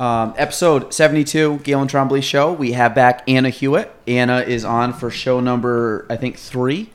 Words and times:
Um, 0.00 0.34
episode 0.36 0.94
72, 0.94 1.58
Gaelan 1.64 1.88
Trombley 1.88 2.22
Show. 2.22 2.52
We 2.52 2.72
have 2.72 2.94
back 2.94 3.24
Anna 3.26 3.50
Hewitt. 3.50 3.90
Anna 4.06 4.40
is 4.40 4.64
on 4.64 4.92
for 4.92 5.10
show 5.10 5.40
number, 5.40 6.06
I 6.08 6.16
think, 6.16 6.36
three. 6.38 6.90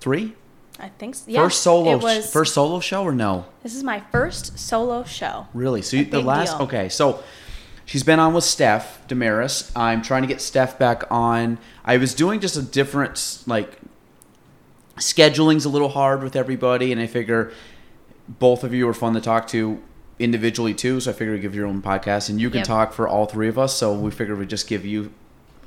Three? 0.00 0.34
I 0.78 0.90
think 0.90 1.14
so. 1.14 1.24
Yeah, 1.26 1.42
first 1.42 1.62
solo 1.62 1.96
was, 1.96 2.30
first 2.30 2.54
solo 2.54 2.80
show 2.80 3.02
or 3.02 3.12
no? 3.12 3.46
This 3.62 3.74
is 3.74 3.82
my 3.82 4.00
first 4.12 4.58
solo 4.58 5.04
show. 5.04 5.48
Really? 5.54 5.80
So 5.80 5.96
you, 5.96 6.04
the 6.04 6.20
last 6.20 6.52
deal. 6.52 6.66
okay, 6.66 6.88
so 6.88 7.22
she's 7.84 8.04
been 8.04 8.20
on 8.20 8.34
with 8.34 8.44
Steph 8.44 9.06
Damaris. 9.08 9.72
I'm 9.74 10.02
trying 10.02 10.22
to 10.22 10.28
get 10.28 10.40
Steph 10.40 10.78
back 10.78 11.04
on. 11.10 11.58
I 11.84 11.96
was 11.96 12.14
doing 12.14 12.40
just 12.40 12.56
a 12.56 12.62
different 12.62 13.42
like 13.46 13.78
scheduling's 14.98 15.64
a 15.64 15.68
little 15.68 15.88
hard 15.88 16.22
with 16.22 16.36
everybody, 16.36 16.92
and 16.92 17.00
I 17.00 17.06
figure 17.06 17.52
both 18.28 18.62
of 18.62 18.74
you 18.74 18.86
are 18.88 18.94
fun 18.94 19.14
to 19.14 19.20
talk 19.20 19.48
to 19.48 19.82
individually 20.18 20.74
too. 20.74 21.00
So 21.00 21.10
I 21.10 21.14
figured 21.14 21.34
we'd 21.36 21.42
give 21.42 21.54
your 21.54 21.66
own 21.66 21.82
podcast, 21.82 22.28
and 22.28 22.40
you 22.40 22.50
can 22.50 22.58
Yep. 22.58 22.66
talk 22.66 22.92
for 22.92 23.06
all 23.08 23.26
three 23.26 23.48
of 23.48 23.58
us. 23.58 23.74
So 23.76 23.92
we 23.94 24.10
figured 24.10 24.38
we'd 24.38 24.50
just 24.50 24.66
give 24.68 24.84
you 24.84 25.12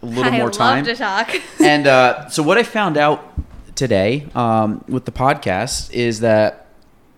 a 0.01 0.05
little 0.05 0.23
I 0.33 0.37
more 0.37 0.49
time 0.51 0.83
to 0.85 0.95
talk. 0.95 1.29
and 1.61 1.87
uh, 1.87 2.29
so 2.29 2.43
what 2.43 2.57
I 2.57 2.63
found 2.63 2.97
out 2.97 3.33
today 3.75 4.27
um, 4.35 4.83
with 4.87 5.05
the 5.05 5.11
podcast 5.11 5.91
is 5.93 6.19
that 6.19 6.67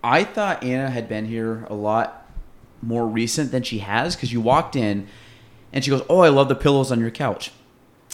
I 0.03 0.23
thought 0.23 0.63
Anna 0.63 0.89
had 0.89 1.07
been 1.09 1.25
here 1.25 1.65
a 1.69 1.73
lot 1.73 2.27
more 2.81 3.07
recent 3.07 3.51
than 3.51 3.63
she 3.63 3.79
has 3.79 4.15
because 4.15 4.31
you 4.33 4.41
walked 4.41 4.75
in 4.75 5.07
and 5.71 5.83
she 5.83 5.89
goes, 5.89 6.03
"Oh, 6.09 6.19
I 6.19 6.29
love 6.29 6.49
the 6.49 6.55
pillows 6.55 6.91
on 6.91 6.99
your 6.99 7.11
couch." 7.11 7.51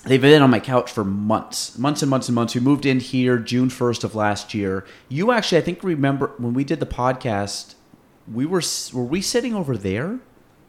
They've 0.06 0.22
been 0.22 0.42
on 0.42 0.50
my 0.50 0.62
couch 0.62 0.90
for 0.90 1.04
months, 1.04 1.78
months 1.78 2.02
and 2.02 2.10
months 2.10 2.30
and 2.30 2.36
months. 2.36 2.56
We 2.56 2.62
moved 2.62 2.86
in 2.86 3.02
here 3.02 3.38
June 3.38 3.70
first 3.70 4.06
of 4.06 4.16
last 4.16 4.54
year. 4.54 4.86
You 5.10 5.34
actually, 5.34 5.58
I 5.58 5.62
think, 5.62 5.84
remember 5.84 6.32
when 6.38 6.54
we 6.54 6.64
did 6.64 6.80
the 6.80 6.86
podcast. 6.86 7.74
We 8.32 8.46
were 8.46 8.62
were 8.94 9.04
we 9.04 9.22
sitting 9.22 9.56
over 9.56 9.76
there, 9.78 10.20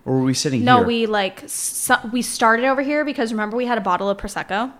or 0.05 0.19
were 0.19 0.25
we 0.25 0.35
sitting 0.35 0.65
no, 0.65 0.79
here? 0.79 0.87
we 0.87 1.07
like 1.07 1.43
su- 1.47 1.95
we 2.13 2.23
started 2.23 2.67
over 2.67 2.83
here 2.83 3.05
because 3.05 3.33
remember 3.33 3.57
we 3.57 3.67
had 3.67 3.79
a 3.79 3.83
bottle 3.83 4.09
of 4.09 4.19
prosecco 4.19 4.73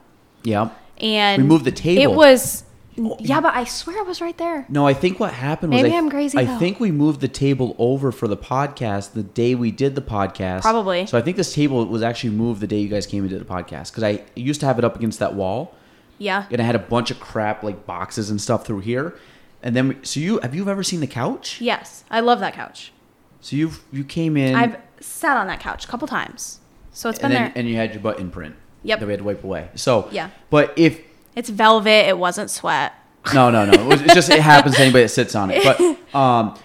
yeah. 0.43 0.71
and 0.99 1.43
We 1.43 1.49
moved 1.49 1.65
the 1.65 1.73
table. 1.73 2.03
It 2.03 2.17
was 2.17 2.65
oh, 2.99 3.17
yeah, 3.21 3.41
but 3.41 3.55
I 3.55 3.65
swear 3.65 3.99
I 3.99 4.03
was 4.03 4.21
right 4.21 4.37
there. 4.39 4.67
No, 4.69 4.87
I 4.87 4.95
think 4.95 5.21
what 5.21 5.33
happened 5.33 5.73
was 5.73 5.83
Maybe 5.83 5.95
I, 5.95 5.99
I'm 5.99 6.11
crazy, 6.11 6.39
I 6.39 6.45
though. 6.45 6.59
think 6.59 6.81
we 6.81 6.91
moved 6.91 7.21
the 7.21 7.29
table 7.29 7.77
over 7.79 8.13
for 8.13 8.29
the 8.29 8.37
podcast 8.37 9.13
the 9.13 9.23
day 9.23 9.55
we 9.55 9.71
did 9.71 9.95
the 9.95 10.03
podcast. 10.03 10.63
Probably. 10.63 11.07
So 11.07 11.19
I 11.19 11.23
think 11.23 11.37
this 11.37 11.53
table 11.55 11.85
was 11.87 12.03
actually 12.03 12.31
moved 12.31 12.61
the 12.61 12.67
day 12.67 12.79
you 12.81 12.89
guys 12.89 13.07
came 13.07 13.23
and 13.23 13.31
did 13.31 13.41
the 13.41 13.45
podcast 13.45 13.91
because 13.91 14.05
I 14.05 14.23
used 14.35 14.61
to 14.61 14.67
have 14.67 14.79
it 14.79 14.85
up 14.85 14.97
against 14.97 15.19
that 15.19 15.35
wall 15.35 15.75
Yeah. 16.19 16.47
and 16.51 16.61
I 16.61 16.65
had 16.65 16.75
a 16.75 16.81
bunch 16.81 17.11
of 17.11 17.21
crap 17.21 17.63
like 17.63 17.87
boxes 17.87 18.31
and 18.31 18.41
stuff 18.41 18.67
through 18.67 18.81
here. 18.81 19.15
And 19.63 19.77
then 19.77 19.89
we, 19.89 19.97
so 20.03 20.21
you 20.21 20.39
have 20.41 20.55
you 20.55 20.69
ever 20.69 20.83
seen 20.83 21.01
the 21.01 21.07
couch? 21.07 21.61
Yes, 21.61 22.05
I 22.11 22.21
love 22.21 22.41
that 22.41 22.55
couch. 22.55 22.93
So 23.41 23.57
you've 23.57 23.83
you 23.93 24.05
came 24.05 24.37
in 24.37 24.55
I've 24.55 24.77
sat 25.01 25.37
on 25.37 25.47
that 25.49 25.61
couch 25.61 25.85
a 25.85 25.89
couple 25.89 26.07
times, 26.09 26.61
so 26.93 27.09
it's 27.11 27.19
been 27.19 27.27
and 27.27 27.35
then 27.35 27.43
there. 27.45 27.53
and 27.57 27.69
you 27.69 27.77
had 27.77 27.93
your 27.93 28.03
butt 28.03 28.21
imprint. 28.21 28.57
Yep. 28.83 29.01
That 29.01 29.07
we 29.07 29.13
had 29.13 29.19
to 29.19 29.25
wipe 29.25 29.45
away. 29.45 29.69
So 29.75 30.09
Yeah. 30.11 30.31
But 30.49 30.73
if 30.79 31.01
it's 31.37 31.51
velvet. 31.51 32.09
It 32.09 32.19
wasn't 32.19 32.51
sweat. 32.51 32.93
No, 33.35 33.51
no, 33.51 33.67
no. 33.67 33.73
It 33.73 33.87
was- 33.87 34.01
It's 34.03 34.15
just 34.15 34.31
it 34.31 34.41
happens 34.41 34.77
to 34.77 34.83
anybody 34.83 35.05
that 35.05 35.11
sits 35.11 35.35
on 35.35 35.51
it. 35.51 35.63
But 35.63 35.79
um, 36.19 36.59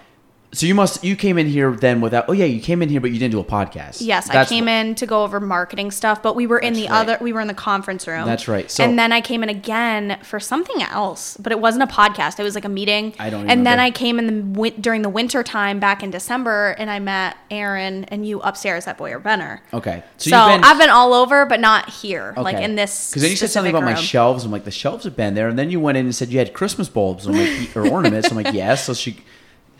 so 0.55 0.65
you 0.65 0.73
must 0.73 1.03
you 1.03 1.15
came 1.15 1.37
in 1.37 1.47
here 1.47 1.71
then 1.71 2.01
without. 2.01 2.25
Oh 2.27 2.31
yeah, 2.31 2.45
you 2.45 2.61
came 2.61 2.81
in 2.81 2.89
here, 2.89 3.01
but 3.01 3.11
you 3.11 3.19
didn't 3.19 3.31
do 3.33 3.39
a 3.39 3.43
podcast. 3.43 3.97
Yes, 3.99 4.27
That's 4.27 4.49
I 4.51 4.55
came 4.55 4.65
wh- 4.65 4.69
in 4.69 4.95
to 4.95 5.05
go 5.05 5.23
over 5.23 5.39
marketing 5.39 5.91
stuff, 5.91 6.23
but 6.23 6.35
we 6.35 6.47
were 6.47 6.59
in 6.59 6.73
the 6.73 6.87
right. 6.87 6.91
other 6.91 7.17
we 7.21 7.33
were 7.33 7.41
in 7.41 7.47
the 7.47 7.53
conference 7.53 8.07
room. 8.07 8.25
That's 8.25 8.47
right. 8.47 8.69
So- 8.71 8.83
and 8.83 8.97
then 8.97 9.11
I 9.11 9.21
came 9.21 9.43
in 9.43 9.49
again 9.49 10.17
for 10.23 10.39
something 10.39 10.81
else, 10.81 11.37
but 11.37 11.51
it 11.51 11.59
wasn't 11.59 11.83
a 11.83 11.87
podcast. 11.93 12.39
It 12.39 12.43
was 12.43 12.55
like 12.55 12.65
a 12.65 12.69
meeting. 12.69 13.13
I 13.19 13.29
don't 13.29 13.49
And 13.49 13.65
then. 13.65 13.75
I 13.75 13.91
came 13.91 14.17
in 14.19 14.53
the 14.53 14.71
during 14.79 15.01
the 15.01 15.09
winter 15.09 15.43
time 15.43 15.79
back 15.79 16.01
in 16.01 16.09
December 16.09 16.75
and 16.79 16.89
I 16.89 16.99
met 16.99 17.35
Aaron 17.51 18.05
and 18.05 18.25
you 18.25 18.39
upstairs 18.39 18.87
at 18.87 18.97
Boyer 18.97 19.19
Benner. 19.19 19.61
Okay. 19.73 20.01
So, 20.17 20.29
you've 20.29 20.63
I've 20.63 20.79
been 20.79 20.89
all 20.89 21.13
over 21.13 21.45
but 21.45 21.59
not 21.59 21.89
here, 21.89 22.33
like 22.37 22.57
in 22.57 22.75
this 22.75 23.09
Because 23.09 23.21
then 23.21 23.31
you 23.31 23.37
said 23.37 23.49
something 23.49 23.75
about 23.75 23.83
my 23.83 23.95
shelves. 23.95 24.45
I'm 24.45 24.51
like, 24.51 24.63
the 24.63 24.71
shelves 24.71 25.03
have 25.03 25.17
been 25.17 25.33
there, 25.33 25.49
and 25.49 25.59
then 25.59 25.69
you 25.69 25.79
went 25.79 25.97
in 25.97 26.05
and 26.05 26.15
said 26.15 26.29
you 26.29 26.39
had 26.39 26.53
Christmas 26.53 26.87
bulbs. 26.87 27.27
Like, 27.27 27.75
or 27.75 27.87
ornaments. 27.89 28.29
I'm 28.29 28.37
like, 28.37 28.53
yes. 28.53 28.85
So 28.85 28.93
she. 28.93 29.17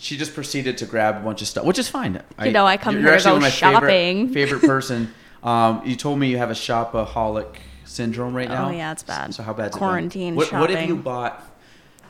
She 0.05 0.17
just 0.17 0.35
proceeded 0.35 0.77
to 0.77 0.85
grab 0.85 1.17
a 1.17 1.19
bunch 1.21 1.41
of 1.41 1.47
stuff, 1.47 1.65
which 1.65 1.79
is 1.79 1.89
fine. 1.89 2.21
You 2.43 2.51
know, 2.51 2.63
I 2.67 2.77
come 2.77 2.93
you're 2.93 3.09
here 3.09 3.17
to 3.17 3.23
go 3.23 3.39
my 3.39 3.49
shopping. 3.49 4.27
Favorite, 4.27 4.33
favorite 4.59 4.67
person. 4.67 5.11
Um, 5.41 5.81
you 5.83 5.95
told 5.95 6.19
me 6.19 6.27
you 6.27 6.37
have 6.37 6.51
a 6.51 6.53
shopaholic 6.53 7.55
syndrome 7.85 8.35
right 8.35 8.47
now. 8.47 8.67
Oh, 8.67 8.71
yeah, 8.71 8.91
it's 8.91 9.01
bad. 9.01 9.33
So 9.33 9.41
how 9.41 9.53
bad? 9.53 9.71
Is 9.71 9.75
it? 9.75 9.79
Quarantine 9.79 10.35
What, 10.35 10.51
what 10.51 10.69
have 10.69 10.87
you 10.87 10.95
bought 10.95 11.43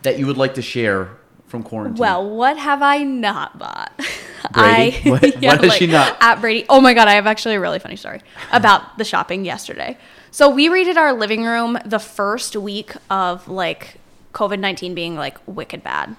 that 0.01 0.19
you 0.19 0.27
would 0.27 0.35
like 0.35 0.55
to 0.55 0.61
share 0.61 1.11
from 1.47 1.63
quarantine? 1.63 2.01
Well, 2.01 2.29
what 2.35 2.57
have 2.57 2.81
I 2.81 3.03
not 3.03 3.57
bought? 3.57 3.93
Brady? 4.51 4.97
I, 4.97 5.09
What- 5.09 5.21
what 5.41 5.63
has 5.63 5.73
she 5.75 5.87
not? 5.87 6.17
At 6.19 6.41
Brady. 6.41 6.65
Oh 6.67 6.81
my 6.81 6.93
God, 6.93 7.07
I 7.07 7.13
have 7.13 7.27
actually 7.27 7.55
a 7.55 7.61
really 7.61 7.79
funny 7.79 7.95
story 7.95 8.19
about 8.51 8.97
the 8.97 9.05
shopping 9.05 9.45
yesterday. 9.45 9.97
So 10.31 10.49
we 10.49 10.67
redid 10.67 10.97
our 10.97 11.13
living 11.13 11.45
room 11.45 11.79
the 11.85 11.99
first 11.99 12.57
week 12.57 12.91
of 13.09 13.47
like 13.47 14.01
COVID 14.33 14.59
19 14.59 14.93
being 14.95 15.15
like 15.15 15.37
wicked 15.47 15.81
bad. 15.81 16.17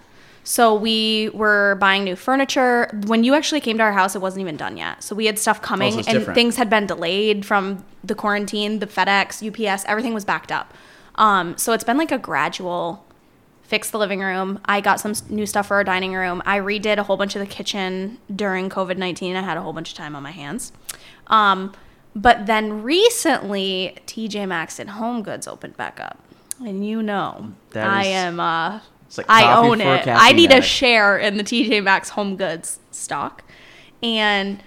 So 0.49 0.77
we 0.77 1.29
were 1.31 1.77
buying 1.81 2.05
new 2.05 2.15
furniture. 2.15 2.89
When 3.07 3.25
you 3.25 3.35
actually 3.35 3.61
came 3.61 3.79
to 3.79 3.83
our 3.83 3.93
house, 3.93 4.15
it 4.15 4.21
wasn't 4.21 4.43
even 4.43 4.57
done 4.57 4.77
yet. 4.77 5.03
So 5.03 5.17
we 5.17 5.27
had 5.27 5.41
stuff 5.41 5.61
coming 5.61 5.95
Oh, 5.95 5.99
it's 5.99 6.07
and 6.07 6.19
different. 6.19 6.37
things 6.37 6.55
had 6.55 6.71
been 6.71 6.87
delayed 6.87 7.45
from 7.45 7.85
the 8.05 8.15
quarantine, 8.15 8.79
the 8.79 8.87
FedEx, 8.87 9.43
UPS, 9.43 9.85
everything 9.89 10.15
was 10.15 10.25
backed 10.25 10.53
up. 10.53 10.73
Um, 11.17 11.59
so 11.59 11.73
it's 11.73 11.83
been 11.83 11.99
like 11.99 12.13
a 12.13 12.19
gradual 12.19 13.05
fix 13.65 13.91
the 13.91 13.99
living 13.99 14.21
room. 14.21 14.61
I 14.67 14.81
got 14.81 15.01
some 15.01 15.15
new 15.29 15.47
stuff 15.47 15.67
for 15.67 15.75
our 15.75 15.83
dining 15.83 16.15
room. 16.15 16.41
I 16.47 16.61
redid 16.61 16.99
a 16.99 17.03
whole 17.03 17.17
bunch 17.17 17.35
of 17.35 17.41
the 17.41 17.47
kitchen 17.49 18.19
during 18.33 18.71
COVID 18.71 18.99
19. 18.99 19.35
I 19.35 19.43
had 19.43 19.57
a 19.57 19.63
whole 19.63 19.73
bunch 19.73 19.91
of 19.91 19.97
time 19.97 20.15
on 20.15 20.23
my 20.23 20.31
hands. 20.31 20.71
Um, 21.27 21.73
but 22.15 22.47
then 22.47 22.85
recently, 22.85 23.97
TJ 24.07 24.47
Maxx 24.47 24.79
and 24.79 24.91
Home 24.91 25.25
Goods 25.25 25.49
opened 25.49 25.77
back 25.77 25.99
up. 25.99 26.21
And 26.61 26.87
you 26.87 27.03
know, 27.03 27.53
That 27.71 27.89
I 27.89 28.05
am, 28.05 28.39
uh, 28.39 28.79
like 29.19 29.29
I 29.29 29.57
own 29.57 29.81
it. 29.81 30.07
I 30.07 30.33
need 30.33 30.53
a 30.53 30.63
share 30.63 31.19
in 31.19 31.37
the 31.37 31.45
TJ 31.45 31.83
Maxx 31.83 32.11
Home 32.11 32.37
Goods 32.37 32.79
stock. 32.91 33.45
And 34.03 34.63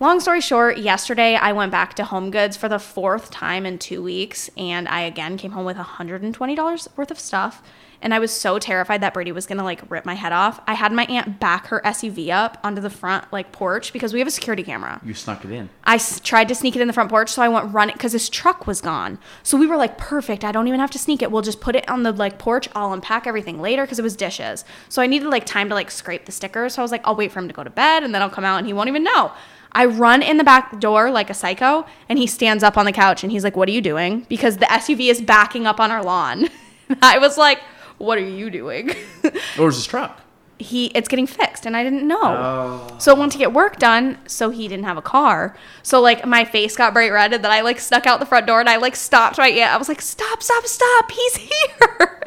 long 0.00 0.20
story 0.20 0.40
short, 0.40 0.78
yesterday 0.78 1.34
I 1.34 1.52
went 1.52 1.72
back 1.72 1.94
to 1.94 2.04
Home 2.04 2.30
Goods 2.30 2.56
for 2.56 2.68
the 2.68 2.78
fourth 2.78 3.30
time 3.30 3.66
in 3.66 3.78
two 3.78 4.02
weeks, 4.02 4.50
and 4.56 4.88
I 4.88 5.00
again 5.00 5.36
came 5.36 5.52
home 5.52 5.64
with 5.64 5.76
$120 5.76 6.88
worth 6.96 7.10
of 7.10 7.18
stuff. 7.18 7.62
And 8.02 8.12
I 8.14 8.18
was 8.18 8.30
so 8.30 8.58
terrified 8.58 9.00
that 9.00 9.14
Brady 9.14 9.32
was 9.32 9.46
gonna 9.46 9.64
like 9.64 9.80
rip 9.90 10.04
my 10.04 10.14
head 10.14 10.32
off. 10.32 10.60
I 10.66 10.74
had 10.74 10.92
my 10.92 11.04
aunt 11.06 11.40
back 11.40 11.66
her 11.68 11.80
SUV 11.84 12.30
up 12.30 12.58
onto 12.62 12.80
the 12.80 12.90
front 12.90 13.32
like 13.32 13.52
porch 13.52 13.92
because 13.92 14.12
we 14.12 14.18
have 14.18 14.28
a 14.28 14.30
security 14.30 14.62
camera. 14.62 15.00
You 15.04 15.14
snuck 15.14 15.44
it 15.44 15.50
in. 15.50 15.70
I 15.84 15.96
s- 15.96 16.20
tried 16.20 16.48
to 16.48 16.54
sneak 16.54 16.76
it 16.76 16.82
in 16.82 16.86
the 16.88 16.92
front 16.92 17.10
porch, 17.10 17.30
so 17.30 17.42
I 17.42 17.48
went 17.48 17.72
running 17.72 17.94
because 17.94 18.12
his 18.12 18.28
truck 18.28 18.66
was 18.66 18.80
gone. 18.80 19.18
So 19.42 19.56
we 19.56 19.66
were 19.66 19.76
like, 19.76 19.98
perfect. 19.98 20.44
I 20.44 20.52
don't 20.52 20.68
even 20.68 20.80
have 20.80 20.90
to 20.92 20.98
sneak 20.98 21.22
it. 21.22 21.30
We'll 21.30 21.42
just 21.42 21.60
put 21.60 21.74
it 21.76 21.88
on 21.88 22.02
the 22.02 22.12
like 22.12 22.38
porch. 22.38 22.68
I'll 22.74 22.92
unpack 22.92 23.26
everything 23.26 23.60
later 23.60 23.82
because 23.82 23.98
it 23.98 24.02
was 24.02 24.16
dishes. 24.16 24.64
So 24.88 25.00
I 25.02 25.06
needed 25.06 25.28
like 25.28 25.46
time 25.46 25.68
to 25.70 25.74
like 25.74 25.90
scrape 25.90 26.26
the 26.26 26.32
stickers. 26.32 26.74
So 26.74 26.82
I 26.82 26.84
was 26.84 26.92
like, 26.92 27.02
I'll 27.04 27.16
wait 27.16 27.32
for 27.32 27.38
him 27.40 27.48
to 27.48 27.54
go 27.54 27.64
to 27.64 27.70
bed 27.70 28.02
and 28.02 28.14
then 28.14 28.22
I'll 28.22 28.30
come 28.30 28.44
out 28.44 28.58
and 28.58 28.66
he 28.66 28.72
won't 28.72 28.88
even 28.88 29.04
know. 29.04 29.32
I 29.72 29.84
run 29.84 30.22
in 30.22 30.38
the 30.38 30.44
back 30.44 30.78
door 30.80 31.10
like 31.10 31.28
a 31.28 31.34
psycho 31.34 31.84
and 32.08 32.18
he 32.18 32.26
stands 32.26 32.62
up 32.62 32.78
on 32.78 32.86
the 32.86 32.92
couch 32.92 33.22
and 33.22 33.30
he's 33.32 33.44
like, 33.44 33.56
What 33.56 33.68
are 33.68 33.72
you 33.72 33.82
doing? 33.82 34.26
Because 34.28 34.56
the 34.58 34.66
SUV 34.66 35.10
is 35.10 35.20
backing 35.20 35.66
up 35.66 35.80
on 35.80 35.90
our 35.90 36.02
lawn. 36.02 36.48
I 37.02 37.18
was 37.18 37.36
like, 37.36 37.58
What 37.98 38.18
are 38.18 38.24
you 38.28 38.50
doing? 38.50 38.90
Or 39.58 39.66
was 39.66 39.76
his 39.76 39.86
truck? 39.86 40.20
he 40.58 40.86
it's 40.94 41.06
getting 41.06 41.26
fixed 41.26 41.66
and 41.66 41.76
I 41.76 41.84
didn't 41.84 42.08
know. 42.08 42.18
Oh. 42.22 42.96
So 42.98 43.14
I 43.14 43.18
went 43.18 43.30
to 43.32 43.38
get 43.38 43.52
work 43.52 43.76
done, 43.78 44.16
so 44.26 44.48
he 44.48 44.68
didn't 44.68 44.86
have 44.86 44.96
a 44.96 45.02
car. 45.02 45.54
So 45.82 46.00
like 46.00 46.24
my 46.26 46.46
face 46.46 46.74
got 46.76 46.94
bright 46.94 47.12
red 47.12 47.34
and 47.34 47.44
then 47.44 47.52
I 47.52 47.60
like 47.60 47.78
snuck 47.78 48.06
out 48.06 48.20
the 48.20 48.26
front 48.26 48.46
door 48.46 48.60
and 48.60 48.68
I 48.68 48.76
like 48.76 48.96
stopped 48.96 49.36
right 49.36 49.54
aunt. 49.54 49.74
I 49.74 49.76
was 49.76 49.88
like, 49.88 50.00
Stop, 50.00 50.42
stop, 50.42 50.64
stop, 50.66 51.10
he's 51.10 51.36
here. 51.36 52.22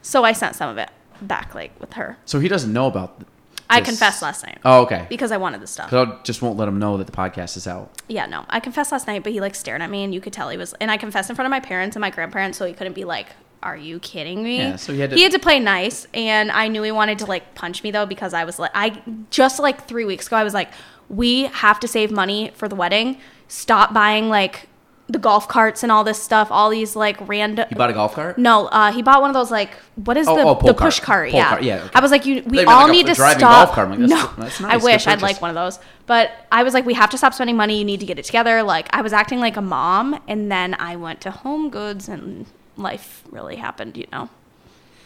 so 0.00 0.22
I 0.22 0.32
sent 0.32 0.54
some 0.54 0.70
of 0.70 0.78
it 0.78 0.90
back 1.20 1.54
like 1.56 1.72
with 1.80 1.94
her. 1.94 2.18
So 2.24 2.38
he 2.38 2.46
doesn't 2.48 2.72
know 2.72 2.86
about. 2.86 3.18
th- 3.18 3.28
I 3.68 3.80
confessed 3.80 4.20
last 4.22 4.44
night. 4.44 4.58
Oh, 4.64 4.82
okay. 4.82 5.06
Because 5.08 5.32
I 5.32 5.38
wanted 5.38 5.60
the 5.62 5.66
stuff. 5.66 5.86
Because 5.90 6.06
I 6.08 6.22
just 6.24 6.42
won't 6.42 6.58
let 6.58 6.68
him 6.68 6.78
know 6.78 6.98
that 6.98 7.06
the 7.06 7.12
podcast 7.12 7.56
is 7.56 7.66
out. 7.66 7.90
Yeah, 8.06 8.26
no. 8.26 8.44
I 8.50 8.60
confessed 8.60 8.92
last 8.92 9.06
night, 9.06 9.22
but 9.24 9.32
he 9.32 9.40
like 9.40 9.54
stared 9.54 9.80
at 9.82 9.88
me 9.90 10.04
and 10.04 10.12
you 10.14 10.20
could 10.20 10.32
tell 10.34 10.50
he 10.50 10.56
was 10.58 10.72
and 10.74 10.90
I 10.90 10.98
confessed 10.98 11.30
in 11.30 11.36
front 11.36 11.46
of 11.46 11.50
my 11.50 11.60
parents 11.60 11.96
and 11.96 12.00
my 12.00 12.10
grandparents, 12.10 12.58
so 12.58 12.66
he 12.66 12.74
couldn't 12.74 12.92
be 12.92 13.04
like 13.04 13.28
"Are 13.62 13.76
you 13.76 13.98
kidding 14.00 14.42
me?" 14.42 14.58
Yeah, 14.58 14.76
so 14.76 14.92
he 14.92 15.00
had 15.00 15.10
to- 15.10 15.16
he 15.16 15.22
had 15.22 15.32
to 15.32 15.38
play 15.38 15.58
nice, 15.58 16.06
and 16.14 16.50
I 16.50 16.68
knew 16.68 16.82
he 16.82 16.92
wanted 16.92 17.18
to 17.20 17.26
like 17.26 17.54
punch 17.54 17.82
me 17.82 17.90
though 17.90 18.06
because 18.06 18.34
I 18.34 18.44
was 18.44 18.58
like, 18.58 18.70
I 18.74 19.00
just 19.30 19.58
like 19.58 19.86
three 19.86 20.04
weeks 20.04 20.26
ago, 20.26 20.36
I 20.36 20.44
was 20.44 20.54
like, 20.54 20.70
"We 21.08 21.44
have 21.44 21.78
to 21.80 21.88
save 21.88 22.10
money 22.10 22.50
for 22.54 22.68
the 22.68 22.76
wedding. 22.76 23.18
Stop 23.48 23.92
buying 23.92 24.28
like 24.28 24.68
the 25.08 25.18
golf 25.18 25.46
carts 25.46 25.82
and 25.82 25.92
all 25.92 26.04
this 26.04 26.22
stuff, 26.22 26.48
all 26.50 26.70
these 26.70 26.96
like 26.96 27.16
random." 27.28 27.66
You 27.70 27.76
bought 27.76 27.90
a 27.90 27.92
golf 27.92 28.14
cart? 28.14 28.38
No, 28.38 28.66
uh, 28.68 28.92
he 28.92 29.02
bought 29.02 29.20
one 29.20 29.28
of 29.28 29.34
those 29.34 29.50
like 29.50 29.70
what 29.96 30.16
is 30.16 30.26
Oh, 30.26 30.36
the 30.36 30.42
oh, 30.42 30.54
the 30.66 30.72
push 30.74 31.00
cart. 31.00 31.30
cart? 31.30 31.32
Yeah, 31.32 31.48
cart, 31.50 31.62
yeah, 31.64 31.76
okay. 31.84 31.90
I 31.94 32.00
was 32.00 32.10
like, 32.10 32.24
you, 32.24 32.42
we 32.46 32.64
all 32.64 32.84
like 32.84 32.92
need 32.92 33.06
to 33.08 33.14
driving 33.14 33.40
stop. 33.40 33.66
golf 33.66 33.74
cart. 33.74 33.90
Like, 33.90 33.98
no, 33.98 34.30
I 34.38 34.40
nice. 34.40 34.58
Good 34.58 34.82
wish 34.82 35.06
I'd 35.06 35.20
like 35.22 35.42
one 35.42 35.50
of 35.50 35.54
those, 35.56 35.78
but 36.06 36.30
I 36.50 36.62
was 36.62 36.72
like, 36.72 36.86
we 36.86 36.94
have 36.94 37.10
to 37.10 37.18
stop 37.18 37.34
spending 37.34 37.56
money. 37.56 37.78
You 37.78 37.84
need 37.84 38.00
to 38.00 38.06
get 38.06 38.18
it 38.18 38.24
together. 38.24 38.62
Like 38.62 38.88
I 38.96 39.02
was 39.02 39.12
acting 39.12 39.38
like 39.40 39.56
a 39.58 39.62
mom, 39.62 40.18
and 40.26 40.50
then 40.50 40.74
I 40.78 40.96
went 40.96 41.20
to 41.22 41.30
Home 41.30 41.68
Goods, 41.68 42.08
and 42.08 42.46
life 42.76 43.22
really 43.30 43.56
happened. 43.56 43.96
You 43.96 44.06
know, 44.12 44.28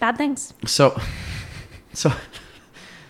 bad 0.00 0.16
things. 0.16 0.54
So, 0.66 1.00
so, 1.92 2.10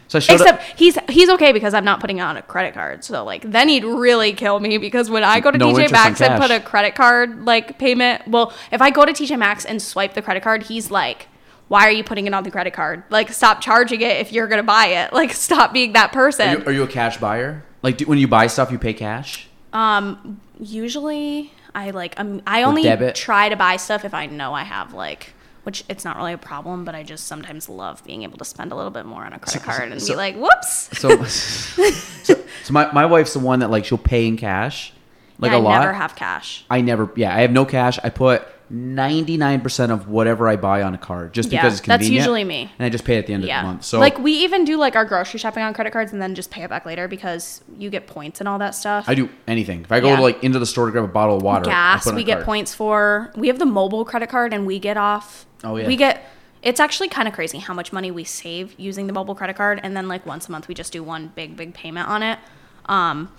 so 0.08 0.18
I 0.18 0.20
showed 0.20 0.34
Except 0.34 0.60
up. 0.60 0.78
he's 0.78 0.98
he's 1.08 1.28
okay 1.30 1.52
because 1.52 1.74
I'm 1.74 1.84
not 1.84 2.00
putting 2.00 2.18
it 2.18 2.22
on 2.22 2.36
a 2.36 2.42
credit 2.42 2.74
card. 2.74 3.04
So 3.04 3.24
like 3.24 3.42
then 3.42 3.68
he'd 3.68 3.84
really 3.84 4.32
kill 4.32 4.60
me 4.60 4.78
because 4.78 5.10
when 5.10 5.24
I 5.24 5.40
go 5.40 5.50
to 5.50 5.58
No 5.58 5.72
TJ 5.72 5.90
Maxx 5.90 6.20
and 6.20 6.40
put 6.40 6.50
a 6.50 6.60
credit 6.60 6.94
card 6.94 7.44
like 7.44 7.78
payment, 7.78 8.26
well, 8.28 8.52
if 8.72 8.80
I 8.80 8.90
go 8.90 9.04
to 9.04 9.12
TJ 9.12 9.38
Maxx 9.38 9.64
and 9.64 9.80
swipe 9.82 10.14
the 10.14 10.22
credit 10.22 10.42
card, 10.42 10.64
he's 10.64 10.90
like, 10.90 11.28
"Why 11.68 11.86
are 11.86 11.90
you 11.90 12.04
putting 12.04 12.26
it 12.26 12.34
on 12.34 12.44
the 12.44 12.50
credit 12.50 12.72
card? 12.72 13.02
Like 13.10 13.30
stop 13.32 13.60
charging 13.60 14.00
it 14.00 14.18
if 14.18 14.32
you're 14.32 14.46
gonna 14.46 14.62
buy 14.62 14.86
it. 14.86 15.12
Like 15.12 15.32
stop 15.46 15.72
being 15.72 15.92
that 15.94 16.10
Are 16.10 16.12
person." 16.12 16.60
you, 16.60 16.64
are 16.66 16.72
you 16.72 16.82
a 16.82 16.88
cash 16.88 17.18
buyer? 17.18 17.64
Like, 17.82 17.98
do, 17.98 18.06
when 18.06 18.18
you 18.18 18.26
buy 18.26 18.46
stuff, 18.48 18.70
you 18.72 18.78
pay 18.78 18.94
cash? 18.94 19.48
um, 19.72 20.40
usually 20.58 21.52
I 21.76 21.90
like 21.90 22.18
um, 22.18 22.42
I 22.46 22.64
only 22.64 22.82
debit? 22.82 23.14
try 23.14 23.48
to 23.48 23.54
buy 23.56 23.76
stuff 23.76 24.04
if 24.04 24.14
I 24.14 24.26
know 24.26 24.52
I 24.54 24.64
have 24.64 24.92
like. 24.92 25.32
Which 25.62 25.82
it's 25.88 26.04
not 26.04 26.16
really 26.16 26.32
a 26.32 26.38
problem, 26.38 26.84
but 26.84 26.94
I 26.94 27.02
just 27.02 27.26
sometimes 27.26 27.68
love 27.68 28.02
being 28.04 28.22
able 28.22 28.38
to 28.38 28.44
spend 28.44 28.70
a 28.70 28.76
little 28.76 28.92
bit 28.92 29.04
more 29.04 29.24
on 29.24 29.32
a 29.32 29.38
credit 29.40 29.62
card 29.64 29.90
and 29.90 30.00
so- 30.00 30.12
be 30.12 30.16
like, 30.16 30.36
"Whoops!" 30.36 30.96
So, 30.96 31.24
so, 31.24 32.34
so 32.62 32.72
my, 32.72 32.90
my 32.92 33.04
wife's 33.04 33.32
the 33.32 33.40
one 33.40 33.58
that 33.58 33.68
like 33.70 33.84
she'll 33.84 33.98
pay 33.98 34.28
in 34.28 34.36
cash, 34.36 34.92
like 35.40 35.50
Yeah, 35.50 35.58
a 35.58 35.60
I 35.60 35.62
lot. 35.62 35.80
never 35.80 35.92
have 35.92 36.14
cash. 36.14 36.64
I 36.70 36.82
never, 36.82 37.10
yeah, 37.16 37.34
I 37.34 37.40
have 37.40 37.50
no 37.50 37.64
cash. 37.64 37.98
I 38.04 38.10
put 38.10 38.46
ninety 38.68 39.36
nine 39.36 39.60
percent 39.60 39.92
of 39.92 40.08
whatever 40.08 40.48
I 40.48 40.56
buy 40.56 40.82
on 40.82 40.94
a 40.94 40.98
card 40.98 41.32
just 41.32 41.50
Yeah, 41.52 41.60
because 41.62 41.74
it's 41.74 41.80
convenient. 41.82 42.00
that's 42.02 42.10
usually 42.10 42.44
me. 42.44 42.70
and 42.78 42.84
I 42.86 42.88
just 42.88 43.04
pay 43.04 43.16
at 43.18 43.26
the 43.26 43.32
end 43.34 43.44
yeah. 43.44 43.60
of 43.60 43.62
the 43.64 43.68
month. 43.68 43.84
So 43.84 43.98
like 44.00 44.18
we 44.18 44.32
even 44.32 44.64
do 44.64 44.76
like 44.76 44.96
our 44.96 45.04
grocery 45.04 45.38
shopping 45.38 45.62
on 45.62 45.72
credit 45.74 45.92
cards 45.92 46.12
and 46.12 46.20
then 46.20 46.34
just 46.34 46.50
pay 46.50 46.62
it 46.64 46.70
back 46.70 46.84
later 46.84 47.06
because 47.08 47.62
you 47.78 47.90
get 47.90 48.06
points 48.06 48.40
and 48.40 48.48
all 48.48 48.58
that 48.58 48.74
stuff. 48.74 49.04
I 49.08 49.14
do 49.14 49.28
anything. 49.46 49.82
If 49.82 49.92
I 49.92 50.00
go 50.00 50.08
Yeah. 50.08 50.16
to 50.16 50.22
like 50.22 50.42
into 50.42 50.58
the 50.58 50.66
store 50.66 50.86
to 50.86 50.92
grab 50.92 51.04
a 51.04 51.08
bottle 51.08 51.36
of 51.36 51.42
water, 51.42 51.64
Gas 51.64 52.10
we 52.12 52.24
get 52.24 52.42
points 52.44 52.74
for. 52.74 53.32
We 53.36 53.46
have 53.48 53.58
the 53.58 53.66
mobile 53.66 54.04
credit 54.04 54.28
card 54.28 54.52
and 54.52 54.66
we 54.66 54.78
get 54.78 54.96
off. 54.96 55.46
Oh, 55.62 55.76
yeah. 55.76 55.86
We 55.86 55.96
get. 55.96 56.24
It's 56.62 56.80
actually 56.80 57.08
kind 57.08 57.28
of 57.28 57.34
crazy 57.34 57.58
how 57.58 57.74
much 57.74 57.92
money 57.92 58.10
we 58.10 58.24
save 58.24 58.74
using 58.78 59.06
the 59.06 59.12
mobile 59.12 59.36
credit 59.36 59.54
card 59.56 59.78
and 59.84 59.96
then 59.96 60.08
like 60.08 60.26
once 60.26 60.48
a 60.48 60.50
month 60.52 60.66
we 60.66 60.74
just 60.74 60.92
do 60.92 61.02
one 61.04 61.30
big 61.36 61.56
big 61.56 61.72
payment 61.74 62.08
on 62.08 62.24
it. 62.24 62.40
Um, 62.86 63.30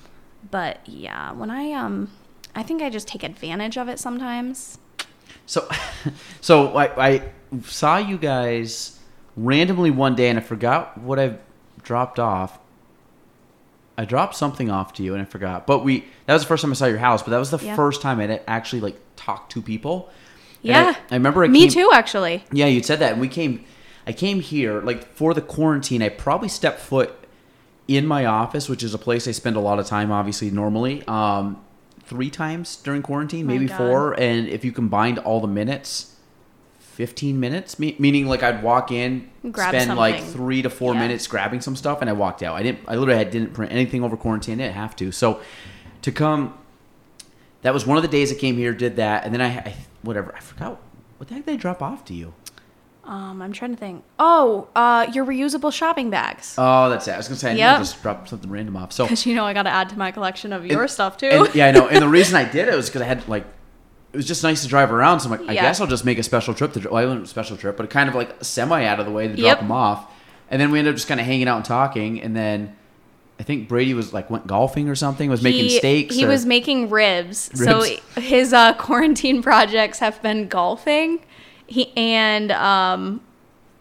but 0.50 0.80
yeah, 0.88 1.34
when 1.34 1.50
I 1.50 1.74
um, 1.74 2.10
I 2.56 2.64
think 2.64 2.82
I 2.82 2.90
just 2.90 3.08
take 3.08 3.24
advantage 3.24 3.78
of 3.78 3.90
it 3.90 4.00
sometimes. 4.00 4.78
So, 5.46 5.68
so 6.42 6.76
I, 6.78 7.08
I 7.08 7.24
saw 7.64 7.98
you 7.98 8.18
guys 8.18 9.00
randomly 9.36 9.92
one 9.92 10.16
day, 10.16 10.30
and 10.30 10.38
I 10.38 10.42
forgot 10.42 10.98
what 10.98 11.20
I 11.20 11.38
dropped 11.84 12.20
off. 12.20 12.60
I 13.98 14.06
dropped 14.06 14.36
something 14.36 14.70
off 14.70 14.94
to 14.94 15.04
you, 15.04 15.14
and 15.14 15.22
I 15.22 15.26
forgot. 15.26 15.66
But 15.66 15.84
we 15.84 16.06
that 16.28 16.34
was 16.34 16.44
the 16.44 16.48
first 16.48 16.62
time 16.62 16.72
I 16.72 16.76
saw 16.76 16.86
your 16.86 16.98
house. 17.00 17.24
But 17.24 17.32
that 17.32 17.40
was 17.40 17.50
the 17.52 17.58
Yeah. 17.60 17.76
first 17.76 18.02
time 18.02 18.20
I 18.20 18.42
actually 18.48 18.82
like 18.82 18.98
talked 19.16 19.52
to 19.54 19.62
people. 19.62 20.10
Yeah, 20.62 20.94
I, 21.10 21.14
I 21.14 21.18
remember. 21.18 21.44
I 21.44 21.48
Me 21.48 21.62
came- 21.62 21.70
too, 21.72 21.92
actually. 21.94 22.44
Yeah, 22.52 22.66
you 22.68 22.84
said 22.84 23.00
that, 23.00 23.14
and 23.14 23.22
we 23.22 23.28
came. 23.28 23.64
I 24.06 24.12
came 24.14 24.40
here 24.40 24.82
like 24.82 25.06
for 25.16 25.34
the 25.34 25.42
quarantine. 25.42 26.02
I 26.04 26.10
probably 26.10 26.48
stepped 26.50 26.80
foot 26.80 27.14
in 27.88 28.06
my 28.06 28.26
office, 28.26 28.70
which 28.70 28.84
is 28.84 28.94
a 28.94 28.98
place 28.98 29.28
I 29.28 29.32
spend 29.32 29.56
a 29.56 29.60
lot 29.62 29.80
of 29.80 29.86
time, 29.88 30.12
obviously 30.12 30.52
normally. 30.52 31.04
Um, 31.08 31.62
three 32.08 32.30
times 32.30 32.76
during 32.78 33.02
quarantine, 33.02 33.46
oh 33.46 33.48
My 33.48 33.54
maybe 33.54 33.68
four, 33.68 34.14
and 34.20 34.48
if 34.48 34.66
you 34.66 34.72
combined 34.72 35.20
all 35.20 35.40
the 35.42 35.48
minutes, 35.48 36.16
fifteen 36.80 37.40
minutes. 37.40 37.78
Me- 37.78 37.96
meaning, 38.00 38.28
like 38.28 38.42
I'd 38.44 38.64
walk 38.64 38.92
in, 38.92 39.30
Grab 39.52 39.70
spend 39.70 39.96
like 39.98 40.24
three 40.24 40.62
to 40.62 40.70
four 40.70 40.94
Yeah. 40.94 41.02
minutes 41.02 41.28
grabbing 41.28 41.62
some 41.62 41.76
stuff, 41.76 42.02
and 42.02 42.10
I 42.10 42.14
walked 42.14 42.42
out. 42.42 42.56
I 42.56 42.64
didn't. 42.64 42.80
I 42.88 42.96
literally 42.96 43.18
had, 43.20 43.30
didn't 43.32 43.54
print 43.54 43.72
anything 43.72 44.04
over 44.04 44.18
quarantine. 44.18 44.56
I 44.60 44.64
didn't 44.66 44.76
have 44.76 44.96
to. 44.98 45.12
So 45.12 45.42
to 46.02 46.12
come, 46.12 46.58
that 47.62 47.74
was 47.74 47.86
one 47.86 47.98
of 47.98 48.04
the 48.04 48.10
days 48.10 48.32
I 48.32 48.36
came 48.36 48.56
here, 48.56 48.74
did 48.74 48.96
that, 48.96 49.26
and 49.26 49.34
then 49.34 49.42
I, 49.42 49.48
I 49.60 49.76
whatever. 50.02 50.34
I 50.36 50.40
forgot 50.40 50.80
what 51.18 51.28
the 51.30 51.36
heck 51.36 51.46
did 51.46 51.54
I 51.54 51.58
drop 51.58 51.82
off 51.82 52.06
to 52.06 52.14
you. 52.14 52.34
Um, 53.08 53.42
I'm 53.42 53.54
trying 53.54 53.72
to 53.72 53.78
think. 53.78 54.04
Oh, 54.20 54.68
uh, 54.76 55.08
your 55.14 55.26
reusable 55.26 55.72
shopping 55.72 56.10
bags. 56.10 56.56
Oh, 56.58 56.90
that's 56.90 57.08
it. 57.08 57.12
I 57.14 57.18
was 57.18 57.28
gonna 57.30 57.38
say 57.40 57.52
I 57.52 57.56
Yep. 57.56 57.78
just 57.80 58.02
dropped 58.04 58.30
something 58.30 58.50
random 58.50 58.76
off. 58.76 58.92
So 58.92 59.06
Because 59.06 59.26
you 59.26 59.34
know 59.34 59.46
I 59.46 59.54
got 59.54 59.64
to 59.64 59.70
add 59.70 59.88
to 59.90 59.98
my 59.98 60.12
collection 60.12 60.52
of 60.52 60.66
your 60.66 60.82
and- 60.84 60.92
stuff 60.92 61.18
too. 61.18 61.28
and- 61.28 61.56
yeah, 61.56 61.68
I 61.68 61.72
know. 61.72 61.88
And 61.88 62.02
the 62.02 62.10
reason 62.10 62.36
I 62.36 62.44
did 62.52 62.68
it 62.68 62.76
was 62.76 62.88
because 62.90 63.02
I 63.02 63.06
had 63.06 63.26
like 63.30 63.46
it 64.14 64.18
was 64.18 64.26
just 64.28 64.44
nice 64.44 64.62
to 64.64 64.68
drive 64.68 64.92
around. 64.92 65.22
So 65.22 65.32
I'm 65.32 65.40
like, 65.40 65.50
I 65.50 65.54
guess 65.54 65.80
I'll 65.80 65.88
just 65.88 66.04
make 66.06 66.18
a 66.18 66.24
special 66.24 66.54
trip 66.54 66.74
to. 66.74 66.80
Well, 66.82 66.98
I 66.98 67.06
wasn't 67.06 67.24
a 67.24 67.28
special 67.28 67.56
trip, 67.56 67.78
but 67.78 67.90
kind 67.90 68.10
of 68.10 68.16
like 68.16 68.44
semi 68.44 68.84
out 68.86 69.00
of 69.00 69.06
the 69.06 69.12
way 69.12 69.28
to 69.28 69.34
drop 69.36 69.44
Yep. 69.46 69.60
them 69.60 69.72
off. 69.72 70.12
And 70.52 70.62
then 70.62 70.72
we 70.72 70.80
ended 70.80 70.94
up 70.94 70.98
just 70.98 71.08
kind 71.08 71.20
of 71.20 71.26
hanging 71.26 71.48
out 71.48 71.58
and 71.58 71.66
talking. 71.66 72.22
And 72.22 72.36
then 72.36 72.76
I 73.40 73.44
think 73.44 73.68
Brady 73.70 73.94
was 73.94 74.14
like 74.14 74.30
went 74.30 74.48
golfing 74.48 74.90
or 74.90 74.96
something. 74.96 75.30
Was 75.30 75.42
making 75.44 75.66
he, 75.66 75.78
steaks. 75.78 76.16
He 76.16 76.26
or- 76.26 76.30
was 76.30 76.46
making 76.46 76.90
ribs. 76.90 77.52
So 77.54 77.84
his 78.18 78.52
uh, 78.54 78.74
quarantine 78.78 79.42
projects 79.42 80.00
have 80.00 80.22
been 80.22 80.48
golfing. 80.48 81.20
He 81.68 81.92
and 81.98 82.52
um, 82.52 83.22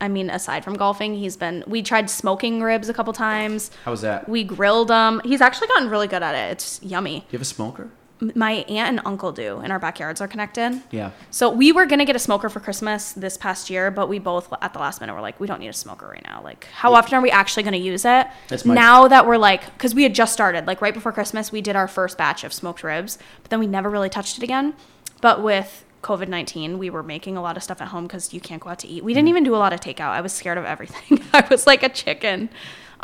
I 0.00 0.08
mean, 0.08 0.28
aside 0.28 0.64
from 0.64 0.74
golfing, 0.74 1.14
he's 1.14 1.36
been. 1.36 1.64
We 1.66 1.82
tried 1.82 2.10
smoking 2.10 2.60
ribs 2.62 2.88
a 2.88 2.94
couple 2.94 3.12
times. 3.12 3.70
How 3.84 3.92
was 3.92 4.02
that? 4.02 4.28
We 4.28 4.44
grilled 4.44 4.88
them. 4.88 5.20
He's 5.24 5.40
actually 5.40 5.68
gotten 5.68 5.88
really 5.88 6.06
good 6.08 6.22
at 6.22 6.34
it. 6.34 6.52
It's 6.52 6.80
yummy. 6.82 7.20
Do 7.20 7.26
you 7.30 7.36
have 7.38 7.40
a 7.42 7.44
smoker? 7.44 7.90
My 8.34 8.52
aunt 8.52 8.88
and 8.88 9.00
uncle 9.04 9.30
do, 9.30 9.58
and 9.58 9.70
our 9.70 9.78
backyards 9.78 10.22
are 10.22 10.28
connected. 10.28 10.80
Yeah. 10.90 11.10
So 11.30 11.50
we 11.50 11.70
were 11.70 11.84
gonna 11.84 12.06
get 12.06 12.16
a 12.16 12.18
smoker 12.18 12.48
for 12.48 12.60
Christmas 12.60 13.12
this 13.12 13.36
past 13.36 13.68
year, 13.68 13.90
but 13.90 14.08
we 14.08 14.18
both 14.18 14.50
at 14.62 14.72
the 14.72 14.78
last 14.78 15.02
minute 15.02 15.12
were 15.14 15.20
like, 15.20 15.38
we 15.38 15.46
don't 15.46 15.60
need 15.60 15.68
a 15.68 15.72
smoker 15.74 16.06
right 16.08 16.24
now. 16.24 16.40
Like, 16.42 16.64
how 16.72 16.94
often 16.94 17.14
are 17.18 17.20
we 17.20 17.30
actually 17.30 17.62
gonna 17.62 17.76
use 17.76 18.06
it? 18.06 18.26
That's 18.48 18.64
my- 18.64 18.74
now 18.74 19.06
that 19.08 19.26
we're 19.26 19.36
like, 19.36 19.66
because 19.74 19.94
we 19.94 20.02
had 20.02 20.14
just 20.14 20.32
started, 20.32 20.66
like 20.66 20.80
right 20.80 20.94
before 20.94 21.12
Christmas, 21.12 21.52
we 21.52 21.60
did 21.60 21.76
our 21.76 21.86
first 21.86 22.16
batch 22.16 22.42
of 22.42 22.54
smoked 22.54 22.82
ribs, 22.82 23.18
but 23.42 23.50
then 23.50 23.60
we 23.60 23.66
never 23.66 23.90
really 23.90 24.08
touched 24.08 24.38
it 24.38 24.42
again. 24.42 24.72
But 25.20 25.42
with 25.42 25.84
COVID 26.06 26.28
nineteen, 26.28 26.78
we 26.78 26.88
were 26.90 27.02
making 27.02 27.36
a 27.36 27.42
lot 27.42 27.56
of 27.56 27.62
stuff 27.62 27.80
at 27.80 27.88
home 27.88 28.04
because 28.06 28.32
you 28.32 28.40
can't 28.40 28.62
go 28.62 28.70
out 28.70 28.78
to 28.80 28.88
eat. 28.88 29.02
We 29.02 29.12
Mm-hmm. 29.12 29.16
didn't 29.18 29.28
even 29.28 29.44
do 29.44 29.54
a 29.54 29.60
lot 29.64 29.72
of 29.72 29.80
takeout. 29.80 30.10
I 30.10 30.20
was 30.20 30.32
scared 30.32 30.58
of 30.58 30.64
everything. 30.64 31.20
I 31.32 31.44
was 31.50 31.66
like 31.66 31.82
a 31.82 31.88
chicken. 31.88 32.48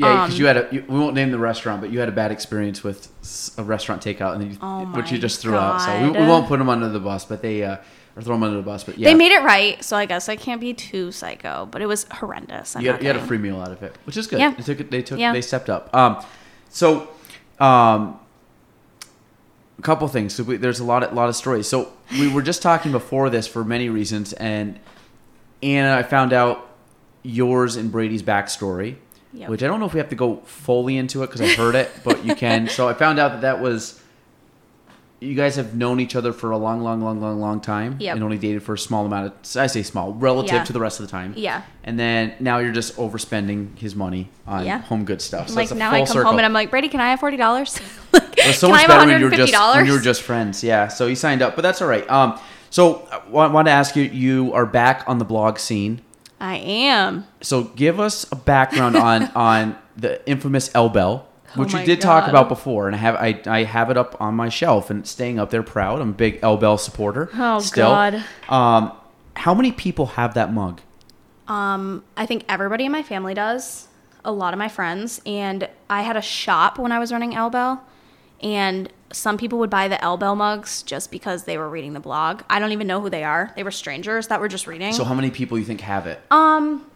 Yeah, 0.00 0.12
because 0.24 0.34
Um, 0.34 0.40
you 0.40 0.46
had 0.46 0.56
a. 0.56 0.68
You, 0.72 0.84
we 0.88 0.98
won't 0.98 1.14
name 1.14 1.30
the 1.32 1.38
restaurant, 1.38 1.80
but 1.82 1.90
you 1.92 1.98
had 2.00 2.08
a 2.08 2.12
bad 2.22 2.30
experience 2.32 2.82
with 2.82 3.00
a 3.58 3.62
restaurant 3.64 4.02
takeout, 4.02 4.32
and 4.34 4.40
then 4.42 4.50
you, 4.52 4.58
Oh 4.62 4.84
which 4.96 5.10
you 5.12 5.18
just 5.18 5.40
threw 5.42 5.54
out. 5.56 5.80
So 5.82 5.90
we, 6.02 6.10
we 6.20 6.26
won't 6.26 6.46
put 6.46 6.58
them 6.58 6.68
under 6.70 6.88
the 6.88 7.00
bus, 7.00 7.24
but 7.26 7.42
they 7.42 7.62
uh, 7.64 7.76
or 8.16 8.22
throw 8.22 8.34
them 8.36 8.42
under 8.44 8.56
the 8.56 8.62
bus. 8.62 8.84
But 8.84 8.96
yeah, 8.98 9.08
They 9.10 9.14
made 9.14 9.32
it 9.32 9.42
right, 9.42 9.82
so 9.84 9.96
I 9.96 10.06
guess 10.06 10.28
I 10.30 10.36
can't 10.36 10.60
be 10.60 10.72
too 10.72 11.12
psycho. 11.12 11.66
But 11.70 11.82
it 11.82 11.86
was 11.86 12.06
horrendous. 12.10 12.74
I'm 12.76 12.82
you, 12.82 12.92
had, 12.92 13.00
you 13.02 13.06
had 13.08 13.16
a 13.16 13.26
free 13.26 13.38
meal 13.38 13.60
out 13.60 13.72
of 13.72 13.82
it, 13.82 13.94
which 14.04 14.16
is 14.16 14.26
good. 14.28 14.38
Yeah. 14.38 14.52
They 14.54 14.62
took 14.62 14.80
it. 14.80 14.90
They 14.90 15.02
took. 15.02 15.18
Yeah. 15.18 15.32
They 15.34 15.42
stepped 15.42 15.68
up. 15.68 15.94
Um, 15.94 16.24
so, 16.70 17.08
um, 17.60 18.18
a 19.78 19.82
couple 19.82 20.06
things. 20.08 20.34
So 20.34 20.42
we, 20.44 20.56
there's 20.56 20.80
a 20.80 20.84
lot, 20.84 21.02
of, 21.02 21.12
lot 21.12 21.28
of 21.28 21.36
stories. 21.36 21.68
So 21.68 21.92
we 22.12 22.28
were 22.32 22.42
just 22.42 22.62
talking 22.62 22.92
before 22.92 23.30
this 23.30 23.46
for 23.46 23.64
many 23.64 23.88
reasons, 23.88 24.32
and 24.34 24.78
Anna, 25.62 25.96
I 25.96 26.02
found 26.02 26.32
out 26.32 26.68
yours 27.22 27.76
and 27.76 27.90
Brady's 27.92 28.22
backstory, 28.22 28.96
Yep. 29.34 29.48
which 29.48 29.62
I 29.62 29.66
don't 29.66 29.80
know 29.80 29.86
if 29.86 29.94
we 29.94 29.98
have 29.98 30.10
to 30.10 30.14
go 30.16 30.36
fully 30.44 30.98
into 30.98 31.22
it 31.22 31.28
because 31.28 31.40
I 31.40 31.48
heard 31.54 31.74
it, 31.74 31.90
but 32.04 32.22
you 32.24 32.34
can. 32.34 32.66
So 32.68 32.86
I 32.88 32.92
found 32.94 33.18
out 33.18 33.32
that 33.32 33.40
that 33.42 33.60
was. 33.60 34.01
You 35.22 35.34
guys 35.36 35.54
have 35.56 35.74
known 35.74 36.00
each 36.00 36.16
other 36.16 36.32
for 36.32 36.50
a 36.50 36.56
long, 36.58 36.82
long, 36.82 37.00
long, 37.02 37.20
long, 37.20 37.40
long 37.40 37.60
time, 37.60 37.96
Yep. 38.00 38.16
and 38.16 38.24
only 38.24 38.38
dated 38.38 38.62
for 38.62 38.74
a 38.74 38.78
small 38.78 39.06
amount 39.06 39.26
of. 39.26 39.56
I 39.56 39.66
say 39.68 39.82
small, 39.82 40.12
relative 40.14 40.52
Yeah. 40.54 40.64
to 40.64 40.72
the 40.72 40.80
rest 40.80 40.98
of 41.00 41.06
the 41.06 41.10
time. 41.12 41.34
Yeah. 41.36 41.62
And 41.84 41.98
then 41.98 42.32
now 42.40 42.58
you're 42.58 42.72
just 42.72 42.96
overspending 42.96 43.78
his 43.78 43.94
money 43.94 44.30
on 44.46 44.66
Yeah. 44.66 44.78
home 44.80 45.04
good 45.04 45.22
stuff. 45.22 45.48
So 45.48 45.54
like 45.54 45.72
now 45.74 45.92
I 45.92 45.98
come 45.98 46.06
circle. 46.08 46.30
home 46.30 46.38
and 46.38 46.46
I'm 46.46 46.52
like, 46.52 46.70
Brady, 46.70 46.88
can 46.88 47.00
I 47.00 47.10
have 47.10 47.20
forty 47.20 47.36
dollars? 47.36 47.78
It 48.14 48.46
was 48.48 48.58
so 48.58 48.66
can 48.66 48.72
much 48.72 48.78
I 48.78 48.80
have 48.82 48.88
better 48.88 49.10
when 49.12 49.20
you 49.20 49.24
were 49.30 49.36
just 49.36 49.52
when 49.76 49.86
you 49.86 49.92
were 49.92 50.00
just 50.00 50.22
friends. 50.22 50.64
Yeah. 50.64 50.88
So 50.88 51.06
he 51.06 51.14
signed 51.14 51.42
up, 51.42 51.54
but 51.54 51.62
that's 51.62 51.80
all 51.80 51.86
right. 51.86 52.08
Um, 52.10 52.38
so 52.70 53.06
I 53.12 53.28
want 53.28 53.66
to 53.68 53.72
ask 53.72 53.94
you, 53.94 54.02
you 54.04 54.52
are 54.54 54.66
back 54.66 55.04
on 55.06 55.18
the 55.18 55.24
blog 55.24 55.58
scene. 55.58 56.00
I 56.40 56.56
am. 56.56 57.26
So 57.42 57.62
give 57.64 58.00
us 58.00 58.26
a 58.32 58.36
background 58.36 58.96
on 58.96 59.24
on 59.36 59.76
the 59.96 60.26
infamous 60.28 60.70
L 60.74 60.88
Bell, 61.54 61.64
which 61.64 61.74
Oh 61.74 61.78
we 61.78 61.84
did 61.84 62.00
talk 62.00 62.28
about 62.28 62.48
before, 62.48 62.86
and 62.86 62.96
I 62.96 62.98
have 62.98 63.14
I, 63.16 63.40
I 63.46 63.64
have 63.64 63.90
it 63.90 63.96
up 63.96 64.20
on 64.20 64.34
my 64.34 64.48
shelf 64.48 64.90
and 64.90 65.06
staying 65.06 65.38
up 65.38 65.50
there 65.50 65.62
proud. 65.62 66.00
I'm 66.00 66.10
a 66.10 66.12
big 66.12 66.38
L 66.42 66.56
Bell 66.56 66.78
supporter. 66.78 67.30
Oh, 67.34 67.60
still. 67.60 67.88
God. 67.88 68.24
Um, 68.48 68.92
how 69.34 69.54
many 69.54 69.72
people 69.72 70.06
have 70.06 70.34
that 70.34 70.52
mug? 70.52 70.80
Um, 71.48 72.04
I 72.16 72.26
think 72.26 72.44
everybody 72.48 72.84
in 72.84 72.92
my 72.92 73.02
family 73.02 73.34
does. 73.34 73.88
A 74.24 74.32
lot 74.32 74.54
of 74.54 74.58
my 74.58 74.68
friends, 74.68 75.20
and 75.26 75.68
I 75.90 76.02
had 76.02 76.16
a 76.16 76.22
shop 76.22 76.78
when 76.78 76.92
I 76.92 76.98
was 76.98 77.10
running 77.12 77.32
Elbel, 77.32 77.80
and 78.40 78.88
some 79.12 79.36
people 79.36 79.58
would 79.58 79.68
buy 79.70 79.88
the 79.88 80.02
L 80.02 80.16
Bell 80.16 80.36
mugs 80.36 80.82
just 80.84 81.10
because 81.10 81.44
they 81.44 81.58
were 81.58 81.68
reading 81.68 81.92
the 81.92 82.00
blog. 82.00 82.42
I 82.48 82.58
don't 82.58 82.72
even 82.72 82.86
know 82.86 83.00
who 83.00 83.10
they 83.10 83.24
are. 83.24 83.52
They 83.56 83.62
were 83.62 83.72
strangers 83.72 84.28
that 84.28 84.40
were 84.40 84.48
just 84.48 84.66
reading. 84.66 84.92
So 84.92 85.04
how 85.04 85.14
many 85.14 85.30
people 85.30 85.58
you 85.58 85.64
think 85.64 85.80
have 85.80 86.06
it? 86.06 86.20
Um, 86.30 86.86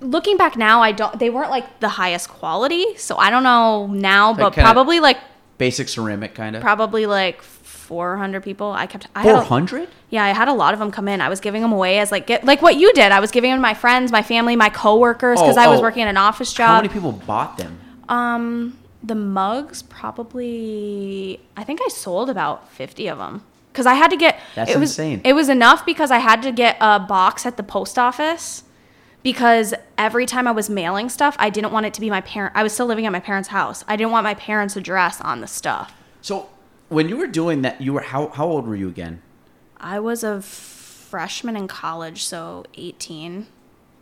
looking 0.00 0.36
back 0.36 0.56
now, 0.56 0.80
I 0.82 0.92
don't. 0.92 1.18
They 1.18 1.30
weren't 1.30 1.50
like 1.50 1.80
the 1.80 1.88
highest 1.88 2.28
quality, 2.28 2.96
so 2.96 3.16
I 3.16 3.30
don't 3.30 3.42
know 3.42 3.86
now, 3.86 4.32
but 4.34 4.50
kinda- 4.54 4.62
probably 4.70 5.00
like 5.00 5.18
Basic 5.58 5.88
ceramic 5.88 6.34
kind 6.34 6.56
of. 6.56 6.62
probably 6.62 7.06
like 7.06 7.40
400 7.42 8.42
people. 8.42 8.72
I 8.72 8.86
kept. 8.86 9.06
I 9.14 9.22
had 9.22 9.34
a- 9.36 9.40
hundred. 9.44 9.88
Yeah, 10.10 10.24
I 10.24 10.28
had 10.30 10.48
a 10.48 10.52
lot 10.52 10.72
of 10.74 10.80
them 10.80 10.90
come 10.90 11.06
in. 11.08 11.20
I 11.20 11.28
was 11.28 11.40
giving 11.40 11.62
them 11.62 11.72
away 11.72 11.98
as 11.98 12.10
like 12.12 12.26
get 12.26 12.44
like 12.44 12.60
what 12.62 12.76
you 12.76 12.92
did. 12.92 13.12
I 13.12 13.20
was 13.20 13.30
giving 13.30 13.50
them 13.50 13.58
to 13.58 13.62
my 13.62 13.74
friends, 13.74 14.10
my 14.10 14.22
family, 14.22 14.56
my 14.56 14.68
coworkers 14.68 15.40
because 15.40 15.56
Oh, 15.56 15.60
I 15.62 15.68
was 15.68 15.80
oh. 15.80 15.82
working 15.82 16.02
in 16.02 16.08
an 16.08 16.16
office 16.16 16.52
job. 16.52 16.66
How 16.68 16.74
job. 16.76 16.82
many 16.84 16.92
people 16.92 17.12
bought 17.12 17.56
them? 17.58 17.78
Um, 18.08 18.78
the 19.02 19.14
mugs 19.14 19.82
probably. 19.82 21.40
I 21.56 21.64
think 21.64 21.80
I 21.84 21.88
sold 21.88 22.30
about 22.30 22.68
50 22.72 23.06
of 23.08 23.18
them 23.18 23.42
because 23.72 23.86
I 23.86 23.94
had 23.94 24.10
to 24.10 24.16
get. 24.16 24.38
That's 24.54 24.70
it 24.72 24.78
was, 24.78 24.90
insane. 24.90 25.20
It 25.24 25.34
was 25.34 25.48
enough 25.48 25.86
because 25.86 26.10
I 26.10 26.18
had 26.18 26.42
to 26.42 26.52
get 26.52 26.76
a 26.80 26.98
box 27.00 27.46
at 27.46 27.56
the 27.56 27.62
post 27.62 27.98
office 27.98 28.63
because 29.24 29.74
every 29.98 30.26
time 30.26 30.46
I 30.46 30.52
was 30.52 30.70
mailing 30.70 31.08
stuff, 31.08 31.34
I 31.40 31.50
didn't 31.50 31.72
want 31.72 31.86
it 31.86 31.94
to 31.94 32.00
be 32.00 32.08
my 32.08 32.20
parent. 32.20 32.54
I 32.54 32.62
was 32.62 32.72
still 32.72 32.86
living 32.86 33.06
at 33.06 33.10
my 33.10 33.18
parents' 33.18 33.48
house. 33.48 33.82
I 33.88 33.96
didn't 33.96 34.12
want 34.12 34.22
my 34.22 34.34
parents' 34.34 34.76
address 34.76 35.20
on 35.20 35.40
the 35.40 35.48
stuff. 35.48 35.92
So 36.20 36.48
when 36.88 37.08
you 37.08 37.16
were 37.16 37.26
doing 37.26 37.62
that, 37.62 37.80
you 37.80 37.92
were 37.94 38.02
how 38.02 38.28
how 38.28 38.46
old 38.46 38.68
were 38.68 38.76
you 38.76 38.88
again? 38.88 39.20
I 39.78 39.98
was 39.98 40.22
a 40.22 40.40
freshman 40.40 41.56
in 41.56 41.66
college, 41.66 42.22
so 42.24 42.64
18. 42.74 43.46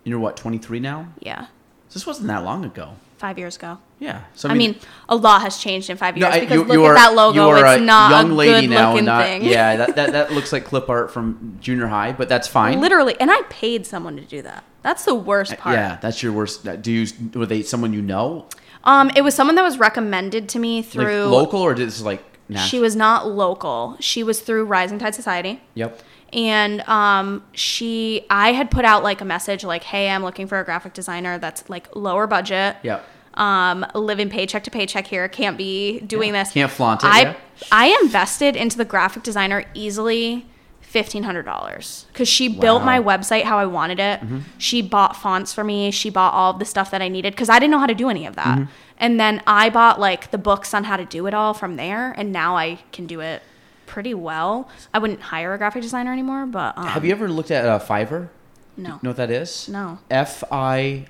You're 0.05 0.19
what, 0.19 0.37
23 0.37 0.81
now? 0.81 1.09
Yeah, 1.21 1.47
This 1.93 2.07
wasn't 2.07 2.27
that 2.29 2.45
long 2.45 2.65
ago. 2.65 2.97
five 3.19 3.39
years 3.39 3.57
ago. 3.57 3.79
Yeah. 4.03 4.23
So 4.35 4.49
I 4.49 4.55
mean, 4.55 4.77
a 5.09 5.15
lot 5.17 5.43
has 5.43 5.59
changed 5.59 5.89
in 5.91 5.97
five 5.97 6.17
no, 6.17 6.27
years 6.27 6.35
I- 6.37 6.41
because 6.41 6.55
you, 6.57 6.65
look 6.65 6.73
you 6.77 6.87
at 6.87 6.95
that 6.95 7.15
logo. 7.15 7.35
You 7.45 7.49
are 7.51 7.67
It's 7.75 7.81
a 7.81 7.85
not 7.85 8.11
young 8.11 8.31
a 8.33 8.35
lady 8.35 8.67
good 8.67 8.75
now, 8.75 8.91
looking 8.93 9.05
not 9.07 9.25
thing. 9.27 9.45
yeah. 9.45 9.77
That, 9.77 9.97
that 9.97 10.13
that 10.13 10.33
looks 10.37 10.53
like 10.53 10.65
clip 10.65 10.89
art 10.89 11.13
from 11.13 11.57
junior 11.61 11.87
high, 11.87 12.13
but 12.13 12.29
that's 12.29 12.49
fine. 12.49 12.81
Literally, 12.81 13.15
and 13.21 13.31
I 13.31 13.41
paid 13.49 13.87
someone 13.87 14.17
to 14.17 14.23
do 14.25 14.43
that. 14.43 14.65
That's 14.83 15.05
the 15.05 15.15
worst 15.15 15.57
part. 15.59 15.77
Uh, 15.77 15.79
Yeah, 15.79 15.99
that's 16.03 16.23
your 16.23 16.33
worst. 16.33 16.67
Do 16.83 16.91
you 16.93 17.07
were 17.35 17.47
they 17.47 17.63
someone 17.63 17.93
you 17.93 18.03
know, 18.03 18.47
Um, 18.85 19.11
it 19.15 19.23
was 19.23 19.35
someone 19.35 19.55
that 19.57 19.63
was 19.63 19.79
recommended 19.79 20.49
to 20.51 20.59
me 20.59 20.77
like 20.83 20.87
through. 20.91 21.27
local, 21.27 21.61
or 21.61 21.73
did 21.75 21.87
this 21.87 22.03
like 22.03 22.25
national? 22.49 22.69
She 22.69 22.81
was 22.81 22.97
not 22.97 23.29
local. 23.29 23.97
She 24.01 24.25
was 24.25 24.41
through 24.41 24.65
Rising 24.65 24.99
Tide 24.99 25.15
Society. 25.15 25.61
Yep. 25.75 26.01
and 26.33 26.81
um, 26.89 27.45
she 27.53 28.25
i 28.31 28.53
had 28.53 28.71
put 28.71 28.85
out 28.87 29.03
like 29.03 29.21
a 29.21 29.25
message 29.25 29.63
like 29.65 29.85
hey 29.85 30.09
i'm 30.09 30.23
looking 30.25 30.47
for 30.47 30.59
a 30.59 30.65
graphic 30.65 30.95
designer 30.95 31.37
that's 31.39 31.69
like 31.69 31.95
lower 31.95 32.27
budget 32.27 32.77
Yep. 32.83 33.05
Um, 33.35 33.87
living 33.95 34.29
paycheck 34.29 34.65
to 34.65 34.71
paycheck 34.71 35.07
here 35.07 35.29
can't 35.29 35.57
be 35.57 36.01
doing 36.01 36.35
Yeah. 36.35 36.43
this 36.45 36.53
Can't 36.53 36.71
flaunt 36.71 37.03
it, 37.03 37.07
i 37.07 37.21
yeah. 37.23 37.35
i 37.73 37.99
invested 38.03 38.57
into 38.57 38.77
the 38.77 38.85
graphic 38.85 39.23
designer 39.23 39.65
easily 39.75 40.47
$1500 40.93 42.07
because 42.09 42.29
she 42.29 42.49
built 42.49 42.83
Wow. 42.83 42.89
Mm-hmm. 42.99 43.07
my 43.07 43.17
website 43.17 43.45
how 43.45 43.59
i 43.59 43.67
wanted 43.67 43.99
it 43.99 44.21
she 44.59 44.83
bought 44.83 45.17
fonts 45.17 45.53
for 45.53 45.65
me 45.65 45.91
she 45.91 46.11
bought 46.11 46.35
all 46.35 46.53
the 46.53 46.65
stuff 46.65 46.91
that 46.91 47.01
i 47.03 47.09
needed 47.09 47.33
because 47.33 47.49
i 47.49 47.59
didn't 47.59 47.71
know 47.71 47.79
how 47.79 47.87
to 47.87 47.95
do 47.95 48.09
any 48.09 48.27
of 48.27 48.37
that 48.37 48.59
Mm-hmm. 48.59 48.71
and 48.99 49.19
then 49.21 49.43
i 49.47 49.71
bought 49.71 49.99
like 50.01 50.31
the 50.31 50.39
books 50.39 50.75
on 50.75 50.85
how 50.85 50.97
to 50.97 51.05
do 51.05 51.27
it 51.27 51.35
all 51.35 51.55
from 51.55 51.77
there 51.77 52.13
and 52.13 52.33
now 52.33 52.57
i 52.57 52.79
can 52.93 53.07
do 53.07 53.21
it 53.21 53.43
pretty 53.87 54.15
well 54.15 54.69
i 54.93 54.99
wouldn't 54.99 55.21
hire 55.21 55.55
a 55.55 55.59
graphic 55.59 55.83
designer 55.83 56.13
anymore 56.13 56.45
but 56.47 56.77
um, 56.77 56.87
Have 56.87 57.05
you 57.05 57.13
ever 57.13 57.29
looked 57.29 57.51
at 57.51 57.65
uh, 57.65 57.79
Fiverr? 57.79 58.29
no 58.77 58.91
You 58.95 58.99
Know 59.03 59.11
what 59.11 59.17
that 59.17 59.31
is? 59.31 59.69
No. 59.69 59.99
F 60.11 60.43
I. 60.51 61.07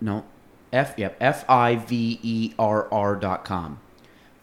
No. 0.00 0.24
F 0.72 0.94
yep. 0.98 1.16
F 1.20 1.48
I 1.48 1.76
V 1.76 2.18
E 2.22 2.52
R 2.58 2.88
R 2.92 3.16
dot 3.16 3.44
com. 3.44 3.80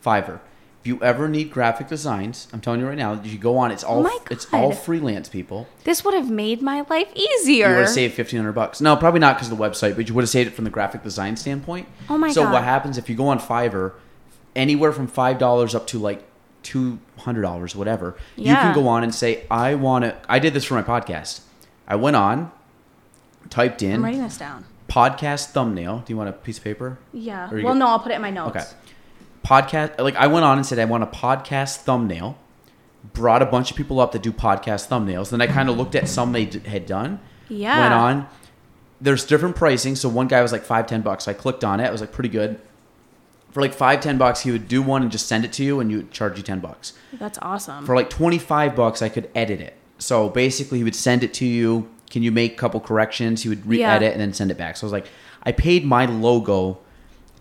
Fiverr. 0.03 0.39
If 0.81 0.89
you 0.89 1.01
ever 1.01 1.27
need 1.27 1.49
graphic 1.49 1.87
designs, 1.87 2.47
I'm 2.53 2.61
telling 2.61 2.79
you 2.79 2.87
right 2.87 2.97
now, 2.97 3.19
you 3.23 3.39
go 3.39 3.57
on. 3.57 3.71
It's 3.71 3.83
all 3.83 4.03
my 4.03 4.17
it's 4.29 4.45
all 4.53 4.71
freelance 4.71 5.27
people. 5.29 5.67
This 5.83 6.05
would 6.05 6.13
have 6.13 6.29
made 6.29 6.61
my 6.61 6.85
life 6.89 7.11
easier. 7.15 7.69
You 7.69 7.73
would 7.75 7.79
have 7.81 7.89
saved 7.89 8.13
fifteen 8.13 8.37
hundred 8.39 8.53
bucks. 8.53 8.79
No, 8.81 8.95
probably 8.95 9.19
not 9.19 9.35
because 9.35 9.51
of 9.51 9.57
the 9.57 9.63
website, 9.63 9.95
but 9.95 10.07
you 10.07 10.13
would 10.13 10.21
have 10.21 10.29
saved 10.29 10.47
it 10.49 10.53
from 10.53 10.63
the 10.63 10.69
graphic 10.69 11.01
design 11.01 11.37
standpoint. 11.37 11.87
Oh 12.07 12.19
my 12.19 12.31
so 12.31 12.43
God. 12.43 12.53
what 12.53 12.63
happens 12.63 12.99
if 12.99 13.09
you 13.09 13.15
go 13.15 13.27
on 13.29 13.39
Fiverr, 13.39 13.93
anywhere 14.55 14.91
from 14.91 15.07
five 15.07 15.39
dollars 15.39 15.73
up 15.73 15.87
to 15.87 15.97
like 15.97 16.23
two 16.61 16.99
hundred 17.17 17.41
dollars, 17.41 17.75
whatever, 17.75 18.15
Yeah. 18.35 18.51
you 18.51 18.55
can 18.57 18.75
go 18.75 18.87
on 18.87 19.01
and 19.03 19.13
say, 19.13 19.43
"I 19.49 19.73
want 19.73 20.05
to." 20.05 20.15
I 20.29 20.37
did 20.37 20.53
this 20.53 20.65
for 20.65 20.75
my 20.75 20.83
podcast. 20.83 21.41
I 21.87 21.95
went 21.95 22.15
on, 22.15 22.51
typed 23.49 23.81
in 23.81 23.93
I'm 23.95 24.03
writing 24.03 24.21
this 24.21 24.37
down. 24.37 24.65
Podcast 24.95 25.47
thumbnail. 25.51 25.99
Do 26.05 26.13
you 26.13 26.17
want 26.17 26.29
a 26.29 26.33
piece 26.33 26.57
of 26.57 26.63
paper? 26.63 26.97
Yeah. 27.11 27.49
Well, 27.51 27.61
get- 27.73 27.75
no, 27.77 27.87
I'll 27.87 27.99
put 27.99 28.11
it 28.11 28.15
in 28.15 28.21
my 28.21 28.29
notes. 28.31 28.55
Okay. 28.55 28.65
Podcast. 29.45 29.99
Like 29.99 30.15
I 30.15 30.27
went 30.27 30.45
on 30.45 30.57
and 30.57 30.65
said, 30.65 30.79
I 30.79 30.85
want 30.85 31.03
a 31.03 31.07
podcast 31.07 31.77
thumbnail. 31.77 32.37
Brought 33.13 33.41
a 33.41 33.45
bunch 33.45 33.69
of 33.69 33.77
people 33.77 33.99
up 33.99 34.13
that 34.13 34.23
do 34.23 34.31
podcast 34.31 34.87
thumbnails. 34.87 35.29
Then 35.29 35.41
I 35.41 35.47
kind 35.47 35.69
of 35.69 35.77
looked 35.77 35.93
at 35.95 36.07
some 36.07 36.31
they 36.31 36.45
d- 36.45 36.67
had 36.67 36.85
done. 36.85 37.19
Yeah. 37.49 37.79
Went 37.81 37.93
on. 37.93 38.27
There's 38.99 39.25
different 39.25 39.55
pricing. 39.55 39.95
So 39.95 40.09
one 40.09 40.27
guy 40.27 40.41
was 40.41 40.51
like 40.51 40.63
five, 40.63 40.87
ten 40.87 41.01
bucks. 41.01 41.25
So 41.25 41.31
I 41.31 41.33
clicked 41.35 41.63
on 41.63 41.79
it. 41.79 41.85
It 41.85 41.91
was 41.91 42.01
like 42.01 42.11
pretty 42.11 42.29
good. 42.29 42.59
For 43.51 43.61
like 43.61 43.73
five, 43.73 44.01
ten 44.01 44.17
bucks, 44.17 44.41
he 44.41 44.51
would 44.51 44.67
do 44.67 44.81
one 44.81 45.01
and 45.03 45.11
just 45.11 45.27
send 45.27 45.45
it 45.45 45.53
to 45.53 45.63
you, 45.63 45.79
and 45.79 45.89
you 45.91 45.97
would 45.97 46.11
charge 46.11 46.37
you 46.37 46.43
ten 46.43 46.59
bucks. 46.59 46.93
That's 47.13 47.37
awesome. 47.41 47.85
For 47.85 47.95
like 47.95 48.09
twenty 48.09 48.37
five 48.39 48.75
bucks, 48.75 49.01
I 49.01 49.09
could 49.09 49.29
edit 49.35 49.61
it. 49.61 49.75
So 49.97 50.27
basically, 50.29 50.79
he 50.79 50.83
would 50.83 50.95
send 50.95 51.23
it 51.23 51.33
to 51.35 51.45
you. 51.45 51.89
Can 52.09 52.23
you 52.23 52.31
make 52.31 52.53
a 52.53 52.55
couple 52.55 52.79
corrections? 52.79 53.43
He 53.43 53.49
would 53.49 53.65
re-edit 53.65 54.11
and 54.13 54.21
then 54.21 54.33
send 54.33 54.51
it 54.51 54.57
back. 54.57 54.77
So 54.77 54.85
I 54.85 54.87
was 54.87 54.91
like, 54.93 55.07
I 55.43 55.51
paid 55.51 55.85
my 55.85 56.05
logo 56.05 56.79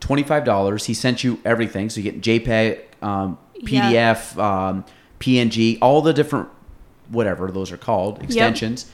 twenty 0.00 0.22
five 0.22 0.44
dollars. 0.44 0.84
He 0.86 0.94
sent 0.94 1.22
you 1.24 1.38
everything, 1.44 1.88
so 1.90 2.00
you 2.00 2.10
get 2.10 2.20
JPEG, 2.20 2.80
um, 3.02 3.38
Yeah. 3.56 3.90
PDF, 3.90 4.38
um, 4.38 4.84
PNG, 5.20 5.78
all 5.80 6.02
the 6.02 6.12
different 6.12 6.48
whatever 7.08 7.50
those 7.50 7.70
are 7.72 7.76
called 7.76 8.22
extensions. 8.22 8.90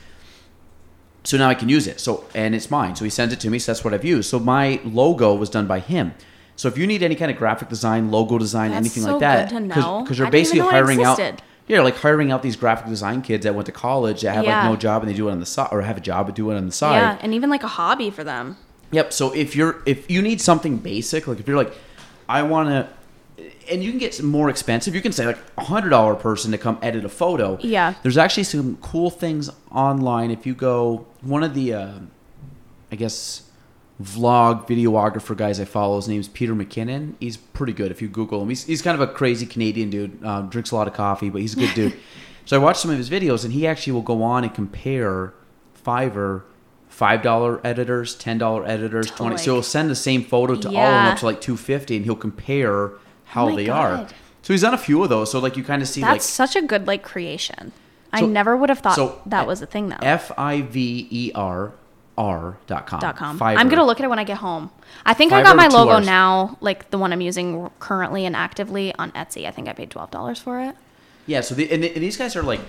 So 1.22 1.36
now 1.36 1.48
I 1.48 1.54
can 1.54 1.68
use 1.68 1.86
it. 1.86 2.00
So 2.00 2.24
and 2.34 2.54
it's 2.54 2.70
mine. 2.70 2.96
So 2.96 3.04
he 3.04 3.10
sends 3.10 3.32
it 3.32 3.40
to 3.40 3.50
me. 3.50 3.58
So 3.58 3.72
that's 3.72 3.84
what 3.84 3.92
I've 3.94 4.04
used. 4.04 4.28
So 4.30 4.38
my 4.38 4.80
logo 4.84 5.34
was 5.34 5.50
done 5.50 5.66
by 5.66 5.80
him. 5.80 6.14
So 6.56 6.68
if 6.68 6.76
you 6.76 6.86
need 6.86 7.02
any 7.02 7.14
kind 7.14 7.30
of 7.30 7.36
graphic 7.38 7.68
design, 7.68 8.10
logo 8.10 8.38
design, 8.38 8.70
That's 8.70 8.80
anything 8.80 9.02
so 9.04 9.12
like 9.12 9.20
that, 9.20 9.48
good 9.50 9.54
to 9.70 9.80
know. 9.80 10.02
because 10.02 10.18
you're 10.18 10.26
didn't 10.26 10.32
basically 10.32 10.60
hiring 10.60 11.02
out. 11.02 11.40
Yeah, 11.70 11.80
like 11.82 11.96
hiring 11.96 12.32
out 12.32 12.42
these 12.42 12.56
graphic 12.56 12.86
design 12.88 13.22
kids 13.22 13.44
that 13.44 13.54
went 13.54 13.66
to 13.66 13.72
college 13.72 14.22
that 14.22 14.34
have 14.34 14.44
Yeah. 14.44 14.62
like 14.62 14.70
no 14.70 14.76
job 14.76 15.02
and 15.02 15.10
they 15.10 15.14
do 15.16 15.28
it 15.28 15.32
on 15.32 15.40
the 15.40 15.46
side 15.46 15.68
or 15.70 15.82
have 15.82 15.96
a 15.96 16.00
job 16.00 16.26
but 16.26 16.34
do 16.34 16.50
it 16.50 16.56
on 16.56 16.66
the 16.66 16.72
side. 16.72 16.96
yeah, 16.96 17.18
and 17.22 17.32
even 17.32 17.48
like 17.48 17.62
a 17.62 17.68
hobby 17.68 18.10
for 18.10 18.24
them. 18.24 18.56
Yep. 18.90 19.12
So 19.12 19.32
if 19.32 19.54
you're 19.54 19.80
if 19.86 20.10
you 20.10 20.20
need 20.20 20.40
something 20.40 20.78
basic, 20.78 21.26
like 21.28 21.38
if 21.40 21.46
you're 21.46 21.56
like, 21.56 21.72
I 22.28 22.42
want 22.42 22.68
to, 22.70 22.88
and 23.70 23.82
you 23.84 23.90
can 23.90 23.98
get 24.00 24.12
some 24.14 24.26
more 24.26 24.50
expensive. 24.50 24.94
You 24.96 25.00
can 25.00 25.12
say 25.12 25.26
like 25.26 25.38
a 25.56 25.64
hundred 25.64 25.90
dollar 25.90 26.14
person 26.16 26.50
to 26.50 26.58
come 26.58 26.76
edit 26.82 27.04
a 27.04 27.08
photo. 27.08 27.56
Yeah. 27.62 27.94
There's 28.02 28.18
actually 28.18 28.44
some 28.44 28.76
cool 28.82 29.08
things 29.10 29.48
online. 29.70 30.30
If 30.32 30.44
you 30.46 30.54
go, 30.54 31.06
one 31.22 31.42
of 31.44 31.54
the, 31.54 31.74
uh, 31.74 31.92
I 32.92 32.96
guess, 32.96 33.42
vlog 34.00 34.66
videographer 34.66 35.36
guys 35.36 35.60
I 35.60 35.64
follow, 35.64 35.96
his 35.96 36.08
name's 36.08 36.28
Peter 36.28 36.54
McKinnon. 36.54 37.14
He's 37.20 37.36
pretty 37.36 37.72
good. 37.72 37.90
If 37.90 38.00
you 38.00 38.08
Google 38.08 38.42
him, 38.42 38.48
he's 38.48 38.64
he's 38.64 38.82
kind 38.82 39.00
of 39.00 39.06
a 39.08 39.12
crazy 39.12 39.46
Canadian 39.46 39.90
dude. 39.90 40.24
Um, 40.24 40.48
drinks 40.48 40.70
a 40.70 40.76
lot 40.76 40.88
of 40.88 40.94
coffee, 40.94 41.30
but 41.30 41.40
he's 41.40 41.54
a 41.54 41.60
good 41.60 41.74
dude. 41.74 41.96
so 42.44 42.56
I 42.56 42.62
watched 42.62 42.80
some 42.80 42.90
of 42.90 42.96
his 42.98 43.10
videos, 43.10 43.44
and 43.44 43.52
he 43.52 43.66
actually 43.66 43.92
will 43.92 44.02
go 44.02 44.22
on 44.22 44.44
and 44.44 44.54
compare 44.54 45.34
Fiverr. 45.84 46.42
Five 46.88 47.22
dollar 47.22 47.64
editors, 47.64 48.16
ten 48.16 48.36
dollar 48.36 48.66
editors, 48.66 49.10
twenty. 49.10 49.36
like- 49.36 49.44
so 49.44 49.54
he'll 49.54 49.62
send 49.62 49.88
the 49.88 49.94
same 49.94 50.24
photo 50.24 50.56
to 50.56 50.68
all 50.68 50.76
of 50.76 50.92
them 51.04 51.06
up 51.12 51.18
to 51.20 51.24
like 51.24 51.40
two 51.40 51.56
fifty, 51.56 51.96
and 51.96 52.04
he'll 52.04 52.16
compare 52.16 52.90
how 53.26 53.48
Oh 53.48 53.56
they 53.56 53.68
are. 53.68 54.08
So 54.42 54.52
he's 54.52 54.62
done 54.62 54.74
a 54.74 54.78
few 54.78 55.02
of 55.02 55.08
those. 55.08 55.30
So 55.30 55.38
like 55.38 55.56
you 55.56 55.62
kind 55.62 55.82
of 55.82 55.88
see 55.88 56.00
That's 56.00 56.10
like 56.10 56.20
such 56.20 56.56
a 56.56 56.66
good 56.66 56.88
like 56.88 57.02
creation. 57.04 57.72
I 58.12 58.22
never 58.22 58.56
would 58.56 58.70
have 58.70 58.80
thought 58.80 58.96
so, 58.96 59.22
that 59.26 59.46
was 59.46 59.62
a 59.62 59.66
thing 59.66 59.88
though. 59.88 59.98
F 60.02 60.32
I 60.36 60.62
V 60.62 61.06
E 61.10 61.32
R 61.34 61.72
R 62.20 62.56
dot 62.66 62.86
com. 62.86 63.00
Fiverr. 63.00 63.56
I'm 63.56 63.68
gonna 63.68 63.84
look 63.84 63.98
at 64.00 64.04
it 64.04 64.08
when 64.08 64.18
I 64.18 64.24
get 64.24 64.38
home. 64.38 64.70
I 65.04 65.14
think 65.14 65.32
I 65.32 65.40
Fiverr 65.40 65.44
got 65.44 65.56
my 65.56 65.68
two 65.68 65.76
logo 65.76 65.98
Rs. 65.98 66.06
now, 66.06 66.58
like 66.60 66.90
the 66.90 66.98
one 66.98 67.12
I'm 67.12 67.20
using 67.20 67.70
currently 67.78 68.26
and 68.26 68.36
actively 68.36 68.94
on 68.96 69.12
Etsy. 69.12 69.46
I 69.46 69.50
think 69.50 69.68
I 69.68 69.72
paid 69.72 69.90
twelve 69.90 70.10
dollars 70.10 70.38
for 70.38 70.60
it. 70.60 70.76
Yeah. 71.26 71.40
So 71.42 71.54
the, 71.54 71.70
and, 71.70 71.82
the, 71.82 71.92
and 71.94 72.02
these 72.02 72.16
guys 72.16 72.34
are 72.36 72.42
like, 72.42 72.60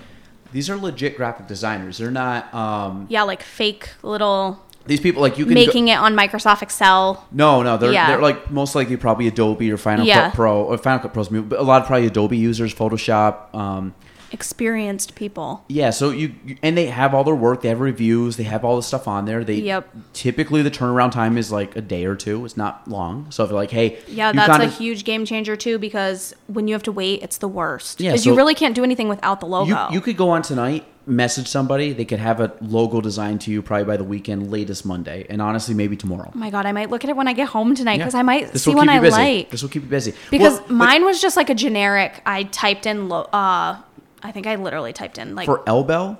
these 0.52 0.70
are 0.70 0.76
legit 0.76 1.16
graphic 1.16 1.46
designers. 1.46 1.98
They're 1.98 2.10
not 2.10 2.52
um 2.54 3.06
Yeah, 3.10 3.22
like 3.22 3.42
fake 3.42 3.90
little 4.02 4.62
these 4.86 5.00
people 5.00 5.22
like 5.22 5.38
you 5.38 5.44
can 5.44 5.54
making 5.54 5.88
it 5.88 5.98
on 5.98 6.16
Microsoft 6.16 6.62
Excel. 6.62 7.26
No, 7.30 7.62
no. 7.62 7.76
They're 7.76 7.92
Yeah. 7.92 8.08
they're 8.08 8.20
like 8.20 8.50
most 8.50 8.74
likely 8.74 8.96
probably 8.96 9.26
Adobe 9.28 9.70
or 9.70 9.76
Final 9.76 10.04
Yeah. 10.06 10.24
Cut 10.28 10.34
Pro 10.34 10.62
or 10.62 10.78
Final 10.78 10.98
Cut 11.00 11.12
Pro's 11.12 11.28
but 11.28 11.58
a 11.58 11.62
lot 11.62 11.82
of 11.82 11.86
probably 11.86 12.06
Adobe 12.06 12.36
users, 12.36 12.74
Photoshop. 12.74 13.54
Um, 13.54 13.94
experienced 14.32 15.14
people. 15.14 15.64
Yeah, 15.68 15.90
so 15.90 16.10
you 16.10 16.34
and 16.62 16.76
they 16.76 16.86
have 16.86 17.14
all 17.14 17.24
their 17.24 17.34
work, 17.34 17.62
they 17.62 17.68
have 17.68 17.80
reviews, 17.80 18.36
they 18.36 18.42
have 18.44 18.64
all 18.64 18.76
the 18.76 18.82
stuff 18.82 19.06
on 19.08 19.24
there. 19.24 19.44
They 19.44 19.54
Yep. 19.56 19.88
typically 20.12 20.62
the 20.62 20.70
turnaround 20.70 21.12
time 21.12 21.36
is 21.38 21.50
like 21.52 21.76
a 21.76 21.80
day 21.80 22.04
or 22.04 22.14
two. 22.16 22.44
It's 22.44 22.56
not 22.56 22.88
long. 22.88 23.26
So 23.30 23.44
if 23.44 23.50
you're 23.50 23.58
like, 23.58 23.70
hey, 23.70 23.98
Yeah, 24.08 24.32
that's 24.32 24.50
kinda- 24.50 24.66
a 24.66 24.70
huge 24.70 25.04
game 25.04 25.24
changer 25.24 25.56
too 25.56 25.78
because 25.78 26.34
when 26.46 26.68
you 26.68 26.74
have 26.74 26.82
to 26.84 26.92
wait, 26.92 27.22
it's 27.22 27.38
the 27.38 27.48
worst. 27.48 28.00
Yeah, 28.00 28.10
Because 28.12 28.24
so- 28.24 28.30
you 28.30 28.36
really 28.36 28.54
can't 28.54 28.74
do 28.74 28.84
anything 28.84 29.08
without 29.08 29.40
the 29.40 29.46
logo. 29.46 29.70
You, 29.88 29.94
you 29.94 30.00
could 30.00 30.16
go 30.16 30.30
on 30.30 30.42
tonight, 30.42 30.84
message 31.04 31.48
somebody, 31.48 31.92
they 31.92 32.04
could 32.04 32.20
have 32.20 32.40
a 32.40 32.52
logo 32.60 33.00
designed 33.00 33.40
to 33.42 33.50
you 33.50 33.60
probably 33.60 33.84
by 33.84 33.96
the 33.96 34.04
weekend, 34.04 34.50
latest 34.52 34.86
Monday, 34.86 35.26
and 35.28 35.42
honestly 35.42 35.74
maybe 35.74 35.96
tomorrow. 35.96 36.30
oh 36.32 36.38
my 36.38 36.48
god, 36.48 36.64
I 36.64 36.70
might 36.72 36.90
look 36.90 37.02
at 37.02 37.10
it 37.10 37.16
when 37.16 37.26
I 37.26 37.32
get 37.32 37.48
home 37.48 37.74
tonight 37.74 37.98
because 37.98 38.14
Yeah. 38.14 38.20
I 38.20 38.22
might 38.22 38.52
This 38.52 38.62
see 38.62 38.70
will 38.70 38.76
one 38.78 38.86
keep 38.86 38.92
you 38.94 38.98
I 38.98 39.02
busy. 39.02 39.16
like. 39.20 39.50
This 39.50 39.62
will 39.62 39.68
keep 39.68 39.82
you 39.82 39.88
busy. 39.88 40.14
Because 40.30 40.60
Well, 40.60 40.72
mine 40.78 41.04
was 41.04 41.20
just 41.20 41.36
like 41.36 41.50
a 41.50 41.54
generic. 41.54 42.22
I 42.24 42.44
typed 42.44 42.86
in. 42.86 43.08
Lo- 43.08 43.28
uh, 43.32 43.76
I 44.22 44.32
think 44.32 44.46
I 44.46 44.54
literally 44.56 44.92
typed 44.92 45.18
in 45.18 45.34
like 45.34 45.46
for 45.46 45.58
Elbel 45.64 46.16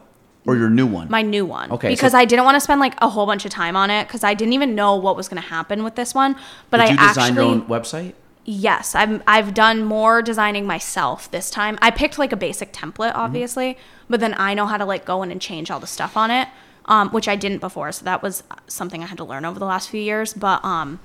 or 0.46 0.56
your 0.56 0.70
new 0.70 0.86
one. 0.86 1.08
my 1.08 1.22
new 1.22 1.46
one. 1.46 1.70
Okay, 1.70 1.88
Because 1.90 2.12
so- 2.12 2.18
I 2.18 2.24
didn't 2.24 2.44
want 2.44 2.56
to 2.56 2.60
spend 2.60 2.80
like 2.80 2.94
a 3.00 3.08
whole 3.08 3.26
bunch 3.26 3.44
of 3.44 3.50
time 3.52 3.76
on 3.76 3.90
it 3.90 4.08
because 4.08 4.24
I 4.24 4.34
didn't 4.34 4.54
even 4.54 4.74
know 4.74 4.96
what 4.96 5.16
was 5.16 5.28
going 5.28 5.40
to 5.40 5.48
happen 5.48 5.84
with 5.84 5.94
this 5.94 6.14
one. 6.14 6.34
But 6.70 6.78
Did 6.78 6.86
I 6.86 6.90
you 6.90 7.08
design 7.08 7.24
actually 7.32 7.34
your 7.44 7.54
own 7.54 7.62
website? 7.66 8.14
yes, 8.44 8.96
I've 8.96 9.22
I've 9.26 9.54
done 9.54 9.84
more 9.84 10.20
designing 10.20 10.66
myself 10.66 11.30
this 11.30 11.48
time. 11.48 11.78
I 11.80 11.92
picked 11.92 12.18
like 12.18 12.32
a 12.32 12.36
basic 12.36 12.72
template, 12.72 13.12
obviously, 13.14 13.78
but 14.10 14.18
then 14.18 14.34
I 14.36 14.54
know 14.54 14.66
how 14.66 14.78
to 14.78 14.84
like 14.84 15.04
go 15.04 15.22
in 15.22 15.30
and 15.30 15.40
change 15.40 15.70
all 15.70 15.78
the 15.78 15.86
stuff 15.86 16.16
on 16.16 16.32
it, 16.32 16.48
um, 16.86 17.10
which 17.10 17.28
I 17.28 17.36
didn't 17.36 17.58
before. 17.60 17.92
So 17.92 18.04
that 18.04 18.20
was 18.20 18.42
something 18.66 19.00
I 19.02 19.06
had 19.06 19.18
to 19.18 19.24
learn 19.24 19.44
over 19.44 19.60
the 19.60 19.64
last 19.66 19.90
few 19.90 20.00
years. 20.00 20.34
But 20.34 20.64
um, 20.64 20.98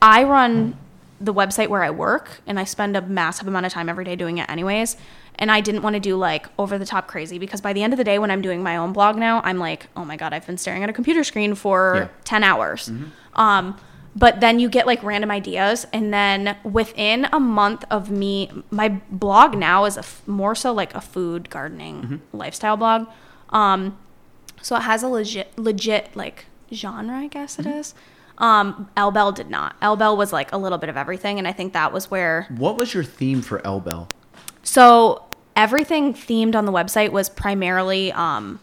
I 0.00 0.22
run 0.22 0.78
the 1.20 1.34
website 1.34 1.68
where 1.68 1.82
I 1.82 1.90
work, 1.90 2.40
and 2.46 2.56
I 2.60 2.64
spend 2.64 2.94
a 2.96 3.00
massive 3.02 3.48
amount 3.48 3.66
of 3.66 3.72
time 3.72 3.88
every 3.88 4.04
day 4.04 4.14
doing 4.16 4.36
it, 4.38 4.48
anyways. 4.50 4.96
And 5.38 5.50
I 5.50 5.60
didn't 5.60 5.82
want 5.82 5.94
to 5.94 6.00
do 6.00 6.16
like 6.16 6.46
over 6.58 6.78
the 6.78 6.86
top 6.86 7.08
crazy 7.08 7.38
because 7.38 7.60
by 7.60 7.72
the 7.74 7.82
end 7.82 7.92
of 7.92 7.98
the 7.98 8.04
day, 8.04 8.18
when 8.18 8.30
I'm 8.30 8.40
doing 8.42 8.62
my 8.62 8.76
own 8.76 8.92
blog 8.92 9.16
now, 9.16 9.42
I'm 9.44 9.58
like, 9.58 9.88
oh 9.96 10.04
my 10.04 10.16
god, 10.16 10.32
I've 10.32 10.46
been 10.46 10.56
staring 10.58 10.82
at 10.82 10.88
a 10.88 10.92
computer 10.94 11.22
screen 11.24 11.54
for 11.54 11.94
Yeah. 11.96 12.08
ten 12.24 12.42
hours. 12.42 12.90
Um, 13.34 13.76
but 14.14 14.40
then 14.40 14.58
you 14.58 14.70
get 14.70 14.86
like 14.86 15.02
random 15.02 15.30
ideas, 15.30 15.86
and 15.92 16.10
then 16.12 16.56
within 16.64 17.26
a 17.34 17.38
month 17.38 17.84
of 17.90 18.10
me, 18.10 18.50
my 18.70 18.88
blog 19.10 19.54
now 19.58 19.84
is 19.84 19.96
a 19.98 20.00
f- 20.00 20.22
more 20.26 20.54
so 20.54 20.72
like 20.72 20.94
a 20.94 21.02
food 21.02 21.50
gardening 21.50 22.22
lifestyle 22.32 22.78
blog. 22.78 23.06
Um, 23.50 23.98
so 24.62 24.74
it 24.76 24.80
has 24.84 25.02
a 25.02 25.08
legit, 25.08 25.58
legit 25.58 26.16
like 26.16 26.46
genre, 26.72 27.14
I 27.14 27.26
guess 27.26 27.58
it 27.58 27.66
is. 27.66 27.94
Um, 28.38 28.88
Elbel 28.96 29.34
did 29.34 29.50
not. 29.50 29.78
Elbel 29.82 30.16
was 30.16 30.32
like 30.32 30.50
a 30.50 30.56
little 30.56 30.78
bit 30.78 30.88
of 30.88 30.96
everything, 30.96 31.38
and 31.38 31.46
I 31.46 31.52
think 31.52 31.74
that 31.74 31.92
was 31.92 32.10
where. 32.10 32.46
What 32.56 32.78
was 32.78 32.94
your 32.94 33.04
theme 33.04 33.42
for 33.42 33.58
Elbel? 33.60 34.08
So 34.66 35.24
everything 35.54 36.12
themed 36.12 36.54
on 36.54 36.66
the 36.66 36.72
website 36.72 37.12
was 37.12 37.28
primarily 37.28 38.12
um, 38.12 38.58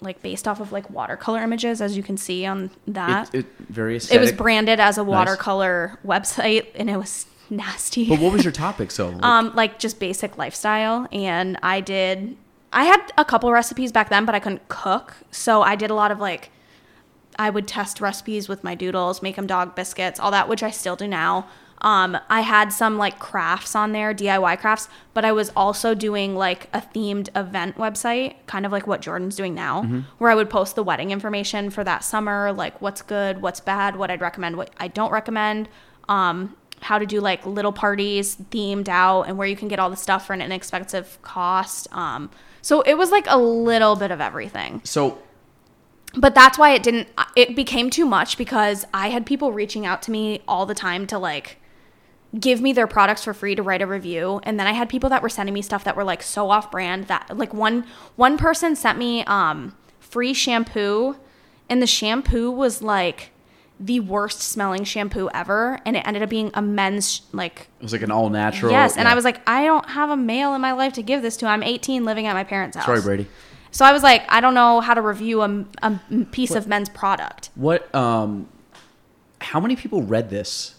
like 0.00 0.22
based 0.22 0.46
off 0.46 0.60
of 0.60 0.70
like 0.70 0.88
watercolor 0.90 1.42
images, 1.42 1.80
as 1.80 1.96
you 1.96 2.02
can 2.02 2.16
see 2.16 2.44
on 2.44 2.70
that. 2.86 3.34
It, 3.34 3.40
it 3.40 3.46
very 3.68 3.96
It 3.96 4.20
was 4.20 4.32
branded 4.32 4.80
as 4.80 4.98
a 4.98 5.04
watercolor 5.04 5.98
website, 6.06 6.66
and 6.74 6.90
it 6.90 6.98
was 6.98 7.26
nasty. 7.48 8.06
But 8.08 8.20
what 8.20 8.32
was 8.32 8.44
your 8.44 8.52
topic? 8.66 8.90
So 8.90 9.08
like, 9.08 9.24
um, 9.24 9.54
like 9.54 9.78
just 9.78 9.98
basic 9.98 10.36
lifestyle, 10.36 11.08
and 11.10 11.58
I 11.62 11.80
did. 11.80 12.36
I 12.70 12.84
had 12.84 13.00
a 13.16 13.24
couple 13.24 13.50
recipes 13.50 13.90
back 13.90 14.10
then, 14.10 14.26
but 14.26 14.34
I 14.34 14.40
couldn't 14.40 14.68
cook, 14.68 15.14
so 15.30 15.62
I 15.62 15.74
did 15.74 15.90
a 15.90 15.94
lot 15.94 16.10
of 16.10 16.20
like. 16.20 16.50
I 17.40 17.50
would 17.50 17.68
test 17.68 18.00
recipes 18.00 18.48
with 18.48 18.64
my 18.64 18.74
doodles, 18.74 19.22
make 19.22 19.36
them 19.36 19.46
dog 19.46 19.76
biscuits, 19.76 20.18
all 20.18 20.32
that, 20.32 20.48
which 20.48 20.64
I 20.64 20.72
still 20.72 20.96
do 20.96 21.06
now. 21.06 21.46
Um, 21.80 22.18
I 22.28 22.40
had 22.40 22.72
some 22.72 22.98
like 22.98 23.18
crafts 23.18 23.76
on 23.76 23.92
there, 23.92 24.12
DIY 24.12 24.58
crafts, 24.58 24.88
but 25.14 25.24
I 25.24 25.32
was 25.32 25.50
also 25.56 25.94
doing 25.94 26.34
like 26.34 26.68
a 26.72 26.80
themed 26.80 27.28
event 27.36 27.76
website, 27.76 28.34
kind 28.46 28.66
of 28.66 28.72
like 28.72 28.86
what 28.86 29.00
Jordan's 29.00 29.36
doing 29.36 29.54
now, 29.54 29.82
where 30.18 30.30
I 30.30 30.34
would 30.34 30.50
post 30.50 30.74
the 30.74 30.82
wedding 30.82 31.10
information 31.10 31.70
for 31.70 31.84
that 31.84 32.02
summer, 32.02 32.52
like 32.52 32.80
what's 32.82 33.02
good, 33.02 33.42
what's 33.42 33.60
bad, 33.60 33.96
what 33.96 34.10
I'd 34.10 34.20
recommend, 34.20 34.56
what 34.56 34.70
I 34.78 34.88
don't 34.88 35.12
recommend, 35.12 35.68
um, 36.08 36.56
how 36.80 36.98
to 36.98 37.06
do 37.06 37.20
like 37.20 37.46
little 37.46 37.72
parties 37.72 38.36
themed 38.50 38.88
out, 38.88 39.22
and 39.22 39.38
where 39.38 39.46
you 39.46 39.56
can 39.56 39.68
get 39.68 39.78
all 39.78 39.90
the 39.90 39.96
stuff 39.96 40.26
for 40.26 40.32
an 40.32 40.40
inexpensive 40.42 41.18
cost. 41.22 41.86
Um, 41.92 42.30
so 42.62 42.82
it 42.82 42.94
was 42.94 43.10
like 43.10 43.26
a 43.28 43.38
little 43.38 43.96
bit 43.96 44.10
of 44.10 44.20
everything 44.20 44.80
so 44.84 45.18
but 46.14 46.34
that's 46.34 46.58
why 46.58 46.70
it 46.70 46.82
didn't 46.82 47.08
it 47.36 47.54
became 47.54 47.90
too 47.90 48.06
much 48.06 48.36
because 48.36 48.84
i 48.92 49.08
had 49.08 49.24
people 49.26 49.52
reaching 49.52 49.86
out 49.86 50.02
to 50.02 50.10
me 50.10 50.42
all 50.48 50.66
the 50.66 50.74
time 50.74 51.06
to 51.06 51.18
like 51.18 51.58
give 52.38 52.60
me 52.60 52.72
their 52.72 52.86
products 52.86 53.24
for 53.24 53.32
free 53.32 53.54
to 53.54 53.62
write 53.62 53.80
a 53.80 53.86
review 53.86 54.40
and 54.42 54.60
then 54.60 54.66
i 54.66 54.72
had 54.72 54.88
people 54.88 55.08
that 55.08 55.22
were 55.22 55.28
sending 55.28 55.54
me 55.54 55.62
stuff 55.62 55.84
that 55.84 55.96
were 55.96 56.04
like 56.04 56.22
so 56.22 56.50
off 56.50 56.70
brand 56.70 57.06
that 57.06 57.36
like 57.36 57.54
one 57.54 57.84
one 58.16 58.36
person 58.36 58.76
sent 58.76 58.98
me 58.98 59.24
um 59.24 59.74
free 59.98 60.34
shampoo 60.34 61.16
and 61.68 61.80
the 61.80 61.86
shampoo 61.86 62.50
was 62.50 62.82
like 62.82 63.30
the 63.80 64.00
worst 64.00 64.42
smelling 64.42 64.84
shampoo 64.84 65.30
ever 65.32 65.78
and 65.86 65.96
it 65.96 66.06
ended 66.06 66.22
up 66.22 66.28
being 66.28 66.50
a 66.54 66.60
men's 66.60 67.22
like 67.32 67.68
it 67.78 67.82
was 67.82 67.92
like 67.92 68.02
an 68.02 68.10
all 68.10 68.28
natural. 68.28 68.72
yes 68.72 68.96
and 68.96 69.06
yeah. 69.06 69.12
i 69.12 69.14
was 69.14 69.24
like 69.24 69.40
i 69.48 69.64
don't 69.64 69.88
have 69.90 70.10
a 70.10 70.16
male 70.16 70.54
in 70.54 70.60
my 70.60 70.72
life 70.72 70.92
to 70.92 71.02
give 71.02 71.22
this 71.22 71.36
to 71.36 71.46
i'm 71.46 71.62
18 71.62 72.04
living 72.04 72.26
at 72.26 72.34
my 72.34 72.44
parents 72.44 72.76
house 72.76 72.84
sorry, 72.84 73.00
Brady. 73.00 73.26
so 73.70 73.84
I 73.84 73.92
was 73.92 74.02
like, 74.02 74.24
I 74.28 74.40
don't 74.40 74.54
know 74.54 74.80
how 74.80 74.94
to 74.94 75.02
review 75.02 75.42
a, 75.42 75.64
a 75.82 76.00
piece 76.32 76.54
of 76.54 76.66
men's 76.66 76.88
product. 76.88 77.50
What? 77.54 77.94
Um, 77.94 78.48
how 79.40 79.60
many 79.60 79.76
people 79.76 80.02
read 80.02 80.30
this? 80.30 80.74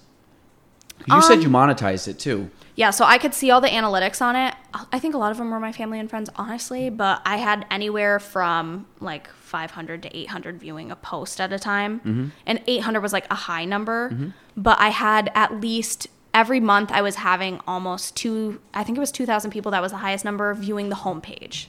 You 1.07 1.21
said 1.21 1.37
Um, 1.37 1.41
you 1.41 1.49
monetized 1.49 2.07
it 2.07 2.19
too. 2.19 2.49
Yeah, 2.75 2.91
so 2.91 3.03
I 3.03 3.17
could 3.17 3.33
see 3.33 3.51
all 3.51 3.59
the 3.59 3.67
analytics 3.67 4.21
on 4.21 4.35
it. 4.37 4.55
I 4.93 4.99
think 4.99 5.13
a 5.13 5.17
lot 5.17 5.31
of 5.31 5.37
them 5.37 5.51
were 5.51 5.59
my 5.59 5.73
family 5.73 5.99
and 5.99 6.09
friends, 6.09 6.29
honestly, 6.37 6.89
but 6.89 7.21
I 7.25 7.35
had 7.37 7.65
anywhere 7.69 8.19
from 8.19 8.85
like 9.01 9.27
500 9.29 10.03
to 10.03 10.17
800 10.17 10.59
viewing 10.59 10.89
a 10.89 10.95
post 10.95 11.41
at 11.41 11.51
a 11.51 11.59
time. 11.59 12.31
And 12.45 12.61
800 12.67 13.01
was 13.01 13.11
like 13.11 13.25
a 13.29 13.35
high 13.35 13.65
number, 13.65 14.31
but 14.55 14.79
I 14.79 14.89
had 14.89 15.29
at 15.35 15.59
least 15.59 16.07
every 16.33 16.59
month 16.61 16.89
I 16.91 17.01
was 17.01 17.15
having 17.15 17.59
almost 17.67 18.15
two, 18.15 18.61
I 18.73 18.83
think 18.85 18.97
it 18.97 19.01
was 19.01 19.11
2,000 19.11 19.51
people. 19.51 19.71
That 19.71 19.81
was 19.81 19.91
the 19.91 19.97
highest 19.97 20.23
number 20.23 20.53
viewing 20.53 20.87
the 20.89 20.95
homepage. 20.97 21.65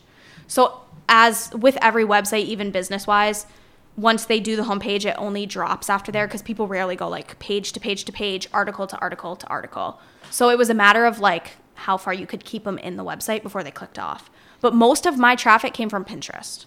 So, 0.47 0.83
as 1.09 1.51
with 1.55 1.77
every 1.83 2.05
website, 2.05 2.45
even 2.45 2.71
business 2.71 3.07
wise, 3.07 3.47
once 3.97 4.25
they 4.25 4.41
do 4.41 4.57
the 4.57 4.63
homepage, 4.63 5.05
it 5.05 5.15
only 5.19 5.47
drops 5.47 5.91
after 5.91 6.11
there 6.13 6.27
because 6.27 6.43
people 6.43 6.67
rarely 6.67 6.97
go 6.97 7.09
like 7.09 7.39
page 7.39 7.73
to 7.73 7.81
page 7.81 8.05
to 8.05 8.13
page, 8.13 8.49
article 8.53 8.87
to 8.87 8.99
article 8.99 9.37
to 9.37 9.47
article. 9.49 10.01
So 10.31 10.49
it 10.51 10.57
was 10.59 10.71
a 10.71 10.75
matter 10.75 11.05
of 11.07 11.19
like 11.21 11.53
how 11.75 11.97
far 11.97 12.13
you 12.15 12.27
could 12.27 12.45
keep 12.45 12.65
them 12.65 12.79
in 12.79 12.97
the 12.97 13.05
website 13.05 13.43
before 13.43 13.63
they 13.63 13.71
clicked 13.71 13.99
off. 13.99 14.31
But 14.61 14.75
most 14.75 15.07
of 15.07 15.19
my 15.19 15.35
traffic 15.37 15.73
came 15.75 15.89
from 15.89 16.05
Pinterest. 16.05 16.67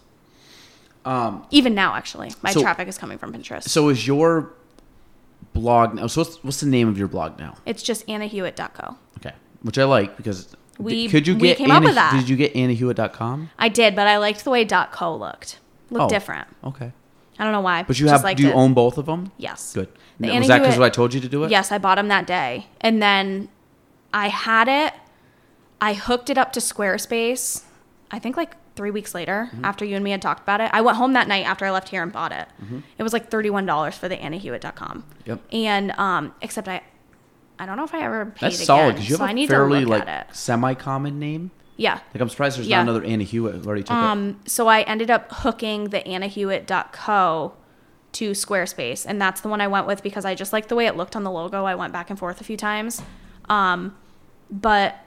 Um, 1.06 1.46
Even 1.52 1.76
now, 1.76 1.96
actually, 1.96 2.34
my 2.42 2.52
So- 2.52 2.62
traffic 2.62 2.88
is 2.88 2.98
coming 2.98 3.18
from 3.18 3.34
Pinterest. 3.34 3.64
so 3.64 3.90
is 3.90 4.08
your 4.08 4.54
blog 5.54 5.94
now? 5.96 6.08
So 6.08 6.22
what's, 6.22 6.44
what's 6.44 6.60
the 6.62 6.66
name 6.68 6.88
of 6.88 6.98
your 6.98 7.08
blog 7.08 7.38
now? 7.40 7.56
it's 7.66 7.84
just 7.84 8.08
annahewitt.co. 8.08 8.96
Okay, 9.20 9.36
which 9.62 9.78
I 9.78 9.84
like 9.84 10.18
because 10.18 10.56
We- 10.80 11.08
could 11.10 11.28
you 11.28 11.36
get 11.36 11.58
came 11.58 11.72
up 11.72 11.84
with 11.84 11.96
that. 11.96 12.14
Did 12.14 12.30
you 12.30 12.36
get 12.36 12.54
AnnaHewitt.com? 12.54 13.50
I 13.60 13.70
did, 13.70 13.96
but 13.96 14.08
I 14.08 14.18
liked 14.18 14.44
the 14.44 14.50
way 14.50 14.66
.co 14.66 15.16
looked. 15.16 15.60
Looked 15.92 16.06
Oh. 16.06 16.10
different. 16.10 16.48
Okay, 16.64 16.92
I 17.44 17.46
don't 17.46 17.52
know 17.54 17.60
why. 17.62 17.84
but 17.84 18.00
you 18.00 18.08
have 18.08 18.24
do 18.38 18.44
you 18.44 18.50
it. 18.52 18.56
own 18.56 18.74
both 18.74 18.98
of 18.98 19.06
them? 19.06 19.34
Yes. 19.38 19.74
Good. 19.74 19.90
The 20.18 20.30
was 20.40 20.48
that 20.48 20.60
because 20.62 20.80
I 20.80 20.90
told 20.90 21.14
you 21.14 21.20
to 21.20 21.28
do 21.28 21.44
it? 21.44 21.52
Yes, 21.52 21.74
I 21.74 21.78
bought 21.78 21.96
them 21.96 22.08
that 22.08 22.26
day. 22.26 22.68
And 22.80 23.02
then 23.02 23.50
I 24.14 24.30
had 24.30 24.70
it, 24.70 24.94
I 25.82 25.94
hooked 25.94 26.30
it 26.30 26.38
up 26.38 26.54
to 26.54 26.62
Squarespace, 26.62 27.64
I 28.12 28.20
think 28.20 28.38
like 28.38 28.56
three 28.78 28.92
weeks 28.92 29.14
later 29.14 29.50
Mm-hmm. 29.52 29.66
after 29.66 29.84
you 29.84 29.96
and 29.96 30.04
me 30.06 30.12
had 30.12 30.22
talked 30.22 30.42
about 30.42 30.62
it. 30.62 30.70
I 30.74 30.80
went 30.80 30.96
home 30.98 31.12
that 31.14 31.28
night 31.28 31.46
after 31.46 31.66
I 31.66 31.72
left 31.72 31.90
here 31.90 32.02
and 32.02 32.12
bought 32.14 32.32
it. 32.32 32.48
It 32.98 33.04
was 33.04 33.12
like 33.12 33.30
$31 33.30 33.94
for 33.96 34.08
the 34.08 34.16
AnnaHewitt.com. 34.16 35.04
Mm-hmm. 35.04 35.30
Yep. 35.30 35.42
And, 35.52 35.92
um, 35.92 36.34
except 36.42 36.70
I, 36.70 36.82
I 37.60 37.66
don't 37.66 37.76
know 37.76 37.84
if 37.84 37.94
I 37.94 38.02
ever 38.04 38.26
paid 38.28 38.40
That's 38.40 38.56
again. 38.56 38.66
solid 38.66 38.94
because 38.96 39.10
you 39.10 39.18
have 39.18 39.30
I 39.30 39.34
a 39.34 39.48
fairly 39.48 39.84
like 39.86 40.34
semi-common 40.34 41.20
name. 41.20 41.52
Yeah. 41.78 42.00
Like 42.14 42.22
I'm 42.22 42.30
surprised 42.30 42.58
there's 42.58 42.68
Yeah. 42.68 42.78
not 42.84 42.92
another 42.92 43.04
Anna 43.06 43.24
Hewitt 43.24 43.56
who 43.56 43.66
already 43.66 43.84
took 43.84 43.92
it. 43.92 44.00
Um, 44.00 44.40
so 44.46 44.68
I 44.68 44.82
ended 44.82 45.10
up 45.10 45.32
hooking 45.32 45.86
the 45.90 46.02
AnnaHewitt.co 46.02 47.54
to 48.14 48.32
Squarespace, 48.32 49.06
and 49.08 49.20
that's 49.20 49.42
the 49.42 49.48
one 49.50 49.60
I 49.60 49.68
went 49.68 49.88
with 49.88 50.04
because 50.04 50.24
I 50.24 50.36
just 50.36 50.54
liked 50.54 50.70
the 50.70 50.76
way 50.76 50.86
it 50.86 50.96
looked 50.96 51.16
on 51.16 51.24
the 51.24 51.32
logo. 51.32 51.66
I 51.66 51.74
went 51.76 51.92
back 51.94 52.10
and 52.12 52.20
forth 52.20 52.40
a 52.42 52.44
few 52.44 52.58
times, 52.58 53.02
um, 53.50 53.96
but 54.52 54.98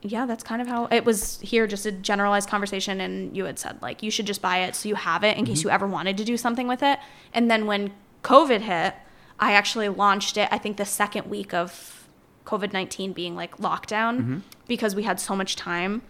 yeah, 0.00 0.24
that's 0.24 0.42
kind 0.42 0.62
of 0.62 0.68
how 0.68 0.86
it 0.90 1.04
was 1.04 1.40
here. 1.40 1.66
Just 1.66 1.84
a 1.84 1.92
generalized 1.92 2.48
conversation, 2.48 3.00
and 3.02 3.36
you 3.36 3.44
had 3.44 3.58
said 3.58 3.82
like 3.82 4.02
you 4.02 4.10
should 4.10 4.26
just 4.26 4.40
buy 4.40 4.58
it 4.60 4.74
so 4.74 4.88
you 4.88 4.94
have 4.94 5.24
it 5.24 5.36
in 5.36 5.44
case 5.44 5.62
you 5.62 5.68
ever 5.70 5.86
wanted 5.86 6.16
to 6.16 6.24
do 6.24 6.36
something 6.38 6.66
with 6.68 6.82
it. 6.82 6.98
And 7.34 7.50
then 7.50 7.66
when 7.66 7.92
COVID 8.22 8.60
hit, 8.62 8.94
I 9.38 9.52
actually 9.52 9.90
launched 9.90 10.38
it. 10.38 10.48
I 10.50 10.56
think 10.56 10.78
the 10.78 10.86
second 10.86 11.28
week 11.28 11.52
of 11.52 12.06
COVID 12.46 12.72
nineteen 12.72 13.12
being 13.12 13.36
like 13.36 13.58
lockdown 13.58 14.40
because 14.68 14.94
we 14.94 15.02
had 15.02 15.20
so 15.20 15.36
much 15.36 15.54
time 15.56 16.00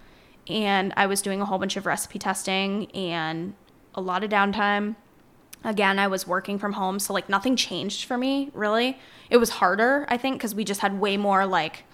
and 0.48 0.92
I 0.96 1.06
was 1.06 1.22
doing 1.22 1.40
a 1.40 1.44
whole 1.44 1.58
bunch 1.58 1.76
of 1.76 1.86
recipe 1.86 2.18
testing 2.18 2.90
and 2.92 3.54
a 3.94 4.00
lot 4.00 4.24
of 4.24 4.30
downtime. 4.30 4.96
Again, 5.62 5.98
I 5.98 6.08
was 6.08 6.26
working 6.26 6.58
from 6.58 6.74
home, 6.74 6.98
so 6.98 7.14
like 7.14 7.28
nothing 7.28 7.56
changed 7.56 8.04
for 8.04 8.18
me 8.18 8.50
really. 8.52 8.98
It 9.30 9.38
was 9.38 9.50
harder, 9.50 10.06
I 10.08 10.16
think, 10.16 10.36
because 10.36 10.54
we 10.54 10.64
just 10.64 10.80
had 10.80 11.00
way 11.00 11.16
more 11.16 11.46
like 11.46 11.84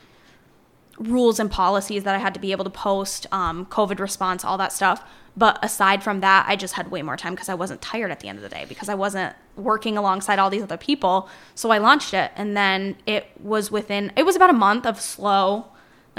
rules 0.99 1.41
and 1.41 1.51
policies 1.51 2.05
that 2.05 2.15
I 2.15 2.19
had 2.19 2.35
to 2.35 2.41
be 2.41 2.53
able 2.53 2.65
to 2.65 2.71
post, 2.71 3.27
um, 3.33 3.67
COVID 3.67 3.99
response, 4.01 4.45
all 4.45 4.59
that 4.59 4.73
stuff. 4.73 5.03
But 5.37 5.59
aside 5.63 6.03
from 6.03 6.21
that, 6.21 6.45
I 6.49 6.57
just 6.57 6.75
had 6.75 6.91
way 6.91 7.03
more 7.03 7.17
time 7.17 7.35
because 7.35 7.49
I 7.49 7.55
wasn't 7.55 7.81
tired 7.81 8.11
at 8.11 8.21
the 8.21 8.29
end 8.29 8.39
of 8.39 8.43
the 8.43 8.49
day 8.49 8.67
because 8.69 8.89
I 8.89 8.95
wasn't 8.95 9.35
working 9.57 9.97
alongside 9.97 10.39
all 10.39 10.51
these 10.51 10.63
other 10.63 10.77
people. 10.77 11.29
So 11.55 11.71
I 11.71 11.79
launched 11.79 12.13
it, 12.13 12.33
and 12.37 12.57
then 12.57 12.97
it 13.07 13.29
was 13.41 13.71
within 13.71 14.13
it 14.17 14.25
was 14.25 14.37
about 14.37 14.51
a 14.51 14.55
month 14.55 14.85
of 14.87 15.01
slow. 15.01 15.67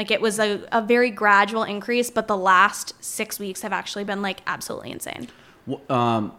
Like 0.02 0.10
it 0.10 0.20
was 0.20 0.40
a, 0.40 0.68
a 0.72 0.82
very 0.82 1.12
gradual 1.12 1.62
increase, 1.62 2.10
but 2.10 2.28
the 2.28 2.36
last 2.36 2.96
six 3.04 3.38
weeks 3.38 3.62
have 3.62 3.72
actually 3.72 4.04
been 4.04 4.24
like 4.24 4.40
absolutely 4.48 4.90
insane. 4.90 5.28
Um, 5.90 6.32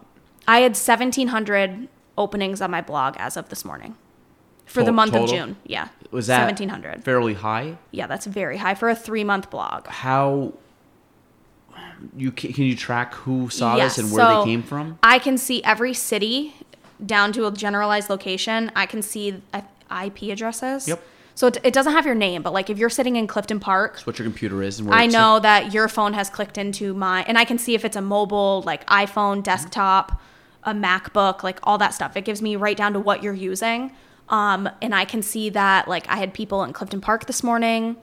I 0.45 0.59
had 0.59 0.71
1,700 0.73 1.87
openings 2.17 2.61
on 2.61 2.69
my 2.71 2.81
blog 2.81 3.15
as 3.17 3.37
of 3.37 3.47
this 3.47 3.63
morning 3.63 3.95
for 4.65 4.81
the 4.81 4.87
To- 4.87 4.91
month 4.91 5.15
of? 5.15 5.29
June. 5.29 5.55
Yeah. 5.65 5.87
was 6.11 6.27
that 6.27 6.39
1,700. 6.41 7.05
fairly 7.05 7.35
high? 7.35 7.77
Yeah, 7.91 8.05
that's 8.05 8.25
very 8.25 8.57
high 8.57 8.75
for 8.75 8.89
a 8.89 8.95
three 8.97 9.23
month 9.23 9.49
blog. 9.49 9.87
How 9.87 10.51
you 12.17 12.33
can 12.33 12.65
you 12.65 12.75
track 12.75 13.13
who 13.13 13.49
saw 13.49 13.77
Yes, 13.77 13.95
this 13.95 14.03
and 14.03 14.13
where 14.13 14.25
so 14.25 14.39
they 14.39 14.45
came 14.45 14.61
from? 14.61 14.99
I 15.01 15.19
can 15.19 15.37
see 15.37 15.63
every 15.63 15.93
city 15.93 16.53
down 17.05 17.31
to 17.31 17.47
a 17.47 17.51
generalized 17.53 18.09
location. 18.09 18.73
I 18.75 18.87
can 18.87 19.01
see 19.01 19.41
uh, 19.53 19.61
IP 20.05 20.23
addresses. 20.23 20.85
Yep. 20.85 21.01
So 21.35 21.47
it, 21.47 21.57
it 21.63 21.73
doesn't 21.73 21.93
have 21.93 22.05
your 22.05 22.15
name, 22.15 22.43
but 22.43 22.53
like 22.53 22.69
if 22.69 22.77
you're 22.77 22.89
sitting 22.89 23.15
in 23.15 23.25
Clifton 23.27 23.59
Park, 23.59 23.99
What 24.01 24.19
your 24.19 24.25
computer 24.27 24.61
is 24.61 24.79
and 24.79 24.87
where 24.87 24.97
I 24.97 25.03
it's- 25.05 25.13
know 25.13 25.39
that 25.39 25.73
your 25.73 25.87
phone 25.87 26.13
has 26.13 26.29
clicked 26.29 26.57
into 26.57 26.93
my, 26.93 27.23
and 27.27 27.37
I 27.37 27.45
can 27.45 27.57
see 27.57 27.73
if 27.75 27.83
it's 27.85 27.95
a 27.95 28.01
mobile, 28.01 28.61
like 28.65 28.85
iPhone, 28.87 29.41
desktop, 29.41 30.21
a 30.63 30.73
MacBook, 30.73 31.43
like 31.43 31.59
all 31.63 31.77
that 31.79 31.93
stuff. 31.93 32.15
It 32.15 32.23
gives 32.23 32.41
me 32.41 32.55
right 32.55 32.77
down 32.77 32.93
to 32.93 32.99
what 32.99 33.23
you're 33.23 33.33
using. 33.33 33.91
Um, 34.29 34.69
and 34.81 34.95
I 34.95 35.03
can 35.05 35.21
see 35.21 35.49
that, 35.49 35.87
like, 35.87 36.07
I 36.07 36.15
had 36.15 36.33
people 36.33 36.63
in 36.63 36.71
Clifton 36.71 37.01
Park 37.01 37.25
this 37.25 37.43
morning. 37.43 37.97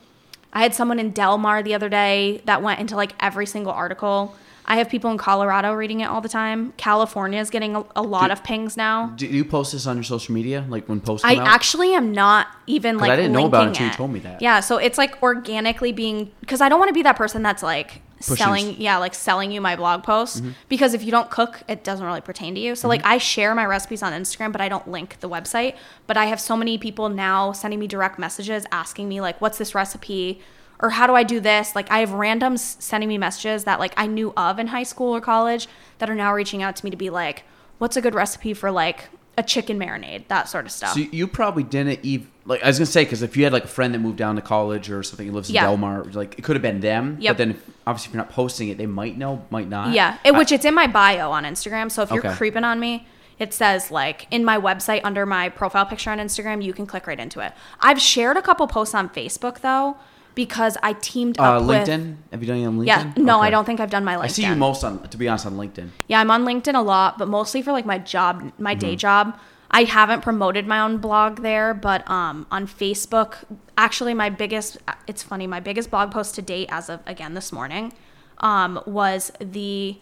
I 0.52 0.62
had 0.62 0.74
someone 0.74 0.98
in 0.98 1.12
Delmar 1.12 1.62
the 1.62 1.74
other 1.74 1.88
day 1.88 2.42
that 2.44 2.60
went 2.62 2.80
into 2.80 2.96
like 2.96 3.12
every 3.20 3.46
single 3.46 3.72
article. 3.72 4.34
I 4.66 4.76
have 4.76 4.88
people 4.88 5.10
in 5.10 5.18
Colorado 5.18 5.72
reading 5.72 6.00
it 6.00 6.04
all 6.06 6.20
the 6.20 6.28
time. 6.28 6.72
California 6.76 7.40
is 7.40 7.50
getting 7.50 7.74
a, 7.76 7.84
a 7.96 8.02
lot 8.02 8.26
Do- 8.26 8.32
of 8.32 8.44
pings 8.44 8.76
now. 8.76 9.08
Do 9.16 9.26
you 9.26 9.44
post 9.44 9.72
this 9.72 9.86
on 9.86 9.96
your 9.96 10.04
social 10.04 10.34
media, 10.34 10.64
like 10.68 10.88
when 10.88 11.00
posts 11.00 11.24
I 11.24 11.36
out? 11.36 11.46
actually 11.48 11.94
am 11.94 12.12
not 12.12 12.46
even 12.66 12.98
like 12.98 13.10
I 13.10 13.16
didn't 13.16 13.32
know 13.32 13.46
about 13.46 13.64
it 13.64 13.68
until 13.68 13.86
you 13.86 13.92
told 13.92 14.12
me 14.12 14.20
that. 14.20 14.40
Yeah, 14.40 14.60
so 14.60 14.76
it's 14.78 14.98
like 14.98 15.20
organically 15.22 15.92
being 15.92 16.30
because 16.40 16.60
I 16.60 16.68
don't 16.68 16.78
want 16.78 16.88
to 16.90 16.94
be 16.94 17.02
that 17.02 17.16
person 17.16 17.42
that's 17.42 17.62
like 17.62 18.02
Pushes. 18.18 18.38
selling 18.38 18.76
yeah, 18.80 18.98
like 18.98 19.14
selling 19.14 19.50
you 19.50 19.60
my 19.62 19.76
blog 19.76 20.02
posts 20.02 20.40
Mm-hmm. 20.40 20.50
because 20.68 20.92
if 20.94 21.02
you 21.02 21.10
don't 21.10 21.30
cook, 21.30 21.62
it 21.68 21.82
doesn't 21.82 22.04
really 22.04 22.20
pertain 22.20 22.54
to 22.54 22.60
you. 22.60 22.74
So 22.76 22.86
like 22.86 23.00
I 23.04 23.16
share 23.18 23.54
my 23.54 23.64
recipes 23.64 24.02
on 24.02 24.12
Instagram, 24.12 24.52
but 24.52 24.60
I 24.60 24.68
don't 24.68 24.86
link 24.86 25.16
the 25.20 25.28
website. 25.28 25.74
But 26.06 26.16
I 26.18 26.26
have 26.26 26.38
so 26.40 26.54
many 26.56 26.76
people 26.78 27.08
now 27.08 27.52
sending 27.52 27.80
me 27.80 27.86
direct 27.86 28.18
messages 28.18 28.66
asking 28.70 29.08
me 29.08 29.20
like 29.22 29.40
what's 29.40 29.56
this 29.58 29.74
recipe 29.74 30.42
or 30.82 30.90
how 30.90 31.06
do 31.06 31.14
I 31.14 31.22
do 31.22 31.40
this? 31.40 31.74
Like 31.76 31.90
I 31.90 32.00
have 32.00 32.10
randoms 32.10 32.80
sending 32.80 33.08
me 33.08 33.18
messages 33.18 33.64
that 33.64 33.78
like 33.78 33.92
I 33.96 34.06
knew 34.06 34.32
of 34.36 34.58
in 34.58 34.68
high 34.68 34.82
school 34.82 35.14
or 35.14 35.20
college 35.20 35.68
that 35.98 36.08
are 36.10 36.14
now 36.14 36.32
reaching 36.32 36.62
out 36.62 36.76
to 36.76 36.84
me 36.84 36.90
to 36.90 36.96
be 36.96 37.10
like 37.10 37.44
what's 37.78 37.96
a 37.96 38.00
good 38.00 38.14
recipe 38.14 38.52
for 38.54 38.70
like 38.70 39.08
a 39.38 39.42
chicken 39.42 39.78
marinade, 39.78 40.26
that 40.28 40.48
sort 40.48 40.66
of 40.66 40.72
stuff. 40.72 40.92
So 40.94 41.00
you 41.00 41.26
probably 41.26 41.62
didn't 41.62 42.00
even 42.04 42.28
like 42.44 42.62
I 42.62 42.66
was 42.66 42.78
gonna 42.78 42.86
say 42.86 43.04
because 43.04 43.22
if 43.22 43.36
you 43.36 43.44
had 43.44 43.52
like 43.52 43.64
a 43.64 43.68
friend 43.68 43.94
that 43.94 43.98
moved 44.00 44.16
down 44.18 44.36
to 44.36 44.42
college 44.42 44.90
or 44.90 45.02
something 45.02 45.26
who 45.26 45.32
lives 45.32 45.48
in 45.48 45.54
Yeah. 45.54 45.62
Delmar, 45.64 46.04
like 46.12 46.38
it 46.38 46.42
could 46.42 46.56
have 46.56 46.62
been 46.62 46.80
them. 46.80 47.16
Yep. 47.20 47.30
But 47.32 47.38
then 47.38 47.50
if, 47.52 47.70
obviously 47.86 48.10
if 48.10 48.14
you're 48.14 48.22
not 48.24 48.30
posting 48.32 48.68
it, 48.68 48.76
they 48.78 48.86
might 48.86 49.16
know, 49.16 49.44
might 49.50 49.68
not. 49.68 49.92
Yeah, 49.94 50.18
it, 50.24 50.34
I- 50.34 50.38
which 50.38 50.50
it's 50.52 50.64
in 50.64 50.74
my 50.74 50.86
bio 50.86 51.30
on 51.30 51.44
Instagram. 51.44 51.90
So 51.90 52.02
if 52.02 52.10
you're 52.10 52.26
Okay. 52.26 52.34
creeping 52.36 52.64
on 52.64 52.80
me, 52.80 53.06
it 53.38 53.54
says 53.54 53.90
like 53.90 54.26
in 54.30 54.44
my 54.44 54.58
website 54.58 55.00
under 55.04 55.24
my 55.24 55.48
profile 55.48 55.86
picture 55.86 56.10
on 56.10 56.18
Instagram, 56.18 56.62
you 56.62 56.72
can 56.74 56.86
click 56.86 57.06
right 57.06 57.18
into 57.20 57.40
it. 57.40 57.52
I've 57.80 58.00
shared 58.00 58.36
a 58.36 58.42
couple 58.42 58.66
posts 58.66 58.94
on 58.94 59.08
Facebook 59.08 59.60
though 59.60 59.96
because 60.44 60.78
I 60.82 60.92
teamed 60.94 61.38
uh, 61.38 61.42
up 61.42 61.66
with 61.66 61.86
LinkedIn. 61.86 62.16
Have 62.30 62.40
you 62.42 62.48
done 62.48 62.60
it 62.62 62.66
on 62.66 62.78
LinkedIn? 62.78 62.86
Yeah, 62.86 63.12
no, 63.30 63.40
I 63.40 63.50
don't 63.50 63.66
think 63.66 63.78
I've 63.78 63.90
done 63.90 64.06
my 64.10 64.16
LinkedIn. 64.16 64.24
I 64.24 64.28
see 64.28 64.46
you 64.46 64.56
most 64.56 64.82
on, 64.82 64.92
to 65.06 65.18
be 65.18 65.28
honest, 65.28 65.44
on 65.44 65.56
LinkedIn. 65.62 65.90
Yeah, 66.08 66.18
I'm 66.22 66.30
on 66.30 66.44
LinkedIn 66.46 66.74
a 66.74 66.80
lot, 66.80 67.18
but 67.18 67.28
mostly 67.28 67.60
for 67.60 67.72
like 67.72 67.84
my 67.84 67.98
job, 67.98 68.50
my 68.58 68.74
day 68.74 68.96
job. 68.96 69.38
I 69.70 69.82
haven't 69.84 70.22
promoted 70.22 70.66
my 70.66 70.80
own 70.80 70.96
blog 70.96 71.42
there, 71.42 71.74
but 71.74 72.08
um, 72.10 72.46
on 72.50 72.66
Facebook, 72.66 73.34
actually, 73.76 74.14
my 74.14 74.30
biggest, 74.30 74.78
it's 75.06 75.22
funny, 75.22 75.46
my 75.46 75.60
biggest 75.60 75.90
blog 75.90 76.10
post 76.10 76.34
to 76.36 76.42
date 76.42 76.68
as 76.72 76.88
of 76.88 77.00
again 77.06 77.34
this 77.34 77.52
morning 77.52 77.92
um, 78.38 78.80
was 78.86 79.30
the, 79.58 79.98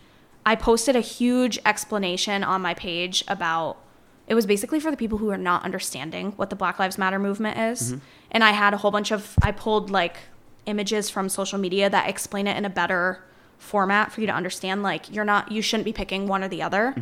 I 0.46 0.54
posted 0.54 0.94
a 0.94 1.00
huge 1.00 1.58
explanation 1.66 2.44
on 2.44 2.62
my 2.62 2.74
page 2.74 3.24
about, 3.26 3.76
it 4.28 4.34
was 4.34 4.46
basically 4.46 4.78
for 4.78 4.90
the 4.90 4.96
people 4.96 5.18
who 5.18 5.30
are 5.30 5.36
not 5.38 5.64
understanding 5.64 6.32
what 6.36 6.50
the 6.50 6.56
Black 6.56 6.78
Lives 6.78 6.98
Matter 6.98 7.18
movement 7.18 7.58
is. 7.58 7.96
And 8.30 8.44
I 8.44 8.52
had 8.52 8.74
a 8.74 8.76
whole 8.76 8.90
bunch 8.90 9.10
of, 9.10 9.34
I 9.42 9.50
pulled 9.52 9.90
like 9.90 10.16
images 10.66 11.08
from 11.10 11.28
social 11.28 11.58
media 11.58 11.88
that 11.90 12.08
explain 12.08 12.46
it 12.46 12.56
in 12.56 12.64
a 12.64 12.70
better 12.70 13.24
format 13.56 14.12
for 14.12 14.20
you 14.20 14.26
to 14.26 14.32
understand 14.32 14.82
like 14.84 15.12
you're 15.12 15.24
not 15.24 15.50
you 15.50 15.60
shouldn't 15.62 15.84
be 15.84 15.92
picking 15.92 16.28
one 16.28 16.44
or 16.44 16.48
the 16.48 16.62
other 16.62 16.94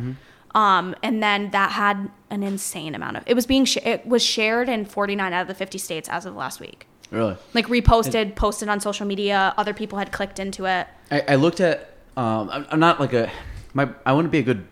um 0.55 0.95
and 1.03 1.21
then 1.21 1.51
that 1.51 1.71
had 1.71 2.09
an 2.31 2.41
insane 2.41 2.95
amount 2.95 3.15
of 3.17 3.23
it 3.27 3.35
was 3.35 3.45
being 3.45 3.63
sh- 3.65 3.77
it 3.85 4.07
was 4.07 4.23
shared 4.23 4.67
in 4.69 4.83
49 4.85 5.33
out 5.33 5.41
of 5.43 5.47
the 5.47 5.53
50 5.53 5.77
states 5.77 6.09
as 6.09 6.25
of 6.25 6.35
last 6.35 6.59
week 6.59 6.87
Really. 7.11 7.35
like 7.53 7.67
reposted 7.67 8.35
posted 8.35 8.69
on 8.69 8.79
social 8.79 9.05
media 9.05 9.53
other 9.55 9.73
people 9.73 9.99
had 9.99 10.11
clicked 10.11 10.39
into 10.39 10.65
it 10.65 10.87
I, 11.11 11.21
I 11.27 11.35
looked 11.35 11.59
at. 11.61 11.93
Um, 12.17 12.49
I'm, 12.49 12.65
I'm 12.71 12.79
not 12.79 12.99
like 12.99 13.13
a. 13.13 13.31
My 13.73 13.87
I 14.05 14.13
want 14.13 14.25
to 14.25 14.29
be 14.29 14.39
a 14.39 14.43
good 14.43 14.67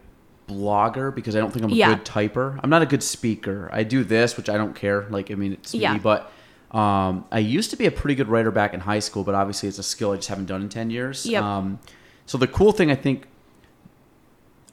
blogger 0.48 1.14
because 1.14 1.36
I 1.36 1.40
don't 1.40 1.52
think 1.52 1.66
I'm 1.66 1.72
a 1.72 1.76
Yeah. 1.76 1.90
good 1.96 2.06
typer. 2.06 2.60
I'm 2.64 2.70
not 2.70 2.82
a 2.82 2.86
good 2.86 3.02
speaker. 3.04 3.70
I 3.74 3.84
do 3.84 4.04
this, 4.04 4.38
which 4.38 4.50
I 4.50 4.58
don't 4.58 4.76
care. 4.76 5.06
Like 5.10 5.32
I 5.32 5.36
mean, 5.36 5.54
it's 5.54 5.74
Yeah. 5.74 5.94
me. 5.94 6.00
But 6.00 6.32
um, 6.72 7.26
I 7.32 7.40
used 7.40 7.70
to 7.72 7.78
be 7.78 7.86
a 7.86 7.92
pretty 7.92 8.16
good 8.16 8.28
writer 8.28 8.52
back 8.52 8.74
in 8.74 8.82
high 8.82 9.00
school, 9.00 9.24
but 9.24 9.34
obviously 9.36 9.70
it's 9.70 9.80
a 9.80 9.84
skill 9.84 10.12
I 10.12 10.18
just 10.18 10.28
haven't 10.30 10.46
done 10.46 10.62
in 10.62 10.70
ten 10.70 10.90
years. 10.90 11.26
Yep. 11.26 11.44
Um, 11.44 11.80
so 12.26 12.38
the 12.38 12.48
cool 12.48 12.72
thing 12.72 12.92
I 12.92 12.96
think. 12.96 13.28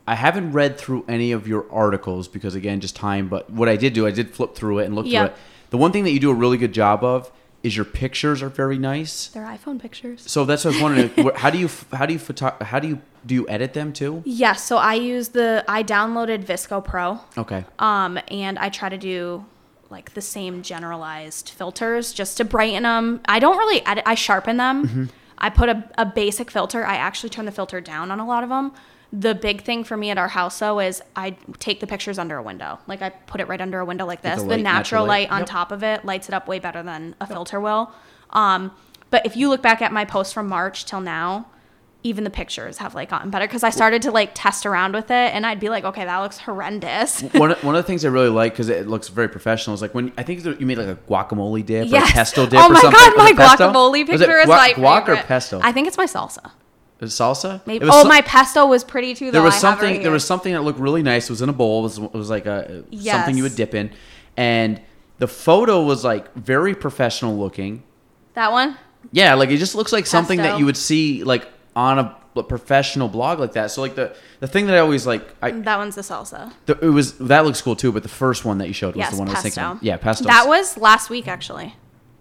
I 0.04 0.16
haven't 0.16 0.50
read 0.50 0.78
through 0.78 1.04
any 1.08 1.30
of 1.30 1.46
your 1.46 1.64
articles 1.70 2.26
because 2.26 2.56
again, 2.56 2.80
just 2.80 2.96
time. 2.96 3.28
But 3.28 3.48
what 3.50 3.68
I 3.68 3.76
did 3.76 3.92
do, 3.92 4.04
I 4.04 4.10
did 4.10 4.34
flip 4.34 4.54
through 4.56 4.80
it 4.80 4.86
and 4.86 4.96
look 4.96 5.06
Yeah. 5.06 5.26
through 5.26 5.34
it. 5.34 5.36
The 5.70 5.76
one 5.78 5.92
thing 5.92 6.02
that 6.04 6.10
you 6.10 6.18
do 6.18 6.30
a 6.30 6.34
really 6.34 6.56
good 6.58 6.72
job 6.74 7.04
of 7.04 7.30
is 7.62 7.76
your 7.76 7.84
pictures 7.84 8.42
are 8.42 8.48
very 8.48 8.78
nice. 8.78 9.28
they're 9.28 9.44
iphone 9.46 9.80
pictures 9.80 10.22
So 10.26 10.44
that's 10.44 10.64
what 10.64 10.72
I 10.74 10.74
was 10.76 10.82
wondering. 10.82 11.30
how 11.36 11.50
do 11.50 11.58
you 11.58 11.68
how 11.92 12.06
do 12.06 12.12
you 12.12 12.18
photo, 12.18 12.54
how 12.64 12.78
do 12.80 12.88
you 12.88 13.00
do 13.24 13.34
you 13.34 13.48
edit 13.48 13.72
them 13.72 13.92
too? 13.92 14.22
yes 14.24 14.64
so 14.64 14.76
i 14.78 14.94
use 14.94 15.28
the 15.28 15.64
i 15.68 15.82
downloaded 15.82 16.44
VSCO 16.44 16.84
pro 16.84 17.20
Okay. 17.38 17.64
um 17.78 18.18
and 18.28 18.58
i 18.58 18.68
try 18.68 18.88
to 18.88 18.98
do 18.98 19.44
like 19.90 20.14
the 20.14 20.22
same 20.22 20.62
generalized 20.62 21.50
filters 21.50 22.12
just 22.12 22.36
to 22.38 22.44
brighten 22.44 22.82
them 22.84 23.20
i 23.26 23.38
don't 23.38 23.58
really 23.58 23.84
edit 23.86 24.02
i 24.06 24.14
sharpen 24.14 24.56
them 24.56 24.86
Mm-hmm. 24.86 25.04
i 25.38 25.48
put 25.50 25.68
a, 25.68 25.84
a 25.98 26.06
basic 26.06 26.50
filter 26.50 26.84
i 26.84 26.96
actually 26.96 27.30
turn 27.30 27.44
the 27.44 27.52
filter 27.52 27.80
down 27.80 28.10
on 28.10 28.18
a 28.18 28.26
lot 28.26 28.42
of 28.42 28.48
them 28.50 28.72
the 29.12 29.34
big 29.34 29.62
thing 29.62 29.84
for 29.84 29.96
me 29.96 30.10
at 30.10 30.16
our 30.16 30.28
house 30.28 30.58
though 30.58 30.80
is 30.80 31.02
i 31.16 31.30
take 31.58 31.80
the 31.80 31.86
pictures 31.86 32.18
under 32.18 32.36
a 32.38 32.42
window 32.42 32.78
like 32.86 33.02
i 33.02 33.10
put 33.10 33.40
it 33.40 33.46
right 33.48 33.60
under 33.60 33.78
a 33.80 33.84
window 33.84 34.06
like 34.06 34.22
this 34.22 34.40
the 34.42 34.48
the, 34.48 34.56
natural 34.56 34.62
natural 34.62 35.04
light. 35.06 35.28
light 35.28 35.32
on 35.32 35.38
Yep. 35.40 35.48
top 35.48 35.72
of 35.72 35.82
it 35.82 36.04
lights 36.04 36.28
it 36.28 36.34
up 36.34 36.48
way 36.48 36.58
better 36.58 36.82
than 36.82 37.14
a 37.20 37.26
filter 37.26 37.60
will 37.60 37.92
um 38.30 38.70
but 39.10 39.26
if 39.26 39.36
you 39.36 39.48
look 39.50 39.60
back 39.60 39.82
at 39.82 39.92
my 39.92 40.04
posts 40.06 40.32
from 40.32 40.48
march 40.48 40.86
till 40.86 41.00
now 41.02 41.46
even 42.04 42.24
the 42.24 42.30
pictures 42.30 42.78
have 42.78 42.96
like 42.96 43.08
gotten 43.10 43.30
better 43.30 43.46
because 43.46 43.62
I 43.62 43.70
started 43.70 44.02
to 44.02 44.10
like 44.10 44.32
test 44.34 44.66
around 44.66 44.92
with 44.92 45.08
it 45.12 45.32
and 45.34 45.46
I'd 45.46 45.60
be 45.60 45.68
like, 45.68 45.84
okay, 45.84 46.04
that 46.04 46.18
looks 46.18 46.36
horrendous. 46.36 47.20
one, 47.32 47.52
of- 47.52 47.62
one 47.62 47.76
of 47.76 47.84
the 47.84 47.86
things 47.86 48.04
I 48.04 48.08
really 48.08 48.28
like 48.28 48.54
because 48.54 48.68
it 48.70 48.88
looks 48.88 49.06
very 49.06 49.28
professional 49.28 49.72
is 49.74 49.80
like 49.82 49.94
when 49.94 50.12
I 50.18 50.24
think 50.24 50.44
you 50.44 50.66
made 50.66 50.78
like 50.78 50.88
a 50.88 50.96
guacamole 51.08 51.64
dip 51.64 51.92
or 51.92 51.98
a 51.98 52.00
pesto 52.00 52.46
dip 52.46 52.58
Oh 52.58 52.66
or 52.66 52.70
my 52.70 52.80
something. 52.80 52.98
god, 52.98 53.12
Was 53.12 53.22
my 53.22 53.30
it 53.30 53.36
pesto? 53.36 53.70
guacamole 53.70 54.08
Was 54.08 54.20
it 54.20 54.26
picture 54.26 54.38
is 54.40 54.46
guac- 54.46 54.48
my 54.48 54.72
guac 54.72 54.98
favorite. 55.06 55.20
or 55.20 55.22
pesto? 55.22 55.60
I 55.62 55.70
think 55.70 55.86
it's 55.86 55.96
my 55.96 56.06
salsa. 56.06 56.50
Salsa? 57.10 57.60
Maybe. 57.66 57.86
Oh, 57.88 58.02
so- 58.02 58.08
my 58.08 58.20
pesto 58.22 58.66
was 58.66 58.84
pretty 58.84 59.14
too. 59.14 59.26
Though. 59.26 59.32
There 59.32 59.42
was 59.42 59.54
I 59.54 59.58
something. 59.58 59.90
right 59.94 60.02
There 60.02 60.12
was 60.12 60.24
something 60.26 60.52
that 60.52 60.62
looked 60.62 60.78
really 60.78 61.02
nice. 61.02 61.24
It 61.28 61.32
was 61.32 61.42
in 61.42 61.48
a 61.48 61.52
bowl. 61.52 61.80
It 61.80 61.82
was, 61.82 61.98
it 61.98 62.12
was 62.14 62.30
like 62.30 62.46
a 62.46 62.84
Yes. 62.90 63.14
something 63.16 63.36
you 63.36 63.42
would 63.42 63.56
dip 63.56 63.74
in, 63.74 63.90
and 64.36 64.80
the 65.18 65.26
photo 65.28 65.82
was 65.82 66.04
like 66.04 66.32
very 66.34 66.74
professional 66.74 67.36
looking. 67.36 67.82
that 68.34 68.52
one. 68.52 68.76
Yeah, 69.10 69.34
like 69.34 69.50
it 69.50 69.56
just 69.58 69.74
looks 69.74 69.92
like 69.92 70.06
something 70.06 70.38
that 70.38 70.58
you 70.58 70.64
would 70.64 70.76
see 70.76 71.24
like 71.24 71.48
on 71.74 71.98
a 71.98 72.16
professional 72.44 73.08
blog 73.08 73.38
like 73.40 73.52
that. 73.54 73.70
So 73.70 73.82
like 73.82 73.94
the 73.96 74.14
the 74.40 74.46
thing 74.46 74.66
that 74.66 74.76
I 74.76 74.78
always 74.78 75.06
like, 75.06 75.34
I 75.42 75.50
That 75.50 75.76
one's 75.78 75.96
the 75.96 76.02
salsa. 76.02 76.52
the, 76.66 76.78
it 76.80 76.88
was 76.88 77.14
that 77.18 77.44
looks 77.44 77.60
cool 77.60 77.76
too. 77.76 77.90
But 77.92 78.04
the 78.04 78.08
first 78.08 78.44
one 78.44 78.58
that 78.58 78.68
you 78.68 78.72
showed 78.74 78.94
was 78.94 79.00
Yes, 79.04 79.10
the 79.12 79.18
one 79.18 79.28
I 79.28 79.32
was 79.32 79.42
thinking. 79.42 79.78
Yeah, 79.82 79.96
pesto. 79.96 80.24
That 80.26 80.46
was 80.46 80.78
last 80.78 81.10
week 81.10 81.26
actually. 81.28 81.74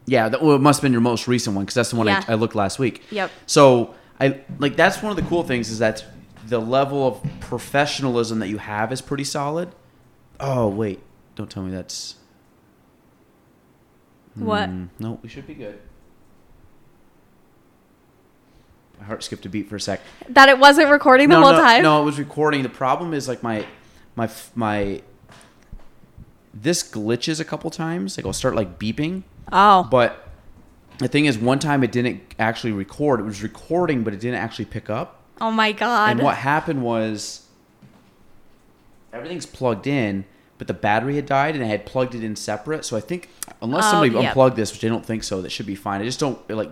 yeah. 0.06 0.28
That, 0.30 0.41
well, 0.41 0.56
it 0.56 0.60
must 0.62 0.80
have 0.80 0.84
been 0.84 0.91
your 0.91 1.02
most 1.02 1.28
recent 1.28 1.56
one 1.56 1.65
because 1.65 1.76
that's 1.76 1.91
the 1.91 1.96
one 1.98 2.08
Yeah. 2.08 2.24
I, 2.28 2.32
I 2.32 2.36
looked 2.36 2.56
last 2.56 2.80
week. 2.80 3.04
Yep. 3.12 3.30
So 3.46 3.94
I 4.22 4.40
like 4.60 4.76
that's 4.76 5.02
one 5.02 5.10
of 5.10 5.16
the 5.16 5.28
cool 5.28 5.42
things 5.42 5.72
is 5.72 5.80
that 5.80 6.06
the 6.46 6.60
level 6.60 7.08
of 7.08 7.22
professionalism 7.40 8.38
that 8.38 8.50
you 8.50 8.60
have 8.60 8.92
is 8.92 9.02
pretty 9.02 9.24
solid. 9.24 9.74
Oh 10.40 10.68
wait, 10.68 11.00
don't 11.36 11.50
tell 11.50 11.64
me 11.64 11.72
that's. 11.72 12.16
What? 14.36 14.70
Hmm, 14.70 14.86
no, 15.00 15.20
we 15.24 15.28
should 15.28 15.48
be 15.48 15.56
good. 15.56 15.80
My 19.00 19.06
heart 19.08 19.24
skipped 19.24 19.44
a 19.48 19.50
beat 19.50 19.68
for 19.68 19.78
a 19.78 19.82
sec. 19.82 20.02
That 20.30 20.50
it 20.50 20.60
wasn't 20.60 20.92
recording 20.92 21.30
the 21.30 21.36
no, 21.36 21.42
whole 21.42 21.54
no, 21.54 21.60
time. 21.60 21.82
No, 21.82 22.02
it 22.04 22.06
was 22.06 22.20
recording. 22.20 22.62
The 22.62 22.70
problem 22.70 23.16
is 23.16 23.28
like 23.28 23.42
my 23.42 23.66
my 24.16 24.30
my 24.54 25.02
this 26.54 26.84
glitches 26.84 27.40
a 27.40 27.46
couple 27.46 27.72
times. 27.72 28.18
Like 28.18 28.28
I'll 28.28 28.34
start 28.34 28.54
like 28.54 28.78
beeping, 28.78 29.24
Oh. 29.52 29.88
but 29.90 30.21
The 31.02 31.08
thing 31.08 31.26
is, 31.26 31.38
one 31.38 31.58
time 31.60 31.84
it 31.84 31.92
didn't 31.92 32.22
actually 32.38 32.72
record. 32.74 33.20
It 33.20 33.24
was 33.24 33.42
recording, 33.42 34.04
but 34.04 34.14
it 34.14 34.20
didn't 34.20 34.40
actually 34.40 34.66
pick 34.66 34.90
up. 34.90 35.22
Oh 35.42 35.50
my 35.52 35.72
god. 35.72 36.12
And 36.12 36.22
what 36.22 36.38
happened 36.38 36.84
was 36.84 37.48
everything's 39.12 39.46
plugged 39.46 39.88
in, 39.88 40.26
but 40.58 40.68
the 40.68 40.74
battery 40.74 41.16
had 41.16 41.26
died 41.26 41.56
and 41.56 41.64
I 41.64 41.68
had 41.68 41.86
plugged 41.86 42.14
it 42.16 42.24
in 42.24 42.36
separate. 42.36 42.86
So 42.86 42.96
I 42.96 43.00
think 43.02 43.30
unless 43.62 43.86
Oh, 43.88 43.92
somebody 43.92 44.16
unplugged 44.28 44.56
this, 44.56 44.72
which 44.72 44.86
I 44.86 44.88
don't 44.90 45.06
think 45.06 45.24
so, 45.24 45.42
that 45.42 45.50
should 45.52 45.66
be 45.66 45.76
fine. 45.76 46.02
I 46.02 46.06
just 46.06 46.20
don't 46.20 46.48
like 46.50 46.70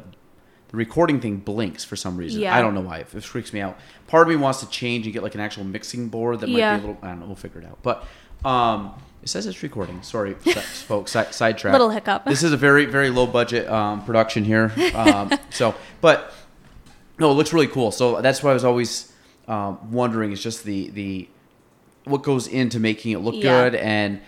the 0.70 0.78
recording 0.78 1.20
thing 1.20 1.38
blinks 1.38 1.84
for 1.84 1.96
some 1.96 2.16
reason. 2.16 2.42
Yeah. 2.42 2.56
I 2.56 2.62
don't 2.62 2.76
know 2.76 2.82
why. 2.82 3.00
It, 3.00 3.08
it 3.16 3.24
freaks 3.24 3.52
me 3.52 3.62
out. 3.62 3.80
Part 4.08 4.28
of 4.28 4.30
me 4.30 4.36
wants 4.36 4.60
to 4.60 4.70
change 4.70 5.06
and 5.08 5.14
get 5.14 5.24
like 5.24 5.34
an 5.34 5.42
actual 5.42 5.64
mixing 5.64 6.10
board 6.10 6.42
that 6.42 6.50
might 6.50 6.60
Yeah. 6.60 6.78
be 6.78 6.84
a 6.84 6.88
little. 6.88 7.02
I 7.04 7.08
don't 7.08 7.22
know. 7.22 7.26
We'll 7.26 7.36
figure 7.36 7.60
it 7.62 7.66
out. 7.66 7.80
But 7.82 8.06
um, 8.48 8.94
it 9.22 9.30
says 9.30 9.46
it's 9.46 9.62
recording. 9.64 10.02
Sorry, 10.02 10.34
folks. 10.34 11.12
Side, 11.12 11.34
sidetrack. 11.34 11.74
Little 11.74 11.90
hiccup. 11.90 12.26
This 12.26 12.44
is 12.44 12.52
a 12.54 12.58
very 12.58 12.86
very 12.86 13.10
low 13.10 13.28
budget 13.28 13.68
um, 13.68 14.04
production 14.04 14.44
here. 14.44 14.72
Um, 14.94 15.32
so, 15.50 15.76
but 16.02 16.34
no, 17.20 17.32
it 17.32 17.36
looks 17.36 17.54
really 17.54 17.68
cool. 17.68 17.92
So 17.92 18.22
that's 18.22 18.42
what 18.44 18.52
I 18.52 18.54
was 18.54 18.64
always 18.64 19.12
um, 19.48 19.92
wondering 19.92 20.32
is 20.32 20.42
just 20.42 20.64
the 20.64 20.90
the 20.90 21.28
what 22.06 22.24
goes 22.24 22.48
into 22.48 22.80
making 22.80 23.12
it 23.12 23.20
look 23.20 23.36
Yeah. 23.36 23.70
good 23.70 23.76
and 23.76 24.22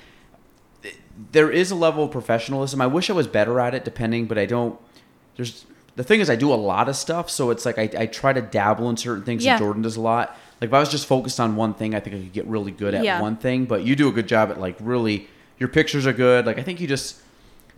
th- 0.84 0.98
there 1.32 1.50
is 1.50 1.72
a 1.72 1.76
level 1.76 2.04
of 2.04 2.12
professionalism. 2.12 2.82
I 2.82 2.88
wish 2.88 3.10
I 3.10 3.14
was 3.14 3.28
better 3.28 3.60
at 3.60 3.74
it, 3.74 3.86
depending, 3.86 4.26
but 4.26 4.38
I 4.38 4.46
don't. 4.46 4.80
There's 5.38 5.66
the 5.96 6.04
thing 6.04 6.20
is, 6.20 6.30
I 6.30 6.36
do 6.36 6.54
a 6.54 6.56
lot 6.56 6.88
of 6.90 6.96
stuff, 6.96 7.30
so 7.30 7.50
it's 7.50 7.66
like 7.66 7.78
I, 7.78 7.90
I 7.98 8.06
try 8.06 8.34
to 8.34 8.42
dabble 8.42 8.90
in 8.90 8.98
certain 8.98 9.24
things. 9.24 9.44
Yeah. 9.44 9.54
And 9.54 9.60
Jordan 9.60 9.82
does 9.82 9.96
a 9.96 10.02
lot. 10.02 10.38
Like 10.62 10.70
if 10.70 10.74
I 10.74 10.80
was 10.80 10.90
just 10.90 11.08
focused 11.08 11.40
on 11.40 11.56
one 11.56 11.74
thing, 11.74 11.96
I 11.96 12.00
think 12.00 12.16
I 12.16 12.20
could 12.20 12.34
get 12.34 12.46
really 12.46 12.72
good 12.72 12.94
at 12.94 13.04
Yeah. 13.04 13.20
one 13.20 13.36
thing. 13.36 13.66
But 13.66 13.84
you 13.84 13.96
do 13.96 14.08
a 14.08 14.12
good 14.12 14.28
job 14.28 14.52
at 14.52 14.60
like 14.60 14.78
really. 14.80 15.28
Your 15.58 15.70
pictures 15.70 16.08
are 16.08 16.14
good. 16.14 16.46
Like 16.46 16.58
I 16.58 16.64
think 16.64 16.80
you 16.80 16.88
just 16.88 17.18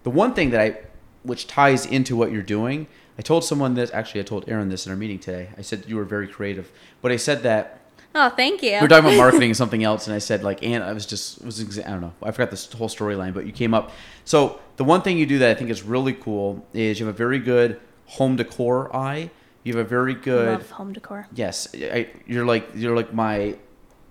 the 0.04 0.10
one 0.10 0.34
thing 0.34 0.52
that 0.52 0.62
I, 0.62 0.78
which 1.24 1.48
ties 1.48 1.86
into 1.86 2.16
what 2.16 2.32
you're 2.32 2.42
doing. 2.42 2.88
I 3.18 3.22
told 3.22 3.44
someone 3.44 3.74
this. 3.74 3.92
Actually, 3.94 4.22
I 4.22 4.24
told 4.24 4.48
Aaron 4.48 4.70
this 4.70 4.86
in 4.86 4.92
our 4.92 4.98
meeting 4.98 5.20
today. 5.20 5.50
I 5.58 5.62
said 5.62 5.86
you 5.88 5.96
were 5.98 6.04
very 6.06 6.28
creative, 6.28 6.72
but 7.02 7.12
I 7.12 7.18
said 7.18 7.44
that 7.44 7.82
oh, 8.16 8.30
thank 8.30 8.64
you. 8.64 8.72
we 8.72 8.82
were 8.82 8.88
talking 8.88 9.06
about 9.06 9.18
marketing 9.26 9.50
and 9.50 9.58
something 9.58 9.84
else, 9.84 10.08
and 10.08 10.16
I 10.16 10.20
said 10.20 10.44
like, 10.44 10.64
and 10.64 10.84
I 10.84 10.94
was 10.94 11.06
just 11.06 11.44
was 11.44 11.60
I 11.80 11.90
don't 11.90 12.02
know, 12.02 12.14
I 12.22 12.32
forgot 12.32 12.52
this 12.52 12.72
whole 12.72 12.90
storyline, 12.90 13.34
but 13.34 13.46
you 13.46 13.52
came 13.52 13.74
up. 13.74 13.92
So 14.26 14.60
the 14.78 14.84
one 14.84 15.02
thing 15.02 15.18
you 15.18 15.26
do 15.26 15.40
that 15.40 15.50
I 15.52 15.54
think 15.54 15.70
is 15.70 15.84
really 15.84 16.14
cool 16.14 16.66
is 16.74 17.00
you 17.00 17.06
have 17.06 17.14
a 17.14 17.18
very 17.18 17.40
good 17.40 17.80
home 18.06 18.36
decor 18.36 18.96
eye. 18.96 19.30
You 19.64 19.76
have 19.76 19.86
a 19.86 19.90
very 19.90 20.14
good 20.14 20.48
Love 20.48 20.70
home 20.72 20.94
decor. 20.94 21.28
yes. 21.34 21.68
I, 21.74 22.10
you're 22.26 22.46
like 22.46 22.70
you're 22.76 22.96
like 22.96 23.14
my 23.14 23.56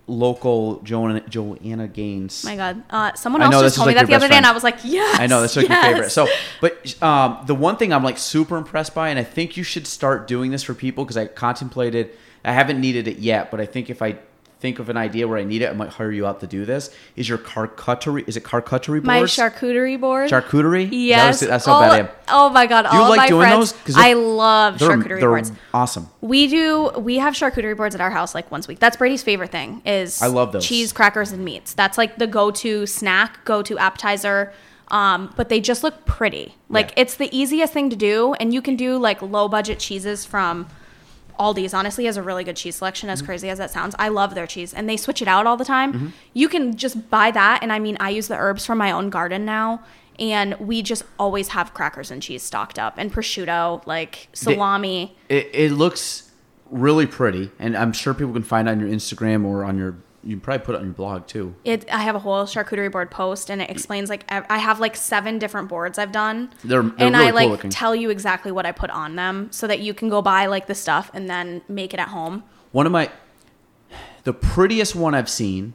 local 0.06 0.80
Joanna 0.80 1.20
Joanna 1.28 1.88
Gaines. 1.88 2.44
My 2.44 2.56
God. 2.56 2.82
Uh, 2.90 3.14
someone 3.14 3.42
else 3.42 3.54
just 3.60 3.76
told 3.76 3.88
me 3.88 3.94
like 3.94 4.02
that 4.02 4.06
the 4.08 4.14
other 4.14 4.24
best 4.24 4.32
day, 4.32 4.36
and. 4.38 4.46
I 4.46 4.52
was 4.52 4.64
like, 4.64 4.78
yes. 4.84 5.20
I 5.20 5.26
know 5.26 5.40
that's 5.40 5.56
like 5.56 5.68
yes. 5.68 5.84
your 5.84 5.92
favorite. 5.94 6.10
So, 6.10 6.28
but 6.60 7.02
um, 7.02 7.44
the 7.46 7.54
one 7.54 7.76
thing 7.76 7.92
I'm 7.92 8.02
like 8.02 8.18
super 8.18 8.56
impressed 8.56 8.94
by, 8.94 9.10
and 9.10 9.18
I 9.18 9.24
think 9.24 9.56
you 9.56 9.62
should 9.62 9.86
start 9.86 10.26
doing 10.26 10.50
this 10.50 10.62
for 10.62 10.74
people 10.74 11.04
because 11.04 11.16
I 11.16 11.26
contemplated. 11.26 12.10
I 12.44 12.52
haven't 12.52 12.80
needed 12.80 13.06
it 13.06 13.18
yet, 13.18 13.50
but 13.50 13.60
I 13.60 13.66
think 13.66 13.88
if 13.88 14.02
I 14.02 14.18
think 14.62 14.78
of 14.78 14.88
an 14.88 14.96
idea 14.96 15.26
where 15.26 15.36
I 15.36 15.42
need 15.44 15.60
it, 15.60 15.68
I 15.68 15.72
might 15.72 15.90
hire 15.90 16.12
you 16.12 16.24
out 16.26 16.38
to 16.40 16.46
do 16.46 16.64
this. 16.64 16.94
Is 17.16 17.28
your 17.28 17.36
charcuterie? 17.36 18.26
Is 18.28 18.36
it 18.36 18.44
charcuterie 18.44 19.02
boards? 19.02 19.06
my 19.06 19.20
charcuterie 19.22 20.00
board. 20.00 20.30
charcuterie. 20.30 20.88
Yes. 20.90 21.40
That 21.40 21.48
that's 21.50 21.66
how 21.66 21.72
all, 21.74 21.80
bad 21.80 21.92
I 21.92 21.98
am. 21.98 22.08
Oh 22.28 22.48
my 22.48 22.66
God. 22.66 22.86
Do 22.90 22.96
you 22.96 23.02
like 23.08 23.28
doing 23.28 23.40
friends. 23.48 23.72
those? 23.72 23.96
I 23.96 24.12
love 24.12 24.76
charcuterie 24.76 25.18
they're 25.20 25.28
boards. 25.28 25.52
awesome. 25.74 26.08
We 26.20 26.46
do. 26.46 26.90
We 26.96 27.18
have 27.18 27.34
charcuterie 27.34 27.76
boards 27.76 27.94
at 27.94 28.00
our 28.00 28.10
house 28.10 28.34
like 28.34 28.50
once 28.50 28.66
a 28.66 28.68
week. 28.68 28.78
That's 28.78 28.96
Brady's 28.96 29.22
favorite 29.22 29.50
thing. 29.50 29.82
Is 29.84 30.22
I 30.22 30.28
love 30.28 30.52
those. 30.52 30.64
cheese, 30.64 30.92
crackers, 30.92 31.32
and 31.32 31.44
meats. 31.44 31.74
That's 31.74 31.98
like 31.98 32.16
the 32.18 32.28
go-to 32.28 32.86
snack, 32.86 33.44
go-to 33.44 33.76
appetizer. 33.78 34.52
Um, 34.88 35.32
but 35.36 35.48
they 35.48 35.60
just 35.60 35.82
look 35.82 36.04
pretty. 36.06 36.54
Like 36.68 36.88
Yeah. 36.90 37.02
it's 37.02 37.14
the 37.16 37.28
easiest 37.36 37.72
thing 37.72 37.90
to 37.90 37.96
do, 37.96 38.34
and 38.34 38.54
you 38.54 38.62
can 38.62 38.76
do 38.76 38.96
like 38.98 39.20
low-budget 39.22 39.78
cheeses 39.80 40.24
from 40.24 40.68
Aldi's. 41.38 41.74
Honestly, 41.74 42.04
has 42.06 42.16
a 42.16 42.22
really 42.22 42.44
good 42.44 42.56
cheese 42.56 42.76
selection. 42.76 43.08
Mm-hmm. 43.08 43.14
As 43.14 43.22
crazy 43.22 43.48
as 43.48 43.58
that 43.58 43.70
sounds, 43.70 43.94
I 43.98 44.08
love 44.08 44.34
their 44.34 44.46
cheese, 44.46 44.72
and 44.74 44.88
they 44.88 44.96
switch 44.96 45.22
it 45.22 45.28
out 45.28 45.46
all 45.46 45.56
the 45.56 45.64
time. 45.64 46.12
You 46.32 46.48
can 46.48 46.76
just 46.76 47.10
buy 47.10 47.30
that, 47.30 47.60
and 47.62 47.72
I 47.72 47.78
mean, 47.78 47.96
I 48.00 48.10
use 48.10 48.28
the 48.28 48.36
herbs 48.36 48.66
from 48.66 48.78
my 48.78 48.90
own 48.90 49.10
garden 49.10 49.44
now. 49.44 49.82
And 50.18 50.54
we 50.60 50.82
just 50.82 51.04
always 51.18 51.48
have 51.48 51.72
crackers 51.72 52.10
and 52.10 52.22
cheese 52.22 52.42
stocked 52.42 52.78
up, 52.78 52.94
and 52.98 53.10
prosciutto, 53.10 53.84
like 53.86 54.28
salami. 54.34 55.16
It, 55.30 55.48
it 55.54 55.72
looks 55.72 56.30
really 56.70 57.06
pretty, 57.06 57.50
and 57.58 57.74
I'm 57.76 57.92
sure 57.92 58.12
people 58.12 58.34
can 58.34 58.42
find 58.42 58.68
it 58.68 58.72
on 58.72 58.80
your 58.80 58.90
Instagram 58.90 59.44
or 59.46 59.64
on 59.64 59.78
your. 59.78 59.96
You 60.24 60.36
probably 60.38 60.64
put 60.64 60.74
it 60.76 60.78
on 60.78 60.84
your 60.84 60.94
blog 60.94 61.26
too. 61.26 61.54
It, 61.64 61.92
I 61.92 61.98
have 62.02 62.14
a 62.14 62.20
whole 62.20 62.44
charcuterie 62.44 62.92
board 62.92 63.10
post, 63.10 63.50
and 63.50 63.60
it 63.60 63.68
explains 63.70 64.08
like 64.08 64.24
I 64.30 64.58
have 64.58 64.78
like 64.78 64.94
seven 64.94 65.38
different 65.40 65.68
boards 65.68 65.98
I've 65.98 66.12
done, 66.12 66.50
They're- 66.62 66.82
they're 66.82 67.06
and 67.08 67.14
really 67.16 67.26
I 67.26 67.30
cool 67.30 67.34
like 67.34 67.48
looking. 67.50 67.70
tell 67.70 67.94
you 67.96 68.08
exactly 68.10 68.52
what 68.52 68.64
I 68.64 68.70
put 68.72 68.90
on 68.90 69.16
them, 69.16 69.48
so 69.50 69.66
that 69.66 69.80
you 69.80 69.94
can 69.94 70.08
go 70.08 70.22
buy 70.22 70.46
like 70.46 70.68
the 70.68 70.74
stuff 70.76 71.10
and 71.12 71.28
then 71.28 71.62
make 71.68 71.92
it 71.92 71.98
at 71.98 72.08
home. 72.08 72.44
One 72.70 72.86
of 72.86 72.92
my, 72.92 73.10
the 74.24 74.32
prettiest 74.32 74.94
one 74.94 75.14
I've 75.14 75.28
seen 75.28 75.74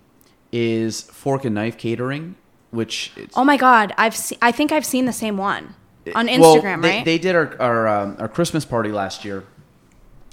is 0.54 1.02
Fork 1.02 1.44
and 1.44 1.54
Knife 1.56 1.78
Catering, 1.78 2.36
which 2.72 3.12
it's, 3.18 3.38
Oh 3.38 3.44
my 3.44 3.58
god, 3.58 3.94
I've 3.98 4.16
se- 4.16 4.38
I 4.42 4.54
think 4.54 4.72
I've 4.72 4.86
seen 4.86 5.06
the 5.06 5.14
same 5.14 5.36
one 5.36 5.76
on 6.16 6.28
well, 6.28 6.56
Instagram, 6.56 6.82
they, 6.82 6.90
right? 6.90 7.06
They 7.06 7.18
did 7.18 7.36
our 7.36 7.62
our, 7.62 7.88
um, 7.90 8.16
our 8.18 8.30
Christmas 8.30 8.64
party 8.64 8.94
last 8.94 9.26
year, 9.26 9.44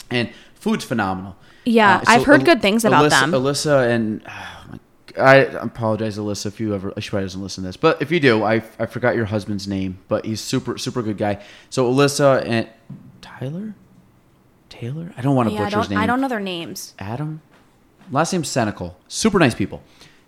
and 0.08 0.30
food's 0.54 0.84
phenomenal. 0.84 1.34
Yeah, 1.64 1.96
Uh, 1.96 2.04
I've 2.06 2.24
heard 2.24 2.40
Al- 2.40 2.46
good 2.46 2.62
things 2.62 2.84
about 2.84 3.04
Alyssa, 3.10 3.20
them. 3.20 3.32
Alyssa 3.32 3.88
and 3.90 4.22
oh 4.28 4.64
my- 4.72 4.78
I 5.16 5.36
apologize, 5.36 6.18
Alyssa, 6.18 6.46
if 6.46 6.58
you 6.58 6.74
ever. 6.74 6.92
She 6.98 7.08
probably 7.10 7.24
doesn't 7.26 7.40
listen 7.42 7.62
to 7.62 7.68
this, 7.68 7.76
but 7.76 8.02
if 8.02 8.10
you 8.10 8.18
do, 8.20 8.42
I 8.42 8.62
I 8.78 8.86
forgot 8.86 9.14
your 9.14 9.26
husband's 9.26 9.68
name, 9.68 9.98
but 10.08 10.24
he's 10.24 10.40
super 10.40 10.76
super 10.76 11.02
good 11.02 11.16
guy. 11.18 11.40
So 11.70 11.90
Alyssa 11.92 12.44
and 12.44 12.68
Tyler, 13.22 13.74
Taylor. 14.68 15.12
I 15.16 15.22
don't 15.22 15.36
want 15.36 15.48
to 15.50 15.54
yeah, 15.54 15.64
butcher 15.66 15.78
his 15.80 15.90
name. 15.90 15.98
I 16.00 16.06
don't 16.06 16.20
know 16.20 16.28
their 16.28 16.40
names. 16.40 16.94
Adam. 16.98 17.40
Last 18.10 18.32
name's 18.32 18.48
Senecal. 18.48 18.94
Super 19.08 19.38
nice 19.38 19.54
people. 19.54 19.82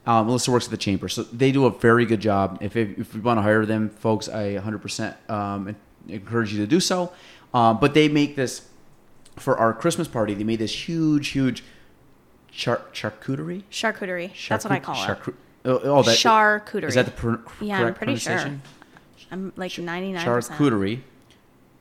Um, 0.07 0.27
Melissa 0.29 0.53
works 0.53 0.66
at 0.66 0.70
the 0.70 0.77
chamber, 0.77 1.09
so 1.09 1.25
they 1.25 1.51
do 1.51 1.66
a 1.66 1.70
very 1.70 2.07
good 2.07 2.20
job. 2.20 2.59
If 2.61 2.77
if, 2.77 2.96
if 2.96 3.14
you 3.14 3.20
want 3.22 3.38
to 3.38 3.42
hire 3.42 3.66
them, 3.66 3.90
folks, 3.90 4.29
I 4.29 4.55
100% 4.55 5.14
um, 5.29 5.75
encourage 6.09 6.53
you 6.53 6.61
to 6.61 6.66
do 6.66 6.79
so. 6.79 7.12
Um, 7.53 7.79
but 7.81 7.92
they 7.92 8.07
make 8.09 8.37
this 8.37 8.62
for 9.37 9.57
our 9.59 9.72
Christmas 9.72 10.09
party. 10.09 10.35
They 10.35 10.44
made 10.44 10.59
this 10.59 10.88
huge, 10.88 11.29
huge 11.29 11.62
char- 12.51 12.83
charcuterie. 12.92 13.62
Charcuterie. 13.70 14.33
That's 14.49 14.64
what 14.64 14.72
I 14.72 14.81
call 14.81 14.94
it. 14.94 15.07
Charcu- 15.07 15.35
oh, 15.64 15.81
oh, 15.83 16.03
that, 16.03 16.16
Charcuterie. 16.16 16.88
Is 16.88 16.94
that 16.94 17.07
the 17.07 17.11
pr- 17.12 17.35
Yeah, 17.64 17.83
I'm 17.83 17.94
pretty 17.94 18.16
sure. 18.16 18.59
I'm 19.31 19.53
like 19.57 19.77
99. 19.77 20.25
charcuterie 20.25 21.01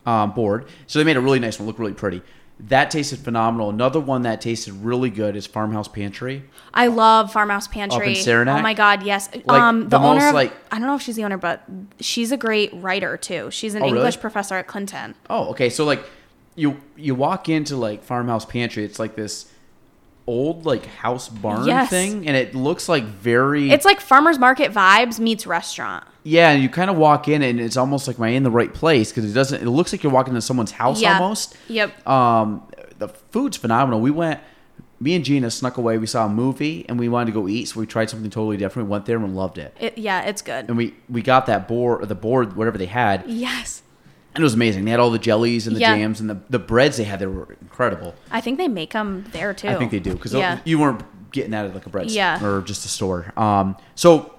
um, 0.05 0.31
board. 0.31 0.65
So 0.87 0.99
they 0.99 1.05
made 1.05 1.17
a 1.17 1.21
really 1.21 1.39
nice 1.39 1.59
one, 1.59 1.67
look 1.67 1.79
really 1.79 1.93
pretty. 1.93 2.21
That 2.57 2.89
tasted 2.89 3.19
phenomenal. 3.19 3.69
Another 3.69 3.99
one 3.99 4.21
that 4.21 4.39
tasted 4.39 4.73
really 4.75 5.09
good 5.09 5.35
is 5.35 5.45
Farmhouse 5.45 5.89
Pantry. 5.89 6.45
I 6.73 6.87
love 6.87 7.33
Farmhouse 7.33 7.67
Pantry. 7.67 8.15
Saranac? 8.15 8.59
Oh 8.59 8.61
my 8.61 8.73
god, 8.73 9.03
yes. 9.03 9.29
um, 9.49 9.83
the, 9.83 9.89
the 9.89 9.99
most, 9.99 10.21
owner, 10.21 10.27
of, 10.29 10.33
like- 10.33 10.53
I 10.71 10.77
don't 10.79 10.87
know 10.87 10.95
if 10.95 11.01
she's 11.01 11.17
the 11.17 11.25
owner, 11.25 11.37
but 11.37 11.63
she's 11.99 12.31
a 12.31 12.37
great 12.37 12.71
writer 12.73 13.17
too. 13.17 13.51
She's 13.51 13.75
an 13.75 13.81
Oh, 13.81 13.87
really? 13.87 13.97
English 13.97 14.21
professor 14.21 14.55
at 14.55 14.67
Clinton. 14.67 15.15
Oh, 15.29 15.49
okay. 15.49 15.69
So 15.69 15.83
like 15.83 16.05
you 16.55 16.77
you 16.95 17.15
walk 17.15 17.49
into 17.49 17.75
like 17.75 18.03
Farmhouse 18.03 18.45
Pantry, 18.45 18.83
it's 18.85 18.99
like 18.99 19.15
this 19.15 19.51
old 20.27 20.65
like 20.65 20.85
house 20.87 21.29
barn 21.29 21.67
Yes. 21.67 21.89
thing 21.91 22.27
and 22.27 22.35
it 22.35 22.55
looks 22.55 22.89
like 22.89 23.03
very 23.03 23.69
It's 23.69 23.85
like 23.85 24.01
farmers 24.01 24.39
market 24.39 24.71
vibes 24.71 25.19
meets 25.19 25.45
restaurant. 25.45 26.03
yeah 26.23 26.49
and 26.49 26.63
you 26.63 26.67
kind 26.69 26.89
of 26.89 26.97
walk 26.97 27.27
in 27.27 27.43
and 27.43 27.59
it's 27.59 27.77
almost 27.77 28.07
like 28.07 28.17
am 28.17 28.23
I 28.23 28.29
in 28.29 28.41
the 28.41 28.49
right 28.49 28.73
place 28.73 29.11
because 29.11 29.29
it 29.29 29.35
doesn't 29.35 29.61
it 29.61 29.69
looks 29.69 29.91
like 29.91 30.01
you're 30.01 30.11
walking 30.11 30.31
into 30.33 30.41
someone's 30.41 30.71
house 30.71 30.99
Yeah. 30.99 31.19
almost 31.19 31.55
Yep. 31.67 32.07
um 32.07 32.63
the 32.97 33.09
food's 33.09 33.55
phenomenal 33.57 34.01
we 34.01 34.09
went 34.09 34.39
me 34.99 35.13
and 35.13 35.23
Gina 35.23 35.51
snuck 35.51 35.77
away 35.77 35.99
we 35.99 36.07
saw 36.07 36.25
a 36.25 36.29
movie 36.29 36.87
and 36.89 36.97
we 36.97 37.07
wanted 37.07 37.27
to 37.27 37.39
go 37.39 37.47
eat 37.47 37.65
so 37.65 37.79
we 37.79 37.85
tried 37.85 38.09
something 38.09 38.31
totally 38.31 38.57
different 38.57 38.87
we 38.87 38.91
went 38.93 39.05
there 39.05 39.17
and 39.17 39.35
loved 39.35 39.59
it 39.59 39.77
It, 39.79 39.95
yeah, 39.99 40.21
it's 40.23 40.41
good. 40.41 40.65
and 40.69 40.75
we 40.75 40.95
we 41.07 41.21
got 41.21 41.45
that 41.45 41.67
board 41.67 42.01
or 42.01 42.07
the 42.07 42.15
board 42.15 42.55
whatever 42.55 42.79
they 42.79 42.87
had 42.87 43.25
Yes. 43.27 43.83
And 44.35 44.41
it 44.41 44.43
was 44.43 44.53
amazing 44.53 44.85
they 44.85 44.91
had 44.91 44.99
all 44.99 45.09
the 45.11 45.19
jellies 45.19 45.65
and 45.67 45.75
the 45.75 45.79
Yeah. 45.79 45.95
jams 45.95 46.19
and 46.21 46.29
the, 46.29 46.37
the 46.49 46.59
breads 46.59 46.97
they 46.97 47.03
had 47.05 47.19
they 47.19 47.25
were 47.25 47.55
incredible 47.61 48.13
I 48.31 48.41
think 48.41 48.57
they 48.57 48.67
make 48.67 48.93
them 48.93 49.25
there 49.31 49.53
too. 49.53 49.69
I 49.69 49.75
think 49.75 49.91
they 49.91 49.99
do 49.99 50.13
because 50.13 50.33
yeah. 50.33 50.59
you 50.65 50.77
weren't 50.79 51.03
getting 51.31 51.53
out 51.53 51.65
of 51.65 51.73
like 51.73 51.85
a 51.85 51.89
bread 51.89 52.11
Yeah. 52.11 52.43
or 52.45 52.61
just 52.61 52.85
a 52.85 52.87
store. 52.89 53.33
Um, 53.37 53.75
so 53.95 54.33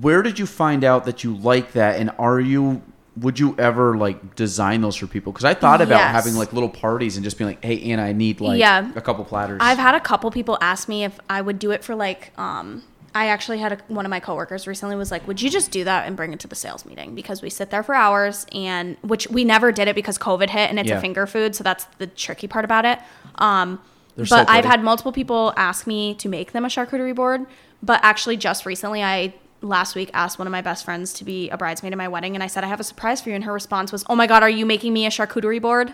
where 0.00 0.22
did 0.22 0.38
you 0.38 0.46
find 0.46 0.84
out 0.84 1.04
that 1.06 1.24
you 1.24 1.34
like 1.36 1.72
that, 1.72 1.98
and 1.98 2.10
are 2.18 2.38
you? 2.38 2.82
Would 3.16 3.38
you 3.40 3.56
ever 3.58 3.96
like 3.96 4.36
design 4.36 4.82
those 4.82 4.94
for 4.94 5.06
people? 5.06 5.32
Because 5.32 5.44
I 5.44 5.54
thought 5.54 5.80
about 5.80 5.98
Yes. 5.98 6.12
having 6.12 6.34
like 6.36 6.52
little 6.52 6.68
parties 6.68 7.16
and 7.16 7.24
just 7.24 7.38
being 7.38 7.50
like, 7.50 7.64
"Hey, 7.64 7.80
Anna, 7.90 8.02
I 8.02 8.12
need 8.12 8.40
like 8.40 8.58
Yeah. 8.60 8.90
a 8.94 9.00
couple 9.00 9.24
platters." 9.24 9.58
I've 9.60 9.78
had 9.78 9.94
a 9.94 10.00
couple 10.00 10.30
people 10.30 10.56
ask 10.60 10.88
me 10.88 11.02
if 11.04 11.18
I 11.28 11.40
would 11.40 11.58
do 11.58 11.70
it 11.72 11.82
for 11.82 11.94
like 11.94 12.32
um 12.38 12.82
I 13.14 13.26
actually 13.26 13.58
had 13.58 13.72
a, 13.72 13.78
one 13.88 14.06
of 14.06 14.10
my 14.10 14.20
coworkers 14.20 14.66
recently 14.66 14.94
was 14.96 15.10
like, 15.10 15.26
"Would 15.26 15.42
you 15.42 15.50
just 15.50 15.70
do 15.70 15.82
that 15.84 16.06
and 16.06 16.16
bring 16.16 16.32
it 16.32 16.40
to 16.40 16.48
the 16.48 16.54
sales 16.54 16.84
meeting 16.84 17.14
because 17.14 17.42
we 17.42 17.50
sit 17.50 17.70
there 17.70 17.82
for 17.82 17.94
hours 17.94 18.46
and 18.52 18.96
which 19.02 19.28
we 19.28 19.42
never 19.44 19.72
did 19.72 19.88
it 19.88 19.94
because 19.96 20.16
COVID 20.18 20.50
hit 20.50 20.70
and 20.70 20.78
it's 20.78 20.88
Yeah. 20.88 20.98
a 20.98 21.00
finger 21.00 21.26
food, 21.26 21.54
so 21.56 21.64
that's 21.64 21.84
the 21.98 22.06
tricky 22.06 22.46
part 22.46 22.64
about 22.64 22.84
it." 22.84 22.98
Um 23.36 23.80
They're 24.16 24.26
so 24.26 24.36
but 24.36 24.48
I've 24.50 24.64
had 24.64 24.82
multiple 24.82 25.12
people 25.12 25.52
ask 25.56 25.86
me 25.86 26.14
to 26.14 26.28
make 26.28 26.52
them 26.52 26.64
a 26.64 26.68
charcuterie 26.68 27.14
board, 27.14 27.46
but 27.82 28.00
actually 28.02 28.36
just 28.36 28.64
recently 28.66 29.02
I 29.02 29.34
last 29.62 29.94
week 29.94 30.10
asked 30.14 30.38
one 30.38 30.46
of 30.46 30.52
my 30.52 30.62
best 30.62 30.84
friends 30.86 31.12
to 31.12 31.24
be 31.24 31.50
a 31.50 31.56
bridesmaid 31.56 31.92
at 31.92 31.98
my 31.98 32.08
wedding, 32.08 32.34
and 32.34 32.42
I 32.42 32.46
said 32.46 32.64
I 32.64 32.68
have 32.68 32.80
a 32.80 32.84
surprise 32.84 33.20
for 33.20 33.28
you, 33.28 33.34
and 33.34 33.44
her 33.44 33.52
response 33.52 33.92
was, 33.92 34.04
"Oh 34.08 34.14
my 34.16 34.26
god, 34.26 34.42
are 34.42 34.48
you 34.48 34.64
making 34.64 34.92
me 34.92 35.04
a 35.04 35.10
charcuterie 35.10 35.60
board?" 35.60 35.88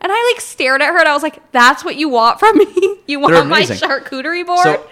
And 0.00 0.10
I 0.12 0.32
like 0.32 0.40
stared 0.40 0.82
at 0.82 0.88
her, 0.88 0.98
and 0.98 1.08
I 1.08 1.12
was 1.14 1.22
like, 1.22 1.38
"That's 1.52 1.84
what 1.84 1.96
you 1.96 2.08
want 2.08 2.40
from 2.40 2.56
me? 2.58 2.96
you 3.06 3.20
want 3.20 3.46
my 3.48 3.62
charcuterie 3.62 4.44
board?" 4.46 4.64
So- 4.64 4.86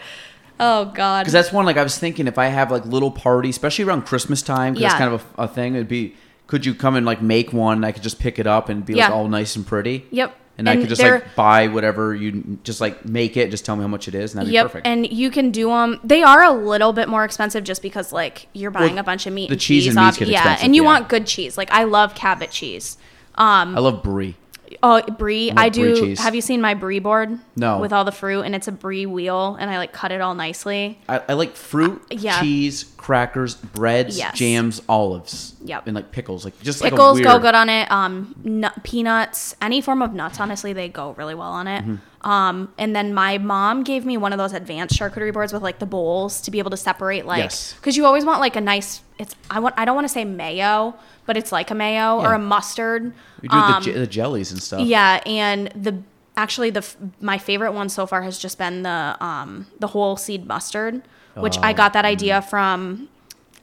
oh 0.60 0.84
god. 0.94 1.22
Because 1.22 1.32
that's 1.32 1.50
one 1.52 1.66
like 1.66 1.76
I 1.76 1.82
was 1.82 1.98
thinking 1.98 2.26
if 2.28 2.38
I 2.38 2.46
have 2.46 2.70
like 2.70 2.84
little 2.86 3.10
parties, 3.10 3.54
especially 3.56 3.84
around 3.86 4.02
Christmas 4.06 4.42
time, 4.42 4.74
'cause 4.74 4.82
Yeah. 4.82 4.88
that's 4.90 4.98
kind 5.00 5.12
of 5.14 5.24
a, 5.38 5.42
a 5.42 5.48
thing. 5.48 5.74
It'd 5.74 5.88
be 5.88 6.14
could 6.46 6.64
you 6.66 6.74
come 6.74 6.96
and 6.96 7.04
like 7.06 7.22
make 7.22 7.52
one? 7.52 7.78
And 7.78 7.86
I 7.86 7.92
could 7.92 8.02
just 8.02 8.18
pick 8.18 8.38
it 8.38 8.46
up 8.46 8.68
and 8.68 8.84
be 8.84 8.94
like 8.94 9.10
all 9.10 9.28
nice 9.28 9.56
and 9.56 9.66
pretty. 9.66 10.06
Yep. 10.10 10.36
And, 10.58 10.68
I 10.68 10.76
could 10.76 10.90
just 10.90 11.00
like 11.00 11.34
buy 11.36 11.68
whatever 11.68 12.14
you 12.14 12.58
just 12.64 12.82
like 12.82 13.06
make 13.06 13.38
it. 13.38 13.50
Just 13.50 13.64
tell 13.64 13.76
me 13.76 13.82
how 13.82 13.88
much 13.88 14.08
it 14.08 14.14
is, 14.14 14.34
and 14.34 14.40
that'd 14.42 14.52
Yep, 14.52 14.66
be 14.66 14.68
perfect. 14.68 14.86
and 14.86 15.10
you 15.10 15.30
can 15.30 15.50
do 15.52 15.68
them. 15.68 15.98
They 16.04 16.22
are 16.22 16.42
a 16.42 16.50
little 16.52 16.92
bit 16.92 17.08
more 17.08 17.24
expensive 17.24 17.64
just 17.64 17.80
because 17.80 18.12
like 18.12 18.46
you're 18.52 18.70
buying 18.70 18.90
Well, 18.96 19.00
a 19.00 19.04
bunch 19.04 19.26
of 19.26 19.32
meat. 19.32 19.46
the 19.48 19.52
and 19.54 19.60
cheese 19.60 19.84
cheese 19.84 19.96
and 19.96 20.16
get 20.16 20.28
yeah, 20.28 20.40
expensive, 20.40 20.64
and 20.66 20.76
you 20.76 20.82
yeah. 20.82 20.88
want 20.88 21.08
good 21.08 21.26
cheese. 21.26 21.56
Like 21.56 21.70
I 21.70 21.84
love 21.84 22.14
Cabot 22.14 22.50
cheese. 22.50 22.98
Um, 23.36 23.74
I 23.74 23.80
love 23.80 24.02
brie. 24.02 24.34
Oh 24.82 25.02
brie. 25.18 25.50
I 25.56 25.68
do. 25.68 25.94
cheese. 25.94 26.20
Have 26.20 26.34
you 26.34 26.40
seen 26.40 26.60
my 26.60 26.74
brie 26.74 26.98
board? 26.98 27.38
No. 27.56 27.78
With 27.80 27.92
all 27.92 28.04
the 28.04 28.12
fruit, 28.12 28.42
and 28.42 28.54
it's 28.54 28.68
a 28.68 28.72
brie 28.72 29.06
wheel, 29.06 29.56
and 29.60 29.70
I 29.70 29.78
like 29.78 29.92
cut 29.92 30.12
it 30.12 30.20
all 30.20 30.34
nicely. 30.34 30.98
I, 31.08 31.22
I 31.28 31.32
like 31.34 31.56
fruit, 31.56 32.02
yeah. 32.10 32.40
cheese, 32.40 32.84
crackers, 32.96 33.54
breads, 33.54 34.18
Yes. 34.18 34.36
jams, 34.36 34.82
olives. 34.88 35.54
Yep. 35.64 35.86
And 35.86 35.94
like 35.94 36.10
pickles, 36.12 36.44
like 36.44 36.60
just 36.62 36.80
like 36.80 36.92
a 36.92 36.96
Pickles 36.96 37.20
go 37.20 37.38
good 37.38 37.54
on 37.54 37.68
it. 37.68 37.90
Um, 37.90 38.34
nut, 38.44 38.82
peanuts, 38.82 39.54
any 39.60 39.80
form 39.80 40.02
of 40.02 40.14
nuts. 40.14 40.40
Honestly, 40.40 40.72
they 40.72 40.88
go 40.88 41.12
really 41.12 41.34
well 41.34 41.52
on 41.52 41.66
it. 41.66 41.82
Mm-hmm. 41.82 41.96
Um, 42.22 42.72
and 42.76 42.94
then 42.94 43.14
my 43.14 43.38
mom 43.38 43.82
gave 43.82 44.04
me 44.04 44.16
one 44.18 44.32
of 44.32 44.38
those 44.38 44.52
advanced 44.52 44.98
charcuterie 44.98 45.32
boards 45.32 45.52
with 45.54 45.62
like 45.62 45.78
the 45.78 45.86
bowls 45.86 46.40
to 46.42 46.50
be 46.50 46.58
able 46.58 46.70
to 46.70 46.76
separate 46.76 47.24
like 47.24 47.38
Yes. 47.38 47.72
because 47.74 47.96
you 47.96 48.04
always 48.04 48.24
want 48.26 48.40
like 48.40 48.56
a 48.56 48.60
nice. 48.60 49.00
It's 49.18 49.34
I 49.50 49.58
want 49.60 49.74
I 49.78 49.84
don't 49.86 49.94
want 49.94 50.06
to 50.06 50.12
say 50.12 50.24
mayo, 50.24 50.94
but 51.26 51.36
it's 51.38 51.50
like 51.50 51.70
a 51.70 51.74
mayo 51.74 52.18
or 52.20 52.34
a 52.34 52.38
mustard. 52.38 53.14
We 53.40 53.48
do 53.48 53.56
Um, 53.56 53.82
the, 53.82 53.92
the 53.92 54.06
jellies 54.06 54.52
and 54.52 54.62
stuff. 54.62 54.86
yeah, 54.86 55.20
and 55.24 55.68
the 55.74 56.02
actually 56.36 56.68
the 56.70 56.86
my 57.20 57.38
favorite 57.38 57.72
one 57.72 57.88
so 57.88 58.06
far 58.06 58.20
has 58.22 58.38
just 58.38 58.58
been 58.58 58.82
the 58.82 59.16
um 59.20 59.66
the 59.78 59.86
whole 59.88 60.16
seed 60.18 60.46
mustard, 60.46 61.02
which 61.36 61.56
I 61.62 61.72
Oh, 61.72 61.74
got 61.74 61.94
that 61.94 62.04
idea 62.04 62.42
from 62.42 63.08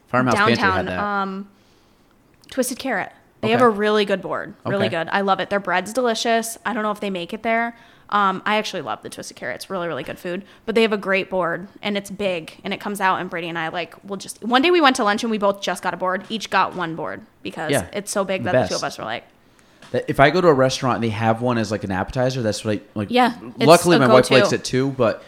Farmhouse 0.07 0.35
downtown 0.35 0.89
um 0.89 1.49
twisted 2.49 2.79
carrot 2.79 3.11
they 3.41 3.49
have 3.49 3.61
a 3.61 3.69
really 3.69 4.05
good 4.05 4.21
board 4.21 4.55
really 4.65 4.87
Okay. 4.87 4.95
good 4.97 5.09
i 5.11 5.21
love 5.21 5.39
it 5.39 5.49
their 5.49 5.59
bread's 5.59 5.91
delicious 5.93 6.57
i 6.65 6.73
don't 6.73 6.81
know 6.83 6.91
if 6.91 6.99
they 7.01 7.09
make 7.09 7.33
it 7.33 7.43
there 7.43 7.77
um, 8.09 8.41
i 8.45 8.57
actually 8.57 8.81
love 8.81 9.01
the 9.01 9.09
twisted 9.09 9.35
carrot 9.35 9.55
it's 9.55 9.69
really 9.69 9.87
really 9.87 10.03
good 10.03 10.17
food 10.19 10.43
but 10.65 10.75
they 10.75 10.81
have 10.81 10.93
a 10.93 10.97
great 10.97 11.29
board 11.29 11.67
and 11.81 11.97
it's 11.97 12.09
big 12.09 12.53
and 12.63 12.73
it 12.73 12.79
comes 12.79 13.01
out 13.01 13.19
and 13.19 13.29
brady 13.29 13.49
and 13.49 13.57
i 13.57 13.67
like 13.67 13.95
we'll 14.03 14.17
just 14.17 14.43
one 14.43 14.61
day 14.61 14.71
we 14.71 14.81
went 14.81 14.95
to 14.95 15.03
lunch 15.03 15.23
and 15.23 15.31
we 15.31 15.37
both 15.37 15.61
just 15.61 15.83
got 15.83 15.93
a 15.93 15.97
board 15.97 16.23
each 16.29 16.49
got 16.49 16.75
one 16.75 16.95
board 16.95 17.21
because 17.43 17.71
Yeah, 17.71 17.87
it's 17.93 18.11
so 18.11 18.23
big 18.23 18.43
the 18.43 18.51
that 18.51 18.63
the 18.63 18.67
two 18.69 18.75
of 18.75 18.83
us 18.83 18.97
were 18.97 19.05
like 19.05 19.23
if 19.93 20.19
I 20.19 20.31
go 20.31 20.41
to 20.41 20.49
a 20.49 20.53
restaurant 20.53 20.95
and 20.95 21.03
they 21.05 21.09
have 21.09 21.41
one 21.41 21.57
as 21.57 21.71
like 21.71 21.85
an 21.85 21.91
appetizer, 21.91 22.41
that's 22.41 22.65
what 22.65 22.77
I 22.77 22.81
like. 22.93 23.07
Yeah, 23.09 23.37
Luckily, 23.57 23.97
my 23.97 24.07
wife 24.07 24.29
likes 24.29 24.51
it 24.51 24.65
too, 24.65 24.89
but 24.91 25.23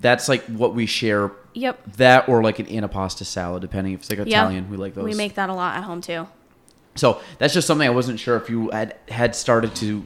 that's 0.00 0.28
like 0.28 0.44
what 0.44 0.74
we 0.74 0.84
share. 0.84 1.32
yep 1.54 1.80
That 1.96 2.28
or 2.28 2.42
like 2.42 2.58
an 2.58 2.66
anapasta 2.66 3.24
salad, 3.24 3.62
depending 3.62 3.94
if 3.94 4.00
it's 4.00 4.10
like 4.10 4.18
Italian. 4.18 4.68
We 4.68 4.76
like 4.76 4.94
those. 4.94 5.04
we 5.04 5.14
make 5.14 5.36
that 5.36 5.48
a 5.48 5.54
lot 5.54 5.78
at 5.78 5.84
home 5.84 6.02
too 6.02 6.26
so 6.94 7.20
that's 7.38 7.54
just 7.54 7.66
something 7.66 7.86
I 7.86 7.90
wasn't 7.90 8.20
sure 8.20 8.36
if 8.36 8.50
you 8.50 8.70
had 8.70 8.96
had 9.08 9.34
started 9.34 9.74
to 9.76 10.04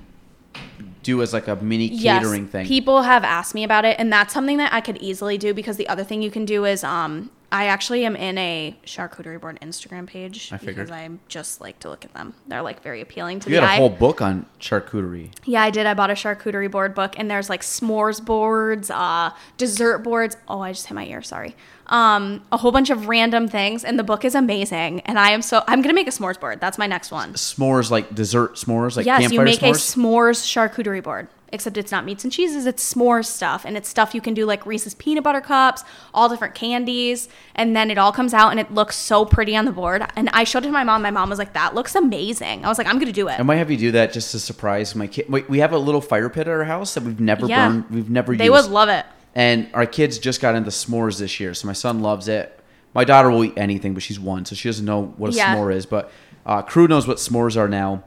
do 1.06 1.22
as 1.22 1.32
like 1.32 1.48
a 1.48 1.56
mini 1.56 1.88
catering 1.88 2.46
thing. 2.48 2.66
People 2.66 3.02
have 3.02 3.24
asked 3.24 3.54
me 3.54 3.64
about 3.64 3.84
it, 3.84 3.96
and 3.98 4.12
that's 4.12 4.34
something 4.34 4.58
that 4.58 4.72
I 4.72 4.80
could 4.80 4.98
easily 4.98 5.38
do 5.38 5.54
because 5.54 5.76
the 5.76 5.88
other 5.88 6.04
thing 6.04 6.20
you 6.20 6.30
can 6.30 6.44
do 6.44 6.64
is 6.64 6.82
um 6.84 7.30
I 7.52 7.66
actually 7.66 8.04
am 8.04 8.16
in 8.16 8.36
a 8.38 8.76
charcuterie 8.84 9.40
board 9.40 9.58
Instagram 9.62 10.06
page 10.06 10.52
I 10.52 10.58
figured. 10.58 10.88
because 10.88 10.90
I 10.90 11.08
just 11.28 11.60
like 11.60 11.78
to 11.80 11.88
look 11.88 12.04
at 12.04 12.12
them. 12.12 12.34
They're 12.48 12.60
like 12.60 12.82
very 12.82 13.00
appealing 13.00 13.38
to 13.40 13.48
me. 13.48 13.54
you 13.54 13.60
got 13.60 13.72
a 13.74 13.76
whole 13.76 13.88
book 13.88 14.20
on 14.20 14.46
charcuterie. 14.60 15.30
yeah, 15.44 15.62
I 15.62 15.70
did. 15.70 15.86
I 15.86 15.94
bought 15.94 16.10
a 16.10 16.14
charcuterie 16.14 16.70
board 16.70 16.94
book, 16.94 17.14
and 17.16 17.30
there's 17.30 17.48
like 17.48 17.62
s'mores 17.62 18.22
boards, 18.22 18.90
uh, 18.90 19.30
dessert 19.58 19.98
boards. 19.98 20.36
Oh, 20.48 20.60
I 20.60 20.72
just 20.72 20.86
hit 20.86 20.94
my 20.94 21.06
ear. 21.06 21.22
Sorry. 21.22 21.54
Um, 21.88 22.42
a 22.50 22.56
whole 22.56 22.72
bunch 22.72 22.90
of 22.90 23.06
random 23.08 23.46
things, 23.48 23.84
and 23.84 23.98
the 23.98 24.02
book 24.04 24.24
is 24.24 24.34
amazing. 24.34 25.00
And 25.02 25.18
I 25.18 25.30
am 25.30 25.40
so 25.42 25.62
I'm 25.68 25.82
gonna 25.82 25.94
make 25.94 26.08
a 26.08 26.10
s'mores 26.10 26.38
board. 26.38 26.60
That's 26.60 26.78
my 26.78 26.86
next 26.86 27.10
one. 27.12 27.34
S'mores, 27.34 27.90
like 27.90 28.14
dessert 28.14 28.54
s'mores, 28.54 28.96
like 28.96 29.06
yes, 29.06 29.30
you 29.30 29.40
make 29.40 29.62
a 29.62 29.66
s'mores. 29.70 29.94
s'mores 29.96 30.70
charcuterie 30.74 31.02
board. 31.02 31.28
Except 31.52 31.76
it's 31.76 31.92
not 31.92 32.04
meats 32.04 32.24
and 32.24 32.32
cheeses, 32.32 32.66
it's 32.66 32.92
s'mores 32.92 33.26
stuff. 33.26 33.64
And 33.64 33.76
it's 33.76 33.88
stuff 33.88 34.16
you 34.16 34.20
can 34.20 34.34
do 34.34 34.44
like 34.44 34.66
Reese's 34.66 34.94
peanut 34.94 35.22
butter 35.22 35.40
cups, 35.40 35.84
all 36.12 36.28
different 36.28 36.56
candies. 36.56 37.28
And 37.54 37.74
then 37.74 37.88
it 37.88 37.98
all 37.98 38.10
comes 38.10 38.34
out 38.34 38.50
and 38.50 38.58
it 38.58 38.72
looks 38.74 38.96
so 38.96 39.24
pretty 39.24 39.56
on 39.56 39.64
the 39.64 39.70
board. 39.70 40.04
And 40.16 40.28
I 40.30 40.42
showed 40.42 40.64
it 40.64 40.66
to 40.66 40.72
my 40.72 40.82
mom. 40.82 41.02
My 41.02 41.12
mom 41.12 41.30
was 41.30 41.38
like, 41.38 41.52
that 41.52 41.72
looks 41.72 41.94
amazing. 41.94 42.64
I 42.64 42.68
was 42.68 42.78
like, 42.78 42.88
I'm 42.88 42.94
going 42.96 43.06
to 43.06 43.12
do 43.12 43.28
it. 43.28 43.38
I 43.38 43.42
might 43.44 43.56
have 43.56 43.70
you 43.70 43.76
do 43.76 43.92
that 43.92 44.12
just 44.12 44.32
to 44.32 44.40
surprise 44.40 44.96
my 44.96 45.06
kid. 45.06 45.26
We, 45.28 45.42
we 45.42 45.58
have 45.60 45.72
a 45.72 45.78
little 45.78 46.00
fire 46.00 46.28
pit 46.28 46.48
at 46.48 46.52
our 46.52 46.64
house 46.64 46.94
that 46.94 47.04
we've 47.04 47.20
never 47.20 47.46
Yeah. 47.46 47.68
burned. 47.68 47.90
We've 47.90 48.10
never 48.10 48.36
they 48.36 48.44
used. 48.46 48.54
They 48.56 48.62
would 48.68 48.70
love 48.74 48.88
it. 48.88 49.06
And 49.36 49.68
our 49.74 49.84
kids 49.84 50.18
just 50.18 50.40
got 50.40 50.54
into 50.54 50.70
s'mores 50.70 51.18
this 51.18 51.38
year, 51.38 51.52
so 51.52 51.66
my 51.66 51.74
son 51.74 52.00
loves 52.00 52.26
it. 52.26 52.58
My 52.94 53.04
daughter 53.04 53.30
will 53.30 53.44
eat 53.44 53.52
anything, 53.58 53.92
but 53.92 54.02
she's 54.02 54.18
one, 54.18 54.46
so 54.46 54.54
she 54.56 54.66
doesn't 54.68 54.86
know 54.86 55.12
what 55.18 55.30
a 55.34 55.36
Yeah. 55.36 55.54
s'more 55.54 55.74
is. 55.74 55.84
But 55.84 56.10
uh, 56.46 56.62
crew 56.62 56.88
knows 56.88 57.06
what 57.06 57.18
s'mores 57.18 57.54
are 57.54 57.68
now. 57.68 58.02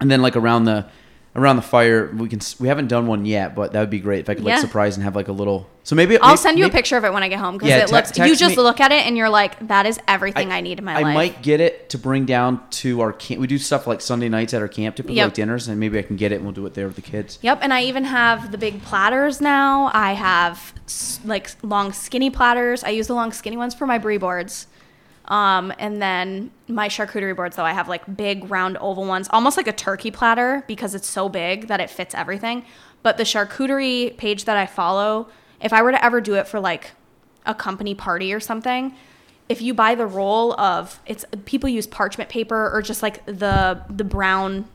And 0.00 0.10
then 0.10 0.20
like 0.20 0.36
around 0.36 0.64
the 0.66 0.84
around 1.36 1.56
the 1.56 1.62
fire, 1.62 2.12
we 2.16 2.28
can 2.28 2.38
we 2.60 2.68
haven't 2.68 2.86
done 2.88 3.06
one 3.06 3.24
yet, 3.26 3.54
but 3.56 3.72
that 3.72 3.80
would 3.80 3.90
be 3.90 3.98
great 4.00 4.20
if 4.20 4.30
I 4.30 4.34
could 4.34 4.44
like 4.44 4.54
Yeah. 4.54 4.60
surprise 4.60 4.96
and 4.96 5.02
have 5.04 5.16
like 5.16 5.28
a 5.28 5.32
little. 5.32 5.68
So 5.82 5.94
maybe 5.96 6.16
I'll 6.18 6.30
may- 6.30 6.36
send 6.36 6.58
you 6.58 6.64
a 6.64 6.68
maybe- 6.68 6.76
picture 6.76 6.96
of 6.96 7.04
it 7.04 7.12
when 7.12 7.22
I 7.22 7.28
get 7.28 7.38
home 7.40 7.54
because 7.54 7.68
Yeah, 7.68 7.78
it 7.78 7.88
te- 7.88 7.92
looks, 7.92 8.10
you 8.16 8.24
text 8.24 8.40
just 8.40 8.56
me- 8.56 8.62
look 8.62 8.80
at 8.80 8.90
it 8.92 9.04
and 9.06 9.16
you're 9.16 9.28
like, 9.28 9.66
that 9.68 9.84
is 9.84 9.98
everything 10.08 10.50
I, 10.52 10.60
need 10.60 10.78
in 10.78 10.84
my 10.84 10.94
life. 10.94 11.00
I 11.02 11.08
life. 11.08 11.14
might 11.14 11.42
get 11.42 11.60
it 11.60 11.90
to 11.90 11.98
bring 11.98 12.24
down 12.24 12.60
to 12.82 13.00
our 13.02 13.12
camp. 13.12 13.40
We 13.40 13.46
do 13.48 13.58
stuff 13.58 13.86
like 13.86 14.00
Sunday 14.00 14.28
nights 14.28 14.54
at 14.54 14.62
our 14.62 14.68
camp 14.68 14.96
to 14.96 15.02
put 15.02 15.12
Yep. 15.12 15.26
like 15.26 15.34
dinners, 15.34 15.68
and 15.68 15.78
maybe 15.78 15.98
I 15.98 16.02
can 16.02 16.16
get 16.16 16.32
it 16.32 16.36
and 16.36 16.44
we'll 16.44 16.54
do 16.54 16.64
it 16.66 16.74
there 16.74 16.86
with 16.86 16.96
the 16.96 17.02
kids. 17.02 17.38
Yep, 17.42 17.58
and 17.62 17.74
I 17.74 17.82
even 17.82 18.04
have 18.04 18.50
the 18.52 18.56
big 18.58 18.82
platters 18.82 19.40
now. 19.40 19.90
I 19.92 20.12
have 20.12 20.72
s- 20.86 21.18
like 21.24 21.50
long 21.62 21.92
skinny 21.92 22.30
platters. 22.30 22.82
I 22.84 22.90
use 22.90 23.08
the 23.08 23.14
long 23.14 23.32
skinny 23.32 23.56
ones 23.56 23.74
for 23.74 23.86
my 23.86 23.98
brie 23.98 24.18
boards. 24.18 24.66
Um, 25.26 25.72
and 25.78 26.02
then 26.02 26.50
my 26.68 26.88
charcuterie 26.88 27.34
boards, 27.34 27.56
though, 27.56 27.64
I 27.64 27.72
have 27.72 27.88
like 27.88 28.16
big 28.16 28.50
round 28.50 28.76
oval 28.78 29.06
ones, 29.06 29.28
almost 29.30 29.56
like 29.56 29.66
a 29.66 29.72
turkey 29.72 30.10
platter 30.10 30.64
because 30.66 30.94
it's 30.94 31.08
so 31.08 31.28
big 31.28 31.68
that 31.68 31.80
it 31.80 31.88
fits 31.88 32.14
everything. 32.14 32.64
But 33.02 33.16
the 33.16 33.24
charcuterie 33.24 34.16
page 34.16 34.44
that 34.44 34.56
I 34.56 34.66
follow, 34.66 35.28
if 35.60 35.72
I 35.72 35.82
were 35.82 35.92
to 35.92 36.04
ever 36.04 36.20
do 36.20 36.34
it 36.34 36.46
for 36.46 36.60
like 36.60 36.92
a 37.46 37.54
company 37.54 37.94
party 37.94 38.32
or 38.32 38.40
something, 38.40 38.94
if 39.48 39.60
you 39.60 39.74
buy 39.74 39.94
the 39.94 40.06
roll 40.06 40.58
of 40.58 41.00
it's 41.06 41.24
people 41.44 41.68
use 41.68 41.86
parchment 41.86 42.30
paper 42.30 42.70
or 42.72 42.80
just 42.82 43.02
like 43.02 43.24
the 43.26 43.82
the 43.90 44.04
brown 44.04 44.66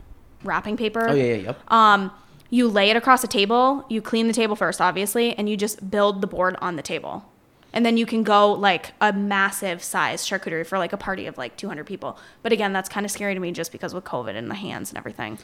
wrapping 0.44 0.78
paper. 0.78 1.08
Oh 1.10 1.14
yeah, 1.14 1.24
yeah, 1.24 1.36
yep. 1.36 1.72
Um, 1.72 2.12
you 2.50 2.68
lay 2.68 2.90
it 2.90 2.96
across 2.96 3.24
a 3.24 3.28
table. 3.28 3.86
You 3.90 4.02
clean 4.02 4.28
the 4.28 4.34
table 4.34 4.56
first, 4.56 4.82
obviously, 4.82 5.36
and 5.36 5.48
you 5.50 5.58
just 5.58 5.90
build 5.92 6.22
the 6.22 6.28
board 6.28 6.56
on 6.62 6.76
the 6.76 6.82
table. 6.82 7.29
And 7.72 7.86
then 7.86 7.98
you 7.98 8.06
can 8.06 8.24
go 8.24 8.52
like 8.52 8.94
a 9.00 9.14
massive 9.14 9.84
size 9.84 10.26
charcuterie 10.26 10.66
for 10.66 10.78
like 10.78 10.94
a 10.94 10.98
party 10.98 11.28
of 11.28 11.38
like 11.38 11.56
200 11.58 11.86
people. 11.86 12.18
But 12.42 12.52
again, 12.52 12.74
that's 12.74 12.90
kind 12.90 13.06
of 13.06 13.12
scary 13.12 13.34
to 13.34 13.40
me 13.40 13.52
just 13.52 13.72
because 13.72 13.94
with 13.94 14.04
COVID 14.04 14.36
and 14.36 14.50
the 14.50 14.56
hands 14.56 14.90
and 14.90 14.98
everything. 14.98 15.38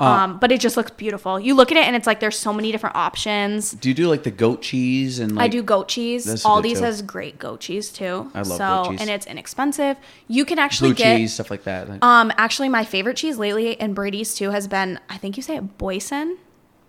Uh, 0.00 0.04
um, 0.04 0.38
but 0.38 0.50
it 0.50 0.60
just 0.60 0.76
looks 0.76 0.90
beautiful. 0.90 1.38
You 1.38 1.54
look 1.54 1.70
at 1.70 1.76
it 1.76 1.86
and 1.86 1.94
it's 1.94 2.06
like 2.06 2.18
there's 2.18 2.38
so 2.38 2.52
many 2.52 2.72
different 2.72 2.96
options. 2.96 3.72
do 3.72 3.88
you 3.88 3.94
do 3.94 4.08
like 4.08 4.22
the 4.22 4.30
goat 4.30 4.62
cheese 4.62 5.18
and 5.18 5.36
like 5.36 5.44
I 5.44 5.48
do 5.48 5.62
goat 5.62 5.88
cheese. 5.88 6.26
Good 6.26 6.38
Aldi's 6.38 6.80
has 6.80 7.02
great 7.02 7.38
goat 7.38 7.60
cheese 7.60 7.90
too. 7.90 8.30
I 8.34 8.38
love 8.38 8.46
so, 8.46 8.56
goat 8.58 8.90
cheese. 8.90 9.00
and 9.00 9.10
it's 9.10 9.26
inexpensive. 9.26 9.96
You 10.28 10.44
can 10.44 10.58
actually 10.58 10.90
blue 10.90 10.96
get 10.96 11.16
cheese 11.18 11.34
stuff 11.34 11.50
like 11.50 11.64
that? 11.64 11.88
Like, 11.88 12.04
um, 12.04 12.32
actually, 12.36 12.68
my 12.68 12.84
favorite 12.84 13.16
cheese 13.16 13.38
lately, 13.38 13.78
and 13.78 13.94
Brady's 13.94 14.34
too, 14.34 14.50
has 14.50 14.66
been 14.66 14.98
I 15.08 15.18
think 15.18 15.36
you 15.36 15.42
say 15.42 15.56
it 15.56 15.78
Boyson, 15.78 16.38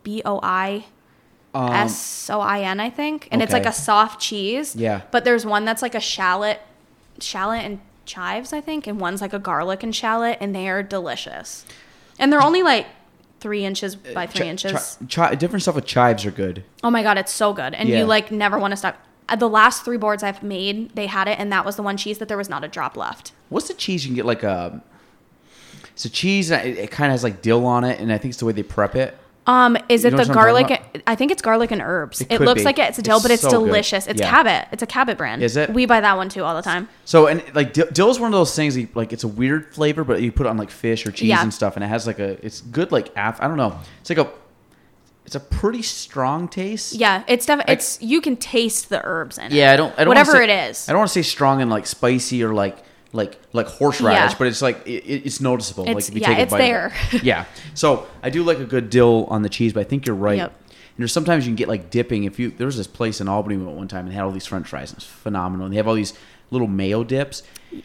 B 0.04 0.22
O 0.26 0.40
I 0.42 0.86
um, 1.54 1.72
S 1.72 2.30
O 2.30 2.40
I 2.40 2.62
N, 2.62 2.80
I 2.80 2.90
think, 2.90 3.28
and 3.32 3.42
it's 3.42 3.54
like 3.54 3.66
a 3.66 3.74
soft 3.74 4.20
cheese. 4.22 4.76
Yeah. 4.76 5.02
But 5.12 5.24
there's 5.26 5.46
one 5.46 5.66
that's 5.66 5.82
like 5.82 5.96
a 5.96 6.00
shallot, 6.00 6.60
shallot 7.20 7.64
and 7.64 7.80
chives, 8.06 8.52
I 8.54 8.62
think, 8.62 8.88
and 8.88 9.00
one's 9.00 9.22
like 9.22 9.34
a 9.34 9.40
garlic 9.40 9.84
and 9.84 9.96
shallot, 9.96 10.38
and 10.42 10.56
they 10.56 10.68
are 10.70 10.82
delicious. 10.84 11.66
And 12.20 12.32
they're 12.32 12.42
only 12.42 12.64
like 12.64 12.88
three 13.40 13.66
inches 13.66 13.96
by 13.96 14.26
three 14.28 14.46
chi- 14.46 14.50
inches. 14.50 14.98
chi- 15.10 15.30
chi- 15.30 15.36
different 15.36 15.62
stuff 15.64 15.76
with 15.76 15.86
chives 15.86 16.26
are 16.26 16.32
good. 16.32 16.64
Oh 16.84 16.90
my 16.90 17.04
god, 17.04 17.18
it's 17.18 17.32
so 17.32 17.54
good, 17.54 17.74
and 17.74 17.88
Yeah. 17.90 18.00
you 18.00 18.06
like 18.06 18.32
never 18.32 18.58
want 18.58 18.72
to 18.72 18.78
stop. 18.78 18.98
Uh, 19.30 19.36
The 19.36 19.48
last 19.50 19.86
three 19.86 19.98
boards 19.98 20.22
I've 20.24 20.44
made, 20.44 20.96
they 20.96 21.08
had 21.08 21.28
it, 21.28 21.40
and 21.40 21.52
that 21.52 21.66
was 21.66 21.76
the 21.76 21.84
one 21.84 21.98
cheese 21.98 22.18
that 22.18 22.28
there 22.28 22.38
was 22.38 22.50
not 22.50 22.64
a 22.64 22.68
drop 22.68 22.98
left. 22.98 23.32
What's 23.50 23.68
the 23.68 23.74
cheese 23.74 24.06
you 24.06 24.10
can 24.10 24.16
get? 24.16 24.26
Like 24.26 24.44
a, 24.44 24.82
it's 25.94 26.06
a 26.06 26.10
cheese. 26.10 26.52
It, 26.52 26.78
it 26.78 26.92
kind 26.92 27.08
of 27.10 27.14
has 27.14 27.24
like 27.24 27.42
dill 27.42 27.66
on 27.66 27.84
it, 27.84 28.00
and 28.00 28.12
I 28.12 28.18
think 28.18 28.32
it's 28.32 28.40
the 28.40 28.46
way 28.46 28.52
they 28.54 28.64
prep 28.64 28.96
it. 28.96 29.18
Um, 29.46 29.78
is 29.90 30.04
You 30.04 30.10
it 30.10 30.16
the 30.16 30.34
garlic? 30.34 30.82
I 31.06 31.16
think 31.16 31.32
it's 31.32 31.42
garlic 31.42 31.72
and 31.72 31.82
herbs. 31.82 32.22
It 32.22 32.32
It, 32.32 32.42
looks 32.42 32.62
be. 32.62 32.66
like 32.66 32.80
it's 32.80 32.98
a 32.98 33.02
dill, 33.02 33.18
It's 33.18 33.24
but 33.24 33.32
it's 33.32 33.42
so 33.42 33.50
good. 33.60 33.66
delicious. 33.66 34.08
It's 34.08 34.22
Yeah. 34.22 34.30
Cabot. 34.30 34.68
It's 34.72 34.84
a 34.84 34.86
Cabot 34.88 35.18
brand. 35.18 35.44
Is 35.44 35.58
it? 35.58 35.70
We 35.72 35.86
buy 35.86 36.00
that 36.00 36.16
one 36.16 36.30
too 36.30 36.44
all 36.46 36.56
the 36.56 36.62
time. 36.62 36.88
So 37.04 37.28
and 37.28 37.44
like 37.54 37.74
dill, 37.74 38.10
is 38.10 38.20
one 38.20 38.28
of 38.34 38.38
those 38.40 38.56
things. 38.56 38.78
You, 38.78 38.88
like 38.96 39.12
it's 39.12 39.24
a 39.26 39.28
weird 39.28 39.74
flavor, 39.74 40.04
but 40.06 40.22
you 40.22 40.32
put 40.32 40.46
it 40.46 40.50
on 40.50 40.58
like 40.58 40.70
fish 40.72 41.06
or 41.06 41.12
cheese 41.12 41.28
Yeah. 41.30 41.42
and 41.44 41.54
stuff, 41.54 41.76
and 41.76 41.84
it 41.84 41.88
has 41.88 42.08
like 42.08 42.20
a. 42.20 42.44
It's 42.46 42.62
good. 42.62 42.92
Like 42.94 43.10
af, 43.18 43.38
I 43.42 43.48
don't 43.50 43.58
know. 43.58 43.78
It's 44.00 44.10
like 44.10 44.20
a. 44.20 44.30
it's 45.26 45.36
a 45.36 45.40
pretty 45.42 45.82
strong 45.82 46.48
taste. 46.48 46.94
Yeah, 46.94 47.24
it's 47.28 47.46
definitely 47.46 47.74
it's 47.74 48.02
you 48.02 48.22
can 48.22 48.38
taste 48.38 48.88
the 48.90 49.02
herbs 49.04 49.38
in 49.38 49.46
it. 49.48 49.52
Yeah, 49.52 49.74
I 49.74 49.76
don't. 49.76 49.94
I 49.98 50.06
don't 50.06 50.08
Whatever 50.10 50.32
say, 50.46 50.70
is. 50.70 50.88
I 50.88 50.94
don't 50.94 51.00
want 51.00 51.10
to 51.10 51.14
say 51.14 51.22
strong 51.22 51.62
and 51.62 51.70
like 51.70 51.86
spicy 51.86 52.44
or 52.44 52.54
like 52.54 52.78
like 53.14 53.40
like 53.54 53.68
horseradish, 53.68 54.32
Yeah. 54.32 54.36
but 54.38 54.48
it's 54.48 54.62
like 54.62 54.86
it, 54.88 55.06
it's 55.06 55.40
noticeable. 55.40 55.84
It's- 55.84 55.96
like 55.96 56.10
if 56.10 56.16
you 56.16 56.22
yeah, 56.22 56.28
take 56.28 56.38
a 56.40 56.42
it's 56.42 56.52
bite 56.52 56.60
it. 56.62 56.62
there. 56.64 56.94
yeah. 57.24 57.46
So 57.76 58.08
I 58.22 58.30
do 58.30 58.44
like 58.44 58.60
a 58.60 58.66
good 58.66 58.90
dill 58.90 59.26
on 59.30 59.42
the 59.44 59.50
cheese, 59.50 59.72
but 59.74 59.82
I 59.82 59.84
think 59.86 60.06
you're 60.06 60.16
right. 60.16 60.38
Yep. 60.38 60.54
And 60.68 60.98
there's 60.98 61.14
sometimes 61.14 61.46
you 61.46 61.50
can 61.52 61.56
get 61.56 61.68
like 61.68 61.90
dipping. 61.90 62.24
If 62.26 62.40
you 62.40 62.50
there 62.52 62.66
was 62.68 62.76
this 62.78 62.88
place 62.88 63.22
in 63.22 63.28
Albany 63.28 63.58
we 63.58 63.64
went 63.66 63.78
one 63.78 63.88
time 63.88 64.06
and 64.06 64.14
had 64.14 64.24
all 64.24 64.32
these 64.32 64.46
French 64.46 64.68
fries 64.68 64.90
and 64.92 64.98
it 64.98 65.04
was 65.04 65.06
phenomenal. 65.06 65.66
And 65.66 65.74
they 65.74 65.78
have 65.78 65.88
all 65.88 65.96
these 65.96 66.14
little 66.52 66.68
mayo 66.68 67.04
dips. 67.04 67.42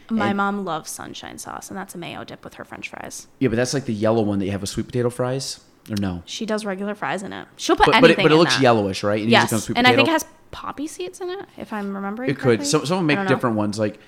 My 0.09 0.27
And- 0.29 0.37
mom 0.37 0.65
loves 0.65 0.91
sunshine 0.91 1.37
sauce, 1.39 1.69
and 1.69 1.77
that's 1.77 1.95
a 1.95 1.97
mayo 1.97 2.23
dip 2.23 2.43
with 2.43 2.55
her 2.55 2.63
French 2.63 2.89
fries. 2.89 3.27
Yeah, 3.39 3.49
but 3.49 3.55
that's 3.55 3.73
like 3.73 3.85
the 3.85 3.93
yellow 3.93 4.21
one 4.21 4.37
that 4.39 4.45
you 4.45 4.51
have 4.51 4.61
with 4.61 4.69
sweet 4.69 4.85
potato 4.85 5.09
fries, 5.09 5.61
or 5.89 5.95
no? 5.99 6.21
She 6.25 6.45
does 6.45 6.65
regular 6.65 6.93
fries 6.93 7.23
in 7.23 7.33
it. 7.33 7.47
She'll 7.55 7.75
put 7.75 7.87
But 7.87 7.95
anything 7.95 8.15
but 8.17 8.19
it, 8.19 8.23
but 8.23 8.31
it 8.31 8.35
looks 8.35 8.55
that. 8.55 8.61
yellowish, 8.61 9.01
right? 9.03 9.19
And 9.21 9.31
Yes, 9.31 9.51
and 9.69 9.87
I 9.87 9.95
think 9.95 10.07
it 10.07 10.11
has 10.11 10.25
poppy 10.51 10.85
seeds 10.85 11.21
in 11.21 11.29
it, 11.31 11.45
if 11.57 11.73
I'm 11.73 11.95
remembering. 11.95 12.29
It 12.29 12.33
could. 12.35 12.43
correctly. 12.43 12.65
Some 12.65 12.85
someone 12.85 13.05
make 13.07 13.17
know. 13.19 13.27
different 13.27 13.55
ones 13.55 13.77
like. 13.79 13.99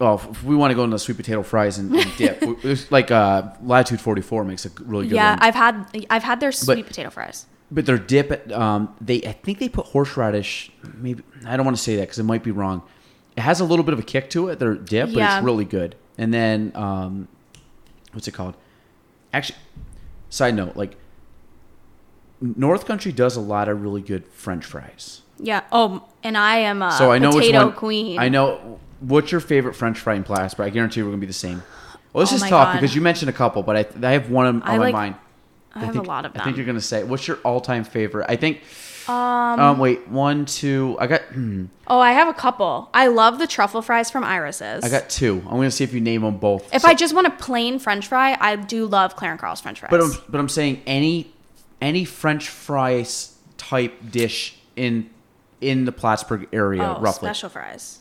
Oh, 0.00 0.14
if 0.30 0.42
we 0.42 0.56
want 0.56 0.72
to 0.72 0.74
go 0.74 0.82
into 0.84 0.98
sweet 0.98 1.16
potato 1.16 1.42
fries 1.42 1.78
and, 1.78 1.94
and 1.94 2.16
dip. 2.16 2.42
It's 2.64 2.90
like 2.90 3.10
uh, 3.12 3.50
Latitude 3.62 4.00
44 4.00 4.44
makes 4.44 4.66
a 4.66 4.70
really 4.84 5.06
good 5.06 5.14
Yeah, 5.14 5.30
one. 5.30 5.38
I've 5.40 5.54
had 5.54 6.06
I've 6.10 6.24
had 6.24 6.40
their 6.40 6.50
sweet 6.52 6.86
potato 6.86 7.10
fries. 7.10 7.46
but 7.70 7.86
their 7.86 7.98
dip, 7.98 8.50
um, 8.52 8.94
they 9.00 9.22
I 9.22 9.32
think 9.32 9.58
they 9.60 9.68
put 9.68 9.86
horseradish. 9.86 10.72
Maybe 10.96 11.22
I 11.46 11.56
don't 11.56 11.64
want 11.64 11.76
to 11.76 11.82
say 11.82 11.94
that 11.96 12.02
because 12.02 12.18
it 12.18 12.24
might 12.24 12.42
be 12.42 12.50
wrong. 12.50 12.82
It 13.36 13.42
has 13.42 13.60
a 13.60 13.64
little 13.64 13.84
bit 13.84 13.92
of 13.94 14.00
a 14.00 14.02
kick 14.02 14.30
to 14.30 14.48
it. 14.48 14.58
Their 14.58 14.74
dip, 14.74 15.10
yeah. 15.10 15.14
but 15.14 15.36
it's 15.36 15.44
really 15.44 15.64
good. 15.64 15.94
And 16.18 16.34
then 16.34 16.72
um, 16.74 17.28
what's 18.12 18.26
it 18.28 18.32
called? 18.32 18.54
Actually, 19.32 19.58
side 20.28 20.54
note, 20.56 20.76
like 20.76 20.96
North 22.40 22.84
Country 22.86 23.12
does 23.12 23.36
a 23.36 23.40
lot 23.40 23.68
of 23.68 23.80
really 23.82 24.02
good 24.02 24.26
French 24.28 24.64
fries. 24.64 25.22
Yeah. 25.38 25.62
Oh, 25.72 26.04
and 26.22 26.36
I 26.36 26.56
am 26.58 26.82
a 26.82 26.92
So 26.92 27.10
I 27.10 27.18
know 27.18 27.30
which 27.30 27.46
potato 27.46 27.66
one. 27.66 27.74
queen. 27.74 28.18
I 28.18 28.28
know 28.28 28.78
what's 29.06 29.30
your 29.32 29.40
favorite 29.40 29.74
French 29.74 29.98
fry 29.98 30.14
in 30.14 30.24
Plattsburgh. 30.24 30.66
I 30.66 30.70
guarantee 30.70 31.02
we're 31.02 31.08
gonna 31.10 31.18
be 31.20 31.26
the 31.26 31.32
same. 31.32 31.62
Well, 32.12 32.22
let's 32.24 32.32
Oh 32.32 32.38
my 32.38 32.48
talk 32.50 32.68
God. 32.68 32.72
because 32.80 32.94
you 32.94 33.00
mentioned 33.00 33.28
a 33.28 33.32
couple, 33.32 33.62
but 33.62 33.76
I, 33.76 34.06
I 34.08 34.12
have 34.12 34.30
one 34.30 34.46
on, 34.46 34.62
I 34.62 34.76
my 34.76 34.84
like- 34.84 34.92
mind. 34.92 35.14
I 35.76 35.80
have 35.86 35.92
think, 35.94 36.04
a 36.04 36.08
lot 36.08 36.24
of 36.24 36.32
them. 36.32 36.40
I 36.40 36.44
think 36.44 36.56
you're 36.56 36.66
gonna 36.66 36.80
say 36.80 37.02
what's 37.02 37.26
your 37.26 37.38
all-time 37.38 37.82
favorite. 37.82 38.26
I 38.28 38.36
think. 38.36 38.62
um, 39.08 39.14
Um. 39.58 39.78
Wait. 39.80 40.06
One, 40.06 40.44
two. 40.46 40.96
I 41.00 41.08
got. 41.08 41.22
hmm, 41.22 41.64
oh, 41.88 41.98
I 41.98 42.12
have 42.12 42.28
a 42.28 42.32
couple. 42.32 42.88
I 42.94 43.08
love 43.08 43.40
the 43.40 43.48
truffle 43.48 43.82
fries 43.82 44.08
from 44.08 44.22
Irises. 44.22 44.84
I 44.84 44.88
got 44.88 45.10
two. 45.10 45.42
I'm 45.46 45.56
gonna 45.56 45.72
see 45.72 45.82
if 45.82 45.92
you 45.92 46.00
name 46.00 46.22
them 46.22 46.36
both. 46.38 46.72
If 46.72 46.82
So- 46.82 46.88
I 46.88 46.94
just 46.94 47.12
want 47.12 47.26
a 47.26 47.30
plain 47.30 47.80
French 47.80 48.06
fry, 48.06 48.36
I 48.40 48.54
do 48.54 48.86
love 48.86 49.16
Clare 49.16 49.32
and 49.32 49.40
Carl's 49.40 49.60
French 49.60 49.80
fries. 49.80 49.90
But 49.90 50.00
I'm, 50.00 50.12
but 50.28 50.38
I'm 50.38 50.48
saying 50.48 50.80
any 50.86 51.32
any 51.82 52.04
French 52.04 52.48
fries 52.48 53.34
type 53.56 53.94
dish 54.12 54.56
in 54.76 55.10
in 55.60 55.86
the 55.86 55.92
Plattsburgh 55.92 56.46
area, 56.52 56.94
oh, 56.96 57.00
roughly. 57.00 57.26
special 57.26 57.48
fries. 57.48 57.98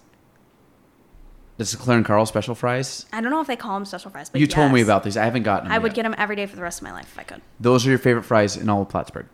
This 1.57 1.69
is 1.69 1.75
Clare 1.75 1.97
and 1.97 2.05
Carl 2.05 2.25
special 2.25 2.55
fries. 2.55 3.05
I 3.13 3.21
don't 3.21 3.29
know 3.31 3.41
if 3.41 3.47
they 3.47 3.55
call 3.55 3.75
them 3.75 3.85
special 3.85 4.09
fries, 4.09 4.29
but 4.29 4.41
You 4.41 4.47
told 4.47 4.71
me 4.71 4.81
about 4.81 5.03
these. 5.03 5.15
I 5.17 5.25
haven't 5.25 5.43
gotten 5.43 5.65
them. 5.65 5.71
I 5.73 5.77
would 5.77 5.91
yet. 5.91 5.95
get 5.97 6.03
them 6.03 6.15
every 6.17 6.35
day 6.35 6.45
for 6.47 6.55
the 6.55 6.63
rest 6.63 6.79
of 6.79 6.83
my 6.83 6.91
life 6.91 7.09
if 7.13 7.19
I 7.19 7.23
could. 7.23 7.41
Those 7.59 7.85
are 7.85 7.89
your 7.89 7.99
favorite 7.99 8.23
fries 8.23 8.57
in 8.57 8.69
all 8.69 8.81
of 8.81 8.89
Plattsburgh. 8.89 9.27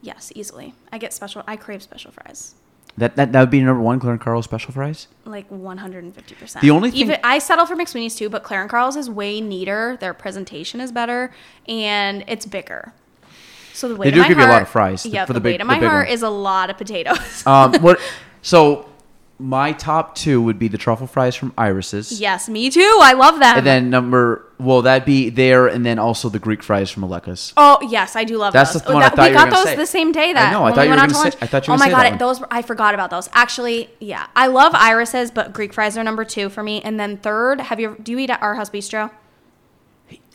Yes, 0.00 0.30
easily. 0.36 0.74
I 0.92 0.98
get 0.98 1.12
special. 1.12 1.42
I 1.46 1.56
crave 1.56 1.82
special 1.82 2.12
fries. 2.12 2.54
That 2.96 3.16
that, 3.16 3.32
that 3.32 3.40
would 3.40 3.50
be 3.50 3.60
number 3.60 3.82
one, 3.82 3.98
Clare 3.98 4.12
and 4.12 4.20
Carl 4.20 4.40
special 4.42 4.72
fries. 4.72 5.08
Like 5.24 5.50
150%. 5.50 6.60
The 6.60 6.70
only 6.70 6.92
thing- 6.92 7.00
Even 7.00 7.18
I 7.24 7.38
settle 7.40 7.66
for 7.66 7.74
McSweeney's 7.74 8.14
too, 8.14 8.28
but 8.28 8.44
Clare 8.44 8.60
and 8.60 8.70
Carl's 8.70 8.94
is 8.94 9.10
way 9.10 9.40
neater. 9.40 9.96
Their 9.98 10.14
presentation 10.14 10.80
is 10.80 10.92
better 10.92 11.32
and 11.66 12.22
it's 12.28 12.46
bigger. 12.46 12.92
So 13.72 13.88
the 13.88 13.96
weight 13.96 14.04
they 14.04 14.10
do 14.12 14.20
of 14.20 14.24
my 14.24 14.28
give 14.28 14.38
you 14.38 14.44
a 14.44 14.46
lot 14.46 14.62
of 14.62 14.68
fries, 14.68 15.02
the- 15.02 15.08
Yeah, 15.08 15.24
for 15.24 15.32
the, 15.32 15.40
the 15.40 15.42
big- 15.42 15.60
of 15.60 15.66
my 15.66 15.78
heart 15.78 16.06
one. 16.06 16.14
is 16.14 16.22
a 16.22 16.28
lot 16.30 16.70
of 16.70 16.76
potatoes. 16.78 17.44
Um, 17.46 17.74
what? 17.80 17.98
So 18.42 18.88
my 19.38 19.72
top 19.72 20.14
two 20.14 20.40
would 20.40 20.58
be 20.58 20.68
the 20.68 20.78
truffle 20.78 21.06
fries 21.08 21.34
from 21.34 21.52
Irises. 21.58 22.20
yes, 22.20 22.48
me 22.48 22.70
too. 22.70 22.98
I 23.02 23.14
love 23.14 23.40
them. 23.40 23.58
And 23.58 23.66
then 23.66 23.90
number 23.90 24.46
well, 24.58 24.82
that'd 24.82 25.04
be 25.04 25.28
there, 25.30 25.66
and 25.66 25.84
then 25.84 25.98
also 25.98 26.28
the 26.28 26.38
Greek 26.38 26.62
fries 26.62 26.88
from 26.90 27.02
Aleka's. 27.02 27.52
Oh 27.56 27.78
yes, 27.90 28.14
I 28.14 28.22
do 28.24 28.36
love 28.38 28.52
That's 28.52 28.72
those. 28.72 28.82
the 28.82 28.92
one 28.92 29.02
oh, 29.02 29.06
I 29.06 29.08
thought 29.10 29.18
we 29.18 29.28
you 29.28 29.34
got 29.34 29.50
gonna 29.50 29.56
those 29.56 29.64
say. 29.64 29.76
the 29.76 29.86
same 29.86 30.12
day 30.12 30.30
I 30.30 30.32
that 30.34 30.52
know, 30.52 30.64
I 30.64 30.70
thought 30.70 30.78
we 30.82 30.84
you 30.84 30.90
were 30.94 31.00
out 31.00 31.08
to 31.08 31.14
say- 31.14 31.38
I 31.42 31.46
thought 31.46 31.66
you 31.66 31.72
oh 31.72 31.76
were 31.76 31.82
oh 31.82 31.86
my 31.86 31.90
god, 31.90 32.04
that 32.12 32.18
those 32.20 32.42
I 32.50 32.62
forgot 32.62 32.94
about 32.94 33.10
those. 33.10 33.28
Actually, 33.32 33.90
yeah, 33.98 34.28
I 34.36 34.46
love 34.46 34.72
irises, 34.74 35.30
but 35.32 35.52
Greek 35.52 35.72
fries 35.72 35.98
are 35.98 36.04
number 36.04 36.24
two 36.24 36.48
for 36.48 36.62
me. 36.62 36.80
And 36.82 36.98
then 37.00 37.16
third, 37.16 37.60
have 37.60 37.80
you 37.80 37.96
do 38.02 38.12
you 38.12 38.18
eat 38.20 38.30
at 38.30 38.40
Our 38.40 38.54
House 38.54 38.70
Bistro? 38.70 39.10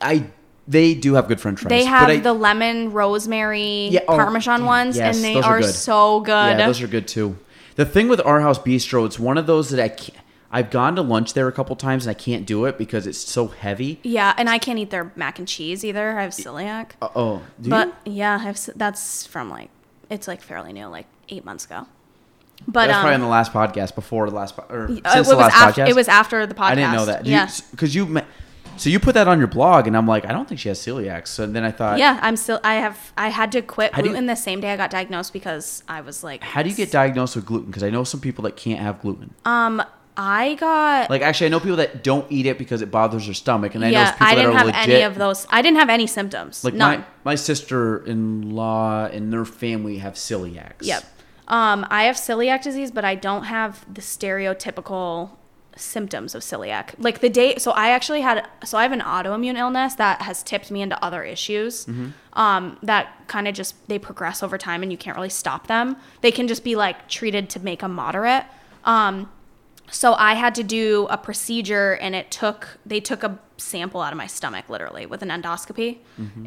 I 0.02 0.26
they 0.68 0.94
do 0.94 1.16
have 1.16 1.28
good 1.28 1.40
French 1.42 1.62
fries. 1.62 1.70
They 1.70 1.86
have 1.86 2.10
I- 2.10 2.18
the 2.18 2.34
lemon 2.34 2.92
rosemary 2.92 3.88
Yeah, 3.92 4.02
oh, 4.08 4.16
parmesan 4.18 4.66
ones, 4.66 4.98
yes, 4.98 5.16
and 5.16 5.24
they 5.26 5.36
are 5.36 5.44
are, 5.44 5.62
good. 5.62 5.74
so 5.74 6.20
good. 6.20 6.58
Yeah, 6.60 6.68
those 6.68 6.82
are 6.82 6.88
good 6.88 7.08
too. 7.08 7.38
The 7.80 7.86
thing 7.86 8.10
with 8.10 8.20
Our 8.26 8.42
House 8.42 8.60
Bistro, 8.60 9.06
it's 9.06 9.18
one 9.18 9.38
of 9.38 9.48
those 9.48 9.70
that 9.70 9.82
I 9.82 9.88
can't. 9.88 10.20
I've 10.52 10.70
gone 10.70 10.98
to 10.98 11.02
lunch 11.02 11.34
there 11.34 11.48
a 11.48 11.52
couple 11.54 11.78
times 11.78 12.06
and 12.06 12.12
I 12.12 12.14
can't 12.14 12.46
do 12.46 12.66
it 12.66 12.78
because 12.78 13.08
it's 13.08 13.20
so 13.20 13.48
heavy. 13.48 14.02
Yeah, 14.04 14.34
and 14.38 14.50
I 14.50 14.58
can't 14.58 14.78
eat 14.78 14.90
their 14.90 15.14
mac 15.16 15.40
and 15.40 15.48
cheese 15.48 15.86
either. 15.86 16.20
I 16.20 16.24
have 16.24 16.32
celiac. 16.32 16.92
Uh, 17.02 17.08
oh, 17.16 17.42
do 17.62 17.70
but 17.70 17.88
you? 18.04 18.12
yeah, 18.16 18.36
I 18.36 18.40
have, 18.40 18.60
that's 18.76 19.26
from 19.26 19.50
like 19.50 19.70
it's 20.10 20.28
like 20.28 20.42
fairly 20.42 20.74
new, 20.74 20.88
like 20.88 21.06
eight 21.30 21.46
months 21.46 21.64
ago. 21.64 21.88
But 22.68 22.88
That's 22.88 22.98
um, 22.98 23.02
probably 23.04 23.16
on 23.16 23.22
the 23.22 23.28
last 23.28 23.54
podcast 23.54 23.96
before 23.96 24.30
the 24.30 24.36
last 24.36 24.58
po- 24.58 24.66
or 24.68 24.84
uh, 24.84 25.14
since 25.14 25.30
the 25.30 25.36
was 25.36 25.46
last 25.46 25.56
after 25.56 25.82
podcast. 25.82 25.88
it 25.88 25.96
was 25.96 26.08
after 26.10 26.46
the 26.46 26.56
podcast. 26.56 26.66
I 26.66 26.76
didn't 26.76 26.92
know 26.92 27.06
that. 27.06 27.26
Yeah, 27.26 27.50
because 27.72 27.96
you, 27.96 28.08
me- 28.08 28.24
so 28.80 28.90
you 28.90 29.00
put 29.00 29.14
that 29.14 29.28
on 29.28 29.38
your 29.40 29.48
blog, 29.48 29.86
and 29.88 29.96
I'm 29.98 30.08
like, 30.08 30.26
I 30.26 30.32
don't 30.32 30.48
think 30.48 30.60
she 30.60 30.70
has 30.70 30.80
celiac. 30.80 31.28
So 31.28 31.46
then 31.46 31.64
I 31.64 31.72
thought, 31.72 32.00
yeah. 32.00 32.20
I'm 32.22 32.36
still. 32.36 32.60
I 32.64 32.76
have. 32.76 33.12
I 33.18 33.30
had 33.30 33.52
to 33.52 33.62
quit 33.62 33.94
How 33.94 34.02
do 34.02 34.08
you- 34.08 34.14
gluten 34.14 34.26
the 34.28 34.36
same 34.36 34.62
day 34.62 34.72
I 34.72 34.78
got 34.78 34.90
diagnosed 34.90 35.34
because 35.34 35.84
I 35.88 36.02
was 36.02 36.24
like, 36.24 36.42
How 36.42 36.64
do 36.64 36.70
you 36.70 36.76
get 36.76 36.92
diagnosed 36.92 37.36
with 37.36 37.46
gluten? 37.46 37.68
Because 37.68 37.84
I 37.84 37.90
know 37.90 38.04
some 38.04 38.22
people 38.22 38.44
that 38.46 38.56
can't 38.56 38.80
have 38.80 39.02
gluten. 39.02 39.34
um, 39.46 39.84
I 40.22 40.56
got. 40.56 41.10
Like 41.10 41.22
actually, 41.22 41.48
I 41.48 41.50
know 41.52 41.62
people 41.62 41.78
that 41.78 42.04
don't 42.04 42.30
eat 42.30 42.46
it 42.46 42.58
because 42.58 42.82
it 42.82 42.92
bothers 42.92 43.24
their 43.26 43.34
stomach, 43.34 43.74
and 43.76 43.86
I 43.86 43.92
know 43.92 44.00
yeah, 44.00 44.12
people 44.12 44.28
I 44.28 44.36
that 44.36 44.42
didn't 44.42 44.52
are 44.56 44.58
have 44.58 44.68
legit. 44.68 44.90
any 44.90 45.02
of 45.04 45.16
those. 45.16 45.48
I 45.50 45.62
didn't 45.62 45.78
have 45.78 45.90
any 45.90 46.08
symptoms. 46.08 46.66
Like 46.66 46.74
None. 46.74 47.00
my 47.00 47.06
my 47.24 47.36
sister 47.36 48.06
in 48.06 48.54
law 48.54 49.06
and 49.06 49.32
their 49.32 49.46
family 49.46 50.00
have 50.00 50.16
celiacs. 50.16 50.82
Yep. 50.82 51.04
Um, 51.48 51.88
I 51.90 52.04
have 52.04 52.16
celiac 52.18 52.62
disease, 52.64 52.92
but 52.92 53.06
I 53.06 53.16
don't 53.16 53.46
have 53.46 53.86
the 53.94 54.02
stereotypical 54.02 55.32
symptoms 55.80 56.36
of 56.36 56.42
celiac. 56.42 56.94
Like 56.98 57.20
the 57.20 57.30
day, 57.30 57.56
so 57.58 57.72
I 57.72 57.90
actually 57.90 58.22
had, 58.22 58.48
so 58.66 58.78
I 58.78 58.84
have 58.84 58.92
an 58.92 59.02
autoimmune 59.02 59.58
illness 59.58 59.96
that 59.96 60.22
has 60.22 60.44
tipped 60.44 60.70
me 60.72 60.82
into 60.82 61.02
other 61.04 61.24
issues. 61.24 61.86
Um, 62.34 62.78
that 62.84 63.28
kind 63.28 63.48
of 63.48 63.54
just 63.56 63.76
they 63.88 64.00
progress 64.00 64.44
over 64.44 64.58
time, 64.58 64.84
and 64.84 64.92
you 64.92 64.98
can't 64.98 65.16
really 65.16 65.30
stop 65.30 65.68
them. 65.68 65.96
They 66.22 66.32
can 66.32 66.48
just 66.48 66.64
be 66.64 66.76
like 66.76 67.08
treated 67.10 67.50
to 67.52 67.60
make 67.60 67.80
them 67.80 67.94
moderate. 67.94 68.46
Um, 68.86 69.30
so 69.92 70.14
I 70.14 70.34
had 70.36 70.56
to 70.56 70.64
do 70.64 71.08
a 71.10 71.18
procedure, 71.18 71.94
and 71.94 72.16
it 72.16 72.32
took 72.32 72.78
they 72.86 73.00
took 73.00 73.24
a 73.24 73.40
sample 73.58 74.00
out 74.00 74.14
of 74.14 74.18
my 74.18 74.28
stomach, 74.28 74.70
literally 74.70 75.06
with 75.06 75.22
an 75.22 75.30
endoscopy, 75.30 75.98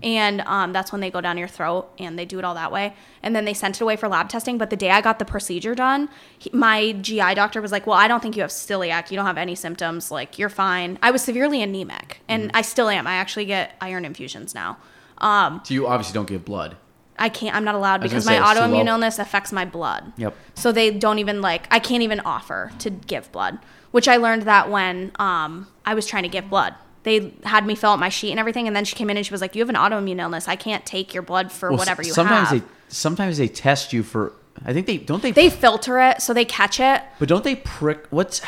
and 0.03 0.41
um, 0.43 0.73
that's 0.73 0.93
when 0.93 1.01
they 1.01 1.11
go 1.11 1.21
down 1.21 1.37
your 1.37 1.49
throat 1.49 1.91
and 1.99 2.19
they 2.19 2.25
do 2.25 2.39
it 2.39 2.45
all 2.45 2.55
that 2.55 2.73
way, 2.73 2.95
and 3.23 3.35
then 3.37 3.45
they 3.45 3.53
sent 3.55 3.77
it 3.77 3.83
away 3.83 3.97
for 3.97 4.09
lab 4.09 4.29
testing. 4.29 4.57
But 4.59 4.71
the 4.71 4.77
day 4.77 4.91
I 4.91 5.01
got 5.01 5.19
the 5.19 5.25
procedure 5.25 5.75
done, 5.75 6.09
he, 6.39 6.51
my 6.53 6.93
GI 6.93 7.35
doctor 7.35 7.61
was 7.61 7.73
like, 7.73 7.87
"Well, 7.87 7.99
I 7.99 8.09
don't 8.09 8.21
think 8.23 8.37
you 8.37 8.43
have 8.43 8.51
celiac. 8.51 9.11
You 9.11 9.17
don't 9.17 9.27
have 9.27 9.39
any 9.39 9.55
symptoms. 9.55 10.11
Like 10.11 10.39
you're 10.39 10.49
fine." 10.49 10.99
I 11.03 11.11
was 11.11 11.23
severely 11.23 11.63
anemic, 11.63 12.21
and 12.29 12.51
I 12.55 12.63
still 12.63 12.89
am. 12.89 13.07
I 13.07 13.15
actually 13.15 13.45
get 13.47 13.75
iron 13.81 14.05
infusions 14.05 14.55
now. 14.55 14.79
Um, 15.19 15.61
So 15.65 15.75
you 15.75 15.87
obviously 15.87 16.15
don't 16.15 16.29
give 16.29 16.45
blood. 16.45 16.77
I 17.19 17.29
can't. 17.29 17.55
I'm 17.55 17.65
not 17.65 17.75
allowed 17.75 18.01
because 18.01 18.27
my 18.27 18.37
say, 18.37 18.41
autoimmune 18.41 18.87
illness 18.87 19.19
affects 19.19 19.53
my 19.53 19.65
blood. 19.65 20.13
Yep. 20.17 20.35
So 20.55 20.73
they 20.73 20.91
don't 20.91 21.19
even 21.19 21.41
like. 21.41 21.67
I 21.71 21.79
can't 21.79 22.03
even 22.03 22.21
offer 22.21 22.73
to 22.79 22.91
give 22.91 23.31
blood, 23.33 23.59
which 23.91 24.09
I 24.09 24.17
learned 24.17 24.43
that 24.43 24.71
when 24.71 25.13
um 25.19 25.69
I 25.85 25.95
was 25.95 26.07
trying 26.07 26.23
to 26.25 26.29
give 26.29 26.49
blood. 26.49 26.75
They 27.05 27.35
had 27.43 27.67
me 27.67 27.75
fill 27.75 27.91
out 27.91 27.99
my 27.99 28.09
sheet 28.09 28.31
and 28.31 28.39
everything, 28.39 28.67
and 28.67 28.77
then 28.77 28.85
she 28.85 28.95
came 28.95 29.11
in 29.11 29.17
and 29.17 29.27
she 29.27 29.33
was 29.33 29.41
like, 29.41 29.55
"You 29.55 29.61
have 29.61 29.69
an 29.69 29.75
autoimmune 29.75 30.21
illness. 30.21 30.49
I 30.49 30.57
can't 30.57 30.87
take 30.87 31.13
your 31.13 31.23
blood 31.23 31.51
for 31.51 31.71
Well, 31.71 31.79
whatever 31.79 32.03
you 32.03 32.13
sometimes 32.13 32.51
have." 32.51 32.59
Sometimes 32.59 32.69
they 32.69 32.95
sometimes 32.95 33.39
they 33.39 33.49
test 33.49 33.93
you 33.93 34.03
for. 34.03 34.33
I 34.65 34.73
think 34.73 34.87
they 34.87 34.99
don't 34.99 35.23
they. 35.23 35.33
they 35.33 35.51
filter 35.51 35.99
it 36.01 36.23
so 36.23 36.33
they 36.33 36.45
catch 36.45 36.79
it. 36.79 37.03
but 37.19 37.29
don't 37.29 37.45
they 37.45 37.57
prick? 37.57 38.07
What's 38.11 38.41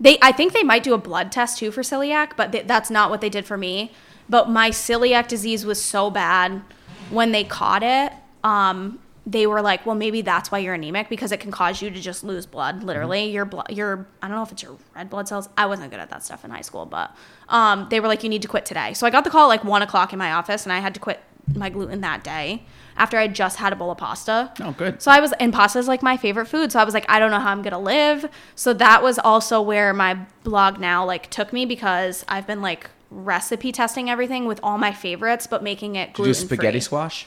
They, 0.00 0.16
I 0.22 0.32
think 0.32 0.52
they 0.52 0.62
might 0.62 0.82
do 0.84 0.94
a 0.94 0.98
blood 0.98 1.32
test 1.32 1.58
too 1.58 1.70
for 1.70 1.82
celiac, 1.82 2.32
but 2.36 2.52
th- 2.52 2.66
that's 2.66 2.88
not 2.88 3.10
what 3.10 3.20
they 3.20 3.28
did 3.28 3.44
for 3.44 3.56
me. 3.56 3.92
But 4.28 4.48
my 4.48 4.70
celiac 4.70 5.26
disease 5.26 5.66
was 5.66 5.82
so 5.82 6.08
bad 6.10 6.62
when 7.10 7.32
they 7.32 7.44
caught 7.44 7.82
it. 7.82 8.12
Um, 8.44 9.00
they 9.26 9.46
were 9.46 9.60
like, 9.60 9.84
well, 9.84 9.94
maybe 9.94 10.22
that's 10.22 10.50
why 10.50 10.58
you're 10.58 10.72
anemic 10.72 11.10
because 11.10 11.32
it 11.32 11.40
can 11.40 11.50
cause 11.50 11.82
you 11.82 11.90
to 11.90 12.00
just 12.00 12.24
lose 12.24 12.46
blood. 12.46 12.82
Literally, 12.82 13.30
your 13.30 13.44
blood, 13.44 13.70
your 13.70 14.06
I 14.22 14.28
don't 14.28 14.36
know 14.36 14.42
if 14.42 14.52
it's 14.52 14.62
your 14.62 14.78
red 14.96 15.10
blood 15.10 15.28
cells. 15.28 15.50
I 15.56 15.66
wasn't 15.66 15.90
good 15.90 16.00
at 16.00 16.08
that 16.10 16.24
stuff 16.24 16.46
in 16.46 16.50
high 16.50 16.62
school, 16.62 16.86
but 16.86 17.14
um, 17.50 17.88
they 17.90 18.00
were 18.00 18.08
like, 18.08 18.22
you 18.22 18.30
need 18.30 18.42
to 18.42 18.48
quit 18.48 18.64
today. 18.64 18.94
So 18.94 19.06
I 19.06 19.10
got 19.10 19.24
the 19.24 19.30
call 19.30 19.44
at 19.44 19.48
like 19.48 19.64
one 19.64 19.82
o'clock 19.82 20.14
in 20.14 20.18
my 20.18 20.32
office, 20.32 20.64
and 20.64 20.72
I 20.72 20.78
had 20.78 20.94
to 20.94 21.00
quit 21.00 21.20
my 21.54 21.68
gluten 21.68 22.00
that 22.00 22.24
day 22.24 22.62
after 22.96 23.16
I 23.16 23.28
just 23.28 23.58
had 23.58 23.72
a 23.72 23.76
bowl 23.76 23.90
of 23.90 23.98
pasta. 23.98 24.52
Oh, 24.60 24.72
good. 24.72 25.00
So 25.00 25.10
I 25.10 25.20
was, 25.20 25.32
and 25.34 25.52
pasta 25.52 25.78
is 25.78 25.88
like 25.88 26.02
my 26.02 26.16
favorite 26.16 26.46
food. 26.46 26.72
So 26.72 26.80
I 26.80 26.84
was 26.84 26.94
like, 26.94 27.06
I 27.08 27.18
don't 27.18 27.30
know 27.30 27.38
how 27.38 27.52
I'm 27.52 27.62
gonna 27.62 27.78
live. 27.78 28.28
So 28.54 28.72
that 28.74 29.02
was 29.02 29.18
also 29.18 29.60
where 29.60 29.92
my 29.92 30.18
blog 30.42 30.78
now 30.80 31.04
like 31.04 31.30
took 31.30 31.52
me 31.52 31.64
because 31.64 32.24
I've 32.28 32.46
been 32.46 32.60
like 32.60 32.90
recipe 33.10 33.72
testing 33.72 34.10
everything 34.10 34.46
with 34.46 34.60
all 34.62 34.78
my 34.78 34.92
favorites, 34.92 35.46
but 35.46 35.62
making 35.62 35.96
it 35.96 36.12
gluten 36.12 36.34
free. 36.34 36.46
spaghetti 36.46 36.80
squash? 36.80 37.26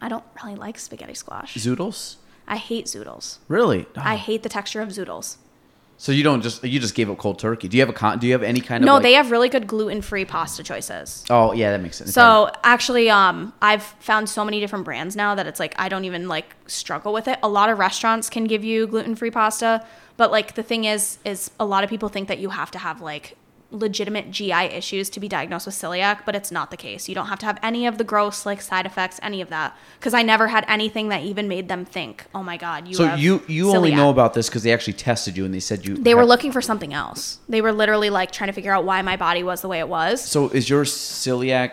I 0.00 0.08
don't 0.08 0.24
really 0.42 0.56
like 0.56 0.78
spaghetti 0.78 1.14
squash. 1.14 1.54
Zoodles? 1.54 2.16
I 2.46 2.56
hate 2.56 2.86
zoodles. 2.86 3.38
Really? 3.48 3.86
I 3.96 4.16
hate 4.16 4.42
the 4.42 4.48
texture 4.48 4.80
of 4.80 4.90
zoodles. 4.90 5.36
So 5.98 6.12
you 6.12 6.22
don't 6.22 6.42
just 6.42 6.62
you 6.62 6.78
just 6.78 6.94
gave 6.94 7.08
up 7.10 7.16
cold 7.16 7.38
turkey. 7.38 7.68
Do 7.68 7.76
you 7.76 7.80
have 7.80 7.88
a 7.88 7.94
con? 7.94 8.18
Do 8.18 8.26
you 8.26 8.34
have 8.34 8.42
any 8.42 8.60
kind 8.60 8.84
of 8.84 8.86
No, 8.86 8.94
like- 8.94 9.02
they 9.02 9.14
have 9.14 9.30
really 9.30 9.48
good 9.48 9.66
gluten-free 9.66 10.26
pasta 10.26 10.62
choices. 10.62 11.24
Oh 11.30 11.52
yeah, 11.52 11.70
that 11.70 11.80
makes 11.80 11.96
sense. 11.96 12.12
So 12.12 12.50
actually, 12.62 13.08
um, 13.08 13.54
I've 13.62 13.82
found 13.82 14.28
so 14.28 14.44
many 14.44 14.60
different 14.60 14.84
brands 14.84 15.16
now 15.16 15.34
that 15.34 15.46
it's 15.46 15.58
like 15.58 15.74
I 15.78 15.88
don't 15.88 16.04
even 16.04 16.28
like 16.28 16.54
struggle 16.66 17.14
with 17.14 17.26
it. 17.28 17.38
A 17.42 17.48
lot 17.48 17.70
of 17.70 17.78
restaurants 17.78 18.28
can 18.28 18.44
give 18.44 18.62
you 18.62 18.86
gluten-free 18.86 19.30
pasta, 19.30 19.86
but 20.18 20.30
like 20.30 20.54
the 20.54 20.62
thing 20.62 20.84
is, 20.84 21.16
is 21.24 21.50
a 21.58 21.64
lot 21.64 21.82
of 21.82 21.88
people 21.88 22.10
think 22.10 22.28
that 22.28 22.38
you 22.38 22.50
have 22.50 22.70
to 22.72 22.78
have 22.78 23.00
like 23.00 23.38
legitimate 23.70 24.30
GI 24.30 24.52
issues 24.52 25.10
to 25.10 25.20
be 25.20 25.28
diagnosed 25.28 25.66
with 25.66 25.74
celiac, 25.74 26.20
but 26.24 26.36
it's 26.36 26.52
not 26.52 26.70
the 26.70 26.76
case. 26.76 27.08
You 27.08 27.14
don't 27.14 27.26
have 27.26 27.38
to 27.40 27.46
have 27.46 27.58
any 27.62 27.86
of 27.86 27.98
the 27.98 28.04
gross 28.04 28.46
like 28.46 28.60
side 28.60 28.86
effects, 28.86 29.18
any 29.22 29.40
of 29.40 29.48
that. 29.50 29.76
Because 29.98 30.14
I 30.14 30.22
never 30.22 30.48
had 30.48 30.64
anything 30.68 31.08
that 31.08 31.22
even 31.22 31.48
made 31.48 31.68
them 31.68 31.84
think, 31.84 32.26
"Oh 32.34 32.42
my 32.42 32.56
god, 32.56 32.86
you." 32.86 32.94
so 32.94 33.14
you 33.14 33.42
you 33.48 33.70
only 33.72 33.94
know 33.94 34.10
about 34.10 34.34
this 34.34 34.48
because 34.48 34.62
they 34.62 34.72
actually 34.72 34.94
tested 34.94 35.36
you 35.36 35.44
and 35.44 35.52
they 35.52 35.60
said 35.60 35.84
you. 35.84 35.96
They 35.96 36.14
were 36.14 36.24
looking 36.24 36.52
for 36.52 36.62
something 36.62 36.94
else. 36.94 37.38
They 37.48 37.60
were 37.60 37.72
literally 37.72 38.10
like 38.10 38.30
trying 38.30 38.48
to 38.48 38.54
figure 38.54 38.72
out 38.72 38.84
why 38.84 39.02
my 39.02 39.16
body 39.16 39.42
was 39.42 39.62
the 39.62 39.68
way 39.68 39.80
it 39.80 39.88
was. 39.88 40.22
So 40.22 40.48
is 40.48 40.70
your 40.70 40.84
celiac? 40.84 41.72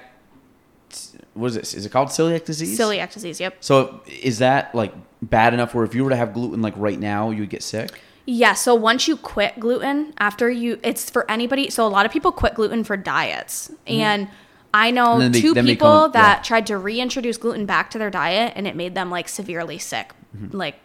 What 1.33 1.47
is 1.47 1.55
this? 1.55 1.73
Is 1.73 1.85
it 1.85 1.91
called 1.91 2.09
celiac 2.09 2.45
disease? 2.45 2.77
Celiac 2.77 3.13
disease. 3.13 3.39
Yep. 3.39 3.57
So 3.59 4.01
is 4.07 4.39
that 4.39 4.73
like 4.73 4.93
bad 5.21 5.53
enough 5.53 5.73
where 5.73 5.83
if 5.83 5.95
you 5.95 6.03
were 6.03 6.09
to 6.09 6.15
have 6.15 6.33
gluten 6.33 6.61
like 6.61 6.73
right 6.77 6.99
now, 6.99 7.29
you 7.29 7.41
would 7.41 7.49
get 7.49 7.63
sick? 7.63 7.99
Yeah, 8.26 8.53
so 8.53 8.74
once 8.74 9.07
you 9.07 9.17
quit 9.17 9.59
gluten, 9.59 10.13
after 10.17 10.49
you, 10.49 10.80
it's 10.84 11.09
for 11.09 11.30
anybody. 11.30 11.69
So 11.69 11.86
a 11.86 11.89
lot 11.89 12.05
of 12.05 12.11
people 12.11 12.32
quit 12.32 12.53
gluten 12.55 12.84
for 12.86 12.95
diets, 12.95 13.71
and 13.86 14.30
I 14.74 14.91
know 14.91 15.07
Mm-hmm. 15.15 15.21
And 15.21 15.36
they- 15.36 15.41
two 15.41 15.53
people 15.55 15.88
come- 16.03 16.11
that 16.13 16.38
yeah. 16.38 16.41
tried 16.43 16.67
to 16.67 16.78
reintroduce 16.78 17.38
gluten 17.38 17.65
back 17.65 17.89
to 17.91 17.97
their 17.97 18.09
diet, 18.09 18.53
and 18.55 18.65
it 18.65 18.76
made 18.76 18.95
them 18.95 19.11
like 19.11 19.28
severely 19.28 19.78
sick, 19.78 20.13
Mm-hmm. 20.38 20.55
like, 20.57 20.76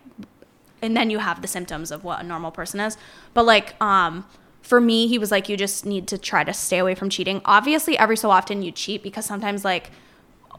and 0.82 0.97
then 0.97 1.11
you 1.11 1.18
have 1.18 1.41
the 1.43 1.49
symptoms 1.49 1.91
of 1.91 2.05
what 2.05 2.20
a 2.20 2.22
normal 2.24 2.51
person 2.51 2.80
is. 2.80 2.97
But 3.34 3.45
like, 3.45 3.80
um, 3.82 4.26
for 4.62 4.80
me, 4.80 5.07
he 5.07 5.18
was 5.18 5.30
like, 5.30 5.49
you 5.49 5.57
just 5.57 5.86
need 5.86 6.07
to 6.09 6.18
try 6.18 6.45
to 6.45 6.53
stay 6.53 6.78
away 6.78 6.95
from 6.95 7.09
cheating. 7.09 7.41
Obviously, 7.45 7.97
every 7.97 8.16
so 8.16 8.30
often 8.30 8.62
you 8.62 8.70
cheat 8.72 9.03
because 9.03 9.24
sometimes 9.24 9.64
like 9.64 9.91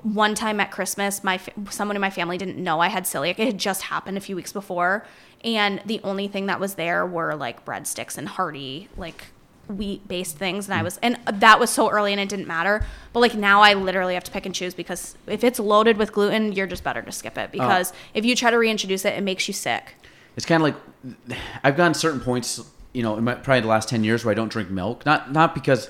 one 0.01 0.33
time 0.33 0.59
at 0.61 0.71
Christmas, 0.71 1.23
my 1.23 1.39
someone 1.69 1.95
in 1.97 2.01
my 2.01 2.09
family 2.09 2.37
didn't 2.37 2.57
know 2.57 2.79
I 2.79 2.87
had 2.87 3.03
celiac. 3.03 3.37
It 3.37 3.45
had 3.45 3.57
just 3.57 3.83
happened 3.83 4.17
a 4.17 4.21
few 4.21 4.35
weeks 4.35 4.51
before, 4.53 5.05
and 5.43 5.81
the 5.85 6.01
only 6.03 6.27
thing 6.27 6.47
that 6.47 6.59
was 6.59 6.75
there 6.75 7.05
were 7.05 7.35
like 7.35 7.65
breadsticks 7.65 8.17
and 8.17 8.27
hearty 8.27 8.89
like 8.97 9.27
wheat 9.69 10.07
based 10.07 10.37
things. 10.37 10.67
And 10.67 10.77
I 10.77 10.83
was, 10.83 10.97
and 11.01 11.17
that 11.25 11.59
was 11.59 11.69
so 11.69 11.89
early, 11.89 12.11
and 12.11 12.19
it 12.19 12.27
didn't 12.27 12.47
matter. 12.47 12.85
But 13.13 13.19
like 13.19 13.35
now, 13.35 13.61
I 13.61 13.73
literally 13.73 14.15
have 14.15 14.23
to 14.25 14.31
pick 14.31 14.45
and 14.45 14.53
choose 14.53 14.73
because 14.73 15.15
if 15.27 15.43
it's 15.43 15.59
loaded 15.59 15.97
with 15.97 16.11
gluten, 16.11 16.51
you're 16.51 16.67
just 16.67 16.83
better 16.83 17.01
to 17.01 17.11
skip 17.11 17.37
it 17.37 17.49
oh. 17.49 17.51
because 17.51 17.93
if 18.13 18.25
you 18.25 18.35
try 18.35 18.51
to 18.51 18.57
reintroduce 18.57 19.05
it, 19.05 19.13
it 19.13 19.21
makes 19.21 19.47
you 19.47 19.53
sick. 19.53 19.95
It's 20.35 20.45
kind 20.45 20.61
of 20.61 20.73
like 20.73 21.37
I've 21.63 21.77
gotten 21.77 21.93
certain 21.93 22.19
points, 22.19 22.61
you 22.93 23.03
know, 23.03 23.17
in 23.17 23.23
my, 23.23 23.35
probably 23.35 23.61
the 23.61 23.67
last 23.67 23.89
ten 23.89 24.03
years 24.03 24.25
where 24.25 24.31
I 24.31 24.35
don't 24.35 24.51
drink 24.51 24.69
milk. 24.69 25.05
Not 25.05 25.31
not 25.31 25.53
because 25.53 25.89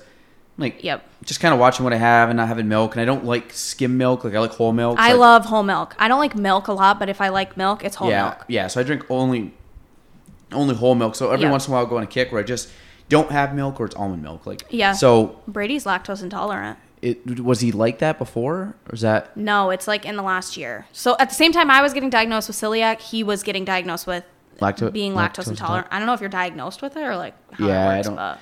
like 0.60 0.84
Yep. 0.84 1.04
just 1.26 1.40
kind 1.40 1.54
of 1.54 1.60
watching 1.60 1.84
what 1.84 1.94
I 1.94 1.98
have 1.98 2.30
and 2.30 2.38
not 2.38 2.48
having 2.48 2.68
milk, 2.68 2.94
and 2.94 3.02
I 3.02 3.06
don't 3.06 3.26
like 3.26 3.52
skim 3.54 3.98
milk. 3.98 4.24
Like 4.24 4.36
I 4.36 4.40
like 4.40 4.52
whole 4.52 4.74
milk. 4.74 4.98
I 5.00 5.14
love 5.14 5.46
whole 5.46 5.64
milk. 5.64 5.96
I 5.98 6.08
don't 6.08 6.20
like 6.20 6.36
milk 6.36 6.68
a 6.68 6.74
lot, 6.74 7.00
but 7.00 7.10
if 7.10 7.22
I 7.22 7.30
like 7.30 7.58
milk, 7.58 7.84
it's 7.84 7.96
whole 7.96 8.10
yeah, 8.10 8.24
milk. 8.26 8.46
yeah. 8.48 8.68
So 8.68 8.80
I 8.80 8.84
drink 8.84 9.06
only 9.10 9.54
only 10.52 10.76
whole 10.76 10.96
milk. 10.96 11.16
So 11.16 11.32
every 11.32 11.46
Yeah. 11.46 11.52
once 11.52 11.68
in 11.68 11.72
a 11.72 11.76
while, 11.76 11.84
I'll 11.86 11.90
go 11.90 11.98
on 11.98 12.04
a 12.04 12.08
kick 12.08 12.32
where 12.32 12.42
I 12.42 12.44
just 12.44 12.70
don't 13.08 13.32
have 13.32 13.54
milk 13.54 13.80
or 13.80 13.86
it's 13.86 13.96
almond 13.96 14.22
milk. 14.24 14.46
Like 14.46 14.66
Yeah. 14.70 14.94
So 14.94 15.40
Brady's 15.48 15.84
lactose 15.86 16.22
intolerant. 16.24 16.78
it 17.02 17.40
was 17.40 17.60
he 17.62 17.72
like 17.72 18.00
that 18.00 18.18
before, 18.18 18.76
or 18.88 18.94
is 18.94 19.02
that 19.02 19.36
No, 19.38 19.70
it's 19.70 19.88
like 19.88 20.06
in 20.06 20.16
the 20.16 20.24
last 20.24 20.58
year. 20.58 20.88
So 20.92 21.16
at 21.20 21.30
the 21.30 21.36
same 21.36 21.52
time 21.52 21.70
I 21.72 21.82
was 21.82 21.94
getting 21.94 22.10
diagnosed 22.10 22.48
with 22.50 22.58
celiac, 22.58 23.00
he 23.00 23.24
was 23.24 23.44
getting 23.44 23.64
diagnosed 23.64 24.06
with 24.08 24.24
Lacto- 24.60 24.92
being 24.92 25.14
lactose, 25.14 25.44
lactose 25.46 25.48
intolerant. 25.50 25.88
I 25.92 26.00
don't 26.00 26.08
know 26.08 26.14
if 26.14 26.20
you're 26.20 26.30
diagnosed 26.30 26.82
with 26.82 26.98
it 26.98 27.04
or 27.04 27.16
like 27.16 27.34
how 27.54 27.68
Yeah, 27.68 27.90
I 27.90 27.94
it 27.94 27.98
works, 27.98 28.08
don't- 28.08 28.16
but 28.18 28.40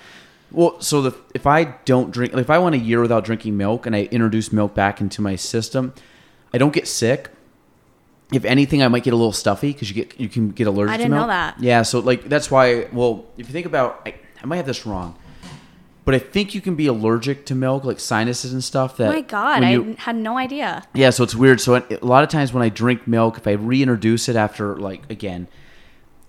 Well, 0.52 0.80
so 0.80 1.02
the, 1.02 1.18
if 1.34 1.45
I 1.45 1.66
don't 1.86 2.12
drink, 2.12 2.34
like 2.34 2.43
if 2.43 2.50
I 2.50 2.58
went 2.58 2.76
a 2.76 2.80
year 2.80 3.02
without 3.02 3.26
drinking 3.26 3.58
milk 3.58 3.86
and 3.86 3.95
I 3.95 4.04
introduce 4.04 4.54
milk 4.54 4.74
back 4.74 5.02
into 5.02 5.22
my 5.22 5.36
system, 5.36 5.93
I 6.54 6.58
don't 6.58 6.74
get 6.74 6.88
sick. 6.88 7.30
If 8.32 8.45
anything, 8.45 8.84
I 8.84 8.88
might 8.88 9.04
get 9.04 9.14
a 9.14 9.18
little 9.18 9.34
stuffy 9.34 9.72
because 9.72 9.89
you 9.89 9.95
get 9.95 10.20
you 10.20 10.28
can 10.28 10.50
get 10.50 10.68
allergic. 10.68 10.93
I 10.93 10.98
didn't 10.98 11.12
know 11.12 11.18
milk. 11.18 11.30
that. 11.30 11.60
Yeah, 11.60 11.82
so 11.82 12.00
like 12.00 12.26
that's 12.26 12.52
why. 12.52 12.88
Well, 12.91 13.26
if 13.38 13.48
you 13.48 13.54
think 13.54 13.66
about, 13.66 14.02
I, 14.06 14.16
I 14.41 14.45
might 14.45 14.58
have 14.58 14.66
this 14.66 14.86
wrong, 14.86 15.18
but 16.04 16.14
I 16.14 16.20
think 16.20 16.54
you 16.54 16.60
can 16.60 16.76
be 16.76 16.88
allergic 16.88 17.45
to 17.48 17.56
milk, 17.56 17.86
like 17.86 18.00
sinuses 18.02 18.52
and 18.52 18.64
stuff. 18.64 18.98
That 18.98 19.10
oh 19.10 19.14
my 19.14 19.22
god, 19.22 19.62
when 19.62 19.95
I 19.98 20.02
had 20.02 20.18
no 20.18 20.38
idea. 20.38 20.84
yeah, 20.93 21.10
so 21.10 21.24
it's 21.24 21.36
weird. 21.36 21.62
So 21.62 21.76
a 21.76 22.06
lot 22.06 22.24
of 22.24 22.30
times 22.30 22.52
when 22.52 22.64
I 22.64 22.70
drink 22.70 23.08
milk, 23.08 23.38
if 23.38 23.48
I 23.48 23.52
reintroduce 23.52 24.28
it 24.28 24.36
after 24.36 24.76
like 24.76 25.10
again 25.10 25.48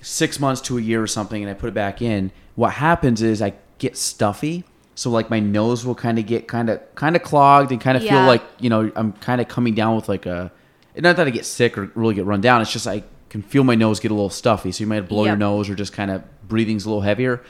six 0.01 0.39
months 0.39 0.61
to 0.62 0.79
a 0.79 0.81
year 0.81 1.03
or 1.03 1.09
something, 1.09 1.43
and 1.43 1.51
I 1.51 1.55
put 1.55 1.69
it 1.69 1.75
back 1.75 2.01
in, 2.01 2.31
what 2.55 2.75
happens 2.75 3.23
is 3.23 3.43
I 3.43 3.55
get 3.79 3.97
stuffy. 3.97 4.64
So 4.95 5.11
like 5.11 5.31
my 5.31 5.39
nose 5.41 5.87
will 5.87 5.95
kind 5.95 6.18
of 6.18 6.26
get 6.26 6.49
kind 6.49 6.68
of 6.68 6.95
kind 6.95 7.14
of 7.14 7.22
clogged 7.22 7.70
and 7.70 7.81
kind 7.81 7.97
of 7.97 8.03
feel 8.03 8.24
like 8.24 8.43
you 8.59 8.68
know 8.68 8.91
I'm 8.97 9.12
kind 9.14 9.41
of 9.41 9.49
coming 9.49 9.74
down 9.74 9.97
with 9.97 10.09
like 10.09 10.26
a. 10.26 10.53
Not 10.97 11.16
that 11.16 11.29
I 11.29 11.31
get 11.31 11.47
sick 11.47 11.79
or 11.79 11.93
really 11.95 12.14
get 12.14 12.24
run 12.24 12.41
down. 12.41 12.61
It's 12.61 12.72
just 12.72 12.89
I 12.89 13.05
can 13.29 13.43
feel 13.43 13.62
my 13.62 13.76
nose 13.76 14.01
get 14.01 14.11
a 14.11 14.14
little 14.14 14.31
stuffy. 14.31 14.72
So 14.72 14.83
you 14.83 14.89
might 14.89 15.09
blow 15.09 15.24
your 15.24 15.37
nose 15.37 15.70
or 15.70 15.76
just 15.76 15.93
kind 15.93 16.11
of 16.11 16.24
breathing's 16.49 16.85
a 16.85 16.89
little 16.89 17.03
heavier, 17.03 17.45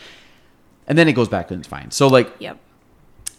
and 0.87 0.99
then 0.99 1.09
it 1.09 1.15
goes 1.15 1.29
back 1.29 1.51
and 1.51 1.61
it's 1.61 1.69
fine. 1.69 1.91
So 1.91 2.09
like 2.09 2.33
Yep. 2.39 2.59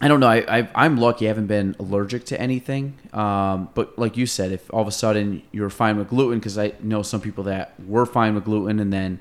I 0.01 0.07
don't 0.07 0.21
know. 0.21 0.27
I, 0.27 0.59
I 0.59 0.69
I'm 0.75 0.97
lucky. 0.97 1.25
I 1.25 1.27
haven't 1.27 1.47
been 1.47 1.75
allergic 1.77 2.25
to 2.25 2.39
anything. 2.39 2.97
Um, 3.13 3.69
but 3.73 3.99
like 3.99 4.15
you 4.17 4.25
said, 4.25 4.51
if 4.51 4.73
all 4.73 4.81
of 4.81 4.87
a 4.87 4.91
sudden 4.91 5.43
you're 5.51 5.69
fine 5.69 5.97
with 5.97 6.09
gluten, 6.09 6.39
because 6.39 6.57
I 6.57 6.73
know 6.81 7.01
some 7.03 7.21
people 7.21 7.43
that 7.45 7.73
were 7.85 8.05
fine 8.05 8.33
with 8.33 8.45
gluten 8.45 8.79
and 8.79 8.93
then 8.93 9.19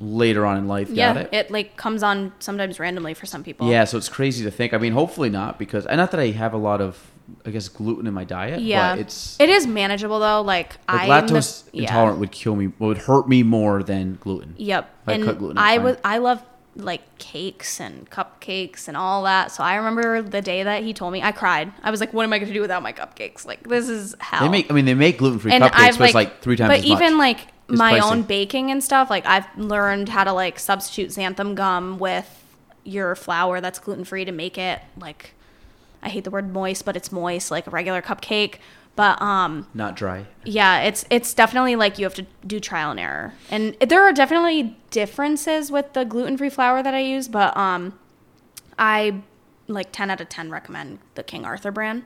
later 0.00 0.46
on 0.46 0.56
in 0.58 0.68
life 0.68 0.90
Yeah, 0.90 1.14
got 1.14 1.22
it. 1.24 1.28
it 1.32 1.50
like 1.50 1.76
comes 1.76 2.02
on 2.02 2.32
sometimes 2.38 2.78
randomly 2.78 3.14
for 3.14 3.26
some 3.26 3.42
people. 3.42 3.68
Yeah, 3.68 3.84
so 3.84 3.98
it's 3.98 4.08
crazy 4.08 4.44
to 4.44 4.50
think. 4.50 4.72
I 4.74 4.78
mean, 4.78 4.92
hopefully 4.92 5.30
not, 5.30 5.58
because 5.58 5.86
and 5.86 5.98
not 5.98 6.10
that 6.12 6.20
I 6.20 6.28
have 6.30 6.52
a 6.52 6.58
lot 6.58 6.80
of, 6.80 7.10
I 7.44 7.50
guess, 7.50 7.68
gluten 7.68 8.06
in 8.06 8.14
my 8.14 8.24
diet. 8.24 8.60
Yeah. 8.60 8.94
but 8.94 9.00
it's 9.00 9.38
it 9.40 9.48
is 9.48 9.66
manageable 9.66 10.20
though. 10.20 10.42
Like, 10.42 10.76
like 10.88 11.08
I 11.08 11.08
lactose 11.08 11.68
intolerant 11.72 12.20
would 12.20 12.30
kill 12.32 12.56
me. 12.56 12.68
Would 12.78 12.98
hurt 12.98 13.28
me 13.28 13.42
more 13.42 13.82
than 13.82 14.18
gluten. 14.20 14.54
Yep. 14.56 14.90
I 15.06 15.12
and 15.14 15.24
cut 15.24 15.38
gluten 15.38 15.58
I 15.58 15.78
was 15.78 15.96
I 16.04 16.18
love 16.18 16.42
like 16.76 17.18
cakes 17.18 17.80
and 17.80 18.08
cupcakes 18.08 18.86
and 18.86 18.96
all 18.96 19.24
that. 19.24 19.50
So 19.50 19.64
I 19.64 19.74
remember 19.74 20.22
the 20.22 20.40
day 20.40 20.62
that 20.62 20.84
he 20.84 20.94
told 20.94 21.12
me, 21.12 21.20
I 21.22 21.32
cried. 21.32 21.72
I 21.82 21.90
was 21.90 21.98
like, 21.98 22.12
"What 22.12 22.22
am 22.22 22.32
I 22.32 22.38
going 22.38 22.48
to 22.48 22.54
do 22.54 22.60
without 22.60 22.84
my 22.84 22.92
cupcakes? 22.92 23.44
Like 23.44 23.66
this 23.68 23.88
is 23.88 24.14
hell." 24.20 24.42
They 24.42 24.48
make. 24.48 24.70
I 24.70 24.74
mean, 24.74 24.84
they 24.84 24.94
make 24.94 25.18
gluten 25.18 25.40
free 25.40 25.50
cupcakes, 25.50 25.70
I've 25.72 25.98
but 25.98 26.04
it's 26.04 26.14
like 26.14 26.40
three 26.40 26.54
times 26.56 26.68
But 26.68 26.84
even 26.84 27.14
much. 27.16 27.38
like 27.38 27.46
my 27.68 27.94
pricey. 27.94 28.10
own 28.10 28.22
baking 28.22 28.70
and 28.70 28.82
stuff, 28.82 29.10
like 29.10 29.26
I've 29.26 29.46
learned 29.58 30.08
how 30.08 30.24
to 30.24 30.32
like 30.32 30.58
substitute 30.58 31.10
xanthan 31.10 31.54
gum 31.54 31.98
with 31.98 32.44
your 32.84 33.14
flour 33.14 33.60
that's 33.60 33.78
gluten 33.78 34.04
free 34.04 34.24
to 34.24 34.32
make 34.32 34.56
it 34.56 34.80
like 34.98 35.34
I 36.02 36.08
hate 36.08 36.24
the 36.24 36.30
word 36.30 36.52
moist, 36.52 36.84
but 36.84 36.96
it's 36.96 37.12
moist 37.12 37.50
like 37.50 37.66
a 37.66 37.70
regular 37.70 38.00
cupcake. 38.02 38.56
But 38.96 39.20
um 39.22 39.66
not 39.74 39.94
dry. 39.94 40.26
yeah, 40.44 40.80
it's 40.80 41.04
it's 41.10 41.32
definitely 41.34 41.76
like 41.76 41.98
you 41.98 42.04
have 42.04 42.14
to 42.14 42.26
do 42.46 42.58
trial 42.58 42.90
and 42.90 42.98
error. 42.98 43.34
And 43.50 43.76
there 43.80 44.02
are 44.02 44.12
definitely 44.12 44.76
differences 44.90 45.70
with 45.70 45.92
the 45.92 46.04
gluten-free 46.04 46.50
flour 46.50 46.82
that 46.82 46.94
I 46.94 47.00
use, 47.00 47.28
but 47.28 47.56
um 47.56 47.98
I 48.78 49.22
like 49.68 49.92
10 49.92 50.10
out 50.10 50.20
of 50.20 50.28
10 50.28 50.50
recommend 50.50 50.98
the 51.14 51.22
King 51.22 51.44
Arthur 51.44 51.70
brand. 51.70 52.04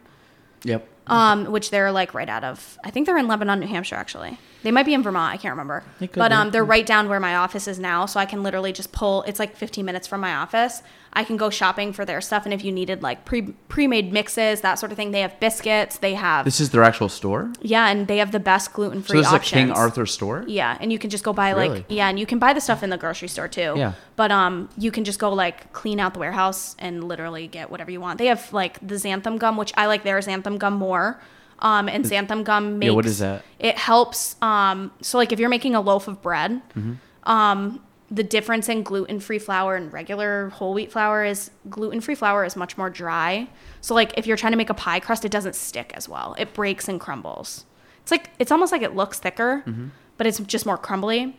Yep. 0.65 0.89
Um, 1.07 1.47
which 1.47 1.71
they're 1.71 1.93
like 1.93 2.15
right 2.15 2.29
out 2.29 2.45
of. 2.45 2.79
I 2.85 2.91
think 2.91 3.07
they're 3.07 3.19
in 3.19 3.27
Lebanon, 3.27 3.61
New 3.61 3.67
Hampshire. 3.67 3.97
Actually, 3.97 4.39
they 4.63 4.71
might 4.71 4.87
be 4.87 4.95
in 4.95 5.03
Vermont. 5.03 5.33
I 5.35 5.37
can't 5.37 5.53
remember. 5.53 5.83
But 6.15 6.33
um, 6.33 6.51
they're 6.51 6.65
right 6.65 6.87
down 6.87 7.09
where 7.09 7.21
my 7.21 7.37
office 7.37 7.67
is 7.69 7.79
now, 7.79 8.07
so 8.07 8.21
I 8.21 8.27
can 8.27 8.43
literally 8.43 8.73
just 8.73 8.93
pull. 8.93 9.23
It's 9.25 9.39
like 9.39 9.57
15 9.57 9.85
minutes 9.85 10.07
from 10.07 10.21
my 10.21 10.35
office. 10.35 10.83
I 11.15 11.25
can 11.25 11.37
go 11.37 11.51
shopping 11.51 11.93
for 11.93 12.05
their 12.07 12.23
stuff, 12.23 12.45
and 12.47 12.55
if 12.55 12.65
you 12.65 12.73
needed 12.73 13.03
like 13.03 13.25
pre 13.27 13.43
pre-made 13.69 14.13
mixes, 14.13 14.63
that 14.63 14.79
sort 14.79 14.93
of 14.93 14.97
thing, 14.97 15.11
they 15.11 15.21
have 15.21 15.39
biscuits. 15.41 15.99
They 15.99 16.15
have 16.15 16.45
This 16.47 16.59
is 16.61 16.71
their 16.71 16.83
actual 16.83 17.09
store. 17.11 17.53
yeah, 17.61 17.89
and 17.89 18.09
they 18.09 18.17
have 18.19 18.33
the 18.33 18.41
best 18.41 18.73
gluten 18.73 19.03
So 19.03 19.09
free 19.09 19.19
this 19.19 19.27
is 19.27 19.33
a. 19.35 19.39
King 19.41 19.71
Arthur 19.73 20.07
store. 20.07 20.45
Yeah, 20.47 20.79
and 20.81 20.91
you 20.91 20.99
can 20.99 21.11
just 21.11 21.23
go 21.25 21.33
buy 21.35 21.53
like 21.53 21.71
Really? 21.71 21.85
yeah, 21.89 22.09
and 22.09 22.19
you 22.19 22.25
can 22.25 22.39
buy 22.39 22.53
the 22.55 22.61
stuff 22.61 22.83
in 22.83 22.89
the 22.91 22.97
grocery 22.97 23.29
store 23.29 23.49
too. 23.49 23.75
Yeah. 23.77 23.93
But 24.17 24.31
um, 24.33 24.69
you 24.79 24.91
can 24.91 25.05
just 25.05 25.19
go 25.19 25.31
like 25.33 25.73
clean 25.75 26.01
out 26.01 26.15
the 26.15 26.21
warehouse 26.21 26.77
and 26.79 27.05
literally 27.05 27.47
get 27.47 27.71
whatever 27.71 27.91
you 27.91 28.01
want. 28.01 28.19
They 28.19 28.27
have 28.27 28.51
like 28.53 28.79
the 28.87 28.95
xanthan 28.95 29.39
gum, 29.39 29.57
which 29.59 29.73
I 29.77 29.87
like 29.87 30.05
their 30.05 30.19
xanthan 30.21 30.59
gum 30.59 30.75
more. 30.75 31.21
Um, 31.63 31.89
and 31.89 32.05
xanthan 32.05 32.45
gum 32.45 32.79
makes 32.81 32.91
Yeah, 32.91 32.95
what 32.97 33.07
is 33.07 33.21
that? 33.21 33.45
It 33.59 33.79
helps. 33.79 34.37
Um, 34.43 34.91
so 35.01 35.17
like 35.17 35.33
if 35.33 35.39
you're 35.41 35.49
making 35.49 35.75
a 35.75 35.81
loaf 35.81 36.09
of 36.09 36.21
bread, 36.21 36.61
Mm-hmm. 36.77 37.31
um, 37.31 37.81
the 38.11 38.23
difference 38.23 38.69
in 38.69 38.83
gluten 38.83 39.21
free 39.21 39.39
flour 39.39 39.75
and 39.75 39.91
regular 39.91 40.51
whole 40.51 40.75
wheat 40.75 40.93
flour 40.93 41.25
is 41.25 41.51
gluten 41.71 42.01
free 42.03 42.15
flour 42.15 42.45
is 42.45 42.57
much 42.57 42.77
more 42.77 42.91
dry. 42.91 43.49
So 43.81 43.95
like 43.95 44.13
if 44.19 44.27
you're 44.27 44.37
trying 44.37 44.53
to 44.53 44.59
make 44.59 44.69
a 44.69 44.75
pie 44.75 45.01
crust, 45.01 45.25
it 45.25 45.31
doesn't 45.31 45.55
stick 45.55 45.93
as 45.95 46.11
well. 46.11 46.35
It 46.39 46.53
breaks 46.53 46.89
and 46.89 47.01
crumbles. 47.01 47.65
It's 48.03 48.11
like 48.11 48.29
it's 48.39 48.53
almost 48.53 48.71
like 48.73 48.83
it 48.83 48.95
looks 48.95 49.19
thicker, 49.19 49.63
Mm-hmm. 49.67 49.87
but 50.19 50.27
it's 50.27 50.41
just 50.41 50.67
more 50.67 50.77
crumbly. 50.77 51.39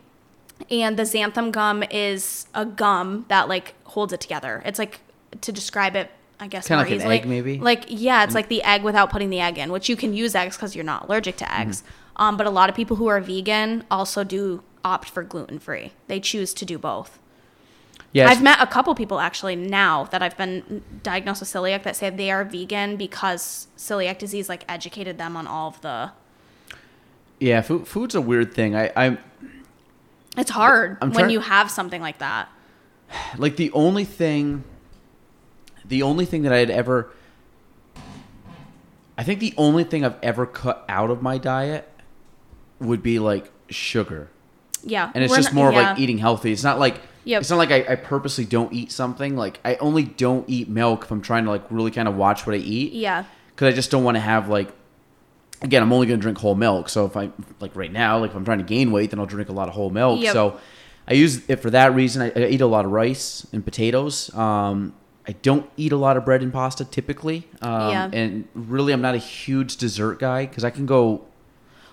And 0.70 0.96
the 0.96 1.02
xanthan 1.04 1.52
gum 1.52 1.84
is 1.90 2.46
a 2.54 2.64
gum 2.64 3.26
that 3.28 3.48
like 3.48 3.74
holds 3.84 4.12
it 4.12 4.20
together. 4.20 4.60
It's 4.64 4.78
like 4.80 5.00
to 5.42 5.52
describe 5.52 5.94
it, 5.94 6.10
I 6.40 6.48
guess 6.48 6.66
Kinda 6.66 6.84
more 6.84 6.90
like 6.90 7.04
an 7.04 7.10
egg, 7.10 7.26
maybe? 7.26 7.58
Like 7.58 7.84
yeah, 7.88 8.24
it's 8.24 8.34
like 8.34 8.48
the 8.48 8.62
egg 8.62 8.82
without 8.82 9.10
putting 9.10 9.30
the 9.30 9.40
egg 9.40 9.58
in, 9.58 9.70
which 9.70 9.88
you 9.88 9.96
can 9.96 10.14
use 10.14 10.34
eggs 10.34 10.56
because 10.56 10.74
you're 10.74 10.84
not 10.84 11.04
allergic 11.04 11.36
to 11.38 11.54
eggs. 11.54 11.82
Mm-hmm. 11.82 12.22
Um, 12.22 12.36
but 12.36 12.46
a 12.46 12.50
lot 12.50 12.68
of 12.68 12.76
people 12.76 12.96
who 12.96 13.06
are 13.06 13.20
vegan 13.20 13.84
also 13.90 14.24
do 14.24 14.62
opt 14.84 15.08
for 15.08 15.22
gluten 15.22 15.58
free. 15.58 15.92
They 16.06 16.20
choose 16.20 16.52
to 16.54 16.64
do 16.64 16.78
both. 16.78 17.18
Yeah, 18.12 18.28
I've 18.28 18.42
met 18.42 18.60
a 18.60 18.66
couple 18.66 18.94
people 18.94 19.18
actually 19.18 19.56
now 19.56 20.04
that 20.04 20.22
I've 20.22 20.36
been 20.36 20.82
diagnosed 21.02 21.40
with 21.40 21.48
celiac 21.48 21.82
that 21.82 21.96
say 21.96 22.10
they 22.10 22.30
are 22.30 22.44
vegan 22.44 22.96
because 22.96 23.66
celiac 23.76 24.18
disease 24.18 24.48
like 24.48 24.64
educated 24.68 25.18
them 25.18 25.36
on 25.36 25.46
all 25.46 25.68
of 25.68 25.80
the. 25.80 26.12
yeah. 27.40 27.60
Food, 27.60 27.88
food's 27.88 28.14
a 28.14 28.20
weird 28.20 28.54
thing. 28.54 28.76
I, 28.76 28.92
I 28.94 29.18
It's 30.36 30.50
hard 30.50 30.98
I'm 31.00 31.12
when 31.12 31.30
you 31.30 31.40
have 31.40 31.70
something 31.70 32.00
like 32.00 32.18
that. 32.18 32.48
like 33.38 33.56
the 33.56 33.72
only 33.72 34.04
thing 34.04 34.62
the 35.88 36.02
only 36.02 36.24
thing 36.24 36.42
that 36.42 36.52
i 36.52 36.58
had 36.58 36.70
ever 36.70 37.10
i 39.18 39.22
think 39.22 39.40
the 39.40 39.54
only 39.56 39.84
thing 39.84 40.04
i've 40.04 40.16
ever 40.22 40.46
cut 40.46 40.84
out 40.88 41.10
of 41.10 41.22
my 41.22 41.38
diet 41.38 41.88
would 42.80 43.02
be 43.02 43.18
like 43.18 43.50
sugar 43.68 44.28
Yeah, 44.82 45.10
and 45.14 45.24
it's 45.24 45.34
just 45.34 45.48
not- 45.48 45.54
more 45.54 45.68
of 45.68 45.74
yeah. 45.74 45.90
like 45.90 45.98
eating 45.98 46.18
healthy 46.18 46.52
it's 46.52 46.64
not 46.64 46.78
like 46.78 47.00
Yep. 47.26 47.40
it's 47.40 47.48
not 47.48 47.56
like 47.56 47.70
I, 47.70 47.92
I 47.92 47.96
purposely 47.96 48.44
don't 48.44 48.70
eat 48.74 48.92
something 48.92 49.34
like 49.36 49.58
i 49.64 49.76
only 49.76 50.02
don't 50.04 50.44
eat 50.48 50.68
milk 50.68 51.04
if 51.04 51.10
i'm 51.10 51.22
trying 51.22 51.44
to 51.44 51.50
like 51.50 51.62
really 51.70 51.90
kind 51.90 52.06
of 52.06 52.16
watch 52.16 52.46
what 52.46 52.54
i 52.54 52.58
eat 52.58 52.92
Yeah, 52.92 53.24
because 53.48 53.72
I 53.72 53.74
just 53.74 53.90
don't 53.90 54.04
want 54.04 54.16
to 54.16 54.20
have 54.20 54.48
like. 54.48 54.70
Again, 55.62 55.82
I'm 55.82 55.92
only 55.94 56.06
going 56.06 56.18
to 56.18 56.22
drink 56.22 56.36
whole 56.36 56.56
milk. 56.56 56.90
So 56.90 57.06
if 57.06 57.16
I 57.16 57.30
like 57.60 57.74
right 57.74 57.90
now, 57.90 58.18
like 58.18 58.32
if 58.32 58.36
I'm 58.36 58.44
trying 58.44 58.58
to 58.58 58.64
gain 58.64 58.92
weight, 58.92 59.10
then 59.10 59.18
I'll 59.20 59.24
drink 59.24 59.48
a 59.48 59.52
lot 59.52 59.66
of 59.68 59.72
whole 59.74 59.88
milk. 59.88 60.20
Yep. 60.20 60.32
So 60.34 60.60
I 61.08 61.14
use 61.14 61.48
it 61.48 61.56
for 61.56 61.70
that 61.70 61.94
reason. 61.94 62.20
I, 62.20 62.32
I 62.38 62.46
eat 62.48 62.60
a 62.60 62.66
lot 62.66 62.84
of 62.84 62.90
rice 62.90 63.46
and 63.50 63.64
potatoes. 63.64 64.34
Um, 64.34 64.92
I 65.26 65.32
don't 65.32 65.68
eat 65.76 65.92
a 65.92 65.96
lot 65.96 66.16
of 66.16 66.24
bread 66.24 66.42
and 66.42 66.52
pasta 66.52 66.84
typically. 66.84 67.48
Um, 67.62 67.90
Yeah. 67.90 68.10
And 68.12 68.48
really, 68.54 68.92
I'm 68.92 69.00
not 69.02 69.14
a 69.14 69.18
huge 69.18 69.76
dessert 69.78 70.18
guy 70.18 70.46
because 70.46 70.64
I 70.64 70.70
can 70.70 70.86
go. 70.86 71.24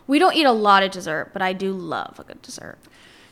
we 0.07 0.19
don't 0.19 0.35
eat 0.35 0.45
a 0.45 0.51
lot 0.51 0.83
of 0.83 0.91
dessert, 0.91 1.29
but 1.33 1.41
I 1.41 1.53
do 1.53 1.71
love 1.71 2.19
a 2.19 2.23
good 2.23 2.41
dessert. 2.41 2.77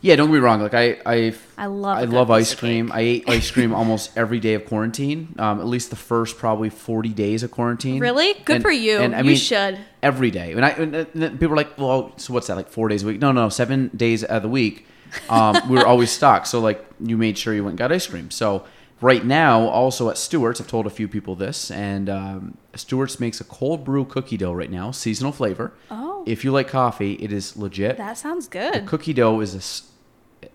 Yeah, 0.02 0.16
don't 0.16 0.28
get 0.30 0.36
me 0.36 0.40
wrong. 0.40 0.62
Like 0.62 0.74
I, 0.74 0.98
I, 1.06 1.34
I 1.58 1.66
love 1.66 1.98
I 1.98 2.04
love 2.06 2.32
ice 2.32 2.56
cream. 2.56 2.88
cake. 2.88 2.96
I 2.96 3.00
ate 3.02 3.24
ice 3.30 3.52
cream 3.52 3.74
almost 3.76 4.18
every 4.18 4.40
day 4.40 4.54
of 4.54 4.66
quarantine. 4.66 5.36
Um, 5.38 5.60
at 5.60 5.68
least 5.68 5.90
the 5.90 5.98
first 5.98 6.38
probably 6.38 6.70
40 6.70 7.10
days 7.10 7.44
of 7.44 7.52
quarantine. 7.52 8.00
Really? 8.00 8.34
Good 8.46 8.56
And- 8.58 8.64
for 8.64 8.72
you. 8.72 9.00
and 9.00 9.14
I 9.14 9.20
you 9.20 9.26
mean, 9.26 9.36
should. 9.36 9.78
every 10.02 10.32
day. 10.32 10.54
And 10.54 10.64
I 10.66 10.70
and, 10.70 11.38
people 11.38 11.52
are 11.52 11.58
like, 11.58 11.78
well, 11.78 12.14
so 12.16 12.34
what's 12.34 12.48
that? 12.48 12.56
Like 12.56 12.70
four 12.70 12.88
days 12.88 13.04
a 13.04 13.08
week? 13.08 13.20
No, 13.20 13.34
no, 13.34 13.50
seven 13.50 13.90
days 13.94 14.24
of 14.24 14.42
the 14.42 14.48
week. 14.48 14.88
Um, 15.30 15.58
we 15.68 15.76
were 15.76 15.86
always 15.86 16.12
stocked. 16.20 16.48
So 16.48 16.62
like 16.62 16.86
you 17.02 17.18
made 17.18 17.38
sure 17.38 17.54
you 17.54 17.66
went 17.66 17.74
and 17.74 17.80
got 17.80 17.92
ice 17.92 18.08
cream. 18.08 18.32
So 18.32 18.64
right 19.02 19.24
now, 19.24 19.62
also 19.68 20.10
at 20.10 20.18
Stewart's, 20.18 20.60
I've 20.62 20.68
told 20.68 20.86
a 20.88 20.90
few 20.90 21.08
people 21.08 21.36
this, 21.36 21.72
and 21.72 22.10
um, 22.10 22.58
Stewart's 22.76 23.20
makes 23.20 23.40
a 23.40 23.44
cold 23.44 23.84
brew 23.84 24.06
cookie 24.06 24.38
dough 24.38 24.54
right 24.54 24.70
now, 24.72 24.92
seasonal 24.92 25.32
flavor. 25.32 25.74
Oh. 25.90 26.24
If 26.28 26.44
you 26.44 26.52
like 26.52 26.68
coffee, 26.68 27.14
it 27.14 27.32
is 27.32 27.56
legit. 27.58 27.98
That 27.98 28.18
sounds 28.18 28.48
good. 28.48 28.74
the 28.74 28.82
cookie 28.82 29.14
dough 29.14 29.40
is 29.40 29.54
a 29.56 29.58
s- 29.60 29.90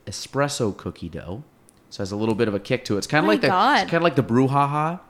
espresso 0.07 0.76
cookie 0.76 1.09
dough, 1.09 1.42
so 1.90 2.01
it 2.01 2.03
has 2.03 2.12
a 2.12 2.16
little 2.16 2.34
bit 2.34 2.49
of 2.49 2.55
a 2.55 2.61
kick 2.61 2.84
to 2.86 2.95
it. 2.95 2.99
It's 2.99 3.07
kind 3.07 3.24
of 3.24 3.26
My 3.26 3.32
like 3.34 3.40
the 3.40 3.49
God. 3.49 3.82
it's 3.82 3.90
kind 3.90 3.95
of 3.99 4.03
like 4.03 4.16
the 4.16 4.22
brouhaha, 4.22 5.01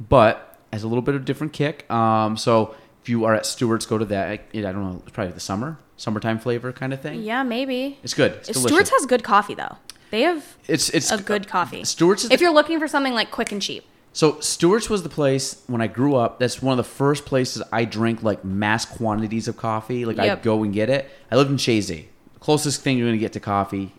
but 0.00 0.58
has 0.72 0.82
a 0.82 0.88
little 0.88 1.02
bit 1.02 1.14
of 1.14 1.22
a 1.22 1.24
different 1.24 1.52
kick. 1.52 1.90
Um, 1.90 2.36
so 2.36 2.74
if 3.02 3.08
you 3.08 3.24
are 3.24 3.34
at 3.34 3.46
Stewart's, 3.46 3.86
go 3.86 3.98
to 3.98 4.04
that. 4.06 4.28
I, 4.28 4.32
I 4.54 4.60
don't 4.60 4.84
know, 4.92 5.02
it's 5.06 5.12
probably 5.12 5.32
the 5.32 5.40
summer, 5.40 5.78
summertime 5.96 6.38
flavor 6.38 6.72
kind 6.72 6.92
of 6.92 7.00
thing. 7.00 7.22
Yeah, 7.22 7.42
maybe. 7.42 7.98
It's 8.02 8.14
good. 8.14 8.32
It's. 8.48 8.60
Stewart's 8.60 8.90
has 8.90 9.06
good 9.06 9.24
coffee 9.24 9.54
though. 9.54 9.76
They 10.10 10.22
have 10.22 10.56
it's 10.66 10.88
it's 10.90 11.10
a 11.10 11.18
good 11.22 11.48
coffee. 11.48 11.84
Stewart's 11.84 12.24
is 12.24 12.30
if 12.30 12.38
the- 12.38 12.44
you're 12.44 12.54
looking 12.54 12.78
for 12.78 12.88
something 12.88 13.12
like 13.14 13.30
quick 13.30 13.52
and 13.52 13.60
cheap. 13.62 13.84
So 14.12 14.40
Stewart's 14.40 14.88
was 14.90 15.02
the 15.02 15.08
place 15.08 15.62
when 15.66 15.80
I 15.80 15.86
grew 15.86 16.16
up. 16.16 16.38
That's 16.40 16.60
one 16.62 16.72
of 16.72 16.76
the 16.78 16.90
first 16.90 17.24
places 17.26 17.62
I 17.70 17.84
drank 17.84 18.22
like 18.22 18.44
mass 18.44 18.84
quantities 18.84 19.46
of 19.48 19.56
coffee. 19.56 20.04
Like 20.04 20.16
Yep. 20.16 20.38
I'd 20.38 20.42
go 20.42 20.62
and 20.62 20.72
get 20.72 20.88
it. 20.90 21.08
I 21.30 21.36
lived 21.36 21.50
in 21.50 21.56
Chazy. 21.56 22.06
Closest 22.40 22.80
thing 22.82 22.96
you're 22.98 23.06
gonna 23.08 23.18
get 23.18 23.32
to 23.34 23.40
coffee 23.40 23.92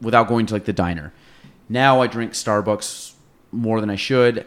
without 0.00 0.28
going 0.28 0.46
to 0.46 0.54
like 0.54 0.64
the 0.64 0.72
diner. 0.72 1.12
Now 1.68 2.02
I 2.02 2.06
drink 2.06 2.32
Starbucks 2.32 3.12
more 3.52 3.80
than 3.80 3.88
I 3.88 3.96
should. 3.96 4.46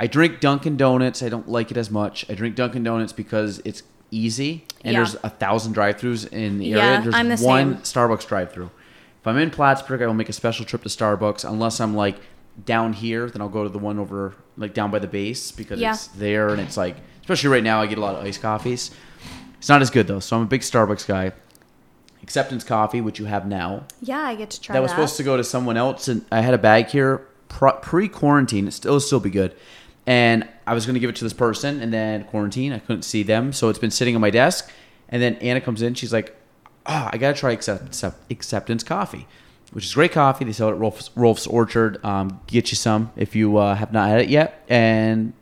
I 0.00 0.06
drink 0.08 0.40
Dunkin' 0.40 0.76
Donuts. 0.76 1.22
I 1.22 1.28
don't 1.28 1.48
like 1.48 1.70
it 1.70 1.76
as 1.76 1.90
much. 1.90 2.24
I 2.28 2.34
drink 2.34 2.56
Dunkin' 2.56 2.82
Donuts 2.82 3.12
because 3.12 3.60
it's 3.64 3.82
easy 4.10 4.64
and 4.84 4.92
Yeah. 4.94 5.00
there's 5.00 5.14
a 5.22 5.30
thousand 5.30 5.72
drive-throughs 5.72 6.32
in 6.32 6.58
the 6.58 6.66
Yeah, 6.66 6.78
area. 6.84 7.02
There's 7.02 7.14
I'm 7.14 7.28
the 7.28 7.36
one 7.36 7.84
same. 7.84 8.08
Starbucks 8.08 8.26
drive-through. 8.26 8.70
If 9.24 9.28
I'm 9.28 9.38
in 9.38 9.48
Plattsburgh, 9.50 10.02
I 10.02 10.06
will 10.06 10.12
make 10.12 10.28
a 10.28 10.34
special 10.34 10.66
trip 10.66 10.82
to 10.82 10.90
Starbucks. 10.90 11.48
Unless 11.48 11.80
I'm 11.80 11.96
like 11.96 12.16
down 12.66 12.92
here, 12.92 13.30
then 13.30 13.40
I'll 13.40 13.48
go 13.48 13.62
to 13.62 13.70
the 13.70 13.78
one 13.78 13.98
over 13.98 14.34
like 14.58 14.74
down 14.74 14.90
by 14.90 14.98
the 14.98 15.06
base 15.06 15.50
because 15.50 15.80
Yeah. 15.80 15.94
it's 15.94 16.08
there 16.08 16.50
and 16.50 16.60
it's 16.60 16.76
like, 16.76 16.96
especially 17.22 17.48
right 17.48 17.64
now, 17.64 17.80
I 17.80 17.86
get 17.86 17.96
a 17.96 18.02
lot 18.02 18.16
of 18.16 18.22
iced 18.22 18.42
coffees. 18.42 18.90
It's 19.56 19.70
not 19.70 19.80
as 19.80 19.88
good 19.88 20.08
though, 20.08 20.20
so 20.20 20.36
I'm 20.36 20.42
a 20.42 20.44
big 20.44 20.60
Starbucks 20.60 21.06
guy. 21.06 21.32
Acceptance 22.22 22.64
coffee, 22.64 23.00
which 23.00 23.18
you 23.18 23.24
have 23.24 23.46
now, 23.46 23.84
Yeah, 24.02 24.18
I 24.20 24.34
get 24.34 24.50
to 24.50 24.60
try 24.60 24.74
that 24.74 24.82
was 24.82 24.90
supposed 24.90 25.16
to 25.16 25.22
go 25.22 25.38
to 25.38 25.44
someone 25.44 25.78
else, 25.78 26.06
and 26.06 26.26
I 26.30 26.42
had 26.42 26.52
a 26.52 26.58
bag 26.58 26.88
here 26.88 27.26
pre 27.48 28.08
quarantine. 28.08 28.68
It 28.68 28.72
still 28.72 29.00
still 29.00 29.20
be 29.20 29.30
good, 29.30 29.54
and 30.06 30.46
I 30.66 30.74
was 30.74 30.84
going 30.84 30.94
to 30.94 31.00
give 31.00 31.08
it 31.08 31.16
to 31.16 31.24
this 31.24 31.32
person, 31.32 31.80
and 31.80 31.94
then 31.94 32.24
quarantine, 32.24 32.74
I 32.74 32.78
couldn't 32.78 33.04
see 33.04 33.22
them, 33.22 33.54
so 33.54 33.70
it's 33.70 33.78
been 33.78 33.90
sitting 33.90 34.14
on 34.14 34.20
my 34.20 34.28
desk. 34.30 34.70
And 35.08 35.22
then 35.22 35.36
Anna 35.36 35.62
comes 35.62 35.80
in, 35.80 35.94
she's 35.94 36.12
like, 36.12 36.36
"Ah, 36.86 37.10
I 37.12 37.18
got 37.18 37.34
to 37.34 37.40
try 37.40 37.52
accept, 37.52 37.86
accept, 37.86 38.30
acceptance 38.30 38.82
coffee." 38.82 39.26
Which 39.72 39.84
is 39.86 39.94
great 39.94 40.12
coffee. 40.12 40.44
They 40.44 40.52
sell 40.52 40.68
it 40.68 40.72
at 40.72 40.78
Rulf's, 40.78 41.10
Rulf's 41.16 41.46
Orchard. 41.48 42.04
Um, 42.04 42.40
get 42.46 42.70
you 42.70 42.76
some 42.76 43.10
if 43.16 43.34
you 43.34 43.56
uh, 43.56 43.74
have 43.74 43.92
not 43.92 44.08
had 44.08 44.20
it 44.20 44.28
yet. 44.28 44.62
And 44.68 45.32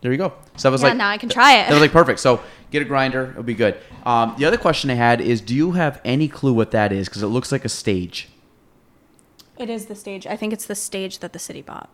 there 0.00 0.10
you 0.12 0.16
go. 0.18 0.32
So 0.56 0.68
that 0.68 0.72
was 0.72 0.80
Yeah, 0.82 0.88
like 0.88 0.96
now 0.96 1.10
I 1.10 1.18
can 1.18 1.28
try 1.28 1.58
it. 1.58 1.64
That 1.68 1.72
was 1.72 1.80
like 1.82 1.92
perfect. 1.92 2.20
So 2.20 2.40
get 2.70 2.80
a 2.80 2.86
grinder. 2.86 3.28
It'll 3.32 3.42
be 3.42 3.52
good. 3.52 3.76
Um, 4.06 4.34
the 4.38 4.46
other 4.46 4.56
question 4.56 4.88
I 4.88 4.94
had 4.94 5.20
is, 5.20 5.42
do 5.42 5.54
you 5.54 5.72
have 5.72 6.00
any 6.06 6.26
clue 6.26 6.54
what 6.54 6.70
that 6.70 6.90
is? 6.90 7.06
Because 7.06 7.22
it 7.22 7.26
looks 7.26 7.52
like 7.52 7.66
a 7.66 7.68
stage. 7.68 8.30
It 9.58 9.68
is 9.68 9.86
the 9.86 9.94
stage. 9.94 10.26
I 10.26 10.36
think 10.36 10.54
it's 10.54 10.64
the 10.64 10.74
stage 10.74 11.18
that 11.18 11.34
the 11.34 11.38
city 11.38 11.60
bought. 11.60 11.90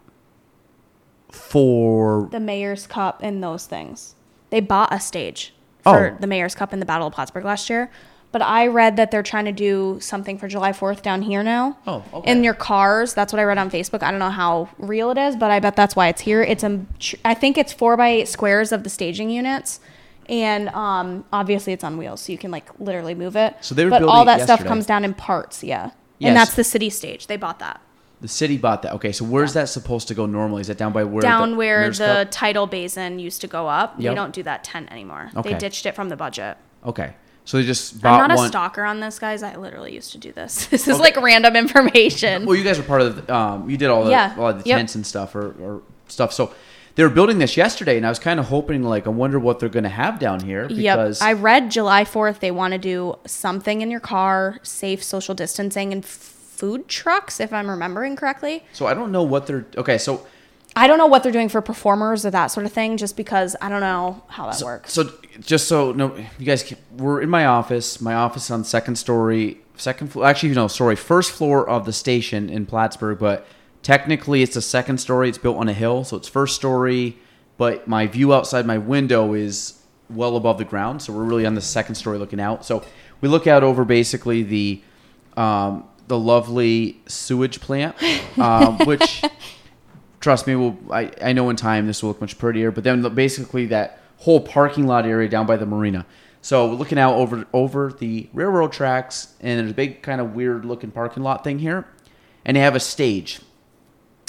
For 1.30 2.28
The 2.30 2.40
mayor's 2.40 2.86
cup 2.86 3.20
and 3.22 3.42
those 3.42 3.66
things. 3.66 4.14
They 4.50 4.60
bought 4.60 4.92
a 4.92 5.00
stage 5.00 5.52
for 5.82 6.12
Oh. 6.12 6.16
the 6.20 6.26
mayor's 6.28 6.54
cup 6.54 6.72
in 6.72 6.78
the 6.78 6.86
Battle 6.86 7.08
of 7.08 7.12
Plattsburgh 7.14 7.44
last 7.44 7.68
year. 7.68 7.90
But 8.36 8.42
I 8.42 8.66
read 8.66 8.96
that 8.96 9.10
they're 9.10 9.22
trying 9.22 9.46
to 9.46 9.52
do 9.52 9.96
something 9.98 10.36
for 10.36 10.46
July 10.46 10.72
4th 10.72 11.00
down 11.00 11.22
here 11.22 11.42
now. 11.42 11.78
Oh, 11.86 12.04
okay. 12.12 12.30
In 12.30 12.44
your 12.44 12.52
cars. 12.52 13.14
That's 13.14 13.32
what 13.32 13.40
I 13.40 13.44
read 13.44 13.56
on 13.56 13.70
Facebook. 13.70 14.02
I 14.02 14.10
don't 14.10 14.20
know 14.20 14.28
how 14.28 14.68
real 14.76 15.10
it 15.10 15.16
is, 15.16 15.36
but 15.36 15.50
I 15.50 15.58
bet 15.58 15.74
that's 15.74 15.96
why 15.96 16.08
it's 16.08 16.20
here. 16.20 16.42
It's 16.42 16.62
a, 16.62 16.84
I 17.24 17.32
think 17.32 17.56
it's 17.56 17.72
four 17.72 17.96
by 17.96 18.08
eight 18.08 18.28
squares 18.28 18.72
of 18.72 18.84
the 18.84 18.90
staging 18.90 19.30
units. 19.30 19.80
And 20.28 20.68
um, 20.68 21.24
obviously 21.32 21.72
it's 21.72 21.82
on 21.82 21.96
wheels, 21.96 22.20
so 22.20 22.30
you 22.32 22.36
can 22.36 22.50
like 22.50 22.68
literally 22.78 23.14
move 23.14 23.36
it. 23.36 23.54
So 23.62 23.74
they 23.74 23.84
were 23.84 23.90
but 23.90 24.00
building 24.00 24.14
all 24.14 24.22
it 24.24 24.26
that 24.26 24.40
stuff 24.42 24.58
yesterday. 24.58 24.68
comes 24.68 24.84
down 24.84 25.06
in 25.06 25.14
parts, 25.14 25.64
yeah. 25.64 25.92
Yes. 26.18 26.28
And 26.28 26.36
that's 26.36 26.56
the 26.56 26.64
city 26.64 26.90
stage. 26.90 27.28
They 27.28 27.38
bought 27.38 27.58
that. 27.60 27.80
the 28.20 28.28
city 28.28 28.58
bought 28.58 28.82
that. 28.82 28.92
Okay, 28.96 29.12
so 29.12 29.24
where's 29.24 29.54
that 29.54 29.70
supposed 29.70 30.08
to 30.08 30.14
go 30.14 30.26
normally? 30.26 30.60
Is 30.60 30.66
that 30.66 30.76
down 30.76 30.92
by 30.92 31.04
where 31.04 31.22
down 31.22 31.52
the 31.52 31.56
where 31.56 31.80
Mayor's 31.80 31.96
the 31.96 32.24
Cup? 32.24 32.30
tidal 32.32 32.66
basin 32.66 33.18
used 33.18 33.40
to 33.40 33.46
go 33.46 33.66
up. 33.66 33.94
Yep. 33.98 34.10
We 34.10 34.14
don't 34.14 34.34
do 34.34 34.42
that 34.42 34.62
tent 34.62 34.92
anymore. 34.92 35.30
Okay. 35.34 35.54
They 35.54 35.58
ditched 35.58 35.86
it 35.86 35.94
from 35.94 36.10
the 36.10 36.16
budget. 36.16 36.58
Okay, 36.84 37.14
so 37.46 37.56
they 37.56 37.64
just 37.64 38.02
bought 38.02 38.20
I'm 38.20 38.28
not 38.28 38.38
a 38.44 38.48
stalker 38.48 38.84
on 38.84 39.00
this, 39.00 39.18
guys. 39.18 39.42
I 39.42 39.56
literally 39.56 39.94
used 39.94 40.12
to 40.12 40.18
do 40.18 40.32
this. 40.32 40.66
This 40.70 40.86
is 40.86 40.98
like 41.00 41.16
random 41.16 41.56
information. 41.56 42.44
Well, 42.44 42.54
you 42.56 42.62
guys 42.64 42.76
were 42.76 42.84
part 42.84 43.00
of 43.00 43.26
the. 43.26 43.34
Um, 43.34 43.70
you 43.70 43.78
did 43.78 43.88
all 43.88 44.04
the 44.04 44.10
Yeah. 44.10 44.34
all 44.38 44.52
the 44.52 44.62
Yep. 44.64 44.76
tents 44.76 44.94
and 44.96 45.06
stuff 45.06 45.34
or, 45.34 45.52
or 45.62 45.82
stuff. 46.08 46.32
So 46.34 46.52
they 46.96 47.02
were 47.02 47.10
building 47.10 47.38
this 47.38 47.56
yesterday, 47.56 47.96
and 47.98 48.04
I 48.06 48.08
was 48.08 48.18
kind 48.18 48.40
of 48.40 48.46
hoping, 48.46 48.82
like, 48.82 49.06
I 49.06 49.10
wonder 49.10 49.38
what 49.38 49.60
they're 49.60 49.68
going 49.68 49.84
to 49.84 49.88
have 49.90 50.18
down 50.18 50.40
here 50.40 50.62
Yep. 50.68 50.70
because 50.96 51.20
I 51.22 51.32
read 51.34 51.70
July 51.70 52.04
4th 52.04 52.38
they 52.40 52.50
want 52.50 52.72
to 52.72 52.78
do 52.78 53.16
something 53.26 53.80
in 53.82 53.90
your 53.90 54.00
car, 54.00 54.58
safe 54.62 55.02
social 55.04 55.34
distancing 55.34 55.92
and 55.92 56.04
food 56.04 56.88
trucks 56.88 57.38
if 57.38 57.52
I'm 57.52 57.68
remembering 57.68 58.16
correctly. 58.16 58.64
so 58.72 58.86
I 58.86 58.94
don't 58.94 59.12
know 59.12 59.22
what 59.22 59.46
they're. 59.46 59.66
Okay, 59.76 59.98
so 59.98 60.26
I 60.74 60.86
don't 60.86 60.98
know 60.98 61.06
what 61.06 61.22
they're 61.22 61.32
doing 61.32 61.48
for 61.50 61.60
performers 61.60 62.24
or 62.26 62.30
that 62.30 62.46
sort 62.48 62.64
of 62.66 62.72
thing 62.72 62.96
just 62.96 63.16
because 63.16 63.56
I 63.60 63.68
don't 63.68 63.80
know 63.82 64.22
how 64.28 64.50
that 64.50 64.62
works. 64.64 64.92
So 64.94 65.10
just 65.40 65.68
so 65.68 65.92
no, 65.92 66.16
you 66.38 66.46
guys, 66.46 66.62
can- 66.62 66.78
we're 66.96 67.20
in 67.20 67.28
my 67.30 67.46
office. 67.46 68.00
My 68.00 68.14
office 68.14 68.50
on 68.50 68.64
second 68.64 68.96
story, 68.96 69.58
second 69.76 70.12
floor. 70.12 70.26
Actually, 70.26 70.54
no, 70.54 70.68
sorry, 70.68 70.96
first 70.96 71.32
floor 71.32 71.68
of 71.68 71.86
the 71.86 71.92
station 71.92 72.48
in 72.48 72.66
Plattsburgh. 72.66 73.18
But 73.18 73.46
technically, 73.82 74.42
it's 74.42 74.56
a 74.56 74.62
second 74.62 74.98
story. 74.98 75.28
It's 75.28 75.38
built 75.38 75.56
on 75.56 75.68
a 75.68 75.72
hill, 75.72 76.04
so 76.04 76.16
it's 76.16 76.28
first 76.28 76.56
story. 76.56 77.16
But 77.58 77.88
my 77.88 78.06
view 78.06 78.34
outside 78.34 78.66
my 78.66 78.78
window 78.78 79.32
is 79.32 79.80
well 80.10 80.36
above 80.36 80.58
the 80.58 80.64
ground, 80.64 81.02
so 81.02 81.12
we're 81.12 81.24
really 81.24 81.46
on 81.46 81.54
the 81.54 81.60
second 81.60 81.94
story 81.94 82.18
looking 82.18 82.40
out. 82.40 82.64
So 82.64 82.84
we 83.20 83.28
look 83.28 83.46
out 83.46 83.62
over 83.62 83.84
basically 83.84 84.42
the 84.42 84.82
um, 85.36 85.88
the 86.08 86.18
lovely 86.18 87.00
sewage 87.06 87.60
plant, 87.60 87.96
um, 88.38 88.78
which 88.86 89.22
trust 90.20 90.46
me, 90.46 90.54
will 90.54 90.78
I, 90.90 91.10
I 91.22 91.32
know 91.32 91.50
in 91.50 91.56
time 91.56 91.86
this 91.86 92.02
will 92.02 92.10
look 92.10 92.20
much 92.20 92.38
prettier. 92.38 92.70
But 92.70 92.84
then 92.84 93.02
basically 93.14 93.66
that 93.66 94.00
whole 94.18 94.40
parking 94.40 94.86
lot 94.86 95.06
area 95.06 95.28
down 95.28 95.46
by 95.46 95.56
the 95.56 95.66
marina. 95.66 96.06
So 96.42 96.68
we're 96.68 96.74
looking 96.76 96.98
out 96.98 97.14
over 97.14 97.44
over 97.52 97.92
the 97.92 98.28
railroad 98.32 98.72
tracks, 98.72 99.34
and 99.40 99.58
there's 99.60 99.70
a 99.72 99.74
big 99.74 100.02
kind 100.02 100.20
of 100.20 100.34
weird 100.34 100.64
looking 100.64 100.90
parking 100.92 101.22
lot 101.22 101.42
thing 101.44 101.58
here, 101.58 101.86
and 102.44 102.56
they 102.56 102.60
have 102.60 102.76
a 102.76 102.80
stage. 102.80 103.40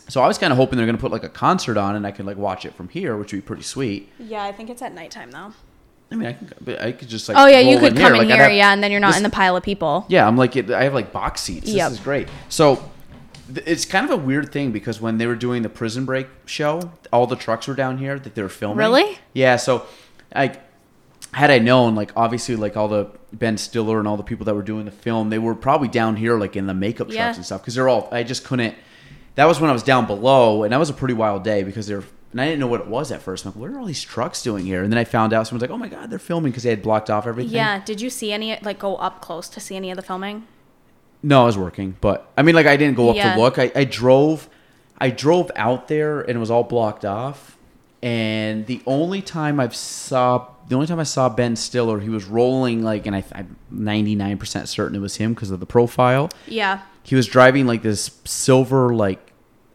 So 0.09 0.21
I 0.21 0.27
was 0.27 0.37
kind 0.37 0.51
of 0.53 0.57
hoping 0.57 0.77
they're 0.77 0.85
going 0.85 0.95
to 0.97 1.01
put 1.01 1.11
like 1.11 1.23
a 1.23 1.29
concert 1.29 1.77
on, 1.77 1.95
and 1.95 2.07
I 2.07 2.11
could 2.11 2.25
like 2.25 2.37
watch 2.37 2.65
it 2.65 2.73
from 2.73 2.89
here, 2.89 3.17
which 3.17 3.33
would 3.33 3.39
be 3.39 3.45
pretty 3.45 3.63
sweet. 3.63 4.09
Yeah, 4.19 4.43
I 4.43 4.51
think 4.51 4.69
it's 4.69 4.81
at 4.81 4.93
nighttime 4.93 5.31
though. 5.31 5.53
I 6.09 6.15
mean, 6.15 6.27
I 6.27 6.33
could, 6.33 6.79
I 6.79 6.91
could 6.93 7.09
just 7.09 7.27
like. 7.27 7.37
Oh 7.37 7.45
yeah, 7.47 7.59
you 7.59 7.77
roll 7.77 7.89
could 7.89 7.97
come 7.97 8.13
in 8.13 8.19
Like, 8.19 8.27
here, 8.29 8.43
have- 8.43 8.51
yeah, 8.53 8.71
and 8.73 8.81
then 8.81 8.91
you're 8.91 9.01
not 9.01 9.09
this- 9.09 9.17
in 9.17 9.23
the 9.23 9.29
pile 9.29 9.57
of 9.57 9.63
people. 9.63 10.05
Yeah, 10.07 10.25
I'm 10.25 10.37
like, 10.37 10.55
I 10.71 10.83
have 10.85 10.93
like 10.93 11.11
box 11.11 11.41
seats. 11.41 11.65
This 11.65 11.75
Yep. 11.75 11.91
is 11.91 11.99
great. 11.99 12.29
So 12.49 12.75
th- 12.77 12.87
it's 13.55 13.85
kind 13.85 14.05
of 14.05 14.11
a 14.11 14.17
weird 14.17 14.51
thing 14.51 14.71
because 14.71 14.99
when 14.99 15.17
they 15.17 15.27
were 15.27 15.35
doing 15.35 15.61
the 15.61 15.69
Prison 15.69 16.05
Break 16.05 16.27
show, 16.45 16.91
all 17.13 17.27
the 17.27 17.35
trucks 17.35 17.67
were 17.67 17.75
down 17.75 17.97
here 17.97 18.19
that 18.19 18.35
they 18.35 18.41
were 18.41 18.49
filming. 18.49 18.77
Really? 18.77 19.17
Yeah. 19.33 19.55
So, 19.55 19.85
like, 20.35 20.61
had 21.33 21.51
I 21.51 21.59
known, 21.59 21.95
like, 21.95 22.11
obviously, 22.15 22.55
like 22.55 22.75
all 22.77 22.87
the 22.87 23.07
Ben 23.33 23.57
Stiller 23.57 23.99
and 23.99 24.07
all 24.07 24.17
the 24.17 24.23
people 24.23 24.45
that 24.45 24.55
were 24.55 24.61
doing 24.63 24.85
the 24.85 24.91
film, 24.91 25.29
they 25.29 25.39
were 25.39 25.55
probably 25.55 25.87
down 25.87 26.15
here, 26.15 26.37
like 26.37 26.55
in 26.55 26.67
the 26.67 26.73
makeup 26.73 27.07
Yeah. 27.09 27.25
trucks 27.25 27.37
and 27.37 27.45
stuff, 27.45 27.61
because 27.61 27.75
they're 27.75 27.89
all. 27.89 28.07
I 28.11 28.23
just 28.23 28.43
couldn't. 28.43 28.75
That 29.35 29.45
was 29.45 29.59
when 29.59 29.69
I 29.69 29.73
was 29.73 29.83
down 29.83 30.07
below, 30.07 30.63
and 30.63 30.73
that 30.73 30.77
was 30.79 30.89
a 30.89 30.93
pretty 30.93 31.13
wild 31.13 31.43
day 31.43 31.63
because 31.63 31.87
they're. 31.87 32.03
And 32.33 32.41
I 32.41 32.45
didn't 32.45 32.59
know 32.59 32.67
what 32.67 32.81
it 32.81 32.87
was 32.87 33.11
at 33.13 33.21
first. 33.21 33.45
I'm 33.45 33.51
like, 33.53 33.59
what 33.59 33.69
are 33.71 33.79
all 33.79 33.85
these 33.85 34.01
trucks 34.03 34.43
doing 34.43 34.65
here? 34.65 34.83
And 34.83 34.91
then 34.91 34.97
I 34.99 35.05
found 35.05 35.31
out 35.31 35.47
someone's 35.47 35.61
like, 35.61 35.71
oh 35.71 35.77
my 35.77 35.87
god, 35.87 36.09
they're 36.09 36.19
filming 36.19 36.51
because 36.51 36.63
they 36.63 36.69
had 36.69 36.81
blocked 36.81 37.09
off 37.09 37.25
everything. 37.25 37.53
Yeah. 37.53 37.81
Did 37.85 38.01
you 38.01 38.09
see 38.09 38.33
any 38.33 38.59
like 38.61 38.79
go 38.79 38.97
up 38.97 39.21
close 39.21 39.47
to 39.49 39.61
see 39.61 39.77
any 39.77 39.91
of 39.91 39.95
the 39.95 40.01
filming? 40.03 40.45
No, 41.23 41.43
I 41.43 41.45
was 41.45 41.57
working, 41.57 41.95
but 41.99 42.31
I 42.37 42.41
mean, 42.43 42.55
like, 42.55 42.67
I 42.67 42.77
didn't 42.77 42.95
go 42.95 43.09
up 43.09 43.15
Yeah. 43.15 43.33
to 43.35 43.41
look. 43.41 43.57
I, 43.59 43.71
I 43.75 43.83
drove, 43.85 44.47
I 44.97 45.09
drove 45.09 45.51
out 45.55 45.87
there, 45.87 46.21
and 46.21 46.31
it 46.31 46.39
was 46.39 46.51
all 46.51 46.63
blocked 46.63 47.05
off. 47.05 47.57
And 48.03 48.65
the 48.67 48.81
only 48.85 49.21
time 49.23 49.59
I've 49.59 49.75
saw, 49.75 50.47
the 50.67 50.75
only 50.75 50.85
time 50.87 50.99
I 50.99 51.03
saw 51.03 51.27
Ben 51.29 51.55
Stiller, 51.55 51.99
he 51.99 52.09
was 52.09 52.25
rolling 52.25 52.83
like, 52.83 53.07
and 53.07 53.15
I, 53.15 53.23
I'm 53.33 53.55
99 53.71 54.37
percent 54.37 54.69
certain 54.69 54.95
it 54.95 54.99
was 54.99 55.15
him 55.17 55.33
because 55.33 55.49
of 55.49 55.59
the 55.59 55.65
profile. 55.65 56.29
Yeah. 56.45 56.81
He 57.03 57.15
was 57.15 57.25
driving 57.25 57.65
like 57.65 57.81
this 57.81 58.11
silver, 58.25 58.93
like 58.93 59.19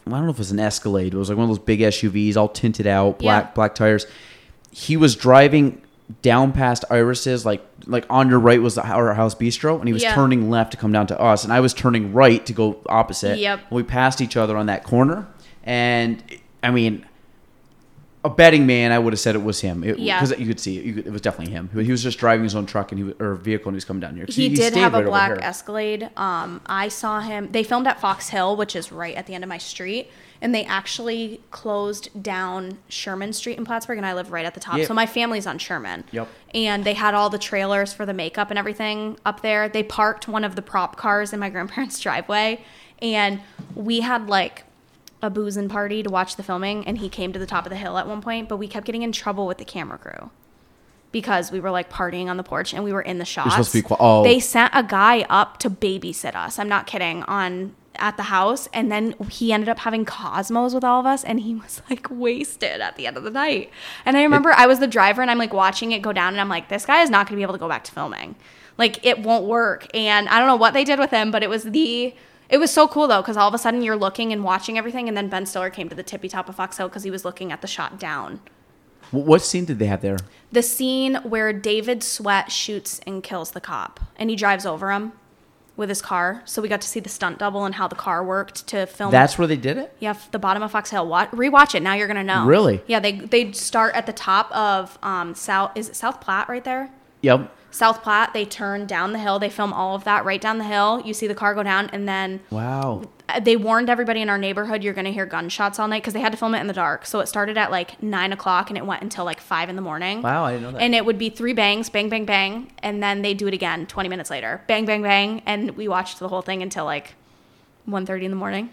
I 0.07 0.11
don't 0.11 0.25
know 0.25 0.31
if 0.31 0.37
it 0.37 0.39
was 0.39 0.53
an 0.53 0.61
Escalade. 0.61 1.15
It 1.15 1.17
was 1.17 1.29
like 1.31 1.37
one 1.39 1.45
of 1.45 1.57
those 1.57 1.65
big 1.65 1.81
SUVs, 1.81 2.37
all 2.37 2.49
tinted 2.49 2.87
out, 2.87 3.19
black 3.19 3.45
Yeah. 3.47 3.51
black 3.55 3.75
tires. 3.75 4.07
He 4.71 4.97
was 4.97 5.17
driving 5.17 5.83
down 6.21 6.53
past 6.53 6.85
Irises, 6.91 7.47
like 7.47 7.65
like 7.87 8.05
on 8.11 8.29
your 8.29 8.39
right 8.39 8.61
was 8.61 8.75
the 8.75 8.87
our 8.87 9.15
house 9.15 9.35
bistro, 9.35 9.79
and 9.79 9.87
he 9.89 9.93
was 9.93 10.03
Yeah. 10.03 10.15
turning 10.15 10.51
left 10.51 10.73
to 10.73 10.77
come 10.77 10.93
down 10.93 11.07
to 11.09 11.21
us, 11.21 11.45
and 11.45 11.53
I 11.53 11.61
was 11.61 11.73
turning 11.73 12.13
right 12.13 12.45
to 12.47 12.53
go 12.53 12.79
opposite. 12.89 13.39
Yep. 13.39 13.61
We 13.71 13.83
passed 13.83 14.21
each 14.21 14.37
other 14.37 14.57
on 14.57 14.67
that 14.67 14.85
corner, 14.85 15.27
and 15.65 16.23
I 16.63 16.71
mean. 16.71 17.07
A 18.25 18.31
betting 18.31 18.67
man, 18.67 18.93
I 18.93 19.01
would 19.01 19.13
have 19.13 19.19
said 19.19 19.35
it 19.35 19.43
was 19.43 19.61
him. 19.63 19.83
It, 19.83 19.99
Yeah. 19.99 20.21
because 20.21 20.39
you 20.39 20.47
could 20.47 20.61
see 20.61 20.79
it. 20.79 20.85
You 20.85 20.95
could, 20.95 21.09
it 21.09 21.13
was 21.13 21.21
definitely 21.21 21.53
him. 21.53 21.69
He 21.75 21.91
was 21.91 22.05
just 22.05 22.21
driving 22.21 22.45
his 22.45 22.55
own 22.55 22.67
truck 22.67 22.93
and 22.93 22.99
he 23.01 23.03
was- 23.03 23.15
or 23.19 23.35
vehicle, 23.35 23.67
and 23.71 23.75
he 23.75 23.79
was 23.79 23.85
coming 23.85 24.01
down 24.01 24.15
here. 24.15 24.27
He, 24.29 24.49
did 24.49 24.73
stayed 24.73 24.79
have 24.81 24.95
a 24.95 24.99
right 24.99 25.01
over 25.27 25.35
black. 25.35 25.39
Escalade. 25.45 26.09
Um, 26.17 26.61
I 26.67 26.87
saw 26.87 27.19
him. 27.19 27.49
They 27.51 27.65
filmed 27.65 27.89
at 27.89 28.01
Fox 28.01 28.29
Hill, 28.29 28.55
which 28.55 28.77
is 28.77 28.93
right 28.93 29.17
at 29.17 29.27
the 29.27 29.35
end 29.35 29.43
of 29.43 29.49
my 29.49 29.59
street, 29.59 30.09
and 30.43 30.53
they 30.53 30.65
actually 30.65 31.41
closed 31.53 32.11
down 32.21 32.79
Sherman 32.89 33.33
Street 33.33 33.57
in 33.57 33.65
Plattsburgh, 33.65 33.97
and 33.97 34.05
I 34.05 34.13
live 34.13 34.33
right 34.33 34.45
at 34.45 34.55
the 34.55 34.61
top. 34.61 34.77
Yeah. 34.77 34.87
So 34.87 34.93
my 34.93 35.07
family's 35.07 35.47
on 35.47 35.57
Sherman. 35.57 36.03
Yep. 36.11 36.29
And 36.53 36.83
they 36.83 36.95
had 36.95 37.15
all 37.15 37.31
the 37.31 37.39
trailers 37.39 37.95
for 37.95 38.05
the 38.05 38.13
makeup 38.13 38.51
and 38.51 38.59
everything 38.59 39.17
up 39.25 39.41
there. 39.41 39.69
They 39.69 39.85
parked 39.85 40.27
one 40.27 40.43
of 40.43 40.57
the 40.57 40.63
prop 40.63 40.97
cars 40.97 41.33
in 41.33 41.39
my 41.39 41.49
grandparents' 41.55 42.01
driveway, 42.01 42.65
and 43.01 43.41
we 43.77 44.01
had 44.01 44.27
like 44.27 44.65
a 45.23 45.31
boozing 45.31 45.69
party 45.69 46.03
to 46.03 46.11
watch 46.11 46.35
the 46.35 46.43
filming, 46.43 46.85
and 46.89 46.99
he 46.99 47.09
came 47.09 47.33
to 47.33 47.39
the 47.39 47.47
top 47.47 47.65
of 47.65 47.71
the 47.71 47.77
hill 47.77 47.97
at 47.97 48.09
one 48.09 48.21
point, 48.21 48.49
but 48.49 48.57
we 48.57 48.67
kept 48.67 48.85
getting 48.85 49.03
in 49.03 49.13
trouble 49.13 49.47
with 49.47 49.59
the 49.59 49.65
camera 49.65 49.97
crew. 49.97 50.31
Because 51.13 51.53
we 51.53 51.61
were 51.61 51.71
like 51.71 51.89
partying 51.89 52.27
on 52.27 52.37
the 52.39 52.43
porch 52.43 52.73
and 52.73 52.83
we 52.83 52.93
were 52.93 53.03
in 53.03 53.19
the 53.19 53.27
shots. 53.27 53.51
supposed 53.51 53.73
to 53.73 53.79
be 53.79 53.83
qui- 53.83 53.97
oh. 54.01 54.25
They 54.25 54.41
sent 54.41 54.73
a 54.75 54.83
guy 54.83 55.27
up 55.29 55.59
to 55.59 55.69
babysit 55.69 56.35
us. 56.35 56.59
I'm 56.59 56.71
not 56.71 56.87
kidding. 56.87 57.23
On 57.25 57.77
at 57.97 58.17
the 58.17 58.25
house, 58.25 58.69
and 58.73 58.91
then 58.91 59.15
he 59.29 59.53
ended 59.53 59.69
up 59.69 59.81
having 59.81 60.05
Cosmos 60.05 60.75
with 60.75 60.85
all 60.85 61.01
of 61.01 61.07
us, 61.07 61.25
and 61.25 61.41
he 61.41 61.55
was 61.55 61.83
like 61.91 62.09
wasted 62.11 62.81
at 62.81 62.97
the 62.97 63.07
end 63.07 63.17
of 63.17 63.23
the 63.23 63.31
night. 63.31 63.71
And 64.05 64.17
I 64.17 64.23
remember 64.23 64.53
I 64.53 64.67
was 64.67 64.79
the 64.79 64.87
driver, 64.87 65.23
and 65.23 65.31
I'm 65.31 65.39
like 65.39 65.53
watching 65.53 65.93
it 65.93 66.03
go 66.03 66.13
down, 66.13 66.35
and 66.35 66.41
I'm 66.41 66.49
like, 66.49 66.69
this 66.69 66.87
guy 66.87 67.03
is 67.03 67.11
not 67.11 67.27
going 67.27 67.37
to 67.37 67.41
be 67.41 67.43
able 67.43 67.55
to 67.55 67.59
go 67.59 67.69
back 67.69 67.85
to 67.85 67.93
filming. 67.93 68.37
Like 68.79 69.05
it 69.05 69.21
won't 69.21 69.45
work. 69.45 69.87
And 69.95 70.29
I 70.29 70.39
don't 70.39 70.49
know 70.49 70.57
what 70.57 70.75
they 70.75 70.85
did 70.85 70.99
with 70.99 71.11
him, 71.11 71.31
but 71.31 71.43
it 71.43 71.51
was 71.51 71.65
the. 71.65 72.15
It 72.49 72.59
was 72.59 72.71
so 72.71 72.87
cool 72.87 73.07
though, 73.07 73.23
because 73.23 73.37
all 73.37 73.49
of 73.49 73.55
a 73.55 73.59
sudden 73.59 73.83
you're 73.83 73.97
looking 73.97 74.33
and 74.33 74.45
watching 74.45 74.77
everything, 74.77 75.09
and 75.09 75.17
then 75.17 75.29
Ben 75.29 75.47
Stiller 75.47 75.71
came 75.71 75.89
to 75.89 75.95
the 75.95 76.03
tippy 76.03 76.29
top 76.29 76.49
of 76.49 76.57
Fox 76.57 76.77
Hill 76.77 76.89
because 76.89 77.03
he 77.03 77.11
was 77.11 77.25
looking 77.25 77.51
at 77.51 77.63
the 77.63 77.67
shot 77.67 77.99
down. 77.99 78.41
What 79.11 79.43
scene 79.43 79.67
did 79.67 79.79
they 79.79 79.87
have 79.87 80.01
there? 80.01 80.19
The 80.53 80.63
scene 80.63 81.17
where 81.17 81.53
David 81.53 82.03
Sweat 82.03 82.51
shoots 82.51 83.01
and 83.07 83.23
kills 83.23 83.51
the 83.51 83.61
cop, 83.61 84.01
and 84.17 84.31
he 84.31 84.37
drives 84.37 84.65
over 84.67 84.91
him 84.91 85.13
with 85.77 85.89
his 85.89 86.03
car. 86.03 86.43
So 86.45 86.61
we 86.61 86.69
got 86.69 86.81
to 86.83 86.89
see 86.89 87.01
the 87.01 87.09
stunt 87.09 87.39
double 87.39 87.65
and 87.65 87.75
how 87.75 87.89
the 87.89 87.95
car 87.97 88.23
worked 88.25 88.67
to 88.69 88.87
film. 88.87 89.11
That's 89.11 89.39
where 89.39 89.47
they 89.47 89.57
did 89.57 89.79
it. 89.79 89.95
yeah, 90.01 90.15
the 90.31 90.39
bottom 90.39 90.63
of 90.63 90.71
Fox 90.71 90.91
Hill. 90.91 91.07
Watch, 91.07 91.31
rewatch 91.31 91.75
it. 91.75 91.83
Now 91.83 91.95
you're 91.95 92.07
gonna 92.09 92.23
know. 92.25 92.45
Really? 92.47 92.83
Yeah, 92.87 93.01
they 93.01 93.13
they 93.13 93.53
start 93.53 93.95
at 93.95 94.07
the 94.07 94.13
top 94.13 94.51
of 94.55 94.99
um 95.03 95.35
South. 95.35 95.73
Is 95.75 95.89
it 95.89 95.97
South 95.97 96.21
Platte 96.21 96.49
right 96.49 96.65
there? 96.65 96.91
Yep. 97.23 97.51
South 97.73 98.03
Platte. 98.03 98.33
They 98.33 98.45
turn 98.45 98.87
down 98.87 99.13
the 99.13 99.19
hill. 99.19 99.39
They 99.41 99.49
film 99.51 99.73
all 99.73 99.97
of 99.97 100.05
that 100.05 100.25
right 100.25 100.41
down 100.41 100.59
the 100.59 100.65
hill. 100.65 101.03
You 101.05 101.13
see 101.15 101.27
the 101.27 101.35
car 101.35 101.55
go 101.55 101.63
down, 101.65 101.89
and 101.93 102.07
then 102.07 102.41
Wow. 102.51 103.03
uh, 103.29 103.41
they 103.41 103.57
warned 103.57 103.89
everybody 103.91 104.21
in 104.21 104.29
our 104.29 104.39
neighborhood 104.39 104.85
you're 104.85 104.93
going 104.95 105.07
to 105.07 105.13
hear 105.13 105.27
gunshots 105.27 105.79
all 105.81 105.89
night 105.89 106.03
because 106.03 106.13
they 106.15 106.21
had 106.21 106.33
to 106.33 106.39
film 106.39 106.55
it 106.55 106.61
in 106.61 106.67
the 106.67 106.73
dark. 106.75 107.05
So 107.07 107.19
it 107.21 107.27
started 107.27 107.57
at 107.59 107.71
like 107.71 108.01
nine 108.03 108.33
o'clock 108.33 108.69
and 108.71 108.77
it 108.77 108.85
went 108.87 109.03
until 109.03 109.25
like 109.25 109.41
five 109.41 109.69
in 109.71 109.75
the 109.77 109.83
morning. 109.83 110.23
Wow, 110.23 110.45
I 110.45 110.53
didn't 110.53 110.63
know 110.65 110.73
that. 110.73 110.83
And 110.83 110.95
it 110.95 111.05
would 111.05 111.19
be 111.19 111.31
three 111.31 111.55
bangs, 111.55 111.89
bang, 111.89 112.09
bang, 112.09 112.25
bang, 112.27 112.71
and 112.83 113.03
then 113.03 113.23
they 113.23 113.33
do 113.35 113.49
it 113.49 113.55
again 113.55 113.87
20 113.87 114.09
minutes 114.09 114.31
later, 114.31 114.63
bang, 114.69 114.85
bang, 114.85 115.03
bang, 115.03 115.43
and 115.47 115.71
we 115.73 115.89
watched 115.89 116.19
the 116.21 116.29
whole 116.29 116.43
thing 116.43 116.63
until 116.63 116.85
like 116.85 117.15
1.30 117.89 118.23
in 118.25 118.31
the 118.31 118.37
morning. 118.37 118.71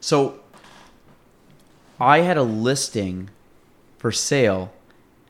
So 0.00 0.40
I 2.00 2.20
had 2.20 2.36
a 2.36 2.42
listing 2.42 3.30
for 3.98 4.10
sale 4.10 4.72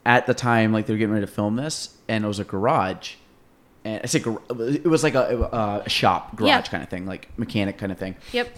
at 0.07 0.27
the 0.27 0.35
time, 0.35 0.73
like 0.73 0.87
they 0.87 0.93
were 0.95 0.99
getting 0.99 1.13
ready 1.15 1.27
to 1.27 1.33
film 1.33 1.57
this, 1.57 1.97
and 2.09 2.25
it 2.25 2.29
was 2.29 2.39
a 2.39 2.45
garage. 2.45 3.15
And 3.85 4.01
I 4.03 4.07
say 4.07 4.19
gar- 4.19 4.41
it 4.51 4.85
was 4.87 5.03
like 5.03 5.15
a, 5.15 5.83
a 5.85 5.89
shop 5.89 6.37
garage 6.37 6.49
Yeah. 6.49 6.61
kind 6.63 6.83
of 6.83 6.89
thing, 6.89 7.07
like 7.07 7.29
mechanic 7.39 7.79
kind 7.79 7.91
of 7.93 7.99
thing. 7.99 8.17
Yep. 8.33 8.57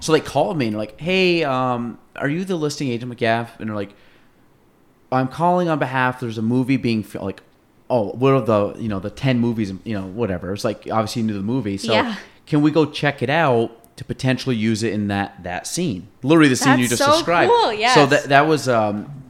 So 0.00 0.12
they 0.12 0.20
called 0.20 0.56
me 0.56 0.66
and 0.66 0.74
they're 0.74 0.78
like, 0.80 1.00
"Hey, 1.00 1.42
um, 1.44 1.98
are 2.16 2.28
you 2.28 2.44
the 2.44 2.56
listing 2.56 2.88
agent, 2.88 3.14
McGaff?" 3.14 3.58
And 3.58 3.68
they're 3.68 3.76
like, 3.76 3.92
"I'm 5.10 5.28
calling 5.28 5.68
on 5.68 5.78
behalf. 5.78 6.20
There's 6.20 6.38
a 6.38 6.42
movie 6.42 6.76
being 6.76 7.02
fil- 7.02 7.24
like, 7.24 7.42
oh, 7.90 8.10
what 8.12 8.32
are 8.34 8.40
the 8.40 8.74
you 8.80 8.88
know 8.88 9.00
the 9.00 9.10
ten 9.10 9.38
movies? 9.38 9.72
You 9.84 9.94
know, 10.00 10.06
whatever. 10.06 10.52
It's 10.52 10.64
like 10.64 10.86
obviously 10.90 11.22
you 11.22 11.28
knew 11.28 11.34
the 11.34 11.40
movie, 11.42 11.76
so 11.78 11.92
Yeah. 11.92 12.16
can 12.46 12.62
we 12.62 12.70
go 12.70 12.86
check 12.86 13.22
it 13.22 13.30
out 13.30 13.96
to 13.96 14.04
potentially 14.04 14.56
use 14.56 14.82
it 14.82 14.92
in 14.92 15.08
that 15.08 15.42
that 15.42 15.66
scene? 15.66 16.08
Literally 16.22 16.48
the 16.50 16.56
scene 16.56 16.78
you 16.78 16.88
just 16.88 17.02
so 17.02 17.12
described. 17.12 17.50
cool, 17.50 17.72
So 17.94 18.06
that 18.06 18.24
that 18.28 18.46
was 18.46 18.68
um." 18.68 19.22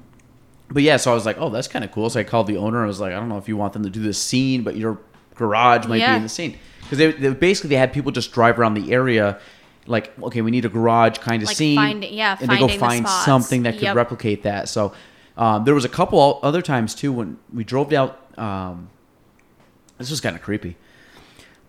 But 0.69 0.83
yeah, 0.83 0.97
so 0.97 1.12
I 1.12 1.14
was 1.14 1.25
like, 1.27 1.37
"Oh, 1.39 1.49
that's 1.51 1.69
kind 1.69 1.85
of 1.85 1.93
cool." 1.93 2.11
So 2.11 2.19
I 2.21 2.25
called 2.25 2.47
the 2.49 2.57
owner. 2.57 2.83
I 2.83 2.87
was 2.87 2.99
like, 3.01 3.12
"I 3.12 3.17
don't 3.17 3.29
know 3.29 3.39
if 3.39 3.49
you 3.49 3.57
want 3.57 3.73
them 3.73 3.83
to 3.85 3.91
do 3.91 4.01
this 4.03 4.19
scene, 4.21 4.62
but 4.62 4.77
your 4.77 4.99
garage 5.37 5.87
might 5.87 6.01
Yeah. 6.01 6.12
be 6.12 6.17
in 6.17 6.23
the 6.25 6.29
scene." 6.29 6.59
Because 6.81 6.99
they, 6.99 7.12
they 7.12 7.31
basically 7.31 7.71
they 7.71 7.77
had 7.77 7.93
people 7.93 8.12
just 8.12 8.33
drive 8.33 8.59
around 8.59 8.75
the 8.75 8.93
area, 8.93 9.39
like, 9.87 10.12
okay, 10.23 10.41
we 10.41 10.51
need 10.51 10.64
a 10.64 10.69
garage 10.69 11.19
kind 11.19 11.43
of 11.43 11.49
Like 11.49 11.57
scene, 11.57 11.77
finding- 11.77 12.12
yeah, 12.14 12.37
and 12.41 12.51
they 12.51 12.59
go 12.59 12.67
finding 12.69 13.03
the 13.05 13.09
find 13.09 13.25
something 13.25 13.62
that 13.64 13.75
could 13.75 13.83
Yep. 13.83 13.97
replicate 13.97 14.43
that. 14.45 14.69
So 14.69 14.93
um, 15.37 15.64
there 15.64 15.75
was 15.75 15.85
a 15.85 15.89
couple 15.89 16.41
other 16.43 16.62
times 16.62 16.95
too 16.95 17.12
when 17.12 17.39
we 17.53 17.62
drove 17.64 17.93
out. 17.93 18.19
Um, 18.39 18.89
this 19.99 20.11
was 20.11 20.21
kind 20.21 20.35
of 20.37 20.43
creepy. 20.43 20.77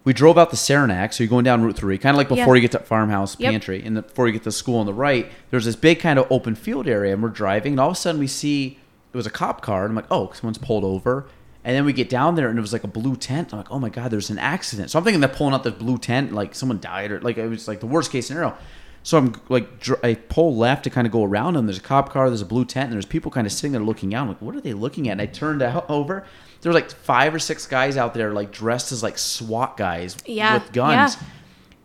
We 0.03 0.13
drove 0.13 0.37
out 0.37 0.51
the 0.51 0.55
Saranac, 0.57 1.11
so 1.13 1.23
you're 1.23 1.29
going 1.29 1.43
down 1.43 1.61
Route 1.63 1.75
Three, 1.75 1.97
kind 1.97 2.15
of 2.15 2.17
like 2.17 2.29
before 2.29 2.55
you 2.55 2.61
get 2.61 2.71
to 2.71 2.79
Farmhouse 2.79 3.37
Yep. 3.39 3.51
Pantry, 3.51 3.83
and 3.83 3.97
the, 3.97 4.01
before 4.03 4.25
you 4.27 4.33
get 4.33 4.43
to 4.43 4.51
school 4.51 4.79
on 4.79 4.85
the 4.85 4.93
right. 4.93 5.29
There's 5.51 5.65
this 5.65 5.75
big 5.75 5.99
kind 5.99 6.17
of 6.17 6.27
open 6.31 6.55
field 6.55 6.87
area, 6.87 7.13
and 7.13 7.21
we're 7.21 7.29
driving, 7.29 7.73
and 7.73 7.79
all 7.79 7.89
of 7.89 7.93
a 7.93 7.99
sudden 7.99 8.19
we 8.19 8.27
see 8.27 8.79
it 9.17 9.19
was 9.19 9.27
a 9.27 9.31
cop 9.31 9.61
car, 9.61 9.83
and 9.83 9.91
I'm 9.91 9.95
like, 9.95 10.11
oh, 10.11 10.31
someone's 10.33 10.57
pulled 10.59 10.83
over. 10.83 11.27
And 11.63 11.75
then 11.75 11.83
we 11.83 11.91
get 11.91 12.07
down 12.09 12.35
there, 12.35 12.47
and 12.49 12.57
it 12.57 12.61
was 12.61 12.71
like 12.71 12.83
a 12.85 12.87
blue 12.87 13.15
tent. 13.17 13.51
I'm 13.51 13.57
like, 13.59 13.71
oh 13.71 13.79
my 13.79 13.89
god, 13.89 14.11
there's 14.11 14.29
an 14.29 14.37
accident. 14.39 14.89
So 14.91 14.97
I'm 14.99 15.03
thinking 15.03 15.19
they're 15.19 15.27
pulling 15.29 15.53
out 15.53 15.63
this 15.63 15.73
blue 15.73 15.97
tent, 15.97 16.31
like 16.31 16.55
someone 16.55 16.79
died, 16.79 17.11
or 17.11 17.19
like 17.19 17.37
it 17.37 17.47
was 17.47 17.67
like 17.67 17.79
the 17.81 17.87
worst 17.87 18.11
case 18.11 18.27
scenario. 18.27 18.55
So 19.03 19.17
I'm 19.17 19.33
like, 19.49 19.79
dr- 19.79 19.99
I 20.03 20.13
pull 20.15 20.55
left 20.55 20.83
to 20.83 20.89
kind 20.89 21.07
of 21.07 21.11
go 21.13 21.23
around 21.23 21.55
them. 21.55 21.65
There's 21.65 21.77
a 21.77 21.81
cop 21.81 22.09
car, 22.11 22.29
there's 22.29 22.41
a 22.41 22.45
blue 22.45 22.63
tent, 22.65 22.85
and 22.85 22.93
there's 22.93 23.05
people 23.05 23.31
kind 23.31 23.47
of 23.47 23.51
sitting 23.53 23.71
there 23.71 23.81
looking 23.81 24.13
out. 24.13 24.21
I'm 24.23 24.27
like, 24.29 24.41
what 24.41 24.55
are 24.55 24.61
they 24.61 24.73
looking 24.73 25.07
at? 25.09 25.13
And 25.13 25.21
I 25.21 25.25
turned 25.25 25.61
out 25.61 25.85
over. 25.89 26.25
There 26.61 26.69
were 26.71 26.73
like 26.79 26.89
five 26.91 27.33
or 27.33 27.39
six 27.39 27.65
guys 27.67 27.97
out 27.97 28.13
there, 28.13 28.33
like 28.33 28.51
dressed 28.51 28.91
as 28.91 29.03
like 29.03 29.17
SWAT 29.17 29.77
guys 29.77 30.15
Yeah, 30.25 30.55
with 30.55 30.71
guns. 30.73 31.15
yeah. 31.15 31.27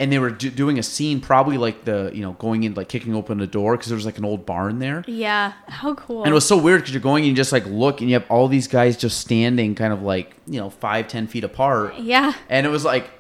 And 0.01 0.11
they 0.11 0.19
were 0.19 0.31
do- 0.31 0.51
doing 0.51 0.79
a 0.81 0.83
scene, 0.83 1.21
probably 1.21 1.59
like 1.59 1.85
the, 1.85 2.11
you 2.13 2.23
know, 2.23 2.33
going 2.33 2.65
in, 2.65 2.75
like 2.75 2.89
kicking 2.89 3.15
open 3.15 3.39
the 3.39 3.47
door 3.47 3.75
because 3.77 3.87
there 3.89 3.95
was 3.97 4.05
like 4.07 4.19
an 4.19 4.25
old 4.25 4.45
barn 4.45 4.81
there. 4.81 5.05
Yeah. 5.07 5.53
How 5.69 5.95
cool. 5.95 6.25
And 6.25 6.31
it 6.31 6.35
was 6.35 6.47
so 6.47 6.57
weird 6.57 6.81
because 6.81 6.93
you're 6.93 7.01
going 7.03 7.23
and 7.23 7.31
you 7.31 7.37
just 7.37 7.53
like 7.53 7.65
look 7.67 8.01
and 8.01 8.11
you 8.11 8.15
have 8.15 8.29
all 8.29 8.49
these 8.49 8.67
guys 8.67 8.97
just 8.97 9.21
standing 9.21 9.75
kind 9.77 9.93
of 9.93 10.03
like, 10.03 10.35
you 10.47 10.59
know, 10.59 10.71
five, 10.71 11.07
ten 11.07 11.27
feet 11.29 11.45
apart. 11.45 11.95
yeah. 11.99 12.33
And 12.49 12.67
it 12.67 12.71
was 12.71 12.85
like, 12.85 13.11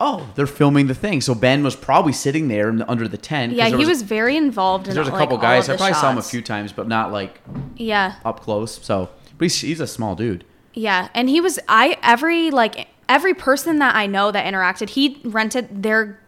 oh, 0.00 0.28
they're 0.34 0.48
filming 0.48 0.88
the 0.88 0.96
thing. 0.96 1.20
So 1.20 1.32
Ben 1.32 1.62
was 1.62 1.76
probably 1.76 2.12
sitting 2.12 2.48
there 2.48 2.68
in 2.70 2.78
the, 2.78 2.90
under 2.90 3.06
the 3.06 3.18
tent 3.18 3.52
Yeah, 3.52 3.68
he 3.68 3.86
was, 3.86 4.02
very 4.02 4.36
involved 4.36 4.88
in 4.88 4.94
There's 4.94 5.06
a 5.06 5.12
like, 5.12 5.20
couple 5.20 5.38
guys. 5.38 5.68
I 5.68 5.76
probably 5.76 5.94
saw 5.94 6.10
him 6.10 6.18
a 6.18 6.22
few 6.22 6.42
times, 6.42 6.72
but 6.72 6.88
not 6.88 7.12
like 7.12 7.40
Yeah. 7.76 8.14
up 8.24 8.40
close. 8.40 8.82
So, 8.84 9.10
but 9.38 9.44
he's, 9.44 9.60
he's 9.60 9.78
a 9.80 9.86
small 9.86 10.16
dude. 10.16 10.44
Yeah, 10.74 11.08
and 11.14 11.28
he 11.28 11.40
was 11.40 11.60
I 11.68 11.98
every 12.02 12.50
like 12.50 12.88
every 13.08 13.34
person 13.34 13.78
that 13.80 13.94
I 13.94 14.06
know 14.06 14.30
that 14.32 14.50
interacted, 14.50 14.88
he 14.88 15.20
rented 15.22 15.82
their 15.82 16.18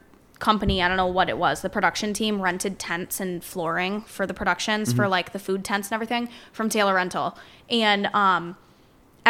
company, 0.44 0.82
I 0.82 0.88
don't 0.88 0.96
know 0.96 1.06
what 1.18 1.28
it 1.28 1.38
was, 1.38 1.62
the 1.62 1.70
production 1.70 2.12
team 2.12 2.40
rented 2.42 2.78
tents 2.78 3.18
and 3.24 3.42
flooring 3.42 4.02
for 4.02 4.24
the 4.26 4.34
productions 4.34 4.88
Mm-hmm. 4.90 4.96
for 4.96 5.08
like 5.08 5.32
the 5.32 5.38
food 5.38 5.64
tents 5.64 5.88
and 5.88 5.94
everything 5.94 6.28
from 6.52 6.68
Taylor 6.68 6.94
Rental. 6.94 7.36
And 7.70 8.06
um 8.24 8.56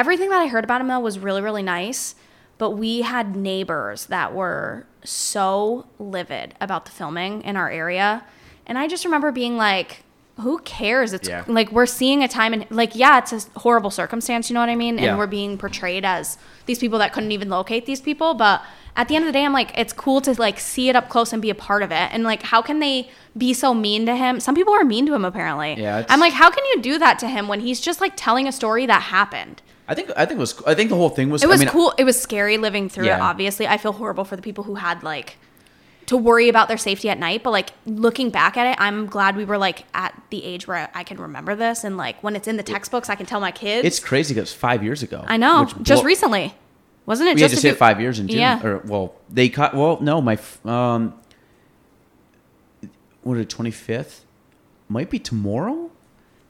everything 0.02 0.28
that 0.30 0.40
I 0.40 0.48
heard 0.48 0.64
about 0.64 0.80
him 0.80 0.88
though 0.88 1.00
was 1.00 1.18
really 1.18 1.40
really 1.48 1.62
nice. 1.62 2.14
But 2.58 2.70
we 2.70 3.02
had 3.02 3.34
neighbors 3.36 4.06
that 4.06 4.28
were 4.34 4.86
so 5.02 5.86
livid 5.98 6.54
about 6.60 6.84
the 6.84 6.90
filming 6.92 7.42
in 7.42 7.56
our 7.56 7.68
area, 7.70 8.24
and 8.66 8.78
I 8.78 8.86
just 8.88 9.04
remember 9.04 9.30
being 9.32 9.56
like, 9.56 10.04
"Who 10.40 10.58
cares? 10.60 11.12
It's 11.12 11.28
Yeah. 11.28 11.42
like 11.48 11.68
we're 11.72 11.86
seeing 12.00 12.22
a 12.22 12.28
time 12.28 12.52
and 12.56 12.64
like 12.70 12.92
yeah, 12.94 13.18
it's 13.18 13.32
a 13.32 13.40
horrible 13.58 13.90
circumstance. 13.90 14.48
You 14.48 14.54
know 14.54 14.60
what 14.60 14.68
I 14.68 14.76
mean? 14.76 14.98
Yeah. 14.98 15.04
And 15.10 15.18
we're 15.18 15.26
being 15.40 15.58
portrayed 15.58 16.04
as 16.04 16.38
these 16.66 16.78
people 16.78 16.98
that 17.00 17.12
couldn't 17.12 17.32
even 17.32 17.48
locate 17.48 17.86
these 17.86 18.00
people, 18.00 18.34
but." 18.34 18.62
At 18.96 19.08
the 19.08 19.16
end 19.16 19.24
of 19.24 19.26
the 19.26 19.32
day, 19.32 19.44
I'm 19.44 19.52
like, 19.52 19.76
it's 19.76 19.92
cool 19.92 20.20
to 20.20 20.32
like 20.40 20.60
see 20.60 20.88
it 20.88 20.94
up 20.94 21.08
close 21.08 21.32
and 21.32 21.42
be 21.42 21.50
a 21.50 21.54
part 21.54 21.82
of 21.82 21.90
it. 21.90 22.08
And 22.12 22.22
like, 22.22 22.42
how 22.42 22.62
can 22.62 22.78
they 22.78 23.10
be 23.36 23.52
so 23.52 23.74
mean 23.74 24.06
to 24.06 24.14
him? 24.14 24.38
Some 24.38 24.54
people 24.54 24.72
are 24.72 24.84
mean 24.84 25.04
to 25.06 25.14
him 25.14 25.24
apparently. 25.24 25.74
Yeah, 25.74 26.04
I'm 26.08 26.20
like, 26.20 26.32
how 26.32 26.50
can 26.50 26.64
you 26.66 26.80
do 26.80 26.98
that 26.98 27.18
to 27.20 27.28
him 27.28 27.48
when 27.48 27.60
he's 27.60 27.80
just 27.80 28.00
like 28.00 28.12
telling 28.14 28.46
a 28.46 28.52
story 28.52 28.86
that 28.86 29.02
happened? 29.02 29.62
I 29.88 29.94
think 29.94 30.10
I 30.16 30.24
think 30.24 30.38
it 30.38 30.40
was 30.40 30.62
I 30.66 30.74
think 30.74 30.90
the 30.90 30.96
whole 30.96 31.10
thing 31.10 31.28
was 31.28 31.42
It 31.42 31.48
was 31.48 31.60
I 31.60 31.64
mean, 31.64 31.72
cool. 31.72 31.92
It 31.98 32.04
was 32.04 32.20
scary 32.20 32.56
living 32.56 32.88
through 32.88 33.06
it. 33.06 33.20
Obviously, 33.20 33.66
I 33.66 33.76
feel 33.78 33.92
horrible 33.92 34.24
for 34.24 34.36
the 34.36 34.42
people 34.42 34.64
who 34.64 34.76
had 34.76 35.02
like 35.02 35.36
to 36.06 36.16
worry 36.16 36.48
about 36.48 36.68
their 36.68 36.78
safety 36.78 37.08
at 37.10 37.18
night. 37.18 37.42
But 37.42 37.50
like 37.50 37.70
looking 37.86 38.30
back 38.30 38.56
at 38.56 38.66
it, 38.66 38.80
I'm 38.80 39.06
glad 39.06 39.36
we 39.36 39.44
were 39.44 39.58
like 39.58 39.84
at 39.92 40.18
the 40.30 40.44
age 40.44 40.66
where 40.66 40.90
I 40.94 41.02
can 41.04 41.18
remember 41.18 41.54
this 41.54 41.84
and 41.84 41.96
like 41.96 42.22
when 42.22 42.36
it's 42.36 42.48
in 42.48 42.56
the 42.56 42.62
textbooks, 42.62 43.10
I 43.10 43.14
can 43.14 43.26
tell 43.26 43.40
my 43.40 43.50
kids. 43.50 43.86
It's 43.86 44.00
crazy 44.00 44.34
because 44.34 44.52
five 44.52 44.82
years 44.82 45.02
ago. 45.02 45.24
I 45.26 45.36
know. 45.36 45.64
Just 45.82 46.02
blow- 46.02 46.06
recently, 46.06 46.54
wasn't 47.06 47.28
it? 47.30 47.34
We 47.36 47.40
had 47.42 47.46
just 47.50 47.54
just 47.54 47.62
hit 47.62 47.70
few- 47.72 47.78
five 47.78 48.00
years 48.00 48.18
in 48.18 48.28
June. 48.28 48.38
Yeah. 48.40 48.64
Or 48.64 48.78
well, 48.78 49.14
they 49.30 49.48
cut. 49.48 49.74
Well, 49.74 49.98
no, 50.00 50.20
my 50.20 50.34
f- 50.34 50.64
um, 50.66 51.14
what 53.22 53.38
it 53.38 53.48
twenty 53.48 53.70
fifth 53.70 54.24
might 54.88 55.10
be 55.10 55.18
tomorrow. 55.18 55.90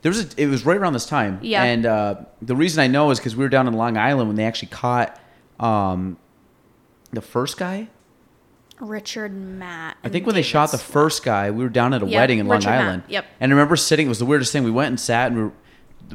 There 0.02 0.10
was 0.10 0.20
a, 0.34 0.40
it 0.42 0.46
was 0.48 0.66
right 0.66 0.76
around 0.76 0.92
this 0.92 1.06
time. 1.06 1.38
Yeah. 1.42 1.62
And 1.62 1.86
uh, 1.86 2.16
the 2.42 2.54
reason 2.56 2.80
I 2.82 2.88
know 2.88 3.10
is 3.10 3.18
because 3.18 3.36
we 3.36 3.44
were 3.44 3.48
down 3.48 3.66
in 3.66 3.74
Long 3.74 3.96
Island 3.96 4.28
when 4.28 4.36
they 4.36 4.44
actually 4.44 4.68
caught 4.68 5.18
um, 5.58 6.18
the 7.12 7.22
first 7.22 7.56
guy. 7.56 7.88
Richard 8.80 9.32
Matt. 9.32 9.96
I 10.02 10.08
think 10.08 10.26
when 10.26 10.34
they 10.34 10.42
shot 10.42 10.72
the 10.72 10.78
first 10.78 11.22
guy, 11.24 11.50
we 11.52 11.62
were 11.62 11.70
down 11.70 11.94
at 11.94 12.02
a 12.02 12.06
Yep, 12.06 12.14
wedding 12.20 12.38
in 12.40 12.48
Long 12.48 12.56
Richard 12.58 12.70
Matt, 12.70 12.82
Island. 12.82 13.02
yep. 13.08 13.24
And 13.40 13.50
I 13.50 13.54
remember 13.54 13.76
sitting. 13.76 14.06
It 14.06 14.08
was 14.08 14.18
the 14.18 14.26
weirdest 14.26 14.52
thing. 14.52 14.64
We 14.64 14.70
went 14.72 14.88
and 14.88 14.98
sat, 15.00 15.28
and 15.28 15.36
we 15.36 15.42
were 15.44 15.52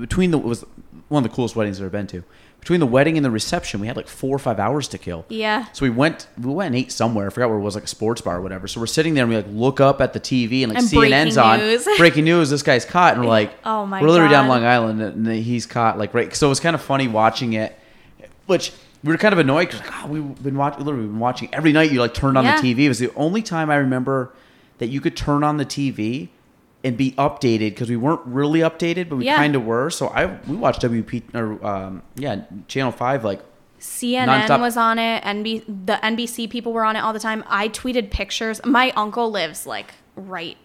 between 0.01 0.31
the 0.31 0.37
it 0.37 0.43
was 0.45 0.65
one 1.07 1.23
of 1.23 1.29
the 1.31 1.35
coolest 1.35 1.55
weddings 1.55 1.79
I've 1.79 1.85
ever 1.85 1.89
been 1.89 2.05
to. 2.07 2.23
Between 2.59 2.79
the 2.81 2.85
wedding 2.85 3.15
and 3.17 3.25
the 3.25 3.31
reception, 3.31 3.79
we 3.79 3.87
had 3.87 3.95
like 3.95 4.07
four 4.07 4.35
or 4.35 4.39
five 4.39 4.59
hours 4.59 4.87
to 4.89 4.97
kill. 4.97 5.25
Yeah. 5.29 5.65
So 5.73 5.85
we 5.85 5.89
went 5.89 6.27
we 6.39 6.51
went 6.53 6.67
and 6.67 6.75
ate 6.75 6.91
somewhere. 6.91 7.27
I 7.27 7.29
forgot 7.29 7.49
where 7.49 7.57
it 7.57 7.61
was, 7.61 7.73
like 7.75 7.85
a 7.85 7.87
sports 7.87 8.21
bar 8.21 8.37
or 8.37 8.41
whatever. 8.41 8.67
So 8.67 8.79
we're 8.79 8.85
sitting 8.85 9.13
there 9.13 9.23
and 9.23 9.29
we 9.31 9.37
like 9.37 9.47
look 9.49 9.79
up 9.79 10.01
at 10.01 10.13
the 10.13 10.19
TV 10.19 10.63
and 10.63 10.71
like 10.73 10.79
And 10.79 10.87
CNN's 10.87 11.35
breaking 11.35 11.37
on. 11.39 11.59
news. 11.59 11.87
Breaking 11.97 12.25
news. 12.25 12.49
This 12.49 12.61
guy's 12.61 12.85
caught, 12.85 13.13
and 13.13 13.23
we're 13.23 13.29
like, 13.29 13.51
Oh 13.65 13.85
my 13.85 14.01
We're 14.01 14.09
literally 14.09 14.31
down 14.31 14.47
God. 14.47 14.53
Long 14.61 14.65
Island, 14.65 15.01
and 15.01 15.27
he's 15.27 15.65
caught. 15.65 15.97
Like 15.97 16.13
right. 16.13 16.35
So 16.35 16.47
it 16.47 16.49
was 16.49 16.59
kind 16.59 16.75
of 16.75 16.81
funny 16.81 17.07
watching 17.07 17.53
it, 17.53 17.77
which. 18.45 18.71
We 19.01 19.13
were 19.13 19.17
kind 19.17 19.31
of 19.31 19.39
annoyed 19.39 19.69
because 19.69 19.79
like, 19.79 20.03
oh, 20.03 20.07
we've 20.07 20.43
been 20.43 20.57
watching. 20.57 20.83
Literally, 20.83 21.03
we've 21.05 21.11
been 21.13 21.21
watching 21.21 21.47
every 21.55 21.71
night. 21.71 21.89
You 21.89 22.01
like 22.01 22.13
turned 22.13 22.37
on 22.37 22.43
Yeah. 22.43 22.59
the 22.59 22.75
TV. 22.75 22.79
It 22.79 22.89
was 22.89 22.99
the 22.99 23.13
only 23.15 23.41
time 23.41 23.69
I 23.69 23.75
remember 23.77 24.33
that 24.79 24.87
you 24.87 24.99
could 24.99 25.15
turn 25.15 25.41
on 25.41 25.55
the 25.55 25.63
TV 25.65 26.27
and 26.83 26.95
be 26.97 27.11
updated 27.13 27.71
because 27.71 27.89
we 27.89 27.97
weren't 27.97 28.21
really 28.25 28.59
updated, 28.61 29.09
but 29.09 29.17
we 29.17 29.25
Yeah. 29.25 29.35
kind 29.35 29.55
of 29.55 29.65
were. 29.65 29.89
So 29.89 30.07
I 30.07 30.37
we 30.47 30.55
watched 30.55 30.81
WP 30.81 31.23
or 31.35 31.65
um, 31.65 32.01
yeah 32.15 32.41
Channel 32.67 32.91
Five 32.91 33.23
like 33.25 33.41
CNN 33.79 34.27
Nonstop. 34.27 34.59
was 34.61 34.77
on 34.77 34.99
it. 34.99 35.23
NB 35.23 35.63
the 35.85 35.99
NBC 36.03 36.49
people 36.49 36.73
were 36.73 36.83
on 36.85 36.95
it 36.95 36.99
all 36.99 37.13
the 37.13 37.19
time. 37.19 37.43
I 37.47 37.69
tweeted 37.69 38.11
pictures. 38.11 38.61
My 38.65 38.91
uncle 38.95 39.29
lives 39.31 39.65
like 39.65 39.93
right 40.15 40.57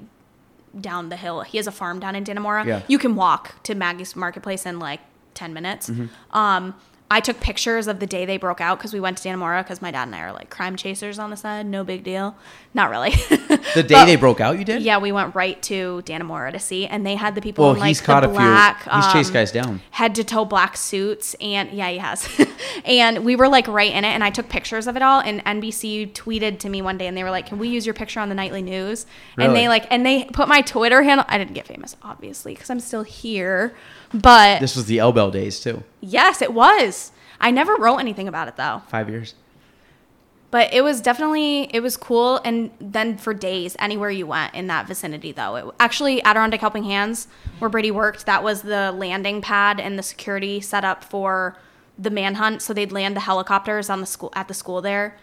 down 0.80 1.08
the 1.08 1.16
hill. 1.16 1.42
He 1.42 1.58
has 1.58 1.66
a 1.66 1.72
farm 1.72 2.00
down 2.00 2.14
in 2.16 2.24
Dannemora. 2.24 2.64
Yeah. 2.66 2.82
You 2.88 2.98
can 2.98 3.14
walk 3.14 3.62
to 3.64 3.74
Maggie's 3.74 4.16
Marketplace 4.16 4.66
in 4.66 4.78
like 4.80 5.00
10 5.34 5.52
minutes. 5.54 5.88
Mm-hmm. 5.90 6.36
Um, 6.36 6.74
I 7.14 7.20
took 7.20 7.38
pictures 7.38 7.86
of 7.86 8.00
the 8.00 8.08
day 8.08 8.24
they 8.24 8.38
broke 8.38 8.60
out 8.60 8.76
because 8.76 8.92
we 8.92 8.98
went 8.98 9.18
to 9.18 9.28
Dannemora 9.28 9.62
because 9.62 9.80
my 9.80 9.92
dad 9.92 10.02
and 10.08 10.16
I 10.16 10.20
are 10.22 10.32
like 10.32 10.50
crime 10.50 10.74
chasers 10.74 11.20
on 11.20 11.30
the 11.30 11.36
side. 11.36 11.64
No 11.64 11.84
big 11.84 12.02
deal. 12.02 12.34
Not 12.74 12.90
really. 12.90 13.10
the 13.10 13.84
day 13.86 13.94
But- 13.94 14.06
they 14.06 14.16
broke 14.16 14.40
out. 14.40 14.58
You 14.58 14.64
did. 14.64 14.82
Yeah, 14.82 14.98
we 14.98 15.12
went 15.12 15.32
right 15.36 15.62
to 15.62 16.02
Dannemora 16.04 16.50
to 16.50 16.58
see, 16.58 16.88
and 16.88 17.06
they 17.06 17.14
had 17.14 17.36
the 17.36 17.40
people 17.40 17.66
Well, 17.66 17.74
in 17.74 17.78
like 17.80 17.86
he's 17.86 18.00
caught 18.00 18.22
the 18.22 18.26
a 18.30 18.32
few- 18.32 18.38
black. 18.40 18.82
he's 18.92 19.12
chased 19.12 19.30
um, 19.30 19.34
guys 19.34 19.52
down. 19.52 19.80
Head 19.92 20.16
to 20.16 20.24
toe 20.24 20.44
black 20.44 20.76
suits, 20.76 21.34
and 21.40 21.70
yeah, 21.70 21.88
he 21.88 21.98
has. 21.98 22.28
and 22.84 23.24
we 23.24 23.36
were 23.36 23.46
like 23.48 23.68
right 23.68 23.92
in 23.92 24.04
it, 24.04 24.08
and 24.08 24.24
I 24.24 24.30
took 24.30 24.48
pictures 24.48 24.88
of 24.88 24.96
it 24.96 25.02
all. 25.02 25.20
And 25.20 25.44
NBC 25.44 26.12
tweeted 26.14 26.58
to 26.58 26.68
me 26.68 26.82
one 26.82 26.98
day, 26.98 27.06
and 27.06 27.16
they 27.16 27.22
were 27.22 27.30
like, 27.30 27.46
"Can 27.46 27.58
we 27.58 27.68
use 27.68 27.86
your 27.86 27.94
picture 27.94 28.18
on 28.18 28.28
the 28.28 28.34
nightly 28.34 28.60
news?" 28.62 29.06
And 29.38 29.54
they 29.54 29.68
like, 29.68 29.86
and 29.92 30.04
they 30.04 30.24
put 30.24 30.48
my 30.48 30.62
Twitter 30.62 31.02
handle. 31.04 31.24
I 31.28 31.38
didn't 31.38 31.54
get 31.54 31.68
famous, 31.68 31.96
obviously, 32.02 32.54
because 32.54 32.70
I'm 32.70 32.80
still 32.80 33.04
here. 33.04 33.76
But 34.14 34.60
This 34.60 34.76
was 34.76 34.86
the 34.86 34.98
Elbel 34.98 35.30
days 35.32 35.60
too. 35.60 35.82
yes, 36.00 36.40
it 36.40 36.52
was. 36.54 37.12
I 37.40 37.50
never 37.50 37.74
wrote 37.76 37.98
anything 37.98 38.28
about 38.28 38.48
it 38.48 38.56
though 38.56 38.82
Five 38.88 39.10
years. 39.10 39.34
but 40.50 40.72
it 40.72 40.82
was 40.82 41.00
definitely 41.00 41.64
it 41.74 41.80
was 41.80 41.96
cool 41.96 42.40
and 42.44 42.70
then 42.80 43.18
for 43.18 43.34
days 43.34 43.76
anywhere 43.78 44.08
you 44.10 44.26
went 44.26 44.54
in 44.54 44.66
that 44.68 44.86
vicinity 44.86 45.32
though 45.32 45.56
it, 45.56 45.64
actually 45.80 46.22
adirondack 46.24 46.60
helping 46.60 46.84
hands 46.84 47.26
where 47.58 47.68
brady 47.68 47.90
worked 47.90 48.24
that 48.26 48.42
was 48.42 48.62
the 48.62 48.92
landing 48.92 49.42
pad 49.42 49.80
and 49.80 49.98
the 49.98 50.02
security 50.02 50.60
set 50.60 50.84
up 50.84 51.02
for 51.02 51.56
the 51.98 52.08
manhunt 52.10 52.62
so 52.62 52.72
they'd 52.72 52.92
land 52.92 53.16
the 53.16 53.20
helicopters 53.20 53.90
on 53.90 54.00
the 54.00 54.06
school 54.06 54.32
at 54.34 54.46
the 54.48 54.54
school 54.54 54.80
there 54.80 55.16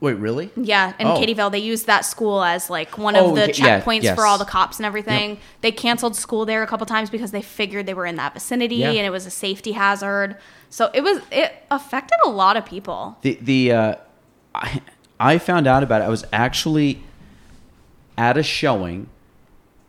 Wait, 0.00 0.14
really? 0.14 0.50
yeah 0.56 0.94
in 0.98 1.06
Oh. 1.06 1.50
They 1.50 1.58
used 1.58 1.86
that 1.86 2.04
school 2.04 2.42
as 2.42 2.70
like 2.70 2.96
one 2.96 3.16
of 3.16 3.34
the 3.34 3.48
yeah, 3.48 3.80
checkpoints 3.80 4.02
yes. 4.02 4.14
for 4.16 4.24
all 4.26 4.38
the 4.38 4.44
cops 4.44 4.78
and 4.78 4.86
everything 4.86 5.38
they 5.60 5.70
canceled 5.72 6.16
school 6.16 6.46
there 6.46 6.62
a 6.62 6.66
couple 6.66 6.86
times 6.86 7.10
because 7.10 7.30
they 7.32 7.42
figured 7.42 7.86
they 7.86 7.94
were 7.94 8.06
in 8.06 8.16
that 8.16 8.32
vicinity 8.34 8.76
Yeah. 8.76 8.90
and 8.90 9.06
it 9.06 9.10
was 9.10 9.26
a 9.26 9.30
safety 9.30 9.72
hazard 9.72 10.36
so 10.70 10.90
it 10.94 11.02
was 11.02 11.20
it 11.30 11.52
affected 11.70 12.18
a 12.24 12.30
lot 12.30 12.56
of 12.56 12.64
people 12.64 13.18
The 13.22 13.38
the 13.40 13.72
uh, 13.72 13.94
I 14.54 14.80
I 15.20 15.36
found 15.38 15.66
out 15.66 15.82
about 15.82 16.00
it. 16.00 16.04
I 16.04 16.08
was 16.08 16.24
actually 16.32 17.02
at 18.16 18.38
a 18.38 18.42
showing 18.42 19.08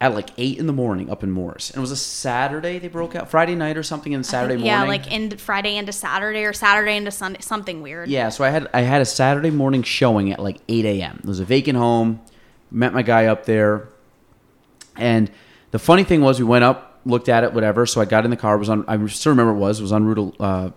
at 0.01 0.15
like 0.15 0.31
eight 0.39 0.57
in 0.57 0.65
the 0.65 0.73
morning 0.73 1.11
up 1.11 1.23
in 1.23 1.33
Mooers, 1.33 1.69
and 1.69 1.77
it 1.77 1.79
was 1.79 1.91
a 1.91 1.95
Saturday. 1.95 2.79
They 2.79 2.87
broke 2.87 3.15
out 3.15 3.29
Friday 3.29 3.53
night 3.53 3.77
or 3.77 3.83
something, 3.83 4.15
and 4.15 4.25
Saturday 4.25 4.55
morning. 4.55 4.65
Yeah, 4.65 4.83
like 4.83 5.11
in 5.11 5.37
Friday 5.37 5.77
into 5.77 5.93
Saturday 5.93 6.43
or 6.43 6.53
Saturday 6.53 6.97
into 6.97 7.11
Sunday, 7.11 7.39
something 7.39 7.83
weird. 7.83 8.09
Yeah, 8.09 8.29
so 8.29 8.43
I 8.43 8.49
had 8.49 8.67
I 8.73 8.81
had 8.81 9.01
a 9.01 9.05
Saturday 9.05 9.51
morning 9.51 9.83
showing 9.83 10.31
at 10.31 10.39
like 10.39 10.57
8 10.67 10.85
a.m. 10.85 11.19
It 11.23 11.27
was 11.27 11.39
a 11.39 11.45
vacant 11.45 11.77
home. 11.77 12.19
Met 12.71 12.93
my 12.93 13.03
guy 13.03 13.27
up 13.27 13.45
there, 13.45 13.89
and 14.97 15.29
the 15.69 15.79
funny 15.79 16.03
thing 16.03 16.21
was 16.21 16.39
we 16.39 16.45
went 16.45 16.63
up, 16.63 16.99
looked 17.05 17.29
at 17.29 17.43
it, 17.43 17.53
whatever. 17.53 17.85
So 17.85 18.01
I 18.01 18.05
got 18.05 18.25
in 18.25 18.31
the 18.31 18.37
car. 18.37 18.57
Was 18.57 18.69
on. 18.69 18.83
I 18.87 19.05
still 19.05 19.33
remember 19.33 19.51
it 19.53 19.59
was. 19.59 19.79
It 19.79 19.83
was 19.83 19.91
on 19.91 20.05
Route. 20.05 20.35
Uh, 20.39 20.71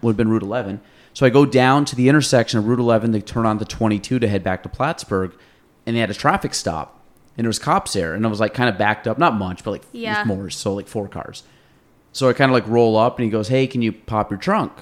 would 0.00 0.12
have 0.12 0.16
been 0.16 0.28
Route 0.28 0.42
11. 0.42 0.80
So 1.12 1.26
I 1.26 1.30
go 1.30 1.44
down 1.46 1.84
to 1.86 1.96
the 1.96 2.08
intersection 2.08 2.58
of 2.58 2.66
Route 2.66 2.78
11 2.78 3.12
to 3.12 3.20
turn 3.20 3.46
on 3.46 3.58
the 3.58 3.64
22 3.64 4.18
to 4.18 4.28
head 4.28 4.44
back 4.44 4.62
to 4.64 4.68
Plattsburgh, 4.68 5.32
and 5.86 5.96
they 5.96 6.00
had 6.00 6.10
a 6.10 6.14
traffic 6.14 6.54
stop, 6.54 7.00
and 7.36 7.44
there 7.44 7.48
was 7.48 7.58
cops 7.58 7.92
there, 7.92 8.14
and 8.14 8.24
I 8.26 8.28
was 8.28 8.40
like 8.40 8.54
kind 8.54 8.68
of 8.68 8.78
backed 8.78 9.06
up, 9.06 9.18
not 9.18 9.34
much, 9.34 9.64
but 9.64 9.70
like 9.72 9.82
Yeah. 9.92 10.24
more, 10.24 10.50
so 10.50 10.74
like 10.74 10.86
four 10.88 11.08
cars. 11.08 11.42
So 12.12 12.28
I 12.28 12.32
kind 12.32 12.50
of 12.50 12.54
like 12.54 12.66
roll 12.68 12.96
up, 12.96 13.18
and 13.18 13.24
he 13.24 13.30
goes, 13.30 13.48
"Hey, 13.48 13.66
can 13.66 13.82
you 13.82 13.92
pop 13.92 14.30
your 14.30 14.38
trunk?" 14.38 14.72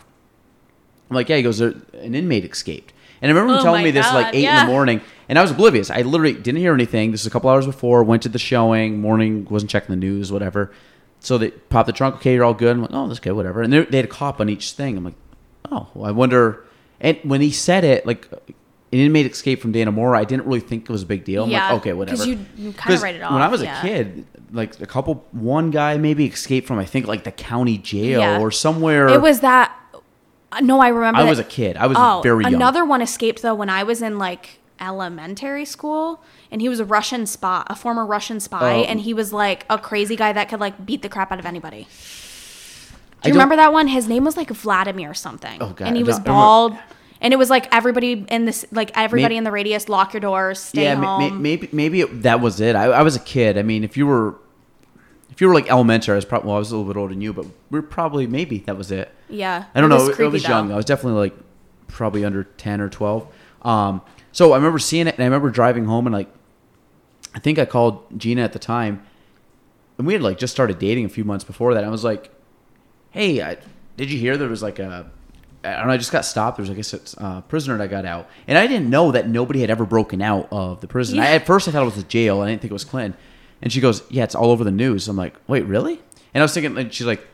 I'm 1.10 1.14
like, 1.16 1.28
"Yeah." 1.28 1.36
He 1.36 1.42
goes, 1.42 1.60
"An 1.60 1.84
inmate 2.14 2.44
escaped." 2.44 2.92
And 3.20 3.30
I 3.30 3.34
remember 3.34 3.54
him 3.54 3.60
Oh 3.60 3.62
telling 3.62 3.84
me 3.84 3.90
this 3.92 4.12
like 4.12 4.34
eight 4.34 4.44
in 4.44 4.66
the 4.66 4.72
morning, 4.72 5.00
and 5.28 5.38
I 5.38 5.42
was 5.42 5.50
oblivious. 5.52 5.90
I 5.90 6.02
literally 6.02 6.32
didn't 6.34 6.60
hear 6.60 6.74
anything. 6.74 7.12
This 7.12 7.22
was 7.22 7.26
a 7.28 7.30
couple 7.30 7.48
hours 7.50 7.66
before. 7.66 8.02
Went 8.02 8.22
to 8.24 8.28
the 8.28 8.38
showing, 8.38 9.00
morning, 9.00 9.46
wasn't 9.48 9.70
checking 9.70 9.90
the 9.90 9.96
news, 10.00 10.32
whatever. 10.32 10.72
So 11.20 11.38
they 11.38 11.50
popped 11.52 11.86
the 11.86 11.92
trunk. 11.92 12.16
Okay, 12.16 12.34
you're 12.34 12.44
all 12.44 12.52
good. 12.54 12.72
I'm 12.74 12.82
like, 12.82 12.90
oh, 12.92 13.06
that's 13.06 13.20
good, 13.20 13.34
whatever. 13.34 13.62
And 13.62 13.72
they 13.72 13.84
they 13.84 13.98
had 13.98 14.06
a 14.06 14.08
cop 14.08 14.40
on 14.40 14.48
each 14.48 14.72
thing. 14.72 14.96
I'm 14.96 15.04
like, 15.04 15.14
oh, 15.70 15.86
well, 15.94 16.08
I 16.08 16.10
wonder. 16.12 16.64
And 17.00 17.16
when 17.22 17.40
he 17.40 17.50
said 17.50 17.84
it, 17.84 18.04
like 18.06 18.28
an 18.92 18.98
inmate 18.98 19.24
escape 19.30 19.60
from 19.60 19.72
Dannemora, 19.72 20.16
I 20.18 20.24
didn't 20.24 20.46
really 20.46 20.60
think 20.60 20.84
it 20.84 20.90
was 20.90 21.02
a 21.02 21.06
big 21.06 21.24
deal. 21.24 21.44
I'm 21.44 21.50
Yeah, 21.50 21.68
like, 21.72 21.80
okay, 21.80 21.92
whatever. 21.94 22.18
'cause 22.18 22.26
you- 22.26 22.38
you 22.56 22.72
kinda 22.72 22.76
'Cause 22.76 23.02
write 23.02 23.14
it 23.14 23.22
off. 23.22 23.32
When 23.32 23.40
I 23.42 23.48
was 23.48 23.62
yeah. 23.62 23.78
a 23.78 23.82
kid, 23.82 24.26
like 24.52 24.78
a 24.80 24.86
couple, 24.86 25.24
one 25.32 25.70
guy 25.70 25.96
maybe 25.96 26.26
escaped 26.26 26.66
from 26.68 26.78
I 26.78 26.84
think 26.84 27.06
like 27.06 27.24
the 27.24 27.30
county 27.32 27.78
jail 27.78 28.20
Yeah. 28.20 28.38
or 28.40 28.50
somewhere. 28.50 29.08
It 29.08 29.22
was 29.22 29.40
that. 29.40 29.72
No, 30.60 30.80
I 30.80 30.88
remember. 30.88 31.20
I 31.20 31.22
that- 31.24 31.30
was 31.30 31.38
a 31.38 31.44
kid. 31.44 31.78
I 31.78 31.86
was 31.86 31.96
oh, 31.98 32.20
very 32.22 32.44
young. 32.44 32.54
another 32.54 32.84
one 32.84 33.00
escaped 33.00 33.40
though 33.40 33.54
when 33.54 33.70
I 33.70 33.82
was 33.82 34.02
in 34.02 34.18
like 34.18 34.58
elementary 34.78 35.64
school, 35.64 36.20
and 36.50 36.60
he 36.60 36.68
was 36.68 36.78
a 36.80 36.84
Russian 36.84 37.24
spy, 37.24 37.62
a 37.68 37.74
former 37.74 38.04
Russian 38.04 38.40
spy, 38.40 38.74
Oh. 38.74 38.82
and 38.82 39.00
he 39.00 39.14
was 39.14 39.32
like 39.32 39.64
a 39.70 39.78
crazy 39.78 40.16
guy 40.16 40.32
that 40.34 40.50
could 40.50 40.60
like 40.60 40.84
beat 40.84 41.00
the 41.00 41.08
crap 41.08 41.32
out 41.32 41.38
of 41.38 41.46
anybody. 41.46 41.86
Do 43.22 43.28
you 43.28 43.34
remember 43.34 43.54
that 43.56 43.72
one? 43.72 43.86
His 43.86 44.08
name 44.08 44.24
was 44.24 44.36
like 44.36 44.50
Vladimir 44.50 45.10
or 45.10 45.14
something, 45.14 45.56
Oh, 45.62 45.68
God, 45.76 45.86
and 45.86 45.96
he 45.96 46.02
was 46.02 46.18
bald. 46.18 46.76
And 47.22 47.32
it 47.32 47.36
was 47.38 47.48
like 47.48 47.72
everybody 47.74 48.26
in 48.28 48.44
this, 48.44 48.66
like 48.72 48.90
everybody 48.94 49.22
Maybe- 49.34 49.36
in 49.38 49.44
the 49.44 49.52
radius, 49.52 49.88
lock 49.88 50.12
your 50.12 50.20
doors, 50.20 50.58
stay 50.58 50.82
yeah, 50.84 50.96
home. 50.96 51.40
maybe 51.40 51.68
maybe 51.72 52.00
it, 52.02 52.22
that 52.22 52.40
was 52.40 52.60
it. 52.60 52.76
I, 52.76 52.84
I 52.86 53.02
was 53.02 53.16
a 53.16 53.20
kid. 53.20 53.56
I 53.56 53.62
mean, 53.62 53.84
if 53.84 53.96
you 53.96 54.06
were 54.06 54.34
if 55.30 55.40
you 55.40 55.48
were 55.48 55.54
like 55.54 55.70
elementary, 55.70 56.12
I 56.12 56.16
was 56.16 56.24
probably 56.26 56.48
well, 56.48 56.56
I 56.56 56.58
was 56.58 56.70
a 56.72 56.76
little 56.76 56.92
bit 56.92 56.98
older 56.98 57.14
than 57.14 57.22
you, 57.22 57.32
but 57.32 57.46
we 57.70 57.78
are 57.78 57.82
probably 57.82 58.26
maybe 58.26 58.58
that 58.66 58.76
was 58.76 58.90
it. 58.92 59.10
yeah, 59.30 59.64
I 59.74 59.80
don't 59.80 59.90
it 59.90 59.94
know. 59.96 60.00
was 60.00 60.10
I 60.10 60.16
creepy, 60.16 60.32
was 60.32 60.42
though. 60.42 60.48
young. 60.50 60.72
I 60.72 60.76
was 60.76 60.84
definitely 60.84 61.20
like 61.20 61.34
probably 61.86 62.24
under 62.24 62.44
ten 62.44 62.80
or 62.80 62.88
twelve. 62.90 63.26
Um, 63.62 64.02
so 64.32 64.52
I 64.52 64.56
remember 64.56 64.78
seeing 64.80 65.06
it, 65.06 65.14
and 65.14 65.22
I 65.22 65.24
remember 65.26 65.48
driving 65.50 65.84
home, 65.84 66.06
and 66.06 66.12
like 66.14 66.28
I 67.34 67.38
think 67.38 67.58
I 67.58 67.64
called 67.66 68.02
Gina 68.18 68.42
at 68.42 68.52
the 68.52 68.58
time, 68.58 69.00
and 69.96 70.06
we 70.08 70.12
had 70.12 70.22
like 70.22 70.38
just 70.38 70.52
started 70.52 70.78
dating 70.80 71.04
a 71.04 71.08
few 71.08 71.24
months 71.24 71.44
before 71.44 71.72
that. 71.74 71.84
I 71.84 71.88
was 71.88 72.02
like, 72.02 72.30
"Hey, 73.12 73.40
I, 73.42 73.58
did 73.96 74.10
you 74.10 74.18
hear 74.18 74.36
there 74.36 74.48
was 74.48 74.62
like 74.62 74.80
a 74.80 75.08
I 75.64 75.76
don't 75.76 75.86
know. 75.86 75.92
I 75.92 75.96
just 75.96 76.12
got 76.12 76.24
stopped. 76.24 76.56
There 76.56 76.62
was, 76.62 76.70
I 76.70 76.74
guess, 76.74 76.92
it's 76.92 77.14
a 77.14 77.24
uh, 77.24 77.40
prisoner 77.42 77.78
that 77.78 77.88
got 77.88 78.04
out, 78.04 78.28
and 78.48 78.58
I 78.58 78.66
didn't 78.66 78.90
know 78.90 79.12
that 79.12 79.28
nobody 79.28 79.60
had 79.60 79.70
ever 79.70 79.84
broken 79.84 80.20
out 80.20 80.48
of 80.50 80.80
the 80.80 80.88
prison. 80.88 81.20
I, 81.20 81.32
at 81.32 81.46
first, 81.46 81.68
I 81.68 81.70
thought 81.70 81.82
it 81.82 81.86
was 81.86 81.98
a 81.98 82.02
jail. 82.02 82.40
I 82.40 82.48
didn't 82.48 82.62
think 82.62 82.70
it 82.70 82.74
was 82.74 82.84
Clinton. 82.84 83.18
And 83.62 83.72
she 83.72 83.80
goes, 83.80 84.02
"Yeah, 84.10 84.24
it's 84.24 84.34
all 84.34 84.50
over 84.50 84.64
the 84.64 84.72
news." 84.72 85.06
I'm 85.06 85.16
like, 85.16 85.34
"Wait, 85.46 85.64
really?" 85.66 86.00
And 86.34 86.42
I 86.42 86.44
was 86.44 86.52
thinking, 86.52 86.74
like, 86.74 86.92
she's 86.92 87.06
like, 87.06 87.24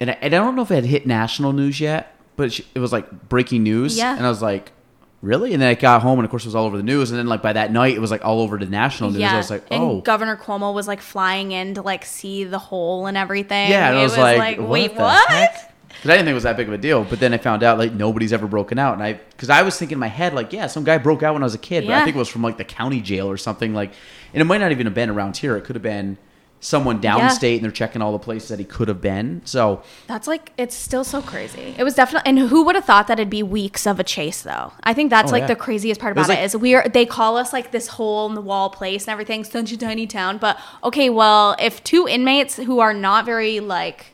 and 0.00 0.10
I, 0.10 0.14
and 0.22 0.34
I 0.34 0.38
don't 0.38 0.56
know 0.56 0.62
if 0.62 0.70
it 0.70 0.76
had 0.76 0.86
hit 0.86 1.06
national 1.06 1.52
news 1.52 1.80
yet, 1.80 2.16
but 2.36 2.52
she, 2.52 2.64
it 2.74 2.78
was 2.78 2.92
like 2.92 3.28
breaking 3.28 3.62
news. 3.62 3.98
Yeah. 3.98 4.16
And 4.16 4.24
I 4.24 4.30
was 4.30 4.40
like, 4.40 4.72
"Really?" 5.20 5.52
And 5.52 5.60
then 5.60 5.68
I 5.68 5.74
got 5.74 6.00
home, 6.00 6.18
and 6.18 6.24
of 6.24 6.30
course, 6.30 6.44
it 6.44 6.48
was 6.48 6.54
all 6.54 6.64
over 6.64 6.78
the 6.78 6.82
news. 6.82 7.10
And 7.10 7.18
then, 7.18 7.26
like 7.26 7.42
by 7.42 7.52
that 7.52 7.70
night, 7.72 7.94
it 7.94 8.00
was 8.00 8.10
like 8.10 8.24
all 8.24 8.40
over 8.40 8.56
the 8.56 8.64
national 8.64 9.10
news. 9.10 9.22
I 9.22 9.36
was 9.36 9.50
like, 9.50 9.64
and 9.70 9.82
"Oh, 9.82 10.00
Governor 10.00 10.38
Cuomo 10.38 10.72
was 10.72 10.88
like 10.88 11.02
flying 11.02 11.52
in 11.52 11.74
to 11.74 11.82
like 11.82 12.06
see 12.06 12.44
the 12.44 12.58
hole 12.58 13.04
and 13.06 13.18
everything. 13.18 13.70
yeah." 13.70 13.88
And 13.90 13.98
it 13.98 14.00
I 14.00 14.02
was, 14.04 14.16
like, 14.16 14.58
wait, 14.58 14.94
the 14.94 15.02
what? 15.02 15.69
Heck?" 16.00 16.02
Because 16.02 16.10
I 16.10 16.14
didn't 16.14 16.26
think 16.26 16.32
it 16.32 16.34
was 16.34 16.42
that 16.44 16.56
big 16.56 16.68
of 16.68 16.74
a 16.74 16.78
deal, 16.78 17.04
but 17.04 17.20
then 17.20 17.34
I 17.34 17.38
found 17.38 17.62
out 17.62 17.78
like 17.78 17.92
nobody's 17.92 18.32
ever 18.32 18.46
broken 18.46 18.78
out, 18.78 18.94
and 18.94 19.02
I 19.02 19.14
because 19.14 19.50
I 19.50 19.62
was 19.62 19.76
thinking 19.78 19.96
in 19.96 20.00
my 20.00 20.08
head 20.08 20.34
like, 20.34 20.52
yeah, 20.52 20.66
some 20.66 20.84
guy 20.84 20.98
broke 20.98 21.22
out 21.22 21.34
when 21.34 21.42
I 21.42 21.46
was 21.46 21.54
a 21.54 21.58
kid, 21.58 21.86
but 21.86 21.92
I 21.92 21.98
Yeah. 21.98 22.04
think 22.04 22.16
it 22.16 22.18
was 22.18 22.28
from 22.28 22.42
like 22.42 22.56
the 22.56 22.64
county 22.64 23.00
jail 23.00 23.28
or 23.30 23.36
something 23.36 23.74
like, 23.74 23.92
and 24.34 24.40
it 24.40 24.44
might 24.44 24.58
not 24.60 24.70
even 24.72 24.86
have 24.86 24.94
been 24.94 25.10
around 25.10 25.36
here. 25.36 25.56
It 25.56 25.64
could 25.64 25.76
have 25.76 25.82
been 25.82 26.16
someone 26.62 27.00
downstate, 27.00 27.54
and 27.54 27.64
they're 27.64 27.70
checking 27.70 28.02
all 28.02 28.12
the 28.12 28.18
places 28.18 28.50
that 28.50 28.58
he 28.58 28.66
could 28.66 28.86
have 28.88 29.00
been. 29.00 29.40
So 29.46 29.80
That's 30.06 30.28
like 30.28 30.52
it's 30.58 30.74
still 30.74 31.04
so 31.04 31.22
crazy. 31.22 31.74
It 31.78 31.84
was 31.84 31.94
definitely, 31.94 32.28
and 32.28 32.38
who 32.50 32.64
would 32.64 32.74
have 32.74 32.84
thought 32.84 33.06
that 33.06 33.18
it'd 33.18 33.30
be 33.30 33.42
weeks 33.42 33.86
of 33.86 33.98
a 33.98 34.04
chase 34.04 34.42
though? 34.42 34.72
I 34.84 34.92
think 34.92 35.08
that's 35.08 35.30
Oh, 35.30 35.32
like 35.32 35.42
yeah. 35.42 35.46
the 35.46 35.56
craziest 35.56 36.00
part 36.02 36.14
It 36.14 36.18
was 36.18 36.26
about 36.26 36.34
it 36.34 36.40
like- 36.40 36.44
is 36.46 36.56
we 36.58 36.74
are 36.74 36.86
they 36.86 37.06
call 37.06 37.38
us 37.38 37.54
like 37.54 37.70
this 37.70 37.88
hole 37.88 38.26
in 38.28 38.34
the 38.34 38.42
wall 38.42 38.68
place 38.68 39.04
and 39.04 39.12
everything, 39.12 39.42
such 39.42 39.72
a 39.72 39.76
tiny 39.78 40.06
town. 40.06 40.36
But 40.36 40.58
okay, 40.84 41.08
well, 41.08 41.56
if 41.58 41.82
two 41.82 42.06
inmates 42.06 42.56
who 42.56 42.78
are 42.80 42.92
not 42.92 43.24
very 43.24 43.58
like 43.60 44.08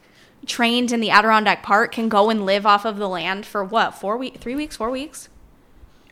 trained 0.46 0.92
in 0.92 1.00
the 1.00 1.10
Adirondack 1.10 1.62
Park 1.62 1.92
can 1.92 2.08
go 2.08 2.30
and 2.30 2.46
live 2.46 2.64
off 2.66 2.84
of 2.84 2.96
the 2.96 3.08
land 3.08 3.44
for 3.44 3.64
what 3.64 3.94
four 3.94 4.16
weeks, 4.16 4.38
three 4.38 4.54
weeks, 4.54 4.76
four 4.76 4.90
weeks. 4.90 5.28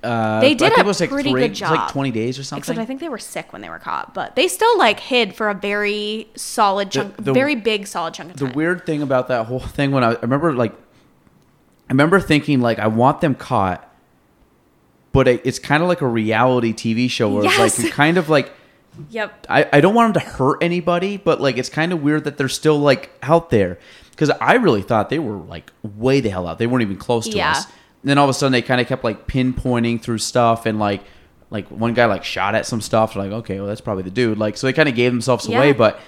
uh, 0.03 0.41
They 0.41 0.55
did 0.55 0.73
a 0.73 0.83
like 0.83 0.97
pretty 1.09 1.31
three, 1.31 1.41
good 1.41 1.45
it 1.47 1.51
was 1.51 1.61
like 1.63 1.71
job. 1.81 1.91
twenty 1.91 2.11
days 2.11 2.39
or 2.39 2.43
something. 2.45 2.61
Except 2.61 2.79
I 2.79 2.85
think 2.85 3.01
they 3.01 3.09
were 3.09 3.19
sick 3.19 3.53
when 3.53 3.63
they 3.63 3.71
were 3.71 3.79
caught, 3.79 4.13
but 4.13 4.37
they 4.37 4.49
still 4.49 4.77
like 4.79 5.01
hid 5.01 5.35
for 5.35 5.49
a 5.49 5.55
very 5.55 6.29
solid 6.37 6.91
chunk, 6.91 7.17
the- 7.17 7.33
very 7.33 7.55
big 7.55 7.87
solid 7.87 8.13
chunk 8.15 8.33
of 8.33 8.37
the 8.37 8.47
time. 8.47 8.55
weird 8.55 8.85
thing 8.85 9.01
about 9.03 9.29
that 9.29 9.47
whole 9.47 9.61
thing 9.61 9.93
when 9.93 10.05
I, 10.05 10.11
I 10.13 10.21
remember 10.21 10.53
like 10.53 10.73
I 10.73 11.93
remember 11.93 12.21
thinking 12.21 12.61
like 12.61 12.79
I 12.79 12.87
want 12.89 13.21
them 13.21 13.35
caught, 13.35 13.89
but 15.13 15.29
it, 15.29 15.43
it's 15.45 15.59
kind 15.59 15.83
of 15.83 15.89
like 15.89 16.01
a 16.01 16.07
reality 16.09 16.73
TV 16.73 17.09
show 17.11 17.33
where 17.33 17.45
it's 17.45 17.59
like 17.79 17.87
you 17.87 17.91
kind 17.93 18.19
of 18.19 18.29
like 18.29 18.53
yep. 19.11 19.47
I, 19.49 19.69
I 19.73 19.81
don't 19.81 19.95
want 19.95 20.15
them 20.15 20.23
to 20.23 20.29
hurt 20.29 20.59
anybody, 20.63 21.17
but 21.17 21.41
like 21.41 21.57
it's 21.57 21.69
kind 21.69 21.93
of 21.93 22.03
weird 22.03 22.25
that 22.25 22.37
they're 22.37 22.49
still 22.49 22.79
like 22.79 23.11
out 23.23 23.51
there 23.51 23.79
because 24.15 24.31
I 24.41 24.55
really 24.55 24.83
thought 24.83 25.11
they 25.11 25.19
were 25.19 25.37
like 25.37 25.73
way 25.83 26.21
the 26.21 26.29
hell 26.31 26.47
out. 26.47 26.59
They 26.59 26.67
weren't 26.67 26.83
even 26.83 26.97
close 26.97 27.29
to 27.29 27.37
Yeah. 27.37 27.53
us. 27.53 27.65
And 27.65 28.11
then 28.11 28.19
all 28.19 28.25
of 28.25 28.31
a 28.31 28.35
sudden 28.35 28.53
they 28.53 28.63
kind 28.63 28.81
of 28.81 28.87
kept 28.87 29.03
like 29.05 29.27
pinpointing 29.27 30.01
through 30.01 30.19
stuff 30.19 30.67
and 30.67 30.79
like 30.79 31.03
like 31.51 31.69
one 31.69 31.95
guy 31.95 32.07
like 32.07 32.25
shot 32.25 32.55
at 32.55 32.67
some 32.67 32.81
stuff. 32.81 33.17
Like 33.17 33.31
okay, 33.33 33.59
well 33.59 33.67
that's 33.69 33.81
probably 33.81 34.03
the 34.05 34.11
dude. 34.11 34.39
Like 34.39 34.57
so 34.57 34.67
they 34.67 34.73
kind 34.73 34.89
of 34.89 34.95
gave 34.95 35.13
themselves 35.13 35.47
Yeah. 35.49 35.59
away, 35.59 35.73
but. 35.73 36.01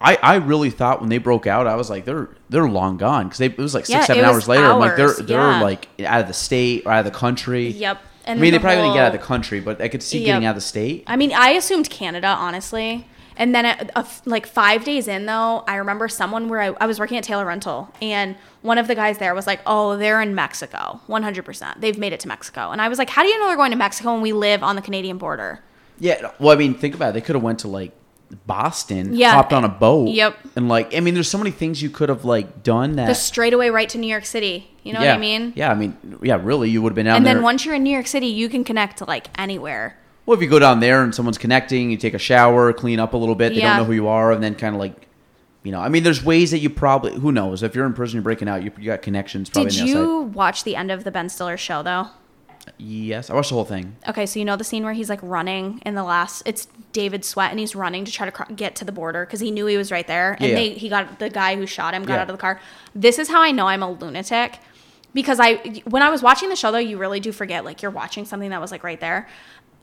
I, 0.00 0.18
I 0.22 0.34
really 0.34 0.68
thought 0.70 1.00
when 1.00 1.08
they 1.08 1.16
broke 1.16 1.46
out, 1.46 1.66
I 1.66 1.76
was 1.76 1.88
like 1.88 2.04
they're 2.04 2.28
they're 2.50 2.68
long 2.68 2.98
gone 2.98 3.26
because 3.28 3.40
it 3.40 3.56
was 3.56 3.72
like 3.74 3.86
six 3.86 3.90
Yeah, 4.00 4.04
seven 4.04 4.24
hours 4.24 4.46
later. 4.46 4.66
I'm 4.66 4.78
like 4.78 4.96
they're 4.96 5.14
they're 5.14 5.38
yeah. 5.52 5.62
like 5.62 5.88
out 6.04 6.20
of 6.20 6.26
the 6.26 6.34
state 6.34 6.82
or 6.84 6.92
out 6.92 7.06
of 7.06 7.10
the 7.10 7.16
country. 7.18 7.68
Yep. 7.68 7.96
I 8.26 8.30
And 8.30 8.40
mean, 8.40 8.50
they 8.52 8.58
the 8.58 8.60
probably 8.60 8.82
didn't 8.82 8.94
get 8.94 9.04
out 9.04 9.14
of 9.14 9.20
the 9.20 9.26
country, 9.26 9.60
but 9.60 9.80
I 9.80 9.88
could 9.88 10.02
see 10.02 10.18
Yep. 10.18 10.26
getting 10.26 10.44
out 10.46 10.50
of 10.50 10.54
the 10.56 10.60
state. 10.60 11.04
I 11.06 11.16
mean, 11.16 11.32
I 11.32 11.50
assumed 11.50 11.88
Canada, 11.88 12.26
honestly. 12.26 13.06
And 13.36 13.54
then, 13.54 13.66
at, 13.66 13.90
a 13.96 13.98
f 13.98 14.22
like 14.26 14.46
five 14.46 14.84
days 14.84 15.08
in, 15.08 15.26
though, 15.26 15.64
I 15.66 15.76
remember 15.76 16.08
someone 16.08 16.48
where 16.48 16.60
I, 16.60 16.66
I 16.80 16.86
was 16.86 16.98
working 17.00 17.18
at 17.18 17.24
Taylor 17.24 17.44
Rental, 17.46 17.92
and 18.00 18.36
one 18.62 18.78
of 18.78 18.86
the 18.86 18.94
guys 18.94 19.18
there 19.18 19.34
was 19.34 19.46
like, 19.46 19.60
"Oh, 19.66 19.96
they're 19.96 20.20
in 20.22 20.34
Mexico, 20.34 21.00
one 21.08 21.22
hundred 21.22 21.44
percent. 21.44 21.80
They've 21.80 21.98
made 21.98 22.12
it 22.12 22.20
to 22.20 22.28
Mexico." 22.28 22.70
And 22.70 22.80
I 22.80 22.88
was 22.88 22.98
like, 22.98 23.10
"How 23.10 23.22
do 23.22 23.28
you 23.28 23.38
know 23.40 23.48
they're 23.48 23.56
going 23.56 23.72
to 23.72 23.76
Mexico 23.76 24.12
when 24.12 24.22
we 24.22 24.32
live 24.32 24.62
on 24.62 24.76
the 24.76 24.82
Canadian 24.82 25.18
border?" 25.18 25.60
Yeah, 25.98 26.30
well, 26.38 26.50
I 26.52 26.56
mean, 26.56 26.74
think 26.74 26.94
about 26.94 27.10
it. 27.10 27.12
They 27.14 27.20
could 27.20 27.34
have 27.34 27.42
went 27.42 27.60
to 27.60 27.68
like 27.68 27.92
Boston, 28.46 29.14
Yeah. 29.14 29.32
hopped 29.32 29.52
on 29.52 29.64
a 29.64 29.68
boat, 29.68 30.08
Yep. 30.10 30.36
and 30.56 30.68
like, 30.68 30.94
I 30.94 31.00
mean, 31.00 31.14
there's 31.14 31.28
so 31.28 31.38
many 31.38 31.50
things 31.50 31.82
you 31.82 31.90
could 31.90 32.08
have 32.08 32.24
like 32.24 32.62
done 32.62 32.96
that. 32.96 33.06
The 33.06 33.14
straightaway 33.14 33.70
right 33.70 33.88
to 33.90 33.98
New 33.98 34.08
York 34.08 34.24
City. 34.24 34.70
You 34.82 34.92
know 34.92 35.00
yeah, 35.00 35.12
what 35.12 35.16
I 35.16 35.20
mean? 35.20 35.52
Yeah, 35.56 35.70
I 35.70 35.74
mean, 35.74 35.96
yeah, 36.22 36.38
really, 36.42 36.68
you 36.68 36.82
would 36.82 36.90
have 36.90 36.94
been 36.96 37.06
down 37.06 37.16
And 37.16 37.26
there. 37.26 37.34
then 37.34 37.42
once 37.42 37.64
you're 37.64 37.74
in 37.74 37.82
New 37.84 37.90
York 37.90 38.06
City, 38.06 38.26
you 38.26 38.48
can 38.48 38.64
connect 38.64 38.98
to 38.98 39.04
like 39.06 39.28
anywhere. 39.38 39.96
Well, 40.26 40.36
if 40.36 40.42
you 40.42 40.48
go 40.48 40.58
down 40.58 40.80
there 40.80 41.02
and 41.02 41.14
someone's 41.14 41.38
connecting, 41.38 41.90
you 41.90 41.96
take 41.96 42.14
a 42.14 42.18
shower, 42.18 42.72
clean 42.72 42.98
up 43.00 43.14
a 43.14 43.16
little 43.16 43.34
bit. 43.34 43.50
They 43.54 43.60
Yeah. 43.60 43.70
don't 43.70 43.78
know 43.78 43.84
who 43.84 43.92
you 43.92 44.08
are, 44.08 44.32
and 44.32 44.42
then 44.42 44.54
kind 44.54 44.74
of 44.74 44.80
like, 44.80 45.06
you 45.62 45.72
know, 45.72 45.80
I 45.80 45.88
mean, 45.88 46.02
there's 46.02 46.24
ways 46.24 46.50
that 46.50 46.58
you 46.58 46.70
probably 46.70 47.12
who 47.18 47.32
knows 47.32 47.62
if 47.62 47.74
you're 47.74 47.86
in 47.86 47.92
prison, 47.94 48.16
you're 48.16 48.22
breaking 48.22 48.48
out, 48.48 48.62
you, 48.62 48.70
you 48.78 48.86
got 48.86 49.02
connections. 49.02 49.50
Probably 49.50 49.70
Did 49.70 49.88
you 49.88 50.20
watch 50.34 50.64
the 50.64 50.76
end 50.76 50.90
of 50.90 51.04
the 51.04 51.10
Ben 51.10 51.28
Stiller 51.28 51.56
show 51.56 51.82
though? 51.82 52.08
Yes, 52.78 53.28
I 53.28 53.34
watched 53.34 53.50
the 53.50 53.56
whole 53.56 53.64
thing. 53.66 53.96
Okay, 54.08 54.24
so 54.24 54.38
you 54.38 54.44
know 54.44 54.56
the 54.56 54.64
scene 54.64 54.84
where 54.84 54.94
he's 54.94 55.10
like 55.10 55.20
running 55.22 55.82
in 55.84 55.94
the 55.94 56.02
last. 56.02 56.42
It's 56.46 56.66
David 56.92 57.22
Sweat, 57.24 57.50
and 57.50 57.60
he's 57.60 57.74
running 57.74 58.06
to 58.06 58.12
try 58.12 58.24
to 58.24 58.32
cr- 58.32 58.50
get 58.54 58.74
to 58.76 58.86
the 58.86 58.92
border 58.92 59.26
because 59.26 59.40
he 59.40 59.50
knew 59.50 59.66
he 59.66 59.76
was 59.76 59.92
right 59.92 60.06
there, 60.06 60.32
and 60.40 60.48
Yeah. 60.50 60.54
they 60.54 60.70
he 60.70 60.88
got 60.88 61.18
the 61.18 61.28
guy 61.28 61.56
who 61.56 61.66
shot 61.66 61.92
him 61.92 62.04
got 62.04 62.14
Yeah. 62.14 62.22
out 62.22 62.30
of 62.30 62.36
the 62.36 62.40
car. 62.40 62.60
This 62.94 63.18
is 63.18 63.28
how 63.28 63.42
I 63.42 63.50
know 63.50 63.66
I'm 63.68 63.82
a 63.82 63.90
lunatic 63.90 64.58
because 65.12 65.40
I 65.40 65.56
when 65.84 66.02
I 66.02 66.08
was 66.08 66.22
watching 66.22 66.48
the 66.48 66.56
show 66.56 66.72
though, 66.72 66.78
you 66.78 66.96
really 66.96 67.20
do 67.20 67.32
forget 67.32 67.66
like 67.66 67.82
you're 67.82 67.90
watching 67.90 68.24
something 68.24 68.48
that 68.50 68.60
was 68.62 68.70
like 68.72 68.82
right 68.82 69.00
there. 69.00 69.28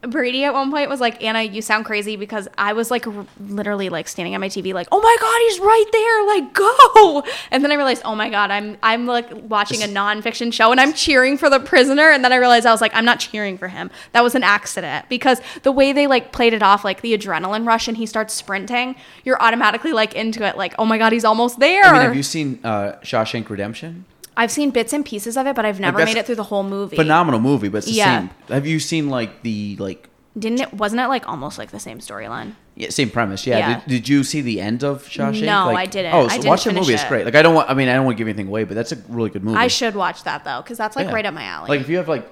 Brady 0.02 0.44
at 0.46 0.54
one 0.54 0.72
point 0.72 0.90
was 0.90 1.00
like, 1.00 1.24
Anna, 1.24 1.44
you 1.44 1.62
sound 1.62 1.86
crazy 1.86 2.16
because 2.16 2.48
I 2.58 2.74
was 2.74 2.90
like 2.90 3.06
r- 3.06 3.26
literally 3.40 3.90
like 3.90 4.08
standing 4.08 4.34
on 4.34 4.42
my 4.42 4.50
TV, 4.50 4.74
like, 4.74 4.88
oh 4.92 5.00
my 5.00 5.16
god, 5.20 5.40
he's 5.42 5.60
right 5.60 5.86
there, 5.92 6.26
like 6.28 6.54
go. 6.54 7.24
And 7.52 7.64
then 7.64 7.72
I 7.72 7.76
realized, 7.76 8.02
oh 8.06 8.16
my 8.16 8.30
god, 8.30 8.50
I'm 8.50 8.78
I'm 8.82 9.06
like 9.06 9.28
watching 9.32 9.84
a 9.84 9.86
nonfiction 9.86 10.52
show 10.52 10.72
and 10.72 10.80
I'm 10.80 10.94
cheering 10.94 11.38
for 11.38 11.50
the 11.50 11.60
prisoner. 11.60 12.10
And 12.10 12.24
then 12.24 12.32
I 12.34 12.38
realized 12.38 12.66
I 12.66 12.72
was 12.72 12.82
like, 12.82 12.94
I'm 12.96 13.06
not 13.06 13.20
cheering 13.20 13.58
for 13.58 13.68
him. 13.68 13.92
That 14.14 14.24
was 14.24 14.34
an 14.36 14.44
accident 14.44 15.08
because 15.10 15.40
the 15.64 15.72
way 15.72 15.94
they 15.94 16.08
like 16.08 16.32
played 16.32 16.54
it 16.54 16.64
off, 16.64 16.84
like 16.84 17.02
the 17.02 17.16
adrenaline 17.18 17.68
rush, 17.68 17.88
and 17.88 17.98
he 17.98 18.06
starts 18.06 18.34
sprinting, 18.34 18.96
you're 19.24 19.42
automatically 19.42 19.92
like 19.94 20.16
into 20.16 20.46
it, 20.46 20.58
like, 20.58 20.74
oh 20.80 20.86
my 20.86 20.98
god, 20.98 21.14
he's 21.14 21.26
almost 21.26 21.60
there. 21.60 21.84
I 21.84 21.94
mean, 21.94 22.02
have 22.02 22.16
you 22.16 22.24
seen 22.24 22.60
uh, 22.64 22.94
Shawshank 23.04 23.50
Redemption? 23.50 24.06
I've 24.38 24.52
seen 24.52 24.72
bits 24.72 24.94
and 24.94 25.06
pieces 25.06 25.36
of 25.38 25.46
it, 25.48 25.56
but 25.56 25.66
I've 25.66 25.80
never 25.80 25.98
that's 25.98 26.10
made 26.14 26.20
it 26.20 26.26
through 26.26 26.36
the 26.36 26.44
whole 26.44 26.64
movie. 26.64 26.96
Phenomenal 26.96 27.40
movie, 27.40 27.68
but 27.70 27.80
it's 27.80 27.88
the 27.88 27.94
Yeah. 27.94 28.20
same. 28.20 28.30
Have 28.50 28.66
you 28.66 28.80
seen 28.80 29.10
like 29.10 29.44
the 29.44 29.76
like 29.80 30.08
Didn't 30.40 30.62
it? 30.62 30.74
Wasn't 30.74 31.00
it 31.02 31.08
like 31.08 31.28
almost 31.28 31.58
like 31.58 31.72
the 31.72 31.80
same 31.80 32.00
storyline? 32.00 32.54
Yeah, 32.76 32.90
same 32.90 33.10
premise. 33.10 33.46
Yeah. 33.46 33.58
Yeah. 33.58 33.80
Did, 33.82 33.88
did 33.88 34.10
you 34.10 34.24
see 34.24 34.40
the 34.40 34.62
end 34.62 34.82
of 34.84 35.04
Shawshank? 35.04 35.44
No, 35.46 35.66
Like- 35.66 35.78
I 35.78 35.86
didn't. 35.88 36.14
Oh, 36.14 36.22
I 36.22 36.28
so 36.30 36.36
didn't 36.38 36.48
watch 36.50 36.64
the 36.64 36.70
finish 36.70 36.82
movie. 36.84 36.94
It's 36.94 37.04
it. 37.04 37.10
great. 37.10 37.26
Like 37.26 37.36
I 37.36 37.42
don't 37.42 37.54
want. 37.54 37.70
I 37.70 37.74
mean, 37.74 37.90
I 37.90 37.94
don't 37.96 38.06
want 38.06 38.18
to 38.18 38.22
give 38.22 38.30
anything 38.30 38.48
away, 38.48 38.64
but 38.64 38.76
that's 38.76 38.94
a 38.94 38.98
really 39.10 39.30
good 39.30 39.44
movie. 39.44 39.58
I 39.58 39.68
should 39.68 39.96
watch 39.96 40.24
that 40.24 40.46
though, 40.46 40.62
because 40.62 40.78
that's 40.78 40.96
like 40.96 41.08
Yeah. 41.08 41.14
right 41.14 41.26
up 41.26 41.34
my 41.34 41.44
alley. 41.44 41.68
Like 41.70 41.82
if 41.82 41.90
you 41.90 41.98
have 41.98 42.08
like, 42.08 42.26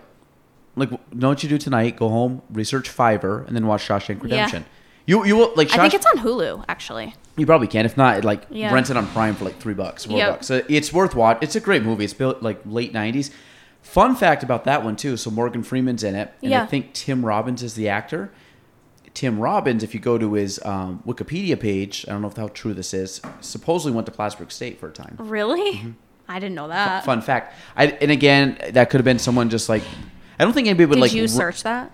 like 0.78 0.90
know 1.14 1.28
what 1.30 1.44
you 1.44 1.50
do 1.50 1.58
tonight? 1.58 1.98
Go 1.98 2.08
home, 2.08 2.42
research 2.54 2.90
Fiverr, 2.96 3.46
and 3.46 3.54
then 3.56 3.68
watch 3.68 3.86
Shawshank 3.86 4.24
Redemption. 4.24 4.66
You 5.10 5.26
you 5.26 5.36
will 5.36 5.52
like. 5.56 5.74
I 5.74 5.78
think 5.78 5.94
it's 5.96 6.06
on 6.06 6.18
Hulu 6.20 6.66
actually. 6.70 7.16
You 7.36 7.46
probably 7.48 7.68
can. 7.68 7.86
If 7.86 7.98
not, 7.98 8.24
like 8.24 8.44
Yeah. 8.52 8.72
rent 8.74 8.90
it 8.92 8.98
on 8.98 9.08
Prime 9.08 9.34
for 9.34 9.46
like 9.46 9.58
three 9.60 9.74
bucks, 9.74 10.06
four 10.06 10.18
Yep. 10.18 10.30
bucks. 10.32 10.48
So 10.48 10.62
it's 10.70 10.94
worth 10.94 11.16
watch. 11.16 11.40
It's 11.42 11.56
a 11.56 11.60
great 11.60 11.84
movie. 11.84 12.04
It's 12.04 12.14
built 12.14 12.44
like 12.44 12.60
late 12.66 12.94
'90s. 12.94 13.32
Fun 13.82 14.16
fact 14.16 14.44
about 14.44 14.66
that 14.66 14.84
one 14.84 14.96
too. 14.96 15.18
So 15.18 15.32
Morgan 15.32 15.64
Freeman's 15.64 16.04
in 16.04 16.14
it, 16.14 16.32
and 16.44 16.54
I 16.54 16.66
think 16.68 16.94
Tim 16.94 17.26
Robbins 17.26 17.64
is 17.64 17.74
the 17.74 17.90
actor. 17.90 18.30
Tim 19.16 19.40
Robbins, 19.40 19.84
if 19.84 19.96
you 19.96 20.00
go 20.00 20.18
to 20.20 20.34
his 20.34 20.60
um, 20.64 21.02
Wikipedia 21.08 21.60
page, 21.60 22.06
I 22.08 22.12
don't 22.12 22.22
know 22.22 22.28
if 22.28 22.38
how 22.38 22.50
true 22.50 22.76
this 22.76 22.94
is. 22.94 23.20
Supposedly 23.42 23.94
went 23.96 24.06
to 24.06 24.12
Plattsburgh 24.12 24.52
State 24.52 24.80
for 24.80 24.90
a 24.90 24.92
time. 24.92 25.16
Really? 25.18 25.96
I 26.28 26.40
didn't 26.40 26.54
know 26.56 26.68
that. 26.68 26.98
Mm-hmm. 27.00 27.06
Fun 27.06 27.22
fact. 27.22 27.56
I, 27.76 27.88
and 27.88 28.12
again, 28.12 28.60
that 28.72 28.92
could 28.92 29.00
have 29.00 29.06
been 29.06 29.18
someone 29.18 29.50
just 29.50 29.68
like. 29.70 29.82
I 30.40 30.44
don't 30.44 30.54
think 30.54 30.68
anybody 30.68 30.86
would 30.86 30.96
Did 30.96 31.02
like. 31.02 31.14
you 31.14 31.24
r- 31.24 31.28
search 31.28 31.64
that? 31.64 31.92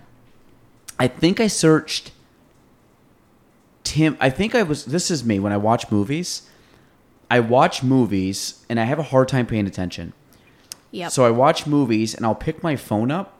I 0.98 1.08
think 1.08 1.40
I 1.40 1.46
searched 1.46 2.12
Tim. 3.86 4.16
I 4.20 4.30
think 4.30 4.54
I 4.56 4.64
was. 4.64 4.84
This 4.84 5.10
is 5.12 5.24
me 5.24 5.38
when 5.38 5.52
I 5.52 5.56
watch 5.56 5.90
movies. 5.92 6.42
I 7.30 7.38
watch 7.38 7.84
movies 7.84 8.64
and 8.68 8.80
I 8.80 8.84
have 8.84 8.98
a 8.98 9.04
hard 9.04 9.28
time 9.28 9.46
paying 9.46 9.66
attention. 9.66 10.12
Yep. 10.90 11.12
So 11.12 11.24
I 11.24 11.30
watch 11.30 11.66
movies 11.66 12.12
and 12.14 12.26
I'll 12.26 12.34
pick 12.34 12.62
my 12.62 12.74
phone 12.74 13.10
up 13.10 13.38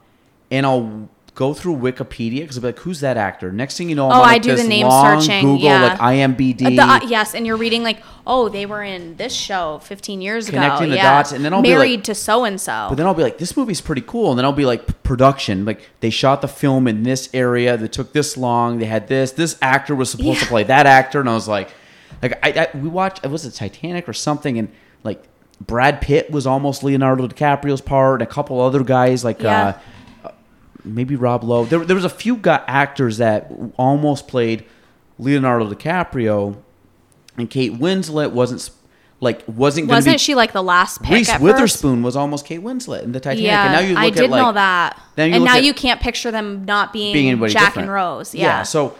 and 0.51 0.64
I'll 0.64 1.09
go 1.37 1.55
through 1.55 1.76
Wikipedia 1.76 2.41
because 2.41 2.57
I'll 2.57 2.62
be 2.62 2.68
like, 2.68 2.78
"Who's 2.80 2.99
that 3.01 3.16
actor?" 3.16 3.53
Next 3.53 3.76
thing 3.76 3.89
you 3.89 3.95
know, 3.95 4.07
I'm 4.11 4.12
Oh, 4.16 4.22
on, 4.22 4.28
I 4.28 4.32
like, 4.32 4.43
do 4.43 4.57
the 4.57 4.64
name 4.64 4.91
searching, 4.91 5.43
Google 5.45 5.61
yeah. 5.68 5.82
like 5.82 5.99
IMBD. 6.01 6.66
Uh, 6.66 6.70
the, 6.70 7.05
uh, 7.05 7.09
yes, 7.09 7.34
and 7.34 7.47
you're 7.47 7.57
reading 7.59 7.84
like, 7.84 7.99
oh, 8.26 8.49
they 8.49 8.66
were 8.66 8.82
in 8.82 9.16
this 9.16 9.32
show 9.34 9.78
15 9.84 10.20
years 10.20 10.51
Connecting 10.51 10.87
ago. 10.87 10.91
the 10.91 10.97
yeah. 10.97 11.03
dots, 11.18 11.30
and 11.32 11.45
then 11.45 11.53
I'll 11.55 11.62
be 11.62 11.68
married 11.68 11.99
like- 12.01 12.05
to 12.05 12.14
so 12.16 12.45
and 12.45 12.61
so. 12.61 12.87
But 12.89 12.97
then 12.97 13.07
I'll 13.07 13.14
be 13.14 13.22
like, 13.22 13.39
this 13.39 13.57
movie's 13.57 13.80
pretty 13.80 14.03
cool. 14.03 14.30
And 14.30 14.39
then 14.39 14.45
I'll 14.45 14.53
be 14.53 14.64
like, 14.64 15.03
production. 15.05 15.64
Like, 15.64 15.89
they 16.01 16.11
shot 16.11 16.41
the 16.41 16.49
film 16.49 16.89
in 16.89 17.05
this 17.05 17.28
area. 17.32 17.76
They 17.76 17.87
took 17.89 18.12
this 18.12 18.37
long. 18.37 18.78
They 18.78 18.87
had 18.87 19.07
this. 19.07 19.30
This 19.32 19.57
actor 19.62 19.95
was 19.95 20.11
supposed 20.11 20.41
to 20.41 20.47
play 20.47 20.64
that 20.64 20.87
actor. 20.87 21.20
And 21.20 21.28
I 21.28 21.34
was 21.34 21.47
like, 21.47 21.68
like 22.22 22.39
I, 22.45 22.68
I 22.72 22.76
we 22.78 22.89
watched, 22.89 23.24
it 23.24 23.30
was 23.30 23.45
it 23.45 23.53
Titanic 23.53 24.09
or 24.09 24.12
something. 24.14 24.59
And 24.59 24.68
like, 25.05 25.22
Brad 25.61 26.01
Pitt 26.01 26.30
was 26.30 26.47
almost 26.47 26.82
Leonardo 26.82 27.28
DiCaprio's 27.28 27.80
part. 27.82 28.20
And 28.22 28.28
a 28.28 28.32
couple 28.32 28.61
other 28.61 28.82
guys, 28.82 29.22
like, 29.22 29.43
Yeah. 29.43 29.66
uh, 29.68 29.78
maybe 30.87 31.16
Rob 31.16 31.45
Lowe. 31.45 31.64
There, 31.64 31.84
there 31.84 31.97
was 31.97 32.05
a 32.05 32.11
few 32.11 32.37
guy, 32.37 32.62
actors 32.66 33.18
that 33.18 33.53
almost 33.76 34.28
played 34.28 34.64
Leonardo 35.18 35.68
DiCaprio. 35.72 36.57
And 37.37 37.51
Kate 37.51 37.72
Winslet 37.74 38.32
wasn't. 38.32 38.70
like 39.20 39.43
wasn't 39.47 39.89
Wasn't 39.89 40.14
be. 40.14 40.18
she 40.18 40.34
like 40.34 40.53
the 40.53 40.62
last 40.62 41.03
pick 41.03 41.12
Reese 41.12 41.28
at 41.28 41.41
Witherspoon 41.41 42.03
was 42.03 42.16
almost 42.16 42.47
Kate 42.47 42.61
Winslet 42.62 43.03
in 43.03 43.12
the 43.12 43.20
Titanic. 43.20 43.45
Yeah, 43.45 43.64
and 43.64 43.72
now 43.72 43.80
you 43.80 43.89
look 43.95 43.99
I 44.03 44.07
at 44.09 44.14
did 44.14 44.30
like, 44.30 44.43
know 44.43 44.53
that. 44.53 45.01
and 45.18 45.45
now 45.45 45.57
at- 45.57 45.64
you 45.64 45.74
can't 45.74 46.01
picture 46.01 46.30
them 46.30 46.64
not 46.64 46.93
being, 46.95 47.12
being 47.12 47.39
Jack 47.49 47.68
different. 47.74 47.89
and 47.89 47.93
Rose. 47.95 48.34
Yeah. 48.34 48.62
So, 48.62 48.97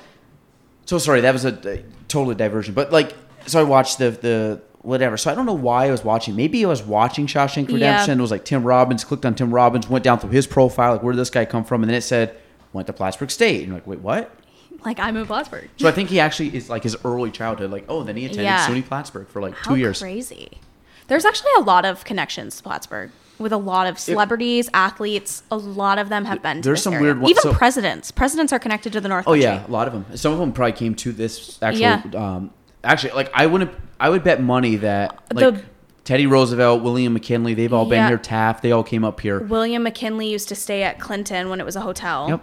so 0.85 0.99
sorry. 0.99 1.23
That 1.23 1.33
was 1.33 1.45
a, 1.47 1.53
a 1.69 1.83
totally 2.09 2.35
diversion. 2.35 2.75
But 2.75 2.93
like, 2.93 3.15
so 3.47 3.61
I 3.61 3.63
watched 3.63 3.99
the 3.99 4.11
the 4.11 4.61
whatever. 4.87 5.17
So 5.17 5.31
I 5.31 5.35
don't 5.35 5.47
know 5.47 5.53
why 5.53 5.87
I 5.87 5.91
was 5.91 6.05
watching. 6.05 6.37
Maybe 6.37 6.65
I 6.65 6.69
was 6.69 6.83
watching 6.83 7.27
Shawshank 7.27 7.69
Yeah. 7.69 7.75
Redemption. 7.75 8.19
It 8.19 8.23
was 8.23 8.31
like 8.31 8.45
Tim 8.45 8.63
Robbins. 8.65 9.05
Clicked 9.05 9.27
on 9.27 9.35
Tim 9.35 9.53
Robbins. 9.53 9.89
Went 9.89 10.05
down 10.05 10.19
through 10.19 10.31
his 10.31 10.47
profile. 10.47 10.93
Like, 10.93 11.03
where 11.03 11.13
did 11.13 11.19
this 11.21 11.31
guy 11.31 11.45
come 11.45 11.65
from? 11.65 11.83
And 11.83 11.91
then 11.91 11.97
it 11.97 12.03
said 12.03 12.37
went 12.73 12.87
to 12.87 12.93
Plattsburgh 12.93 13.31
State. 13.31 13.59
And 13.59 13.67
you're 13.69 13.77
like, 13.77 13.87
wait, 13.87 14.01
what? 14.01 14.31
like 14.85 15.01
I'm 15.01 15.17
in 15.17 15.27
Plattsburgh. 15.27 15.69
So 15.79 15.89
I 15.89 15.91
think 15.93 16.11
he 16.11 16.21
actually 16.21 16.55
is 16.57 16.71
like 16.71 16.85
his 16.85 16.97
early 17.05 17.31
childhood. 17.33 17.71
Like, 17.73 17.85
oh, 17.89 18.05
then 18.05 18.17
he 18.17 18.25
attended 18.27 18.45
Yeah. 18.45 18.67
SUNY 18.67 18.87
Plattsburgh 18.87 19.27
for 19.27 19.43
like 19.43 19.55
How 19.55 19.73
two 19.73 19.77
years. 19.77 20.01
crazy. 20.01 20.59
There's 21.09 21.25
actually 21.25 21.51
a 21.59 21.61
lot 21.61 21.85
of 21.85 22.05
connections 22.05 22.57
to 22.59 22.63
Plattsburgh 22.63 23.11
with 23.39 23.53
a 23.53 23.57
lot 23.57 23.87
of 23.89 23.99
celebrities, 23.99 24.69
athletes. 24.75 25.43
A 25.51 25.57
lot 25.57 25.99
of 25.99 26.09
them 26.09 26.25
have 26.27 26.41
been. 26.43 26.63
To 26.63 26.69
There's 26.69 26.83
some 26.83 26.95
area. 26.95 27.05
weird 27.07 27.21
ones. 27.21 27.31
Even 27.31 27.43
so- 27.43 27.53
presidents. 27.55 28.11
Presidents 28.13 28.53
are 28.53 28.59
connected 28.61 28.93
to 28.93 29.01
the 29.01 29.09
North. 29.09 29.25
Oh 29.27 29.33
Country. 29.33 29.43
yeah, 29.43 29.67
a 29.67 29.71
lot 29.71 29.89
of 29.89 29.93
them. 29.93 30.07
Some 30.17 30.33
of 30.33 30.39
them 30.39 30.53
probably 30.53 30.73
came 30.73 30.95
to 30.97 31.11
this 31.13 31.59
actual. 31.63 31.81
Yeah. 31.81 32.03
Um, 32.15 32.51
actually, 32.87 33.13
like 33.13 33.31
I 33.35 33.47
wouldn't. 33.47 33.73
I 33.99 34.09
would 34.11 34.25
bet 34.25 34.43
money 34.43 34.77
that 34.77 35.19
like 35.33 35.55
The- 35.55 35.63
Teddy 36.05 36.27
Roosevelt, 36.27 36.83
William 36.83 37.13
McKinley, 37.15 37.55
they've 37.55 37.73
all 37.73 37.87
been 37.87 38.07
here. 38.07 38.17
Taft, 38.19 38.63
they 38.63 38.71
all 38.73 38.85
came 38.85 39.05
up 39.05 39.21
here. 39.21 39.41
William 39.41 39.83
McKinley 39.83 40.29
used 40.29 40.49
to 40.49 40.55
stay 40.55 40.83
at 40.85 41.01
Clinton 41.01 41.49
when 41.51 41.61
it 41.61 41.65
was 41.67 41.75
a 41.77 41.81
hotel. 41.81 42.29
Yep. 42.29 42.43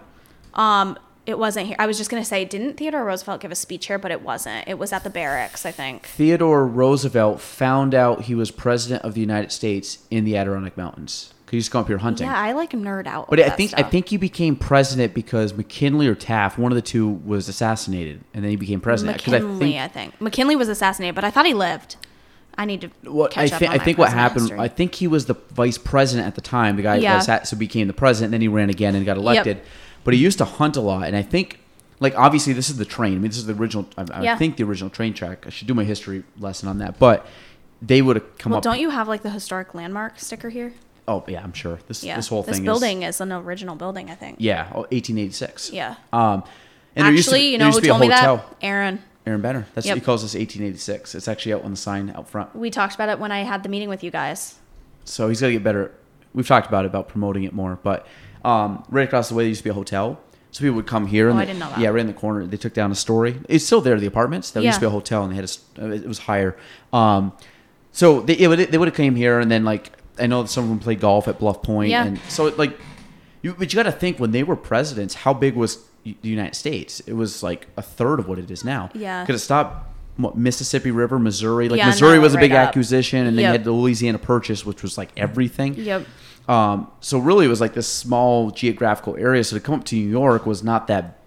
Um, 0.54 0.98
it 1.26 1.38
wasn't 1.38 1.68
here. 1.68 1.76
I 1.78 1.86
was 1.86 1.96
just 1.96 2.10
gonna 2.10 2.24
say, 2.24 2.44
didn't 2.44 2.76
Theodore 2.76 3.04
Roosevelt 3.04 3.40
give 3.40 3.50
a 3.50 3.54
speech 3.56 3.86
here? 3.86 3.98
But 3.98 4.10
it 4.10 4.22
wasn't. 4.22 4.68
It 4.68 4.78
was 4.78 4.92
at 4.92 5.02
the 5.04 5.10
barracks, 5.10 5.64
I 5.66 5.70
think. 5.70 6.06
Theodore 6.06 6.66
Roosevelt 6.66 7.40
found 7.40 7.94
out 7.94 8.22
he 8.22 8.34
was 8.34 8.50
president 8.50 9.02
of 9.02 9.14
the 9.14 9.20
United 9.20 9.50
States 9.52 9.98
in 10.10 10.24
the 10.24 10.36
Adirondack 10.36 10.76
Mountains. 10.76 11.33
Used 11.56 11.66
to 11.66 11.72
come 11.72 11.80
up 11.82 11.88
here 11.88 11.98
hunting. 11.98 12.26
Yeah, 12.26 12.38
I 12.38 12.52
like 12.52 12.70
nerd 12.72 13.06
out. 13.06 13.28
but 13.30 13.40
I 13.40 13.50
think 13.50 13.72
I 13.76 13.82
think 13.82 14.08
he 14.08 14.16
became 14.16 14.56
president 14.56 15.14
because 15.14 15.54
McKinley 15.54 16.06
or 16.06 16.14
Taft, 16.14 16.58
one 16.58 16.72
of 16.72 16.76
the 16.76 16.82
two, 16.82 17.08
was 17.08 17.48
assassinated, 17.48 18.22
and 18.32 18.42
then 18.44 18.50
he 18.50 18.56
became 18.56 18.80
president. 18.80 19.16
McKinley. 19.18 19.78
I 19.78 19.88
think. 19.88 20.20
McKinley 20.20 20.56
was 20.56 20.68
assassinated, 20.68 21.14
but 21.14 21.24
I 21.24 21.30
thought 21.30 21.46
he 21.46 21.54
lived. 21.54 21.96
I 22.56 22.64
need 22.64 22.82
to 22.82 22.90
what 23.10 23.32
catch 23.32 23.50
I 23.50 23.54
up 23.54 23.58
think 23.58 23.72
on 23.72 23.80
I 23.80 23.84
think 23.84 23.98
what 23.98 24.12
happened. 24.12 24.42
history. 24.42 24.58
I 24.60 24.68
think 24.68 24.94
he 24.94 25.08
was 25.08 25.26
the 25.26 25.34
vice 25.50 25.76
president 25.78 26.28
at 26.28 26.34
the 26.36 26.40
time. 26.40 26.76
The 26.76 26.82
guy 26.82 26.96
Yeah. 26.96 27.18
so 27.20 27.56
became 27.56 27.88
the 27.88 27.92
president. 27.92 28.30
Then 28.30 28.40
he 28.40 28.48
ran 28.48 28.70
again 28.70 28.94
and 28.94 29.04
got 29.04 29.16
elected. 29.16 29.60
But 30.04 30.14
he 30.14 30.20
used 30.20 30.38
to 30.38 30.44
hunt 30.44 30.76
a 30.76 30.80
lot, 30.80 31.06
and 31.06 31.16
I 31.16 31.22
think. 31.22 31.60
Like 32.00 32.18
obviously, 32.18 32.52
this 32.52 32.68
is 32.68 32.76
the 32.76 32.84
train. 32.84 33.12
I 33.12 33.18
mean, 33.18 33.30
this 33.30 33.38
is 33.38 33.46
the 33.46 33.54
original. 33.54 33.86
I, 33.96 34.04
I 34.12 34.22
Yeah. 34.22 34.36
think 34.36 34.56
the 34.56 34.64
original 34.64 34.90
train 34.90 35.14
track. 35.14 35.44
I 35.46 35.50
should 35.50 35.68
do 35.68 35.74
my 35.74 35.84
history 35.84 36.24
lesson 36.38 36.68
on 36.68 36.78
that. 36.78 36.98
But 36.98 37.24
they 37.80 38.02
would 38.02 38.16
have 38.16 38.36
come 38.36 38.50
well, 38.50 38.58
up. 38.58 38.64
don't 38.64 38.80
you 38.80 38.90
have 38.90 39.06
like 39.08 39.22
the 39.22 39.30
historic 39.30 39.74
landmark 39.74 40.18
sticker 40.18 40.48
here? 40.50 40.72
Oh 41.06 41.22
yeah, 41.28 41.42
I'm 41.42 41.52
sure. 41.52 41.78
This 41.86 42.02
Yeah. 42.02 42.16
this 42.16 42.28
whole 42.28 42.42
this 42.42 42.56
thing 42.56 42.64
This 42.64 42.70
building 42.72 43.02
is, 43.02 43.20
an 43.20 43.30
original 43.32 43.74
building, 43.76 44.10
I 44.10 44.14
think. 44.14 44.36
yeah, 44.38 44.68
oh, 44.74 44.86
1886. 44.90 45.70
Yeah. 45.72 45.96
Um, 46.12 46.42
and 46.96 47.06
there 47.06 47.12
used 47.12 47.28
to, 47.28 47.34
Actually, 47.34 47.48
you 47.48 47.58
know 47.58 47.66
who 47.70 47.72
to 47.76 47.80
be 47.82 47.88
a 47.88 47.90
told 47.90 48.00
me 48.00 48.08
that? 48.08 48.44
Aaron. 48.62 49.02
Aaron 49.26 49.40
Benner. 49.40 49.66
That's 49.74 49.86
Yep. 49.86 49.96
he 49.96 50.00
calls 50.00 50.22
this 50.22 50.34
1886. 50.34 51.14
It's 51.14 51.28
actually 51.28 51.54
out 51.54 51.64
on 51.64 51.70
the 51.72 51.76
sign 51.76 52.12
out 52.14 52.28
front. 52.28 52.54
We 52.54 52.70
talked 52.70 52.94
about 52.94 53.08
it 53.08 53.18
when 53.18 53.32
I 53.32 53.40
had 53.42 53.62
the 53.62 53.68
meeting 53.68 53.88
with 53.88 54.02
you 54.04 54.10
guys. 54.10 54.56
So 55.04 55.28
he's 55.28 55.40
gonna 55.40 55.52
get 55.54 55.64
better. 55.64 55.92
We've 56.34 56.46
talked 56.46 56.66
about 56.68 56.84
it 56.84 56.88
about 56.88 57.08
promoting 57.08 57.44
it 57.44 57.52
more, 57.52 57.78
but 57.82 58.06
um, 58.44 58.84
right 58.90 59.06
across 59.06 59.28
the 59.28 59.34
way 59.34 59.44
there 59.44 59.48
used 59.48 59.60
to 59.60 59.64
be 59.64 59.70
a 59.70 59.74
hotel. 59.74 60.18
So 60.50 60.60
people 60.60 60.76
would 60.76 60.86
come 60.86 61.06
here. 61.06 61.28
And 61.30 61.38
Oh, 61.38 61.42
I 61.42 61.44
didn't 61.46 61.58
know 61.58 61.68
that. 61.70 61.78
Yeah, 61.80 61.88
right 61.88 62.00
in 62.00 62.06
the 62.06 62.12
corner. 62.12 62.46
They 62.46 62.56
took 62.56 62.74
down 62.74 62.92
a 62.92 62.94
story. 62.94 63.40
It's 63.48 63.64
still 63.66 63.80
there. 63.80 63.98
The 63.98 64.06
apartments. 64.06 64.50
That 64.52 64.62
used 64.62 64.76
to 64.76 64.80
be 64.80 64.86
a 64.86 64.90
hotel, 64.90 65.24
and 65.24 65.32
they 65.32 65.36
had 65.36 65.44
a. 65.44 65.82
uh, 65.84 65.90
It 65.90 66.06
was 66.06 66.18
higher. 66.20 66.56
Um, 66.92 67.32
so 67.92 68.20
they 68.20 68.34
it 68.34 68.46
would, 68.48 68.58
they 68.58 68.78
would 68.78 68.86
have 68.88 68.94
came 68.96 69.16
here, 69.16 69.40
and 69.40 69.50
then 69.50 69.64
like 69.64 69.92
I 70.18 70.26
know 70.26 70.42
that 70.42 70.48
some 70.48 70.64
of 70.64 70.70
them 70.70 70.78
played 70.78 71.00
golf 71.00 71.28
at 71.28 71.38
Bluff 71.38 71.62
Point, 71.62 71.90
Yeah. 71.90 72.04
and 72.04 72.20
so 72.28 72.46
it, 72.46 72.56
like, 72.58 72.78
you 73.42 73.54
but 73.58 73.72
you 73.72 73.76
got 73.76 73.82
to 73.84 73.92
think 73.92 74.18
when 74.18 74.30
they 74.30 74.42
were 74.42 74.56
presidents, 74.56 75.14
how 75.14 75.34
big 75.34 75.54
was 75.54 75.78
the 76.04 76.16
United 76.22 76.54
States? 76.54 77.00
It 77.00 77.14
was 77.14 77.42
like 77.42 77.66
a 77.76 77.82
third 77.82 78.18
of 78.20 78.28
what 78.28 78.38
it 78.38 78.50
is 78.50 78.64
now. 78.64 78.90
Yeah. 78.94 79.22
Because 79.24 79.40
it 79.40 79.44
stopped. 79.44 79.90
What, 80.16 80.36
Mississippi 80.36 80.92
River, 80.92 81.18
Missouri, 81.18 81.68
like 81.68 81.78
Yeah, 81.78 81.86
Missouri 81.86 82.16
no, 82.18 82.22
was 82.22 82.34
a 82.34 82.38
big 82.38 82.52
right 82.52 82.68
acquisition, 82.68 83.26
and 83.26 83.36
then 83.36 83.44
you 83.46 83.50
had 83.50 83.64
the 83.64 83.72
Louisiana 83.72 84.18
Purchase, 84.18 84.64
which 84.64 84.80
was 84.80 84.96
like 84.96 85.10
everything. 85.16 85.74
Yep. 85.74 86.06
Um, 86.48 86.88
so 87.00 87.18
really, 87.18 87.46
it 87.46 87.48
was 87.48 87.60
like 87.60 87.74
this 87.74 87.88
small 87.88 88.52
geographical 88.52 89.16
area. 89.16 89.42
So 89.42 89.56
to 89.56 89.60
come 89.60 89.74
up 89.80 89.84
to 89.86 89.96
New 89.96 90.08
York 90.08 90.46
was 90.46 90.62
not 90.62 90.86
that 90.86 91.04
big. 91.04 91.20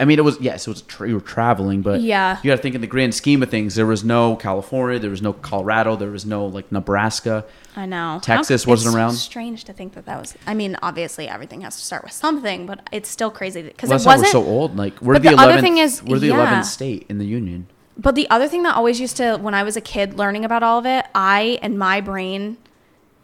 I 0.00 0.04
mean, 0.04 0.18
it 0.18 0.22
was 0.24 0.40
yes, 0.40 0.66
it 0.66 0.70
was 0.70 0.82
tra- 0.82 1.08
you 1.08 1.14
were 1.14 1.20
traveling, 1.20 1.82
but 1.82 2.00
Yeah. 2.00 2.38
you 2.42 2.50
got 2.50 2.56
to 2.56 2.62
think 2.62 2.74
in 2.74 2.80
the 2.80 2.86
grand 2.86 3.14
scheme 3.14 3.42
of 3.42 3.48
things. 3.50 3.74
There 3.76 3.86
was 3.86 4.02
no 4.02 4.34
California, 4.36 4.98
there 4.98 5.10
was 5.10 5.22
no 5.22 5.32
Colorado, 5.32 5.94
there 5.96 6.10
was 6.10 6.26
no 6.26 6.46
like 6.46 6.70
Nebraska. 6.72 7.44
I 7.76 7.86
know. 7.86 8.18
Texas 8.22 8.64
How- 8.64 8.70
wasn't 8.70 8.88
it's 8.88 8.96
around? 8.96 9.12
Strange 9.12 9.64
to 9.64 9.72
think 9.72 9.94
that 9.94 10.04
that 10.06 10.18
was. 10.20 10.34
I 10.46 10.54
mean, 10.54 10.76
obviously 10.82 11.28
everything 11.28 11.60
has 11.60 11.76
to 11.76 11.82
start 11.84 12.02
with 12.02 12.12
something, 12.12 12.66
but 12.66 12.80
it's 12.90 13.08
still 13.08 13.30
crazy 13.30 13.62
because 13.62 13.88
Well, 13.90 14.00
it 14.00 14.04
why 14.04 14.14
we're 14.16 14.22
wasn't. 14.22 14.32
so 14.32 14.44
old. 14.44 14.76
Like 14.76 15.00
we're 15.00 15.14
the 15.14 15.20
the 15.20 15.28
other 15.34 15.42
eleventh. 15.44 15.62
thing 15.62 15.78
is- 15.78 16.02
we're 16.02 16.18
the 16.18 16.28
yeah. 16.28 16.34
eleventh 16.34 16.66
state 16.66 17.06
in 17.08 17.18
the 17.18 17.26
union. 17.26 17.66
But 17.96 18.14
the 18.14 18.28
other 18.30 18.46
thing 18.48 18.62
that 18.62 18.76
always 18.76 19.00
used 19.00 19.16
to, 19.16 19.36
when 19.38 19.54
I 19.54 19.62
was 19.64 19.76
a 19.76 19.80
kid 19.80 20.16
learning 20.18 20.44
about 20.44 20.62
all 20.62 20.78
of 20.78 20.86
it, 20.86 21.04
I 21.14 21.58
and 21.62 21.78
my 21.78 22.00
brain, 22.00 22.56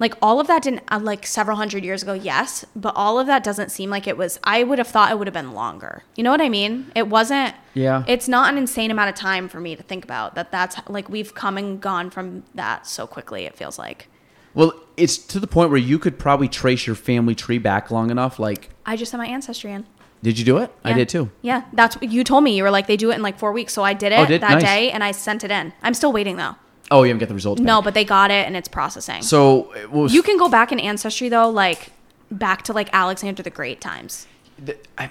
like 0.01 0.15
all 0.21 0.41
of 0.41 0.47
that 0.49 0.63
didn't, 0.63 0.83
uh, 0.89 0.99
like 1.01 1.27
several 1.27 1.57
hundred 1.57 1.85
years 1.85 2.03
ago, 2.03 2.13
yes, 2.15 2.65
but 2.75 2.93
all 2.97 3.19
of 3.19 3.27
that 3.29 3.45
doesn't 3.45 3.71
seem 3.71 3.91
like 3.91 4.07
it 4.09 4.17
was, 4.17 4.41
I 4.43 4.65
would 4.65 4.79
have 4.79 4.89
thought 4.89 5.11
it 5.13 5.19
would 5.19 5.27
have 5.29 5.35
been 5.35 5.53
longer. 5.53 6.03
You 6.17 6.25
know 6.25 6.31
what 6.31 6.41
I 6.41 6.49
mean? 6.49 6.91
It 6.97 7.09
wasn't, 7.09 7.55
Yeah. 7.75 8.03
it's 8.09 8.27
not 8.29 8.53
an 8.53 8.59
insane 8.59 8.91
amount 8.91 9.09
of 9.11 9.15
time 9.15 9.49
for 9.49 9.61
me 9.61 9.77
to 9.77 9.83
think 9.83 10.03
about 10.05 10.35
that. 10.35 10.51
That's 10.51 10.77
like 10.89 11.09
we've 11.09 11.35
come 11.35 11.57
and 11.57 11.81
gone 11.81 12.11
from 12.11 12.43
that 12.55 12.87
so 12.87 13.07
quickly, 13.07 13.45
it 13.45 13.57
feels 13.57 13.79
like. 13.79 14.09
Well, 14.53 14.73
it's 14.97 15.17
to 15.19 15.41
the 15.41 15.47
point 15.49 15.71
where 15.71 15.79
you 15.79 15.99
could 15.99 16.19
probably 16.19 16.49
trace 16.49 16.87
your 16.87 16.97
family 16.97 17.35
tree 17.35 17.59
back 17.59 17.91
long 17.91 18.11
enough. 18.11 18.39
Like, 18.39 18.71
I 18.87 18.97
just 18.97 19.11
sent 19.11 19.21
my 19.23 19.27
ancestry 19.29 19.73
in. 19.73 19.85
did 20.23 20.39
you 20.39 20.45
do 20.45 20.59
it? 20.59 20.73
I 20.85 20.93
did 20.93 21.09
too. 21.09 21.31
Yeah, 21.43 21.63
that's 21.73 21.97
what 21.97 22.11
you 22.11 22.25
told 22.25 22.45
me. 22.45 22.57
You 22.57 22.63
were 22.63 22.71
like, 22.71 22.87
they 22.87 22.97
do 22.97 23.11
it 23.11 23.15
in 23.17 23.23
like 23.23 23.39
four 23.39 23.53
weeks. 23.53 23.73
So 23.73 23.83
I 23.85 23.95
did 23.95 24.13
it 24.13 24.19
Oh, 24.19 24.27
did? 24.27 24.41
that 24.43 24.51
Nice. 24.55 24.63
day 24.63 24.91
and 24.91 25.05
I 25.05 25.11
sent 25.13 25.45
it 25.45 25.51
in. 25.51 25.73
I'm 25.83 25.93
still 25.95 26.13
waiting 26.13 26.37
though. 26.37 26.55
Oh, 26.91 27.03
you 27.03 27.09
haven't 27.09 27.21
got 27.21 27.29
the 27.29 27.35
results. 27.35 27.61
No, 27.61 27.79
back. 27.79 27.85
but 27.85 27.95
they 27.95 28.05
got 28.05 28.31
it 28.31 28.47
and 28.47 28.57
it's 28.57 28.69
processing. 28.69 29.23
so 29.23 29.73
it 29.75 29.91
was, 29.91 30.13
You 30.15 30.23
can 30.23 30.37
go 30.37 30.49
back 30.49 30.71
in 30.73 30.79
ancestry 30.79 31.29
though, 31.29 31.49
like 31.49 31.91
back 32.31 32.63
to 32.63 32.73
like 32.73 32.89
Alexander 32.93 33.43
the 33.43 33.51
Great 33.51 33.81
times. 33.81 34.27
the- 34.63 34.77
I, 34.99 35.11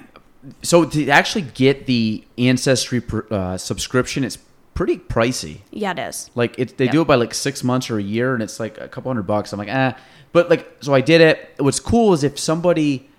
so 0.62 0.86
to 0.86 1.10
actually 1.10 1.44
get 1.44 1.86
the 1.86 2.24
ancestry 2.38 3.02
pr- 3.02 3.22
uh, 3.34 3.58
subscription, 3.58 4.24
it's 4.24 4.38
pretty 4.74 4.98
pricey. 4.98 5.60
Yeah, 5.72 5.92
it 5.92 6.00
is. 6.00 6.30
Like 6.36 6.58
it, 6.60 6.78
they 6.78 6.86
Yep. 6.86 6.92
do 6.94 7.02
it 7.02 7.06
by 7.08 7.16
like 7.16 7.34
six 7.34 7.64
months 7.64 7.90
or 7.90 7.98
a 7.98 8.04
year, 8.04 8.34
and 8.34 8.44
it's 8.44 8.60
like 8.60 8.78
a 8.80 8.88
couple 8.88 9.10
hundred 9.10 9.24
bucks. 9.24 9.54
I'm 9.54 9.60
like, 9.60 9.70
ah, 9.72 9.96
but 10.32 10.50
like, 10.50 10.78
so 10.82 10.94
I 10.94 11.02
did 11.02 11.22
it. 11.22 11.54
What's 11.60 11.80
cool 11.80 12.12
is 12.14 12.24
if 12.24 12.38
somebody, 12.40 13.10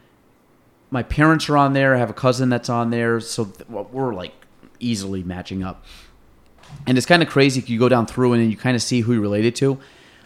my 0.90 1.02
parents 1.02 1.48
are 1.48 1.56
on 1.56 1.72
there, 1.72 1.94
I 1.94 1.98
have 1.98 2.10
a 2.10 2.14
cousin 2.14 2.48
that's 2.50 2.68
on 2.68 2.90
there, 2.90 3.20
so 3.20 3.46
th- 3.46 3.68
well, 3.68 3.88
we're 3.92 4.14
like 4.14 4.32
easily 4.80 5.22
matching 5.22 5.62
up. 5.62 5.84
And 6.86 6.96
it's 6.98 7.06
kind 7.06 7.22
of 7.22 7.28
crazy. 7.28 7.62
You 7.66 7.78
go 7.78 7.88
down 7.88 8.06
through 8.06 8.32
and 8.34 8.42
then 8.42 8.50
you 8.50 8.56
kind 8.56 8.74
of 8.76 8.82
see 8.82 9.00
who 9.00 9.12
you're 9.12 9.22
related 9.22 9.54
to. 9.56 9.78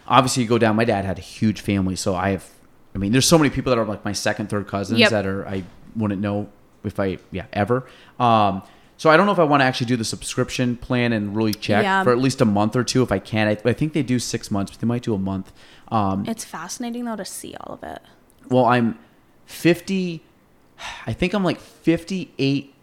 Obviously, 0.07 0.43
you 0.43 0.49
go 0.49 0.57
down. 0.57 0.75
My 0.75 0.85
dad 0.85 1.05
had 1.05 1.17
a 1.17 1.21
huge 1.21 1.61
family, 1.61 1.95
so 1.95 2.15
I 2.15 2.31
have. 2.31 2.49
I 2.95 2.97
mean, 2.97 3.11
there's 3.11 3.27
so 3.27 3.37
many 3.37 3.49
people 3.49 3.69
that 3.69 3.77
are 3.79 3.85
like 3.85 4.03
my 4.03 4.11
second, 4.13 4.49
third 4.49 4.67
cousins 4.67 4.99
Yep. 4.99 5.09
that 5.11 5.25
are 5.25 5.47
I 5.47 5.63
wouldn't 5.95 6.21
know 6.21 6.49
if 6.83 6.99
I 6.99 7.19
yeah 7.31 7.45
ever. 7.53 7.85
Um, 8.19 8.63
so 8.97 9.09
I 9.09 9.15
don't 9.15 9.25
know 9.27 9.31
if 9.31 9.39
I 9.39 9.43
want 9.43 9.61
to 9.61 9.65
actually 9.65 9.87
do 9.87 9.95
the 9.95 10.03
subscription 10.03 10.75
plan 10.75 11.13
and 11.13 11.35
really 11.35 11.53
check 11.53 11.83
Yeah. 11.83 12.03
for 12.03 12.11
at 12.11 12.17
least 12.17 12.41
a 12.41 12.45
month 12.45 12.75
or 12.75 12.83
two 12.83 13.01
if 13.03 13.11
I 13.11 13.19
can. 13.19 13.47
I, 13.47 13.57
I 13.63 13.73
think 13.73 13.93
they 13.93 14.03
do 14.03 14.19
six 14.19 14.49
months, 14.51 14.71
but 14.71 14.81
they 14.81 14.87
might 14.87 15.03
do 15.03 15.13
a 15.13 15.17
month. 15.19 15.53
Um, 15.89 16.25
It's 16.27 16.43
fascinating 16.43 17.05
though 17.05 17.15
to 17.15 17.23
see 17.25 17.55
all 17.61 17.75
of 17.75 17.83
it. 17.83 18.01
well, 18.49 18.65
I'm 18.65 18.97
50. 19.45 20.21
I 21.07 21.13
think 21.13 21.33
I'm 21.33 21.43
like 21.43 21.59
58 21.59 22.73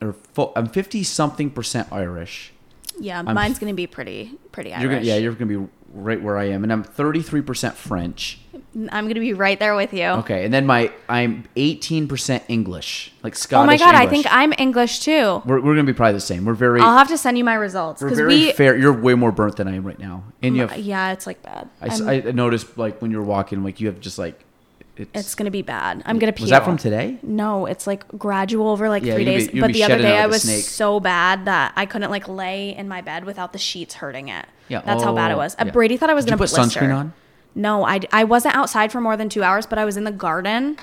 or 0.00 0.12
fo- 0.12 0.52
I'm 0.56 0.66
50 0.68 1.02
something 1.02 1.50
percent 1.50 1.88
Irish. 1.92 2.52
Yeah, 3.00 3.16
I'm- 3.18 3.34
mine's 3.34 3.58
gonna 3.58 3.74
be 3.74 3.86
pretty 3.86 4.32
pretty 4.52 4.72
Irish. 4.72 4.82
You're 4.82 4.92
gonna, 4.92 5.04
yeah, 5.04 5.16
you're 5.16 5.32
gonna 5.32 5.46
be 5.60 5.68
right 5.94 6.20
where 6.22 6.36
I 6.36 6.44
am, 6.50 6.62
and 6.64 6.72
I'm 6.72 6.82
33 6.82 7.42
percent 7.42 7.76
French. 7.76 8.40
I'm 8.90 9.06
gonna 9.08 9.20
be 9.20 9.32
right 9.34 9.58
there 9.58 9.74
with 9.76 9.92
you. 9.94 10.04
Okay, 10.04 10.44
and 10.44 10.52
then 10.52 10.66
my 10.66 10.92
I'm 11.08 11.44
18 11.56 12.08
percent 12.08 12.42
English, 12.48 13.12
like 13.22 13.34
Scottish. 13.36 13.62
oh 13.64 13.66
my 13.66 13.76
god, 13.78 13.94
I 13.94 14.06
think 14.08 14.26
I'm 14.30 14.52
English 14.58 15.00
too. 15.00 15.42
we're, 15.46 15.60
we're 15.60 15.74
gonna 15.74 15.84
be 15.84 15.92
probably 15.92 16.14
the 16.14 16.20
same. 16.20 16.44
We're 16.44 16.54
very 16.54 16.80
I'll 16.80 16.98
have 16.98 17.08
to 17.08 17.18
send 17.18 17.38
you 17.38 17.44
my 17.44 17.54
results 17.54 18.02
we're 18.02 18.08
because 18.08 18.18
very 18.18 18.34
we. 18.34 18.52
fair. 18.52 18.76
You're 18.76 18.92
way 18.92 19.14
more 19.14 19.32
burnt 19.32 19.56
than 19.56 19.68
I 19.68 19.76
am 19.76 19.84
right 19.86 19.98
now, 19.98 20.24
and 20.42 20.56
you 20.56 20.66
have. 20.66 20.78
yeah, 20.78 21.12
it's 21.12 21.26
like 21.26 21.42
bad. 21.42 21.68
I, 21.80 21.88
I 22.26 22.32
noticed 22.32 22.76
like 22.76 23.00
when 23.00 23.10
you 23.10 23.18
were 23.18 23.24
walking, 23.24 23.62
like 23.62 23.80
you 23.80 23.86
have 23.86 24.00
just 24.00 24.18
like 24.18 24.44
it's. 25.00 25.10
it's 25.14 25.34
gonna 25.34 25.50
be 25.50 25.62
bad. 25.62 26.02
I'm 26.06 26.18
gonna 26.18 26.32
peel. 26.32 26.44
was 26.44 26.50
that 26.50 26.64
from 26.64 26.76
today? 26.76 27.18
No, 27.22 27.66
it's 27.66 27.86
like 27.86 28.06
gradual 28.18 28.68
over 28.70 28.88
like 28.88 29.02
Yeah, 29.02 29.14
three 29.14 29.24
you'd 29.24 29.30
be- 29.30 29.38
days. 29.38 29.54
you'd 29.54 29.60
but 29.60 29.66
be 29.68 29.72
the 29.74 29.82
other 29.84 29.92
shedding 29.94 30.06
day 30.06 30.12
out 30.12 30.18
I 30.18 30.22
like 30.22 30.26
a 30.26 30.28
was 30.30 30.42
snake. 30.42 30.64
so 30.64 31.00
bad 31.00 31.44
that 31.46 31.72
I 31.76 31.86
couldn't 31.86 32.10
like 32.10 32.28
lay 32.28 32.74
in 32.76 32.88
my 32.88 33.00
bed 33.00 33.24
without 33.24 33.52
the 33.52 33.58
sheets 33.58 33.94
hurting 33.94 34.28
it. 34.28 34.46
Yeah, 34.68 34.82
that's 34.82 35.02
how 35.02 35.14
bad 35.14 35.30
it 35.30 35.34
oh, 35.34 35.38
was. 35.38 35.54
Uh, 35.54 35.64
yeah. 35.66 35.72
Brady 35.72 35.96
thought 35.96 36.10
I 36.10 36.14
was 36.14 36.24
Did 36.24 36.32
you 36.32 36.36
gonna 36.38 36.48
put 36.48 36.54
blister. 36.56 36.80
sunscreen 36.80 36.94
on? 36.96 37.12
No, 37.54 37.84
I, 37.84 38.00
I 38.12 38.24
wasn't 38.24 38.54
outside 38.54 38.92
for 38.92 39.00
more 39.00 39.16
than 39.16 39.28
two 39.28 39.42
hours, 39.42 39.66
but 39.66 39.78
I 39.78 39.84
was 39.84 39.96
in 39.96 40.04
the 40.04 40.12
garden. 40.12 40.76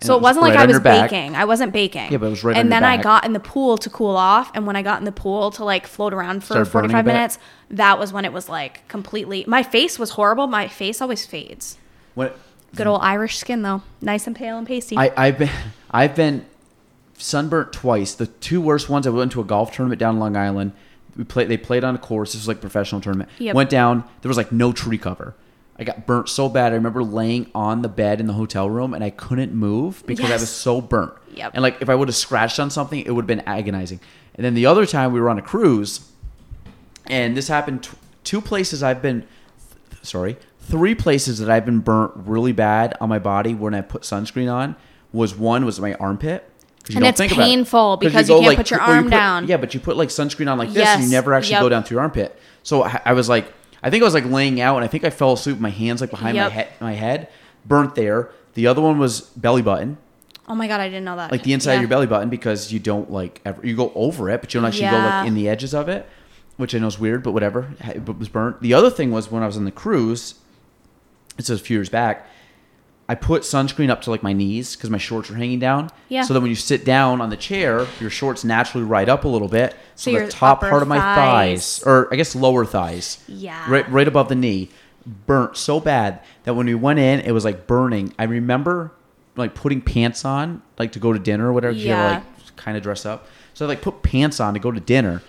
So 0.00 0.16
it, 0.16 0.22
wasn't 0.22 0.42
like 0.42 0.54
right 0.54 0.60
I 0.60 0.62
on 0.62 0.68
was 0.68 0.74
your 0.74 0.80
back. 0.80 1.10
baking. 1.10 1.36
I 1.36 1.44
wasn't 1.44 1.72
baking. 1.72 2.10
Yeah, 2.10 2.18
but 2.18 2.26
it 2.26 2.30
was 2.30 2.42
right 2.42 2.56
on 2.56 2.60
And 2.60 2.66
your 2.68 2.80
then 2.80 2.84
I 2.84 2.96
back. 2.96 3.04
got 3.04 3.24
in 3.24 3.34
the 3.34 3.40
pool 3.40 3.78
to 3.78 3.88
cool 3.90 4.16
off, 4.16 4.50
and 4.54 4.66
when 4.66 4.74
I 4.74 4.82
got 4.82 4.98
in 4.98 5.04
the 5.04 5.12
pool 5.12 5.52
to 5.52 5.64
like 5.64 5.86
float 5.86 6.12
around 6.12 6.40
for 6.40 6.54
Started 6.54 6.72
burning 6.72 6.90
45 6.90 7.04
bit? 7.04 7.12
minutes, 7.12 7.38
that 7.70 7.98
was 8.00 8.12
when 8.12 8.24
it 8.24 8.32
was 8.32 8.48
like 8.48 8.86
completely. 8.88 9.44
My 9.46 9.62
face 9.62 9.98
was 10.00 10.10
horrible. 10.10 10.46
My 10.48 10.66
face 10.66 11.00
always 11.00 11.24
fades. 11.24 11.76
When, 12.14 12.30
Good 12.74 12.86
old 12.86 13.02
Irish 13.02 13.38
skin 13.38 13.62
though, 13.62 13.82
nice 14.00 14.26
and 14.26 14.34
pale 14.34 14.58
and 14.58 14.66
pasty. 14.66 14.96
I, 14.96 15.12
I've 15.16 15.38
been 15.38 15.50
I've 15.90 16.14
been 16.14 16.46
sunburnt 17.18 17.72
twice. 17.72 18.14
The 18.14 18.26
two 18.26 18.60
worst 18.60 18.88
ones 18.88 19.06
I 19.06 19.10
went 19.10 19.32
to 19.32 19.40
a 19.40 19.44
golf 19.44 19.72
tournament 19.74 19.98
down 19.98 20.18
Long 20.18 20.36
Island. 20.36 20.72
We 21.16 21.24
played 21.24 21.48
they 21.48 21.56
played 21.56 21.84
on 21.84 21.94
a 21.94 21.98
course. 21.98 22.32
This 22.32 22.42
was 22.42 22.48
like 22.48 22.58
a 22.58 22.60
professional 22.60 23.00
tournament. 23.00 23.30
Yep. 23.38 23.54
Went 23.54 23.70
down, 23.70 24.04
there 24.22 24.28
was 24.28 24.36
like 24.38 24.52
no 24.52 24.72
tree 24.72 24.98
cover. 24.98 25.34
I 25.78 25.84
got 25.84 26.06
burnt 26.06 26.28
so 26.28 26.48
bad. 26.48 26.72
I 26.72 26.76
remember 26.76 27.02
laying 27.02 27.50
on 27.54 27.82
the 27.82 27.88
bed 27.88 28.20
in 28.20 28.26
the 28.26 28.34
hotel 28.34 28.68
room 28.68 28.94
and 28.94 29.02
I 29.02 29.10
couldn't 29.10 29.52
move 29.52 30.02
because 30.06 30.30
I 30.30 30.34
was 30.34 30.48
so 30.48 30.80
burnt. 30.80 31.12
Yep. 31.34 31.52
And 31.54 31.62
like 31.62 31.80
if 31.82 31.88
I 31.88 31.94
would 31.94 32.08
have 32.08 32.14
scratched 32.14 32.60
on 32.60 32.70
something, 32.70 33.00
it 33.00 33.10
would 33.10 33.22
have 33.22 33.26
been 33.26 33.40
agonizing. 33.40 34.00
And 34.34 34.44
then 34.44 34.54
the 34.54 34.66
other 34.66 34.86
time 34.86 35.12
we 35.12 35.20
were 35.20 35.28
on 35.28 35.38
a 35.38 35.42
cruise, 35.42 36.08
and 37.06 37.36
this 37.36 37.48
happened 37.48 37.82
t- 37.84 37.90
two 38.24 38.40
places 38.40 38.82
I've 38.82 39.02
been 39.02 39.26
th- 39.90 40.04
sorry, 40.04 40.36
three 40.62 40.94
places 40.94 41.38
that 41.40 41.50
I've 41.50 41.66
been 41.66 41.80
burnt 41.80 42.12
really 42.16 42.52
bad 42.52 42.94
on 43.00 43.08
my 43.08 43.18
body 43.18 43.54
when 43.54 43.74
I 43.74 43.80
put 43.82 44.02
sunscreen 44.02 44.52
on 44.52 44.76
was 45.12 45.34
one 45.36 45.64
was 45.64 45.78
my 45.80 45.94
armpit. 45.94 46.48
'Cause 46.84 46.96
And 46.96 47.04
it's 47.04 47.20
painful 47.20 47.96
because 47.98 48.28
you 48.28 48.34
go, 48.36 48.40
can't 48.40 48.56
put 48.56 48.70
your 48.70 48.80
or 48.82 48.86
you 48.88 48.92
arm 48.94 49.04
put- 49.04 49.10
down. 49.10 49.46
Yeah, 49.46 49.56
but 49.58 49.72
you 49.74 49.78
put 49.80 49.96
like 49.96 50.08
sunscreen 50.08 50.50
on 50.50 50.58
like 50.58 50.72
this, 50.72 50.88
and 50.88 51.04
you 51.04 51.10
never 51.10 51.32
actually 51.34 51.52
yep. 51.52 51.60
go 51.62 51.68
down 51.68 51.84
through 51.84 51.96
your 51.96 52.02
armpit. 52.02 52.36
So 52.64 52.82
I, 52.84 53.00
I 53.04 53.12
was 53.12 53.28
like, 53.28 53.52
I 53.82 53.90
think 53.90 54.02
I 54.02 54.04
was 54.04 54.14
like 54.14 54.24
laying 54.26 54.60
out, 54.60 54.76
and 54.76 54.84
I 54.84 54.88
think 54.88 55.04
I 55.04 55.10
fell 55.10 55.32
asleep. 55.34 55.54
with 55.56 55.60
My 55.62 55.70
hands 55.70 56.00
like 56.00 56.10
behind 56.10 56.36
my 56.36 56.44
Yep. 56.44 56.52
head, 56.52 56.68
my 56.80 56.94
head, 56.94 57.28
burnt 57.66 57.94
there. 57.94 58.30
The 58.54 58.66
other 58.66 58.80
one 58.82 58.98
was 58.98 59.20
belly 59.36 59.62
button, 59.62 59.96
oh 60.48 60.54
my 60.56 60.66
god, 60.66 60.80
I 60.80 60.88
didn't 60.88 61.04
know 61.04 61.16
that. 61.16 61.30
like 61.30 61.42
the 61.44 61.52
inside 61.52 61.72
Yeah. 61.72 61.76
of 61.76 61.82
your 61.82 61.88
belly 61.88 62.06
button, 62.06 62.28
because 62.30 62.72
you 62.72 62.78
don't 62.80 63.10
like 63.12 63.40
ever 63.44 63.64
you 63.64 63.76
go 63.76 63.92
over 63.94 64.28
it, 64.30 64.40
but 64.40 64.52
you 64.52 64.60
don't 64.60 64.66
actually 64.66 64.90
go 64.90 64.98
like 64.98 65.26
in 65.28 65.34
the 65.34 65.48
edges 65.48 65.74
of 65.74 65.88
it, 65.88 66.08
which 66.56 66.74
I 66.74 66.78
know 66.78 66.88
is 66.88 66.98
weird, 66.98 67.22
but 67.22 67.30
whatever. 67.32 67.68
It 67.84 68.18
was 68.18 68.28
burnt. 68.28 68.60
The 68.60 68.74
other 68.74 68.90
thing 68.90 69.10
was 69.12 69.30
when 69.30 69.42
I 69.44 69.46
was 69.46 69.56
on 69.56 69.64
the 69.64 69.70
cruise. 69.70 70.34
This 71.36 71.48
was 71.48 71.60
a 71.60 71.64
few 71.64 71.76
years 71.78 71.88
back. 71.88 72.26
I 73.08 73.14
put 73.14 73.42
sunscreen 73.42 73.90
up 73.90 74.00
to 74.02 74.10
like 74.10 74.22
my 74.22 74.32
knees 74.32 74.76
because 74.76 74.88
my 74.88 74.96
shorts 74.98 75.30
are 75.30 75.34
hanging 75.34 75.58
down. 75.58 75.90
Yeah. 76.08 76.22
So 76.22 76.32
that 76.34 76.40
when 76.40 76.48
you 76.50 76.54
sit 76.56 76.84
down 76.84 77.20
on 77.20 77.30
the 77.30 77.36
chair, 77.36 77.86
your 78.00 78.10
shorts 78.10 78.44
naturally 78.44 78.84
ride 78.86 79.08
up 79.08 79.24
a 79.24 79.28
little 79.28 79.48
bit. 79.48 79.74
So, 79.96 80.12
So 80.12 80.24
the 80.26 80.30
top 80.30 80.60
part 80.60 80.82
of 80.82 80.88
my 80.88 80.98
thighs, 80.98 81.78
thighs. 81.78 81.86
or 81.86 82.08
I 82.12 82.16
guess 82.16 82.34
lower 82.34 82.64
thighs, 82.64 83.18
Yeah. 83.28 83.64
right, 83.68 83.90
right 83.90 84.08
above 84.08 84.28
the 84.28 84.34
knee, 84.34 84.70
burnt 85.26 85.56
so 85.56 85.80
bad 85.80 86.20
that 86.44 86.54
when 86.54 86.66
we 86.66 86.74
went 86.74 87.00
in, 87.00 87.20
it 87.20 87.32
was 87.32 87.44
like 87.44 87.66
burning. 87.66 88.14
I 88.18 88.24
remember 88.24 88.92
like 89.36 89.54
putting 89.54 89.80
pants 89.80 90.24
on, 90.24 90.62
like 90.78 90.92
to 90.92 90.98
go 90.98 91.12
to 91.12 91.18
dinner 91.18 91.48
or 91.48 91.52
whatever. 91.52 91.72
'cause 91.74 91.82
You 91.82 91.88
Yeah. 91.90 92.10
like 92.38 92.56
kind 92.56 92.76
of 92.76 92.82
dress 92.82 93.04
up. 93.04 93.26
So 93.52 93.66
I 93.66 93.68
like 93.68 93.82
put 93.82 94.02
pants 94.02 94.38
on 94.40 94.54
to 94.54 94.60
go 94.60 94.70
to 94.70 94.80
dinner, 94.80 95.22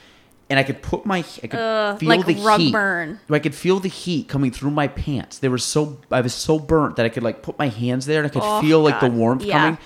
and 0.50 0.60
I 0.60 0.64
could 0.64 0.82
put 0.82 1.06
my, 1.06 1.20
I 1.20 1.48
could 1.48 1.60
Ugh, 1.60 2.00
feel 2.00 2.10
like 2.10 2.26
the 2.26 2.36
rug 2.36 2.60
heat. 2.60 2.72
burn. 2.72 3.20
I 3.30 3.40
could 3.40 3.56
feel 3.56 3.80
the 3.80 3.90
heat 3.90 4.28
coming 4.28 4.52
through 4.52 4.72
my 4.72 4.88
pants. 4.88 5.40
They 5.40 5.50
were 5.50 5.58
so 5.58 6.00
I 6.12 6.22
was 6.22 6.34
so 6.34 6.60
burnt 6.60 6.96
that 6.98 7.06
I 7.06 7.10
could 7.10 7.24
like 7.24 7.42
put 7.42 7.58
my 7.58 7.70
hands 7.70 8.06
there 8.06 8.20
and 8.20 8.28
I 8.28 8.30
could 8.34 8.44
Oh, 8.44 8.62
feel 8.62 8.82
like 8.82 9.00
the 9.00 9.10
warmth 9.10 9.44
Yeah. 9.44 9.60
coming, 9.60 9.78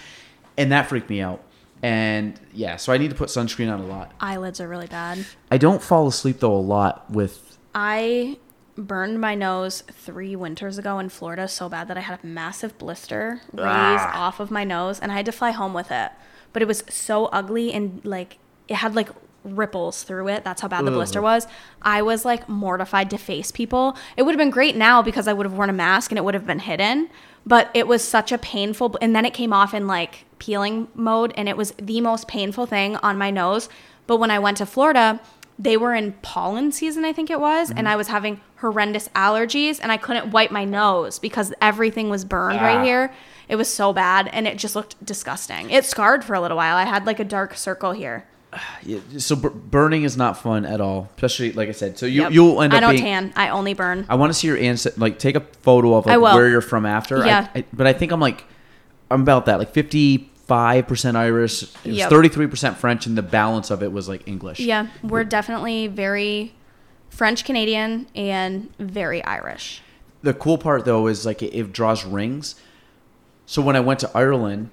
and 0.57 0.71
that 0.71 0.87
freaked 0.89 1.09
me 1.09 1.21
out. 1.21 1.41
And 1.83 2.39
yeah, 2.53 2.75
so 2.77 2.91
I 2.91 2.97
need 2.97 3.09
to 3.11 3.15
put 3.15 3.29
sunscreen 3.29 3.71
on 3.71 3.79
a 3.79 3.85
lot. 3.85 4.11
Eyelids 4.19 4.59
are 4.59 4.67
really 4.67 4.87
bad. 4.87 5.25
I 5.51 5.57
don't 5.57 5.81
fall 5.81 6.07
asleep 6.07 6.39
though 6.39 6.53
a 6.55 6.57
lot 6.57 7.09
with. 7.11 7.57
I 7.75 8.37
burned 8.75 9.19
my 9.21 9.35
nose 9.35 9.83
three 9.91 10.35
winters 10.35 10.77
ago 10.77 10.99
in 10.99 11.09
Florida 11.09 11.47
so 11.47 11.67
bad 11.69 11.87
that 11.87 11.97
I 11.97 12.01
had 12.01 12.19
a 12.23 12.27
massive 12.27 12.77
blister 12.77 13.41
raise 13.53 13.63
Ah. 13.65 14.21
off 14.27 14.39
of 14.39 14.51
my 14.51 14.63
nose 14.63 14.99
and 14.99 15.11
I 15.11 15.15
had 15.15 15.25
to 15.27 15.31
fly 15.31 15.51
home 15.51 15.73
with 15.73 15.91
it. 15.91 16.11
But 16.53 16.61
it 16.63 16.67
was 16.67 16.83
so 16.89 17.25
ugly 17.27 17.71
and 17.73 18.01
like 18.03 18.37
it 18.67 18.75
had 18.77 18.95
like 18.95 19.09
ripples 19.47 20.03
through 20.03 20.27
it. 20.29 20.43
That's 20.43 20.61
how 20.61 20.67
bad 20.67 20.85
the 20.85 20.91
blister 20.91 21.21
was. 21.21 21.47
I 21.81 22.01
was 22.01 22.25
like 22.25 22.47
mortified 22.49 23.09
to 23.11 23.17
face 23.17 23.51
people. 23.51 23.97
It 24.15 24.23
would 24.23 24.33
have 24.33 24.39
been 24.39 24.49
great 24.49 24.75
now 24.75 25.01
because 25.01 25.27
I 25.27 25.33
would 25.33 25.45
have 25.45 25.53
worn 25.53 25.69
a 25.69 25.73
mask 25.73 26.11
and 26.11 26.17
it 26.17 26.23
would 26.23 26.33
have 26.33 26.45
been 26.47 26.59
hidden. 26.59 27.09
But 27.45 27.69
it 27.73 27.87
was 27.87 28.03
such 28.03 28.33
a 28.33 28.37
painful, 28.37 28.97
and 29.01 29.15
then 29.15 29.23
it 29.25 29.33
came 29.33 29.53
off 29.53 29.73
in 29.73 29.87
like 29.87 30.25
peeling 30.37 30.89
mode, 30.93 31.33
and 31.37 31.47
it 31.47 31.55
was 31.55 31.71
the 31.81 32.01
most 32.01 32.27
painful 32.27 32.65
thing 32.65 32.97
on 32.97 33.17
my 33.17 33.31
nose. 33.31 33.69
But 34.05 34.17
when 34.17 34.31
I 34.31 34.39
went 34.39 34.57
to 34.57 34.65
Florida, 34.65 35.21
they 35.57 35.77
were 35.77 35.95
in 35.95 36.11
pollen 36.21 36.73
season, 36.73 37.05
I 37.05 37.13
think 37.13 37.29
it 37.29 37.39
was, 37.39 37.69
Mm-hmm. 37.69 37.79
and 37.79 37.87
I 37.89 37.95
was 37.95 38.09
having 38.09 38.41
horrendous 38.57 39.07
allergies, 39.15 39.79
and 39.81 39.93
I 39.93 39.97
couldn't 39.97 40.31
wipe 40.31 40.51
my 40.51 40.65
nose 40.65 41.19
because 41.19 41.53
everything 41.61 42.09
was 42.09 42.25
burned 42.25 42.59
Ah. 42.59 42.65
right 42.65 42.83
here. 42.85 43.13
It 43.47 43.55
was 43.55 43.73
so 43.73 43.93
bad, 43.93 44.29
and 44.33 44.45
it 44.45 44.57
just 44.57 44.75
looked 44.75 45.03
disgusting. 45.05 45.69
It 45.69 45.85
scarred 45.85 46.25
for 46.25 46.33
a 46.35 46.41
little 46.41 46.57
while. 46.57 46.75
I 46.75 46.83
had 46.83 47.05
like 47.05 47.21
a 47.21 47.23
dark 47.23 47.55
circle 47.55 47.93
here. 47.93 48.25
Yeah, 48.83 48.99
So 49.17 49.35
bur- 49.35 49.49
burning 49.49 50.03
is 50.03 50.15
not 50.17 50.37
fun 50.37 50.65
at 50.65 50.79
all, 50.81 51.09
especially 51.15 51.51
like 51.53 51.69
I 51.69 51.73
said. 51.73 51.97
So 51.97 52.05
you 52.05 52.21
Yep. 52.23 52.31
you'll 52.31 52.61
end 52.61 52.73
up 52.73 52.77
I 52.77 52.79
don't 52.81 52.91
being. 52.91 53.03
tan. 53.03 53.33
I 53.35 53.49
only 53.49 53.73
burn. 53.73 54.05
I 54.09 54.15
want 54.15 54.31
to 54.31 54.33
see 54.33 54.47
your 54.47 54.57
ancestors. 54.57 54.99
Like 54.99 55.19
take 55.19 55.35
a 55.35 55.41
photo 55.41 55.95
of 55.95 56.05
like 56.05 56.19
where 56.21 56.49
you're 56.49 56.61
from 56.61 56.85
after. 56.85 57.25
Yeah. 57.25 57.47
I, 57.55 57.65
but 57.73 57.87
I 57.87 57.93
think 57.93 58.11
I'm 58.11 58.19
like 58.19 58.43
I'm 59.11 59.21
about 59.21 59.45
that. 59.47 59.59
Like 59.59 59.71
55 59.73 60.87
percent 60.87 61.17
Irish. 61.17 61.63
It 61.63 61.69
was 61.85 61.97
Yep. 61.97 62.09
33 62.09 62.47
percent 62.47 62.77
French, 62.77 63.05
and 63.05 63.17
the 63.17 63.21
balance 63.21 63.69
of 63.71 63.83
it 63.83 63.91
was 63.91 64.07
like 64.09 64.27
English. 64.27 64.59
Yeah, 64.59 64.87
we're 65.03 65.23
definitely 65.23 65.87
very 65.87 66.53
French 67.09 67.43
Canadian 67.45 68.07
and 68.15 68.69
very 68.79 69.23
Irish. 69.23 69.81
the 70.23 70.33
cool 70.33 70.57
part 70.57 70.83
though 70.85 71.07
is 71.07 71.25
like 71.25 71.41
it, 71.43 71.53
it 71.53 71.71
draws 71.73 72.05
rings. 72.05 72.55
So 73.45 73.61
when 73.61 73.75
I 73.75 73.79
went 73.79 73.99
to 74.01 74.11
Ireland, 74.13 74.69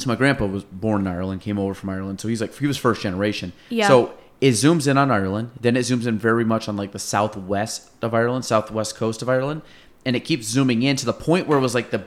so 0.00 0.08
my 0.08 0.16
grandpa 0.16 0.46
was 0.46 0.64
born 0.64 1.02
in 1.02 1.06
Ireland, 1.06 1.40
came 1.40 1.58
over 1.58 1.74
from 1.74 1.90
Ireland, 1.90 2.20
so 2.20 2.28
he's 2.28 2.40
like 2.40 2.56
he 2.56 2.66
was 2.66 2.76
first 2.76 3.02
generation. 3.02 3.52
Yeah. 3.70 3.88
So 3.88 4.14
it 4.40 4.50
zooms 4.52 4.86
in 4.86 4.96
on 4.96 5.10
Ireland, 5.10 5.50
then 5.60 5.76
it 5.76 5.80
zooms 5.80 6.06
in 6.06 6.18
very 6.18 6.44
much 6.44 6.68
on 6.68 6.76
like 6.76 6.92
the 6.92 6.98
southwest 6.98 7.90
of 8.02 8.14
Ireland, 8.14 8.44
southwest 8.44 8.96
coast 8.96 9.22
of 9.22 9.28
Ireland, 9.28 9.62
and 10.04 10.14
it 10.16 10.20
keeps 10.20 10.46
zooming 10.46 10.82
in 10.82 10.96
to 10.96 11.06
the 11.06 11.12
point 11.12 11.46
where 11.48 11.58
it 11.58 11.62
was 11.62 11.74
like 11.74 11.90
the 11.90 12.04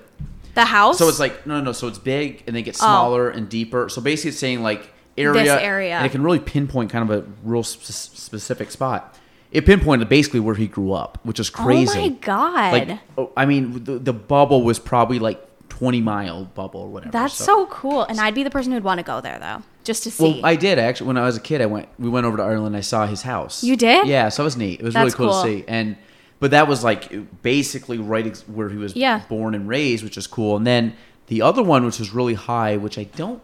The 0.53 0.65
house. 0.65 0.97
so 0.97 1.07
it's 1.09 1.19
like 1.19 1.45
no 1.45 1.55
no 1.59 1.65
no 1.65 1.71
so 1.71 1.87
it's 1.87 1.99
big 1.99 2.43
and 2.47 2.55
then 2.55 2.57
it 2.57 2.63
gets 2.63 2.79
oh. 2.79 2.85
smaller 2.85 3.29
and 3.29 3.49
deeper. 3.49 3.89
So 3.89 4.01
basically 4.01 4.29
it's 4.29 4.39
saying 4.39 4.61
like 4.63 4.91
area 5.17 5.41
Oh. 5.41 5.43
This 5.43 5.61
area. 5.61 5.95
and 5.95 6.05
it 6.05 6.09
can 6.11 6.23
really 6.23 6.39
pinpoint 6.39 6.89
kind 6.89 7.09
of 7.09 7.23
a 7.23 7.27
real 7.43 7.63
sp- 7.67 7.83
specific 7.91 8.71
spot. 8.71 9.17
It 9.51 9.65
pinpointed 9.65 10.07
basically 10.07 10.39
where 10.39 10.55
he 10.55 10.67
grew 10.67 10.93
up, 10.93 11.19
which 11.23 11.37
is 11.37 11.49
crazy. 11.49 11.99
Oh 11.99 12.01
my 12.03 12.09
god. 12.21 12.71
Like, 12.73 12.99
oh, 13.17 13.31
I 13.35 13.45
mean, 13.45 13.83
the, 13.83 13.99
the 13.99 14.13
bubble 14.13 14.63
was 14.63 14.79
probably 14.79 15.19
like 15.19 15.45
20 15.81 15.99
mile 15.99 16.45
bubble 16.45 16.81
or 16.81 16.89
whatever. 16.89 17.11
That's 17.11 17.33
so 17.33 17.65
cool. 17.65 18.03
And 18.03 18.19
I'd 18.19 18.35
be 18.35 18.43
the 18.43 18.51
person 18.51 18.71
who'd 18.71 18.83
want 18.83 18.99
to 18.99 19.03
go 19.03 19.19
there 19.19 19.39
though, 19.39 19.63
just 19.83 20.03
to 20.03 20.11
see. 20.11 20.23
Well, 20.23 20.45
I 20.45 20.55
did 20.55 20.77
actually. 20.77 21.07
When 21.07 21.17
I 21.17 21.23
was 21.25 21.37
a 21.37 21.39
kid, 21.39 21.59
I 21.59 21.65
went. 21.65 21.89
We 21.97 22.07
went 22.07 22.27
over 22.27 22.37
to 22.37 22.43
Ireland. 22.43 22.77
I 22.77 22.81
saw 22.81 23.07
his 23.07 23.23
house. 23.23 23.63
You 23.63 23.75
did? 23.75 24.05
Yeah, 24.07 24.29
so 24.29 24.43
it 24.43 24.45
was 24.45 24.57
neat. 24.57 24.79
It 24.79 24.83
was 24.83 24.93
That's 24.93 25.15
really 25.15 25.17
cool, 25.31 25.33
cool. 25.33 25.41
to 25.43 25.49
see. 25.59 25.65
And 25.67 25.97
but 26.39 26.51
that 26.51 26.67
was 26.67 26.83
like 26.83 27.41
basically 27.41 27.97
right 27.97 28.27
ex- 28.27 28.47
where 28.47 28.69
he 28.69 28.77
was 28.77 28.95
Yeah. 28.95 29.23
born 29.27 29.55
and 29.55 29.67
raised, 29.67 30.03
which 30.03 30.17
is 30.17 30.27
cool. 30.27 30.55
And 30.55 30.67
then 30.67 30.93
the 31.27 31.41
other 31.41 31.63
one, 31.63 31.83
which 31.83 31.97
was 31.97 32.13
really 32.13 32.35
high, 32.35 32.77
which 32.77 32.99
I 32.99 33.05
don't. 33.05 33.41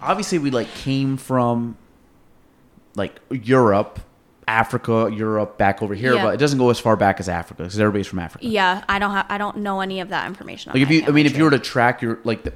Obviously, 0.00 0.38
we 0.38 0.50
like 0.50 0.72
came 0.74 1.18
from 1.18 1.76
like 2.94 3.20
Europe, 3.30 4.00
Africa, 4.48 5.10
Europe, 5.14 5.58
back 5.58 5.82
over 5.82 5.94
here, 5.94 6.14
Yeah. 6.14 6.24
but 6.24 6.34
it 6.34 6.38
doesn't 6.38 6.58
go 6.58 6.70
as 6.70 6.78
far 6.80 6.96
back 6.96 7.20
as 7.20 7.28
Africa 7.28 7.62
because 7.64 7.78
everybody's 7.78 8.06
from 8.06 8.18
Africa. 8.18 8.44
yeah, 8.46 8.82
I 8.88 8.98
don't 8.98 9.10
have. 9.12 9.26
I 9.28 9.36
don't 9.38 9.58
know 9.58 9.80
any 9.80 10.00
of 10.00 10.08
that 10.08 10.26
information. 10.26 10.72
Like 10.72 10.82
if 10.82 10.90
you, 10.90 11.04
I 11.06 11.10
mean, 11.10 11.26
if 11.26 11.36
you 11.36 11.44
were 11.44 11.50
to 11.50 11.58
track 11.58 12.00
your 12.02 12.18
like 12.24 12.42
the 12.44 12.52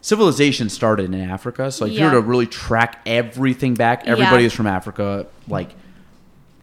civilization 0.00 0.68
started 0.68 1.14
in 1.14 1.20
Africa, 1.20 1.70
so 1.70 1.84
like 1.84 1.92
if 1.92 1.98
you 2.00 2.04
were 2.04 2.10
to 2.12 2.20
really 2.20 2.46
track 2.46 3.00
everything 3.06 3.74
back, 3.74 4.06
everybody 4.06 4.42
Yeah. 4.42 4.46
is 4.48 4.52
from 4.52 4.66
Africa, 4.66 5.26
like 5.46 5.70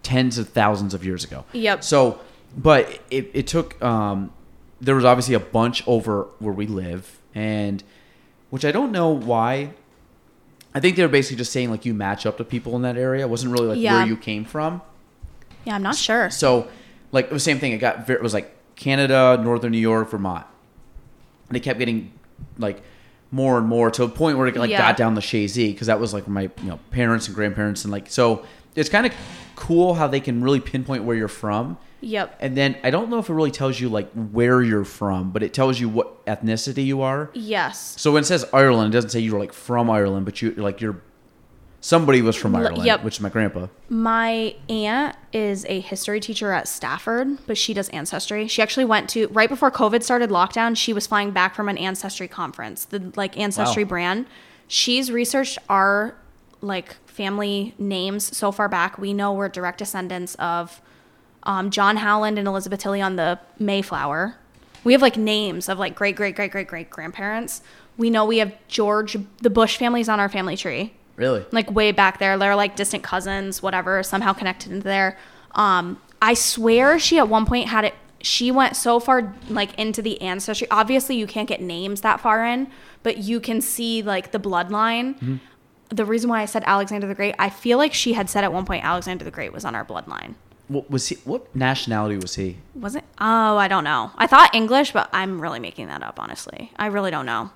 tens 0.04 0.38
of 0.38 0.50
thousands 0.50 0.94
of 0.94 1.04
years 1.06 1.24
ago. 1.24 1.46
Yep. 1.54 1.84
So, 1.84 2.20
but 2.58 3.00
it, 3.10 3.32
it 3.34 3.48
took. 3.48 3.82
Um, 3.84 4.32
there 4.82 4.96
was 4.96 5.06
obviously 5.06 5.36
a 5.36 5.40
bunch 5.40 5.88
over 5.88 6.24
where 6.40 6.54
we 6.54 6.68
live, 6.68 7.18
and 7.34 7.82
which 8.50 8.66
I 8.66 8.72
don't 8.72 8.92
know 8.92 9.10
why. 9.10 9.72
I 10.76 10.80
think 10.82 10.98
they 10.98 11.02
were 11.04 11.08
basically 11.10 11.38
just 11.38 11.52
saying 11.54 11.72
like 11.72 11.86
you 11.86 11.94
match 11.96 12.26
up 12.28 12.38
to 12.38 12.44
people 12.44 12.76
in 12.76 12.82
that 12.84 12.98
area. 12.98 13.24
It 13.26 13.30
wasn't 13.30 13.54
really 13.54 13.68
like 13.70 13.80
Yeah. 13.80 13.96
where 14.00 14.06
you 14.08 14.18
came 14.18 14.44
from. 14.46 14.82
yeah, 15.64 15.74
I'm 15.76 15.82
not 15.82 15.96
sure. 15.96 16.30
So, 16.30 16.68
like 17.12 17.26
it 17.26 17.32
was 17.32 17.44
the 17.44 17.50
same 17.52 17.60
thing. 17.60 17.72
It 17.72 17.78
got 17.80 18.06
ver- 18.06 18.14
it 18.14 18.22
was 18.22 18.34
like 18.36 18.52
Canada, 18.76 19.40
Northern 19.42 19.72
New 19.72 19.80
York, 19.80 20.12
Vermont, 20.12 20.46
and 21.48 21.58
it 21.58 21.62
kept 21.62 21.80
getting 21.80 22.12
like 22.60 22.82
more 23.32 23.58
and 23.58 23.66
more 23.68 23.90
to 23.92 24.04
a 24.04 24.10
point 24.10 24.38
where 24.38 24.48
it 24.48 24.56
like 24.58 24.70
Yeah. 24.70 24.78
got 24.78 24.98
down 24.98 25.16
the 25.16 25.22
Chazy 25.22 25.72
because 25.72 25.88
that 25.88 26.00
was 26.00 26.14
like 26.14 26.28
my 26.28 26.44
you 26.62 26.70
know 26.70 26.80
parents 26.92 27.26
and 27.28 27.36
grandparents 27.36 27.84
and 27.86 27.92
like 27.92 28.10
so 28.12 28.46
it's 28.76 28.90
kind 28.90 29.06
of 29.06 29.14
cool 29.56 29.94
how 29.94 30.08
they 30.08 30.20
can 30.20 30.44
really 30.44 30.60
pinpoint 30.60 31.04
where 31.04 31.16
you're 31.16 31.28
from. 31.28 31.78
Yep. 32.02 32.38
And 32.40 32.56
then 32.56 32.78
I 32.84 32.92
don't 32.92 33.10
know 33.10 33.20
if 33.20 33.30
it 33.30 33.34
really 33.34 33.52
tells 33.52 33.80
you 33.80 33.90
like 33.90 34.12
where 34.12 34.62
you're 34.62 34.86
from, 34.86 35.32
but 35.32 35.42
it 35.42 35.54
tells 35.54 35.80
you 35.80 35.90
what 35.90 36.26
ethnicity 36.26 36.86
you 36.86 37.02
are. 37.02 37.32
Yes. 37.34 38.00
So 38.00 38.12
when 38.12 38.22
it 38.24 38.26
says 38.28 38.46
Ireland, 38.54 38.94
it 38.94 38.98
doesn't 38.98 39.10
say 39.10 39.20
you're 39.20 39.40
like 39.40 39.54
from 39.54 39.90
Ireland, 39.90 40.26
but 40.26 40.42
you 40.42 40.52
like 40.52 40.82
you're 40.82 41.02
somebody 41.86 42.22
was 42.22 42.36
from 42.36 42.56
Ireland, 42.56 42.86
yep. 42.86 43.04
which 43.04 43.16
is 43.16 43.22
my 43.22 43.30
grandpa. 43.30 43.68
My 43.90 44.56
aunt 44.70 45.16
is 45.32 45.66
a 45.66 45.80
history 45.80 46.20
teacher 46.20 46.52
at 46.52 46.68
Stafford, 46.68 47.38
but 47.46 47.58
she 47.58 47.76
does 47.76 47.90
ancestry. 47.90 48.48
She 48.48 48.62
actually 48.62 48.86
went 48.86 49.08
to 49.12 49.28
right 49.28 49.50
before 49.50 49.70
COVID 49.70 50.02
started 50.02 50.32
lockdown. 50.32 50.76
She 50.76 50.94
was 50.94 51.06
flying 51.06 51.32
back 51.32 51.54
from 51.54 51.70
an 51.70 51.78
ancestry 51.78 52.28
conference, 52.28 52.86
the 52.86 53.12
like 53.16 53.38
ancestry 53.38 53.84
Wow. 53.84 53.90
brand. 53.90 54.26
She's 54.68 55.12
researched 55.12 55.60
our 55.70 56.16
like 56.66 56.96
family 57.06 57.74
names 57.78 58.36
so 58.36 58.52
far 58.52 58.68
back. 58.68 58.98
We 58.98 59.14
know 59.14 59.34
we're 59.34 59.50
direct 59.50 59.78
descendants 59.80 60.36
of 60.36 60.82
um, 61.44 61.70
John 61.70 61.98
Howland 61.98 62.38
and 62.40 62.48
Elizabeth 62.48 62.80
Tilley 62.80 63.02
on 63.02 63.16
the 63.16 63.40
Mayflower. 63.60 64.36
We 64.84 64.94
have 64.94 65.02
like 65.02 65.18
names 65.18 65.70
of 65.70 65.80
like 65.80 65.96
great 65.96 66.16
great 66.16 66.36
great 66.36 66.52
great 66.52 66.68
great 66.68 66.90
grandparents. 66.90 67.62
We 67.98 68.10
know 68.10 68.26
we 68.26 68.40
have 68.40 68.54
George 68.68 69.18
the 69.42 69.50
Bush 69.50 69.78
family's 69.78 70.10
on 70.10 70.20
our 70.20 70.30
family 70.30 70.58
tree 70.58 70.94
Really? 71.16 71.46
like 71.52 71.72
way 71.72 71.92
back 71.92 72.20
there. 72.20 72.38
They're 72.38 72.56
like 72.56 72.76
distant 72.76 73.04
cousins, 73.04 73.64
whatever, 73.64 74.04
somehow 74.04 74.34
connected 74.34 74.72
into 74.72 74.84
there. 74.84 75.18
Um, 75.52 76.02
I 76.22 76.34
swear 76.34 77.00
she 77.00 77.18
at 77.20 77.30
one 77.30 77.46
point 77.46 77.70
had 77.70 77.86
it. 77.86 77.94
She 78.22 78.52
went 78.52 78.76
so 78.76 79.00
far 79.00 79.34
like 79.50 79.74
into 79.80 80.02
the 80.02 80.20
ancestry. 80.22 80.68
Obviously, 80.72 81.16
you 81.16 81.28
can't 81.28 81.48
get 81.48 81.62
names 81.62 82.02
that 82.02 82.20
far 82.20 82.46
in, 82.46 82.68
but 83.04 83.20
you 83.20 83.40
can 83.40 83.62
see 83.62 84.02
like 84.02 84.32
the 84.32 84.40
bloodline. 84.40 85.40
The 85.90 86.06
reason 86.06 86.30
why 86.30 86.42
I 86.42 86.46
said 86.46 86.64
Alexander 86.66 87.08
the 87.08 87.16
Great, 87.16 87.36
I 87.38 87.50
feel 87.50 87.78
like 87.78 87.94
she 87.94 88.14
had 88.14 88.30
said 88.30 88.44
at 88.44 88.52
one 88.52 88.66
point 88.66 88.84
Alexander 88.84 89.24
the 89.24 89.32
Great 89.32 89.54
was 89.54 89.66
on 89.66 89.76
our 89.76 89.86
bloodline. 89.86 90.36
What 90.68 90.90
was 90.90 91.08
he? 91.10 91.16
What 91.26 91.56
nationality 91.56 92.18
was 92.18 92.36
he? 92.36 92.58
Was 92.74 92.96
it? 92.96 93.04
Oh, 93.20 93.58
I 93.58 93.68
don't 93.68 93.84
know. 93.84 94.12
I 94.18 94.26
thought 94.26 94.56
English, 94.56 94.94
but 94.94 95.10
I'm 95.14 95.40
really 95.40 95.60
making 95.60 95.88
that 95.88 96.02
up. 96.02 96.20
Honestly, 96.20 96.72
I 96.78 96.88
really 96.88 97.12
don't 97.12 97.28
know. 97.28 97.52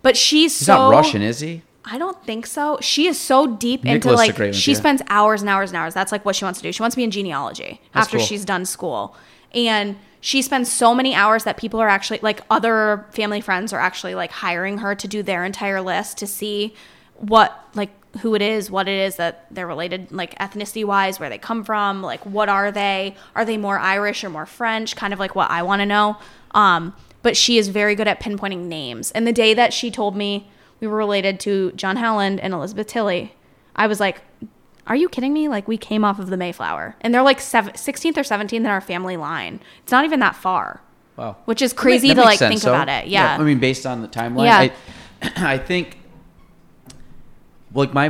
But 0.00 0.16
she's 0.16 0.58
He's 0.58 0.66
so 0.66 0.74
not 0.74 0.90
Russian, 0.90 1.20
is 1.20 1.40
he? 1.40 1.62
I 1.90 1.98
don't 1.98 2.22
think 2.24 2.46
so. 2.46 2.78
She 2.80 3.06
is 3.06 3.18
so 3.18 3.46
deep 3.46 3.80
into 3.80 4.08
Nicholas 4.08 4.36
the 4.36 4.44
like 4.44 4.54
she 4.54 4.74
spends 4.74 5.02
hours 5.08 5.40
and 5.40 5.48
hours 5.48 5.70
and 5.70 5.76
hours. 5.76 5.94
That's 5.94 6.12
like 6.12 6.24
what 6.24 6.36
she 6.36 6.44
wants 6.44 6.60
to 6.60 6.62
do. 6.62 6.72
She 6.72 6.82
wants 6.82 6.94
to 6.94 6.98
be 6.98 7.04
in 7.04 7.10
genealogy 7.10 7.80
That's 7.92 8.06
after 8.06 8.18
cool. 8.18 8.26
she's 8.26 8.44
done 8.44 8.66
school. 8.66 9.16
And 9.54 9.96
she 10.20 10.42
spends 10.42 10.70
so 10.70 10.94
many 10.94 11.14
hours 11.14 11.44
that 11.44 11.56
people 11.56 11.80
are 11.80 11.88
actually 11.88 12.18
like 12.22 12.42
other 12.50 13.06
family 13.12 13.40
friends 13.40 13.72
are 13.72 13.80
actually 13.80 14.14
like 14.14 14.30
hiring 14.30 14.78
her 14.78 14.94
to 14.94 15.08
do 15.08 15.22
their 15.22 15.44
entire 15.44 15.80
list 15.80 16.18
to 16.18 16.26
see 16.26 16.74
what 17.18 17.68
like 17.74 17.90
who 18.20 18.34
it 18.34 18.42
is, 18.42 18.70
what 18.70 18.88
it 18.88 18.98
is 18.98 19.16
that 19.16 19.46
they're 19.50 19.66
related 19.66 20.10
like 20.10 20.36
ethnicity 20.38 20.84
wise, 20.84 21.20
where 21.20 21.28
they 21.28 21.38
come 21.38 21.62
from, 21.64 22.02
like 22.02 22.24
what 22.24 22.48
are 22.48 22.72
they? 22.72 23.14
Are 23.34 23.44
they 23.44 23.56
more 23.56 23.78
Irish 23.78 24.24
or 24.24 24.30
more 24.30 24.46
French? 24.46 24.96
Kind 24.96 25.12
of 25.12 25.18
like 25.18 25.34
what 25.34 25.50
I 25.50 25.62
want 25.62 25.80
to 25.80 25.86
know. 25.86 26.16
Um, 26.52 26.94
but 27.22 27.36
she 27.36 27.58
is 27.58 27.68
very 27.68 27.94
good 27.94 28.08
at 28.08 28.20
pinpointing 28.20 28.64
names. 28.66 29.10
And 29.12 29.26
the 29.26 29.32
day 29.32 29.52
that 29.54 29.72
she 29.72 29.90
told 29.90 30.16
me 30.16 30.48
we 30.80 30.86
were 30.86 30.96
related 30.96 31.38
to 31.40 31.72
John 31.72 31.96
Howland 31.96 32.40
and 32.40 32.54
Elizabeth 32.54 32.86
Tilley, 32.86 33.34
I 33.76 33.86
was 33.86 34.00
like, 34.00 34.20
are 34.86 34.96
you 34.96 35.08
kidding 35.08 35.34
me? 35.34 35.48
Like 35.48 35.68
we 35.68 35.76
came 35.76 36.04
off 36.04 36.18
of 36.18 36.30
the 36.30 36.36
Mayflower, 36.36 36.96
and 37.02 37.12
they're 37.12 37.22
like 37.22 37.40
seven, 37.40 37.74
16th 37.74 38.16
or 38.16 38.22
17th 38.22 38.52
in 38.52 38.66
our 38.66 38.80
family 38.80 39.16
line. 39.18 39.60
It's 39.82 39.92
not 39.92 40.04
even 40.06 40.20
that 40.20 40.34
far, 40.34 40.80
Wow. 41.16 41.36
which 41.44 41.60
is 41.60 41.72
crazy 41.74 42.08
that 42.08 42.14
to 42.14 42.20
like 42.22 42.38
sense, 42.38 42.50
think 42.50 42.62
though. 42.62 42.70
about 42.74 42.88
it. 42.88 43.08
Yeah. 43.08 43.36
I 43.38 43.42
mean, 43.42 43.58
based 43.58 43.84
on 43.84 44.00
the 44.00 44.08
timeline, 44.08 44.44
Yeah. 44.46 44.72
I, 45.22 45.32
I 45.54 45.58
think 45.58 45.98
like 47.74 47.92
my 47.94 48.08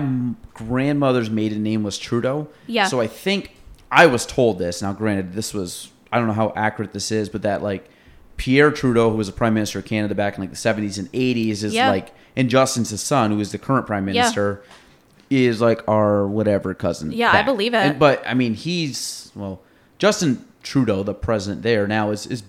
grandmother's 0.54 1.30
maiden 1.30 1.62
name 1.62 1.82
was 1.82 1.98
Trudeau. 1.98 2.48
Yeah. 2.66 2.86
So 2.86 3.00
I 3.00 3.06
think 3.06 3.52
I 3.90 4.06
was 4.06 4.26
told 4.26 4.58
this. 4.58 4.82
Now, 4.82 4.92
granted, 4.92 5.32
this 5.32 5.52
was 5.54 5.90
I 6.12 6.18
don't 6.18 6.26
know 6.26 6.32
how 6.34 6.52
accurate 6.56 6.92
this 6.92 7.10
is, 7.12 7.28
but 7.28 7.42
that 7.42 7.62
like 7.62 7.88
Pierre 8.36 8.70
Trudeau, 8.70 9.10
who 9.10 9.16
was 9.16 9.28
a 9.28 9.32
prime 9.32 9.54
minister 9.54 9.78
of 9.80 9.84
Canada 9.84 10.14
back 10.14 10.36
in 10.36 10.40
like 10.40 10.50
the 10.50 10.56
seventies 10.56 10.98
and 10.98 11.08
eighties, 11.12 11.64
is 11.64 11.74
Yeah. 11.74 11.90
like 11.90 12.12
and 12.36 12.48
Justin's 12.48 12.90
his 12.90 13.00
son, 13.02 13.30
who 13.32 13.40
is 13.40 13.52
the 13.52 13.58
current 13.58 13.86
prime 13.86 14.06
Yeah. 14.08 14.22
minister, 14.22 14.62
is 15.30 15.60
like 15.60 15.86
our 15.88 16.26
whatever 16.26 16.72
cousin. 16.74 17.12
Yeah, 17.12 17.32
I 17.32 17.42
believe 17.42 17.74
it. 17.74 17.78
And- 17.78 17.98
but 17.98 18.22
I 18.26 18.34
mean, 18.34 18.54
he's 18.54 19.30
well, 19.34 19.60
Justin 19.98 20.44
Trudeau, 20.62 21.02
the 21.02 21.14
president 21.14 21.62
there 21.62 21.86
now, 21.86 22.10
is 22.10 22.26
is 22.26 22.42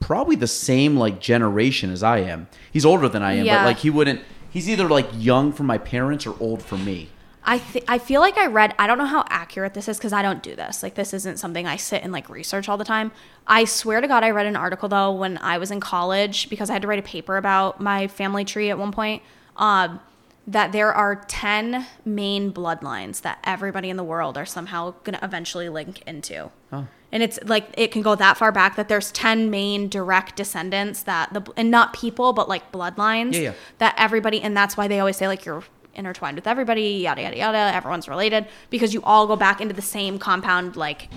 probably 0.00 0.36
the 0.36 0.46
same 0.46 0.96
like 0.96 1.20
generation 1.20 1.90
as 1.92 2.02
I 2.02 2.18
am. 2.18 2.46
He's 2.72 2.84
older 2.84 3.08
than 3.08 3.22
I 3.22 3.34
am, 3.34 3.44
Yeah. 3.46 3.58
but 3.62 3.66
like 3.66 3.78
he 3.78 3.90
wouldn't. 3.90 4.20
He's 4.52 4.68
either 4.68 4.88
like 4.88 5.08
young 5.16 5.52
for 5.52 5.62
my 5.62 5.78
parents 5.78 6.26
or 6.26 6.36
old 6.38 6.62
for 6.62 6.76
me. 6.76 7.08
I 7.44 7.58
th- 7.58 7.84
I 7.88 7.98
feel 7.98 8.20
like 8.20 8.38
I 8.38 8.46
read 8.46 8.74
I 8.78 8.86
don't 8.86 8.98
know 8.98 9.06
how 9.06 9.24
accurate 9.28 9.74
this 9.74 9.88
is 9.88 9.96
because 9.98 10.12
I 10.12 10.22
don't 10.22 10.42
do 10.42 10.54
this. 10.54 10.82
Like 10.82 10.94
this 10.94 11.12
isn't 11.12 11.38
something 11.38 11.66
I 11.66 11.76
sit 11.76 12.02
and 12.02 12.12
like 12.12 12.28
research 12.28 12.68
all 12.68 12.76
the 12.76 12.84
time. 12.84 13.10
I 13.46 13.64
swear 13.64 14.00
to 14.00 14.06
God, 14.06 14.22
I 14.22 14.30
read 14.30 14.46
an 14.46 14.54
article 14.54 14.88
though 14.88 15.10
when 15.10 15.38
I 15.38 15.58
was 15.58 15.70
in 15.70 15.80
college 15.80 16.48
because 16.48 16.70
I 16.70 16.74
had 16.74 16.82
to 16.82 16.88
write 16.88 16.98
a 16.98 17.02
paper 17.02 17.36
about 17.36 17.80
my 17.80 18.06
family 18.06 18.44
tree 18.44 18.70
at 18.70 18.78
one 18.78 18.92
point. 18.92 19.22
Um, 19.56 20.00
that 20.46 20.72
there 20.72 20.92
are 20.92 21.16
ten 21.28 21.86
main 22.04 22.52
bloodlines 22.52 23.22
that 23.22 23.38
everybody 23.44 23.90
in 23.90 23.96
the 23.96 24.04
world 24.04 24.36
are 24.36 24.46
somehow 24.46 24.94
gonna 25.02 25.20
eventually 25.22 25.68
link 25.68 26.02
into. 26.06 26.50
Oh. 26.72 26.86
And 27.12 27.22
it's 27.22 27.38
like 27.44 27.68
it 27.76 27.92
can 27.92 28.00
go 28.00 28.14
that 28.14 28.38
far 28.38 28.50
back 28.52 28.76
that 28.76 28.88
there's 28.88 29.12
ten 29.12 29.50
main 29.50 29.88
direct 29.88 30.34
descendants 30.36 31.02
that 31.02 31.32
the 31.34 31.42
and 31.58 31.70
not 31.70 31.92
people 31.92 32.32
but 32.32 32.48
like 32.48 32.72
bloodlines 32.72 33.34
Yeah, 33.34 33.40
yeah. 33.40 33.52
that 33.78 33.94
everybody 33.98 34.40
and 34.40 34.56
that's 34.56 34.76
why 34.78 34.88
they 34.88 34.98
always 34.98 35.18
say 35.18 35.28
like 35.28 35.44
you're 35.44 35.62
intertwined 35.94 36.36
with 36.36 36.46
everybody 36.46 36.82
yada 37.04 37.20
yada 37.20 37.36
yada 37.36 37.70
everyone's 37.76 38.08
related 38.08 38.46
because 38.70 38.94
you 38.94 39.02
all 39.02 39.26
go 39.26 39.36
back 39.36 39.60
into 39.60 39.74
the 39.74 39.82
same 39.82 40.18
compound 40.18 40.74
like 40.74 41.08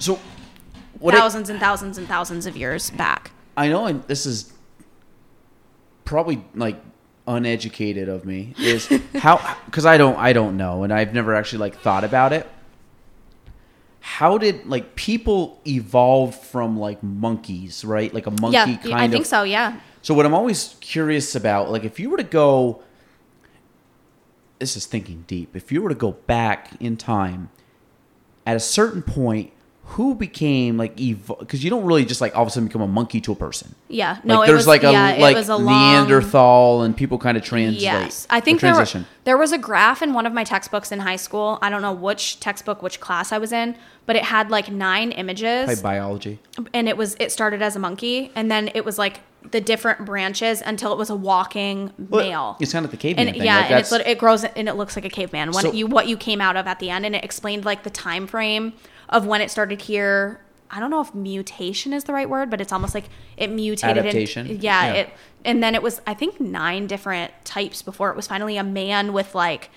So 0.00 0.18
I- 1.06 1.12
thousands 1.12 1.48
and 1.48 1.60
thousands 1.60 1.96
and 1.96 2.08
thousands 2.08 2.46
of 2.46 2.56
years 2.56 2.90
back 2.90 3.30
I 3.56 3.68
know 3.68 3.86
and 3.86 4.02
this 4.08 4.26
is 4.26 4.52
probably 6.04 6.44
like 6.54 6.76
uneducated 7.28 8.08
of 8.08 8.24
me 8.24 8.54
is 8.58 8.88
how 9.14 9.56
because 9.66 9.86
I 9.86 9.96
don't 9.96 10.16
I 10.16 10.32
don't 10.32 10.56
know 10.56 10.82
and 10.82 10.92
I've 10.92 11.14
never 11.14 11.34
actually 11.34 11.58
like 11.60 11.76
thought 11.78 12.02
about 12.04 12.32
it. 12.32 12.48
How 14.06 14.38
did 14.38 14.66
like 14.66 14.94
people 14.94 15.60
evolve 15.66 16.36
from 16.36 16.78
like 16.78 17.02
monkeys, 17.02 17.84
right? 17.84 18.14
Like 18.14 18.26
a 18.26 18.30
monkey 18.30 18.54
yeah 18.54 18.76
kind 18.76 18.94
i 18.94 19.04
of 19.04 19.10
I 19.10 19.12
think 19.12 19.26
so 19.26 19.42
yeah 19.42 19.80
So 20.00 20.14
what 20.14 20.24
I'm 20.24 20.32
always 20.32 20.76
curious 20.80 21.34
about, 21.34 21.72
like 21.72 21.82
if 21.82 21.98
you 21.98 22.08
were 22.10 22.16
to 22.16 22.22
go 22.22 22.82
this 24.58 24.76
is 24.76 24.86
thinking 24.86 25.24
deep. 25.26 25.54
If 25.54 25.70
you 25.72 25.82
were 25.82 25.88
to 25.88 25.94
go 25.94 26.12
back 26.12 26.70
in 26.80 26.96
time 26.96 27.50
at 28.46 28.56
a 28.56 28.60
certain 28.60 29.02
point, 29.02 29.52
who 29.90 30.14
became 30.14 30.76
like 30.76 30.96
evo 30.96 31.38
because 31.38 31.62
you 31.62 31.70
don't 31.70 31.84
really 31.84 32.04
just 32.04 32.20
like 32.20 32.34
all 32.36 32.42
of 32.42 32.48
a 32.48 32.50
sudden 32.50 32.66
become 32.66 32.82
a 32.82 32.86
monkey 32.88 33.20
to 33.20 33.30
a 33.32 33.36
person. 33.36 33.74
yeah 33.88 34.18
no 34.24 34.38
like 34.40 34.48
it 34.48 34.50
there's 34.50 34.58
was 34.60 34.66
like 34.66 34.82
a 34.82 34.90
yeah, 34.92 35.16
like 35.20 35.36
it 35.36 35.38
was 35.38 35.48
a 35.48 35.56
long, 35.56 35.66
Neanderthal 35.66 36.82
and 36.82 36.96
people 36.96 37.18
kind 37.18 37.36
of 37.36 37.44
translate. 37.44 37.82
Yes, 37.82 38.26
I 38.28 38.40
think 38.40 38.60
there, 38.60 38.74
were, 38.74 38.86
there 39.24 39.38
was 39.38 39.52
a 39.52 39.58
graph 39.58 40.02
in 40.02 40.12
one 40.12 40.26
of 40.26 40.32
my 40.32 40.44
textbooks 40.44 40.90
in 40.92 40.98
high 41.00 41.16
school. 41.16 41.58
I 41.62 41.70
don't 41.70 41.82
know 41.82 41.92
which 41.92 42.40
textbook, 42.40 42.82
which 42.82 42.98
class 43.00 43.32
I 43.32 43.38
was 43.38 43.52
in, 43.52 43.76
but 44.06 44.16
it 44.16 44.24
had 44.24 44.50
like 44.50 44.70
nine 44.70 45.12
images. 45.12 45.66
Probably 45.66 45.82
biology. 45.82 46.38
and 46.74 46.88
it 46.88 46.96
was 46.96 47.16
it 47.20 47.30
started 47.32 47.62
as 47.62 47.76
a 47.76 47.78
monkey 47.78 48.32
and 48.34 48.50
then 48.50 48.70
it 48.74 48.84
was 48.84 48.98
like 48.98 49.20
the 49.52 49.60
different 49.60 50.04
branches 50.04 50.60
until 50.66 50.92
it 50.92 50.98
was 50.98 51.08
a 51.08 51.14
walking 51.14 51.92
Well, 52.10 52.24
male 52.26 52.56
It's 52.58 52.72
kind 52.72 52.84
of 52.84 52.90
the 52.90 52.96
caveman 52.96 53.28
and 53.28 53.36
thing. 53.36 53.46
yeah 53.46 53.60
like 53.70 53.92
and 53.92 54.02
it 54.04 54.18
grows 54.18 54.42
and 54.42 54.68
it 54.68 54.74
looks 54.74 54.96
like 54.96 55.04
a 55.04 55.08
caveman 55.08 55.52
when 55.52 55.62
So- 55.62 55.72
you 55.72 55.86
what 55.86 56.08
you 56.08 56.16
came 56.16 56.40
out 56.40 56.56
of 56.56 56.66
at 56.66 56.80
the 56.80 56.90
end 56.90 57.06
and 57.06 57.14
it 57.14 57.22
explained 57.24 57.64
like 57.64 57.84
the 57.84 57.90
time 57.90 58.26
frame 58.26 58.72
of 59.08 59.26
when 59.26 59.40
it 59.40 59.50
started 59.50 59.80
here 59.82 60.40
i 60.70 60.80
don't 60.80 60.90
know 60.90 61.00
if 61.00 61.14
mutation 61.14 61.92
is 61.92 62.04
the 62.04 62.12
right 62.12 62.28
word 62.28 62.50
but 62.50 62.60
it's 62.60 62.72
almost 62.72 62.94
like 62.94 63.04
it 63.36 63.48
mutated 63.50 63.96
in- 63.98 64.06
Adaptation? 64.06 64.46
yeah, 64.46 64.86
Yeah. 64.86 64.92
it 64.94 65.10
and 65.44 65.62
then 65.62 65.74
it 65.74 65.82
was 65.82 66.00
i 66.06 66.14
think 66.14 66.40
nine 66.40 66.86
different 66.86 67.32
types 67.44 67.82
before 67.82 68.10
it 68.10 68.16
was 68.16 68.26
finally 68.26 68.56
a 68.56 68.64
man 68.64 69.12
with 69.12 69.34
like 69.34 69.70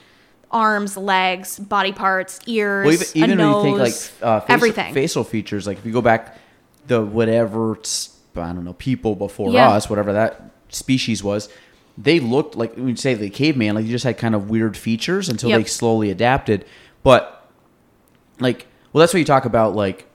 arms 0.51 0.97
legs 0.97 1.59
body 1.59 1.91
parts 1.91 2.39
ears 2.47 2.85
Well, 2.85 2.93
even, 3.13 3.29
even 3.31 3.37
when 3.37 3.47
you 3.55 3.61
think 3.61 3.77
like 3.77 3.93
uh, 4.23 4.39
facial, 4.39 4.53
everything 4.55 4.93
facial 4.95 5.23
features, 5.23 5.67
like 5.67 5.77
if 5.77 5.85
you 5.85 5.91
go 5.91 6.01
back 6.01 6.37
the 6.87 7.03
whatever 7.03 7.77
I 8.35 8.51
don't 8.53 8.65
know 8.65 8.73
people 8.73 9.15
before 9.15 9.51
Yeah. 9.51 9.69
us, 9.69 9.89
whatever 9.91 10.11
that 10.13 10.49
species 10.69 11.23
was, 11.23 11.49
they 11.99 12.19
looked 12.19 12.55
like 12.55 12.75
you 12.77 12.95
say 12.95 13.13
the 13.13 13.29
caveman, 13.29 13.75
like 13.75 13.85
you 13.85 13.91
just 13.91 14.05
had 14.05 14.17
kind 14.17 14.33
of 14.33 14.49
weird 14.49 14.75
features 14.75 15.29
until 15.29 15.49
Yep. 15.51 15.59
they 15.59 15.65
slowly 15.65 16.09
adapted. 16.09 16.65
But 17.03 17.47
like, 18.39 18.65
well, 18.93 18.99
that's 19.01 19.13
what 19.13 19.19
you 19.19 19.25
talk 19.25 19.45
about. 19.45 19.75
Like, 19.75 20.05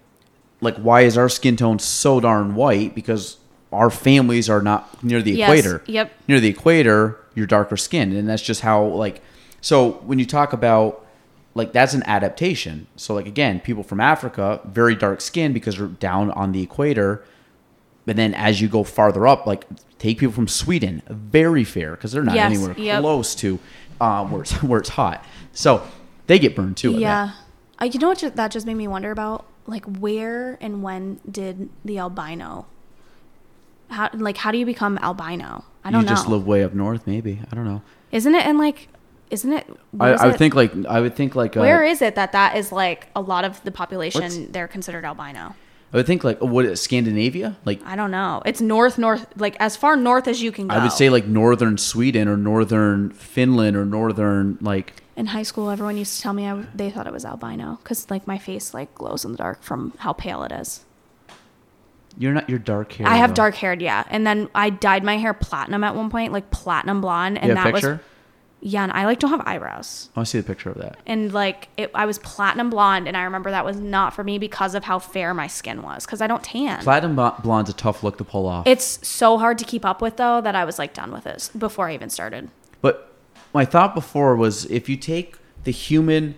like 0.60 0.76
why 0.76 1.02
is 1.02 1.16
our 1.18 1.28
skin 1.28 1.56
tone 1.56 1.78
so 1.78 2.20
darn 2.20 2.54
white? 2.54 2.94
Because 2.94 3.36
our 3.72 3.90
families 3.90 4.48
are 4.48 4.62
not 4.62 5.02
near 5.02 5.20
the 5.20 5.32
Yes. 5.32 5.48
equator 5.50 5.82
Yep. 5.86 6.12
near 6.28 6.40
the 6.40 6.48
equator, 6.48 7.16
you're 7.34 7.46
darker 7.46 7.76
skinned, 7.76 8.12
and 8.12 8.28
that's 8.28 8.42
just 8.42 8.60
how 8.62 8.84
like. 8.84 9.20
So 9.60 9.92
when 10.04 10.18
you 10.18 10.26
talk 10.26 10.52
about 10.52 11.04
like 11.54 11.72
that's 11.72 11.94
an 11.94 12.02
adaptation. 12.06 12.86
So 12.96 13.14
like 13.14 13.26
again, 13.26 13.60
people 13.60 13.82
from 13.82 14.00
Africa 14.00 14.60
very 14.64 14.94
dark 14.96 15.20
skinned 15.20 15.54
because 15.54 15.76
they're 15.78 15.86
down 15.86 16.30
on 16.32 16.52
the 16.52 16.62
equator, 16.62 17.22
but 18.06 18.16
then 18.16 18.34
as 18.34 18.60
you 18.60 18.68
go 18.68 18.82
farther 18.84 19.26
up, 19.26 19.46
like 19.46 19.64
take 19.98 20.18
people 20.18 20.32
from 20.34 20.48
Sweden, 20.48 21.02
very 21.08 21.62
fair 21.64 21.92
because 21.92 22.12
they're 22.12 22.24
not 22.24 22.34
Yes, 22.34 22.50
anywhere 22.52 22.74
yep. 22.76 23.00
close 23.00 23.34
to 23.36 23.58
uh, 24.00 24.24
where 24.26 24.42
it's 24.42 24.52
where 24.62 24.80
it's 24.80 24.88
hot. 24.90 25.24
So 25.52 25.82
they 26.26 26.38
get 26.38 26.54
burned 26.56 26.76
too. 26.76 26.92
Yeah. 26.92 27.30
Uh, 27.80 27.86
you 27.86 27.98
know 27.98 28.08
what 28.08 28.18
ju- 28.18 28.30
that 28.30 28.50
just 28.50 28.66
made 28.66 28.74
me 28.74 28.86
wonder 28.88 29.10
about? 29.10 29.46
Like, 29.66 29.84
where 29.86 30.58
and 30.60 30.82
when 30.82 31.20
did 31.30 31.70
the 31.84 31.98
albino? 31.98 32.66
How 33.90 34.10
like 34.14 34.36
how 34.38 34.50
do 34.50 34.58
you 34.58 34.66
become 34.66 34.98
albino? 34.98 35.64
I 35.84 35.90
don't 35.90 36.00
you 36.02 36.06
know. 36.06 36.10
You 36.12 36.16
just 36.16 36.28
live 36.28 36.46
way 36.46 36.64
up 36.64 36.74
north, 36.74 37.06
maybe. 37.06 37.40
I 37.50 37.54
don't 37.54 37.64
know. 37.64 37.82
Isn't 38.12 38.34
it 38.34 38.46
in 38.46 38.58
like? 38.58 38.88
isn't 39.30 39.52
it? 39.52 39.66
I, 39.98 40.12
is 40.12 40.20
I 40.20 40.26
would 40.26 40.34
it- 40.36 40.38
think 40.38 40.54
like 40.54 40.72
I 40.86 41.00
would 41.00 41.16
think 41.16 41.34
like 41.34 41.56
uh, 41.56 41.60
Where 41.60 41.82
is 41.84 42.00
it 42.02 42.14
that 42.14 42.32
that 42.32 42.56
is 42.56 42.70
like 42.72 43.08
a 43.16 43.20
lot 43.20 43.44
of 43.44 43.62
the 43.64 43.70
population? 43.72 44.52
They're 44.52 44.68
considered 44.68 45.04
albino. 45.04 45.54
I 45.92 45.96
would 45.98 46.06
think 46.06 46.24
like 46.24 46.40
what 46.40 46.76
Scandinavia? 46.78 47.56
Like 47.64 47.80
I 47.84 47.94
don't 47.96 48.10
know. 48.10 48.42
It's 48.44 48.60
north, 48.60 48.98
north, 48.98 49.26
like 49.36 49.56
as 49.60 49.76
far 49.76 49.96
north 49.96 50.26
as 50.28 50.42
you 50.42 50.50
can 50.52 50.68
go. 50.68 50.74
I 50.74 50.82
would 50.82 50.92
say 50.92 51.08
like 51.08 51.26
northern 51.26 51.78
Sweden 51.78 52.26
or 52.28 52.36
northern 52.36 53.10
Finland 53.10 53.76
or 53.76 53.84
northern 53.84 54.58
like 54.60 55.02
in 55.16 55.26
high 55.26 55.42
school, 55.44 55.70
everyone 55.70 55.96
used 55.96 56.16
to 56.16 56.22
tell 56.22 56.32
me 56.32 56.46
I 56.48 56.64
they 56.74 56.90
thought 56.90 57.06
it 57.06 57.12
was 57.12 57.24
albino 57.24 57.78
because 57.82 58.10
like 58.10 58.26
my 58.26 58.38
face 58.38 58.74
like 58.74 58.94
glows 58.94 59.24
in 59.24 59.32
the 59.32 59.38
dark 59.38 59.62
from 59.62 59.92
how 59.98 60.12
pale 60.12 60.42
it 60.42 60.52
is. 60.52 60.84
you're 62.18 62.32
not 62.32 62.48
you're 62.48 62.58
dark 62.58 62.92
hair. 62.92 63.06
I 63.08 63.16
have 63.16 63.30
though. 63.30 63.34
dark 63.34 63.54
haired, 63.56 63.82
yeah, 63.82 64.04
and 64.08 64.26
then 64.26 64.48
I 64.54 64.70
dyed 64.70 65.04
my 65.04 65.16
hair 65.16 65.34
platinum 65.34 65.82
at 65.84 65.94
one 65.94 66.10
point, 66.10 66.32
like 66.32 66.50
platinum 66.50 67.00
blonde, 67.00 67.38
and 67.38 67.48
You 67.48 67.54
have 67.56 67.66
a 67.66 67.68
that 67.68 67.74
picture? 67.74 67.90
was 67.92 68.00
yeah. 68.66 68.82
And 68.84 68.92
I 68.92 69.04
like 69.04 69.18
don't 69.18 69.30
have 69.30 69.42
eyebrows. 69.46 70.08
I 70.16 70.20
want 70.20 70.26
to 70.26 70.30
see 70.30 70.38
the 70.40 70.46
picture 70.46 70.70
of 70.70 70.78
that. 70.78 70.96
and 71.06 71.32
like 71.34 71.68
it, 71.76 71.90
I 71.94 72.06
was 72.06 72.18
platinum 72.20 72.70
blonde, 72.70 73.06
and 73.08 73.16
I 73.16 73.24
remember 73.24 73.50
that 73.50 73.64
was 73.64 73.76
not 73.76 74.14
for 74.14 74.24
me 74.24 74.38
because 74.38 74.74
of 74.74 74.84
how 74.84 74.98
fair 74.98 75.34
my 75.34 75.46
skin 75.48 75.82
was, 75.82 76.06
because 76.06 76.22
I 76.22 76.26
don't 76.26 76.42
tan. 76.42 76.82
Platinum 76.82 77.14
blonde's 77.42 77.70
a 77.70 77.74
tough 77.74 78.02
look 78.02 78.16
to 78.18 78.24
pull 78.24 78.46
off. 78.46 78.66
it's 78.66 79.06
so 79.06 79.38
hard 79.38 79.58
to 79.58 79.64
keep 79.64 79.84
up 79.84 80.00
with 80.00 80.16
though 80.16 80.40
that 80.40 80.54
I 80.56 80.64
was 80.64 80.78
like 80.78 80.94
done 80.94 81.12
with 81.12 81.26
it 81.26 81.50
before 81.58 81.88
I 81.88 81.94
even 81.94 82.10
started. 82.10 82.48
But 82.80 83.13
my 83.52 83.64
thought 83.64 83.94
before 83.94 84.36
was 84.36 84.64
if 84.66 84.88
you 84.88 84.96
take 84.96 85.36
the 85.64 85.70
human, 85.70 86.34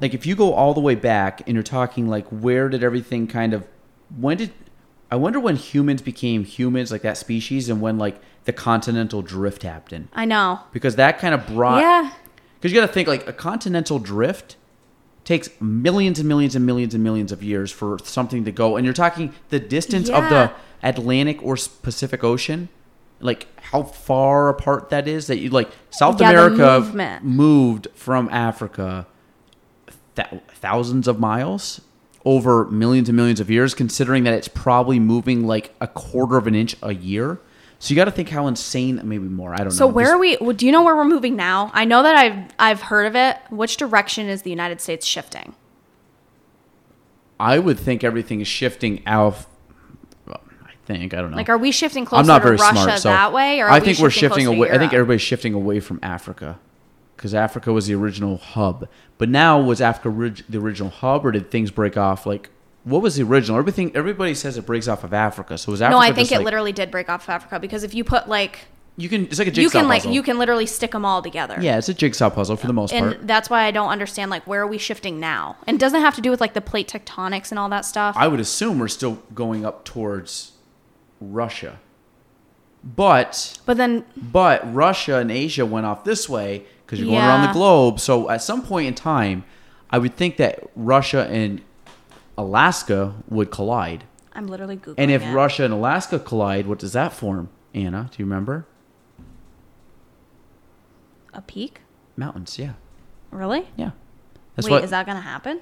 like 0.00 0.14
if 0.14 0.26
you 0.26 0.36
go 0.36 0.52
all 0.54 0.74
the 0.74 0.80
way 0.80 0.94
back 0.94 1.42
and 1.46 1.54
you're 1.54 1.62
talking 1.62 2.08
like 2.08 2.26
where 2.28 2.68
did 2.68 2.82
everything 2.82 3.26
kind 3.26 3.52
of, 3.52 3.66
when 4.16 4.36
did, 4.36 4.52
I 5.10 5.16
wonder 5.16 5.40
when 5.40 5.56
humans 5.56 6.02
became 6.02 6.44
humans, 6.44 6.92
like 6.92 7.02
that 7.02 7.16
species, 7.16 7.68
and 7.68 7.80
when 7.80 7.98
like 7.98 8.20
the 8.44 8.52
continental 8.52 9.22
drift 9.22 9.62
happened. 9.62 10.08
I 10.12 10.24
know. 10.24 10.60
Because 10.72 10.96
that 10.96 11.18
kind 11.18 11.34
of 11.34 11.46
brought, 11.46 11.80
yeah. 11.80 12.12
because 12.56 12.72
you 12.72 12.80
got 12.80 12.86
to 12.86 12.92
think 12.92 13.08
like 13.08 13.26
a 13.26 13.32
continental 13.32 13.98
drift 13.98 14.56
takes 15.24 15.50
millions 15.60 16.18
and 16.18 16.26
millions 16.26 16.56
and 16.56 16.64
millions 16.64 16.94
and 16.94 17.04
millions 17.04 17.32
of 17.32 17.42
years 17.42 17.70
for 17.70 17.98
something 18.02 18.44
to 18.46 18.52
go. 18.52 18.76
And 18.76 18.86
you're 18.86 18.94
talking 18.94 19.34
the 19.50 19.60
distance 19.60 20.08
of 20.08 20.30
the 20.30 20.52
Atlantic 20.82 21.42
or 21.42 21.56
Pacific 21.82 22.24
Ocean, 22.24 22.70
like 23.20 23.46
how 23.60 23.82
far 23.82 24.48
apart 24.48 24.90
that 24.90 25.08
is. 25.08 25.26
That 25.26 25.38
you 25.38 25.50
like 25.50 25.68
South 25.90 26.20
Yeah, 26.20 26.30
America 26.30 27.20
moved 27.22 27.88
from 27.94 28.28
Africa 28.30 29.06
th- 30.16 30.28
thousands 30.54 31.08
of 31.08 31.18
miles 31.20 31.80
over 32.24 32.66
millions 32.66 33.08
and 33.08 33.16
millions 33.16 33.40
of 33.40 33.50
years, 33.50 33.74
considering 33.74 34.24
that 34.24 34.34
it's 34.34 34.48
probably 34.48 34.98
moving 34.98 35.46
like 35.46 35.74
a 35.80 35.86
quarter 35.86 36.36
of 36.36 36.46
an 36.46 36.54
inch 36.54 36.76
a 36.82 36.92
year. 36.94 37.40
So 37.80 37.90
you 37.90 37.96
got 37.96 38.06
to 38.06 38.10
think 38.10 38.28
how 38.28 38.48
insane, 38.48 39.00
maybe 39.04 39.24
more. 39.28 39.54
I 39.54 39.58
don't 39.58 39.70
So 39.70 39.86
know. 39.86 39.90
So 39.90 39.94
where 39.94 40.10
are 40.14 40.18
we? 40.18 40.36
well, 40.40 40.52
Do 40.52 40.66
you 40.66 40.72
know 40.72 40.82
where 40.82 40.96
we're 40.96 41.04
moving 41.04 41.36
now? 41.36 41.70
I 41.72 41.84
know 41.84 42.02
that 42.02 42.16
I've 42.16 42.50
I've 42.58 42.82
heard 42.82 43.06
of 43.06 43.14
it. 43.14 43.36
Which 43.50 43.76
direction 43.76 44.28
is 44.28 44.42
the 44.42 44.50
United 44.50 44.80
States 44.80 45.06
shifting? 45.06 45.54
I 47.40 47.60
would 47.60 47.78
think 47.78 48.02
everything 48.02 48.40
is 48.40 48.48
shifting 48.48 49.00
out. 49.06 49.46
Think 50.88 51.12
I 51.12 51.20
don't 51.20 51.32
know. 51.32 51.36
Like, 51.36 51.50
are 51.50 51.58
we 51.58 51.70
shifting 51.70 52.06
closer 52.06 52.20
I'm 52.20 52.26
not 52.26 52.38
to 52.38 52.44
very 52.44 52.56
Russia 52.56 52.82
smart, 52.82 52.98
so 53.00 53.10
that 53.10 53.30
way, 53.34 53.60
or 53.60 53.66
are 53.66 53.70
I 53.70 53.78
think 53.78 53.98
we're 53.98 54.08
shifting 54.08 54.44
shifting 54.44 54.44
to 54.46 54.52
away. 54.52 54.70
I 54.70 54.78
think 54.78 54.94
everybody's 54.94 55.20
shifting 55.20 55.52
away 55.52 55.80
from 55.80 56.00
Africa 56.02 56.58
because 57.14 57.34
Africa 57.34 57.74
was 57.74 57.88
the 57.88 57.94
original 57.94 58.38
hub. 58.38 58.88
But 59.18 59.28
now 59.28 59.60
was 59.60 59.82
Africa 59.82 60.08
orig- 60.08 60.44
the 60.48 60.58
original 60.58 60.88
hub, 60.88 61.26
or 61.26 61.30
did 61.32 61.50
things 61.50 61.70
break 61.70 61.98
off? 61.98 62.24
Like, 62.24 62.48
what 62.84 63.02
was 63.02 63.16
the 63.16 63.22
original? 63.24 63.58
Everything 63.58 63.94
everybody 63.94 64.34
says 64.34 64.56
it 64.56 64.64
breaks 64.64 64.88
off 64.88 65.04
of 65.04 65.12
Africa. 65.12 65.58
So 65.58 65.72
was 65.72 65.82
Africa? 65.82 65.94
no, 65.94 66.00
I 66.00 66.10
think 66.10 66.32
it 66.32 66.36
like- 66.36 66.44
literally 66.46 66.72
did 66.72 66.90
break 66.90 67.10
off 67.10 67.24
of 67.24 67.28
Africa 67.28 67.60
because 67.60 67.84
if 67.84 67.92
you 67.92 68.02
put 68.02 68.26
like 68.26 68.60
You 68.96 69.10
can. 69.10 69.26
It's 69.26 69.38
like 69.38 69.48
a 69.48 69.50
jigsaw 69.50 69.60
you 69.60 69.70
can 69.82 69.88
like 69.90 70.06
you 70.06 70.22
can 70.22 70.38
literally 70.38 70.64
stick 70.64 70.92
them 70.92 71.04
all 71.04 71.20
together. 71.20 71.58
Yeah, 71.60 71.76
it's 71.76 71.90
a 71.90 71.94
jigsaw 71.94 72.30
puzzle 72.30 72.56
for 72.56 72.66
the 72.66 72.72
most 72.72 72.94
And 72.94 73.04
part. 73.04 73.20
And 73.20 73.28
that's 73.28 73.50
why 73.50 73.64
I 73.64 73.72
don't 73.72 73.90
understand 73.90 74.30
like 74.30 74.46
where 74.46 74.62
are 74.62 74.66
we 74.66 74.78
shifting 74.78 75.20
now? 75.20 75.56
And 75.66 75.76
it 75.76 75.80
doesn't 75.80 76.00
have 76.00 76.14
to 76.14 76.22
do 76.22 76.30
with 76.30 76.40
like 76.40 76.54
the 76.54 76.62
plate 76.62 76.88
tectonics 76.88 77.50
and 77.50 77.58
all 77.58 77.68
that 77.68 77.84
stuff. 77.84 78.16
I 78.18 78.26
would 78.26 78.40
assume 78.40 78.78
we're 78.78 78.88
still 78.88 79.22
going 79.34 79.66
up 79.66 79.84
towards 79.84 80.52
Russia, 81.20 81.78
but 82.82 83.58
but 83.66 83.76
then 83.76 84.04
But 84.16 84.72
Russia 84.74 85.18
and 85.18 85.30
Asia 85.30 85.66
went 85.66 85.86
off 85.86 86.04
this 86.04 86.28
way 86.28 86.64
because 86.84 87.00
you're 87.00 87.10
going 87.10 87.18
around 87.18 87.46
the 87.46 87.52
globe. 87.52 88.00
So 88.00 88.30
at 88.30 88.42
some 88.42 88.62
point 88.62 88.88
in 88.88 88.94
time, 88.94 89.44
I 89.90 89.98
would 89.98 90.16
think 90.16 90.36
that 90.36 90.68
Russia 90.74 91.26
and 91.28 91.60
Alaska 92.36 93.14
would 93.28 93.50
collide. 93.50 94.04
I'm 94.32 94.46
literally 94.46 94.76
googling. 94.76 94.94
And 94.98 95.10
if 95.10 95.22
it. 95.22 95.32
Russia 95.32 95.64
and 95.64 95.74
Alaska 95.74 96.18
collide, 96.18 96.66
what 96.66 96.78
does 96.78 96.92
that 96.92 97.12
form, 97.12 97.48
Anna? 97.74 98.08
Do 98.12 98.22
you 98.22 98.24
remember? 98.24 98.66
a 101.38 101.42
peak, 101.42 101.80
Mountains, 102.16 102.58
yeah. 102.58 102.72
really? 103.30 103.68
Yeah. 103.76 103.92
That's 104.56 104.66
Wait, 104.66 104.72
what 104.72 104.84
is 104.84 104.90
that 104.90 105.06
gonna 105.06 105.20
happen? 105.20 105.60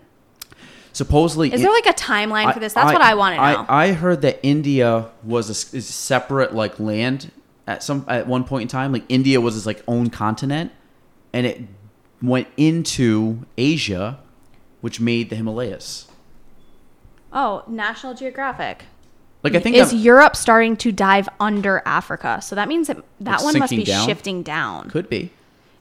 Supposedly 0.96 1.52
Is 1.52 1.60
there 1.60 1.70
like 1.70 1.86
a 1.86 1.92
timeline 1.92 2.52
for 2.54 2.60
this? 2.60 2.72
That's 2.72 2.92
what 2.92 3.02
I 3.02 3.14
want 3.14 3.34
to 3.34 3.36
know. 3.36 3.66
I, 3.68 3.88
I 3.88 3.92
heard 3.92 4.22
that 4.22 4.40
India 4.42 5.10
was 5.22 5.48
a, 5.48 5.76
is 5.76 5.86
separate 5.86 6.54
like 6.54 6.80
land 6.80 7.30
at 7.66 7.82
some 7.82 8.04
at 8.08 8.26
one 8.26 8.44
point 8.44 8.62
in 8.62 8.68
time. 8.68 8.92
Like 8.92 9.04
India 9.08 9.40
was 9.40 9.56
its 9.56 9.66
like 9.66 9.82
own 9.86 10.08
continent, 10.10 10.72
and 11.32 11.46
it 11.46 11.60
went 12.22 12.48
into 12.56 13.44
Asia, 13.58 14.18
which 14.80 14.98
made 14.98 15.28
the 15.28 15.36
Himalayas. 15.36 16.08
oh, 17.32 17.62
National 17.68 18.14
Geographic. 18.14 18.84
Like 19.42 19.54
I 19.54 19.60
think 19.60 19.76
is 19.76 19.92
Europe 19.92 20.34
starting 20.34 20.76
to 20.78 20.90
dive 20.90 21.28
under 21.38 21.82
Africa? 21.84 22.40
So 22.42 22.56
that 22.56 22.68
means 22.68 22.88
that 22.88 22.96
that 23.20 23.42
one 23.42 23.58
must 23.58 23.70
be 23.70 23.84
down? 23.84 24.06
shifting 24.06 24.42
down. 24.42 24.90
could 24.90 25.08
be. 25.08 25.30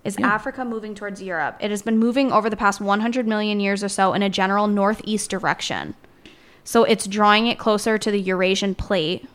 Is 0.06 0.18
yeah. 0.20 0.28
Africa 0.28 0.64
moving 0.64 0.94
towards 0.96 1.22
Europe? 1.22 1.58
It 1.60 1.72
has 1.72 1.82
been 1.82 1.98
moving 1.98 2.32
over 2.32 2.50
the 2.50 2.56
past 2.56 2.80
100 2.80 3.28
million 3.28 3.60
years 3.60 3.84
or 3.84 3.90
so 3.90 4.14
in 4.14 4.22
a 4.22 4.30
general 4.30 4.68
northeast 4.68 5.30
direction. 5.32 5.96
So 6.64 6.84
it's 6.84 7.08
drawing 7.08 7.48
it 7.48 7.58
closer 7.58 7.98
to 7.98 8.12
the 8.12 8.20
Eurasian 8.20 8.76
plate, 8.76 9.28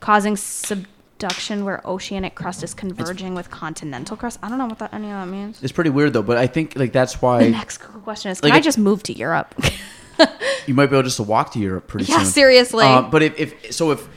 causing 0.00 0.36
subduction 0.36 1.64
where 1.64 1.80
oceanic 1.86 2.34
crust 2.34 2.62
is 2.62 2.74
converging 2.74 3.34
with 3.34 3.50
continental 3.50 4.16
crust. 4.16 4.38
I 4.42 4.48
don't 4.50 4.58
know 4.58 4.66
what 4.66 4.78
that 4.78 4.92
any 4.92 5.06
of 5.06 5.12
that 5.12 5.28
means. 5.28 5.62
It's 5.62 5.72
pretty 5.72 5.90
weird 5.90 6.12
though, 6.12 6.22
but 6.22 6.36
I 6.36 6.46
think 6.46 6.76
like 6.76 6.92
that's 6.92 7.20
why 7.22 7.44
The 7.44 7.50
next 7.50 7.78
question 7.78 8.30
is: 8.30 8.40
Can 8.40 8.50
Like 8.50 8.58
I 8.58 8.60
just 8.60 8.78
move 8.78 9.02
to 9.04 9.12
Europe? 9.14 9.54
you 10.66 10.74
might 10.74 10.86
be 10.86 10.96
able 10.96 11.02
just 11.04 11.16
to 11.16 11.22
walk 11.22 11.52
to 11.52 11.58
Europe 11.58 11.86
pretty 11.88 12.10
Yeah, 12.10 12.18
soon. 12.18 12.26
seriously. 12.26 12.84
Uh, 12.86 13.02
but 13.02 13.22
if, 13.22 13.38
if 13.38 13.72
so, 13.74 13.90
if 13.90 14.08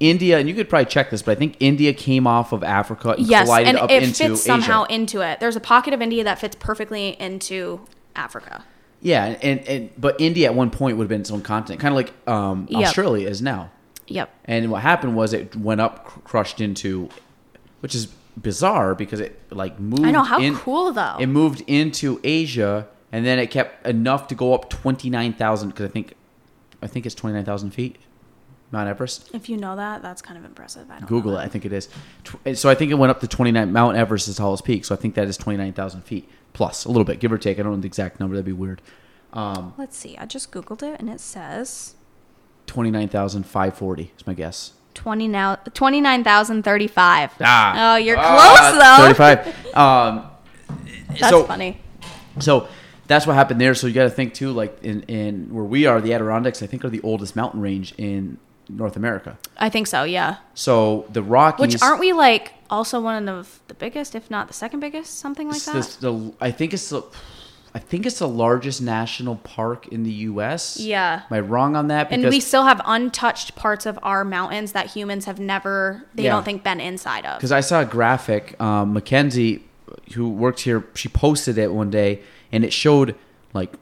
India 0.00 0.38
and 0.38 0.48
you 0.48 0.54
could 0.54 0.68
probably 0.68 0.86
check 0.86 1.10
this, 1.10 1.22
but 1.22 1.32
I 1.32 1.34
think 1.36 1.56
India 1.60 1.92
came 1.92 2.26
off 2.26 2.52
of 2.52 2.62
Africa 2.62 3.10
and 3.12 3.26
yes, 3.26 3.44
collided 3.46 3.68
and 3.68 3.78
up 3.78 3.90
it 3.90 4.02
into 4.02 4.28
fits 4.28 4.42
somehow 4.42 4.84
Asia. 4.84 4.94
into 4.94 5.20
it. 5.22 5.40
There's 5.40 5.56
a 5.56 5.60
pocket 5.60 5.94
of 5.94 6.02
India 6.02 6.22
that 6.24 6.38
fits 6.38 6.56
perfectly 6.58 7.10
into 7.20 7.80
Africa. 8.14 8.64
Yeah, 9.00 9.36
and, 9.42 9.60
and 9.68 9.90
but 9.98 10.20
India 10.20 10.48
at 10.48 10.54
one 10.54 10.70
point 10.70 10.96
would 10.96 11.04
have 11.04 11.08
been 11.08 11.20
its 11.20 11.30
own 11.30 11.42
continent, 11.42 11.80
kind 11.80 11.92
of 11.92 11.96
like 11.96 12.12
um, 12.28 12.66
Yep. 12.70 12.82
Australia 12.88 13.28
is 13.28 13.40
now. 13.40 13.70
Yep. 14.08 14.30
And 14.44 14.70
what 14.70 14.82
happened 14.82 15.16
was 15.16 15.32
it 15.32 15.54
went 15.56 15.80
up, 15.80 16.04
cr- 16.04 16.20
crushed 16.20 16.60
into, 16.60 17.08
which 17.80 17.94
is 17.94 18.06
bizarre 18.36 18.94
because 18.94 19.20
it 19.20 19.40
like 19.50 19.78
moved. 19.80 20.04
I 20.04 20.10
know 20.10 20.22
how 20.22 20.40
in- 20.40 20.54
cool 20.56 20.92
though. 20.92 21.16
It 21.18 21.26
moved 21.26 21.62
into 21.66 22.20
Asia, 22.22 22.86
and 23.12 23.24
then 23.24 23.38
it 23.38 23.50
kept 23.50 23.86
enough 23.86 24.28
to 24.28 24.34
go 24.34 24.54
up 24.54 24.70
twenty 24.70 25.10
nine 25.10 25.32
thousand. 25.32 25.70
Because 25.70 25.86
I 25.88 25.92
think, 25.92 26.14
I 26.82 26.86
think 26.86 27.04
it's 27.06 27.14
twenty 27.14 27.34
nine 27.34 27.44
thousand 27.44 27.70
feet, 27.72 27.96
Mount 28.72 28.88
Everest. 28.88 29.30
if 29.32 29.48
you 29.48 29.56
know 29.56 29.76
that, 29.76 30.02
that's 30.02 30.20
kind 30.20 30.36
of 30.36 30.44
impressive. 30.44 30.90
I 30.90 30.98
don't 30.98 31.08
Google 31.08 31.36
it. 31.36 31.40
I 31.40 31.48
think 31.48 31.64
it 31.64 31.72
is. 31.72 31.88
So 32.54 32.68
I 32.68 32.74
think 32.74 32.90
it 32.90 32.94
went 32.94 33.10
up 33.10 33.20
to 33.20 33.28
29. 33.28 33.72
Mount 33.72 33.96
Everest 33.96 34.26
is 34.28 34.36
the 34.36 34.40
tallest 34.42 34.64
peak. 34.64 34.84
So 34.84 34.94
I 34.94 34.98
think 34.98 35.14
that 35.14 35.28
is 35.28 35.36
29,000 35.36 36.02
feet 36.02 36.28
plus 36.52 36.84
a 36.84 36.88
little 36.88 37.04
bit, 37.04 37.20
give 37.20 37.30
or 37.32 37.38
take. 37.38 37.58
I 37.58 37.62
don't 37.62 37.72
know 37.72 37.78
the 37.80 37.86
exact 37.86 38.18
number. 38.18 38.34
That'd 38.34 38.44
be 38.46 38.52
weird. 38.52 38.82
Um, 39.32 39.72
Let's 39.78 39.96
see. 39.96 40.16
I 40.18 40.26
just 40.26 40.50
googled 40.50 40.82
it 40.82 40.98
and 40.98 41.08
it 41.08 41.20
says 41.20 41.94
29,540 42.66 44.12
is 44.18 44.26
my 44.26 44.34
guess. 44.34 44.72
20 44.94 45.28
now 45.28 45.56
29,035. 45.56 47.30
Ah. 47.42 47.94
Oh, 47.94 47.96
you're 47.96 48.16
Ah, 48.18 49.04
close 49.14 49.16
though. 49.16 49.44
35. 49.54 49.76
Um, 49.76 50.30
That's 51.08 51.28
so, 51.28 51.44
funny. 51.44 51.80
So 52.40 52.68
that's 53.06 53.26
what 53.26 53.34
happened 53.34 53.60
there. 53.60 53.74
So 53.74 53.86
you 53.86 53.92
got 53.92 54.04
to 54.04 54.10
think 54.10 54.34
too, 54.34 54.50
like 54.52 54.82
in, 54.82 55.02
in 55.02 55.54
where 55.54 55.64
we 55.64 55.86
are, 55.86 56.00
the 56.00 56.12
Adirondacks, 56.12 56.62
I 56.62 56.66
think 56.66 56.84
are 56.84 56.90
the 56.90 57.00
oldest 57.02 57.36
mountain 57.36 57.60
range 57.60 57.94
in 57.96 58.38
North 58.68 58.96
America. 58.96 59.38
I 59.58 59.68
think 59.68 59.86
so, 59.86 60.02
yeah. 60.04 60.36
So 60.54 61.06
the 61.10 61.22
Rockies, 61.22 61.74
Which 61.74 61.82
aren't 61.82 62.00
we 62.00 62.12
like 62.12 62.52
also 62.68 63.00
one 63.00 63.28
of 63.28 63.60
the 63.68 63.74
biggest, 63.74 64.14
if 64.14 64.30
not 64.30 64.48
the 64.48 64.54
second 64.54 64.80
biggest, 64.80 65.18
something 65.18 65.48
like 65.48 65.62
that? 65.64 65.74
this- 65.74 65.96
the, 65.96 66.32
I 66.40 66.50
think 66.50 66.74
it's 66.74 66.88
the, 66.90 67.02
I 67.74 67.78
think 67.78 68.06
it's 68.06 68.18
the 68.20 68.28
largest 68.28 68.80
national 68.80 69.36
park 69.36 69.88
in 69.88 70.02
the 70.02 70.10
U.S. 70.10 70.78
Yeah. 70.80 71.22
Am 71.30 71.36
I 71.36 71.40
wrong 71.40 71.76
on 71.76 71.88
that? 71.88 72.10
and 72.10 72.24
we 72.24 72.40
still 72.40 72.64
have 72.64 72.80
untouched 72.86 73.54
parts 73.54 73.84
of 73.84 73.98
our 74.02 74.24
mountains 74.24 74.72
that 74.72 74.86
humans 74.86 75.26
have 75.26 75.38
never, 75.38 76.02
they 76.14 76.24
Yeah. 76.24 76.32
don't 76.32 76.44
think, 76.44 76.64
been 76.64 76.80
inside 76.80 77.26
of. 77.26 77.36
because 77.38 77.52
I 77.52 77.60
saw 77.60 77.82
a 77.82 77.84
graphic. 77.84 78.58
Um, 78.60 78.94
Mackenzie, 78.94 79.62
who 80.14 80.28
worked 80.30 80.60
here, 80.60 80.86
she 80.94 81.08
posted 81.10 81.58
it 81.58 81.70
one 81.72 81.90
day, 81.90 82.22
and 82.50 82.64
it 82.64 82.72
showed 82.72 83.14
like, 83.52 83.74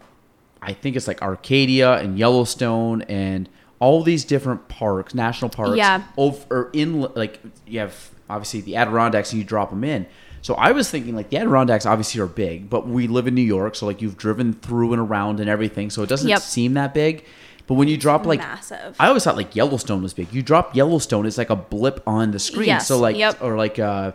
I 0.61 0.73
think 0.73 0.97
it's 0.97 1.07
like 1.07 1.23
Arcadia 1.23 1.93
and 1.95 2.19
Yellowstone 2.19 3.03
and 3.03 3.49
all 3.85 4.03
these 4.03 4.25
different 4.25 4.69
parks, 4.69 5.15
national 5.15 5.51
parks. 5.51 5.77
Yeah. 5.77 6.03
Over 6.17 6.45
or 6.51 6.71
in 6.73 7.03
like 7.15 7.41
you 7.67 7.81
have 7.81 8.11
obviously 8.31 8.61
the 8.63 8.77
Adirondacks, 8.77 9.31
and 9.33 9.39
you 9.41 9.45
drop 9.47 9.69
them 9.71 9.85
in. 9.85 10.07
So 10.41 10.55
I 10.55 10.73
was 10.73 10.91
thinking 10.91 11.15
like 11.15 11.29
the 11.31 11.37
Adirondacks 11.39 11.87
obviously 11.87 12.21
are 12.21 12.27
big, 12.27 12.69
but 12.71 12.87
we 12.87 13.07
live 13.09 13.27
in 13.27 13.35
New 13.35 13.43
York, 13.57 13.75
so 13.77 13.87
like 13.87 14.01
you've 14.03 14.17
driven 14.17 14.53
through 14.55 14.93
and 14.95 15.01
around 15.01 15.41
and 15.41 15.49
everything, 15.51 15.91
so 15.91 16.03
it 16.03 16.09
doesn't 16.09 16.29
Yep. 16.29 16.41
seem 16.41 16.75
that 16.75 16.93
big. 16.95 17.25
But 17.67 17.75
when 17.75 17.89
you 17.89 17.97
drop 17.97 18.27
like 18.27 18.41
massive. 18.41 18.95
I 19.01 19.07
always 19.09 19.25
thought 19.25 19.37
like 19.37 19.55
Yellowstone 19.57 20.03
was 20.03 20.13
big. 20.15 20.33
You 20.33 20.43
drop 20.43 20.75
Yellowstone, 20.77 21.25
it's 21.27 21.39
like 21.39 21.51
a 21.51 21.57
blip 21.57 22.03
on 22.07 22.31
the 22.31 22.39
screen. 22.39 22.67
Yes, 22.69 22.87
So 22.89 22.99
like 22.99 23.17
yep. 23.17 23.43
or 23.43 23.57
like 23.57 23.79
uh 23.79 24.13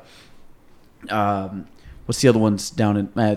um 1.10 1.66
what's 2.06 2.22
the 2.22 2.28
other 2.28 2.40
ones 2.40 2.70
down 2.70 2.98
in 2.98 3.10
uh, 3.16 3.36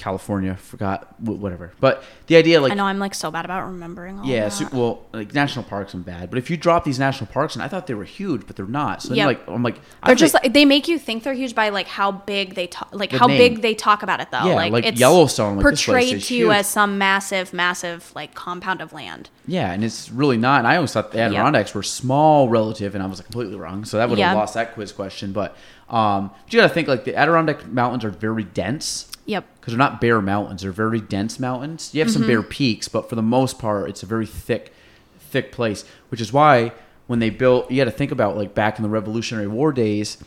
California? 0.00 0.56
Forgot 0.56 1.20
whatever. 1.20 1.72
But 1.78 2.02
the 2.26 2.36
idea 2.36 2.60
like 2.60 2.72
I 2.72 2.74
know 2.74 2.84
I'm 2.86 2.98
like 2.98 3.14
so 3.14 3.30
bad 3.30 3.44
about 3.44 3.66
remembering 3.66 4.18
all 4.18 4.24
yeah, 4.24 4.44
that. 4.44 4.50
so, 4.52 4.68
well, 4.72 5.02
like 5.12 5.32
national 5.34 5.64
parks 5.66 5.94
I'm 5.94 6.02
bad, 6.02 6.30
but 6.30 6.38
if 6.38 6.50
you 6.50 6.56
drop 6.56 6.84
these 6.84 6.98
national 6.98 7.26
parks, 7.28 7.54
and 7.54 7.62
I 7.62 7.68
thought 7.68 7.86
they 7.86 7.94
were 7.94 8.04
huge, 8.04 8.46
but 8.46 8.56
they're 8.56 8.66
not. 8.66 9.02
So 9.02 9.10
then, 9.10 9.18
Yep. 9.18 9.26
like 9.26 9.48
I'm 9.48 9.62
like 9.62 9.76
They're 10.04 10.14
just 10.14 10.34
like 10.34 10.52
they 10.52 10.64
make 10.64 10.88
you 10.88 10.98
think 10.98 11.22
they're 11.22 11.34
huge 11.34 11.54
by 11.54 11.68
like 11.68 11.86
how 11.86 12.10
big 12.12 12.54
they 12.54 12.66
talk, 12.66 12.88
like 12.92 13.10
The 13.10 13.18
how 13.18 13.26
name. 13.26 13.38
big 13.38 13.62
they 13.62 13.74
talk 13.74 14.02
about 14.02 14.20
it 14.20 14.30
though. 14.30 14.46
Yeah, 14.46 14.54
like, 14.54 14.72
like 14.72 14.86
it's 14.86 14.98
Yellowstone, 14.98 15.56
like, 15.56 15.62
portrayed 15.62 16.22
to 16.22 16.34
you 16.34 16.50
as 16.50 16.66
some 16.66 16.98
massive, 16.98 17.52
massive 17.52 18.10
like 18.14 18.34
compound 18.34 18.80
of 18.80 18.92
land. 18.92 19.28
yeah, 19.46 19.72
and 19.72 19.84
it's 19.84 20.10
really 20.10 20.36
not. 20.38 20.58
And 20.60 20.66
I 20.66 20.76
always 20.76 20.92
thought 20.92 21.12
the 21.12 21.20
Adirondacks 21.20 21.74
were 21.74 21.82
small 21.82 22.48
relative, 22.48 22.94
and 22.94 23.02
I 23.02 23.06
was 23.06 23.18
like, 23.18 23.26
completely 23.26 23.56
wrong. 23.56 23.84
So 23.84 23.98
that 23.98 24.08
would 24.08 24.18
have 24.18 24.32
Yeah. 24.34 24.38
lost 24.38 24.54
that 24.54 24.74
quiz 24.74 24.92
question. 24.92 25.32
But 25.32 25.56
um, 25.88 26.30
but 26.44 26.52
you 26.52 26.60
got 26.60 26.68
to 26.68 26.72
think 26.74 26.86
like 26.86 27.04
the 27.04 27.16
Adirondack 27.16 27.66
mountains 27.66 28.04
are 28.04 28.10
very 28.10 28.44
dense. 28.44 29.09
Yep. 29.30 29.46
because 29.60 29.72
they're 29.72 29.78
not 29.78 30.00
bare 30.00 30.20
mountains; 30.20 30.62
they're 30.62 30.72
very 30.72 31.00
dense 31.00 31.38
mountains. 31.38 31.90
You 31.94 32.00
have 32.00 32.08
Mm-hmm. 32.08 32.18
some 32.20 32.26
bare 32.26 32.42
peaks, 32.42 32.88
but 32.88 33.08
for 33.08 33.14
the 33.16 33.22
most 33.22 33.58
part, 33.58 33.88
it's 33.88 34.02
a 34.02 34.06
very 34.06 34.26
thick, 34.26 34.72
thick 35.18 35.52
place. 35.52 35.84
Which 36.10 36.20
is 36.20 36.32
why 36.32 36.72
when 37.06 37.18
they 37.18 37.30
built, 37.30 37.70
you 37.70 37.76
got 37.78 37.84
to 37.90 37.96
think 37.96 38.10
about 38.12 38.36
like 38.36 38.54
back 38.54 38.78
in 38.78 38.82
the 38.82 38.88
Revolutionary 38.88 39.48
War 39.48 39.72
days, 39.72 40.18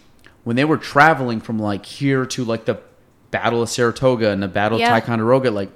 when 0.43 0.55
they 0.55 0.65
were 0.65 0.77
traveling 0.77 1.39
from 1.41 1.59
like 1.59 1.85
here 1.85 2.25
to 2.25 2.43
like 2.43 2.65
the 2.65 2.79
Battle 3.31 3.61
of 3.61 3.69
Saratoga 3.69 4.29
and 4.31 4.41
the 4.43 4.47
Battle 4.47 4.79
Yeah. 4.79 4.95
of 4.95 5.01
Ticonderoga, 5.01 5.49
like 5.51 5.69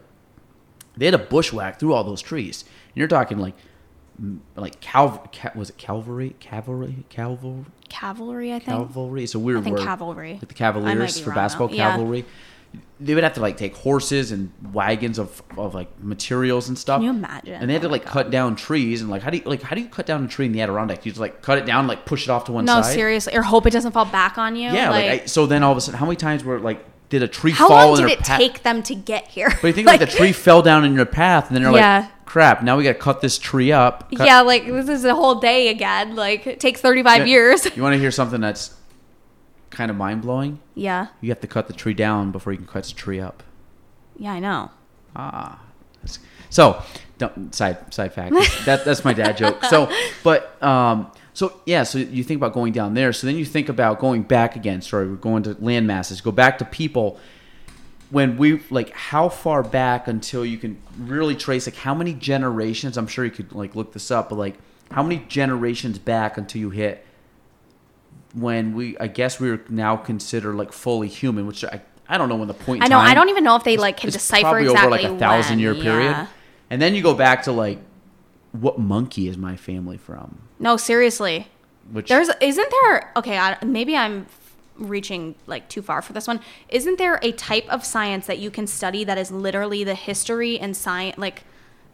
they 0.96 1.06
had 1.06 1.12
to 1.12 1.18
bushwhack 1.18 1.80
through 1.80 1.94
all 1.94 2.04
those 2.04 2.22
trees. 2.22 2.64
And 2.64 2.98
you're 2.98 3.08
talking 3.08 3.38
like, 3.40 3.56
like 4.56 4.80
cal, 4.82 5.30
ca- 5.34 5.52
was 5.56 5.70
it 5.70 5.78
cavalry, 5.78 6.36
cavalry, 6.40 7.06
cavalry, 7.10 7.66
Cavalry, 7.90 8.52
I 8.54 8.60
think. 8.60 8.66
cavalry? 8.78 9.24
It's 9.24 9.36
a 9.36 9.40
weird 9.40 9.60
I 9.60 9.62
think 9.62 9.78
word. 9.78 9.86
cavalry. 9.86 10.34
Like 10.34 10.48
the 10.48 10.54
Cavaliers 10.54 11.20
for 11.20 11.32
basketball. 11.32 11.74
Yeah. 11.74 11.92
cavalry. 11.92 12.26
They 13.00 13.14
would 13.14 13.24
have 13.24 13.34
to 13.34 13.42
like 13.42 13.58
take 13.58 13.76
horses 13.76 14.32
and 14.32 14.52
wagons 14.74 15.20
of, 15.20 15.44
of 15.56 15.76
like 15.76 15.88
materials 16.02 16.68
and 16.68 16.78
stuff. 16.78 16.98
Can 16.98 17.04
you 17.04 17.10
imagine? 17.12 17.54
And 17.54 17.70
they 17.70 17.74
had 17.74 17.84
to 17.84 17.88
Oh 17.88 17.92
like 17.92 18.06
cut 18.06 18.32
down 18.32 18.56
trees 18.56 19.02
and 19.02 19.10
like 19.12 19.22
how 19.22 19.30
do 19.30 19.38
you 19.38 19.44
like 19.46 19.62
how 19.62 19.76
do 19.76 19.82
you 19.82 19.88
cut 19.88 20.06
down 20.06 20.26
a 20.26 20.28
tree 20.28 20.46
in 20.48 20.52
the 20.52 20.62
Adirondack? 20.62 21.06
You 21.06 21.12
just 21.12 21.20
like 21.22 21.42
cut 21.42 21.58
it 21.60 21.66
down, 21.66 21.86
like 21.88 22.06
push 22.06 22.24
it 22.24 22.30
off 22.30 22.46
to 22.46 22.52
one 22.54 22.66
No, 22.66 22.82
side. 22.82 22.90
No, 22.90 22.96
seriously, 22.96 23.36
or 23.36 23.44
hope 23.44 23.68
it 23.68 23.72
doesn't 23.72 23.92
fall 23.92 24.06
back 24.06 24.38
on 24.38 24.56
you. 24.56 24.72
Yeah, 24.72 24.90
like, 24.90 25.06
I, 25.24 25.26
so 25.26 25.46
then 25.46 25.62
all 25.64 25.72
of 25.72 25.78
a 25.78 25.82
sudden, 25.82 26.00
how 26.00 26.06
many 26.06 26.16
times 26.16 26.44
were 26.44 26.60
like 26.60 26.84
did 27.10 27.24
a 27.24 27.28
tree 27.28 27.52
how 27.52 27.70
fall 27.70 27.92
long 27.92 28.02
in 28.02 28.08
did 28.08 28.20
it 28.20 28.26
path? 28.26 28.38
take 28.40 28.64
them 28.64 28.82
to 28.84 28.96
get 28.96 29.28
here? 29.28 29.50
But 29.62 29.68
you 29.68 29.74
think 29.74 29.88
like, 29.94 30.00
the 30.00 30.08
tree 30.08 30.32
fell 30.34 30.62
down 30.62 30.84
in 30.84 30.94
your 30.94 31.06
path, 31.06 31.48
and 31.48 31.56
then 31.56 31.62
you're 31.64 31.72
Yeah. 31.74 32.00
like, 32.00 32.26
crap, 32.26 32.64
now 32.64 32.76
we 32.78 32.84
got 32.84 32.94
to 32.94 33.00
cut 33.00 33.22
this 33.22 33.38
tree 33.38 33.72
up. 33.72 34.12
Cut- 34.14 34.26
yeah, 34.28 34.42
like 34.42 34.66
this 34.66 34.90
is 34.90 35.06
a 35.06 35.16
whole 35.16 35.36
day 35.36 35.70
again. 35.70 36.16
Like 36.16 36.46
it 36.48 36.60
takes 36.60 36.82
35 36.82 37.28
years. 37.28 37.66
You 37.76 37.84
want 37.84 37.94
to 37.94 38.00
hear 38.00 38.12
something 38.12 38.42
that's 38.42 38.74
kind 39.78 39.92
of 39.92 39.98
mind 39.98 40.24
blowing? 40.24 40.60
yeah. 40.74 41.08
You 41.22 41.30
have 41.30 41.40
to 41.42 41.48
cut 41.48 41.68
the 41.68 41.74
tree 41.74 41.94
down 41.94 42.32
before 42.32 42.52
you 42.52 42.58
can 42.58 42.68
cut 42.68 42.84
the 42.86 42.94
tree 42.94 43.20
up. 43.20 43.44
Yeah, 44.18 44.34
I 44.34 44.40
know. 44.40 44.72
Ah. 45.16 45.62
So, 46.50 46.82
don't, 47.20 47.54
side 47.54 47.94
side 47.94 48.14
fact. 48.14 48.34
that 48.66 48.84
that's 48.84 49.06
my 49.06 49.14
dad 49.14 49.38
joke. 49.38 49.64
So, 49.66 49.92
but 50.24 50.62
um, 50.64 51.12
so 51.34 51.62
yeah. 51.66 51.84
So 51.84 52.00
you 52.00 52.24
think 52.24 52.40
about 52.40 52.54
going 52.54 52.74
down 52.74 52.96
there. 52.96 53.14
So 53.14 53.28
then 53.28 53.36
you 53.36 53.46
think 53.46 53.70
about 53.70 54.00
going 54.00 54.24
back 54.24 54.56
again. 54.56 54.82
Sorry, 54.82 55.08
we're 55.08 55.16
going 55.16 55.44
to 55.44 55.56
land 55.60 55.86
masses. 55.86 56.22
Go 56.22 56.32
back 56.32 56.58
to 56.60 56.66
people. 56.66 57.20
When 58.10 58.38
we 58.38 58.62
like, 58.70 58.92
how 58.92 59.28
far 59.30 59.62
back 59.62 60.08
until 60.08 60.46
you 60.46 60.58
can 60.58 60.82
really 60.98 61.36
trace 61.36 61.68
like 61.68 61.76
how 61.76 61.94
many 61.94 62.14
generations? 62.14 62.98
I'm 62.98 63.08
sure 63.08 63.26
you 63.26 63.32
could 63.32 63.52
like 63.52 63.76
look 63.76 63.94
this 63.94 64.10
up, 64.10 64.30
but 64.30 64.36
like 64.38 64.56
how 64.92 65.04
many 65.04 65.24
generations 65.28 66.00
back 66.00 66.38
until 66.38 66.62
you 66.62 66.70
hit 66.70 67.06
when 68.34 68.76
we? 68.76 68.98
I 68.98 69.08
guess 69.08 69.40
we 69.40 69.50
are 69.50 69.62
now 69.70 69.96
considered 69.96 70.56
like 70.56 70.72
fully 70.72 71.08
human, 71.08 71.48
which 71.48 71.64
I 71.64 71.82
I 72.10 72.18
don't 72.18 72.30
know 72.30 72.36
when 72.36 72.48
the 72.48 72.54
point. 72.54 72.84
I 72.84 72.88
know. 72.88 73.00
I 73.00 73.14
don't 73.14 73.30
even 73.30 73.44
know 73.44 73.56
if 73.56 73.64
they 73.64 73.78
like 73.78 73.98
can 73.98 74.10
decipher 74.10 74.44
probably 74.44 74.64
exactly 74.64 75.00
over 75.00 75.10
like 75.10 75.16
a 75.16 75.20
thousand 75.20 75.54
when. 75.54 75.60
year 75.60 75.74
period. 75.74 76.12
Yeah. 76.12 76.28
And 76.70 76.82
then 76.82 76.96
you 76.96 77.02
go 77.02 77.14
back 77.14 77.44
to 77.44 77.52
like, 77.52 77.80
what 78.52 78.80
monkey 78.80 79.28
is 79.28 79.38
my 79.38 79.56
family 79.56 79.98
from? 79.98 80.40
No, 80.60 80.78
seriously. 80.78 81.48
Which 81.92 82.10
There's 82.10 82.30
isn't 82.42 82.74
there 82.84 83.12
okay, 83.16 83.38
I, 83.38 83.64
maybe 83.64 83.96
I'm 83.96 84.28
reaching 84.78 85.36
like 85.46 85.70
too 85.70 85.82
far 85.82 86.02
for 86.02 86.14
this 86.14 86.28
one. 86.28 86.42
Isn't 86.70 86.98
there 86.98 87.20
a 87.22 87.32
type 87.32 87.68
of 87.70 87.86
science 87.86 88.28
that 88.28 88.40
you 88.40 88.52
can 88.52 88.68
study 88.68 89.04
that 89.04 89.18
is 89.18 89.32
literally 89.32 89.84
the 89.84 89.96
history 89.96 90.60
and 90.60 90.76
science 90.76 91.18
like 91.18 91.44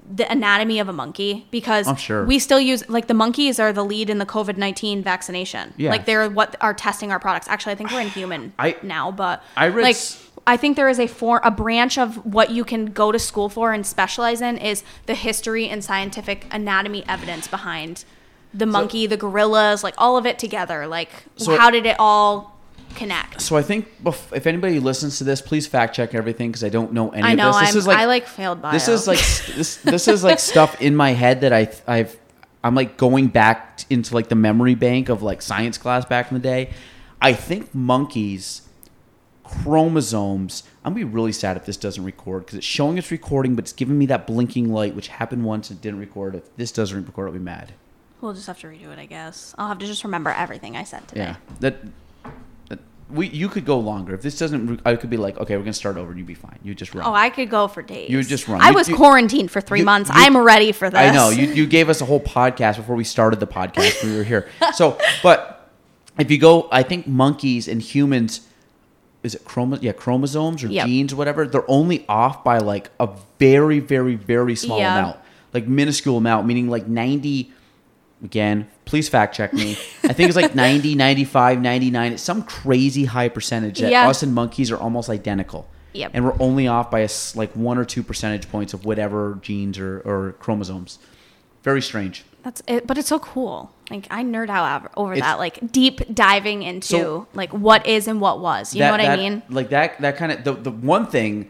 the 0.10 0.30
anatomy 0.32 0.80
of 0.80 0.90
a 0.90 0.94
monkey 0.94 1.48
because 1.50 1.88
I'm 1.88 1.96
sure. 1.96 2.26
we 2.26 2.38
still 2.40 2.60
use 2.60 2.88
like 2.90 3.08
the 3.08 3.14
monkeys 3.14 3.60
are 3.60 3.72
the 3.72 3.86
lead 3.86 4.10
in 4.10 4.18
the 4.18 4.26
COVID-19 4.26 5.04
vaccination. 5.04 5.74
Yeah. 5.78 5.92
Like 5.92 6.06
they're 6.06 6.30
what 6.30 6.56
are 6.62 6.74
testing 6.74 7.12
our 7.12 7.20
products. 7.20 7.48
Actually, 7.48 7.74
I 7.74 7.76
think 7.76 7.92
we're 7.92 8.02
in 8.02 8.10
human 8.10 8.54
I- 8.60 8.76
now, 8.84 9.12
but 9.12 9.42
I 9.56 9.68
read 9.68 9.84
like 9.84 9.96
s- 9.96 10.20
I 10.46 10.58
think 10.58 10.76
there 10.76 10.90
is 10.90 11.00
a 11.00 11.08
for 11.08 11.40
a 11.44 11.52
branch 11.52 11.98
of 11.98 12.18
what 12.26 12.50
you 12.52 12.66
can 12.66 12.88
go 12.88 13.12
to 13.14 13.20
school 13.20 13.48
for 13.48 13.72
and 13.72 13.86
specialize 13.88 14.42
in 14.42 14.58
is 14.58 14.84
the 15.06 15.16
history 15.16 15.70
and 15.70 15.82
scientific 15.84 16.48
anatomy 16.52 17.06
evidence 17.08 17.48
behind 17.48 18.04
the 18.54 18.66
monkey, 18.66 19.08
the 19.08 19.18
gorillas, 19.18 19.84
like 19.84 19.96
all 19.98 20.18
of 20.18 20.26
it 20.26 20.38
together. 20.38 20.86
Like 20.86 21.10
So- 21.38 21.56
how 21.58 21.70
did 21.70 21.86
it 21.86 21.96
all 21.98 22.53
connect? 22.96 23.42
So 23.42 23.56
I 23.56 23.62
think 23.62 23.88
if 24.06 24.48
anybody 24.48 24.80
listens 24.80 25.18
to 25.18 25.24
this, 25.24 25.42
please 25.42 25.68
fact 25.68 25.96
check 25.96 26.14
everything 26.14 26.50
because 26.50 26.64
I 26.64 26.70
don't 26.70 26.94
know 26.94 27.10
any 27.10 27.24
I 27.24 27.34
know 27.36 27.50
of 27.50 27.56
this. 27.56 27.62
This 27.62 27.76
I'm 27.76 27.80
is 27.80 27.88
like 27.88 27.98
I 27.98 28.06
like 28.06 28.28
failed 28.28 28.62
bio. 28.62 28.72
this 28.72 28.88
is 28.88 29.08
like 29.08 29.18
this 29.56 29.78
this 29.78 30.08
is 30.08 30.24
like 30.24 30.40
stuff 30.40 30.82
in 30.82 30.96
my 30.96 31.12
head 31.12 31.42
that 31.42 31.54
I 31.54 31.72
I've 31.88 32.18
I'm 32.64 32.76
like 32.76 32.98
going 32.98 33.28
back 33.28 33.86
into 33.90 34.14
like 34.14 34.30
the 34.30 34.36
memory 34.36 34.76
bank 34.76 35.10
of 35.10 35.22
like 35.22 35.42
science 35.42 35.78
class 35.78 36.06
back 36.06 36.32
in 36.32 36.36
the 36.36 36.44
day. 36.44 36.72
I 37.22 37.34
think 37.34 37.74
monkeys 37.74 38.62
chromosomes. 39.44 40.64
I'm 40.84 40.94
gonna 40.94 41.06
be 41.06 41.12
really 41.12 41.32
sad 41.32 41.58
if 41.58 41.66
this 41.66 41.78
doesn't 41.78 42.04
record 42.04 42.46
because 42.46 42.58
it's 42.58 42.66
showing 42.66 42.98
it's 42.98 43.12
recording, 43.12 43.56
but 43.56 43.66
it's 43.66 43.74
giving 43.74 43.98
me 43.98 44.06
that 44.08 44.28
blinking 44.28 44.72
light, 44.72 44.96
which 44.96 45.10
happened 45.10 45.46
once 45.46 45.70
and 45.70 45.80
didn't 45.82 46.00
record. 46.00 46.36
If 46.36 46.56
this 46.56 46.72
doesn't 46.72 47.06
record, 47.06 47.28
I'll 47.28 47.34
be 47.34 47.40
mad. 47.40 47.74
we'll 48.22 48.34
just 48.34 48.48
have 48.48 48.60
to 48.60 48.68
redo 48.68 48.92
it, 48.92 49.00
I 49.00 49.06
guess. 49.06 49.54
I'll 49.58 49.68
have 49.68 49.80
to 49.80 49.86
just 49.86 50.04
remember 50.04 50.32
everything 50.32 50.76
I 50.76 50.84
said 50.84 51.08
today. 51.08 51.22
Yeah, 51.22 51.36
that 51.60 51.78
we 53.10 53.28
you 53.28 53.50
could 53.50 53.66
go 53.66 53.78
longer 53.80 54.14
if 54.14 54.22
this 54.22 54.38
doesn't. 54.38 54.82
I 54.86 54.96
could 54.96 55.10
be 55.10 55.18
like, 55.18 55.38
okay, 55.38 55.56
we're 55.58 55.64
gonna 55.64 55.74
start 55.74 55.98
over, 55.98 56.10
and 56.12 56.18
you'd 56.18 56.28
be 56.28 56.34
fine. 56.34 56.58
You 56.64 56.74
just 56.74 56.94
run. 56.94 57.06
Oh, 57.06 57.14
I 57.14 57.30
could 57.30 57.50
go 57.50 57.68
for 57.68 57.82
days. 57.82 58.10
You 58.10 58.24
just 58.24 58.48
run. 58.48 58.62
I 58.62 58.70
You- 58.70 58.76
was 58.76 58.90
you- 58.90 58.96
quarantined 58.96 59.52
for 59.52 59.62
three 59.62 59.80
you- 59.80 59.86
months. 59.86 60.10
I'm 60.14 60.36
ready 60.38 60.72
for 60.72 60.90
this. 60.90 61.00
I 61.00 61.12
know 61.12 61.30
you, 61.30 61.48
you 61.48 61.66
gave 61.68 61.90
us 61.90 62.02
a 62.02 62.06
whole 62.06 62.20
podcast 62.22 62.78
before 62.78 62.96
we 62.96 63.04
started 63.04 63.40
the 63.40 63.48
podcast 63.48 64.02
when 64.04 64.12
we 64.14 64.18
were 64.18 64.24
here. 64.24 64.48
So, 64.74 64.98
but 65.24 65.70
if 66.18 66.32
you 66.32 66.38
go, 66.38 66.68
I 66.72 66.84
think 66.84 67.06
monkeys 67.08 67.68
and 67.68 67.82
humans, 67.82 68.42
is 69.22 69.36
it 69.36 69.46
chromo? 69.46 69.78
Yeah, 69.82 69.92
chromosomes 69.94 70.64
or 70.64 70.68
Yep. 70.68 70.86
genes, 70.88 71.14
or 71.14 71.16
whatever. 71.18 71.46
They're 71.48 71.70
only 71.70 72.06
off 72.10 72.44
by 72.44 72.58
like 72.60 72.90
a 73.00 73.10
very, 73.40 73.80
very, 73.80 74.16
very 74.16 74.56
small 74.56 74.80
Yeah. 74.80 74.98
amount, 75.00 75.18
like 75.54 75.68
minuscule 75.68 76.18
amount, 76.18 76.48
meaning 76.48 76.70
like 76.70 76.88
ninety. 76.88 77.52
Again, 78.24 78.68
please 78.86 79.08
fact 79.10 79.36
check 79.36 79.54
me. 79.54 79.72
I 80.04 80.14
think 80.14 80.30
it's 80.30 80.36
like 80.36 80.56
90, 80.70 80.96
95, 80.96 81.62
99. 81.62 82.14
It's 82.14 82.22
some 82.24 82.44
crazy 82.44 83.06
high 83.06 83.30
percentage 83.30 83.80
that 83.80 83.92
Yeah. 83.92 84.08
us 84.10 84.24
and 84.24 84.34
monkeys 84.34 84.72
are 84.72 84.78
almost 84.78 85.10
identical. 85.10 85.68
Yep. 85.94 86.12
And 86.14 86.26
we're 86.26 86.36
only 86.40 86.68
off 86.68 86.90
by 86.90 87.00
a 87.02 87.10
like 87.36 87.52
one 87.54 87.78
or 87.78 87.86
two 87.86 88.04
percentage 88.04 88.50
points 88.50 88.74
of 88.74 88.84
whatever 88.86 89.38
genes 89.42 89.78
or, 89.78 90.00
or 90.00 90.34
chromosomes. 90.40 91.00
Very 91.64 91.82
strange. 91.82 92.26
That's 92.44 92.62
it, 92.68 92.86
but 92.88 92.98
it's 92.98 93.08
so 93.08 93.20
cool. 93.20 93.72
Like 93.90 94.06
I 94.12 94.24
nerd 94.24 94.50
out 94.50 94.92
over 94.98 95.14
It's- 95.14 95.26
that, 95.26 95.40
like 95.40 95.72
deep 95.72 96.02
diving 96.14 96.64
into 96.64 96.88
So- 96.88 97.28
like 97.34 97.52
what 97.54 97.86
is 97.88 98.08
and 98.08 98.20
what 98.20 98.42
was. 98.42 98.74
You 98.76 98.82
know 98.82 98.92
what 98.92 98.98
that- 99.02 99.18
I 99.20 99.22
mean? 99.22 99.44
Like 99.50 99.70
that 99.70 100.02
that 100.02 100.18
kind 100.18 100.32
of 100.32 100.44
the, 100.44 100.54
the 100.54 100.72
one 100.72 101.06
thing 101.08 101.50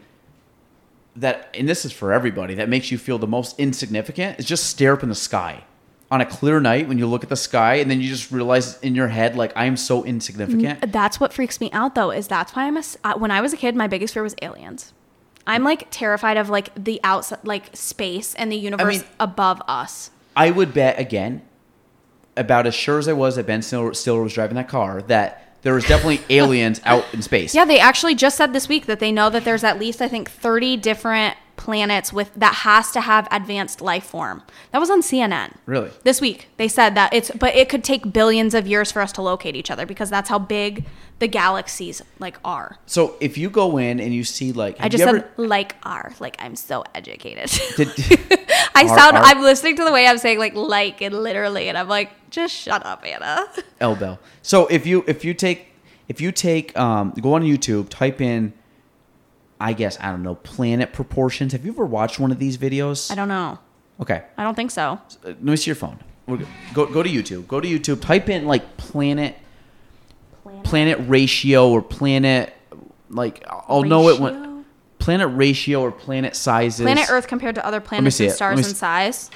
that 1.16 1.48
and 1.54 1.68
this 1.68 1.84
is 1.84 1.92
for 1.92 2.12
everybody 2.12 2.54
that 2.54 2.68
makes 2.68 2.90
you 2.90 2.98
feel 2.98 3.18
the 3.18 3.26
most 3.26 3.58
insignificant 3.58 4.38
is 4.38 4.44
just 4.44 4.66
stare 4.66 4.92
up 4.94 5.02
in 5.02 5.08
the 5.08 5.14
sky 5.14 5.64
on 6.10 6.20
a 6.20 6.26
clear 6.26 6.60
night 6.60 6.86
when 6.86 6.98
you 6.98 7.06
look 7.06 7.22
at 7.22 7.28
the 7.30 7.36
sky 7.36 7.76
and 7.76 7.90
then 7.90 8.00
you 8.00 8.08
just 8.08 8.30
realize 8.30 8.78
in 8.80 8.94
your 8.94 9.08
head 9.08 9.36
like 9.36 9.52
I'm 9.56 9.76
so 9.76 10.04
insignificant. 10.04 10.92
That's 10.92 11.18
what 11.18 11.32
freaks 11.32 11.60
me 11.60 11.70
out 11.72 11.94
though. 11.94 12.10
Is 12.10 12.28
that's 12.28 12.54
why 12.54 12.66
I'm 12.66 12.76
a. 12.76 12.82
uh, 13.02 13.14
When 13.18 13.30
I 13.30 13.40
was 13.40 13.52
a 13.52 13.56
kid, 13.56 13.74
my 13.74 13.86
biggest 13.88 14.14
fear 14.14 14.22
was 14.22 14.34
aliens. 14.42 14.92
I'm 15.46 15.64
like 15.64 15.88
terrified 15.90 16.36
of 16.36 16.48
like 16.48 16.74
the 16.82 17.00
outside, 17.04 17.40
like 17.44 17.74
space 17.76 18.34
and 18.34 18.50
the 18.52 18.56
universe 18.56 18.98
mean- 19.00 19.04
above 19.20 19.60
us. 19.68 20.10
I 20.36 20.50
would 20.50 20.72
bet 20.74 20.98
again, 20.98 21.42
about 22.36 22.66
as 22.66 22.74
sure 22.74 22.98
as 22.98 23.06
I 23.08 23.12
was 23.12 23.36
that 23.36 23.46
Ben 23.46 23.62
Stiller 23.62 24.22
was 24.22 24.32
driving 24.34 24.56
that 24.56 24.68
car, 24.68 25.00
that 25.02 25.56
there 25.62 25.74
was 25.74 25.84
definitely 25.84 26.20
aliens 26.36 26.80
out 26.84 27.04
in 27.14 27.22
space. 27.22 27.54
Yeah, 27.54 27.64
they 27.64 27.78
actually 27.78 28.14
just 28.14 28.36
said 28.36 28.52
this 28.52 28.68
week 28.68 28.86
that 28.86 29.00
they 29.00 29.12
know 29.12 29.30
that 29.30 29.44
there's 29.44 29.64
at 29.64 29.78
least 29.78 30.02
I 30.02 30.08
think 30.08 30.30
30 30.30 30.76
different 30.78 31.36
planets 31.56 32.12
with 32.12 32.32
that 32.34 32.54
has 32.56 32.90
to 32.92 33.00
have 33.00 33.28
advanced 33.30 33.80
life 33.80 34.04
form. 34.04 34.42
That 34.72 34.78
was 34.78 34.90
on 34.90 35.02
CNN. 35.02 35.54
Really? 35.66 35.90
This 36.02 36.20
week 36.20 36.48
they 36.56 36.68
said 36.68 36.94
that 36.94 37.12
it's 37.14 37.30
but 37.32 37.54
it 37.54 37.68
could 37.68 37.84
take 37.84 38.12
billions 38.12 38.54
of 38.54 38.66
years 38.66 38.90
for 38.92 39.00
us 39.02 39.12
to 39.12 39.22
locate 39.22 39.56
each 39.56 39.70
other 39.70 39.86
because 39.86 40.10
that's 40.10 40.28
how 40.28 40.38
big 40.38 40.84
the 41.20 41.28
galaxies 41.28 42.02
like 42.18 42.38
are. 42.44 42.78
So 42.86 43.14
if 43.20 43.38
you 43.38 43.48
go 43.50 43.78
in 43.78 44.00
and 44.00 44.12
you 44.12 44.24
see 44.24 44.52
like, 44.52 44.76
I 44.80 44.88
just 44.88 45.04
said 45.04 45.14
ever- 45.16 45.30
like 45.36 45.76
are 45.84 46.12
like 46.20 46.36
I'm 46.40 46.56
so 46.56 46.84
educated. 46.94 47.50
Did- 47.76 47.88
I 48.76 48.84
Are- 48.84 48.88
sound 48.98 49.16
are- 49.16 49.22
I'm 49.24 49.40
listening 49.42 49.76
to 49.76 49.84
the 49.84 49.92
way 49.92 50.06
I'm 50.06 50.18
saying 50.18 50.38
like 50.38 50.54
like 50.54 51.00
and 51.02 51.14
literally 51.14 51.68
and 51.68 51.78
I'm 51.78 51.88
like 51.88 52.10
just 52.30 52.54
shut 52.54 52.84
up 52.84 53.04
Anna. 53.06 53.46
L 53.80 53.94
Bell. 53.94 54.18
So 54.42 54.66
if 54.66 54.86
you 54.86 55.04
if 55.06 55.24
you 55.24 55.34
take 55.34 55.68
if 56.08 56.20
you 56.20 56.32
take 56.32 56.76
um 56.76 57.12
go 57.20 57.34
on 57.34 57.42
YouTube, 57.42 57.88
type 57.88 58.20
in 58.20 58.52
I 59.60 59.72
guess 59.72 59.98
I 60.00 60.10
don't 60.10 60.22
know 60.22 60.34
planet 60.36 60.92
proportions. 60.92 61.52
Have 61.52 61.64
you 61.64 61.72
ever 61.72 61.84
watched 61.86 62.18
one 62.18 62.32
of 62.32 62.38
these 62.38 62.58
videos? 62.58 63.10
I 63.10 63.14
don't 63.14 63.28
know. 63.28 63.58
Okay, 64.00 64.24
I 64.36 64.42
don't 64.42 64.54
think 64.54 64.70
so. 64.70 64.82
uh, 64.82 64.98
let 65.24 65.42
me 65.42 65.56
see 65.56 65.70
your 65.70 65.76
phone. 65.76 65.98
Go, 66.26 66.38
go 66.72 66.86
go 66.86 67.02
to 67.02 67.08
YouTube. 67.08 67.46
Go 67.46 67.60
to 67.60 67.68
YouTube. 67.68 68.00
Type 68.00 68.28
in 68.28 68.46
like 68.46 68.76
planet 68.76 69.36
planet 70.64 70.98
ratio 71.06 71.70
or 71.70 71.82
planet 71.82 72.52
like 73.10 73.44
I'll 73.48 73.82
know 73.82 74.08
it 74.08 74.18
when 74.18 74.64
planet 74.98 75.28
ratio 75.32 75.82
or 75.82 75.92
planet 75.92 76.34
sizes. 76.34 76.84
Planet 76.84 77.10
Earth 77.10 77.26
compared 77.28 77.54
to 77.56 77.64
other 77.66 77.80
planets 77.80 78.18
and 78.20 78.26
it. 78.26 78.28
Let 78.28 78.32
me 78.32 78.36
stars 78.36 78.68
in 78.68 78.74
size. 78.74 79.30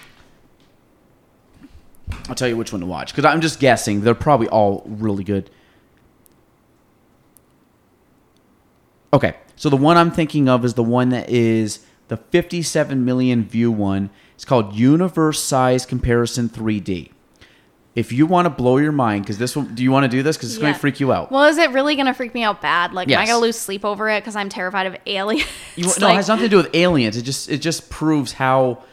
I'll 2.28 2.34
tell 2.34 2.48
you 2.48 2.56
which 2.56 2.72
one 2.72 2.80
to 2.80 2.86
watch 2.86 3.12
because 3.14 3.26
I'm 3.26 3.40
just 3.40 3.60
guessing. 3.60 4.00
They're 4.00 4.14
probably 4.14 4.48
all 4.48 4.82
really 4.86 5.24
good. 5.24 5.50
Okay, 9.12 9.36
so 9.59 9.68
the 9.68 9.76
one 9.76 9.97
I'm 9.97 10.10
thinking 10.10 10.48
of 10.48 10.64
is 10.64 10.74
the 10.74 10.82
one 10.82 11.10
that 11.10 11.28
is 11.28 11.80
the 12.09 12.16
57 12.16 13.05
million 13.05 13.44
view 13.44 13.70
one. 13.70 14.09
It's 14.35 14.44
called 14.44 14.74
Universe 14.74 15.43
Size 15.43 15.85
Comparison 15.85 16.48
3D. 16.48 17.10
If 17.94 18.12
you 18.12 18.26
want 18.26 18.47
to 18.47 18.51
blow 18.51 18.76
your 18.76 18.93
mind, 18.93 19.24
because 19.24 19.39
this 19.39 19.56
one, 19.56 19.74
do 19.74 19.82
you 19.82 19.90
want 19.90 20.05
to 20.05 20.09
do 20.09 20.22
this? 20.22 20.36
Because 20.36 20.51
it's 20.52 20.60
going 20.60 20.72
to 20.72 20.78
freak 20.78 21.01
you 21.01 21.12
out. 21.12 21.32
Well, 21.32 21.44
is 21.44 21.59
it 21.59 21.70
really 21.72 21.97
gonna 21.97 22.14
freak 22.14 22.32
me 22.32 22.44
out 22.44 22.62
bad? 22.62 22.93
Like, 22.94 23.10
am 23.10 23.18
I 23.18 23.26
gonna 23.26 23.40
lose 23.40 23.59
sleep 23.59 23.85
over 23.85 24.09
it 24.09 24.20
because 24.20 24.36
I'm 24.36 24.48
terrified 24.48 24.86
of 24.86 24.97
aliens? 25.06 25.44
You, 25.74 25.85
no, 25.98 26.06
Like- 26.06 26.12
it 26.12 26.16
has 26.16 26.28
nothing 26.28 26.44
to 26.44 26.48
do 26.48 26.56
with 26.59 26.72
aliens. 26.76 27.16
It 27.16 27.22
just 27.22 27.48
it 27.51 27.59
just 27.59 27.90
proves 27.90 28.32
how 28.35 28.85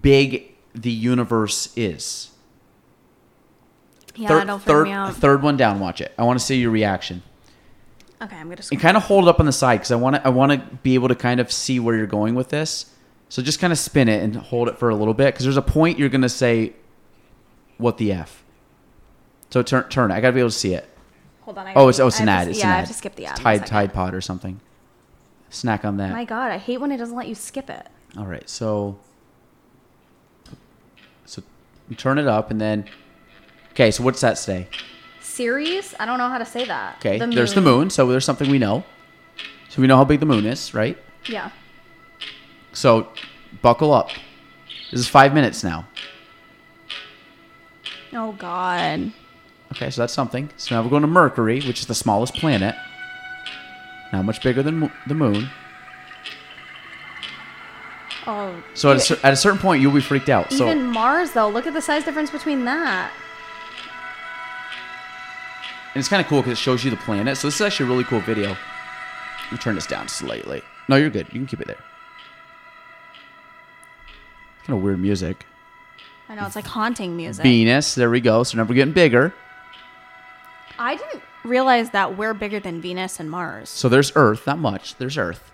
big 0.00 0.54
the 0.74 0.90
universe 0.90 1.70
is. 1.76 2.30
yeah, 4.16 4.28
third, 4.28 4.62
third, 4.62 4.84
me 4.84 4.92
out. 4.92 5.14
third 5.14 5.42
one 5.42 5.56
down. 5.58 5.78
Watch 5.80 6.00
it. 6.00 6.12
I 6.16 6.24
want 6.24 6.38
to 6.38 6.44
see 6.44 6.56
your 6.58 6.70
reaction. 6.70 7.22
Okay, 8.22 8.36
I'm 8.36 8.48
gonna. 8.48 8.62
and 8.70 8.80
kind 8.80 8.96
of 8.96 9.04
hold 9.04 9.24
it 9.24 9.28
up 9.28 9.40
on 9.40 9.46
the 9.46 9.52
side 9.52 9.76
because 9.76 9.90
I 9.92 9.96
want 9.96 10.16
to 10.16 10.26
I 10.26 10.30
want 10.30 10.52
to 10.52 10.58
be 10.82 10.94
able 10.94 11.08
to 11.08 11.14
kind 11.14 11.40
of 11.40 11.50
see 11.52 11.78
where 11.80 11.96
you're 11.96 12.06
going 12.06 12.34
with 12.34 12.48
this. 12.50 12.92
So 13.28 13.42
just 13.42 13.60
kind 13.60 13.72
of 13.72 13.78
spin 13.78 14.08
it 14.08 14.22
and 14.22 14.34
hold 14.36 14.68
it 14.68 14.78
for 14.78 14.88
a 14.88 14.94
little 14.94 15.14
bit 15.14 15.34
because 15.34 15.44
there's 15.44 15.56
a 15.58 15.62
point 15.62 15.98
you're 15.98 16.08
gonna 16.08 16.28
say, 16.28 16.72
"What 17.76 17.98
the 17.98 18.12
f." 18.12 18.42
So 19.50 19.62
turn 19.62 19.88
turn 19.88 20.10
it. 20.10 20.14
I 20.14 20.20
gotta 20.20 20.32
be 20.32 20.40
able 20.40 20.50
to 20.50 20.56
see 20.56 20.74
it. 20.74 20.88
Hold 21.42 21.58
on. 21.58 21.66
I 21.66 21.74
Oh, 21.74 21.88
it's 21.88 22.00
oh, 22.00 22.06
it's 22.08 22.20
an 22.20 22.28
ad. 22.28 22.44
to- 22.44 22.50
It's 22.50 22.58
yeah, 22.58 22.66
an 22.66 22.70
I 22.70 22.74
ad. 22.74 22.78
have 22.80 22.88
to 22.88 22.94
skip 22.94 23.16
the 23.16 23.26
ad. 23.26 23.32
It's 23.32 23.40
Tide. 23.40 23.66
Tide 23.66 23.92
Pod 23.94 24.14
or 24.14 24.20
something. 24.20 24.60
Snack 25.50 25.84
on 25.84 25.96
that. 25.98 26.12
My 26.12 26.24
God, 26.24 26.50
I 26.52 26.58
hate 26.58 26.78
when 26.78 26.92
it 26.92 26.96
doesn't 26.98 27.16
let 27.16 27.28
you 27.28 27.34
skip 27.34 27.70
it. 27.70 27.86
All 28.18 28.26
right, 28.26 28.48
so 28.48 28.98
so 31.24 31.42
turn 31.96 32.18
it 32.18 32.26
up 32.26 32.50
and 32.50 32.60
then 32.60 32.84
okay. 33.72 33.90
So 33.90 34.02
what's 34.02 34.20
that 34.20 34.38
say? 34.38 34.68
Ceres? 35.38 35.94
I 36.00 36.04
don't 36.04 36.18
know 36.18 36.28
how 36.28 36.38
to 36.38 36.44
say 36.44 36.64
that. 36.64 36.96
Okay, 36.96 37.18
there's 37.18 37.54
the 37.54 37.60
moon. 37.60 37.90
So 37.90 38.08
there's 38.08 38.24
something 38.24 38.50
we 38.50 38.58
know. 38.58 38.82
So 39.68 39.80
we 39.80 39.86
know 39.86 39.96
how 39.96 40.04
big 40.04 40.18
the 40.18 40.26
moon 40.26 40.44
is, 40.44 40.74
right? 40.74 40.98
Yeah. 41.26 41.50
So 42.72 43.08
buckle 43.62 43.92
up. 43.92 44.10
This 44.90 44.98
is 44.98 45.06
five 45.08 45.32
minutes 45.32 45.62
now. 45.62 45.86
Oh 48.12 48.32
God. 48.32 49.12
Okay, 49.72 49.90
so 49.90 50.02
that's 50.02 50.12
something. 50.12 50.50
So 50.56 50.74
now 50.74 50.82
we're 50.82 50.90
going 50.90 51.02
to 51.02 51.08
Mercury, 51.08 51.60
which 51.60 51.78
is 51.78 51.86
the 51.86 51.94
smallest 51.94 52.34
planet. 52.34 52.74
Not 54.12 54.24
much 54.24 54.42
bigger 54.42 54.64
than 54.64 54.78
mo- 54.80 54.92
the 55.06 55.14
moon. 55.14 55.50
Oh. 58.26 58.60
So 58.74 58.90
at 58.90 58.96
a, 58.96 59.00
cer- 59.00 59.18
at 59.22 59.32
a 59.34 59.36
certain 59.36 59.60
point, 59.60 59.82
you'll 59.82 59.92
be 59.92 60.00
freaked 60.00 60.30
out. 60.30 60.52
So 60.52 60.68
even 60.68 60.86
Mars 60.86 61.30
though, 61.30 61.48
look 61.48 61.68
at 61.68 61.74
the 61.74 61.82
size 61.82 62.04
difference 62.04 62.30
between 62.30 62.64
that. 62.64 63.12
And 65.94 66.00
it's 66.00 66.08
kind 66.08 66.20
of 66.20 66.28
cool 66.28 66.40
because 66.42 66.52
it 66.52 66.62
shows 66.62 66.84
you 66.84 66.90
the 66.90 66.96
planet. 66.98 67.36
So 67.36 67.46
this 67.48 67.56
is 67.56 67.60
actually 67.60 67.86
a 67.86 67.90
really 67.90 68.04
cool 68.04 68.20
video. 68.20 68.48
Let 68.50 69.52
me 69.52 69.58
turn 69.58 69.74
this 69.74 69.86
down 69.86 70.08
slightly. 70.08 70.62
No, 70.88 70.96
you're 70.96 71.10
good. 71.10 71.26
You 71.28 71.40
can 71.40 71.46
keep 71.46 71.60
it 71.60 71.66
there. 71.66 71.78
Kind 74.66 74.76
of 74.78 74.82
weird 74.84 75.00
music. 75.00 75.46
I 76.28 76.34
know 76.34 76.44
it's 76.44 76.56
like 76.56 76.66
haunting 76.66 77.16
music. 77.16 77.42
Venus. 77.42 77.94
There 77.94 78.10
we 78.10 78.20
go. 78.20 78.42
So 78.42 78.58
now 78.58 78.64
we're 78.64 78.74
getting 78.74 78.92
bigger. 78.92 79.32
I 80.78 80.96
didn't 80.96 81.22
realize 81.42 81.90
that 81.90 82.16
we're 82.18 82.34
bigger 82.34 82.60
than 82.60 82.80
Venus 82.80 83.18
and 83.18 83.30
Mars. 83.30 83.70
So 83.70 83.88
there's 83.88 84.12
Earth. 84.14 84.46
Not 84.46 84.58
much. 84.58 84.96
There's 84.96 85.16
Earth. 85.16 85.50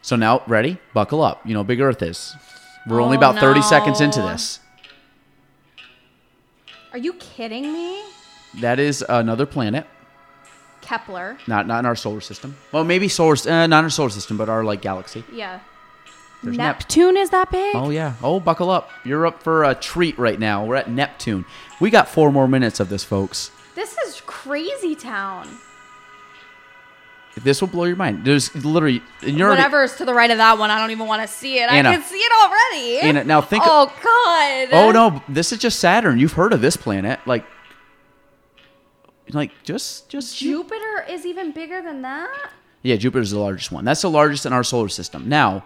So 0.00 0.16
now, 0.16 0.42
ready? 0.46 0.78
Buckle 0.94 1.22
up. 1.22 1.42
You 1.44 1.52
know 1.52 1.60
how 1.60 1.64
big 1.64 1.80
Earth 1.80 2.02
is. 2.02 2.34
We're 2.86 3.02
only 3.02 3.16
Oh, 3.16 3.20
about 3.20 3.38
30 3.38 3.60
seconds 3.62 4.00
into 4.00 4.22
this. 4.22 4.60
Are 6.92 6.98
you 6.98 7.12
kidding 7.14 7.72
me? 7.72 8.02
That 8.60 8.78
is 8.78 9.04
another 9.08 9.46
planet. 9.46 9.86
Kepler. 10.80 11.36
Not 11.46 11.66
not 11.66 11.80
in 11.80 11.86
our 11.86 11.96
solar 11.96 12.20
system. 12.20 12.56
Well, 12.72 12.84
maybe 12.84 13.08
solar, 13.08 13.34
uh, 13.48 13.66
not 13.66 13.80
in 13.80 13.84
our 13.84 13.90
solar 13.90 14.10
system, 14.10 14.36
but 14.36 14.48
our 14.48 14.62
like 14.64 14.80
galaxy. 14.82 15.24
Yeah. 15.32 15.60
There's 16.42 16.56
Nep- 16.56 16.78
Neptune 16.80 17.16
is 17.16 17.30
that 17.30 17.50
big? 17.50 17.74
Oh 17.74 17.90
yeah. 17.90 18.14
Oh, 18.22 18.38
buckle 18.40 18.70
up. 18.70 18.90
You're 19.04 19.26
up 19.26 19.42
for 19.42 19.64
a 19.64 19.74
treat 19.74 20.16
right 20.18 20.38
now. 20.38 20.64
We're 20.64 20.76
at 20.76 20.88
Neptune. 20.90 21.44
We 21.80 21.90
got 21.90 22.08
four 22.08 22.30
more 22.30 22.46
minutes 22.46 22.78
of 22.78 22.88
this, 22.88 23.02
folks. 23.04 23.50
This 23.74 23.96
is 24.06 24.22
crazy 24.26 24.94
town. 24.94 25.48
This 27.42 27.60
will 27.60 27.68
blow 27.68 27.84
your 27.84 27.96
mind. 27.96 28.24
There's 28.24 28.54
literally, 28.64 29.02
you're 29.20 29.48
already- 29.48 29.60
Whatever's 29.60 29.96
to 29.96 30.06
the 30.06 30.14
right 30.14 30.30
of 30.30 30.38
that 30.38 30.56
one, 30.58 30.70
I 30.70 30.78
don't 30.78 30.90
even 30.90 31.06
want 31.06 31.20
to 31.20 31.28
see 31.28 31.58
it. 31.58 31.70
Anna. 31.70 31.90
I 31.90 31.92
can 31.94 32.02
see 32.02 32.16
it 32.16 32.32
already. 32.32 32.98
Anna, 33.00 33.24
now 33.24 33.42
think- 33.42 33.62
Oh 33.66 33.92
God. 34.02 34.68
Oh 34.72 34.90
no, 34.90 35.22
this 35.28 35.52
is 35.52 35.58
just 35.58 35.78
Saturn. 35.78 36.18
You've 36.18 36.32
heard 36.32 36.54
of 36.54 36.62
this 36.62 36.78
planet? 36.78 37.20
Like, 37.26 37.44
like 39.30 39.50
just 39.64 40.08
just 40.08 40.36
Jupiter 40.36 41.04
is 41.08 41.26
even 41.26 41.52
bigger 41.52 41.82
than 41.82 42.02
that. 42.02 42.50
Yeah, 42.82 42.96
Jupiter's 42.96 43.30
the 43.30 43.40
largest 43.40 43.72
one. 43.72 43.84
That's 43.84 44.02
the 44.02 44.10
largest 44.10 44.46
in 44.46 44.52
our 44.52 44.62
solar 44.62 44.88
system. 44.88 45.28
Now, 45.28 45.64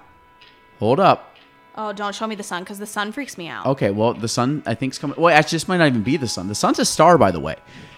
hold 0.78 1.00
up. 1.00 1.36
Oh, 1.76 1.92
don't 1.92 2.14
show 2.14 2.26
me 2.26 2.34
the 2.34 2.42
sun 2.42 2.62
because 2.62 2.78
the 2.78 2.86
sun 2.86 3.12
freaks 3.12 3.38
me 3.38 3.48
out. 3.48 3.66
Okay, 3.66 3.90
well, 3.90 4.14
the 4.14 4.28
sun 4.28 4.62
I 4.66 4.74
think's 4.74 4.98
coming. 4.98 5.20
Well, 5.20 5.34
actually, 5.34 5.56
this 5.56 5.68
might 5.68 5.76
not 5.78 5.88
even 5.88 6.02
be 6.02 6.16
the 6.16 6.28
sun. 6.28 6.48
The 6.48 6.54
sun's 6.54 6.78
a 6.78 6.84
star, 6.84 7.18
by 7.18 7.30
the 7.30 7.40
way. 7.40 7.56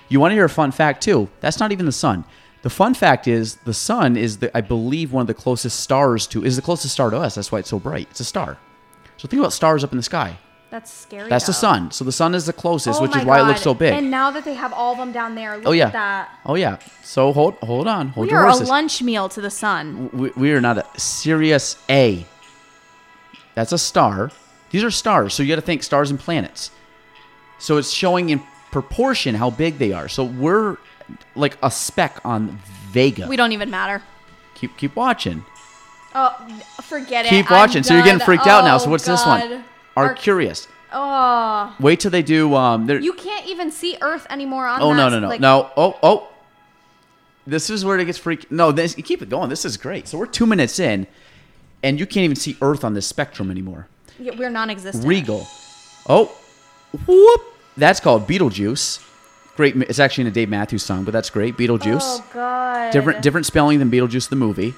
You 0.08 0.20
want 0.20 0.32
to 0.32 0.34
hear 0.34 0.44
a 0.44 0.50
fun 0.50 0.72
fact 0.72 1.02
too? 1.02 1.28
That's 1.40 1.58
not 1.58 1.72
even 1.72 1.86
the 1.86 1.92
sun. 1.92 2.24
The 2.62 2.70
fun 2.70 2.94
fact 2.94 3.26
is 3.26 3.56
the 3.56 3.74
sun 3.74 4.16
is 4.16 4.38
the 4.38 4.56
I 4.56 4.60
believe 4.60 5.12
one 5.12 5.22
of 5.22 5.26
the 5.26 5.34
closest 5.34 5.80
stars 5.80 6.26
to 6.28 6.44
is 6.44 6.56
the 6.56 6.62
closest 6.62 6.94
star 6.94 7.10
to 7.10 7.16
us. 7.16 7.34
That's 7.34 7.50
why 7.50 7.60
it's 7.60 7.70
so 7.70 7.78
bright. 7.78 8.08
It's 8.10 8.20
a 8.20 8.24
star. 8.24 8.58
So 9.16 9.28
think 9.28 9.40
about 9.40 9.52
stars 9.52 9.82
up 9.84 9.92
in 9.92 9.96
the 9.96 10.02
sky. 10.02 10.38
That's 10.72 10.90
scary. 10.90 11.28
That's 11.28 11.44
the 11.44 11.52
though. 11.52 11.58
sun. 11.58 11.90
So 11.90 12.02
the 12.02 12.12
sun 12.12 12.34
is 12.34 12.46
the 12.46 12.52
closest, 12.54 12.98
Oh 12.98 13.02
which 13.02 13.10
is 13.14 13.18
my 13.18 13.24
why 13.24 13.40
it 13.40 13.42
looks 13.44 13.60
God. 13.60 13.64
so 13.64 13.74
big. 13.74 13.92
And 13.92 14.10
now 14.10 14.30
that 14.30 14.42
they 14.46 14.54
have 14.54 14.72
all 14.72 14.92
of 14.92 14.98
them 14.98 15.12
down 15.12 15.34
there, 15.34 15.58
look 15.58 15.66
oh 15.66 15.72
yeah. 15.72 15.88
at 15.88 15.92
that. 15.92 16.30
Oh 16.46 16.54
yeah. 16.54 16.78
So 17.02 17.30
hold 17.34 17.56
hold 17.56 17.86
on. 17.86 18.08
Hold 18.08 18.26
We 18.26 18.30
your 18.30 18.40
are 18.40 18.46
a 18.46 18.52
horses. 18.52 18.70
lunch 18.70 19.02
meal 19.02 19.28
to 19.28 19.42
the 19.42 19.50
sun. 19.50 20.08
we, 20.14 20.30
we 20.34 20.52
are 20.52 20.62
not 20.62 20.78
a 20.78 20.86
Sirius 20.98 21.76
A. 21.90 22.24
That's 23.54 23.72
a 23.72 23.76
star. 23.78 24.30
These 24.70 24.82
are 24.82 24.90
stars, 24.90 25.34
so 25.34 25.42
you 25.42 25.50
got 25.50 25.56
to 25.60 25.66
think 25.66 25.82
stars 25.82 26.10
and 26.10 26.18
planets. 26.18 26.70
So 27.58 27.76
it's 27.76 27.90
showing 27.90 28.30
in 28.30 28.40
proportion 28.70 29.34
how 29.34 29.50
big 29.50 29.76
they 29.76 29.92
are. 29.92 30.08
So 30.08 30.24
we're 30.24 30.78
like 31.34 31.58
a 31.62 31.70
speck 31.70 32.18
on 32.24 32.58
Vega. 32.90 33.28
We 33.28 33.36
don't 33.36 33.52
even 33.52 33.68
matter. 33.70 34.02
keep 34.54 34.74
keep 34.78 34.96
watching. 34.96 35.44
Oh, 36.14 36.34
forget 36.82 37.26
it. 37.26 37.28
Keep 37.28 37.50
I'm 37.50 37.58
watching. 37.58 37.82
So 37.82 37.92
you're 37.92 38.02
getting 38.02 38.20
done. 38.20 38.24
freaked 38.24 38.46
out 38.46 38.64
now. 38.64 38.76
Oh, 38.76 38.78
So 38.78 38.88
what's 38.90 39.04
this 39.04 39.22
God. 39.22 39.64
One? 39.94 40.06
Arc- 40.06 40.16
Arcurious. 40.18 40.68
Oh, 40.92 41.74
Wait 41.80 42.00
till 42.00 42.10
they 42.10 42.22
do. 42.22 42.54
Um. 42.54 42.88
you 42.88 43.14
can't 43.14 43.46
even 43.46 43.70
see 43.70 43.96
Earth 44.02 44.26
anymore 44.28 44.66
on 44.66 44.82
oh 44.82 44.90
that. 44.90 44.96
no 44.96 45.08
no 45.08 45.20
no 45.20 45.28
like- 45.28 45.40
no. 45.40 45.70
Oh 45.76 45.98
oh. 46.02 46.28
This 47.46 47.70
is 47.70 47.84
where 47.84 47.98
it 47.98 48.04
gets 48.04 48.18
freaky. 48.18 48.46
No, 48.50 48.70
this 48.72 48.94
keep 48.94 49.20
it 49.22 49.28
going. 49.28 49.48
This 49.48 49.64
is 49.64 49.76
great. 49.76 50.06
So 50.06 50.16
we're 50.18 50.26
two 50.26 50.46
minutes 50.46 50.78
in, 50.78 51.06
and 51.82 51.98
you 51.98 52.06
can't 52.06 52.24
even 52.24 52.36
see 52.36 52.56
Earth 52.62 52.84
on 52.84 52.94
this 52.94 53.06
spectrum 53.06 53.50
anymore. 53.50 53.88
Yeah, 54.18 54.32
we're 54.36 54.50
non-existent. 54.50 55.04
Regal. 55.06 55.46
Oh, 56.08 56.26
whoop. 57.06 57.40
That's 57.76 57.98
called 57.98 58.26
Betelgeuse. 58.28 59.00
Great. 59.56 59.74
It's 59.76 59.98
actually 59.98 60.22
in 60.22 60.28
a 60.28 60.30
Dave 60.30 60.50
Matthews 60.50 60.82
song, 60.84 61.04
but 61.04 61.10
that's 61.12 61.30
great. 61.30 61.56
Betelgeuse. 61.56 62.02
Oh 62.04 62.24
God. 62.32 62.92
different 62.92 63.22
different 63.22 63.46
spelling 63.46 63.78
than 63.80 63.90
Beetlejuice 63.90 64.28
the 64.28 64.36
movie. 64.36 64.74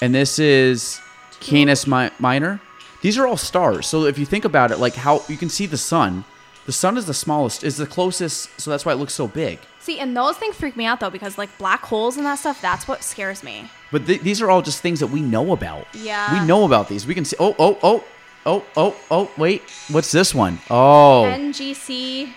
And 0.00 0.14
this 0.14 0.38
is 0.38 1.00
Canis 1.40 1.86
Mi- 1.86 2.10
Minor. 2.18 2.60
These 3.02 3.18
are 3.18 3.26
all 3.26 3.36
stars. 3.36 3.86
So 3.86 4.04
if 4.04 4.18
you 4.18 4.26
think 4.26 4.44
about 4.44 4.70
it, 4.70 4.78
like 4.78 4.94
how 4.94 5.22
you 5.28 5.36
can 5.36 5.48
see 5.48 5.66
the 5.66 5.76
sun, 5.78 6.24
The 6.66 6.72
sun 6.72 6.96
is 6.98 7.06
the 7.06 7.14
smallest, 7.14 7.62
is 7.62 7.76
the 7.76 7.86
closest, 7.86 8.60
so 8.60 8.72
that's 8.72 8.84
why 8.84 8.90
it 8.92 8.96
looks 8.96 9.14
so 9.14 9.28
big. 9.28 9.60
See, 9.78 10.00
and 10.00 10.16
those 10.16 10.36
things 10.36 10.56
freak 10.56 10.76
me 10.76 10.84
out 10.84 10.98
though 10.98 11.10
because 11.10 11.38
like 11.38 11.56
black 11.58 11.82
holes 11.84 12.16
and 12.16 12.26
that 12.26 12.40
stuff, 12.40 12.60
that's 12.60 12.88
what 12.88 13.04
scares 13.04 13.44
me. 13.44 13.70
But 13.92 14.04
th- 14.06 14.20
these 14.22 14.42
are 14.42 14.50
all 14.50 14.62
just 14.62 14.80
things 14.82 14.98
that 14.98 15.06
we 15.06 15.20
know 15.20 15.52
about. 15.52 15.86
Yeah. 15.94 16.40
We 16.40 16.44
know 16.44 16.64
about 16.64 16.88
these. 16.88 17.06
We 17.06 17.14
can 17.14 17.24
see. 17.24 17.36
Oh, 17.38 17.54
oh, 17.60 17.78
oh, 17.84 18.04
oh, 18.46 18.64
oh, 18.76 18.96
oh. 19.12 19.30
Wait, 19.36 19.62
what's 19.92 20.10
this 20.10 20.34
one? 20.34 20.58
Oh, 20.68 21.22
NGC 21.32 22.32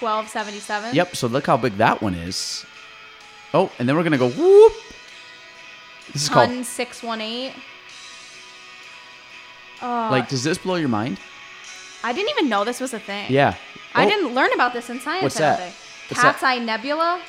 1277. 0.00 0.94
yep. 0.96 1.14
So 1.14 1.28
look 1.28 1.46
how 1.46 1.56
big 1.56 1.76
that 1.76 2.02
one 2.02 2.14
is. 2.14 2.66
Oh, 3.54 3.70
and 3.78 3.88
then 3.88 3.94
we're 3.94 4.02
gonna 4.02 4.18
go 4.18 4.30
whoop. 4.30 4.72
This 6.12 6.24
is 6.24 6.28
called. 6.28 6.48
Ton 6.48 6.64
618. 6.64 7.52
Oh, 9.82 10.08
Like, 10.10 10.28
does 10.28 10.44
this 10.44 10.58
blow 10.58 10.76
your 10.76 10.88
mind? 10.88 11.18
I 12.04 12.12
didn't 12.12 12.30
even 12.30 12.48
know 12.48 12.64
this 12.64 12.80
was 12.80 12.94
a 12.94 12.98
thing. 12.98 13.26
Yeah. 13.30 13.54
I 13.94 14.04
Oh, 14.04 14.08
didn't 14.08 14.34
learn 14.34 14.52
about 14.54 14.72
this 14.72 14.88
in 14.90 15.00
science. 15.00 15.22
What's 15.22 15.38
that? 15.38 15.60
What's 16.08 16.20
Cat's 16.20 16.40
that? 16.40 16.46
Eye 16.48 16.58
Nebula. 16.58 17.20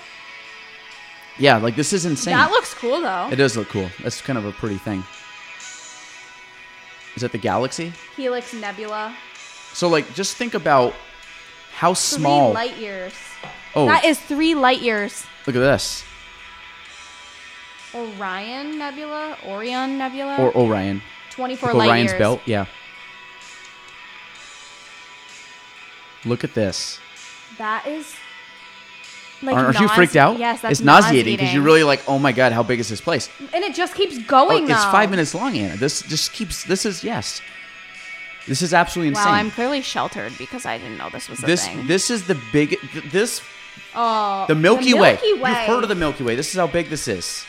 Yeah, 1.37 1.57
like 1.57 1.75
this 1.75 1.93
is 1.93 2.05
insane. 2.05 2.33
That 2.35 2.51
looks 2.51 2.73
cool 2.73 3.01
though. 3.01 3.29
it 3.31 3.35
does 3.37 3.57
look 3.57 3.69
cool. 3.69 3.89
That's 4.01 4.21
kind 4.21 4.37
of 4.37 4.45
a 4.45 4.51
pretty 4.51 4.77
thing. 4.77 5.03
Is 7.15 7.21
that 7.21 7.31
the 7.31 7.37
galaxy? 7.37 7.91
Helix 8.15 8.53
Nebula. 8.53 9.15
So 9.73 9.87
like, 9.87 10.13
just 10.13 10.35
think 10.37 10.53
about 10.53 10.93
how 11.75 11.93
small. 11.93 12.51
Three 12.53 12.55
light 12.69 12.77
years. 12.77 13.13
oh, 13.75 13.85
That 13.87 14.05
is 14.05 14.19
three 14.19 14.53
light 14.55 14.81
years. 14.81 15.25
look 15.47 15.55
at 15.55 15.59
this. 15.59 16.03
Orion 17.93 18.79
Nebula, 18.79 19.37
Orion 19.45 19.97
Nebula, 19.97 20.37
Or 20.37 20.55
Orion. 20.57 21.01
24 21.33 21.69
Like 21.69 21.77
light 21.77 21.89
Orion's 21.89 22.11
years. 22.11 22.19
belt. 22.19 22.41
Yeah. 22.45 22.65
Look 26.25 26.43
at 26.43 26.53
this. 26.53 26.99
That 27.57 27.85
is 27.87 28.13
like 29.41 29.55
Aren't, 29.55 29.67
aren't 29.75 29.79
you 29.81 29.87
freaked 29.89 30.15
out? 30.15 30.39
Yes, 30.39 30.61
that's 30.61 30.79
it's 30.79 30.81
nauseating 30.81 31.35
because 31.35 31.53
you're 31.53 31.63
really 31.63 31.83
like, 31.83 32.01
oh 32.07 32.17
my 32.17 32.31
god, 32.31 32.53
how 32.53 32.63
big 32.63 32.79
is 32.79 32.87
this 32.87 33.01
place? 33.01 33.29
and 33.53 33.63
it 33.63 33.75
just 33.75 33.93
keeps 33.93 34.17
Oh, 34.17 34.21
going. 34.27 34.63
it's 34.69 34.83
though. 34.85 34.91
five 34.91 35.09
minutes 35.09 35.35
long, 35.35 35.57
Anna. 35.57 35.75
This 35.75 36.01
just 36.03 36.31
keeps. 36.31 36.63
This 36.63 36.85
is 36.85 37.03
yes. 37.03 37.41
This 38.47 38.61
is 38.61 38.73
absolutely 38.73 39.09
insane. 39.09 39.25
Wow, 39.25 39.31
I'm 39.33 39.51
clearly 39.51 39.81
sheltered 39.81 40.33
because 40.37 40.65
I 40.65 40.77
didn't 40.77 40.97
know 40.97 41.09
this 41.09 41.29
was 41.29 41.41
a 41.43 41.45
this 41.45 41.65
thing. 41.67 41.87
this 41.87 42.09
is 42.09 42.25
the 42.27 42.37
big. 42.51 42.77
th- 42.91 43.05
This 43.11 43.41
oh, 43.95 44.45
the 44.47 44.55
Milky, 44.55 44.93
Way. 44.93 45.13
Milky 45.21 45.33
Way. 45.41 45.49
You've 45.49 45.57
heard 45.67 45.83
of 45.83 45.89
the 45.89 45.95
Milky 45.95 46.23
Way. 46.23 46.35
This 46.35 46.49
is 46.51 46.55
how 46.57 46.67
big 46.67 46.89
this 46.89 47.07
is. 47.07 47.45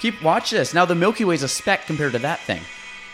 Keep 0.00 0.22
watch 0.22 0.50
this. 0.50 0.72
Now 0.74 0.84
the 0.86 0.94
Milky 0.94 1.24
Way 1.24 1.34
is 1.34 1.42
a 1.42 1.48
speck 1.48 1.86
compared 1.86 2.12
to 2.12 2.18
that 2.20 2.40
thing, 2.40 2.62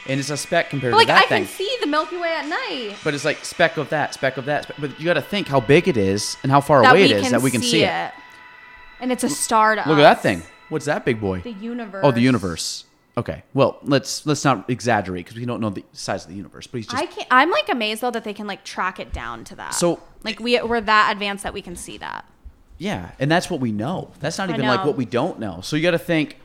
and 0.07 0.19
it's 0.21 0.31
a 0.31 0.37
speck 0.37 0.71
compared 0.71 0.93
But 0.93 0.99
like 0.99 1.07
to 1.09 1.13
that 1.15 1.25
I 1.25 1.29
thing. 1.29 1.45
can 1.45 1.53
see 1.53 1.77
the 1.81 1.87
Milky 1.87 2.17
Way 2.17 2.33
at 2.35 2.47
night. 2.47 2.97
But 3.05 3.15
it's 3.15 3.25
like 3.25 3.45
speck 3.45 3.77
of 3.77 3.89
that, 3.91 4.15
speck 4.15 4.37
of 4.37 4.45
that. 4.47 4.65
Speck. 4.65 4.77
But 4.79 4.99
you 4.99 5.05
got 5.07 5.15
to 5.15 5.23
think 5.23 5.49
how 5.49 5.61
big 5.61 5.89
it 5.89 5.97
is 5.97 6.37
and 6.43 6.53
how 6.53 6.61
far 6.61 6.83
that 6.83 6.93
away 6.93 7.05
it 7.05 7.11
is 7.13 7.31
that 7.31 7.43
we 7.43 7.51
can 7.51 7.63
see, 7.63 7.83
it. 7.85 7.89
it. 7.89 8.13
And 9.01 9.13
it's 9.13 9.25
a 9.25 9.29
star 9.29 9.75
to 9.77 9.83
Look 9.89 9.99
at 9.99 10.03
that 10.03 10.23
thing. 10.23 10.43
What's 10.69 10.87
that 10.87 11.05
big 11.05 11.21
boy? 11.21 11.41
The 11.41 11.53
universe. 11.53 12.03
Oh, 12.05 12.11
the 12.11 12.21
universe. 12.21 12.85
Okay. 13.17 13.43
Well, 13.55 13.79
let's 13.83 14.27
let's 14.27 14.45
not 14.45 14.69
exaggerate 14.71 15.25
because 15.25 15.39
we 15.39 15.45
don't 15.47 15.61
know 15.61 15.71
the 15.71 15.85
size 15.93 16.25
of 16.25 16.31
the 16.31 16.37
universe. 16.37 16.67
But 16.67 16.79
he's 16.79 16.87
just 16.87 17.03
I 17.03 17.07
can't. 17.07 17.27
I'm 17.31 17.51
like 17.51 17.69
amazed 17.69 18.01
though 18.01 18.11
that 18.13 18.25
they 18.25 18.35
can 18.35 18.47
like 18.47 18.65
track 18.65 19.01
it 19.01 19.13
down 19.13 19.45
to 19.45 19.57
that. 19.57 19.75
So- 19.75 20.01
like 20.25 20.41
we 20.41 20.61
we're 20.63 20.81
that 20.81 21.11
advanced 21.13 21.43
that 21.45 21.55
we 21.55 21.63
can 21.63 21.75
see 21.77 21.97
that. 21.99 22.25
yeah, 22.79 23.11
and 23.19 23.31
that's 23.31 23.49
what 23.51 23.61
we 23.61 23.73
know. 23.73 24.11
That's 24.21 24.37
not 24.39 24.51
even 24.51 24.67
like 24.67 24.85
what 24.85 24.97
we 24.97 25.05
don't 25.05 25.39
know. 25.39 25.61
So 25.63 25.75
you 25.77 25.83
got 25.83 25.93
to 25.93 25.99
think 25.99 26.39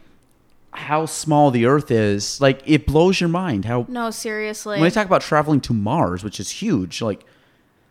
how 0.75 1.05
small 1.05 1.51
the 1.51 1.65
Earth 1.65 1.91
is. 1.91 2.39
Like 2.41 2.61
it 2.65 2.85
blows 2.85 3.19
your 3.19 3.29
mind 3.29 3.65
how 3.65 3.85
No, 3.87 4.11
seriously. 4.11 4.79
when 4.79 4.89
they 4.89 4.93
talk 4.93 5.05
about 5.05 5.21
traveling 5.21 5.61
to 5.61 5.73
Mars, 5.73 6.23
which 6.23 6.39
is 6.39 6.49
huge. 6.49 7.01
Like 7.01 7.25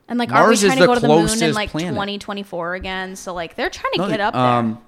and 0.08 0.18
like, 0.18 0.30
Mars 0.30 0.44
are 0.44 0.48
we 0.48 0.54
is 0.54 0.60
trying 0.60 0.78
the 0.78 0.82
to 0.82 0.86
go 0.86 0.94
to 0.94 1.00
the 1.00 1.08
moon 1.08 1.42
in 1.42 1.54
like 1.54 1.70
planet. 1.70 1.90
2024 1.94 2.74
again? 2.74 3.16
So 3.16 3.32
like 3.34 3.54
they're 3.54 3.70
trying 3.70 3.92
to 3.94 3.98
no, 3.98 4.08
get 4.08 4.20
up 4.20 4.34
um, 4.34 4.72
there. 4.72 4.82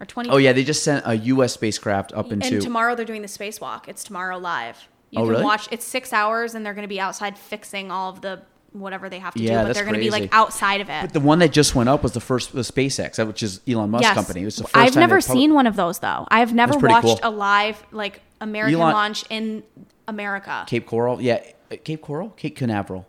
Or 0.00 0.06
20. 0.06 0.30
Oh 0.30 0.36
yeah, 0.36 0.52
they 0.52 0.62
just 0.64 0.82
sent 0.84 1.04
a 1.06 1.16
U.S. 1.16 1.52
spacecraft 1.54 2.12
up 2.12 2.30
into. 2.30 2.46
and 2.46 2.62
tomorrow 2.62 2.94
they're 2.94 3.04
doing 3.04 3.22
the 3.22 3.28
spacewalk. 3.28 3.88
It's 3.88 4.04
tomorrow 4.04 4.38
live. 4.38 4.88
You 5.10 5.20
Oh, 5.20 5.22
can 5.24 5.30
really? 5.30 5.44
watch. 5.44 5.68
It's 5.72 5.84
six 5.84 6.12
hours, 6.12 6.54
and 6.54 6.64
they're 6.64 6.74
going 6.74 6.84
to 6.84 6.88
be 6.88 7.00
outside 7.00 7.36
fixing 7.36 7.90
all 7.90 8.10
of 8.10 8.20
the 8.20 8.42
whatever 8.80 9.08
they 9.08 9.18
have 9.18 9.34
to 9.34 9.42
Yeah, 9.42 9.62
do. 9.62 9.68
But 9.68 9.74
they're 9.74 9.84
going 9.84 9.94
to 9.94 10.00
be 10.00 10.10
like 10.10 10.28
outside 10.32 10.80
of 10.80 10.88
it. 10.88 11.00
But 11.02 11.12
the 11.12 11.20
one 11.20 11.38
that 11.40 11.52
just 11.52 11.74
went 11.74 11.88
up 11.88 12.02
was 12.02 12.12
the 12.12 12.20
first, 12.20 12.52
the 12.52 12.60
SpaceX, 12.62 13.24
which 13.26 13.42
is 13.42 13.60
Elon 13.68 13.90
Musk's 13.90 14.04
yes. 14.08 14.14
company. 14.14 14.42
It 14.42 14.44
was 14.46 14.56
the 14.56 14.64
first 14.64 14.76
I've 14.76 14.92
time 14.94 15.00
never 15.00 15.20
public- 15.20 15.36
seen 15.38 15.54
one 15.54 15.66
of 15.66 15.76
those 15.76 15.98
though. 15.98 16.26
I've 16.30 16.54
never 16.54 16.78
watched 16.78 17.04
cool. 17.06 17.18
a 17.22 17.30
live 17.30 17.82
like 17.90 18.20
American 18.40 18.80
Elon- 18.80 18.92
launch 18.92 19.24
in 19.30 19.62
America. 20.06 20.64
Cape 20.68 20.86
Coral. 20.86 21.20
Yeah, 21.20 21.42
uh, 21.70 21.76
Cape 21.84 22.02
Coral, 22.02 22.30
Cape 22.30 22.56
Canaveral. 22.56 23.06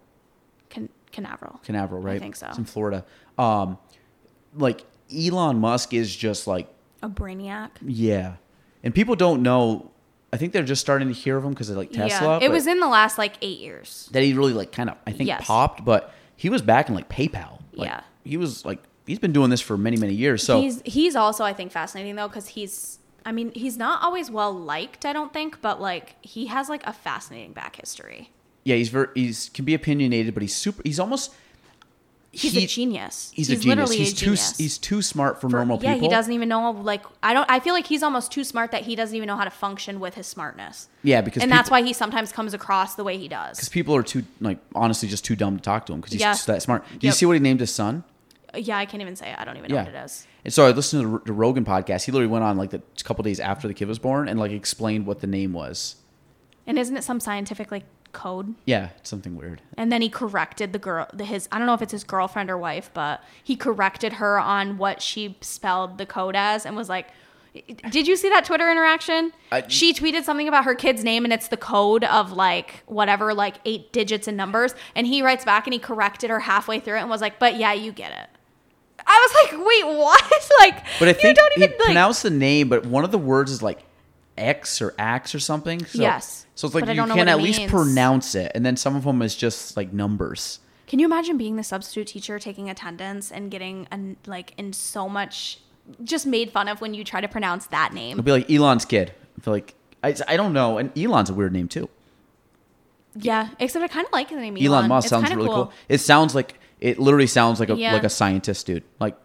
Can- 0.69 0.89
Canaveral. 1.11 1.59
Canaveral, 1.63 2.01
right? 2.01 2.15
I 2.17 2.19
think 2.19 2.35
so. 2.35 2.47
It's 2.49 2.57
in 2.57 2.65
Florida. 2.65 3.05
Um, 3.37 3.77
like 4.55 4.83
Elon 5.15 5.59
Musk 5.59 5.93
is 5.93 6.15
just 6.15 6.45
like, 6.47 6.67
A 7.01 7.09
brainiac. 7.09 7.69
yeah, 7.81 8.33
and 8.83 8.93
people 8.93 9.15
don't 9.15 9.41
know. 9.41 9.91
I 10.31 10.37
think 10.37 10.53
they're 10.53 10.63
just 10.63 10.81
starting 10.81 11.07
to 11.07 11.13
hear 11.13 11.37
of 11.37 11.43
him 11.43 11.51
because 11.51 11.69
of 11.69 11.77
like 11.77 11.91
Tesla. 11.91 12.39
yeah, 12.39 12.45
it 12.45 12.51
was 12.51 12.67
in 12.67 12.79
the 12.79 12.87
last 12.87 13.17
like 13.17 13.33
eight 13.41 13.59
years. 13.59 14.09
that 14.11 14.21
he 14.23 14.33
really 14.33 14.53
like 14.53 14.71
kind 14.71 14.89
of 14.89 14.97
I 15.07 15.11
think 15.11 15.27
Yes. 15.27 15.45
popped, 15.45 15.83
but 15.83 16.13
he 16.35 16.49
was 16.49 16.61
back 16.61 16.87
in 16.89 16.95
like 16.95 17.09
PayPal. 17.09 17.61
Like, 17.73 17.87
Yeah. 17.89 18.01
he 18.23 18.37
was 18.37 18.63
like 18.65 18.79
he's 19.07 19.19
been 19.19 19.33
doing 19.33 19.49
this 19.49 19.61
for 19.61 19.77
many 19.77 19.97
many 19.97 20.13
years. 20.13 20.43
So 20.43 20.61
he's 20.61 20.81
he's 20.85 21.15
also 21.15 21.43
I 21.43 21.53
think 21.53 21.71
fascinating 21.71 22.15
though 22.15 22.27
because 22.27 22.49
he's 22.49 22.99
I 23.25 23.31
mean 23.31 23.51
he's 23.55 23.77
not 23.77 24.03
always 24.03 24.29
well 24.31 24.53
liked 24.53 25.05
I 25.05 25.13
don't 25.13 25.33
think 25.33 25.61
but 25.61 25.81
like 25.81 26.15
he 26.21 26.45
has 26.47 26.69
like 26.69 26.85
a 26.85 26.93
fascinating 26.93 27.53
back 27.53 27.75
history. 27.77 28.31
yeah, 28.65 28.75
he's 28.75 28.89
very 28.89 29.07
he's 29.15 29.49
can 29.49 29.65
be 29.65 29.73
opinionated, 29.73 30.33
but 30.35 30.41
he's 30.43 30.55
super. 30.55 30.81
He's 30.85 30.99
almost 30.99 31.33
He's 32.31 32.53
he- 32.53 32.63
a 32.63 32.67
genius. 32.67 33.31
He's, 33.33 33.49
a 33.49 33.55
genius. 33.55 33.91
He's 33.91 34.13
a 34.13 34.15
too 34.15 34.25
genius. 34.25 34.57
he's 34.57 34.77
too 34.77 35.01
smart 35.01 35.41
for, 35.41 35.49
For- 35.49 35.55
normal 35.57 35.79
yeah, 35.81 35.93
people. 35.95 36.07
he 36.09 36.13
doesn't 36.13 36.31
even 36.31 36.47
know 36.47 36.71
like 36.71 37.03
I 37.23 37.33
don't 37.33 37.49
I 37.49 37.59
feel 37.59 37.73
like 37.73 37.87
he's 37.87 38.03
almost 38.03 38.31
too 38.31 38.43
smart 38.43 38.69
that 38.71 38.83
he 38.83 38.95
doesn't 38.95 39.15
even 39.15 39.25
know 39.27 39.35
how 39.35 39.45
to 39.45 39.49
function 39.49 39.99
with 39.99 40.13
his 40.13 40.27
smartness. 40.27 40.89
Yeah, 41.01 41.21
because 41.21 41.41
and 41.41 41.51
that's 41.51 41.71
why 41.71 41.81
he 41.81 41.91
sometimes 41.91 42.31
comes 42.31 42.53
across 42.53 42.93
the 42.95 43.03
way 43.03 43.17
he 43.17 43.27
does. 43.27 43.57
because 43.57 43.69
people 43.69 43.95
are 43.95 44.03
too 44.03 44.23
like 44.41 44.59
honestly 44.75 45.09
just 45.09 45.25
too 45.25 45.35
dumb 45.35 45.57
to 45.57 45.63
talk 45.63 45.87
to 45.87 45.93
him 45.93 46.01
because 46.01 46.11
he's 46.13 46.21
Yeah. 46.21 46.33
just 46.33 46.45
that 46.47 46.61
smart. 46.61 46.83
Do 46.99 47.07
you 47.07 47.13
see 47.13 47.25
what 47.25 47.33
he 47.33 47.39
named 47.39 47.61
his 47.61 47.73
son? 47.73 48.03
Uh, 48.53 48.59
yeah, 48.59 48.77
I 48.77 48.85
can't 48.85 49.01
even 49.01 49.15
say 49.15 49.31
it. 49.31 49.35
I 49.39 49.43
don't 49.45 49.57
even 49.57 49.69
know 49.71 49.75
Yeah. 49.77 49.85
what 49.85 49.93
it 49.95 50.05
is. 50.05 50.27
And 50.45 50.53
so 50.53 50.65
I 50.65 50.71
listened 50.71 51.03
to 51.03 51.09
the, 51.19 51.25
the 51.25 51.33
Rogan 51.33 51.65
podcast. 51.65 52.05
He 52.05 52.11
literally 52.11 52.31
went 52.31 52.43
on 52.43 52.57
like 52.57 52.69
the 52.69 52.77
a 52.99 53.03
couple 53.03 53.23
days 53.23 53.39
after 53.39 53.67
the 53.67 53.73
kid 53.73 53.87
was 53.87 53.97
born 53.99 54.27
and 54.29 54.39
like 54.39 54.51
explained 54.51 55.05
what 55.07 55.19
the 55.21 55.27
name 55.27 55.51
was. 55.53 55.95
And 56.67 56.77
isn't 56.77 56.95
it 56.95 57.03
some 57.03 57.19
scientific 57.19 57.71
like 57.71 57.85
code? 58.11 58.55
Yeah, 58.65 58.89
it's 58.97 59.09
something 59.09 59.35
weird. 59.35 59.61
And 59.77 59.91
then 59.91 60.01
he 60.01 60.09
corrected 60.09 60.73
the 60.73 60.79
girl, 60.79 61.07
the, 61.13 61.25
his, 61.25 61.47
I 61.51 61.57
don't 61.57 61.67
know 61.67 61.73
if 61.73 61.81
it's 61.81 61.91
his 61.91 62.03
girlfriend 62.03 62.49
or 62.49 62.57
wife, 62.57 62.89
but 62.93 63.23
he 63.43 63.55
corrected 63.55 64.13
her 64.13 64.39
on 64.39 64.77
what 64.77 65.01
she 65.01 65.37
spelled 65.41 65.97
the 65.97 66.05
code 66.05 66.35
as 66.35 66.65
and 66.65 66.75
was 66.75 66.89
like, 66.89 67.07
did 67.89 68.07
you 68.07 68.15
see 68.15 68.29
that 68.29 68.45
Twitter 68.45 68.69
interaction? 68.71 69.33
I- 69.51 69.67
she 69.67 69.93
tweeted 69.93 70.23
something 70.23 70.47
about 70.47 70.65
her 70.65 70.75
kid's 70.75 71.03
name 71.03 71.23
and 71.23 71.33
it's 71.33 71.47
the 71.47 71.57
code 71.57 72.03
of 72.03 72.31
like 72.31 72.83
whatever, 72.85 73.33
like 73.33 73.55
eight 73.65 73.91
digits 73.91 74.27
and 74.27 74.37
numbers. 74.37 74.75
And 74.95 75.07
he 75.07 75.21
writes 75.23 75.43
back 75.45 75.65
and 75.65 75.73
he 75.73 75.79
corrected 75.79 76.29
her 76.29 76.39
halfway 76.39 76.79
through 76.79 76.97
it 76.97 77.01
and 77.01 77.09
was 77.09 77.21
like, 77.21 77.39
but 77.39 77.55
yeah, 77.55 77.73
you 77.73 77.91
get 77.91 78.11
it. 78.11 78.29
I 79.07 79.27
was 79.49 79.51
like, 79.51 79.65
wait, 79.65 79.97
what? 79.97 80.49
like, 80.59 80.85
But 80.99 81.07
I 81.09 81.27
you 81.27 81.33
don't 81.33 81.53
he 81.55 81.63
even 81.63 81.77
like, 81.77 81.85
pronounced 81.85 82.21
the 82.21 82.29
name, 82.29 82.69
but 82.69 82.85
one 82.85 83.03
of 83.03 83.11
the 83.11 83.17
words 83.17 83.51
is 83.51 83.63
like 83.63 83.79
X 84.37 84.81
or 84.81 84.93
Ax 84.99 85.33
or 85.33 85.39
something. 85.39 85.83
So, 85.85 86.01
Yes, 86.01 86.45
So 86.59 86.65
it's 86.67 86.75
like 86.75 86.93
you 86.93 87.05
can 87.05 87.29
at 87.29 87.37
least 87.37 87.59
means. 87.59 87.71
pronounce 87.71 88.35
it, 88.35 88.51
and 88.53 88.65
then 88.65 88.75
some 88.75 88.93
of 88.93 89.05
them 89.05 89.21
is 89.21 89.33
just 89.33 89.77
like 89.77 89.93
numbers. 89.93 90.59
Can 90.87 90.99
you 90.99 91.05
imagine 91.05 91.37
being 91.37 91.55
the 91.55 91.63
substitute 91.63 92.07
teacher 92.07 92.37
taking 92.37 92.69
attendance 92.69 93.31
and 93.31 93.49
getting 93.49 93.87
an, 93.91 94.17
like 94.25 94.55
in 94.57 94.73
so 94.73 95.07
much 95.07 95.61
just 96.03 96.27
made 96.27 96.51
fun 96.51 96.67
of 96.67 96.81
when 96.81 96.93
you 96.93 97.05
try 97.05 97.21
to 97.21 97.29
pronounce 97.29 97.67
that 97.67 97.93
name? 97.93 98.19
It'll 98.19 98.25
be 98.25 98.33
like 98.33 98.51
Elon's 98.51 98.83
kid. 98.83 99.13
I 99.37 99.41
feel 99.41 99.53
like 99.53 99.73
I, 100.03 100.13
I 100.27 100.35
don't 100.35 100.51
know, 100.51 100.77
and 100.77 100.91
Elon's 100.97 101.29
a 101.29 101.33
weird 101.33 101.53
name 101.53 101.69
too. 101.69 101.87
Yeah, 103.15 103.47
except 103.57 103.81
I 103.81 103.87
kind 103.87 104.05
of 104.05 104.11
like 104.11 104.27
the 104.27 104.35
name 104.35 104.57
Elon. 104.57 104.67
Elon 104.67 104.89
Musk 104.89 105.05
It's 105.05 105.09
sounds 105.11 105.33
really 105.33 105.47
cool. 105.47 105.71
It 105.87 105.99
sounds 105.99 106.35
like 106.35 106.59
it 106.81 106.99
literally 106.99 107.27
sounds 107.27 107.61
like 107.61 107.69
a 107.69 107.75
Yeah. 107.75 107.93
like 107.93 108.03
a 108.03 108.09
scientist 108.09 108.65
dude. 108.65 108.83
Like 108.99 109.15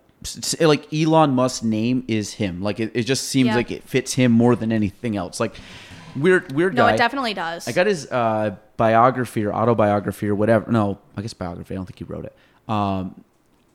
like 0.61 0.87
Elon 0.95 1.33
Musk's 1.33 1.65
name 1.65 2.05
is 2.07 2.35
him. 2.35 2.63
Like 2.63 2.79
it, 2.79 2.93
it 2.95 3.03
just 3.03 3.25
seems 3.25 3.49
Yeah. 3.49 3.57
like 3.57 3.73
it 3.73 3.83
fits 3.83 4.15
him 4.15 4.31
more 4.31 4.55
than 4.55 4.71
anything 4.71 5.17
else. 5.17 5.41
Like 5.41 5.57
weird 6.17 6.53
weird 6.53 6.77
guy. 6.77 6.89
No, 6.89 6.95
it 6.95 6.99
definitely 6.99 7.35
does. 7.35 7.67
I 7.69 7.73
got 7.73 7.87
his 7.87 8.11
uh, 8.11 8.57
biography 8.77 9.45
or 9.45 9.53
autobiography 9.55 10.29
or 10.29 10.35
whatever. 10.35 10.71
No, 10.71 10.99
I 11.17 11.23
guess 11.23 11.35
biography. 11.35 11.75
I 11.75 11.77
don't 11.77 11.87
think 11.87 11.99
he 11.99 12.05
wrote 12.05 12.25
it. 12.25 12.37
Um, 12.69 13.25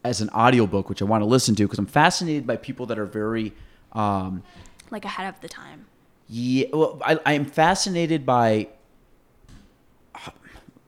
as 0.04 0.22
an 0.22 0.30
audiobook, 0.30 0.88
which 0.90 1.02
I 1.02 1.06
want 1.06 1.22
to 1.22 1.26
listen 1.26 1.56
to 1.56 1.64
because 1.64 1.78
I'm 1.80 1.86
fascinated 1.86 2.48
by 2.48 2.56
people 2.58 2.86
that 2.88 2.98
are 2.98 3.06
very 3.06 3.54
um, 3.94 4.44
like 4.92 5.04
ahead 5.06 5.28
of 5.34 5.40
the 5.42 5.50
time. 5.50 5.86
yeah, 6.28 6.68
well, 6.74 7.02
I, 7.06 7.20
I 7.26 7.34
am 7.34 7.46
fascinated 7.46 8.26
by 8.26 8.70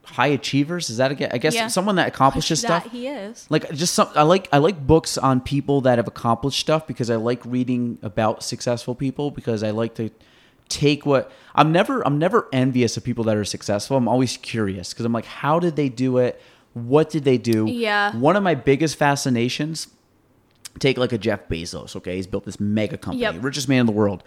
high 0.04 0.26
achievers. 0.28 0.90
Is 0.90 0.96
that 0.98 1.12
a, 1.20 1.34
I 1.34 1.38
guess 1.38 1.54
Yeah. 1.54 1.68
someone 1.68 1.96
that 1.96 2.08
accomplishes 2.08 2.62
that 2.62 2.82
stuff? 2.82 2.92
he 2.92 3.06
is. 3.06 3.46
Like 3.50 3.70
just 3.72 3.94
some, 3.94 4.08
I 4.14 4.22
like 4.22 4.48
I 4.52 4.58
like 4.58 4.84
books 4.86 5.16
on 5.16 5.40
people 5.40 5.80
that 5.82 5.98
have 5.98 6.08
accomplished 6.08 6.58
stuff 6.60 6.86
because 6.86 7.08
I 7.10 7.16
like 7.16 7.40
reading 7.46 7.98
about 8.02 8.42
successful 8.42 8.94
people 8.94 9.30
because 9.30 9.62
I 9.62 9.70
like 9.70 9.94
to 9.96 10.10
take 10.72 11.04
what 11.06 11.30
I'm 11.54 11.70
never 11.70 12.04
I'm 12.06 12.18
never 12.18 12.48
envious 12.52 12.96
of 12.96 13.04
people 13.04 13.24
that 13.24 13.36
are 13.36 13.44
successful. 13.44 13.96
I'm 13.96 14.08
always 14.08 14.36
curious 14.38 14.92
because 14.92 15.04
I'm 15.04 15.12
like, 15.12 15.26
how 15.26 15.58
did 15.60 15.76
they 15.76 15.88
do 15.88 16.18
it? 16.18 16.40
What 16.74 17.10
did 17.10 17.24
they 17.24 17.36
do? 17.38 17.66
Yeah. 17.68 18.16
One 18.16 18.34
of 18.36 18.42
my 18.42 18.54
biggest 18.54 18.96
fascinations. 18.96 19.88
Take 20.78 20.96
like 20.96 21.12
a 21.12 21.18
Jeff 21.18 21.48
Bezos. 21.48 21.94
Okay, 21.96 22.16
he's 22.16 22.26
built 22.26 22.46
this 22.46 22.58
mega 22.58 22.96
company, 22.96 23.20
Yep. 23.22 23.36
richest 23.44 23.68
man 23.68 23.80
in 23.80 23.86
the 23.86 23.92
world. 23.92 24.22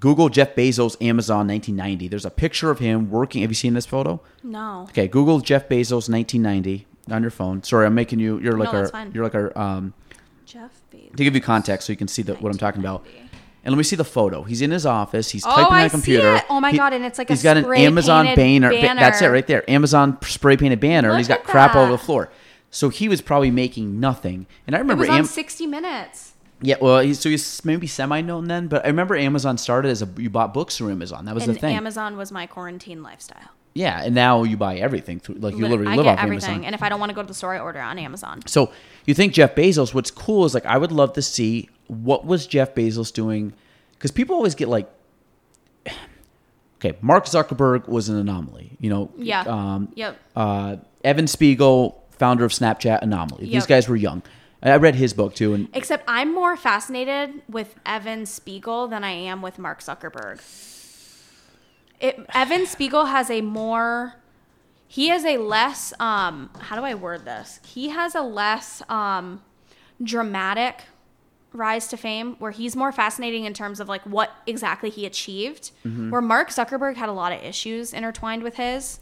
Google 0.00 0.28
Jeff 0.28 0.54
Bezos 0.56 0.96
Amazon 1.00 1.46
1990. 1.46 2.08
There's 2.08 2.24
a 2.24 2.30
picture 2.30 2.70
of 2.70 2.80
him 2.80 3.08
working. 3.10 3.42
Have 3.42 3.50
you 3.52 3.54
seen 3.54 3.74
this 3.74 3.86
photo? 3.86 4.20
No. 4.42 4.82
Okay, 4.90 5.06
Google 5.06 5.38
Jeff 5.40 5.68
Bezos 5.68 6.08
1990 6.10 6.86
on 7.10 7.22
your 7.22 7.30
phone. 7.30 7.62
Sorry, 7.62 7.86
I'm 7.86 7.94
making 7.94 8.18
you. 8.18 8.40
You're 8.40 8.58
like 8.58 8.72
No, 8.72 8.80
our. 8.92 9.06
You're 9.14 9.22
like 9.24 9.34
our. 9.36 9.56
Um, 9.56 9.94
Jeff 10.44 10.80
Bezos. 10.92 11.16
to 11.16 11.22
give 11.24 11.34
you 11.36 11.40
context, 11.40 11.86
so 11.86 11.92
you 11.92 11.96
can 11.96 12.08
see 12.08 12.22
the, 12.22 12.34
what 12.34 12.50
I'm 12.50 12.58
talking 12.58 12.80
about. 12.80 13.06
1990. 13.62 13.66
And 13.66 13.72
let 13.72 13.76
me 13.78 13.82
see 13.84 13.96
the 13.96 14.04
photo. 14.04 14.42
He's 14.42 14.62
in 14.62 14.70
his 14.70 14.86
office. 14.86 15.30
He's 15.30 15.44
Oh, 15.44 15.50
typing 15.50 15.64
on 15.66 15.72
I 15.72 15.84
a 15.84 15.90
computer. 15.90 16.42
Oh 16.48 16.60
my 16.60 16.74
God, 16.74 16.92
and 16.92 17.04
it's 17.04 17.18
like 17.18 17.30
a 17.30 17.34
he's 17.34 17.42
got 17.42 17.56
an 17.56 17.64
spray 17.64 17.84
Amazon 17.84 18.26
painted 18.26 18.36
banner. 18.36 18.70
ba- 18.70 19.00
That's 19.00 19.20
it 19.22 19.28
right 19.28 19.46
there. 19.46 19.68
Amazon 19.70 20.18
spray 20.22 20.56
painted 20.56 20.80
banner, 20.80 21.10
and 21.10 21.18
he's 21.18 21.28
got 21.28 21.44
crap 21.44 21.74
all 21.74 21.82
over 21.82 21.92
the 21.92 21.98
floor. 21.98 22.30
So 22.70 22.88
he 22.88 23.08
was 23.08 23.20
probably 23.20 23.50
making 23.50 23.98
nothing. 24.00 24.46
And 24.66 24.76
I 24.76 24.78
remember 24.78 25.04
It 25.04 25.08
was 25.08 25.14
on 25.14 25.18
Am- 25.20 25.24
60 25.24 25.66
Minutes. 25.66 26.32
yeah, 26.62 26.76
well, 26.80 27.00
he's, 27.00 27.18
so 27.18 27.28
he's 27.28 27.64
maybe 27.64 27.86
semi 27.86 28.20
known 28.20 28.44
then. 28.46 28.68
But 28.68 28.84
I 28.84 28.88
remember 28.88 29.16
Amazon 29.16 29.58
started 29.58 29.88
as 29.90 30.02
a 30.02 30.08
you 30.16 30.30
bought 30.30 30.54
books 30.54 30.76
through 30.76 30.90
Amazon. 30.92 31.24
That 31.24 31.34
was 31.34 31.44
And 31.46 31.54
the 31.56 31.58
thing. 31.60 31.74
Amazon 31.76 32.16
was 32.16 32.30
my 32.30 32.46
quarantine 32.46 33.02
lifestyle. 33.02 33.50
Yeah, 33.74 34.02
and 34.02 34.14
now 34.14 34.42
you 34.42 34.56
buy 34.56 34.76
everything 34.76 35.20
through 35.20 35.36
like 35.36 35.54
you 35.56 35.66
literally 35.66 35.92
I 35.92 35.96
live 35.96 36.04
get 36.04 36.12
off 36.14 36.18
everything. 36.24 36.50
Amazon. 36.50 36.64
And 36.64 36.74
if 36.74 36.82
I 36.82 36.88
don't 36.88 36.98
want 36.98 37.10
to 37.10 37.14
go 37.14 37.22
to 37.22 37.28
the 37.28 37.34
store, 37.34 37.54
I 37.54 37.60
order 37.60 37.80
on 37.80 37.98
Amazon. 37.98 38.40
So 38.46 38.72
you 39.06 39.14
think 39.14 39.32
Jeff 39.32 39.54
Bezos? 39.54 39.94
What's 39.94 40.10
cool 40.10 40.44
is 40.44 40.54
like 40.54 40.66
I 40.66 40.76
would 40.76 40.92
love 40.92 41.12
to 41.14 41.22
see 41.22 41.68
what 41.86 42.24
was 42.24 42.46
Jeff 42.46 42.74
Bezos 42.74 43.12
doing, 43.12 43.52
because 43.92 44.10
people 44.10 44.34
always 44.36 44.54
get 44.54 44.68
like, 44.68 44.90
okay, 46.78 46.96
Mark 47.00 47.26
Zuckerberg 47.26 47.88
was 47.88 48.08
an 48.08 48.16
anomaly. 48.16 48.76
You 48.80 48.90
know, 48.90 49.12
Yeah. 49.16 49.42
Um, 49.42 49.92
Yep. 49.94 50.16
Uh, 50.34 50.76
Evan 51.04 51.26
Spiegel, 51.26 52.04
founder 52.10 52.44
of 52.44 52.52
Snapchat, 52.52 53.02
anomaly. 53.02 53.48
These 53.48 53.66
guys 53.66 53.88
were 53.88 53.96
young. 53.96 54.22
I 54.62 54.72
I 54.72 54.76
read 54.76 54.94
his 54.94 55.14
book 55.14 55.34
too, 55.34 55.54
and 55.54 55.68
Except 55.72 56.04
I'm 56.06 56.34
more 56.34 56.56
fascinated 56.56 57.42
with 57.48 57.76
Evan 57.86 58.26
Spiegel 58.26 58.88
than 58.88 59.04
I 59.04 59.12
am 59.12 59.40
with 59.40 59.58
Mark 59.58 59.80
Zuckerberg. 59.80 60.40
It, 62.00 62.26
Evan 62.32 62.66
Spiegel 62.66 63.06
has 63.06 63.30
a 63.30 63.40
more 63.40 64.14
he 64.88 65.08
has 65.08 65.24
a 65.24 65.36
less 65.38 65.92
um 66.00 66.50
how 66.58 66.76
do 66.76 66.82
I 66.82 66.94
word 66.94 67.24
this? 67.24 67.60
He 67.64 67.90
has 67.90 68.14
a 68.14 68.22
less 68.22 68.82
um 68.88 69.42
dramatic 70.02 70.84
rise 71.52 71.88
to 71.88 71.96
fame 71.96 72.36
where 72.38 72.52
he's 72.52 72.76
more 72.76 72.92
fascinating 72.92 73.44
in 73.44 73.52
terms 73.52 73.80
of 73.80 73.88
like 73.88 74.02
what 74.02 74.32
exactly 74.46 74.88
he 74.90 75.04
achieved. 75.04 75.72
Mm-hmm. 75.84 76.10
Where 76.10 76.20
Mark 76.20 76.50
Zuckerberg 76.50 76.96
had 76.96 77.08
a 77.08 77.12
lot 77.12 77.32
of 77.32 77.42
issues 77.42 77.92
intertwined 77.92 78.42
with 78.42 78.56
his 78.56 79.00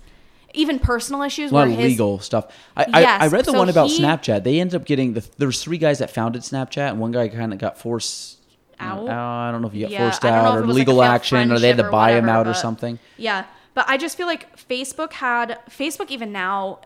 even 0.54 0.78
personal 0.78 1.22
issues 1.22 1.50
a 1.50 1.54
lot 1.54 1.68
of 1.68 1.74
his 1.74 1.92
legal 1.92 2.18
stuff. 2.18 2.46
I, 2.76 2.86
Yes, 3.00 3.20
I, 3.20 3.24
I 3.24 3.28
read 3.28 3.44
the 3.44 3.52
so 3.52 3.58
one 3.58 3.68
about 3.68 3.90
he- 3.90 4.00
Snapchat. 4.00 4.44
They 4.44 4.60
ended 4.60 4.80
up 4.80 4.86
getting 4.86 5.12
the. 5.12 5.26
There 5.36 5.46
was 5.48 5.62
three 5.62 5.78
guys 5.78 5.98
that 5.98 6.10
founded 6.10 6.42
Snapchat, 6.42 6.90
and 6.90 7.00
one 7.00 7.12
guy 7.12 7.28
kind 7.28 7.52
of 7.52 7.58
got 7.58 7.78
forced 7.78 8.37
Out? 8.80 9.08
Uh, 9.08 9.12
I 9.12 9.50
don't 9.50 9.60
know 9.62 9.68
if 9.68 9.74
he 9.74 9.80
got 9.82 9.90
Yeah, 9.90 10.04
forced 10.08 10.24
I 10.24 10.30
don't 10.30 10.42
know 10.44 10.48
out 10.50 10.58
or 10.58 10.60
was 10.62 10.68
like 10.68 10.86
legal 10.86 11.02
action, 11.02 11.50
or 11.52 11.58
they 11.58 11.68
had 11.68 11.76
to 11.78 11.90
buy 11.90 12.12
him 12.12 12.24
whatever, 12.26 12.38
out 12.40 12.46
or 12.48 12.54
something. 12.54 12.98
Yeah, 13.16 13.44
but 13.74 13.84
I 13.88 13.96
just 13.96 14.16
feel 14.16 14.26
like 14.26 14.56
Facebook 14.56 15.12
had 15.14 15.58
Facebook 15.70 16.10
even 16.10 16.32
now 16.32 16.80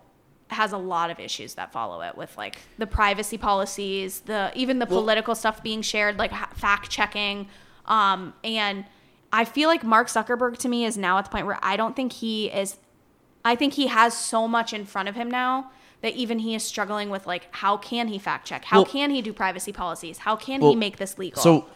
has 0.48 0.72
a 0.72 0.78
lot 0.78 1.10
of 1.10 1.18
issues 1.18 1.54
that 1.54 1.72
follow 1.72 2.02
it 2.02 2.16
with 2.16 2.36
like 2.36 2.58
the 2.78 2.86
privacy 2.86 3.38
policies, 3.38 4.20
the 4.20 4.52
even 4.54 4.78
the 4.78 4.86
political 4.86 5.34
stuff 5.34 5.62
being 5.62 5.82
shared, 5.82 6.18
like 6.18 6.30
ha- 6.30 6.50
fact 6.54 6.90
checking, 6.90 7.48
um, 7.86 8.34
and 8.44 8.84
I 9.32 9.44
feel 9.46 9.68
like 9.68 9.82
Mark 9.82 10.08
Zuckerberg 10.08 10.58
to 10.58 10.68
me 10.68 10.84
is 10.84 10.96
now 10.98 11.18
at 11.18 11.24
the 11.24 11.30
point 11.30 11.46
where 11.46 11.58
I 11.62 11.76
don't 11.76 11.96
think 11.96 12.12
he 12.14 12.46
is. 12.46 12.76
I 13.44 13.56
think 13.56 13.74
he 13.74 13.88
has 13.88 14.16
so 14.16 14.46
much 14.46 14.72
in 14.72 14.84
front 14.84 15.08
of 15.08 15.14
him 15.16 15.30
now 15.30 15.70
that 16.02 16.14
even 16.14 16.40
he 16.40 16.54
is 16.54 16.62
struggling 16.62 17.10
with 17.10 17.26
like 17.26 17.48
how 17.52 17.76
can 17.76 18.08
he 18.08 18.18
fact 18.18 18.46
check? 18.46 18.64
How 18.66 18.78
Well- 18.78 18.84
can 18.86 19.10
he 19.10 19.22
do 19.22 19.32
privacy 19.32 19.72
policies? 19.72 20.18
How 20.18 20.36
can 20.36 20.60
Well, 20.60 20.70
he 20.70 20.76
make 20.76 20.98
this 20.98 21.18
legal? 21.18 21.40
So, 21.42 21.66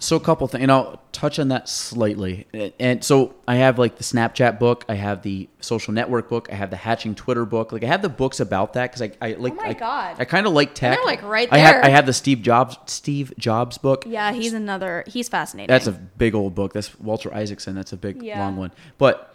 so 0.00 0.14
a 0.16 0.20
couple 0.20 0.46
things, 0.46 0.62
and 0.62 0.70
I'll 0.70 1.00
touch 1.12 1.38
on 1.40 1.48
that 1.48 1.68
slightly. 1.68 2.46
And- 2.78 3.02
so 3.02 3.34
I 3.48 3.56
have 3.56 3.78
like 3.78 3.96
the 3.96 4.04
Snapchat 4.04 4.58
book, 4.60 4.84
I 4.88 4.94
have 4.94 5.22
the 5.22 5.48
social 5.60 5.92
network 5.92 6.28
book, 6.28 6.48
I 6.52 6.54
have 6.54 6.70
the 6.70 6.76
hatching 6.76 7.14
Twitter 7.16 7.44
book. 7.44 7.72
Like 7.72 7.82
I 7.82 7.86
have 7.88 8.02
the 8.02 8.08
books 8.08 8.38
about 8.40 8.74
that 8.74 8.92
because 8.92 9.02
I, 9.02 9.10
I 9.20 9.32
like. 9.34 9.54
Oh 9.54 9.56
my 9.56 9.68
I, 9.68 9.72
God. 9.72 10.16
I 10.18 10.24
kind 10.24 10.46
of 10.46 10.52
like 10.52 10.74
tech. 10.74 10.96
they're, 10.96 11.04
like, 11.04 11.22
right 11.22 11.48
I 11.50 11.58
have 11.58 11.74
there. 11.76 11.84
I 11.86 11.88
have 11.88 12.06
the 12.06 12.12
Steve 12.12 12.42
Jobs 12.42 12.76
Steve 12.86 13.32
Jobs 13.38 13.76
book. 13.78 14.04
yeah, 14.06 14.32
he's 14.32 14.52
another. 14.52 15.02
He's 15.06 15.28
fascinating. 15.28 15.68
That's 15.68 15.86
a 15.88 15.92
big 15.92 16.34
old 16.34 16.54
book. 16.54 16.72
That's 16.72 16.98
Walter 17.00 17.34
Isaacson. 17.34 17.74
That's 17.74 17.92
a 17.92 17.96
big 17.96 18.22
Yeah. 18.22 18.38
long 18.40 18.56
one. 18.56 18.70
But 18.98 19.34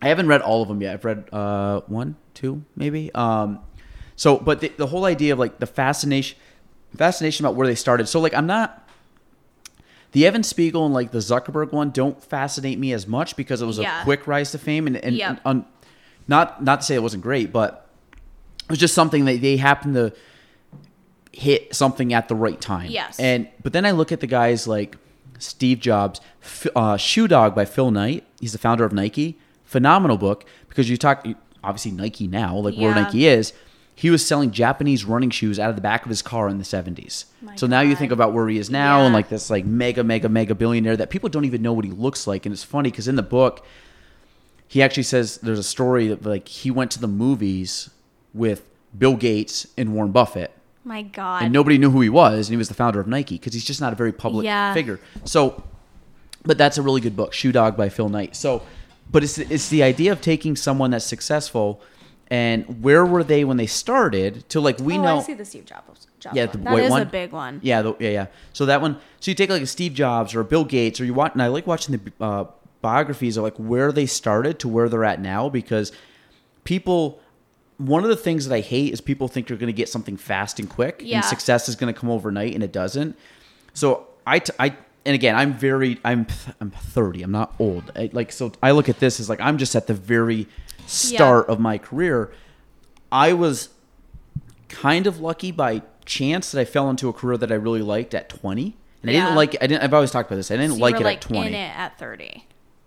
I 0.00 0.08
haven't 0.08 0.28
read 0.28 0.40
all 0.42 0.62
of 0.62 0.68
them 0.68 0.80
yet. 0.82 0.94
I've 0.94 1.04
read 1.04 1.28
uh, 1.32 1.80
one, 1.86 2.16
two, 2.34 2.62
maybe. 2.76 3.10
Um, 3.14 3.60
so, 4.16 4.36
but 4.38 4.60
the, 4.60 4.68
the 4.76 4.86
whole 4.86 5.04
idea 5.06 5.32
of 5.32 5.38
like 5.38 5.58
the 5.58 5.66
fascination, 5.66 6.38
fascination 6.96 7.44
about 7.46 7.56
where 7.56 7.66
they 7.66 7.74
started. 7.74 8.06
So, 8.08 8.20
like, 8.20 8.34
I'm 8.34 8.46
not. 8.46 8.83
The 10.14 10.26
Evan 10.26 10.42
Spiegel 10.42 10.84
and 10.86 10.94
like 10.94 11.10
the 11.12 11.18
Zuckerberg 11.18 11.70
one 11.72 11.90
don't 11.90 12.20
fascinate 12.22 12.78
me 12.78 12.92
as 12.92 13.06
much 13.06 13.36
because 13.36 13.60
it 13.62 13.66
was 13.66 13.78
Yeah. 13.78 14.00
a 14.00 14.04
quick 14.04 14.26
rise 14.26 14.50
to 14.52 14.58
fame 14.58 14.86
and, 14.86 14.96
and, 14.96 15.14
Yep. 15.16 15.28
and 15.28 15.40
un- 15.44 15.64
not 16.26 16.64
not 16.64 16.80
to 16.80 16.86
say 16.86 16.94
it 16.94 17.02
wasn't 17.02 17.22
great, 17.22 17.52
but 17.52 17.86
it 18.64 18.70
was 18.70 18.78
just 18.78 18.94
something 18.94 19.26
that 19.26 19.40
they 19.42 19.56
happened 19.58 19.94
to 19.94 20.12
hit 21.32 21.74
something 21.74 22.12
at 22.14 22.28
the 22.28 22.34
right 22.34 22.60
time. 22.60 22.90
Yes. 22.90 23.18
And 23.18 23.48
but 23.62 23.72
then 23.72 23.84
I 23.84 23.90
look 23.90 24.12
at 24.12 24.20
the 24.20 24.26
guys 24.26 24.66
like 24.68 24.96
Steve 25.38 25.80
Jobs, 25.80 26.20
uh, 26.76 26.96
Shoe 26.96 27.26
Dog 27.28 27.54
by 27.54 27.64
Phil 27.64 27.90
Knight. 27.90 28.24
He's 28.40 28.52
the 28.52 28.58
founder 28.58 28.84
of 28.84 28.92
Nike. 28.92 29.38
Phenomenal 29.64 30.16
book 30.16 30.44
because 30.68 30.88
you 30.88 30.96
talk 30.96 31.26
obviously 31.64 31.90
Nike 31.90 32.28
now, 32.28 32.56
like 32.56 32.76
where 32.76 32.94
Nike 32.94 33.26
is. 33.26 33.52
He 33.96 34.10
was 34.10 34.26
selling 34.26 34.50
Japanese 34.50 35.04
running 35.04 35.30
shoes 35.30 35.58
out 35.58 35.70
of 35.70 35.76
the 35.76 35.82
back 35.82 36.04
of 36.04 36.08
his 36.08 36.20
car 36.20 36.48
in 36.48 36.58
the 36.58 36.64
70s. 36.64 37.26
My 37.40 37.54
so 37.56 37.66
now 37.66 37.80
you 37.80 37.94
think 37.94 38.10
about 38.12 38.32
where 38.32 38.48
he 38.48 38.58
is 38.58 38.68
now 38.68 39.04
and 39.04 39.14
like 39.14 39.28
this 39.28 39.50
like 39.50 39.64
mega 39.64 40.02
mega 40.02 40.28
mega 40.28 40.54
billionaire 40.54 40.96
that 40.96 41.10
people 41.10 41.28
don't 41.28 41.44
even 41.44 41.62
know 41.62 41.72
what 41.72 41.84
he 41.84 41.90
looks 41.92 42.26
like 42.26 42.44
and 42.44 42.52
it's 42.52 42.64
funny 42.64 42.90
cuz 42.90 43.06
in 43.06 43.14
the 43.16 43.22
book 43.22 43.64
he 44.66 44.82
actually 44.82 45.04
says 45.04 45.38
there's 45.38 45.58
a 45.60 45.62
story 45.64 46.08
that 46.08 46.24
like 46.24 46.48
he 46.48 46.70
went 46.70 46.90
to 46.92 47.00
the 47.00 47.06
movies 47.06 47.90
with 48.32 48.64
Bill 48.98 49.14
Gates 49.16 49.66
and 49.78 49.94
Warren 49.94 50.10
Buffett 50.10 50.50
My 50.84 51.02
God. 51.02 51.42
and 51.44 51.52
nobody 51.52 51.78
knew 51.78 51.90
who 51.90 52.00
he 52.00 52.08
was, 52.08 52.48
and 52.48 52.52
he 52.54 52.56
was 52.56 52.68
the 52.68 52.74
founder 52.74 52.98
of 52.98 53.06
Nike 53.06 53.36
because 53.36 53.54
he's 53.54 53.64
just 53.64 53.80
not 53.80 53.92
a 53.92 53.96
very 53.96 54.12
public 54.12 54.44
Yeah. 54.44 54.74
figure. 54.74 54.98
So, 55.24 55.62
but 56.44 56.58
that's 56.58 56.78
a 56.78 56.82
really 56.82 57.00
good 57.00 57.16
book, 57.16 57.32
Shoe 57.32 57.52
Dog 57.52 57.76
by 57.76 57.88
Phil 57.88 58.08
Knight. 58.08 58.34
So, 58.36 58.62
but 59.10 59.22
it's 59.22 59.38
it's 59.38 59.68
the 59.68 59.82
idea 59.84 60.10
of 60.12 60.20
taking 60.20 60.56
someone 60.56 60.90
that's 60.90 61.04
successful, 61.04 61.80
and 62.28 62.82
where 62.82 63.04
were 63.04 63.22
they 63.22 63.44
when 63.44 63.56
they 63.56 63.66
started? 63.66 64.48
To 64.50 64.60
like 64.60 64.78
we 64.78 64.98
oh, 64.98 65.02
know, 65.02 65.18
I 65.18 65.22
see 65.22 65.34
the 65.34 65.44
Steve 65.44 65.66
Jobs. 65.66 66.06
Jobs 66.20 66.36
yeah, 66.36 66.46
one. 66.46 66.52
the 66.52 66.58
That 66.58 66.72
white 66.72 66.82
is 66.84 66.90
one, 66.90 67.02
a 67.02 67.06
big 67.06 67.32
one. 67.32 67.60
Yeah, 67.62 67.82
the, 67.82 67.94
yeah, 67.98 68.10
yeah. 68.10 68.26
So 68.52 68.66
that 68.66 68.80
one. 68.80 68.98
So 69.20 69.30
you 69.30 69.34
take 69.34 69.50
like 69.50 69.62
a 69.62 69.66
Steve 69.66 69.94
Jobs 69.94 70.34
or 70.34 70.40
a 70.40 70.44
Bill 70.44 70.64
Gates, 70.64 71.00
or 71.00 71.04
you 71.04 71.14
want, 71.14 71.34
and 71.34 71.42
I 71.42 71.48
like 71.48 71.66
watching 71.66 71.96
the 71.98 72.24
uh, 72.24 72.44
biographies 72.80 73.36
of 73.36 73.44
like 73.44 73.56
where 73.56 73.92
they 73.92 74.06
started 74.06 74.58
to 74.60 74.68
where 74.68 74.88
they're 74.88 75.04
at 75.04 75.20
now 75.20 75.48
because 75.48 75.92
people. 76.64 77.20
One 77.76 78.04
of 78.04 78.08
the 78.08 78.16
things 78.16 78.46
that 78.46 78.54
I 78.54 78.60
hate 78.60 78.92
is 78.92 79.00
people 79.00 79.26
think 79.26 79.48
you're 79.48 79.58
going 79.58 79.66
to 79.66 79.72
get 79.72 79.88
something 79.88 80.16
fast 80.16 80.60
and 80.60 80.70
quick, 80.70 81.00
Yeah. 81.04 81.16
and 81.16 81.24
success 81.24 81.68
is 81.68 81.74
going 81.74 81.92
to 81.92 82.00
come 82.00 82.08
overnight, 82.08 82.54
and 82.54 82.62
it 82.62 82.70
doesn't. 82.70 83.18
So 83.72 84.06
I, 84.24 84.38
t- 84.38 84.52
I, 84.60 84.76
and 85.04 85.12
again, 85.16 85.34
I'm 85.34 85.52
very, 85.54 85.98
I'm, 86.04 86.28
I'm 86.60 86.70
30. 86.70 87.24
I'm 87.24 87.32
not 87.32 87.52
old. 87.58 87.90
I, 87.96 88.10
like 88.12 88.30
so, 88.30 88.52
I 88.62 88.70
look 88.70 88.88
at 88.88 89.00
this 89.00 89.18
as 89.18 89.28
like 89.28 89.40
I'm 89.40 89.58
just 89.58 89.74
at 89.74 89.88
the 89.88 89.92
very 89.94 90.46
start 90.86 91.48
of 91.48 91.60
my 91.60 91.78
career. 91.78 92.32
I 93.10 93.32
was 93.32 93.70
kind 94.68 95.06
of 95.06 95.20
lucky 95.20 95.52
by 95.52 95.82
chance 96.04 96.50
that 96.52 96.60
I 96.60 96.64
fell 96.64 96.90
into 96.90 97.08
a 97.08 97.12
career 97.12 97.36
that 97.38 97.50
I 97.50 97.54
really 97.54 97.82
liked 97.82 98.14
at 98.14 98.28
20. 98.28 98.76
And 99.02 99.10
I 99.10 99.12
didn't 99.12 99.34
like 99.34 99.56
I 99.62 99.66
didn't 99.66 99.82
I've 99.82 99.94
always 99.94 100.10
talked 100.10 100.30
about 100.30 100.36
this. 100.36 100.50
I 100.50 100.56
didn't 100.56 100.74
So 100.74 100.78
like 100.80 100.96
it 101.00 101.04
like 101.04 101.18
at 101.18 101.22
20. 101.22 101.46
in 101.48 101.54
it 101.54 101.76
at 101.76 101.98
30. 101.98 102.44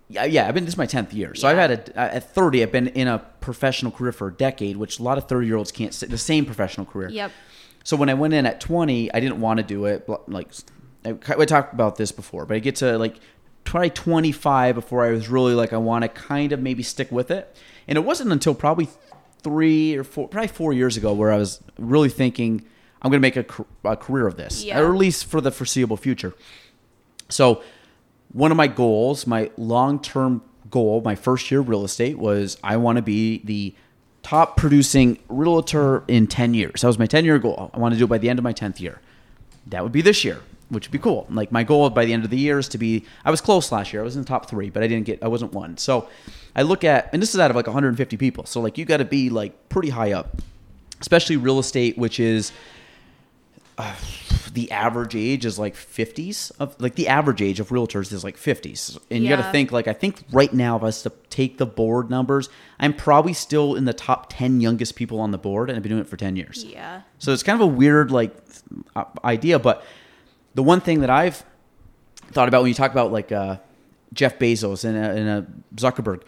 Yeah, 0.09 0.23
yeah, 0.25 0.47
I've 0.47 0.53
been 0.53 0.65
this 0.65 0.73
is 0.73 0.77
my 0.77 0.87
10th 0.87 1.13
year. 1.13 1.35
So 1.35 1.47
I've 1.47 1.57
had 1.57 1.71
a 1.95 1.99
at 1.99 2.33
30 2.33 2.63
I've 2.63 2.71
been 2.71 2.87
in 2.87 3.07
a 3.07 3.19
professional 3.19 3.91
career 3.91 4.11
for 4.11 4.27
a 4.27 4.33
decade, 4.33 4.77
which 4.77 4.99
a 4.99 5.03
lot 5.03 5.17
of 5.17 5.27
30-year-olds 5.27 5.71
can't 5.71 5.93
say 5.93 6.07
the 6.07 6.17
same 6.17 6.45
professional 6.45 6.85
career. 6.85 7.09
Yep. 7.09 7.31
So 7.83 7.95
when 7.95 8.09
I 8.09 8.15
went 8.15 8.33
in 8.33 8.45
at 8.45 8.59
20, 8.59 9.13
I 9.13 9.19
didn't 9.19 9.39
want 9.39 9.57
to 9.57 9.63
do 9.63 9.85
it. 9.85 10.09
Like 10.27 10.49
I, 11.05 11.15
I 11.27 11.45
talked 11.45 11.73
about 11.73 11.97
this 11.97 12.11
before, 12.11 12.45
but 12.45 12.55
I 12.55 12.59
get 12.59 12.77
to 12.77 12.97
like 12.97 13.19
probably 13.63 13.89
25 13.91 14.75
before 14.75 15.05
I 15.05 15.11
was 15.11 15.29
really 15.29 15.53
like 15.53 15.71
I 15.73 15.77
want 15.77 16.03
to 16.03 16.09
kind 16.09 16.51
of 16.51 16.61
maybe 16.61 16.83
stick 16.83 17.11
with 17.11 17.29
it. 17.29 17.55
And 17.87 17.97
it 17.97 18.03
wasn't 18.03 18.31
until 18.31 18.53
probably 18.53 18.89
three 19.43 19.95
or 19.95 20.03
four, 20.03 20.27
probably 20.27 20.47
four 20.49 20.73
years 20.73 20.97
ago, 20.97 21.13
where 21.13 21.31
I 21.31 21.37
was 21.37 21.61
really 21.77 22.09
thinking 22.09 22.63
I'm 23.01 23.11
going 23.11 23.21
to 23.21 23.25
make 23.25 23.37
a, 23.37 23.45
a 23.87 23.95
career 23.95 24.27
of 24.27 24.35
this, 24.37 24.63
Yeah. 24.63 24.79
or 24.79 24.91
at 24.91 24.97
least 24.97 25.25
for 25.25 25.39
the 25.41 25.51
foreseeable 25.51 25.97
future. 25.97 26.33
So 27.29 27.61
one 28.31 28.51
of 28.51 28.57
my 28.57 28.67
goals, 28.67 29.25
my 29.27 29.51
long-term 29.57 30.41
goal, 30.69 31.01
my 31.05 31.15
first 31.15 31.49
year 31.49 31.59
of 31.61 31.69
real 31.69 31.85
estate 31.85 32.17
was 32.17 32.57
I 32.63 32.75
want 32.77 32.97
to 32.97 33.01
be 33.01 33.41
the 33.45 33.73
top 34.23 34.57
producing 34.57 35.17
realtor 35.29 36.03
in 36.07 36.27
10 36.27 36.53
years. 36.53 36.81
That 36.81 36.87
was 36.87 36.99
my 36.99 37.05
10 37.05 37.23
year 37.23 37.39
goal. 37.39 37.71
I 37.73 37.79
want 37.79 37.93
to 37.93 37.97
do 37.97 38.03
it 38.05 38.07
by 38.09 38.17
the 38.17 38.29
end 38.29 38.39
of 38.39 38.43
my 38.43 38.53
10th 38.53 38.79
year. 38.81 38.99
That 39.67 39.83
would 39.83 39.91
be 39.93 40.01
this 40.01 40.25
year. 40.25 40.41
Which 40.69 40.87
would 40.87 40.91
be 40.91 40.97
cool. 40.99 41.25
Like 41.29 41.51
my 41.51 41.63
goal 41.63 41.89
by 41.89 42.05
the 42.05 42.13
end 42.13 42.23
of 42.25 42.29
the 42.29 42.37
year 42.37 42.59
is 42.59 42.67
to 42.69 42.77
be. 42.77 43.05
I 43.25 43.31
was 43.31 43.41
close 43.41 43.71
last 43.71 43.93
year. 43.93 44.01
I 44.01 44.05
was 44.05 44.15
in 44.15 44.21
the 44.23 44.27
top 44.27 44.49
three, 44.49 44.69
but 44.69 44.83
I 44.83 44.87
didn't 44.87 45.05
get. 45.05 45.23
I 45.23 45.27
wasn't 45.27 45.53
one. 45.53 45.77
So 45.77 46.07
I 46.55 46.63
look 46.63 46.83
at, 46.83 47.09
and 47.13 47.21
this 47.21 47.33
is 47.33 47.39
out 47.39 47.49
of 47.51 47.55
like 47.55 47.67
150 47.67 48.17
people. 48.17 48.45
So 48.45 48.59
like 48.61 48.77
you 48.77 48.85
got 48.85 48.97
to 48.97 49.05
be 49.05 49.29
like 49.29 49.69
pretty 49.69 49.89
high 49.89 50.11
up, 50.13 50.41
especially 50.99 51.37
real 51.37 51.59
estate, 51.59 51.97
which 51.97 52.19
is 52.19 52.51
uh, 53.77 53.95
the 54.53 54.71
average 54.71 55.15
age 55.15 55.45
is 55.45 55.59
like 55.59 55.75
50s 55.75 56.51
of 56.59 56.75
like 56.81 56.95
the 56.95 57.07
average 57.07 57.43
age 57.43 57.59
of 57.59 57.69
realtors 57.69 58.11
is 58.11 58.23
like 58.23 58.35
50s 58.35 58.97
and 59.11 59.23
you 59.23 59.29
got 59.29 59.35
to 59.35 59.51
think 59.51 59.71
like 59.71 59.87
i 59.87 59.93
think 59.93 60.23
right 60.31 60.51
now 60.51 60.77
if 60.77 60.81
i 60.81 60.85
was 60.85 61.03
to 61.03 61.11
take 61.29 61.59
the 61.59 61.65
board 61.67 62.09
numbers 62.09 62.49
i'm 62.79 62.91
probably 62.91 63.33
still 63.33 63.75
in 63.75 63.85
the 63.85 63.93
top 63.93 64.27
10 64.33 64.61
youngest 64.61 64.95
people 64.95 65.19
on 65.19 65.29
the 65.29 65.37
board 65.37 65.69
and 65.69 65.77
i've 65.77 65.83
been 65.83 65.91
doing 65.91 66.01
it 66.01 66.07
for 66.07 66.17
10 66.17 66.35
years 66.35 66.63
Yeah. 66.67 67.01
so 67.19 67.33
it's 67.33 67.43
kind 67.43 67.61
of 67.61 67.69
a 67.69 67.71
weird 67.71 68.09
like 68.09 68.35
uh, 68.95 69.03
idea, 69.23 69.59
but 69.59 69.85
the 70.57 70.63
one 70.63 70.81
thing 70.81 71.01
that 71.01 71.09
I've 71.11 71.45
thought 72.31 72.47
about 72.47 72.63
when 72.63 72.69
you 72.69 72.73
talk 72.73 72.91
about 72.91 73.11
like 73.11 73.31
uh, 73.31 73.57
Jeff 74.11 74.39
Bezos 74.39 74.83
and, 74.85 74.97
uh, 74.97 74.99
and 75.19 75.29
uh, 75.29 75.41
Zuckerberg, 75.75 76.23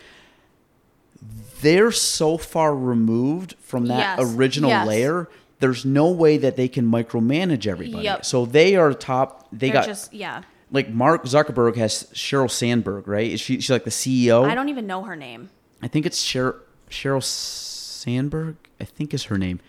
they're 1.61 1.91
so 1.91 2.37
far 2.37 2.75
removed 2.75 3.55
from 3.59 3.87
that 3.87 4.19
Yes. 4.19 4.35
original 4.35 4.69
Yes. 4.69 4.87
layer. 4.87 5.29
There's 5.59 5.83
no 5.83 6.11
way 6.11 6.37
that 6.37 6.55
they 6.55 6.67
can 6.67 6.85
micromanage 6.89 7.65
everybody. 7.65 8.03
Yep. 8.03 8.23
So 8.23 8.45
they 8.45 8.75
are 8.75 8.93
top. 8.93 9.47
They 9.51 9.67
They're 9.71 9.73
got 9.81 9.85
just 9.87 10.13
yeah. 10.13 10.43
like 10.71 10.89
Mark 10.91 11.25
Zuckerberg 11.25 11.75
has 11.77 12.03
Sheryl 12.13 12.51
Sandberg, 12.51 13.07
right? 13.07 13.31
Is 13.31 13.41
she 13.41 13.55
she's 13.55 13.71
like 13.71 13.83
the 13.83 13.89
CEO? 13.89 14.47
I 14.47 14.53
don't 14.53 14.69
even 14.69 14.85
know 14.85 15.03
her 15.03 15.15
name. 15.15 15.49
I 15.81 15.87
think 15.87 16.05
it's 16.05 16.23
Sheryl, 16.23 16.55
Sheryl 16.91 17.23
Sandberg. 17.23 18.57
I 18.79 18.83
think 18.85 19.11
is 19.11 19.23
her 19.25 19.39
name. 19.39 19.59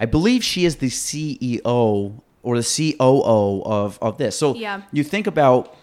I 0.00 0.06
believe 0.06 0.42
she 0.42 0.64
is 0.64 0.76
the 0.76 0.88
CEO 0.88 2.20
or 2.42 2.56
the 2.60 2.94
COO 2.98 3.62
of 3.64 3.98
of 4.00 4.18
this. 4.18 4.36
So 4.38 4.54
Yeah. 4.54 4.82
you 4.92 5.04
think 5.04 5.26
about 5.26 5.76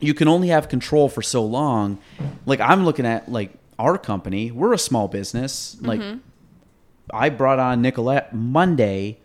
you 0.00 0.14
can 0.14 0.28
only 0.28 0.48
have 0.48 0.68
control 0.68 1.08
for 1.08 1.22
so 1.22 1.44
long. 1.44 1.98
Like 2.46 2.60
I'm 2.60 2.84
looking 2.84 3.04
at 3.06 3.30
like 3.30 3.52
our 3.78 3.98
company. 3.98 4.50
We're 4.50 4.72
a 4.72 4.78
small 4.78 5.08
business. 5.08 5.76
Like 5.80 6.00
Mm-hmm. 6.00 6.18
I 7.12 7.30
brought 7.30 7.58
on 7.58 7.80
Nicolette 7.80 8.34
Monday 8.34 9.18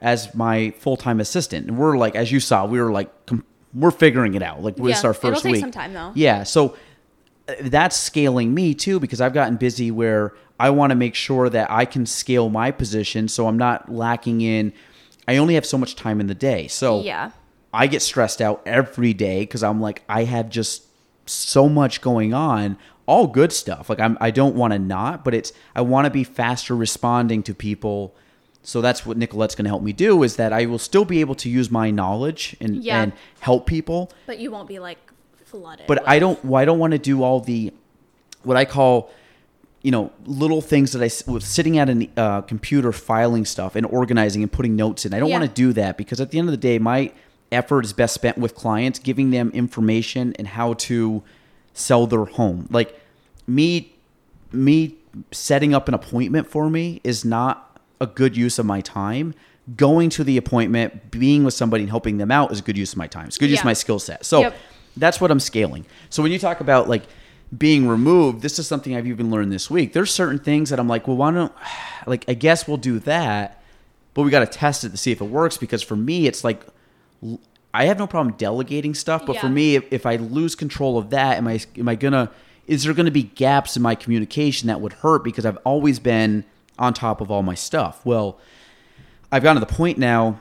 as 0.00 0.34
my 0.34 0.70
full 0.78 0.96
time 0.96 1.20
assistant, 1.20 1.66
and 1.68 1.78
we're 1.78 1.96
like, 1.96 2.14
as 2.16 2.30
you 2.32 2.40
saw, 2.40 2.66
we 2.66 2.80
were 2.80 2.90
like, 2.90 3.08
we're 3.72 3.90
figuring 3.92 4.34
it 4.34 4.42
out. 4.42 4.62
Like 4.62 4.76
this 4.76 4.98
is 4.98 5.04
our 5.04 5.12
1st 5.14 5.28
it'll 5.28 5.40
take 5.40 5.52
week. 5.52 5.60
some 5.60 5.70
time, 5.70 5.92
though. 5.92 6.10
Yeah, 6.14 6.42
so 6.42 6.76
uh, 7.48 7.54
that's 7.62 7.96
scaling 7.96 8.52
me 8.52 8.74
too 8.74 8.98
because 9.00 9.20
I've 9.20 9.32
gotten 9.32 9.56
busy 9.56 9.90
where 9.92 10.34
I 10.58 10.70
want 10.70 10.90
to 10.90 10.96
make 10.96 11.14
sure 11.14 11.48
that 11.48 11.70
I 11.70 11.84
can 11.84 12.04
scale 12.04 12.48
my 12.50 12.70
position 12.72 13.28
so 13.28 13.46
I'm 13.46 13.58
not 13.58 13.90
lacking 13.90 14.40
in. 14.40 14.72
I 15.26 15.36
only 15.38 15.54
have 15.54 15.66
so 15.66 15.78
much 15.78 15.96
time 15.96 16.20
in 16.20 16.26
the 16.26 16.34
day, 16.34 16.68
so 16.68 17.00
Yeah. 17.02 17.30
I 17.72 17.86
get 17.86 18.02
stressed 18.02 18.40
out 18.40 18.62
every 18.66 19.12
day 19.14 19.40
because 19.40 19.62
I'm 19.62 19.80
like 19.80 20.02
I 20.08 20.24
have 20.24 20.48
just 20.48 20.84
so 21.26 21.68
much 21.68 22.00
going 22.00 22.32
on, 22.34 22.76
all 23.06 23.26
good 23.26 23.52
stuff. 23.52 23.88
Like 23.90 24.00
I'm 24.00 24.16
I 24.20 24.30
don't 24.30 24.54
want 24.54 24.72
to 24.72 24.78
not, 24.78 25.24
but 25.24 25.34
it's 25.34 25.52
I 25.74 25.80
want 25.82 26.04
to 26.04 26.10
be 26.10 26.24
faster 26.24 26.76
responding 26.76 27.42
to 27.44 27.54
people. 27.54 28.14
So 28.62 28.80
that's 28.80 29.04
what 29.04 29.16
Nicolette's 29.18 29.54
going 29.54 29.64
to 29.64 29.70
help 29.70 29.82
me 29.82 29.92
do 29.92 30.22
is 30.22 30.36
that 30.36 30.52
I 30.52 30.64
will 30.66 30.78
still 30.78 31.04
be 31.04 31.20
able 31.20 31.34
to 31.36 31.50
use 31.50 31.70
my 31.70 31.90
knowledge 31.90 32.56
and 32.60 32.82
Yeah. 32.82 33.02
and 33.02 33.12
help 33.40 33.66
people 33.66 34.10
But 34.26 34.38
you 34.38 34.50
won't 34.50 34.68
be 34.68 34.78
like 34.78 34.98
flooded. 35.44 35.86
but 35.86 35.98
with- 36.00 36.08
I 36.08 36.18
don't. 36.18 36.42
well, 36.44 36.60
I 36.62 36.64
don't 36.64 36.78
want 36.78 36.92
to 36.92 36.98
do 36.98 37.22
all 37.22 37.40
the 37.40 37.72
what 38.42 38.56
I 38.56 38.64
call, 38.66 39.10
you 39.84 39.90
know, 39.92 40.10
little 40.24 40.60
things 40.62 40.92
that 40.92 41.00
I 41.02 41.30
with 41.30 41.44
sitting 41.44 41.78
at 41.78 41.88
a 41.90 42.08
uh, 42.16 42.40
computer 42.40 42.90
filing 42.90 43.44
stuff 43.44 43.76
and 43.76 43.84
organizing 43.86 44.42
and 44.42 44.50
putting 44.50 44.74
notes 44.74 45.04
in. 45.04 45.12
I 45.14 45.20
don't 45.20 45.28
Yeah. 45.28 45.38
want 45.38 45.48
to 45.50 45.54
do 45.54 45.72
that 45.74 45.96
because 45.98 46.20
at 46.20 46.30
the 46.30 46.38
end 46.38 46.48
of 46.48 46.52
the 46.52 46.56
day, 46.56 46.78
my 46.78 47.12
effort 47.52 47.84
is 47.84 47.92
best 47.92 48.14
spent 48.14 48.38
with 48.38 48.54
clients, 48.54 48.98
giving 48.98 49.30
them 49.30 49.50
information 49.54 50.34
and 50.38 50.48
how 50.48 50.72
to 50.88 51.22
sell 51.74 52.06
their 52.06 52.24
home. 52.24 52.66
Like 52.70 52.98
me, 53.46 53.92
me 54.52 54.94
setting 55.32 55.74
up 55.74 55.86
an 55.86 55.94
appointment 55.94 56.48
for 56.48 56.70
me 56.70 57.00
is 57.04 57.24
not 57.24 57.78
a 58.00 58.06
good 58.06 58.36
use 58.36 58.58
of 58.58 58.64
my 58.66 58.80
time. 58.80 59.34
Going 59.76 60.08
to 60.10 60.24
the 60.24 60.36
appointment, 60.38 61.10
being 61.10 61.44
with 61.44 61.54
somebody 61.54 61.82
and 61.84 61.90
helping 61.90 62.16
them 62.16 62.30
out 62.30 62.52
is 62.52 62.60
a 62.60 62.62
good 62.62 62.76
use 62.78 62.92
of 62.92 62.98
my 62.98 63.06
time. 63.06 63.26
It's 63.26 63.36
good 63.38 63.50
use 63.50 63.60
of 63.60 63.64
my 63.66 63.72
skill 63.74 63.98
set. 63.98 64.24
So 64.24 64.40
Yep. 64.40 64.56
that's 64.96 65.20
what 65.20 65.30
I'm 65.30 65.40
scaling. 65.40 65.84
So 66.10 66.22
when 66.22 66.32
you 66.32 66.38
talk 66.38 66.60
about 66.60 66.88
like 66.88 67.02
being 67.56 67.86
removed, 67.86 68.42
this 68.42 68.58
is 68.58 68.66
something 68.66 68.96
I've 68.96 69.06
even 69.06 69.30
learned 69.30 69.52
this 69.52 69.70
week. 69.70 69.92
There's 69.92 70.12
certain 70.12 70.38
things 70.38 70.70
that 70.70 70.78
I'm 70.78 70.88
like, 70.88 71.06
well, 71.06 71.16
why 71.16 71.30
don't 71.30 71.52
like 72.06 72.24
I 72.28 72.34
guess 72.34 72.66
we'll 72.66 72.76
do 72.76 72.98
that, 73.00 73.62
but 74.12 74.22
we 74.22 74.30
got 74.30 74.40
to 74.40 74.46
test 74.46 74.84
it 74.84 74.90
to 74.90 74.96
see 74.96 75.12
if 75.12 75.20
it 75.20 75.26
works 75.26 75.56
because 75.56 75.82
for 75.82 75.96
me 75.96 76.26
it's 76.26 76.44
like 76.44 76.62
I 77.72 77.86
have 77.86 77.98
no 77.98 78.06
problem 78.06 78.36
delegating 78.36 78.94
stuff, 78.94 79.26
but 79.26 79.36
for 79.38 79.48
me 79.48 79.76
if, 79.76 79.84
if 79.92 80.06
I 80.06 80.16
lose 80.16 80.54
control 80.54 80.98
of 80.98 81.10
that, 81.10 81.38
am 81.38 81.48
I 81.48 81.60
am 81.76 81.88
I 81.88 81.94
gonna 81.94 82.30
is 82.66 82.84
there 82.84 82.94
going 82.94 83.06
to 83.06 83.12
be 83.12 83.24
gaps 83.24 83.76
in 83.76 83.82
my 83.82 83.94
communication 83.94 84.68
that 84.68 84.80
would 84.80 84.94
hurt 84.94 85.22
because 85.22 85.44
I've 85.44 85.58
always 85.58 85.98
been 85.98 86.44
on 86.78 86.94
top 86.94 87.20
of 87.20 87.30
all 87.30 87.42
my 87.42 87.54
stuff? 87.54 88.04
Well, 88.04 88.38
I've 89.30 89.42
gotten 89.42 89.60
to 89.60 89.66
the 89.66 89.72
point 89.72 89.98
now 89.98 90.40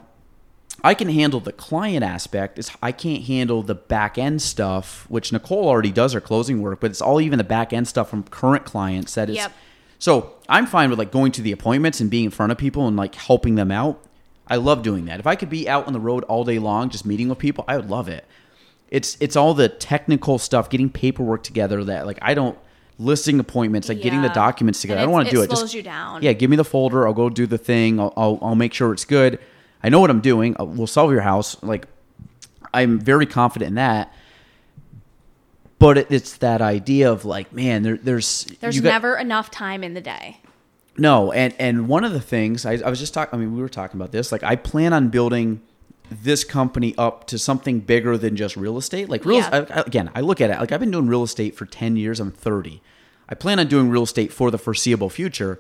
I 0.84 0.94
can 0.94 1.08
handle 1.08 1.40
the 1.40 1.54
client 1.54 2.04
aspect. 2.04 2.60
It's, 2.60 2.70
I 2.82 2.92
can't 2.92 3.24
handle 3.24 3.64
the 3.64 3.76
back 3.76 4.18
end 4.18 4.42
stuff, 4.42 5.06
which 5.10 5.32
Nicole 5.32 5.68
already 5.68 5.92
does 5.92 6.12
her 6.14 6.20
closing 6.20 6.62
work, 6.62 6.82
but 6.82 6.92
it's 6.92 7.02
all 7.02 7.22
even 7.22 7.38
the 7.38 7.44
back 7.46 7.72
end 7.72 7.88
stuff 7.88 8.10
from 8.10 8.24
current 8.24 8.66
clients 8.66 9.16
that 9.16 9.30
is. 9.30 9.38
Yep. 9.38 9.54
So 9.98 10.34
I'm 10.50 10.66
fine 10.66 10.90
with 10.90 11.00
like 11.00 11.12
going 11.12 11.32
to 11.34 11.42
the 11.42 11.54
appointments 11.54 12.02
and 12.02 12.10
being 12.10 12.26
in 12.26 12.32
front 12.32 12.52
of 12.52 12.58
people 12.58 12.88
and 12.88 12.98
like 12.98 13.16
helping 13.16 13.56
them 13.56 13.72
out. 13.72 14.04
I 14.46 14.58
love 14.58 14.84
doing 14.84 15.06
that. 15.06 15.22
If 15.22 15.28
I 15.28 15.38
could 15.38 15.50
be 15.50 15.70
out 15.70 15.88
on 15.88 15.94
the 15.94 16.02
road 16.02 16.26
all 16.26 16.44
day 16.44 16.60
long 16.60 16.90
just 16.90 17.06
meeting 17.06 17.30
with 17.30 17.40
people, 17.40 17.64
I 17.66 17.78
would 17.78 17.90
love 17.90 18.10
it. 18.10 18.26
It's 18.90 19.16
it's 19.22 19.38
all 19.38 19.54
the 19.54 19.70
technical 19.70 20.38
stuff, 20.38 20.70
getting 20.70 20.90
paperwork 20.90 21.44
together 21.44 21.82
that 21.86 22.06
like 22.06 22.20
I 22.22 22.34
don't 22.34 22.58
listing 23.00 23.40
appointments, 23.40 23.88
like 23.88 24.02
getting 24.02 24.22
the 24.22 24.30
documents 24.30 24.82
together. 24.82 25.00
I 25.00 25.04
don't 25.04 25.14
want 25.14 25.30
to 25.30 25.34
do 25.34 25.42
it 25.42 25.46
it. 25.46 25.50
Just 25.50 25.62
slows 25.62 25.74
you 25.74 25.82
down. 25.82 26.22
Yeah, 26.22 26.34
give 26.34 26.50
me 26.50 26.58
the 26.58 26.66
folder. 26.66 27.08
I'll 27.08 27.14
go 27.14 27.30
do 27.30 27.48
the 27.48 27.58
thing. 27.58 28.00
I'll, 28.00 28.14
I'll, 28.18 28.40
I'll 28.42 28.56
make 28.56 28.74
sure 28.74 28.92
it's 28.94 29.06
good. 29.06 29.40
I 29.84 29.90
know 29.90 30.00
what 30.00 30.10
I'm 30.10 30.22
doing. 30.22 30.56
Uh, 30.60 30.66
We'll 30.66 30.88
sell 30.88 31.12
your 31.12 31.22
house. 31.22 31.62
Like, 31.62 31.88
I'm 32.74 33.00
very 33.00 33.26
confident 33.26 33.70
in 33.70 33.76
that. 33.76 34.14
But 35.80 35.98
it, 35.98 36.08
it's 36.12 36.38
that 36.38 36.62
idea 36.62 37.12
of 37.12 37.26
like, 37.26 37.52
man, 37.52 37.84
there, 37.84 37.98
there's 37.98 38.46
There's 38.62 38.80
got- 38.80 38.90
never 38.90 39.18
enough 39.18 39.52
time 39.52 39.84
in 39.84 39.94
the 39.94 40.02
day. 40.02 40.40
no, 40.98 41.32
and 41.32 41.54
and 41.60 41.88
one 41.90 42.04
of 42.04 42.14
the 42.14 42.22
things 42.22 42.66
I, 42.66 42.74
I 42.86 42.90
was 42.90 43.00
just 43.00 43.14
talking. 43.14 43.38
I 43.38 43.42
mean, 43.42 43.54
we 43.56 43.62
were 43.62 43.70
talking 43.70 44.00
about 44.00 44.12
this. 44.12 44.32
Like, 44.32 44.44
I 44.44 44.56
plan 44.56 44.94
on 44.94 45.10
building 45.10 45.62
this 46.10 46.44
company 46.44 46.94
up 46.98 47.26
to 47.28 47.38
something 47.40 47.80
bigger 47.80 48.18
than 48.18 48.36
just 48.36 48.56
real 48.56 48.78
estate. 48.78 49.10
Like, 49.10 49.26
real 49.26 49.40
Yeah. 49.40 49.66
I, 49.70 49.82
again, 49.82 50.10
I 50.16 50.22
look 50.22 50.40
at 50.40 50.50
it 50.52 50.60
like 50.60 50.72
I've 50.72 50.80
been 50.80 50.92
doing 50.92 51.08
real 51.08 51.24
estate 51.24 51.56
for 51.56 51.66
ten 51.66 51.96
years. 51.98 52.20
I'm 52.20 52.32
30. 52.32 52.82
I 53.28 53.36
plan 53.36 53.60
on 53.60 53.68
doing 53.68 53.90
real 53.90 54.04
estate 54.04 54.32
for 54.32 54.52
the 54.52 54.58
foreseeable 54.58 55.10
future, 55.10 55.60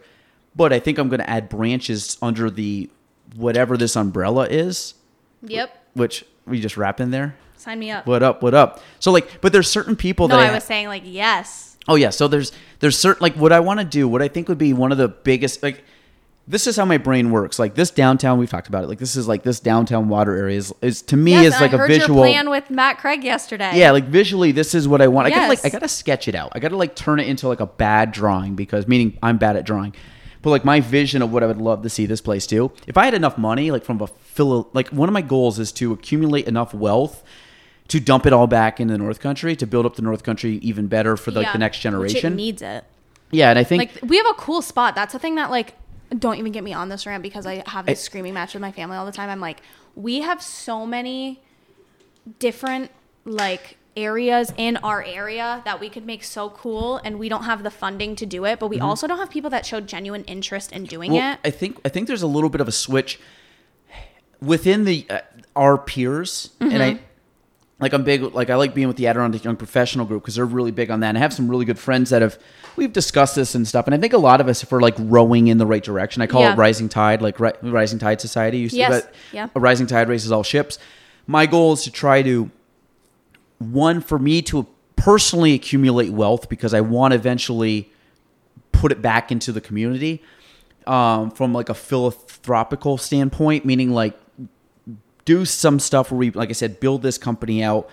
but 0.56 0.72
I 0.72 0.80
think 0.80 0.98
I'm 1.00 1.10
going 1.10 1.22
to 1.22 1.30
add 1.30 1.50
branches 1.50 2.18
under 2.22 2.50
the 2.52 2.90
whatever 3.36 3.78
this 3.78 3.95
umbrella 3.95 4.48
is, 4.50 4.94
Yep. 5.44 5.76
which 5.94 6.26
we 6.45 6.60
just 6.62 6.78
wrap 6.78 7.00
in 7.00 7.12
there. 7.12 7.36
Sign 7.58 7.80
me 7.80 7.91
up. 7.91 8.06
What 8.06 8.24
up? 8.24 8.41
What 8.44 8.54
up? 8.54 8.82
So 9.00 9.12
like, 9.12 9.40
but 9.41 9.54
there's 9.54 9.70
certain 9.70 9.95
people 9.95 10.28
no, 10.28 10.38
that 10.38 10.50
I 10.50 10.54
was 10.54 10.64
saying 10.64 10.88
like 10.88 11.04
yes. 11.06 11.78
Oh 11.88 11.95
yeah, 11.95 12.10
so 12.12 12.28
there's 12.28 12.52
there's 12.80 12.98
certain 12.98 13.22
like 13.22 13.36
what 13.36 13.52
I 13.54 13.60
want 13.62 13.80
to 13.80 13.86
do, 13.86 14.08
what 14.08 14.22
I 14.22 14.28
think 14.28 14.48
would 14.50 14.58
be 14.58 14.74
one 14.74 14.91
of 14.91 14.98
the 14.98 15.08
biggest 15.08 15.64
like 15.64 15.84
this 16.45 16.68
is 16.68 16.76
how 16.76 16.84
my 16.84 16.98
brain 16.98 17.32
works. 17.32 17.58
Like 17.58 17.74
this 17.76 17.90
downtown, 17.90 18.38
we've 18.38 18.50
talked 18.50 18.68
about 18.68 18.84
it. 18.84 18.88
Like 18.88 19.00
this 19.00 19.16
is 19.16 19.30
like 19.30 19.44
this 19.44 19.62
downtown 19.62 20.10
water 20.10 20.36
area 20.36 20.58
is, 20.58 20.74
is 20.82 21.02
to 21.04 21.16
me 21.16 21.32
Yes, 21.32 21.56
is 21.56 21.62
like 21.62 21.72
I 21.72 21.76
a 21.76 21.78
heard 21.78 21.88
visual. 21.88 22.18
your 22.18 22.26
plan 22.26 22.50
with 22.50 22.70
Matt 22.70 22.98
Craig 22.98 23.24
yesterday. 23.24 23.72
yeah, 23.78 23.91
like 23.91 24.06
visually, 24.06 24.52
this 24.52 24.76
is 24.76 24.86
what 24.88 25.02
I 25.02 25.08
want. 25.08 25.28
I 25.28 25.30
gotta 25.30 25.48
like 25.48 25.64
I 25.64 25.70
gotta 25.70 25.88
sketch 25.88 26.28
it 26.28 26.36
out. 26.36 26.52
I 26.54 26.60
gotta 26.60 26.76
like 26.76 26.95
turn 26.95 27.22
it 27.22 27.28
into 27.28 27.48
like 27.48 27.62
a 27.62 27.66
bad 27.66 28.12
drawing 28.12 28.56
because 28.56 28.88
meaning 28.90 29.18
I'm 29.24 29.38
bad 29.38 29.56
at 29.56 29.66
drawing. 29.66 29.95
But 30.44 30.52
like 30.52 30.64
my 30.65 30.80
vision 30.82 31.22
of 31.24 31.34
what 31.34 31.41
I 31.41 31.48
would 31.48 31.57
love 31.61 31.82
to 31.82 31.90
see 31.90 32.06
this 32.06 32.22
place 32.22 32.45
do. 32.45 32.72
If 32.86 32.98
I 32.98 33.06
had 33.06 33.15
enough 33.15 33.38
money, 33.38 33.72
like 33.72 33.84
from 33.84 33.99
a 34.02 34.07
philo, 34.07 34.68
like 34.74 34.90
one 34.90 35.10
of 35.10 35.14
my 35.14 35.22
goals 35.24 35.57
is 35.57 35.72
to 35.74 35.91
accumulate 35.94 36.48
enough 36.48 36.74
wealth 36.74 37.24
to 37.88 37.99
dump 37.99 38.26
it 38.26 38.34
all 38.34 38.45
back 38.45 38.80
into 38.80 38.91
the 38.94 38.98
North 38.98 39.20
Country 39.20 39.56
to 39.56 39.65
build 39.65 39.86
up 39.86 39.95
the 39.95 40.02
North 40.03 40.24
Country 40.24 40.57
even 40.57 40.88
better 40.88 41.18
for 41.18 41.32
like 41.32 41.45
Yeah, 41.48 41.53
the 41.53 41.60
next 41.60 41.80
generation. 41.80 42.34
it 42.34 42.36
needs 42.36 42.61
it. 42.61 42.84
yeah, 43.32 43.49
and 43.49 43.57
I 43.57 43.64
think 43.64 43.80
Like 43.94 44.10
we 44.10 44.18
have 44.18 44.26
a 44.28 44.34
cool 44.36 44.61
spot. 44.61 44.94
That's 44.95 45.14
the 45.14 45.20
thing 45.20 45.36
that 45.36 45.49
like 45.49 45.76
don't 46.20 46.38
even 46.38 46.52
get 46.52 46.64
me 46.64 46.74
on 46.74 46.90
this 46.90 47.07
rant 47.07 47.24
because 47.24 47.45
I 47.48 47.64
have 47.65 47.86
this 47.88 47.99
screaming 48.02 48.34
match 48.36 48.53
with 48.53 48.61
my 48.61 48.72
family 48.72 48.98
all 48.98 49.06
the 49.06 49.11
time. 49.11 49.30
I'm 49.30 49.40
like, 49.40 49.61
we 49.95 50.22
have 50.22 50.41
so 50.44 50.86
many 50.86 51.41
different 52.40 52.91
like 53.26 53.78
areas 53.95 54.52
in 54.57 54.78
our 54.78 55.03
area 55.03 55.61
that 55.65 55.80
we 55.80 55.90
could 55.90 56.06
make 56.06 56.24
so 56.24 56.49
cool 56.49 56.98
and 57.03 57.20
we 57.20 57.30
don't 57.30 57.44
have 57.44 57.61
the 57.64 57.70
funding 57.72 58.15
to 58.15 58.26
do 58.26 58.44
it, 58.45 58.60
but 58.60 58.68
we 58.68 58.80
also 58.80 59.06
don't 59.07 59.20
have 59.20 59.30
people 59.30 59.49
that 59.52 59.65
show 59.65 59.80
genuine 59.80 60.24
interest 60.26 60.72
in 60.72 60.86
doing 60.86 61.11
Mm-hmm. 61.11 61.18
Well, 61.20 61.34
it. 61.34 61.40
I 61.44 61.52
think 61.52 61.80
I 61.86 61.90
think 61.90 62.07
there's 62.07 62.24
a 62.24 62.28
little 62.28 62.49
bit 62.49 62.61
of 62.61 62.68
a 62.68 62.72
switch 62.72 63.20
within 64.41 64.86
the 64.86 65.06
uh, 65.10 65.20
our 65.56 65.78
peers, 65.78 66.49
and 66.60 66.72
Mm-hmm. 66.72 66.82
I 66.82 66.99
like 67.80 67.91
I'm 67.91 68.03
big 68.03 68.22
like 68.34 68.49
I 68.49 68.56
like 68.56 68.74
being 68.74 68.88
with 68.88 68.95
the 68.98 69.07
Adirondack 69.07 69.44
Young 69.44 69.57
Professional 69.57 70.06
Group 70.06 70.24
because 70.24 70.36
they're 70.36 70.45
really 70.45 70.72
big 70.72 70.90
on 70.90 71.02
that. 71.02 71.10
And 71.10 71.18
I 71.18 71.22
have 71.22 71.34
some 71.34 71.49
really 71.49 71.65
good 71.65 71.78
friends 71.80 72.11
that 72.11 72.22
have 72.22 72.38
we've 72.78 72.94
discussed 72.94 73.36
this 73.36 73.56
and 73.56 73.68
stuff, 73.68 73.88
and 73.88 73.94
I 73.94 73.98
think 73.98 74.14
a 74.14 74.18
lot 74.18 74.40
of 74.40 74.48
us 74.48 74.64
if 74.64 74.72
we're 74.72 74.80
like 74.80 74.95
rowing 74.98 75.48
in 75.48 75.57
the 75.57 75.65
right 75.65 75.84
direction. 75.84 76.22
I 76.22 76.28
call 76.28 76.41
Yeah. 76.41 76.53
it 76.53 76.57
rising 76.57 76.88
tide, 76.88 77.22
like 77.22 77.40
ri- 77.40 77.52
rising 77.61 77.99
tide 77.99 78.22
society. 78.22 78.60
Used 78.60 78.76
Yes. 78.76 79.02
to, 79.02 79.07
but 79.07 79.15
Yeah. 79.34 79.48
a 79.53 79.60
rising 79.60 79.86
tide 79.88 80.07
raises 80.07 80.32
all 80.32 80.44
ships. 80.44 80.78
my 81.28 81.45
goal 81.45 81.74
is 81.74 81.84
to 81.84 81.91
try 81.91 82.22
to 82.22 82.49
one 83.72 84.02
for 84.02 84.19
me 84.19 84.41
to 84.44 84.68
personally 84.95 85.53
accumulate 85.53 86.11
wealth 86.11 86.49
because 86.49 86.73
I 86.73 86.81
want 86.81 87.11
to 87.14 87.15
eventually 87.15 87.91
put 88.72 88.91
it 88.91 89.02
back 89.02 89.31
into 89.31 89.52
the 89.52 89.61
community 89.61 90.22
um, 90.88 91.31
from 91.31 91.53
like 91.53 91.69
a 91.69 91.73
philanthropical 91.73 92.98
standpoint, 92.98 93.65
meaning 93.65 93.91
like 93.91 94.18
do 95.26 95.45
some 95.45 95.80
stuff 95.80 96.11
where 96.11 96.18
we, 96.18 96.31
like 96.31 96.49
I 96.49 96.53
said, 96.53 96.80
build 96.80 97.02
this 97.02 97.18
company 97.18 97.64
out 97.64 97.90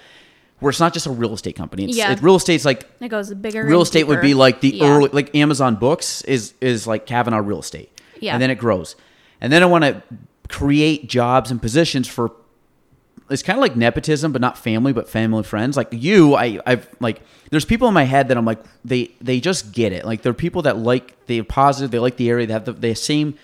where 0.59 0.71
it's 0.71 0.81
not 0.81 0.93
just 0.93 1.07
a 1.07 1.11
real 1.11 1.33
estate 1.33 1.57
company. 1.57 1.85
It's, 1.85 1.97
Yeah. 1.97 2.13
it, 2.13 2.21
real 2.23 2.37
estate's 2.37 2.65
like 2.65 2.89
It 3.01 3.09
goes 3.09 3.33
bigger. 3.35 3.65
real 3.65 3.81
estate 3.83 4.05
would 4.09 4.21
be 4.21 4.35
like 4.35 4.61
the 4.61 4.71
Yeah. 4.77 4.89
early 4.89 5.09
like 5.13 5.35
Amazon 5.35 5.77
books 5.77 6.23
is 6.23 6.55
is 6.61 6.87
like 6.87 7.07
Kavanaugh 7.07 7.39
real 7.39 7.61
estate. 7.61 7.91
Yeah. 8.21 8.35
And 8.35 8.43
then 8.43 8.51
it 8.51 8.57
grows. 8.57 8.97
And 9.41 9.51
then 9.53 9.63
I 9.63 9.67
want 9.67 9.85
to 9.85 10.03
create 10.49 11.09
jobs 11.09 11.51
and 11.51 11.63
positions 11.63 12.09
for 12.09 12.33
it's 13.31 13.43
kind 13.43 13.57
of 13.59 13.61
like 13.61 13.77
nepotism, 13.77 14.33
but 14.33 14.41
not 14.41 14.59
family, 14.59 14.93
but 14.93 15.09
family 15.09 15.43
friends. 15.43 15.77
Like 15.77 15.89
you, 15.93 16.35
I, 16.35 16.61
I've 16.67 16.89
like 17.01 17.21
there's 17.51 17.65
people 17.65 17.89
in 17.89 17.95
my 17.95 18.05
head 18.05 18.29
that 18.29 18.37
I'm 18.37 18.45
like 18.45 18.63
they 18.85 19.13
they 19.21 19.41
just 19.41 19.73
get 19.73 19.93
it. 19.93 20.05
Like 20.05 20.23
they're 20.23 20.35
people 20.35 20.63
that 20.63 20.77
like 20.79 21.17
they're 21.27 21.45
positive, 21.45 21.91
they 21.91 21.99
like 21.99 22.17
the 22.17 22.29
area, 22.29 22.47
they 22.47 22.53
have 22.53 22.65
the, 22.65 22.73
the 22.73 22.95
same 22.95 23.35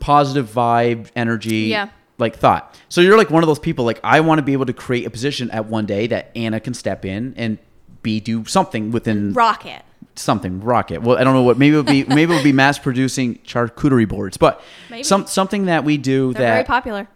positive 0.00 0.48
vibe, 0.50 1.08
energy, 1.16 1.56
Yeah. 1.68 1.88
like 2.18 2.36
thought. 2.36 2.74
So 2.88 3.00
you're 3.00 3.16
like 3.16 3.30
one 3.30 3.42
of 3.42 3.46
those 3.46 3.58
people. 3.58 3.84
Like 3.84 4.00
I 4.04 4.20
want 4.20 4.38
to 4.38 4.42
be 4.42 4.52
able 4.52 4.66
to 4.66 4.72
create 4.72 5.06
a 5.06 5.10
position 5.10 5.50
at 5.50 5.66
one 5.66 5.86
day 5.86 6.06
that 6.08 6.30
Anna 6.36 6.60
can 6.60 6.74
step 6.74 7.04
in 7.04 7.34
and 7.36 7.58
be 8.02 8.20
do 8.20 8.44
something 8.44 8.92
within 8.92 9.32
rocket. 9.32 9.82
something 10.14 10.60
rocket. 10.60 11.02
Well, 11.02 11.18
I 11.18 11.24
don't 11.24 11.34
know 11.34 11.42
what. 11.42 11.58
Maybe 11.58 11.74
it 11.74 11.78
would 11.78 11.86
be 11.86 12.04
maybe 12.04 12.32
it 12.32 12.36
would 12.36 12.44
be 12.44 12.52
mass 12.64 12.78
producing 12.78 13.36
charcuterie 13.38 14.08
boards, 14.08 14.36
but 14.36 14.60
Maybe. 14.90 15.02
some 15.02 15.26
something 15.26 15.66
that 15.66 15.82
we 15.84 15.96
do 15.96 16.32
They're 16.32 16.52
very 16.52 16.64
popular. 16.64 17.08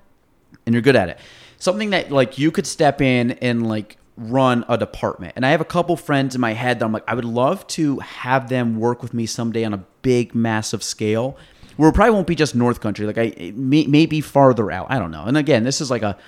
and 0.66 0.74
you're 0.74 0.82
good 0.82 0.96
at 0.96 1.08
it. 1.10 1.18
Something 1.60 1.90
that 1.90 2.10
like 2.10 2.38
you 2.38 2.50
could 2.50 2.66
step 2.66 3.00
in 3.00 3.32
and 3.32 3.68
like 3.68 3.96
run 4.16 4.64
a 4.68 4.76
department. 4.76 5.34
And 5.36 5.46
I 5.46 5.50
have 5.50 5.60
a 5.60 5.64
couple 5.64 5.96
friends 5.96 6.34
in 6.34 6.40
my 6.40 6.52
head 6.52 6.80
that 6.80 6.84
I'm 6.84 6.92
like, 6.92 7.04
I 7.06 7.14
would 7.14 7.24
love 7.24 7.64
to 7.68 8.00
have 8.00 8.48
them 8.48 8.80
work 8.80 9.00
with 9.00 9.14
me 9.14 9.26
someday 9.26 9.64
on 9.64 9.72
a 9.72 9.84
big, 10.02 10.34
massive 10.34 10.82
scale. 10.82 11.36
Where 11.76 11.88
it 11.88 11.94
probably 11.94 12.12
won't 12.12 12.26
be 12.26 12.34
just 12.34 12.54
North 12.54 12.80
Country, 12.80 13.06
like 13.06 13.16
I 13.16 13.52
may, 13.54 13.86
maybe 13.86 14.20
farther 14.20 14.70
out. 14.70 14.88
I 14.90 14.98
don't 14.98 15.12
know. 15.12 15.24
And 15.24 15.36
again, 15.38 15.62
this 15.62 15.80
is 15.80 15.90
like 15.90 16.02
a 16.02 16.18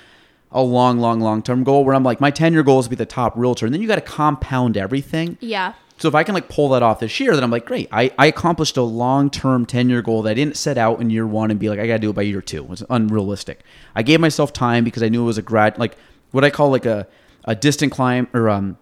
a 0.52 0.62
long, 0.62 0.98
long, 0.98 1.20
long 1.20 1.42
term 1.42 1.64
goal 1.64 1.84
where 1.84 1.94
I'm 1.94 2.04
like, 2.04 2.20
my 2.20 2.30
10 2.30 2.52
year 2.52 2.62
goal 2.62 2.78
is 2.78 2.86
to 2.86 2.90
be 2.90 2.96
the 2.96 3.06
top 3.06 3.36
realtor, 3.36 3.66
and 3.66 3.74
then 3.74 3.82
you 3.82 3.88
got 3.88 3.96
to 3.96 4.00
compound 4.00 4.76
everything. 4.76 5.38
Yeah. 5.40 5.72
So 6.02 6.08
if 6.08 6.16
I 6.16 6.24
can 6.24 6.34
like 6.34 6.48
pull 6.48 6.70
that 6.70 6.82
off 6.82 6.98
this 6.98 7.20
year, 7.20 7.32
then 7.32 7.44
I'm 7.44 7.52
like, 7.52 7.64
great. 7.64 7.88
I, 7.92 8.10
I 8.18 8.26
accomplished 8.26 8.76
a 8.76 8.82
long 8.82 9.30
term 9.30 9.64
10 9.64 9.88
year 9.88 10.02
goal 10.02 10.22
that 10.22 10.30
I 10.30 10.34
didn't 10.34 10.56
set 10.56 10.76
out 10.76 11.00
in 11.00 11.10
year 11.10 11.24
one 11.28 11.52
and 11.52 11.60
be 11.60 11.68
like, 11.68 11.78
I 11.78 11.86
got 11.86 11.92
to 11.92 11.98
do 12.00 12.10
it 12.10 12.14
by 12.14 12.22
year 12.22 12.42
two. 12.42 12.66
It's 12.72 12.82
unrealistic. 12.90 13.60
I 13.94 14.02
gave 14.02 14.18
myself 14.18 14.52
time 14.52 14.82
because 14.82 15.04
I 15.04 15.08
knew 15.08 15.22
it 15.22 15.26
was 15.26 15.38
a 15.38 15.42
grad, 15.42 15.78
like 15.78 15.96
what 16.32 16.42
I 16.42 16.50
call 16.50 16.72
like 16.72 16.86
a, 16.86 17.06
a 17.44 17.54
distant 17.54 17.92
climb 17.92 18.26
or 18.34 18.50
um, 18.50 18.78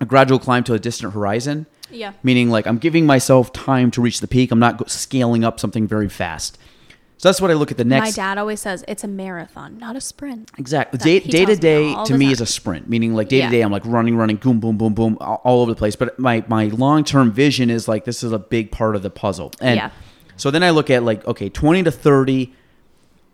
a 0.00 0.04
gradual 0.04 0.40
climb 0.40 0.64
to 0.64 0.74
a 0.74 0.80
distant 0.80 1.12
horizon. 1.12 1.66
Yeah. 1.92 2.14
Meaning 2.24 2.50
like 2.50 2.66
I'm 2.66 2.78
giving 2.78 3.06
myself 3.06 3.52
time 3.52 3.92
to 3.92 4.00
reach 4.00 4.18
the 4.18 4.26
peak. 4.26 4.50
I'm 4.50 4.58
not 4.58 4.90
scaling 4.90 5.44
up 5.44 5.60
something 5.60 5.86
very 5.86 6.08
fast. 6.08 6.58
So 7.24 7.30
that's 7.30 7.40
what 7.40 7.50
I 7.50 7.54
look 7.54 7.70
at 7.70 7.78
the 7.78 7.86
next. 7.86 8.04
My 8.04 8.10
dad 8.10 8.36
always 8.36 8.60
says 8.60 8.84
it's 8.86 9.02
a 9.02 9.08
marathon, 9.08 9.78
not 9.78 9.96
a 9.96 10.00
sprint. 10.02 10.50
Exactly. 10.58 10.98
That- 10.98 11.04
Day, 11.04 11.20
day 11.20 11.46
to 11.46 11.56
day 11.56 11.94
to 12.04 12.18
me 12.18 12.26
time. 12.26 12.32
is 12.32 12.42
a 12.42 12.44
sprint, 12.44 12.86
meaning 12.86 13.14
like 13.14 13.30
day 13.30 13.40
to 13.40 13.48
day, 13.48 13.62
I'm 13.62 13.72
like 13.72 13.86
running, 13.86 14.14
running, 14.14 14.36
boom, 14.36 14.60
boom, 14.60 14.76
boom, 14.76 14.92
boom, 14.92 15.16
all, 15.22 15.40
all 15.42 15.62
over 15.62 15.72
the 15.72 15.78
place. 15.78 15.96
But 15.96 16.18
my, 16.18 16.44
my 16.48 16.66
long 16.66 17.02
term 17.02 17.32
vision 17.32 17.70
is 17.70 17.88
like 17.88 18.04
this 18.04 18.22
is 18.22 18.32
a 18.32 18.38
big 18.38 18.70
part 18.70 18.94
of 18.94 19.02
the 19.02 19.08
puzzle. 19.08 19.52
And 19.62 19.76
Yeah. 19.76 19.90
so 20.36 20.50
then 20.50 20.62
I 20.62 20.68
look 20.68 20.90
at 20.90 21.02
like, 21.02 21.26
okay, 21.26 21.48
20 21.48 21.84
to 21.84 21.90
30, 21.90 22.52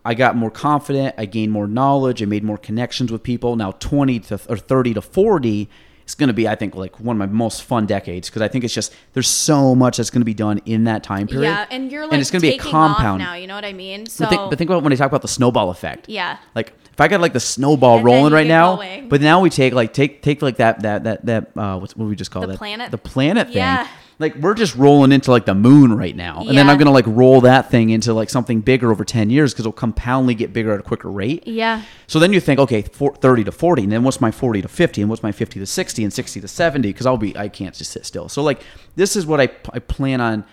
I 0.05 0.13
got 0.13 0.37
more 0.37 0.51
confident, 0.51 1.13
I 1.17 1.25
gained 1.25 1.51
more 1.51 1.67
knowledge, 1.67 2.23
I 2.23 2.27
made 2.27 2.45
more 2.45 2.57
connections 2.57 3.11
with 3.11 3.23
people. 3.23 3.57
Now 3.57 3.71
20 3.71 4.19
to 4.21 4.39
or 4.47 4.55
30 4.55 4.93
to 4.93 5.01
40 5.01 5.69
is 6.07 6.15
going 6.15 6.27
to 6.27 6.33
be, 6.33 6.47
I 6.47 6.55
think, 6.55 6.75
like 6.75 6.99
one 6.99 7.15
of 7.15 7.19
my 7.19 7.25
most 7.33 7.63
fun 7.63 7.85
decades 7.85 8.29
because 8.29 8.41
I 8.41 8.47
think 8.47 8.63
it's 8.63 8.73
just 8.73 8.93
there's 9.13 9.27
so 9.27 9.75
much 9.75 9.97
that's 9.97 10.09
going 10.09 10.21
to 10.21 10.25
be 10.25 10.33
done 10.33 10.59
in 10.65 10.83
that 10.85 11.03
time 11.03 11.27
period. 11.27 11.49
Yeah, 11.49 11.65
and 11.71 11.91
you're 11.91 12.05
like 12.07 12.19
it's 12.19 12.31
going 12.31 12.41
to 12.41 12.47
be 12.47 12.55
a 12.55 12.57
taking 12.57 12.71
compound. 12.71 13.21
off 13.21 13.27
now. 13.27 13.33
You 13.35 13.47
know 13.47 13.55
what 13.55 13.65
I 13.65 13.73
mean? 13.73 14.05
So 14.05 14.25
But 14.25 14.29
think, 14.29 14.49
but 14.49 14.57
think 14.57 14.69
about 14.69 14.83
when 14.83 14.89
they 14.91 14.95
talk 14.97 15.07
about 15.11 15.21
the 15.21 15.27
snowball 15.27 15.69
effect. 15.69 16.09
yeah, 16.09 16.37
Like 16.55 16.73
if 16.91 16.99
I 16.99 17.07
got 17.07 17.21
like 17.21 17.33
the 17.33 17.39
snowball 17.39 17.97
And 17.97 18.05
rolling 18.05 18.33
right 18.33 18.47
now, 18.47 18.75
going. 18.75 19.07
but 19.09 19.21
now 19.21 19.39
we 19.41 19.49
take 19.49 19.73
like 19.73 19.93
take 19.93 20.21
take 20.21 20.41
like 20.41 20.57
that 20.57 20.81
that 20.81 21.03
that 21.05 21.25
that 21.25 21.51
uh 21.57 21.79
what's 21.79 21.95
what 21.95 22.05
do 22.05 22.09
we 22.09 22.15
just 22.15 22.31
call 22.31 22.41
The 22.41 22.49
that 22.49 22.57
planet? 22.57 22.91
the 22.91 22.97
planet 22.97 23.47
thing. 23.47 23.57
Yeah. 23.57 23.87
Like 24.21 24.35
we're 24.35 24.53
just 24.53 24.75
rolling 24.75 25.11
into 25.11 25.31
like 25.31 25.45
the 25.45 25.55
moon 25.55 25.93
right 25.97 26.15
now, 26.15 26.45
and 26.47 26.57
then 26.57 26.69
I'm 26.69 26.77
gonna 26.77 26.91
like 26.91 27.07
roll 27.07 27.41
that 27.41 27.71
thing 27.71 27.89
into 27.89 28.13
like 28.13 28.29
something 28.29 28.61
bigger 28.61 28.91
over 28.91 29.03
ten 29.03 29.29
years 29.29 29.51
because 29.51 29.63
it'll 29.63 29.71
compoundly 29.73 30.35
get 30.35 30.53
bigger 30.53 30.71
at 30.73 30.79
a 30.79 30.83
quicker 30.83 31.11
rate. 31.11 31.47
yeah, 31.47 31.81
So 32.07 32.19
then 32.19 32.31
you 32.31 32.39
think, 32.39 32.59
okay, 32.59 32.81
30 32.81 33.43
to 33.45 33.51
40, 33.51 33.83
and 33.83 33.91
then 33.91 34.03
what's 34.03 34.21
my 34.21 34.31
40 34.31 34.61
to 34.61 34.67
50, 34.67 35.01
and 35.01 35.09
what's 35.09 35.23
my 35.23 35.31
50 35.31 35.59
to 35.59 35.65
60, 35.65 36.03
and 36.03 36.13
60 36.13 36.39
to 36.39 36.47
70? 36.47 36.89
Because 36.89 37.05
I'll 37.05 37.17
be, 37.17 37.35
I 37.35 37.49
can't 37.49 37.75
just 37.75 37.91
sit 37.91 38.05
still. 38.05 38.29
So 38.29 38.43
like, 38.43 38.61
this 38.95 39.15
is 39.15 39.25
what 39.25 39.41
I, 39.41 39.49
I 39.73 39.79
plan 39.79 40.21
on 40.21 40.45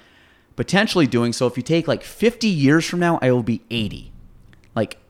potentially 0.57 1.07
doing. 1.07 1.33
So 1.33 1.47
if 1.47 1.57
you 1.57 1.63
take 1.63 1.87
like 1.87 2.03
50 2.03 2.49
years 2.49 2.85
from 2.87 3.01
now, 3.01 3.19
I 3.23 3.31
will 3.31 3.43
be 3.43 3.63
80. 3.71 4.13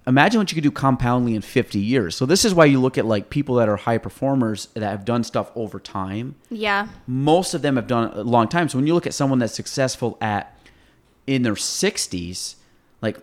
Imagine 0.09 0.41
what 0.41 0.51
you 0.51 0.57
could 0.57 0.65
do 0.65 0.71
compoundly 0.71 1.35
in 1.35 1.43
50 1.43 1.79
years. 1.79 2.17
So 2.17 2.25
this 2.27 2.45
is 2.45 2.55
why 2.55 2.65
you 2.65 2.81
look 2.81 2.97
at 2.97 3.05
like 3.05 3.29
people 3.29 3.57
that 3.57 3.69
are 3.69 3.77
high 3.77 3.99
performers 3.99 4.69
that 4.75 4.83
have 4.83 5.05
done 5.05 5.23
stuff 5.23 5.53
over 5.55 5.79
time 5.79 6.35
yeah, 6.51 6.89
most 7.07 7.53
of 7.55 7.61
them 7.63 7.77
have 7.77 7.87
done 7.87 8.11
it 8.11 8.17
a 8.17 8.23
long 8.23 8.49
time. 8.49 8.69
So 8.69 8.79
when 8.79 8.87
you 8.87 8.95
look 8.95 9.07
at 9.07 9.15
someone 9.15 9.39
that's 9.39 9.55
successful 9.55 10.17
at 10.21 10.59
in 11.27 11.43
their 11.43 11.55
60s, 11.55 12.55
like 13.03 13.19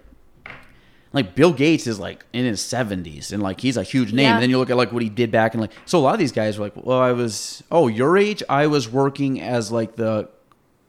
like 1.11 1.33
Bill 1.33 1.53
Gates 1.53 1.87
is 1.87 1.97
like 1.97 2.23
in 2.33 2.45
his 2.45 2.59
70s 2.61 3.31
and 3.31 3.41
like 3.41 3.61
he's 3.61 3.77
a 3.77 3.83
huge 3.83 4.13
name. 4.13 4.25
Yeah. 4.25 4.33
And 4.35 4.43
then 4.43 4.49
you 4.49 4.59
look 4.59 4.69
at 4.69 4.77
like 4.77 4.91
what 4.91 5.01
he 5.01 5.09
did 5.09 5.31
back 5.31 5.53
and 5.53 5.61
like 5.61 5.71
so 5.85 5.97
a 5.97 6.01
lot 6.01 6.13
of 6.13 6.19
these 6.19 6.31
guys 6.33 6.59
were 6.59 6.65
like, 6.65 6.85
well, 6.85 6.99
I 6.99 7.13
was 7.13 7.63
oh 7.71 7.87
your 7.87 8.17
age, 8.17 8.43
I 8.47 8.67
was 8.67 8.87
working 8.87 9.41
as 9.41 9.71
like 9.71 9.95
the 9.95 10.29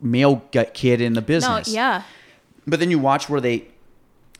male 0.00 0.42
gut 0.52 0.74
kid 0.74 1.00
in 1.00 1.14
the 1.14 1.20
no, 1.20 1.26
business. 1.26 1.68
yeah, 1.68 2.02
But 2.66 2.80
then 2.80 2.90
you 2.90 2.98
watch 2.98 3.28
where 3.30 3.40
they, 3.40 3.68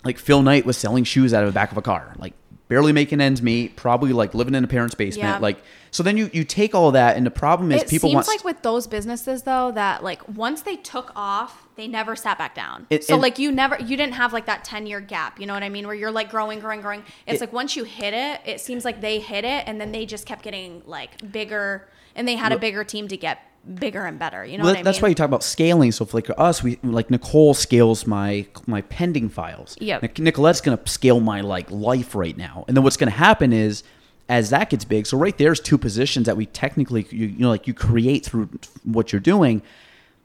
like 0.07 0.19
Phil 0.19 0.43
Knight 0.43 0.65
was 0.65 0.77
selling 0.77 1.05
shoes 1.05 1.35
out 1.35 1.43
of 1.45 1.49
the 1.49 1.55
back 1.55 1.71
of 1.73 1.77
a 1.77 1.83
car, 1.83 2.15
like 2.19 2.33
barely 2.69 2.93
making 2.93 3.21
ends 3.21 3.43
meet, 3.43 3.77
probably 3.77 4.13
like 4.13 4.35
living 4.35 4.55
in 4.55 4.65
a 4.65 4.67
parent's 4.67 4.95
basement. 4.95 5.29
Yeah. 5.29 5.39
Like, 5.39 5.59
so 5.93 6.03
then 6.03 6.17
you, 6.17 6.29
you 6.33 6.43
take 6.43 6.75
all 6.75 6.91
that, 6.93 7.17
and 7.17 7.25
the 7.25 7.31
problem 7.31 7.71
is 7.71 7.83
people 7.83 7.87
it 7.87 7.91
people 7.91 8.09
seems 8.09 8.15
want. 8.15 8.29
like 8.29 8.45
with 8.45 8.63
those 8.63 8.87
businesses 8.87 9.43
though 9.45 9.71
that 9.73 10.03
like 10.03 10.27
once 10.29 10.63
they 10.63 10.77
took 10.77 11.13
off, 11.15 11.67
they 11.77 11.87
never 11.87 12.17
sat 12.17 12.39
back 12.39 12.55
down. 12.55 12.87
It- 12.91 13.05
so 13.05 13.17
like 13.17 13.39
you 13.39 13.53
never, 13.53 13.77
you 13.79 13.97
didn't 13.97 14.15
have 14.15 14.33
like 14.33 14.47
that 14.47 14.65
ten 14.65 14.87
year 14.87 15.01
gap. 15.01 15.39
You 15.39 15.47
know 15.47 15.55
what 15.55 15.63
I 15.63 15.69
mean? 15.69 15.87
Where 15.87 15.95
you're 15.95 16.11
like 16.11 16.31
growing, 16.31 16.59
growing, 16.61 16.81
growing. 16.81 17.03
It's 17.27 17.37
It- 17.37 17.45
like 17.47 17.53
once 17.53 17.77
you 17.77 17.85
hit 17.85 18.15
it, 18.15 18.41
it 18.45 18.61
seems 18.61 18.85
like 18.85 19.01
they 19.01 19.21
hit 19.21 19.45
it, 19.45 19.65
and 19.67 19.81
then 19.81 19.93
they 19.93 20.07
just 20.07 20.27
kept 20.27 20.43
getting 20.43 20.83
like 20.87 21.31
bigger, 21.33 21.87
and 22.15 22.27
they 22.27 22.37
had 22.37 22.53
a 22.53 22.59
bigger 22.59 22.83
team 22.85 23.09
to 23.09 23.17
get 23.17 23.39
bigger 23.75 24.05
and 24.07 24.19
better. 24.19 24.45
You 24.45 24.59
know 24.59 24.65
Well, 24.65 24.73
what 24.75 24.81
I 24.81 24.83
that's 24.83 24.99
mean? 24.99 25.03
why 25.03 25.09
you 25.11 25.15
talk 25.15 25.27
about 25.27 25.43
scaling. 25.43 25.93
So 25.93 26.05
for 26.05 26.17
like 26.19 26.31
us, 26.39 26.63
we 26.63 26.79
like 26.83 27.11
Nicole 27.11 27.55
scales 27.55 28.07
my 28.07 28.47
my 28.67 28.83
pending 28.83 29.29
files. 29.29 29.77
Yeah, 29.81 29.99
Nic- 30.01 30.19
Nicolette's 30.19 30.61
gonna 30.61 30.81
scale 30.87 31.21
my 31.21 31.41
like 31.41 31.71
life 31.71 32.15
right 32.15 32.37
now, 32.37 32.65
and 32.69 32.77
then 32.77 32.85
what's 32.85 32.97
gonna 32.97 33.11
happen 33.11 33.53
is 33.53 33.83
as 34.29 34.51
that 34.51 34.71
gets 34.71 34.85
big. 34.85 35.07
So 35.07 35.17
right 35.19 35.37
there's 35.37 35.61
two 35.61 35.79
positions 35.79 36.27
that 36.27 36.37
we 36.37 36.47
technically 36.47 37.07
you, 37.11 37.27
you 37.27 37.39
know 37.39 37.49
like 37.51 37.67
you 37.67 37.75
create 37.75 38.25
through 38.25 38.49
what 38.85 39.13
you're 39.13 39.21
doing. 39.21 39.63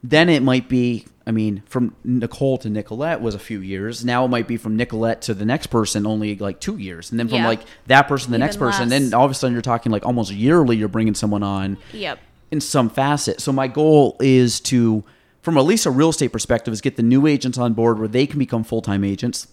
Then 0.04 0.30
it 0.30 0.42
might 0.42 0.68
be. 0.70 1.06
I 1.28 1.30
mean, 1.30 1.62
from 1.68 1.96
Nicole 2.04 2.58
to 2.58 2.70
Nicolette 2.70 3.22
was 3.22 3.36
a 3.36 3.40
few 3.40 3.60
years. 3.62 4.04
Now 4.04 4.26
it 4.26 4.30
might 4.30 4.48
be 4.48 4.58
from 4.58 4.76
Nicolette 4.76 5.22
to 5.24 5.36
the 5.36 5.46
next 5.46 5.68
person 5.68 6.08
only 6.08 6.36
like 6.36 6.60
two 6.60 6.78
years, 6.78 7.12
and 7.12 7.20
then 7.20 7.28
from 7.28 7.38
Yeah. 7.38 7.48
like 7.48 7.62
that 7.86 8.08
person 8.08 8.30
to 8.30 8.32
the 8.32 8.38
next 8.40 8.56
Even 8.56 8.68
person. 8.70 8.90
less. 8.90 9.00
Then 9.00 9.14
all 9.14 9.26
of 9.26 9.30
a 9.30 9.36
sudden 9.36 9.54
you're 9.54 9.62
talking 9.62 9.92
like 9.92 10.04
almost 10.04 10.32
yearly. 10.32 10.78
You're 10.78 10.88
bringing 10.88 11.14
someone 11.14 11.44
on 11.44 11.78
Yep. 11.94 12.18
In 12.52 12.62
some 12.62 12.90
facet. 12.90 13.42
So 13.42 13.52
my 13.52 13.68
goal 13.68 14.18
is 14.20 14.60
to, 14.62 15.04
from 15.42 15.58
at 15.58 15.62
least 15.62 15.86
a 15.86 15.92
real 15.92 16.10
estate 16.10 16.30
perspective, 16.30 16.74
is 16.74 16.82
get 16.82 16.98
the 16.98 17.04
new 17.04 17.26
agents 17.26 17.58
on 17.58 17.74
board 17.74 17.98
where 17.98 18.08
they 18.08 18.28
can 18.28 18.38
become 18.38 18.64
full 18.64 18.82
time 18.82 19.04
agents. 19.04 19.48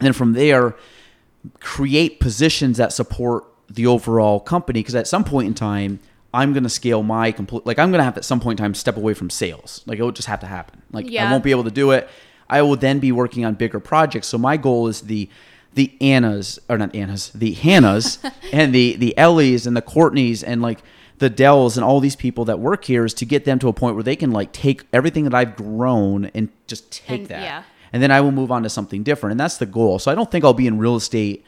And 0.00 0.06
then 0.06 0.12
from 0.12 0.32
there, 0.32 0.74
create 1.60 2.18
positions 2.20 2.78
that 2.78 2.92
support 2.92 3.44
the 3.68 3.86
overall 3.86 4.40
company. 4.40 4.80
Because 4.80 4.94
at 4.94 5.06
some 5.06 5.24
point 5.24 5.48
in 5.48 5.54
time, 5.54 6.00
I'm 6.32 6.52
going 6.52 6.64
to 6.64 6.70
scale 6.70 7.02
my 7.02 7.30
complete. 7.30 7.64
Like 7.64 7.78
I'm 7.78 7.90
going 7.90 8.00
to 8.00 8.04
have 8.04 8.16
at 8.16 8.24
some 8.24 8.40
point 8.40 8.58
in 8.58 8.64
time 8.64 8.74
step 8.74 8.96
away 8.96 9.14
from 9.14 9.30
sales. 9.30 9.82
Like 9.86 9.98
it 9.98 10.02
will 10.02 10.10
just 10.10 10.28
have 10.28 10.40
to 10.40 10.46
happen. 10.46 10.82
Like 10.90 11.06
I 11.14 11.30
won't 11.30 11.44
be 11.44 11.52
able 11.52 11.64
to 11.64 11.70
do 11.70 11.92
it. 11.92 12.08
I 12.48 12.62
will 12.62 12.76
then 12.76 12.98
be 12.98 13.12
working 13.12 13.44
on 13.44 13.54
bigger 13.54 13.80
projects. 13.80 14.26
So 14.26 14.38
my 14.38 14.56
goal 14.56 14.88
is 14.88 15.02
the 15.02 15.28
the 15.74 15.92
Annas 16.00 16.58
or 16.68 16.78
not 16.78 16.94
Annas, 16.94 17.30
the 17.30 17.54
Hannahs 17.54 18.18
and 18.52 18.74
the 18.74 18.96
the 18.96 19.16
Ellies 19.16 19.66
and 19.66 19.76
the 19.76 19.82
Courtneys 19.82 20.42
and 20.42 20.60
like 20.62 20.80
the 21.18 21.30
Dells 21.30 21.76
and 21.76 21.84
all 21.84 22.00
these 22.00 22.16
people 22.16 22.44
that 22.46 22.58
work 22.58 22.84
here 22.84 23.04
is 23.04 23.14
to 23.14 23.24
get 23.24 23.44
them 23.44 23.58
to 23.60 23.68
a 23.68 23.72
point 23.72 23.94
where 23.94 24.02
they 24.02 24.16
can 24.16 24.30
like 24.32 24.52
take 24.52 24.82
everything 24.92 25.24
that 25.24 25.34
I've 25.34 25.56
grown 25.56 26.26
and 26.34 26.48
just 26.66 26.90
take 26.92 27.20
And- 27.20 27.28
that. 27.28 27.42
yeah. 27.42 27.62
And 27.92 28.02
then 28.02 28.10
I 28.10 28.20
will 28.20 28.32
move 28.32 28.50
on 28.50 28.64
to 28.64 28.68
something 28.68 29.04
different. 29.04 29.30
And 29.32 29.40
that's 29.40 29.56
the 29.58 29.66
goal. 29.66 30.00
So 30.00 30.10
I 30.10 30.16
don't 30.16 30.28
think 30.28 30.44
I'll 30.44 30.52
be 30.52 30.66
in 30.66 30.78
real 30.78 30.96
estate. 30.96 31.44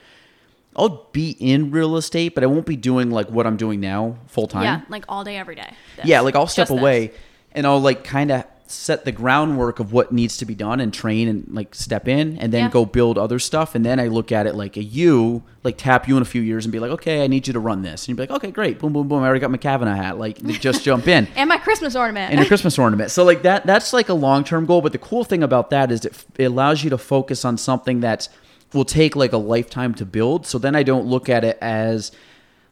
I'll 0.76 1.08
be 1.10 1.30
in 1.40 1.70
real 1.72 1.96
estate, 1.96 2.34
but 2.36 2.44
I 2.44 2.46
won't 2.46 2.66
be 2.66 2.76
doing 2.76 3.10
like 3.10 3.28
what 3.30 3.46
I'm 3.48 3.56
doing 3.56 3.80
now 3.80 4.16
full 4.28 4.46
time. 4.46 4.62
Yeah, 4.62 4.80
like 4.88 5.04
all 5.08 5.24
day, 5.24 5.36
every 5.38 5.56
day. 5.56 5.72
This. 5.96 6.06
Yeah, 6.06 6.20
like 6.20 6.36
I'll 6.36 6.46
step 6.46 6.64
Just 6.68 6.72
this. 6.74 6.80
away 6.80 7.10
and 7.52 7.66
I'll 7.66 7.80
like 7.80 8.04
kind 8.04 8.30
of 8.30 8.44
set 8.68 9.04
the 9.04 9.12
groundwork 9.12 9.78
of 9.78 9.92
what 9.92 10.10
needs 10.12 10.36
to 10.38 10.44
be 10.44 10.54
done 10.54 10.80
and 10.80 10.92
train 10.92 11.28
and 11.28 11.46
like 11.52 11.74
step 11.74 12.08
in 12.08 12.36
and 12.38 12.52
then 12.52 12.64
Yeah. 12.64 12.70
go 12.70 12.84
build 12.84 13.16
other 13.16 13.38
stuff 13.38 13.74
and 13.74 13.84
then 13.84 14.00
I 14.00 14.08
look 14.08 14.32
at 14.32 14.46
it 14.46 14.54
like 14.56 14.76
a 14.76 14.82
you 14.82 15.44
like 15.62 15.76
tap 15.78 16.08
you 16.08 16.16
in 16.16 16.22
a 16.22 16.26
few 16.26 16.42
years 16.42 16.64
and 16.64 16.72
be 16.72 16.78
like 16.80 16.90
okay 16.90 17.22
I 17.22 17.28
need 17.28 17.46
you 17.46 17.52
to 17.52 17.60
run 17.60 17.82
this 17.82 18.02
and 18.02 18.08
you'd 18.08 18.16
be 18.16 18.22
like 18.32 18.42
okay 18.42 18.50
great 18.50 18.78
boom 18.80 18.92
boom 18.92 19.06
boom 19.08 19.22
I 19.22 19.26
already 19.26 19.38
got 19.40 19.50
my 19.52 19.56
Kavanaugh 19.56 19.94
hat 19.94 20.18
like 20.18 20.42
just 20.60 20.82
jump 20.82 21.06
in 21.06 21.28
And 21.36 21.48
my 21.48 21.58
Christmas 21.58 21.94
ornament. 21.94 22.30
and 22.30 22.40
your 22.40 22.46
Christmas 22.48 22.76
ornament. 22.78 23.10
So 23.12 23.22
like 23.24 23.42
that 23.42 23.66
that's 23.66 23.92
like 23.92 24.08
a 24.08 24.14
long-term 24.14 24.66
goal, 24.66 24.82
but 24.82 24.90
the 24.92 24.98
cool 24.98 25.22
thing 25.22 25.42
about 25.44 25.70
that 25.70 25.92
is 25.92 26.04
it, 26.04 26.24
it 26.36 26.44
allows 26.44 26.82
you 26.82 26.90
to 26.90 26.98
focus 26.98 27.44
on 27.44 27.56
something 27.58 28.00
that 28.00 28.28
will 28.72 28.84
take 28.84 29.14
like 29.14 29.32
a 29.32 29.36
lifetime 29.38 29.94
to 29.94 30.04
build. 30.04 30.44
So 30.44 30.58
then 30.58 30.74
I 30.74 30.82
don't 30.82 31.06
look 31.06 31.28
at 31.28 31.44
it 31.44 31.56
as 31.60 32.10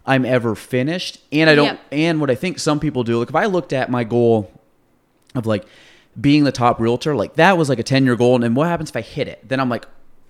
I'm 0.06 0.24
ever 0.24 0.54
finished. 0.56 1.20
And 1.30 1.48
I 1.48 1.54
don't 1.54 1.66
Yep. 1.66 1.80
and 1.92 2.20
what 2.20 2.30
I 2.30 2.34
think 2.34 2.58
some 2.58 2.80
people 2.80 3.04
do, 3.04 3.20
like 3.20 3.28
if 3.28 3.34
I 3.36 3.46
looked 3.46 3.72
at 3.72 3.90
my 3.90 4.02
goal 4.02 4.50
of 5.34 5.46
like 5.46 5.66
being 6.20 6.44
the 6.44 6.52
top 6.52 6.80
realtor, 6.80 7.14
like 7.16 7.34
that 7.34 7.58
was 7.58 7.68
like 7.68 7.78
a 7.78 7.84
10-year 7.84 8.16
goal 8.16 8.34
and 8.34 8.44
then 8.44 8.54
what 8.54 8.68
happens 8.68 8.90
if 8.90 8.96
I 8.96 9.00
hit 9.00 9.28
it? 9.28 9.48
Then 9.48 9.60
I'm 9.60 9.68
like 9.68 9.86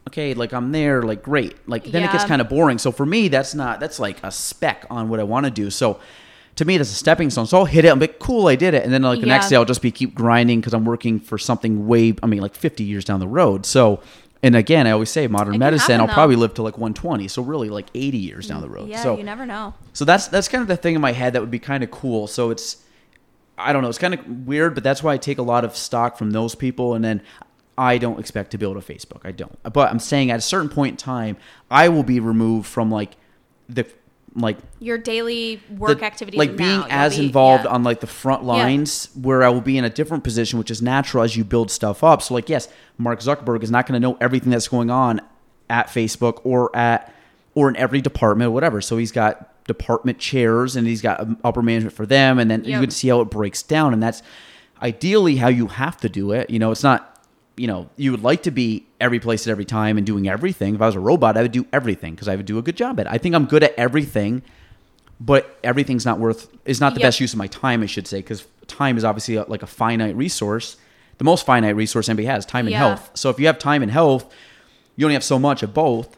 okay, 0.09 0.35
like 0.35 0.53
I'm 0.53 0.73
there, 0.73 1.03
like 1.03 1.23
great. 1.23 1.57
Like 1.69 1.85
then 1.85 2.05
it 2.05 2.13
gets 2.13 2.25
kind 2.25 2.41
of 2.41 2.49
boring. 2.49 2.79
So 2.79 2.93
for 2.93 3.07
me, 3.07 3.29
that's 3.29 3.55
not 3.55 3.81
that's 3.81 3.99
like 3.99 4.23
a 4.23 4.31
speck 4.31 4.87
on 4.91 5.09
what 5.09 5.21
I 5.21 5.23
want 5.23 5.47
to 5.47 5.51
do. 5.51 5.71
So 5.71 6.01
to 6.57 6.65
me, 6.65 6.77
that's 6.77 6.91
a 6.91 6.95
stepping 6.95 7.31
stone. 7.31 7.47
So 7.47 7.59
I'll 7.59 7.65
hit 7.65 7.85
it. 7.85 7.89
I'm 7.89 7.99
like, 7.99 8.19
cool, 8.19 8.47
I 8.47 8.55
did 8.55 8.75
it. 8.75 8.85
And 8.85 8.93
then 8.93 9.03
like 9.03 9.21
the 9.21 9.27
next 9.27 9.49
day, 9.49 9.57
I'll 9.57 9.65
just 9.65 9.83
be 9.83 9.91
keep 9.91 10.15
grinding 10.15 10.61
because 10.61 10.75
I'm 10.75 10.85
working 10.85 11.19
for 11.19 11.39
something 11.39 11.87
way, 11.87 12.15
I 12.23 12.27
mean, 12.27 12.41
like 12.41 12.55
50 12.55 12.85
years 12.85 13.05
down 13.05 13.21
the 13.21 13.29
road. 13.29 13.67
So, 13.67 14.01
and 14.43 14.55
again, 14.55 14.87
I 14.87 14.93
always 14.93 15.11
say 15.11 15.27
modern 15.27 15.59
medicine, 15.59 15.93
happen, 15.93 16.01
I'll 16.03 16.07
though. 16.07 16.13
probably 16.13 16.37
live 16.37 16.55
to 16.55 16.63
like 16.63 16.79
120. 16.79 17.27
So 17.29 17.43
really 17.43 17.71
like 17.71 17.87
80 17.95 18.19
years 18.19 18.47
down 18.47 18.59
mm, 18.59 18.63
the 18.63 18.69
road. 18.69 18.89
yeah, 18.89 19.03
so 19.03 19.17
you 19.17 19.25
never 19.25 19.47
know. 19.47 19.75
so 19.95 20.05
that's 20.05 20.29
that's 20.29 20.49
kind 20.49 20.63
of 20.63 20.69
the 20.69 20.77
thing 20.77 20.95
in 20.95 21.01
my 21.01 21.13
head 21.13 21.33
that 21.33 21.41
would 21.41 21.51
be 21.51 21.59
kind 21.59 21.83
of 21.83 21.91
cool. 21.91 22.27
So 22.27 22.51
it's 22.51 22.84
I 23.57 23.73
don't 23.73 23.83
know, 23.83 23.89
it's 23.89 23.99
kind 23.99 24.15
of 24.15 24.47
weird, 24.47 24.75
but 24.75 24.83
that's 24.85 25.03
why 25.03 25.15
I 25.15 25.17
take 25.19 25.39
a 25.39 25.43
lot 25.43 25.65
of 25.65 25.77
stock 25.77 26.17
from 26.19 26.33
those 26.33 26.55
people 26.55 26.95
and 26.95 27.05
then 27.05 27.23
I 27.79 27.99
don't 27.99 28.19
expect 28.21 28.51
to 28.53 28.59
build 28.59 28.77
a 28.77 28.81
Facebook. 28.81 29.21
I 29.25 29.33
don't. 29.33 29.57
But 29.73 29.91
I'm 29.91 29.99
saying 29.99 30.31
at 30.31 30.39
a 30.39 30.43
certain 30.43 30.69
point 30.69 30.93
in 30.93 30.97
time, 30.97 31.37
I 31.71 31.89
will 31.89 32.03
be 32.05 32.21
removed 32.21 32.67
from 32.69 32.91
like 32.91 33.17
the 33.69 33.87
like 34.37 34.59
Your 34.81 34.99
daily 34.99 35.63
work 35.71 36.01
the- 36.01 36.05
activities. 36.05 36.39
like 36.39 36.57
being 36.57 36.71
you'll 36.81 36.87
as 36.91 37.17
be- 37.17 37.27
involved 37.27 37.65
yeah. 37.65 37.71
on 37.71 37.85
like 37.85 38.01
the 38.01 38.07
front 38.09 38.43
lines 38.45 39.09
where 39.21 39.45
I 39.45 39.49
will 39.49 39.61
be 39.61 39.79
in 39.79 39.85
a 39.85 39.91
different 39.91 40.25
position, 40.25 40.59
which 40.59 40.73
is 40.73 40.83
natural 40.83 41.23
as 41.23 41.37
you 41.37 41.45
build 41.45 41.71
stuff 41.71 42.03
up. 42.03 42.21
So 42.23 42.35
like, 42.35 42.49
yes, 42.49 42.69
Mark 42.99 43.21
Zuckerberg 43.21 43.63
is 43.63 43.71
not 43.71 43.87
going 43.87 44.01
to 44.01 44.01
know 44.01 44.17
everything 44.21 44.51
that's 44.51 44.67
going 44.67 44.91
on 44.91 45.21
at 45.71 45.87
Facebook 45.87 46.41
or 46.45 46.75
at 46.77 47.15
or 47.55 47.69
in 47.69 47.77
every 47.77 48.01
department 48.01 48.49
or 48.49 48.51
whatever. 48.53 48.81
So 48.81 48.97
he's 48.97 49.13
got 49.13 49.54
department 49.67 50.19
chairs 50.19 50.77
and 50.77 50.87
he's 50.87 51.01
got 51.03 51.21
um, 51.21 51.39
upper 51.45 51.63
management 51.63 51.95
for 51.95 52.07
them, 52.07 52.39
and 52.39 52.51
then 52.51 52.65
you 52.65 52.73
Yep. 52.73 52.81
can 52.81 52.91
see 52.91 53.09
how 53.09 53.21
it 53.21 53.31
breaks 53.31 53.63
down, 53.63 53.93
and 53.93 54.03
that's 54.03 54.23
ideally 54.83 55.37
how 55.37 55.49
you 55.49 55.67
have 55.69 55.97
to 55.99 56.09
do 56.09 56.33
it. 56.33 56.51
You 56.51 56.59
know, 56.59 56.71
it's 56.71 56.83
not. 56.83 57.11
You 57.57 57.69
know, 57.69 57.89
you 57.97 58.11
would 58.11 58.25
like 58.25 58.43
to 58.43 58.51
be 58.51 58.85
every 59.01 59.21
place 59.21 59.47
at 59.47 59.51
every 59.53 59.65
time 59.65 59.97
and 59.97 60.05
doing 60.05 60.29
everything. 60.29 60.75
If 60.75 60.83
I 60.83 60.87
was 60.87 60.97
a 60.97 61.01
robot, 61.01 61.37
I 61.37 61.43
would 61.43 61.53
do 61.53 61.65
everything 61.73 62.15
because 62.17 62.27
I 62.27 62.35
would 62.35 62.47
do 62.47 62.59
a 62.59 62.63
good 62.63 62.77
job 62.77 62.99
at 62.99 63.07
it. 63.07 63.13
I 63.13 63.17
think 63.19 63.33
I'm 63.37 63.45
good 63.47 63.63
at 63.63 63.75
everything 63.79 64.43
but 65.21 65.57
everything's 65.63 66.05
not 66.05 66.19
worth 66.19 66.49
is 66.65 66.81
not 66.81 66.95
the 66.95 66.99
Yep. 67.01 67.07
best 67.07 67.21
use 67.21 67.33
of 67.33 67.39
my 67.39 67.47
time 67.47 67.85
i 67.85 67.87
should 67.87 68.09
say 68.09 68.19
because 68.19 68.45
time 68.67 68.97
is 68.97 69.05
obviously 69.05 69.37
a, 69.37 69.45
like 69.45 69.63
a 69.63 69.67
finite 69.67 70.17
resource 70.17 70.77
the 71.19 71.25
most 71.25 71.47
finite 71.47 71.77
resource 71.77 72.09
anybody 72.09 72.27
has 72.27 72.45
time 72.45 72.67
and 72.67 72.73
Yeah. 72.73 72.79
health 72.79 73.13
so 73.15 73.31
if 73.31 73.39
you 73.39 73.47
have 73.47 73.57
time 73.61 73.81
and 73.83 73.93
health 73.93 74.27
you 74.97 75.07
only 75.07 75.15
have 75.15 75.23
so 75.23 75.39
much 75.39 75.63
of 75.63 75.73
both 75.73 76.17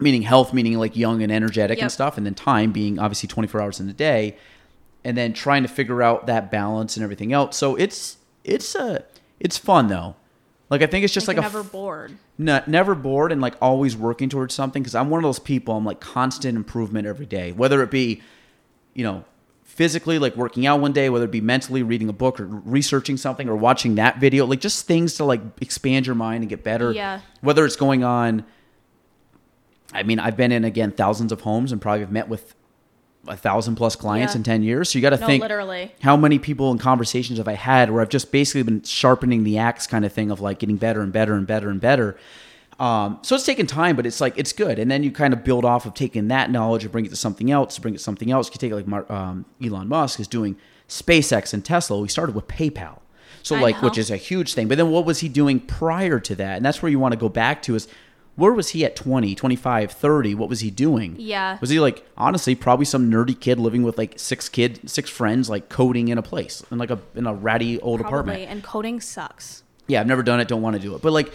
meaning 0.00 0.22
health 0.22 0.52
meaning 0.52 0.78
like 0.78 0.96
young 0.96 1.22
and 1.22 1.30
energetic 1.32 1.80
and 1.82 1.92
stuff 1.92 2.16
and 2.16 2.24
then 2.26 2.34
time 2.34 2.72
being 2.72 2.98
obviously 2.98 3.26
24 3.28 3.60
hours 3.60 3.80
in 3.80 3.86
the 3.86 3.92
day 3.92 4.36
and 5.04 5.16
then 5.16 5.32
trying 5.32 5.62
to 5.62 5.68
figure 5.68 6.02
out 6.02 6.26
that 6.26 6.50
balance 6.50 6.96
and 6.96 7.04
everything 7.04 7.32
else 7.32 7.56
so 7.56 7.74
it's 7.76 8.18
it's 8.44 8.74
a 8.74 9.04
it's 9.40 9.56
fun 9.58 9.88
though 9.88 10.14
like 10.70 10.82
i 10.82 10.86
think 10.86 11.04
it's 11.04 11.14
just 11.14 11.28
Like 11.28 11.36
like, 11.36 11.44
you're 11.44 11.60
a 11.60 11.62
never 11.62 11.70
bored. 11.70 12.18
no, 12.36 12.62
never 12.66 12.94
bored 12.94 13.32
and 13.32 13.40
like 13.40 13.54
always 13.60 13.96
working 13.96 14.28
towards 14.28 14.54
something 14.54 14.82
because 14.82 14.94
I'm 14.94 15.08
one 15.10 15.18
of 15.18 15.22
those 15.28 15.38
people. 15.38 15.74
I'm 15.76 15.84
like 15.84 15.98
constant 16.00 16.56
improvement 16.56 17.06
every 17.06 17.26
day, 17.26 17.52
whether 17.52 17.82
it 17.82 17.90
be, 17.90 18.20
you 18.94 19.02
know, 19.02 19.24
physically 19.64 20.18
like 20.18 20.36
working 20.36 20.66
out 20.66 20.80
one 20.80 20.92
day, 20.92 21.08
whether 21.08 21.24
it 21.24 21.30
be 21.30 21.40
mentally 21.40 21.82
reading 21.82 22.08
a 22.08 22.12
book 22.12 22.38
or 22.38 22.44
researching 22.46 23.16
something 23.16 23.48
or 23.48 23.56
watching 23.56 23.94
that 23.94 24.18
video, 24.20 24.44
like 24.44 24.60
just 24.60 24.86
things 24.86 25.14
to 25.14 25.24
like 25.24 25.40
expand 25.62 26.04
your 26.06 26.14
mind 26.14 26.42
and 26.42 26.50
get 26.50 26.62
better. 26.62 26.92
Yeah. 26.92 27.20
Whether 27.40 27.64
it's 27.64 27.76
going 27.76 28.04
on. 28.04 28.44
I 29.92 30.02
mean, 30.02 30.18
I've 30.18 30.36
been 30.36 30.52
in 30.52 30.64
again 30.64 30.92
thousands 30.92 31.32
of 31.32 31.40
homes 31.42 31.72
and 31.72 31.80
probably 31.80 32.00
have 32.00 32.12
met 32.12 32.28
with 32.28 32.54
a 33.26 33.36
thousand 33.36 33.76
plus 33.76 33.96
clients 33.96 34.34
Yeah. 34.34 34.38
in 34.38 34.42
ten 34.44 34.62
years. 34.62 34.88
So 34.90 34.98
you 34.98 35.02
got 35.02 35.10
to 35.10 35.18
No, 35.18 35.26
think 35.26 35.42
literally. 35.42 35.92
how 36.00 36.16
many 36.16 36.38
people 36.38 36.70
and 36.70 36.78
conversations 36.80 37.38
have 37.38 37.48
I 37.48 37.54
had 37.54 37.90
where 37.90 38.00
I've 38.00 38.08
just 38.08 38.30
basically 38.32 38.62
been 38.62 38.82
sharpening 38.84 39.44
the 39.44 39.58
axe 39.58 39.86
kind 39.86 40.04
of 40.04 40.12
thing 40.12 40.30
of 40.30 40.40
like 40.40 40.58
getting 40.58 40.76
better 40.76 41.00
and 41.00 41.12
better 41.12 41.34
and 41.34 41.46
better 41.46 41.68
and 41.70 41.80
better. 41.80 42.16
Um, 42.78 43.18
so 43.22 43.34
it's 43.34 43.44
taken 43.44 43.66
time, 43.66 43.96
but 43.96 44.06
it's 44.06 44.20
like 44.20 44.34
it's 44.36 44.52
good. 44.52 44.78
And 44.78 44.90
then 44.90 45.02
you 45.02 45.10
kind 45.10 45.34
of 45.34 45.42
build 45.42 45.64
off 45.64 45.84
of 45.84 45.94
taking 45.94 46.28
that 46.28 46.50
knowledge 46.50 46.84
and 46.84 46.92
bring 46.92 47.04
it 47.06 47.08
to 47.10 47.16
something 47.16 47.50
else, 47.50 47.76
bring 47.78 47.94
it 47.94 47.98
to 47.98 48.02
something 48.04 48.30
else. 48.30 48.46
You 48.46 48.52
can 48.52 48.60
take 48.60 48.70
it 48.70 48.76
like 48.76 48.86
Mar- 48.86 49.10
um, 49.12 49.44
Elon 49.62 49.88
Musk 49.88 50.20
is 50.20 50.28
doing 50.28 50.56
SpaceX 50.88 51.52
and 51.52 51.64
Tesla. 51.64 51.98
We 51.98 52.08
started 52.08 52.34
with 52.36 52.46
PayPal. 52.46 53.00
So 53.42 53.56
I 53.56 53.60
like, 53.60 53.82
which 53.82 53.96
is 53.98 54.10
a 54.10 54.16
huge 54.16 54.54
thing. 54.54 54.68
But 54.68 54.76
then 54.78 54.90
what 54.90 55.04
was 55.06 55.20
he 55.20 55.28
doing 55.28 55.58
prior 55.60 56.20
to 56.20 56.34
that? 56.36 56.56
And 56.56 56.64
that's 56.64 56.82
where 56.82 56.90
you 56.90 56.98
want 56.98 57.12
to 57.12 57.18
go 57.18 57.28
back 57.28 57.62
to 57.62 57.74
is 57.74 57.88
where 58.38 58.52
was 58.52 58.68
he 58.70 58.84
at 58.84 58.94
20, 58.94 59.34
25, 59.34 59.90
30? 59.90 60.34
What 60.36 60.48
was 60.48 60.60
he 60.60 60.70
doing? 60.70 61.16
Yeah. 61.18 61.58
Was 61.60 61.70
he 61.70 61.80
like 61.80 62.06
honestly 62.16 62.54
probably 62.54 62.84
some 62.84 63.10
nerdy 63.10 63.38
kid 63.38 63.58
living 63.58 63.82
with 63.82 63.98
like 63.98 64.18
six 64.18 64.48
kid, 64.48 64.88
six 64.88 65.10
friends, 65.10 65.50
like 65.50 65.68
coding 65.68 66.06
in 66.08 66.18
a 66.18 66.22
place 66.22 66.62
in 66.70 66.78
like 66.78 66.90
a 66.90 67.00
in 67.16 67.26
a 67.26 67.34
ratty 67.34 67.80
old 67.80 68.00
Probably. 68.00 68.18
apartment? 68.18 68.50
And 68.50 68.62
coding 68.62 69.00
sucks. 69.00 69.64
Yeah, 69.88 70.00
I've 70.00 70.06
never 70.06 70.22
done 70.22 70.38
it, 70.38 70.46
don't 70.48 70.62
want 70.62 70.76
to 70.76 70.80
do 70.82 70.94
it. 70.94 71.02
But 71.02 71.12
like 71.12 71.32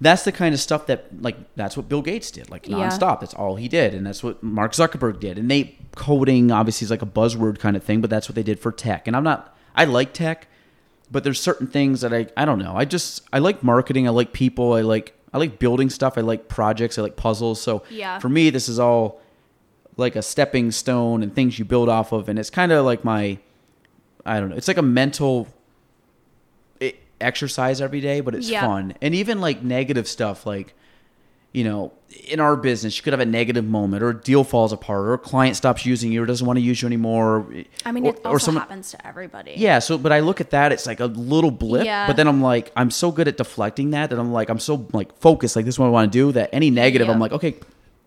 that's 0.00 0.24
the 0.24 0.32
kind 0.32 0.54
of 0.54 0.60
stuff 0.60 0.86
that 0.86 1.06
like 1.22 1.36
that's 1.56 1.76
what 1.76 1.88
Bill 1.88 2.02
Gates 2.02 2.30
did, 2.30 2.48
like 2.50 2.66
Yeah. 2.68 2.76
nonstop. 2.76 3.20
That's 3.20 3.34
all 3.34 3.56
he 3.56 3.68
did, 3.68 3.92
and 3.94 4.06
that's 4.06 4.22
what 4.22 4.42
Mark 4.42 4.72
Zuckerberg 4.72 5.20
did. 5.20 5.38
And 5.38 5.50
they 5.50 5.76
coding 5.94 6.50
obviously 6.50 6.86
is 6.86 6.90
like 6.90 7.02
a 7.02 7.06
buzzword 7.06 7.58
kind 7.58 7.76
of 7.76 7.82
thing, 7.84 8.00
but 8.00 8.08
that's 8.10 8.28
what 8.28 8.34
they 8.34 8.42
did 8.42 8.58
for 8.60 8.72
tech. 8.72 9.06
And 9.06 9.14
I'm 9.14 9.24
not 9.24 9.56
I 9.74 9.84
like 9.84 10.12
tech, 10.14 10.48
but 11.10 11.22
there's 11.24 11.40
certain 11.40 11.66
things 11.66 12.00
that 12.00 12.14
I 12.14 12.28
I 12.36 12.44
don't 12.46 12.58
know. 12.58 12.74
I 12.76 12.84
just 12.86 13.22
I 13.32 13.40
like 13.40 13.62
marketing. 13.62 14.06
I 14.06 14.10
like 14.10 14.32
people. 14.32 14.72
I 14.72 14.80
like 14.82 15.12
I 15.36 15.38
like 15.38 15.58
building 15.58 15.90
stuff. 15.90 16.16
I 16.16 16.22
like 16.22 16.48
projects. 16.48 16.98
I 16.98 17.02
like 17.02 17.16
puzzles. 17.16 17.60
So 17.60 17.82
Yeah. 17.90 18.18
for 18.18 18.28
me, 18.30 18.48
this 18.50 18.68
is 18.68 18.78
all 18.78 19.20
like 19.98 20.16
a 20.16 20.22
stepping 20.22 20.70
stone 20.72 21.22
and 21.22 21.34
things 21.34 21.58
you 21.58 21.64
build 21.64 21.88
off 21.88 22.12
of, 22.12 22.28
and 22.28 22.38
it's 22.38 22.50
kind 22.50 22.72
of 22.72 22.84
like 22.84 23.04
my 23.04 23.38
I 24.24 24.40
don't 24.40 24.48
know. 24.50 24.56
It's 24.56 24.66
like 24.68 24.76
a 24.78 24.82
mental 24.82 25.46
exercise 27.20 27.80
every 27.80 28.00
day, 28.00 28.20
but 28.20 28.34
it's 28.34 28.48
Yeah. 28.50 28.60
fun. 28.66 28.94
And 29.00 29.14
even 29.14 29.40
like 29.40 29.62
negative 29.62 30.06
stuff, 30.06 30.44
like 30.44 30.74
you 31.56 31.64
know, 31.64 31.90
in 32.28 32.38
our 32.38 32.54
business, 32.54 32.96
you 32.98 33.02
could 33.02 33.14
have 33.14 33.20
a 33.20 33.24
negative 33.26 33.64
moment, 33.64 34.02
or 34.02 34.10
a 34.10 34.20
deal 34.20 34.44
falls 34.44 34.72
apart, 34.72 35.00
or 35.06 35.14
a 35.14 35.18
client 35.18 35.56
stops 35.56 35.86
using 35.86 36.12
you, 36.12 36.22
or 36.22 36.26
doesn't 36.26 36.46
want 36.46 36.58
to 36.58 36.60
use 36.60 36.82
you 36.82 36.86
anymore. 36.86 37.46
I 37.86 37.92
mean, 37.92 38.04
or, 38.06 38.10
it 38.10 38.20
or 38.24 38.32
also 38.32 38.46
someone- 38.46 38.60
happens 38.62 38.90
to 38.90 39.06
everybody. 39.06 39.54
yeah, 39.56 39.78
so 39.78 39.96
but 39.96 40.12
I 40.12 40.20
look 40.20 40.40
at 40.42 40.50
that, 40.50 40.70
it's 40.70 40.86
like 40.86 41.00
a 41.00 41.06
little 41.06 41.50
blip. 41.50 41.86
Yeah. 41.86 42.06
But 42.06 42.16
then 42.16 42.28
I'm 42.28 42.42
like, 42.42 42.72
I'm 42.76 42.90
so 42.90 43.10
good 43.10 43.26
at 43.26 43.38
deflecting 43.38 43.90
that 43.92 44.10
that 44.10 44.18
I'm 44.18 44.32
like, 44.32 44.50
I'm 44.50 44.58
so 44.58 44.86
like 44.92 45.16
focused, 45.18 45.56
like 45.56 45.64
this 45.64 45.76
is 45.76 45.78
what 45.78 45.86
I 45.86 45.90
want 45.90 46.12
to 46.12 46.18
do. 46.18 46.30
That 46.32 46.50
any 46.52 46.70
negative, 46.70 47.06
Yeah. 47.06 47.14
I'm 47.14 47.20
like, 47.20 47.32
okay, 47.32 47.54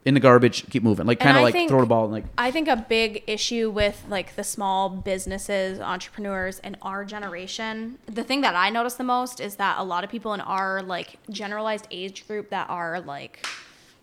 in 0.06 0.14
the 0.14 0.20
garbage, 0.20 0.70
keep 0.70 0.82
moving. 0.82 1.06
Like 1.06 1.20
kind 1.20 1.38
of 1.38 1.44
like 1.44 1.54
think- 1.54 1.70
throw 1.70 1.82
the 1.82 1.88
ball 1.88 2.06
and 2.06 2.14
like 2.14 2.26
I 2.38 2.52
think 2.52 2.68
a 2.68 2.78
big 2.78 3.24
issue 3.28 3.70
with 3.70 4.06
like 4.10 4.36
the 4.36 4.44
small 4.44 4.90
businesses, 4.90 5.80
entrepreneurs 5.80 6.60
in 6.60 6.78
our 6.82 7.04
generation, 7.04 8.00
the 8.06 8.24
thing 8.24 8.42
that 8.42 8.56
I 8.56 8.70
notice 8.70 8.96
the 8.96 9.04
most 9.04 9.40
is 9.40 9.56
that 9.56 9.78
a 9.78 9.84
lot 9.84 10.04
of 10.04 10.10
people 10.10 10.34
in 10.34 10.42
our 10.42 10.82
like 10.82 11.18
generalized 11.30 11.88
age 11.92 12.26
group 12.28 12.50
that 12.50 12.70
are 12.70 13.02
like 13.02 13.46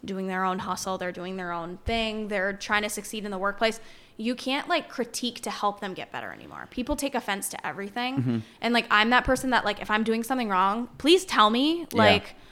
doing 0.05 0.27
their 0.27 0.45
own 0.45 0.61
hustle, 0.61 0.99
they're 0.99 1.13
doing 1.13 1.37
their 1.37 1.51
own 1.53 1.79
thing, 1.85 2.29
they're 2.29 2.53
trying 2.53 2.83
to 2.83 2.91
succeed 2.91 3.25
in 3.25 3.31
the 3.31 3.39
workplace. 3.39 3.81
You 4.19 4.35
can't 4.35 4.69
like 4.69 4.89
critique 4.89 5.41
to 5.43 5.51
help 5.51 5.81
them 5.81 5.93
get 5.93 6.13
better 6.13 6.33
anymore. 6.33 6.69
People 6.71 6.97
take 6.97 7.15
offense 7.15 7.49
to 7.51 7.67
everything. 7.67 8.17
Mm-hmm. 8.17 8.39
And 8.61 8.73
like 8.75 8.87
I'm 8.91 9.11
that 9.11 9.25
person 9.25 9.51
that 9.51 9.65
like 9.65 9.81
if 9.81 9.91
I'm 9.91 10.05
doing 10.05 10.23
something 10.23 10.49
wrong, 10.49 10.89
please 10.99 11.25
tell 11.25 11.51
me. 11.51 11.87
Yeah. 11.93 11.97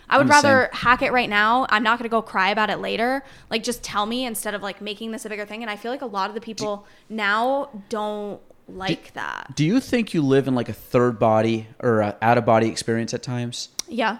I 0.08 0.18
would 0.18 0.26
I'm 0.26 0.30
rather 0.30 0.70
hack 0.72 1.02
it 1.02 1.12
right 1.12 1.28
now. 1.28 1.66
I'm 1.70 1.82
not 1.82 1.98
going 1.98 2.04
to 2.04 2.10
go 2.10 2.22
cry 2.22 2.50
about 2.50 2.70
it 2.70 2.78
later. 2.78 3.24
Like 3.50 3.62
just 3.62 3.82
tell 3.82 4.06
me 4.06 4.24
instead 4.24 4.54
of 4.54 4.62
like 4.62 4.80
making 4.80 5.12
this 5.12 5.24
a 5.24 5.28
bigger 5.28 5.46
thing. 5.46 5.62
And 5.62 5.70
I 5.70 5.76
feel 5.76 5.90
like 5.90 6.02
a 6.02 6.06
lot 6.06 6.28
of 6.28 6.34
the 6.34 6.40
people 6.40 6.86
now 7.08 7.70
don't 7.88 8.40
like 8.68 9.12
that. 9.14 9.54
Do 9.54 9.64
you 9.64 9.80
think 9.80 10.14
you 10.14 10.22
live 10.22 10.48
in 10.48 10.54
like 10.54 10.68
a 10.68 10.74
third 10.74 11.18
body 11.18 11.68
or 11.80 12.00
a 12.00 12.16
out 12.22 12.38
of 12.38 12.44
body 12.44 12.68
experience 12.68 13.14
at 13.14 13.22
times? 13.22 13.70
Yeah. 13.88 14.18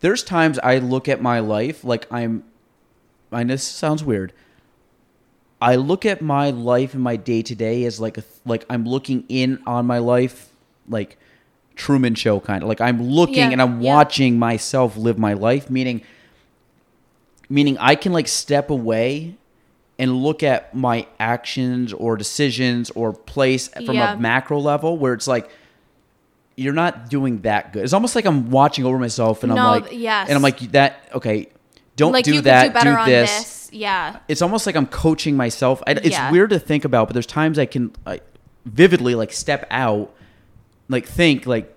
There's 0.00 0.22
times 0.22 0.58
I 0.58 0.78
look 0.78 1.08
at 1.08 1.20
my 1.20 1.40
life 1.40 1.84
like 1.84 2.06
I'm. 2.10 2.44
I 3.32 3.42
know 3.42 3.54
this 3.54 3.64
sounds 3.64 4.04
weird. 4.04 4.32
I 5.60 5.76
look 5.76 6.04
at 6.04 6.20
my 6.20 6.50
life 6.50 6.94
and 6.94 7.02
my 7.02 7.16
day 7.16 7.42
to 7.42 7.54
day 7.54 7.84
as 7.84 7.98
like 7.98 8.18
a 8.18 8.24
like 8.44 8.64
I'm 8.68 8.84
looking 8.84 9.24
in 9.28 9.62
on 9.66 9.86
my 9.86 9.98
life 9.98 10.50
like 10.88 11.18
Truman 11.76 12.14
Show 12.14 12.40
kind 12.40 12.62
of 12.62 12.68
like 12.68 12.80
I'm 12.80 13.02
looking 13.02 13.36
Yeah, 13.36 13.50
and 13.50 13.62
I'm 13.62 13.80
yeah. 13.80 13.94
watching 13.94 14.38
myself 14.38 14.96
live 14.96 15.18
my 15.18 15.34
life. 15.34 15.70
Meaning, 15.70 16.02
meaning 17.48 17.76
I 17.78 17.94
can 17.94 18.12
like 18.12 18.26
step 18.28 18.70
away 18.70 19.36
and 19.98 20.14
look 20.16 20.42
at 20.42 20.74
my 20.74 21.06
actions 21.20 21.92
or 21.92 22.16
decisions 22.16 22.90
or 22.90 23.12
place 23.12 23.68
from 23.68 23.94
Yeah. 23.94 24.14
a 24.14 24.16
macro 24.18 24.58
level 24.58 24.98
where 24.98 25.12
it's 25.12 25.26
like 25.26 25.48
you're 26.56 26.72
not 26.74 27.10
doing 27.10 27.42
that 27.42 27.72
good. 27.72 27.84
It's 27.84 27.92
almost 27.92 28.14
like 28.14 28.24
I'm 28.24 28.50
watching 28.50 28.84
over 28.86 28.98
myself 28.98 29.42
and 29.42 29.52
I'm 29.52 29.58
like, 29.82 29.92
yes. 29.92 30.28
and 30.28 30.36
I'm 30.36 30.42
like 30.42 30.58
that. 30.72 31.10
Okay, 31.14 31.48
don't 31.96 32.12
like 32.12 32.24
do 32.24 32.34
you 32.34 32.40
that. 32.42 32.68
do 32.68 32.72
better 32.72 32.92
do 32.92 32.96
on 32.96 33.08
this. 33.08 33.30
this. 33.30 33.70
Yeah. 33.72 34.18
It's 34.28 34.40
almost 34.40 34.66
like 34.66 34.76
I'm 34.76 34.86
coaching 34.86 35.36
myself. 35.36 35.82
I, 35.86 35.92
it's 35.92 36.18
weird 36.32 36.50
to 36.50 36.58
think 36.58 36.84
about, 36.86 37.08
but 37.08 37.12
there's 37.12 37.26
times 37.26 37.58
I 37.58 37.66
can 37.66 37.94
like, 38.06 38.22
vividly 38.64 39.14
like 39.14 39.32
step 39.32 39.66
out, 39.70 40.14
like 40.88 41.06
think 41.06 41.46
like 41.46 41.72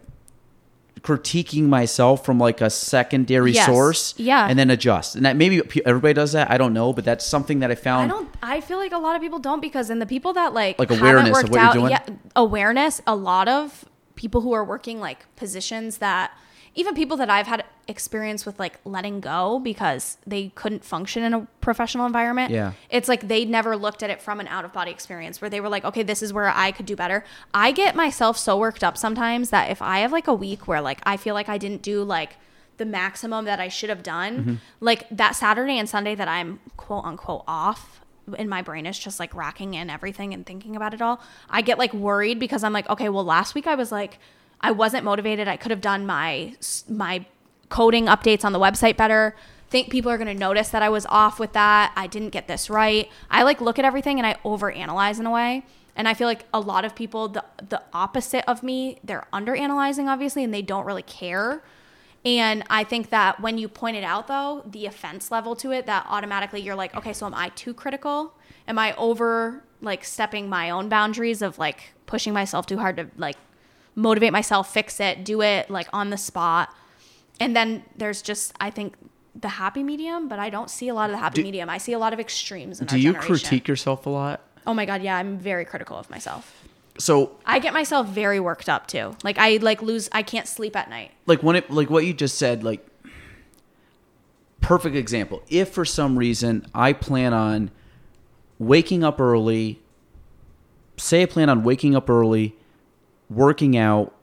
critiquing 1.02 1.64
myself 1.68 2.26
from 2.26 2.38
like 2.40 2.60
a 2.60 2.70
secondary 2.70 3.52
Yes. 3.54 3.66
source, 3.66 4.14
Yeah. 4.18 4.48
and 4.50 4.60
then 4.60 4.70
adjust. 4.70 5.16
And 5.16 5.26
that 5.26 5.38
maybe 5.38 5.62
everybody 5.86 6.14
does 6.14 6.34
that. 6.34 6.52
I 6.52 6.58
don't 6.58 6.74
know, 6.74 6.92
but 6.92 7.06
that's 7.06 7.26
something 7.26 7.60
that 7.60 7.72
I 7.72 7.76
found 7.76 8.12
I 8.12 8.16
don't. 8.16 8.30
I 8.44 8.60
feel 8.62 8.78
like 8.78 8.92
a 8.92 8.98
lot 8.98 9.16
of 9.16 9.22
people 9.22 9.40
don't 9.40 9.62
because 9.62 9.90
in 9.90 10.00
the 10.00 10.06
people 10.06 10.34
that 10.34 10.54
like 10.54 10.78
Like 10.78 10.92
awareness 10.92 11.38
of 11.42 11.50
what 11.50 11.52
you're 11.54 11.60
out, 11.62 11.74
doing? 11.74 11.92
Yeah, 11.92 12.06
awareness. 12.36 13.02
A 13.08 13.16
lot 13.16 13.48
of 13.48 13.86
people 14.16 14.42
who 14.42 14.52
are 14.52 14.66
working 14.66 15.00
like 15.00 15.34
positions 15.38 16.00
that 16.00 16.32
even 16.80 16.96
people 16.96 17.18
that 17.18 17.30
I've 17.30 17.48
had 17.48 17.66
experience 17.90 18.46
with 18.46 18.58
like 18.58 18.80
letting 18.86 19.20
go 19.20 19.60
because 19.60 20.18
they 20.26 20.50
couldn't 20.56 20.86
function 20.86 21.24
in 21.24 21.34
a 21.34 21.48
professional 21.60 22.06
environment. 22.06 22.52
Yeah. 22.52 22.72
It's 22.90 23.10
like 23.10 23.28
they 23.28 23.44
never 23.44 23.76
looked 23.76 24.02
at 24.02 24.10
it 24.10 24.22
from 24.22 24.40
an 24.40 24.48
out 24.48 24.64
of 24.64 24.72
body 24.72 24.90
experience 24.92 25.42
where 25.42 25.50
they 25.50 25.60
were 25.60 25.68
like, 25.70 25.84
okay, 25.84 26.04
this 26.04 26.22
is 26.24 26.32
where 26.32 26.48
I 26.50 26.72
could 26.72 26.86
do 26.86 26.96
better. 26.96 27.26
I 27.54 27.72
get 27.72 27.96
myself 27.96 28.38
so 28.38 28.58
worked 28.58 28.84
up 28.84 28.98
sometimes 28.98 29.50
that 29.50 29.70
if 29.70 29.82
I 29.82 30.00
have 30.00 30.12
like 30.14 30.28
a 30.28 30.34
week 30.34 30.68
where 30.68 30.80
like 30.80 31.00
I 31.04 31.18
feel 31.18 31.34
like 31.34 31.50
I 31.50 31.58
didn't 31.58 31.82
do 31.82 32.04
like 32.04 32.38
the 32.78 32.86
maximum 32.86 33.44
that 33.44 33.60
I 33.60 33.68
should 33.68 33.90
have 33.90 34.04
done, 34.04 34.38
Mm-hmm. 34.38 34.54
like 34.80 35.04
that 35.12 35.36
Saturday 35.36 35.78
and 35.78 35.90
Sunday 35.90 36.16
that 36.16 36.30
I'm 36.30 36.62
quote 36.78 37.04
unquote 37.04 37.44
off 37.46 38.00
and 38.38 38.48
my 38.50 38.62
brain 38.62 38.86
is 38.86 38.98
just 38.98 39.20
like 39.20 39.34
racking 39.36 39.74
in 39.74 39.90
everything 39.90 40.34
and 40.36 40.46
thinking 40.46 40.76
about 40.78 40.94
it 40.94 41.02
all. 41.02 41.20
I 41.50 41.62
get 41.62 41.78
like 41.78 41.94
worried 41.94 42.40
because 42.40 42.64
I'm 42.64 42.72
like, 42.72 42.88
okay, 42.90 43.10
well 43.10 43.26
last 43.26 43.54
week 43.56 43.68
I 43.68 43.76
was 43.76 43.92
like 43.92 44.20
I 44.62 44.72
wasn't 44.72 45.04
motivated. 45.04 45.48
I 45.48 45.58
could 45.58 45.72
have 45.72 45.82
done 45.82 46.06
my 46.06 46.56
my 46.88 47.26
coding 47.70 48.06
updates 48.08 48.44
on 48.44 48.52
the 48.52 48.60
website 48.60 48.98
better. 48.98 49.36
Think 49.70 49.92
people 49.92 50.12
are 50.12 50.18
going 50.18 50.28
to 50.28 50.34
notice 50.34 50.70
that 50.70 50.82
I 50.82 50.90
was 50.90 51.06
off 51.06 51.40
with 51.40 51.54
that. 51.54 51.94
I 51.96 52.08
didn't 52.08 52.30
get 52.30 52.48
this 52.48 52.70
right. 52.70 53.08
I 53.30 53.44
like 53.44 53.62
look 53.62 53.78
at 53.78 53.86
everything 53.86 54.18
and 54.18 54.26
I 54.26 54.34
overanalyze 54.44 55.20
in 55.20 55.28
a 55.28 55.32
way. 55.32 55.64
And 55.96 56.08
I 56.08 56.16
feel 56.16 56.28
like 56.28 56.46
a 56.54 56.60
lot 56.60 56.86
of 56.86 56.96
people 56.96 57.28
the 57.28 57.44
the 57.58 57.82
opposite 57.94 58.44
of 58.50 58.64
me, 58.64 59.00
they're 59.04 59.28
underanalyzing 59.32 60.08
obviously 60.08 60.44
and 60.44 60.54
they 60.54 60.62
don't 60.62 60.86
really 60.86 61.04
care. 61.04 61.64
And 62.26 62.64
I 62.70 62.84
think 62.84 63.12
that 63.12 63.40
when 63.40 63.58
you 63.58 63.70
point 63.70 63.96
it 63.96 64.04
out 64.04 64.28
though, 64.28 64.64
the 64.66 64.86
offense 64.88 65.32
level 65.32 65.56
to 65.58 65.72
it, 65.72 65.86
that 65.86 66.06
automatically 66.10 66.62
you're 66.62 66.76
like, 66.76 66.96
okay, 66.96 67.14
so 67.14 67.26
am 67.26 67.34
I 67.34 67.50
too 67.50 67.74
critical? 67.74 68.34
Am 68.68 68.78
I 68.78 68.94
over 68.96 69.64
like 69.82 70.04
stepping 70.04 70.50
my 70.50 70.70
own 70.70 70.90
boundaries 70.90 71.42
of 71.42 71.58
like 71.58 71.94
pushing 72.06 72.34
myself 72.34 72.66
too 72.66 72.78
hard 72.78 72.98
to 72.98 73.08
like 73.18 73.38
motivate 74.00 74.32
myself, 74.32 74.72
fix 74.74 75.00
it, 75.00 75.24
do 75.26 75.42
it 75.42 75.70
like 75.70 75.88
on 75.94 76.10
the 76.10 76.18
spot? 76.18 76.74
And 77.40 77.56
then 77.56 77.84
there's 77.96 78.22
just 78.22 78.54
I 78.60 78.70
think 78.70 78.96
the 79.36 79.48
happy 79.50 79.84
medium, 79.84 80.28
but 80.28 80.40
I 80.40 80.50
don't 80.50 80.70
see 80.70 80.88
a 80.90 80.94
lot 80.94 81.10
of 81.10 81.14
the 81.16 81.20
happy 81.20 81.36
Do- 81.38 81.44
medium. 81.44 81.70
I 81.70 81.78
see 81.78 81.94
a 81.94 82.00
lot 82.00 82.14
of 82.14 82.20
extremes 82.20 82.80
in 82.82 82.88
do 82.88 82.98
you 82.98 83.12
generation. 83.14 83.36
critique 83.36 83.68
yourself 83.68 84.06
a 84.06 84.10
lot? 84.10 84.42
Oh 84.68 84.74
my 84.74 84.86
god, 84.86 85.02
yeah, 85.02 85.16
I'm 85.18 85.38
very 85.38 85.66
critical 85.66 85.98
of 85.98 86.10
myself. 86.10 86.56
So 86.98 87.38
I 87.46 87.60
get 87.60 87.74
myself 87.74 88.08
very 88.08 88.40
worked 88.42 88.68
up 88.68 88.88
too. 88.88 89.16
Like 89.24 89.38
I 89.38 89.58
like 89.58 89.82
lose 89.82 90.10
I 90.12 90.22
can't 90.24 90.48
sleep 90.48 90.76
at 90.76 90.90
night. 90.90 91.12
like 91.28 91.42
when 91.44 91.56
it 91.56 91.70
like 91.72 91.90
what 91.90 92.06
you 92.06 92.14
just 92.14 92.38
said 92.38 92.64
like 92.64 92.86
perfect 94.62 94.96
example 94.96 95.42
if 95.50 95.70
for 95.70 95.86
some 95.86 96.18
reason 96.20 96.66
i 96.74 96.92
plan 96.92 97.34
on 97.34 97.72
waking 98.60 99.06
up 99.06 99.20
early 99.22 99.80
say 100.98 101.22
i 101.24 101.26
plan 101.26 101.50
on 101.50 101.64
waking 101.64 101.96
up 101.96 102.10
early 102.10 102.54
working 103.30 103.78
out 103.78 104.14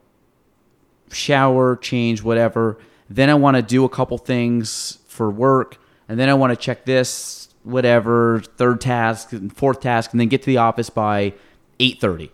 shower 1.11 1.77
change 1.77 2.23
whatever 2.23 2.79
then 3.09 3.31
i 3.31 3.35
want 3.35 3.57
to 3.57 3.63
do 3.63 3.85
a 3.85 3.89
couple 3.89 4.19
things 4.19 4.99
for 5.07 5.31
work 5.31 5.79
and 6.09 6.19
then 6.19 6.29
i 6.29 6.35
want 6.35 6.51
to 6.51 6.57
check 6.57 6.85
this 6.85 7.49
whatever 7.63 8.41
third 8.57 8.81
task 8.81 9.33
and 9.33 9.57
fourth 9.57 9.81
task 9.81 10.13
and 10.13 10.21
then 10.21 10.29
get 10.29 10.43
to 10.43 10.47
the 10.47 10.57
office 10.57 10.91
by 10.91 11.33
8.30 11.79 12.31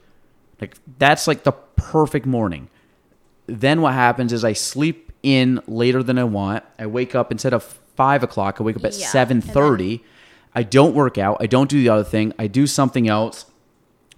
like 0.61 0.77
that's 0.99 1.27
like 1.27 1.45
the 1.45 1.53
perfect 1.53 2.25
morning 2.27 2.69
then 3.47 3.83
what 3.83 3.95
happens 3.95 4.33
is 4.33 4.45
I 4.45 4.53
sleep 4.53 5.13
in 5.23 5.61
later 5.67 6.03
than 6.03 6.19
I 6.19 6.25
want. 6.25 6.65
I 6.79 6.87
wake 6.87 7.15
up 7.15 7.31
instead 7.31 7.53
of 7.53 7.63
five 7.63 8.23
o'clock. 8.23 8.61
I 8.61 8.63
wake 8.63 8.77
up 8.77 8.85
at 8.85 8.97
Yeah, 8.97 9.07
seven 9.09 9.41
thirty. 9.41 10.03
I 10.55 10.63
don't 10.63 10.95
work 10.95 11.19
out. 11.19 11.39
I 11.41 11.47
don't 11.47 11.69
do 11.69 11.79
the 11.79 11.89
other 11.89 12.05
thing. 12.05 12.33
I 12.39 12.47
do 12.47 12.67
something 12.67 13.09
else. 13.09 13.47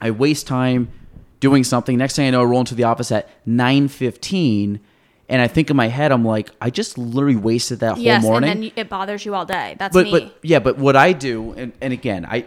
I 0.00 0.10
waste 0.10 0.46
time 0.46 0.90
doing 1.40 1.64
something. 1.64 1.96
Next 1.98 2.16
thing 2.16 2.26
I 2.26 2.30
know, 2.30 2.42
I 2.42 2.44
roll 2.44 2.60
into 2.60 2.74
the 2.74 2.84
office 2.84 3.12
at 3.12 3.28
nine 3.46 3.88
fifteen, 3.88 4.80
and 5.28 5.42
I 5.42 5.48
think 5.48 5.70
in 5.70 5.76
my 5.76 5.88
head, 5.88 6.12
I'm 6.12 6.24
like, 6.24 6.50
I 6.60 6.70
just 6.70 6.98
literally 6.98 7.36
wasted 7.36 7.80
that 7.80 7.94
whole 7.94 8.02
yes, 8.02 8.22
morning. 8.22 8.50
and 8.50 8.62
then 8.62 8.72
it 8.76 8.88
bothers 8.88 9.24
you 9.24 9.34
all 9.34 9.46
day. 9.46 9.76
That's 9.78 9.92
but 9.94 10.06
me. 10.06 10.10
but 10.10 10.38
yeah, 10.42 10.58
but 10.58 10.78
what 10.78 10.96
I 10.96 11.12
do, 11.12 11.52
and, 11.52 11.72
and 11.80 11.92
again, 11.92 12.26
I, 12.26 12.46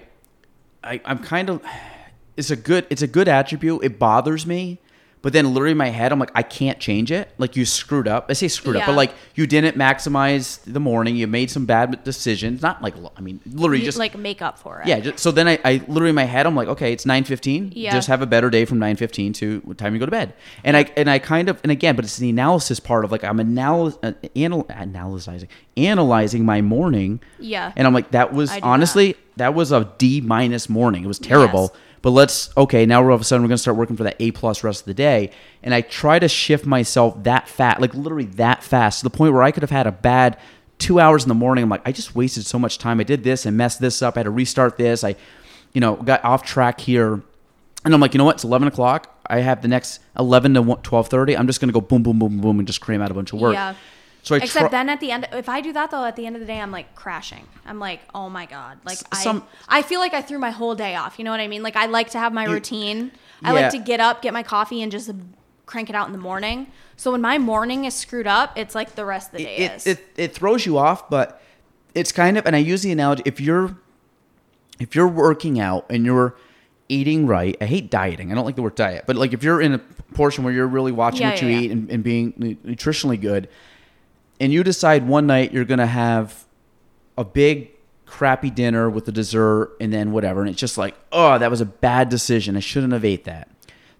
I 0.84 1.02
I'm 1.06 1.20
kind 1.20 1.50
of, 1.50 1.62
it's 2.36 2.52
a 2.52 2.56
good 2.56 2.86
it's 2.90 3.02
a 3.02 3.08
good 3.08 3.28
attribute. 3.28 3.84
It 3.84 4.00
bothers 4.00 4.46
me, 4.46 4.80
but 5.22 5.34
then 5.34 5.54
literally 5.54 5.72
in 5.72 5.78
my 5.78 5.90
head, 5.90 6.12
I'm 6.12 6.20
like, 6.20 6.32
I 6.36 6.44
can't 6.44 6.80
change 6.80 7.12
it. 7.12 7.32
Like 7.38 7.56
you 7.56 7.66
screwed 7.66 8.08
up. 8.08 8.28
I 8.30 8.34
say 8.34 8.48
screwed 8.48 8.76
up, 8.78 8.86
but 8.86 8.96
like 8.96 9.14
you 9.36 9.48
didn't 9.48 9.76
maximize 9.78 10.60
the 10.66 10.80
morning. 10.80 11.16
You 11.16 11.28
made 11.28 11.50
some 11.52 11.66
bad 11.66 12.04
decisions. 12.04 12.62
Not 12.62 12.82
like 12.82 12.94
I 13.16 13.22
mean, 13.22 13.40
literally 13.46 13.80
You, 13.80 13.86
just 13.86 13.98
like 13.98 14.18
make 14.18 14.42
up 14.42 14.60
for 14.60 14.82
it. 14.82 14.88
yeah. 14.88 15.00
Just, 15.00 15.20
so 15.20 15.32
then 15.32 15.48
I, 15.48 15.60
I 15.66 15.74
literally 15.88 16.10
in 16.10 16.16
my 16.16 16.24
head, 16.24 16.46
I'm 16.46 16.56
like, 16.56 16.68
okay, 16.70 16.94
it's 16.94 17.06
nine 17.06 17.24
fifteen. 17.24 17.72
Yeah. 17.76 17.92
Just 17.92 18.08
have 18.08 18.22
a 18.22 18.26
better 18.28 18.50
day 18.50 18.66
from 18.66 18.80
nine 18.80 18.96
fifteen 18.96 19.34
to 19.34 19.62
what 19.66 19.78
time 19.78 19.94
you 19.94 20.00
go 20.00 20.06
to 20.06 20.12
bed. 20.12 20.34
And 20.64 20.78
I 20.78 20.84
and 20.96 21.10
I 21.10 21.20
kind 21.20 21.50
of 21.50 21.60
and 21.64 21.72
again, 21.72 21.96
but 21.96 22.06
it's 22.06 22.18
the 22.18 22.30
analysis 22.30 22.80
part 22.80 23.04
of 23.04 23.12
like 23.12 23.24
I'm 23.24 23.40
analy- 23.40 23.98
uh, 24.04 24.14
anal- 24.36 24.66
analyzing 24.70 25.50
analyzing 25.76 26.46
my 26.46 26.62
morning. 26.62 27.20
Yeah. 27.40 27.72
And 27.76 27.88
I'm 27.88 27.94
like, 27.94 28.12
that 28.12 28.34
was 28.34 28.52
honestly 28.62 29.16
that. 29.38 29.54
was 29.54 29.72
a 29.72 29.92
D 29.98 30.22
minus 30.22 30.70
morning. 30.70 31.04
It 31.04 31.08
was 31.08 31.20
terrible. 31.20 31.72
Yes. 31.74 31.82
But 32.08 32.12
let's 32.12 32.56
okay. 32.56 32.86
Now 32.86 33.04
we're 33.04 33.12
all 33.12 33.16
of 33.16 33.22
a 33.22 33.26
sudden 33.26 33.44
we're 33.44 33.50
gonna 33.50 33.58
start 33.58 33.76
working 33.76 33.98
for 33.98 34.06
that 34.06 34.16
A 34.22 34.32
plus 34.32 34.64
rest 34.64 34.80
of 34.80 34.86
the 34.86 34.94
day, 34.94 35.30
and 35.62 35.74
I 35.74 35.82
try 35.82 36.20
to 36.20 36.30
shift 36.30 36.66
myself 36.66 37.22
that 37.24 37.50
fat, 37.50 37.82
like 37.82 37.94
literally 37.94 38.24
that 38.38 38.64
fast, 38.64 39.00
to 39.00 39.04
the 39.04 39.10
point 39.10 39.34
where 39.34 39.44
I 39.44 39.52
could 39.52 39.62
have 39.62 39.72
had 39.72 39.88
a 39.88 39.92
bad 39.92 40.38
two 40.78 41.02
hours 41.02 41.24
in 41.24 41.28
the 41.28 41.36
morning. 41.36 41.66
I'm 41.66 41.70
like, 41.70 41.82
I 41.86 41.92
just 41.92 42.16
wasted 42.16 42.46
so 42.46 42.58
much 42.58 42.78
time. 42.78 43.02
I 43.02 43.04
did 43.04 43.26
this 43.26 43.46
and 43.46 43.58
messed 43.58 43.82
this 43.82 44.02
up. 44.02 44.16
I 44.16 44.20
had 44.20 44.24
to 44.24 44.30
restart 44.30 44.78
this. 44.78 45.04
I, 45.04 45.18
you 45.74 45.82
know, 45.82 45.98
got 45.98 46.24
off 46.24 46.44
track 46.44 46.80
here, 46.80 47.22
and 47.84 47.94
I'm 47.94 48.00
like, 48.00 48.14
you 48.14 48.20
know 48.20 48.24
what? 48.24 48.36
It's 48.36 48.46
11 48.46 48.70
o'clock. 48.70 49.14
I 49.28 49.40
have 49.40 49.62
the 49.62 49.68
next 49.68 50.00
11 50.18 50.54
to 50.54 50.62
12:30. 50.62 51.38
I'm 51.38 51.46
just 51.46 51.60
gonna 51.60 51.74
go 51.74 51.82
boom, 51.82 52.04
boom, 52.04 52.20
boom, 52.20 52.40
boom, 52.40 52.60
and 52.60 52.66
just 52.66 52.80
cram 52.80 53.02
out 53.02 53.12
a 53.12 53.16
bunch 53.16 53.34
of 53.34 53.42
work. 53.42 53.56
Yeah. 53.56 53.74
So 54.28 54.36
I 54.36 54.40
Except 54.40 54.64
try- 54.64 54.70
then 54.70 54.90
at 54.90 55.00
the 55.00 55.12
end, 55.12 55.28
if 55.32 55.48
I 55.50 55.62
do 55.62 55.72
that 55.74 55.90
though, 55.92 56.04
at 56.06 56.16
the 56.16 56.26
end 56.26 56.36
of 56.36 56.40
the 56.42 56.46
day, 56.46 56.60
I'm 56.60 56.72
like 56.72 56.96
crashing. 56.96 57.46
I'm 57.66 57.80
like, 57.80 58.02
oh 58.14 58.30
my 58.30 58.46
god, 58.46 58.80
like 58.86 59.00
I, 59.12 59.16
some- 59.24 59.44
I 59.70 59.82
feel 59.82 60.00
like 60.00 60.14
I 60.14 60.22
threw 60.22 60.38
my 60.40 60.50
whole 60.52 60.76
day 60.76 60.96
off. 60.96 61.18
You 61.18 61.26
know 61.26 61.32
what 61.32 61.40
I 61.40 61.48
mean? 61.48 61.64
Like 61.64 61.76
I 61.76 61.86
like 61.86 62.10
to 62.12 62.20
have 62.20 62.34
my 62.34 62.46
routine. 62.46 63.12
I 63.44 63.54
Yeah. 63.54 63.62
like 63.62 63.72
to 63.72 63.78
get 63.80 64.00
up, 64.00 64.22
get 64.22 64.34
my 64.34 64.44
coffee, 64.44 64.82
and 64.82 64.92
just 64.92 65.10
crank 65.66 65.90
it 65.90 65.96
out 65.96 66.08
in 66.08 66.12
the 66.14 66.20
morning. 66.20 66.68
So 66.96 67.12
when 67.12 67.22
my 67.22 67.38
morning 67.38 67.86
is 67.86 67.94
screwed 67.94 68.28
up, 68.28 68.58
it's 68.58 68.74
like 68.76 68.96
the 68.96 69.06
rest 69.06 69.32
of 69.32 69.38
the 69.38 69.44
day 69.46 69.58
it, 69.58 69.72
is. 69.74 69.88
it, 69.88 70.06
it 70.18 70.34
throws 70.34 70.66
you 70.66 70.78
off, 70.78 71.10
but 71.10 71.42
it's 71.96 72.12
kind 72.12 72.38
of 72.38 72.46
and 72.46 72.56
I 72.56 72.60
use 72.60 72.82
the 72.84 72.92
analogy 72.92 73.24
if 73.26 73.40
you're 73.40 73.76
if 74.80 74.96
you're 74.96 75.08
working 75.08 75.60
out 75.60 75.86
and 75.90 76.06
you're 76.06 76.36
eating 76.90 77.28
right, 77.28 77.56
I 77.62 77.66
hate 77.66 77.90
dieting. 77.92 78.32
I 78.32 78.36
don't 78.36 78.46
like 78.46 78.56
the 78.56 78.62
word 78.62 78.76
diet, 78.76 79.04
but 79.08 79.16
like 79.16 79.34
if 79.34 79.44
you're 79.44 79.60
in 79.62 79.74
a 79.74 79.80
portion 80.14 80.44
where 80.44 80.54
you're 80.54 80.68
really 80.68 80.92
watching 80.92 81.22
Yeah, 81.22 81.32
what 81.32 81.42
you 81.42 81.48
yeah. 81.50 81.60
eat 81.60 81.72
and, 81.72 81.90
and 81.92 82.04
being 82.04 82.34
nutritionally 82.66 83.20
good, 83.20 83.50
and 84.40 84.52
you 84.54 84.64
decide 84.64 85.08
one 85.08 85.28
night 85.28 85.52
you're 85.54 85.66
gonna 85.66 85.88
have 85.88 86.46
a 87.18 87.24
big 87.24 87.72
crappy 88.06 88.50
dinner 88.50 88.90
with 88.90 89.06
the 89.06 89.12
dessert 89.12 89.76
and 89.82 89.92
then 89.94 90.12
whatever, 90.12 90.42
and 90.42 90.50
it's 90.50 90.60
just 90.60 90.78
like, 90.78 90.96
oh, 91.12 91.38
that 91.38 91.52
was 91.52 91.62
a 91.62 91.66
bad 91.66 92.10
decision. 92.10 92.56
I 92.56 92.62
shouldn't 92.62 92.94
have 92.94 93.04
ate 93.06 93.26
that. 93.26 93.50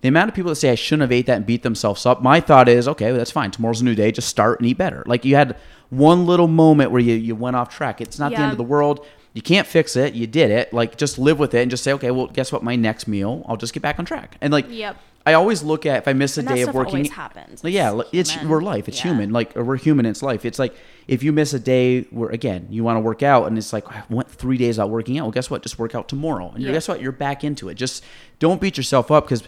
The 0.02 0.08
amount 0.08 0.30
of 0.30 0.36
people 0.36 0.50
that 0.50 0.56
say 0.56 0.70
I 0.72 0.76
shouldn't 0.76 1.02
have 1.02 1.12
ate 1.12 1.26
that 1.26 1.38
and 1.38 1.46
beat 1.46 1.64
themselves 1.64 2.06
up, 2.06 2.22
my 2.22 2.40
thought 2.40 2.70
is, 2.70 2.88
okay, 2.88 3.08
well, 3.08 3.18
that's 3.18 3.32
fine. 3.32 3.50
Tomorrow's 3.52 3.82
a 3.82 3.84
new 3.84 3.96
day. 3.96 4.12
Just 4.12 4.30
start 4.30 4.60
and 4.60 4.70
eat 4.70 4.78
better. 4.78 5.04
Like 5.08 5.26
you 5.26 5.36
had 5.36 5.58
one 5.90 6.26
little 6.28 6.48
moment 6.48 6.92
where 6.92 7.02
you, 7.02 7.16
you 7.16 7.36
went 7.36 7.56
off 7.56 7.76
track. 7.76 8.00
It's 8.00 8.20
not 8.20 8.32
the 8.32 8.38
end 8.44 8.52
of 8.52 8.58
the 8.58 8.64
world. 8.64 9.06
You 9.34 9.42
can't 9.42 9.68
fix 9.68 9.96
it. 9.96 10.14
You 10.14 10.28
did 10.28 10.52
it. 10.52 10.72
Like 10.72 10.98
just 10.98 11.18
live 11.18 11.40
with 11.40 11.54
it 11.56 11.62
and 11.62 11.72
just 11.72 11.84
say, 11.84 11.94
okay, 11.94 12.12
well, 12.12 12.28
guess 12.28 12.52
what? 12.52 12.64
My 12.64 12.76
next 12.76 13.08
meal, 13.08 13.44
I'll 13.48 13.58
just 13.58 13.74
get 13.74 13.82
back 13.82 13.98
on 13.98 14.06
track. 14.06 14.38
And 14.40 14.54
like, 14.54 14.70
Yep. 14.70 14.98
I 15.30 15.34
always 15.34 15.62
look 15.64 15.86
at 15.86 15.98
if 15.98 16.08
I 16.08 16.14
miss 16.14 16.38
a 16.38 16.42
And 16.42 16.50
day 16.50 16.62
of 16.62 16.74
working. 16.74 16.96
always 16.96 17.12
happens. 17.12 17.64
Like, 17.64 17.74
yeah, 17.74 18.00
It's 18.14 18.36
it's 18.36 18.44
we're 18.46 18.62
life. 18.62 18.88
It's 18.88 18.98
Yeah. 18.98 19.12
human. 19.12 19.32
Like 19.32 19.56
we're 19.56 19.76
human. 19.88 20.06
It's 20.06 20.24
life. 20.24 20.46
It's 20.46 20.60
like 20.60 20.74
if 21.08 21.22
you 21.24 21.32
miss 21.34 21.54
a 21.54 21.60
day 21.60 22.04
where 22.20 22.30
again 22.30 22.68
you 22.70 22.84
want 22.84 22.96
to 22.98 23.02
work 23.02 23.22
out 23.24 23.46
and 23.48 23.58
it's 23.58 23.74
like 23.74 23.86
I 23.92 24.04
went 24.10 24.30
three 24.30 24.58
days 24.58 24.80
out 24.80 24.90
working 24.90 25.18
out. 25.18 25.24
Well, 25.26 25.32
guess 25.32 25.50
what? 25.52 25.62
Just 25.64 25.78
work 25.80 25.94
out 25.96 26.08
tomorrow. 26.08 26.52
And 26.56 26.64
Yeah. 26.64 26.72
guess 26.72 26.88
what? 26.88 27.02
You're 27.02 27.12
back 27.28 27.44
into 27.44 27.68
it. 27.70 27.76
Just 27.76 28.04
don't 28.40 28.62
beat 28.62 28.78
yourself 28.78 29.12
up 29.12 29.26
because 29.26 29.44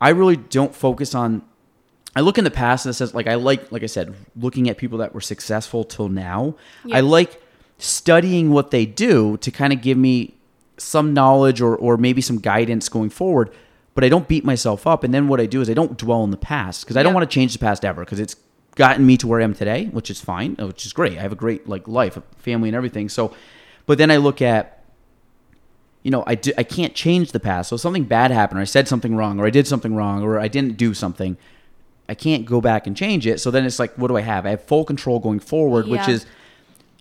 I 0.00 0.10
really 0.10 0.36
don't 0.36 0.74
focus 0.74 1.14
on. 1.14 1.42
I 2.16 2.20
look 2.20 2.38
in 2.38 2.44
the 2.44 2.50
past 2.64 2.86
and 2.86 2.90
it 2.92 2.96
says 2.96 3.12
like 3.14 3.26
I 3.26 3.34
like 3.34 3.70
like 3.72 3.82
I 3.82 3.86
said 3.86 4.14
looking 4.36 4.68
at 4.70 4.76
people 4.78 4.98
that 4.98 5.14
were 5.14 5.20
successful 5.20 5.82
till 5.84 6.08
now. 6.08 6.54
Yeah. 6.84 6.96
I 6.98 7.00
like 7.00 7.42
studying 7.78 8.50
what 8.50 8.70
they 8.70 8.86
do 8.86 9.36
to 9.38 9.50
kind 9.50 9.72
of 9.72 9.80
give 9.82 9.98
me 9.98 10.34
some 10.76 11.12
knowledge 11.12 11.60
or 11.60 11.74
or 11.76 11.96
maybe 11.96 12.20
some 12.20 12.38
guidance 12.38 12.88
going 12.88 13.10
forward. 13.10 13.50
But 13.98 14.04
I 14.04 14.08
don't 14.08 14.28
beat 14.28 14.44
myself 14.44 14.86
up. 14.86 15.02
And 15.02 15.12
then 15.12 15.26
what 15.26 15.40
I 15.40 15.46
do 15.46 15.60
is 15.60 15.68
I 15.68 15.74
don't 15.74 15.98
dwell 15.98 16.22
in 16.22 16.30
the 16.30 16.36
past 16.36 16.84
because 16.84 16.96
I 16.96 17.02
don't 17.02 17.14
want 17.14 17.28
to 17.28 17.34
change 17.34 17.52
the 17.52 17.58
past 17.58 17.84
ever 17.84 18.04
because 18.04 18.20
it's 18.20 18.36
gotten 18.76 19.04
me 19.04 19.16
to 19.16 19.26
where 19.26 19.40
I 19.40 19.42
am 19.42 19.54
today, 19.54 19.86
which 19.86 20.08
is 20.08 20.20
fine, 20.20 20.54
uh, 20.56 20.68
which 20.68 20.86
is 20.86 20.92
great. 20.92 21.18
I 21.18 21.22
have 21.22 21.32
a 21.32 21.34
great 21.34 21.68
like 21.68 21.88
life, 21.88 22.16
family, 22.36 22.68
and 22.68 22.76
everything. 22.76 23.08
So, 23.08 23.34
but 23.86 23.98
then 23.98 24.12
I 24.12 24.18
look 24.18 24.40
at, 24.40 24.84
you 26.04 26.12
know, 26.12 26.22
I 26.28 26.36
do, 26.36 26.52
I 26.56 26.62
can't 26.62 26.94
change 26.94 27.32
the 27.32 27.40
past. 27.40 27.70
So 27.70 27.74
if 27.74 27.80
something 27.80 28.04
bad 28.04 28.30
happened, 28.30 28.60
or 28.60 28.62
I 28.62 28.66
said 28.66 28.86
something 28.86 29.16
wrong, 29.16 29.40
or 29.40 29.46
I 29.46 29.50
did 29.50 29.66
something 29.66 29.96
wrong, 29.96 30.22
or 30.22 30.38
I 30.38 30.46
didn't 30.46 30.76
do 30.76 30.94
something. 30.94 31.36
I 32.08 32.14
can't 32.14 32.46
go 32.46 32.60
back 32.60 32.86
and 32.86 32.96
change 32.96 33.26
it. 33.26 33.40
So 33.40 33.50
then 33.50 33.64
it's 33.64 33.80
like, 33.80 33.94
what 33.98 34.06
do 34.06 34.16
I 34.16 34.20
have? 34.20 34.46
I 34.46 34.50
have 34.50 34.62
full 34.62 34.84
control 34.84 35.18
going 35.18 35.40
forward, 35.40 35.88
which 35.88 36.06
is 36.06 36.24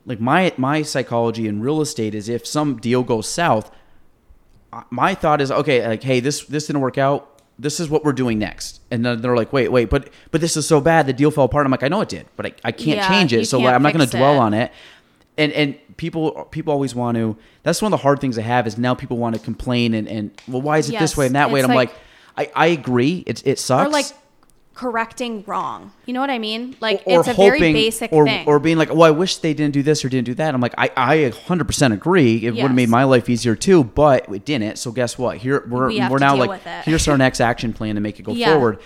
like 0.07 0.19
my 0.19 0.51
my 0.57 0.81
psychology 0.81 1.47
in 1.47 1.61
real 1.61 1.79
estate 1.79 2.15
is 2.15 2.27
if 2.27 2.47
some 2.47 2.77
deal 2.77 3.03
goes 3.03 3.29
south, 3.29 3.69
uh, 3.69 3.75
my 4.89 5.15
thought 5.15 5.41
is 5.41 5.51
okay, 5.51 5.87
like 5.87 6.03
hey, 6.03 6.19
this 6.19 6.45
this 6.45 6.67
didn't 6.67 6.81
work 6.81 6.97
out. 6.97 7.33
This 7.59 7.79
is 7.79 7.89
what 7.89 8.03
we're 8.05 8.13
doing 8.13 8.37
next, 8.37 8.81
and 8.91 9.03
then 9.03 9.19
they're 9.21 9.35
like, 9.35 9.51
wait, 9.51 9.69
wait, 9.71 9.89
but 9.89 10.09
but 10.31 10.41
this 10.41 10.55
is 10.57 10.67
so 10.67 10.79
bad. 10.79 11.07
The 11.07 11.13
deal 11.13 11.31
fell 11.31 11.45
apart. 11.45 11.65
I'm 11.65 11.71
like, 11.71 11.81
I 11.83 11.87
know 11.87 12.01
it 12.01 12.09
did, 12.09 12.27
but 12.35 12.45
I, 12.45 12.53
I 12.65 12.71
can't 12.71 12.97
Yeah, 12.97 13.07
change 13.09 13.33
it. 13.33 13.45
So 13.47 13.65
I'm 13.65 13.81
not 13.81 13.93
going 13.93 14.07
to 14.07 14.17
dwell 14.17 14.35
it. 14.35 14.39
on 14.39 14.53
it. 14.53 14.71
And 15.39 15.51
and 15.53 15.97
people 15.97 16.47
people 16.51 16.71
always 16.73 16.93
want 16.93 17.15
to. 17.17 17.35
That's 17.63 17.81
one 17.81 17.91
of 17.91 17.97
the 17.99 18.03
hard 18.03 18.19
things 18.19 18.37
I 18.37 18.43
have 18.43 18.67
is 18.67 18.77
now 18.77 18.93
people 18.93 19.17
want 19.17 19.35
to 19.35 19.41
complain 19.41 19.93
and 19.95 20.07
and 20.07 20.31
well, 20.47 20.61
why 20.61 20.77
is 20.77 20.89
it 20.89 20.99
this 20.99 21.17
way 21.17 21.25
and 21.25 21.35
that 21.35 21.49
way? 21.49 21.59
it's 21.61 21.65
And 21.65 21.71
I'm 21.71 21.75
like, 21.75 21.89
like- 22.37 22.51
I 22.55 22.65
I 22.65 22.67
agree. 22.67 23.23
It 23.25 23.41
it 23.47 23.57
sucks. 23.59 23.87
Or 23.87 23.91
like 23.91 24.05
correcting 24.77 25.43
wrong. 25.47 25.91
You 26.05 26.13
know 26.13 26.21
what 26.21 26.29
I 26.29 26.37
mean? 26.37 26.75
Like 26.79 27.01
or 27.07 27.19
it's 27.21 27.27
a 27.27 27.33
very 27.33 27.59
basic 27.59 28.13
or, 28.13 28.25
thing. 28.25 28.47
or 28.47 28.59
being 28.59 28.77
like, 28.77 28.91
"Oh, 28.91 29.01
I 29.01 29.09
wish 29.09 29.37
they 29.37 29.55
didn't 29.55 29.73
do 29.73 29.81
this 29.81 30.05
or 30.05 30.09
didn't 30.09 30.27
do 30.27 30.35
that." 30.35 30.53
I'm 30.53 30.61
like, 30.61 30.75
I, 30.77 30.91
I 30.95 31.17
100% 31.31 31.93
agree. 31.93 32.45
It 32.45 32.51
would 32.51 32.61
have 32.61 32.75
made 32.75 32.87
my 32.89 33.03
life 33.03 33.27
easier 33.27 33.55
too, 33.55 33.83
but 33.83 34.29
it 34.31 34.45
didn't. 34.45 34.77
So 34.77 34.91
guess 34.91 35.17
what? 35.17 35.37
Here 35.37 35.65
we're 35.67 35.89
we 35.89 35.99
we're 36.07 36.19
now 36.19 36.35
like, 36.35 36.61
here's 36.85 37.07
our 37.07 37.17
next 37.17 37.41
action 37.41 37.73
plan 37.73 37.95
to 37.95 38.01
make 38.01 38.19
it 38.19 38.23
go 38.23 38.33
Yeah. 38.33 38.51
forward. 38.53 38.79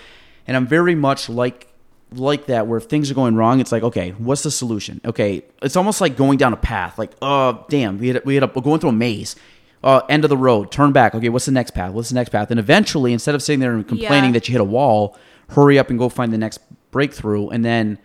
And 0.46 0.56
I'm 0.56 0.66
very 0.66 0.94
much 0.94 1.28
like 1.28 1.68
like 2.10 2.46
that 2.46 2.66
where 2.66 2.78
if 2.78 2.84
things 2.84 3.10
are 3.10 3.14
going 3.14 3.36
wrong, 3.36 3.60
it's 3.60 3.70
like, 3.72 3.82
okay, 3.82 4.10
what's 4.12 4.42
the 4.42 4.50
solution? 4.50 5.00
Okay, 5.04 5.42
it's 5.60 5.76
almost 5.76 6.00
like 6.00 6.16
going 6.16 6.38
down 6.38 6.54
a 6.54 6.56
path. 6.58 6.98
Like, 6.98 7.12
oh, 7.20 7.66
damn, 7.68 7.98
we 7.98 8.08
had 8.08 8.24
we 8.24 8.34
had 8.34 8.44
a, 8.44 8.50
we're 8.54 8.62
going 8.62 8.80
through 8.80 8.90
a 8.90 8.94
maze. 8.94 9.36
Uh, 9.84 10.00
end 10.08 10.22
of 10.22 10.30
the 10.30 10.36
road. 10.36 10.70
Turn 10.70 10.92
back. 10.92 11.12
Okay, 11.12 11.28
what's 11.28 11.46
the 11.46 11.50
next 11.50 11.72
path? 11.72 11.92
What's 11.92 12.08
the 12.10 12.14
next 12.14 12.30
path? 12.30 12.52
And 12.52 12.60
eventually, 12.60 13.12
instead 13.12 13.34
of 13.34 13.42
sitting 13.42 13.58
there 13.58 13.72
and 13.74 13.86
complaining 13.86 14.30
Yeah. 14.30 14.34
that 14.34 14.48
you 14.48 14.52
hit 14.52 14.60
a 14.60 14.64
wall, 14.64 15.16
hurry 15.54 15.78
up 15.78 15.90
and 15.90 15.98
go 15.98 16.08
find 16.08 16.32
the 16.32 16.38
next 16.38 16.58
breakthrough, 16.90 17.48
and 17.48 17.64
then 17.64 17.98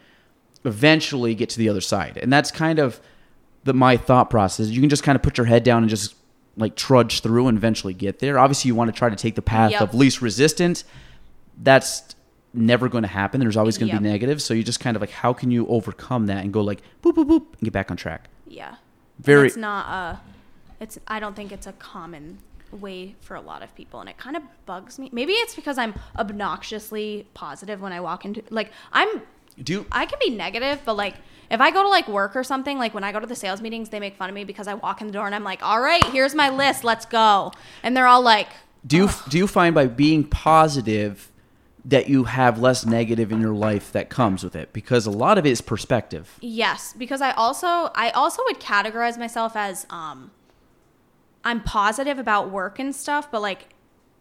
eventually 0.65 1.35
get 1.35 1.49
to 1.49 1.57
the 1.57 1.69
other 1.69 1.81
side. 1.81 2.17
And 2.21 2.31
that's 2.31 2.51
kind 2.51 2.79
of 2.79 2.99
the 3.63 3.73
my 3.73 3.97
thought 3.97 4.29
process. 4.29 4.67
You 4.67 4.79
can 4.81 4.89
just 4.89 5.03
kind 5.03 5.15
of 5.15 5.21
put 5.21 5.37
your 5.37 5.45
head 5.45 5.63
down 5.63 5.83
and 5.83 5.89
just 5.89 6.15
like 6.55 6.75
trudge 6.75 7.21
through 7.21 7.47
and 7.47 7.57
eventually 7.57 7.93
get 7.93 8.19
there. 8.19 8.39
Obviously, 8.39 8.69
you 8.69 8.75
want 8.75 8.93
to 8.93 8.97
try 8.97 9.09
to 9.09 9.15
take 9.15 9.35
the 9.35 9.41
path 9.41 9.71
Yep. 9.71 9.81
of 9.81 9.93
least 9.93 10.21
resistance. 10.21 10.83
That's 11.61 12.15
never 12.53 12.87
going 12.89 13.03
to 13.03 13.07
happen. 13.07 13.39
There's 13.39 13.57
always 13.57 13.77
going 13.77 13.89
to 13.89 13.95
Yep. 13.95 14.01
be 14.03 14.09
negative. 14.09 14.41
So 14.41 14.53
you 14.53 14.63
just 14.63 14.79
kind 14.79 14.95
of 14.95 15.01
like, 15.01 15.11
how 15.11 15.33
can 15.33 15.51
you 15.51 15.67
overcome 15.67 16.25
that 16.27 16.43
and 16.43 16.51
go 16.51 16.61
like 16.61 16.81
boop 17.03 17.13
boop 17.13 17.27
boop 17.27 17.45
and 17.53 17.61
get 17.61 17.73
back 17.73 17.91
on 17.91 17.97
track? 17.97 18.29
yeah. 18.47 18.75
Very- 19.19 19.47
It's 19.47 19.57
not 19.57 19.87
a. 19.87 20.19
It's. 20.79 20.99
I 21.07 21.19
don't 21.19 21.35
think 21.35 21.51
it's 21.51 21.65
a 21.65 21.73
common 21.73 22.37
way 22.71 23.15
for 23.21 23.35
a 23.35 23.41
lot 23.41 23.61
of 23.61 23.73
people, 23.75 23.99
and 23.99 24.09
it 24.09 24.17
kind 24.17 24.35
of 24.35 24.43
bugs 24.65 24.99
me. 24.99 25.09
Maybe 25.11 25.33
it's 25.33 25.55
because 25.55 25.77
I'm 25.77 25.93
obnoxiously 26.17 27.27
positive 27.33 27.81
when 27.81 27.93
I 27.93 28.01
walk 28.01 28.25
into. 28.25 28.43
Like 28.49 28.71
I'm. 28.91 29.21
Do 29.61 29.73
you, 29.73 29.85
I 29.91 30.05
can 30.05 30.19
be 30.19 30.29
negative, 30.29 30.81
but 30.85 30.95
like 30.95 31.15
if 31.49 31.59
I 31.59 31.71
go 31.71 31.81
to 31.81 31.89
like 31.89 32.07
work 32.07 32.35
or 32.35 32.43
something, 32.43 32.77
like 32.77 32.93
when 32.93 33.03
I 33.03 33.11
go 33.11 33.19
to 33.19 33.25
the 33.25 33.35
sales 33.35 33.59
meetings, 33.59 33.89
they 33.89 33.99
make 33.99 34.15
fun 34.15 34.29
of 34.29 34.35
me 34.35 34.43
because 34.43 34.67
I 34.67 34.75
walk 34.75 35.01
in 35.01 35.07
the 35.07 35.13
door 35.13 35.25
and 35.25 35.33
I'm 35.33 35.43
like, 35.43 35.63
"All 35.63 35.81
right, 35.81 36.03
here's 36.05 36.35
my 36.35 36.49
list, 36.49 36.83
let's 36.83 37.07
go," 37.07 37.51
and 37.81 37.97
they're 37.97 38.05
all 38.05 38.21
like, 38.21 38.49
do 38.87 38.97
you 38.97 39.09
do 39.29 39.37
you 39.37 39.47
find 39.47 39.75
by 39.75 39.87
being 39.87 40.23
positive 40.23 41.31
that 41.85 42.09
you 42.09 42.25
have 42.25 42.59
less 42.59 42.85
negative 42.85 43.31
in 43.31 43.39
your 43.41 43.53
life 43.53 43.91
that 43.91 44.09
comes 44.09 44.43
with 44.43 44.55
it? 44.55 44.71
Because 44.73 45.05
a 45.05 45.11
lot 45.11 45.37
of 45.37 45.45
it 45.45 45.49
is 45.49 45.61
perspective. 45.61 46.37
Yes, 46.41 46.93
because 46.97 47.21
I 47.21 47.31
also 47.31 47.91
I 47.95 48.11
also 48.11 48.43
would 48.45 48.59
categorize 48.59 49.17
myself 49.17 49.55
as 49.55 49.85
um 49.89 50.31
I'm 51.47 51.61
positive 51.61 52.19
about 52.19 52.51
work 52.51 52.77
and 52.77 52.93
stuff, 52.93 53.31
but 53.31 53.41
like 53.41 53.69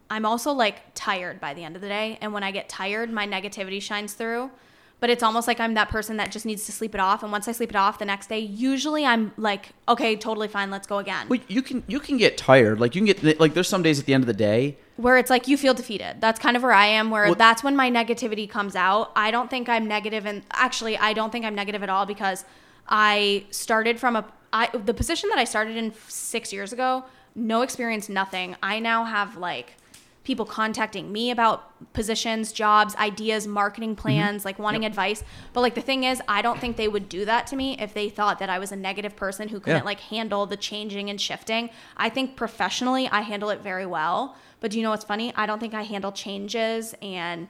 I'm 0.09 0.25
also 0.25 0.53
like 0.53 0.77
tired 0.95 1.41
by 1.41 1.55
the 1.55 1.65
end 1.65 1.75
of 1.75 1.83
the 1.83 1.89
day, 1.89 2.19
and 2.21 2.33
when 2.33 2.45
I 2.45 2.53
get 2.53 2.69
tired, 2.69 3.11
my 3.11 3.27
negativity 3.27 3.83
shines 3.83 4.13
through. 4.15 4.53
But 5.01 5.11
it's 5.11 5.25
almost 5.25 5.49
like 5.49 5.59
I'm 5.59 5.75
that 5.75 5.89
person 5.89 6.17
that 6.19 6.31
just 6.31 6.47
needs 6.47 6.65
to 6.67 6.73
sleep 6.73 6.95
it 6.95 7.01
off, 7.01 7.25
and 7.25 7.33
once 7.33 7.49
I 7.49 7.53
sleep 7.53 7.71
it 7.71 7.77
off 7.77 7.99
the 7.99 8.05
next 8.05 8.29
day, 8.29 8.39
usually 8.39 9.05
I'm 9.05 9.33
like, 9.37 9.71
okay, 9.89 10.15
totally 10.15 10.47
fine, 10.47 10.71
let's 10.71 10.87
go 10.87 10.99
again. 10.99 11.29
Well, 11.29 11.41
you 11.49 11.63
can 11.63 11.83
you 11.89 11.99
can 11.99 12.17
get 12.17 12.39
tired. 12.39 12.79
Like 12.79 12.95
you 12.95 13.01
can 13.05 13.07
get 13.13 13.41
like 13.41 13.55
there's 13.55 13.69
some 13.69 13.83
days 13.83 13.99
at 13.99 14.07
the 14.07 14.15
end 14.15 14.23
of 14.23 14.29
the 14.29 14.33
day 14.33 14.79
where 14.97 15.19
it's 15.19 15.29
like 15.29 15.49
you 15.49 15.57
feel 15.57 15.75
defeated. 15.75 16.21
That's 16.21 16.39
kind 16.39 16.57
of 16.57 16.63
where 16.63 16.73
I 16.73 16.87
am, 16.87 17.11
where 17.11 17.25
Well- 17.25 17.35
that's 17.35 17.65
when 17.65 17.75
my 17.75 17.91
negativity 17.91 18.49
comes 18.49 18.77
out. 18.77 19.11
I 19.17 19.33
don't 19.33 19.51
think 19.51 19.69
I'm 19.69 19.89
negative, 19.89 20.27
and 20.27 20.45
actually, 20.53 20.97
I 20.97 21.13
don't 21.13 21.33
think 21.33 21.45
I'm 21.45 21.57
negative 21.57 21.83
at 21.83 21.91
all 21.91 22.07
because 22.07 22.45
I 22.89 23.47
started 23.51 23.99
from 23.99 24.15
a 24.15 24.25
I 24.53 24.69
the 24.73 24.95
position 24.95 25.29
that 25.31 25.39
I 25.39 25.45
started 25.45 25.77
in 25.77 25.93
six 26.07 26.53
years 26.53 26.73
ago. 26.73 27.05
No 27.37 27.63
experience, 27.63 28.09
nothing. 28.09 28.57
I 28.63 28.81
now 28.81 29.05
have 29.05 29.37
like 29.37 29.77
people 30.25 30.45
contacting 30.45 31.13
me 31.13 31.31
about 31.31 31.71
positions, 31.93 32.51
jobs, 32.51 32.97
ideas, 32.97 33.47
marketing 33.47 33.91
mm-hmm. 33.91 34.01
plans, 34.01 34.45
like 34.45 34.59
wanting 34.59 34.85
advice. 34.85 35.23
But 35.53 35.61
like 35.61 35.77
the 35.77 35.81
thing 35.81 36.03
is, 36.03 36.21
I 36.27 36.43
don't 36.43 36.59
think 36.59 36.77
they 36.77 36.89
would 36.89 37.09
do 37.09 37.25
that 37.27 37.47
to 37.49 37.57
me 37.57 37.79
if 37.79 37.95
they 37.95 38.09
thought 38.09 38.41
that 38.41 38.51
I 38.51 38.59
was 38.59 38.73
a 38.73 38.77
negative 38.77 39.15
person 39.15 39.49
who 39.51 39.61
couldn't 39.61 39.83
Yeah. 39.83 39.85
like 39.85 40.01
handle 40.01 40.45
the 40.45 40.57
changing 40.57 41.11
and 41.11 41.21
shifting. 41.21 41.71
I 41.97 42.09
think 42.09 42.35
professionally 42.35 43.07
I 43.07 43.21
handle 43.21 43.51
it 43.51 43.61
very 43.61 43.87
well. 43.87 44.35
But 44.59 44.73
do 44.73 44.79
you 44.79 44.83
know 44.83 44.91
what's 44.91 45.05
funny? 45.05 45.33
I 45.37 45.47
don't 45.47 45.61
think 45.61 45.75
I 45.75 45.83
handle 45.83 46.11
changes 46.11 46.93
and 47.01 47.47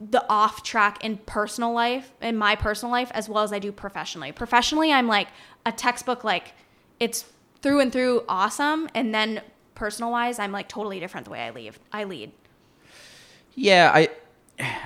the 0.00 0.24
off 0.28 0.62
track 0.62 1.02
in 1.02 1.16
personal 1.16 1.72
life, 1.72 2.12
in 2.20 2.36
my 2.36 2.54
personal 2.54 2.92
life, 2.92 3.10
as 3.12 3.28
well 3.28 3.42
as 3.42 3.52
I 3.52 3.58
do 3.58 3.72
professionally. 3.72 4.30
Professionally, 4.30 4.92
I'm 4.92 5.08
like 5.08 5.28
a 5.64 5.72
textbook, 5.72 6.22
like 6.22 6.54
it's 7.00 7.24
through 7.62 7.80
and 7.80 7.92
through 7.92 8.24
awesome. 8.28 8.88
And 8.94 9.14
then 9.14 9.40
personal 9.74 10.10
wise, 10.10 10.38
I'm 10.38 10.52
like 10.52 10.68
totally 10.68 11.00
different 11.00 11.24
the 11.24 11.30
way 11.30 11.40
I 11.40 11.50
leave. 11.50 11.78
I 11.92 12.04
lead. 12.04 12.32
Yeah, 13.54 13.90
I 13.94 14.08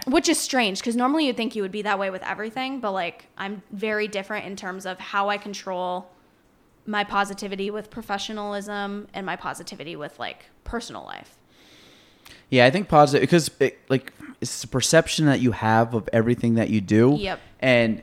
Which 0.07 0.29
is 0.29 0.39
strange 0.39 0.79
because 0.79 0.97
normally 0.97 1.27
you'd 1.27 1.37
think 1.37 1.57
you 1.57 1.63
would 1.63 1.73
be 1.73 1.83
that 1.83 1.99
way 1.99 2.11
with 2.11 2.23
everything, 2.23 2.81
but 2.81 2.93
like 2.93 3.27
I'm 3.37 3.63
very 3.73 4.09
different 4.09 4.47
in 4.47 4.57
terms 4.57 4.87
of 4.87 4.99
how 4.99 5.29
I 5.29 5.39
control 5.39 6.11
my 6.87 7.03
positivity 7.03 7.71
with 7.71 7.91
professionalism 7.91 9.09
and 9.13 9.27
my 9.27 9.37
positivity 9.37 9.97
with 9.97 10.19
like 10.19 10.47
personal 10.65 11.05
life. 11.05 11.37
yeah, 12.51 12.65
I 12.65 12.71
think 12.71 12.89
positive 12.89 13.23
because 13.23 13.51
it, 13.59 13.79
like 13.89 14.13
it's 14.41 14.63
the 14.63 14.69
perception 14.69 15.27
that 15.27 15.41
you 15.41 15.53
have 15.53 15.95
of 15.95 16.09
everything 16.13 16.55
that 16.55 16.71
you 16.71 16.81
do. 16.81 17.17
Yep. 17.19 17.41
And 17.61 18.03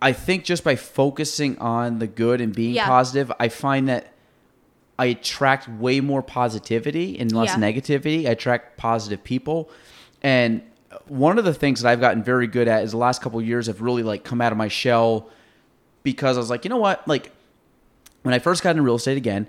I 0.00 0.12
think 0.12 0.44
just 0.44 0.62
by 0.64 0.76
focusing 0.76 1.58
on 1.58 1.98
the 1.98 2.06
good 2.06 2.40
and 2.40 2.54
being 2.54 2.74
Yeah. 2.74 2.86
positive, 2.86 3.32
I 3.40 3.48
find 3.48 3.88
that 3.88 4.12
I 4.98 5.06
attract 5.06 5.68
way 5.68 6.00
more 6.00 6.22
positivity 6.22 7.18
and 7.18 7.32
less 7.32 7.50
Yeah. 7.50 7.56
negativity. 7.56 8.26
I 8.26 8.30
attract 8.30 8.76
positive 8.76 9.22
people. 9.24 9.70
And 10.22 10.62
one 11.06 11.38
of 11.38 11.44
the 11.44 11.54
things 11.54 11.82
that 11.82 11.88
I've 11.90 12.00
gotten 12.00 12.22
very 12.22 12.46
good 12.46 12.66
at 12.68 12.82
is 12.84 12.92
the 12.92 12.96
last 12.96 13.20
couple 13.22 13.38
of 13.38 13.46
years 13.46 13.66
have 13.66 13.80
really 13.80 14.02
like 14.02 14.24
come 14.24 14.40
out 14.40 14.52
of 14.52 14.58
my 14.58 14.68
shell 14.68 15.28
because 16.02 16.36
I 16.36 16.40
was 16.40 16.50
like, 16.50 16.64
you 16.64 16.68
know 16.68 16.76
what? 16.78 17.06
Like 17.06 17.30
when 18.22 18.34
I 18.34 18.38
first 18.38 18.62
got 18.62 18.70
into 18.70 18.82
real 18.82 18.96
estate 18.96 19.16
again, 19.16 19.46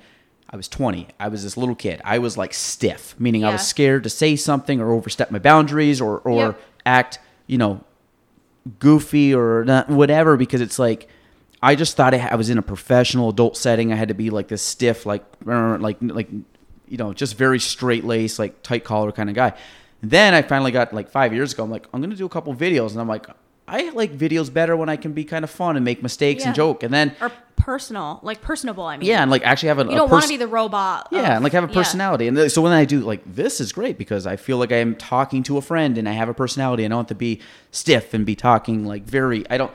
I 0.50 0.58
was 0.58 0.68
20. 0.68 1.08
I 1.20 1.28
was 1.28 1.44
this 1.44 1.58
little 1.58 1.76
kid. 1.76 2.02
I 2.04 2.18
was 2.20 2.38
like 2.38 2.54
stiff, 2.56 3.16
meaning 3.20 3.44
I 3.44 3.52
was 3.52 3.66
scared 3.68 4.04
to 4.04 4.10
say 4.10 4.36
something 4.36 4.82
or 4.82 4.92
overstep 4.92 5.30
my 5.32 5.40
boundaries 5.40 6.02
or 6.02 6.20
or 6.20 6.38
Yep. 6.48 6.62
act, 6.86 7.20
you 7.48 7.58
know, 7.58 7.82
goofy 8.80 9.34
or 9.34 9.64
not, 9.66 9.90
whatever 9.90 10.38
because 10.38 10.62
it's 10.62 10.80
like 10.80 11.08
I 11.62 11.76
just 11.76 11.98
thought 11.98 12.14
I 12.14 12.36
was 12.36 12.50
in 12.50 12.58
a 12.58 12.62
professional 12.62 13.30
adult 13.30 13.58
setting. 13.58 13.92
I 13.92 13.96
had 13.96 14.08
to 14.08 14.14
be 14.14 14.30
like 14.30 14.48
this 14.48 14.62
stiff, 14.62 15.06
like 15.06 15.24
uh, 15.46 15.78
like 15.78 15.98
like 16.02 16.30
you 16.88 16.98
know, 16.98 17.14
just 17.14 17.38
very 17.38 17.60
straight 17.60 18.04
lace, 18.04 18.40
like 18.40 18.64
tight 18.64 18.84
collar 18.84 19.12
kind 19.12 19.30
of 19.30 19.36
guy. 19.36 19.54
Then 20.02 20.34
I 20.34 20.42
finally 20.42 20.72
got 20.72 20.94
like 20.94 21.10
five 21.10 21.34
years 21.34 21.54
ago. 21.54 21.64
I'm 21.64 21.70
like, 21.70 21.88
I'm 21.94 22.02
gonna 22.02 22.16
do 22.16 22.26
a 22.26 22.30
couple 22.30 22.54
videos, 22.56 22.92
and 22.92 23.02
I'm 23.02 23.08
like, 23.08 23.28
I 23.70 23.90
like 23.92 24.18
videos 24.18 24.52
better 24.54 24.76
when 24.76 24.90
I 24.90 24.96
can 24.98 25.14
be 25.14 25.24
kind 25.24 25.44
of 25.44 25.50
fun 25.52 25.76
and 25.76 25.86
make 25.86 26.02
mistakes 26.04 26.46
and 26.46 26.56
joke. 26.56 26.84
And 26.84 26.94
then 26.94 27.16
Or 27.22 27.32
personal, 27.56 28.20
like 28.24 28.42
personable, 28.42 28.84
I 28.86 28.98
mean. 28.98 29.08
yeah, 29.08 29.22
and 29.22 29.30
like 29.30 29.44
actually 29.44 29.68
have 29.70 29.80
a 29.80 29.84
You 29.84 29.92
don't 29.96 30.10
want 30.10 30.24
to 30.24 30.30
be 30.30 30.38
the 30.38 30.48
robot. 30.48 31.08
yeah, 31.12 31.20
of- 31.20 31.26
and 31.36 31.44
like 31.44 31.54
have 31.54 31.64
a 31.64 31.68
yeah. 31.68 31.74
personality. 31.74 32.28
And 32.28 32.36
th- 32.38 32.52
so 32.52 32.62
when 32.62 32.72
I 32.72 32.86
do 32.86 33.02
like 33.02 33.22
this 33.26 33.60
is 33.62 33.72
great 33.72 33.98
because 33.98 34.26
I 34.26 34.36
feel 34.38 34.58
like 34.58 34.72
I'm 34.72 34.96
talking 34.96 35.44
to 35.44 35.58
a 35.58 35.62
friend 35.62 35.98
and 35.98 36.08
I 36.10 36.14
have 36.14 36.30
a 36.30 36.34
personality. 36.34 36.86
I 36.86 36.88
don't 36.88 37.00
have 37.00 37.08
to 37.08 37.16
be 37.16 37.42
stiff 37.72 38.14
and 38.14 38.26
be 38.26 38.36
talking 38.36 38.86
like 38.86 39.04
very. 39.04 39.50
I 39.50 39.58
don't. 39.58 39.72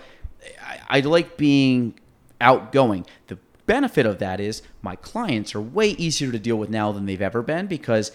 I, 0.63 0.81
I 0.89 1.01
like 1.01 1.37
being 1.37 1.95
outgoing. 2.41 3.07
The 3.29 3.39
benefit 3.67 4.07
of 4.07 4.19
that 4.19 4.41
is 4.41 4.63
my 4.83 4.97
clients 4.97 5.55
are 5.55 5.61
way 5.61 5.91
easier 5.91 6.31
to 6.33 6.39
deal 6.39 6.57
with 6.57 6.69
now 6.71 6.93
than 6.93 7.07
they've 7.07 7.23
ever 7.23 7.43
been 7.43 7.67
because 7.67 8.13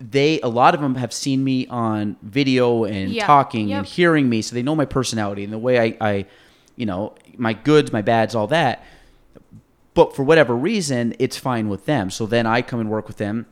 they 0.00 0.40
a 0.40 0.48
lot 0.48 0.74
of 0.74 0.80
them 0.80 0.96
have 0.96 1.12
seen 1.12 1.42
me 1.44 1.66
on 1.68 2.16
video 2.22 2.84
and 2.84 3.10
Yeah. 3.10 3.26
talking 3.26 3.68
Yep. 3.68 3.78
and 3.78 3.86
hearing 3.86 4.28
me 4.28 4.42
so 4.42 4.54
they 4.54 4.62
know 4.62 4.74
my 4.74 4.84
personality 4.84 5.44
and 5.44 5.52
the 5.52 5.58
way 5.58 5.78
I, 5.78 5.96
I 6.00 6.26
you 6.76 6.84
know 6.86 7.14
my 7.36 7.52
goods 7.52 7.92
my 7.92 8.02
bads 8.02 8.34
all 8.34 8.48
that 8.48 8.84
but 9.94 10.14
for 10.16 10.24
whatever 10.24 10.54
reason 10.56 11.14
it's 11.18 11.36
fine 11.38 11.68
with 11.68 11.86
them 11.86 12.10
so 12.10 12.26
then 12.26 12.46
i 12.46 12.60
come 12.60 12.80
and 12.80 12.90
work 12.90 13.06
with 13.06 13.18
them 13.18 13.46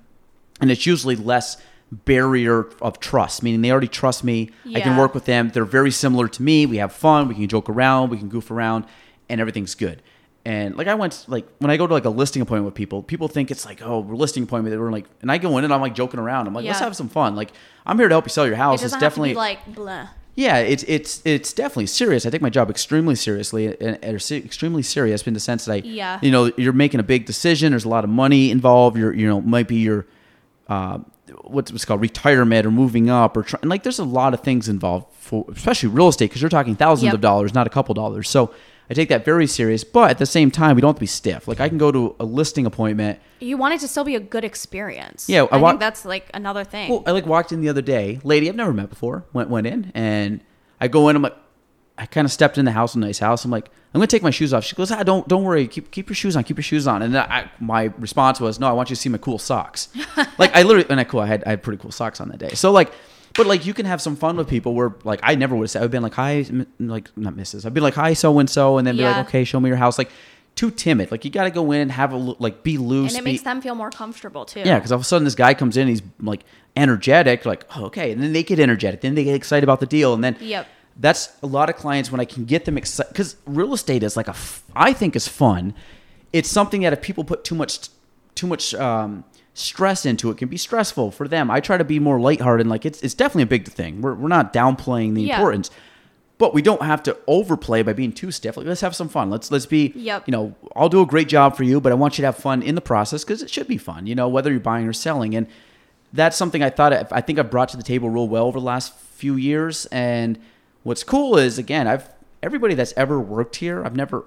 and 0.61 0.71
it's 0.71 0.85
usually 0.87 1.17
less 1.17 1.57
barrier 1.91 2.67
of 2.81 2.99
trust, 3.01 3.43
meaning 3.43 3.61
they 3.61 3.71
already 3.71 3.87
trust 3.89 4.25
me. 4.25 4.49
I 4.75 4.81
can 4.81 4.97
work 4.97 5.13
with 5.13 5.27
them. 5.27 5.51
They're 5.51 5.67
very 5.67 5.91
similar 5.91 6.27
to 6.27 6.43
me. 6.43 6.65
We 6.65 6.79
have 6.79 6.91
fun. 6.93 7.29
We 7.29 7.35
can 7.35 7.47
joke 7.49 7.69
around. 7.69 8.09
We 8.09 8.17
can 8.17 8.31
goof 8.31 8.51
around, 8.51 8.87
and 9.29 9.43
everything's 9.43 9.75
good. 9.75 10.01
And 10.45 10.77
like 10.77 10.89
I 10.89 10.95
went 10.95 11.25
like 11.29 11.47
when 11.59 11.71
I 11.71 11.77
go 11.77 11.87
to 11.87 11.93
like 11.95 12.05
a 12.05 12.11
listing 12.11 12.43
appointment 12.43 12.65
with 12.67 12.75
people, 12.75 13.03
people 13.03 13.29
think 13.29 13.51
it's 13.53 13.65
like 13.65 13.81
oh 13.81 14.01
we're 14.01 14.17
listing 14.17 14.43
appointment. 14.43 14.79
We're 14.81 14.91
like, 14.91 15.07
and 15.21 15.31
I 15.31 15.39
go 15.39 15.57
in 15.59 15.65
and 15.65 15.73
I'm 15.73 15.81
like 15.81 15.95
joking 15.95 16.19
around. 16.19 16.49
I'm 16.49 16.55
like 16.55 16.65
let's 16.65 16.81
have 16.81 16.97
some 16.97 17.09
fun. 17.09 17.37
Like 17.37 17.53
I'm 17.87 17.97
here 17.99 18.09
to 18.09 18.15
help 18.15 18.25
you 18.25 18.31
sell 18.31 18.45
your 18.47 18.55
It 18.55 18.59
house. 18.59 18.81
doesn't 18.81 18.87
It's 18.87 18.95
have 18.95 19.01
definitely 19.01 19.31
to 19.31 19.35
be 19.35 19.39
like 19.39 19.75
blah. 19.75 20.09
yeah, 20.35 20.57
it's 20.59 20.83
it's 20.89 21.23
it's 21.25 21.53
definitely 21.53 21.87
serious. 21.87 22.27
I 22.27 22.31
take 22.31 22.43
my 22.43 22.51
job 22.51 22.71
extremely 22.71 23.15
seriously, 23.15 23.67
and, 23.81 23.99
and 24.03 24.17
extremely 24.33 24.83
serious 24.83 25.25
in 25.29 25.35
the 25.35 25.41
sense 25.41 25.67
that 25.67 25.73
I, 25.75 25.77
Yeah. 25.85 26.19
you 26.23 26.33
know, 26.33 26.51
you're 26.57 26.73
making 26.73 26.99
a 26.99 27.05
big 27.05 27.25
decision. 27.25 27.71
There's 27.71 27.85
a 27.85 27.89
lot 27.89 28.03
of 28.03 28.11
money 28.11 28.51
involved. 28.51 28.97
You're, 28.99 29.15
you 29.15 29.29
know, 29.29 29.41
might 29.41 29.69
be 29.69 29.77
your, 29.77 30.07
uh, 30.69 30.99
what's 31.43 31.71
what's 31.71 31.85
called 31.85 32.01
retirement 32.01 32.67
or 32.67 32.73
moving 32.73 33.11
up 33.11 33.37
or 33.37 33.45
try, 33.45 33.61
and 33.63 33.71
like 33.71 33.85
there's 33.85 34.01
a 34.01 34.05
lot 34.05 34.35
of 34.35 34.41
things 34.41 34.69
involved 34.69 35.07
for 35.15 35.45
especially 35.55 35.89
real 35.91 36.09
estate 36.09 36.31
because 36.31 36.43
you're 36.43 36.49
talking 36.51 36.75
thousands 36.75 37.05
Yep. 37.07 37.15
of 37.15 37.21
dollars, 37.21 37.55
not 37.55 37.69
a 37.69 37.71
couple 37.71 37.95
dollars. 37.95 38.29
So 38.29 38.53
I 38.93 38.95
take 38.95 39.09
that 39.09 39.25
very 39.25 39.47
serious, 39.47 39.85
but 39.85 40.11
at 40.11 40.19
the 40.19 40.27
same 40.27 40.51
time, 40.51 40.77
we 40.77 40.83
don't 40.83 40.91
have 40.91 40.97
to 40.97 41.01
be 41.01 41.07
stiff. 41.07 41.49
Like 41.49 41.61
I 41.61 41.71
can 41.71 41.79
go 41.79 41.91
to 41.91 42.15
a 42.21 42.27
listing 42.27 42.67
appointment. 42.67 43.19
You 43.41 43.57
want 43.57 43.73
it 43.73 43.81
to 43.81 43.89
still 43.89 44.05
be 44.05 44.17
a 44.17 44.21
good 44.21 44.45
experience. 44.45 45.31
Yeah, 45.31 45.45
I 45.45 45.57
I, 45.57 45.57
wa- 45.57 45.71
think 45.71 45.81
that's 45.81 46.05
like 46.05 46.29
another 46.35 46.63
thing. 46.63 46.91
Well, 46.91 47.03
I 47.07 47.13
like 47.13 47.25
walked 47.25 47.53
in 47.53 47.63
the 47.63 47.71
other 47.71 47.81
day, 47.81 48.21
lady 48.23 48.51
I've 48.51 48.55
never 48.55 48.75
met 48.75 48.91
before, 48.91 49.25
went 49.33 49.49
went 49.49 49.67
in, 49.67 49.93
and 49.95 50.43
I 50.79 50.89
go 50.89 51.09
in. 51.09 51.17
I'm 51.17 51.23
like, 51.23 51.35
I 51.97 52.05
kind 52.05 52.27
of 52.27 52.33
stepped 52.33 52.59
in 52.59 52.67
the 52.67 52.73
house, 52.73 52.95
a 52.95 52.99
nice 52.99 53.19
house. 53.19 53.47
I'm 53.47 53.51
like, 53.51 53.69
I'm 53.95 53.99
gonna 53.99 54.09
take 54.09 54.23
my 54.23 54.29
shoes 54.31 54.53
off. 54.53 54.63
She 54.63 54.77
goes, 54.77 54.91
Ah, 54.91 55.03
don't 55.03 55.27
don't 55.27 55.43
worry, 55.43 55.67
keep 55.69 55.91
keep 55.91 56.11
your 56.11 56.15
shoes 56.15 56.37
on, 56.37 56.45
keep 56.45 56.59
your 56.59 56.63
shoes 56.63 56.87
on. 56.87 57.01
And 57.01 57.17
I, 57.17 57.51
my 57.61 57.85
response 57.99 58.41
was, 58.41 58.61
No, 58.61 58.69
I 58.69 58.73
want 58.73 58.91
you 58.91 58.97
to 58.97 59.01
see 59.01 59.09
my 59.09 59.17
cool 59.17 59.39
socks. 59.39 59.89
like 60.39 60.55
I 60.55 60.65
literally, 60.65 60.91
and 60.91 61.01
I 61.01 61.05
cool, 61.05 61.21
I 61.21 61.27
had 61.29 61.45
I 61.45 61.51
had 61.51 61.63
pretty 61.63 61.81
cool 61.81 61.93
socks 61.93 62.21
on 62.21 62.29
that 62.29 62.39
day. 62.39 62.51
So 62.51 62.71
like. 62.71 62.93
But 63.35 63.47
like 63.47 63.65
you 63.67 63.75
can 63.75 63.87
have 63.87 64.01
some 64.01 64.17
fun 64.17 64.37
with 64.37 64.49
people 64.49 64.75
where 64.75 64.95
like 65.05 65.21
I 65.23 65.35
never 65.35 65.55
would 65.57 65.65
have 65.65 65.71
said 65.71 65.83
I've 65.83 65.91
been 65.91 66.03
like 66.03 66.15
hi 66.15 66.45
m- 66.49 66.67
like 66.79 67.17
not 67.17 67.35
Mrs. 67.35 67.65
I've 67.65 67.75
been 67.75 67.83
like 67.83 67.95
hi 67.95 68.13
so 68.15 68.39
and 68.39 68.49
so 68.51 68.79
and 68.79 68.87
then 68.87 68.97
be 68.97 69.03
like 69.05 69.27
okay 69.29 69.45
show 69.45 69.59
me 69.61 69.69
your 69.69 69.77
house 69.79 69.97
like 69.99 70.11
too 70.55 70.71
timid 70.71 71.11
like 71.11 71.25
you 71.25 71.31
got 71.31 71.45
to 71.45 71.51
go 71.51 71.73
in 71.73 71.81
and 71.81 71.91
have 71.93 72.13
a 72.13 72.17
like 72.17 72.63
be 72.63 72.77
loose 72.77 73.13
and 73.13 73.21
it 73.21 73.25
be- 73.25 73.33
makes 73.33 73.43
them 73.43 73.61
feel 73.63 73.75
more 73.75 73.91
comfortable 73.91 74.45
too. 74.45 74.61
yeah, 74.61 74.79
because 74.79 74.93
all 74.93 74.97
of 74.97 75.03
a 75.03 75.05
sudden 75.05 75.25
this 75.25 75.35
guy 75.35 75.55
comes 75.55 75.77
in, 75.79 75.89
he's 75.89 76.03
like 76.21 76.45
energetic, 76.77 77.47
like 77.47 77.65
oh, 77.77 77.85
okay, 77.87 78.13
and 78.13 78.23
then 78.23 78.33
they 78.33 78.43
get 78.43 78.59
energetic, 78.59 79.01
then 79.01 79.15
they 79.15 79.25
get 79.25 79.35
excited 79.35 79.65
about 79.65 79.81
the 79.81 79.87
deal, 79.87 80.13
and 80.15 80.23
then 80.23 80.37
Yep. 80.41 80.67
that's 81.01 81.35
a 81.43 81.47
lot 81.47 81.71
of 81.71 81.77
clients 81.77 82.11
when 82.13 82.21
I 82.21 82.25
can 82.27 82.45
get 82.45 82.65
them 82.67 82.77
excited 82.77 83.11
because 83.13 83.37
real 83.47 83.73
estate 83.73 84.03
is 84.03 84.17
like 84.17 84.27
a 84.29 84.33
f- 84.33 84.63
I 84.77 84.93
think 84.93 85.17
is 85.17 85.27
fun. 85.29 85.75
It's 86.35 86.51
something 86.51 86.83
that 86.83 86.93
if 86.93 87.01
people 87.01 87.25
put 87.25 87.45
too 87.45 87.55
much 87.55 87.89
too 88.35 88.47
much 88.47 88.75
um, 88.75 89.25
stress 89.55 90.07
into 90.07 90.31
it, 90.31 90.39
can 90.39 90.49
be 90.49 90.57
stressful 90.57 91.11
for 91.11 91.29
them. 91.29 91.51
I 91.51 91.61
try 91.61 91.77
to 91.77 91.85
be 91.85 91.99
more 91.99 92.21
lighthearted, 92.21 92.65
and 92.65 92.71
like 92.71 92.87
it's 92.87 93.03
it's 93.03 93.15
definitely 93.15 93.43
a 93.45 93.47
big 93.47 93.69
thing. 93.69 94.01
We're 94.03 94.15
we're 94.15 94.29
not 94.29 94.53
downplaying 94.53 95.15
the 95.15 95.23
Yeah. 95.23 95.37
importance. 95.37 95.71
But 96.39 96.55
we 96.55 96.63
don't 96.63 96.83
have 96.83 97.05
to 97.05 97.17
overplay 97.29 97.83
by 97.83 97.93
being 97.93 98.11
too 98.11 98.33
stiff. 98.33 98.57
Like, 98.57 98.67
let's 98.67 98.81
have 98.81 98.97
some 98.97 99.09
fun. 99.09 99.31
Let's 99.31 99.53
let's 99.53 99.67
be, 99.67 99.93
Yep. 99.95 100.25
you 100.27 100.33
know, 100.33 100.55
I'll 100.75 100.89
do 100.89 101.01
a 101.01 101.07
great 101.07 101.29
job 101.29 101.55
for 101.57 101.63
you, 101.63 101.81
but 101.81 101.93
I 101.93 101.95
want 101.95 102.19
you 102.19 102.23
to 102.23 102.27
have 102.27 102.37
fun 102.37 102.63
in 102.63 102.75
the 102.75 102.81
process 102.81 103.23
because 103.23 103.43
it 103.45 103.51
should 103.51 103.69
be 103.69 103.79
fun. 103.79 104.09
You 104.09 104.17
know, 104.17 104.29
whether 104.29 104.51
you're 104.51 104.59
buying 104.59 104.89
or 104.89 104.93
selling, 104.93 105.37
and 105.37 105.47
that's 106.13 106.37
something 106.37 106.61
I 106.61 106.69
thought 106.71 106.93
I 107.13 107.21
think 107.21 107.39
I've 107.39 107.51
brought 107.51 107.69
to 107.69 107.77
the 107.77 107.83
table 107.85 108.11
real 108.11 108.27
well 108.27 108.47
over 108.47 108.59
the 108.59 108.65
last 108.65 108.93
few 108.97 109.37
years. 109.37 109.87
And 109.93 110.37
what's 110.83 111.05
cool 111.05 111.37
is 111.37 111.59
again, 111.59 111.87
I've 111.87 112.09
everybody 112.43 112.75
that's 112.75 112.95
ever 112.97 113.21
worked 113.21 113.57
here, 113.57 113.85
I've 113.85 113.95
never 113.95 114.25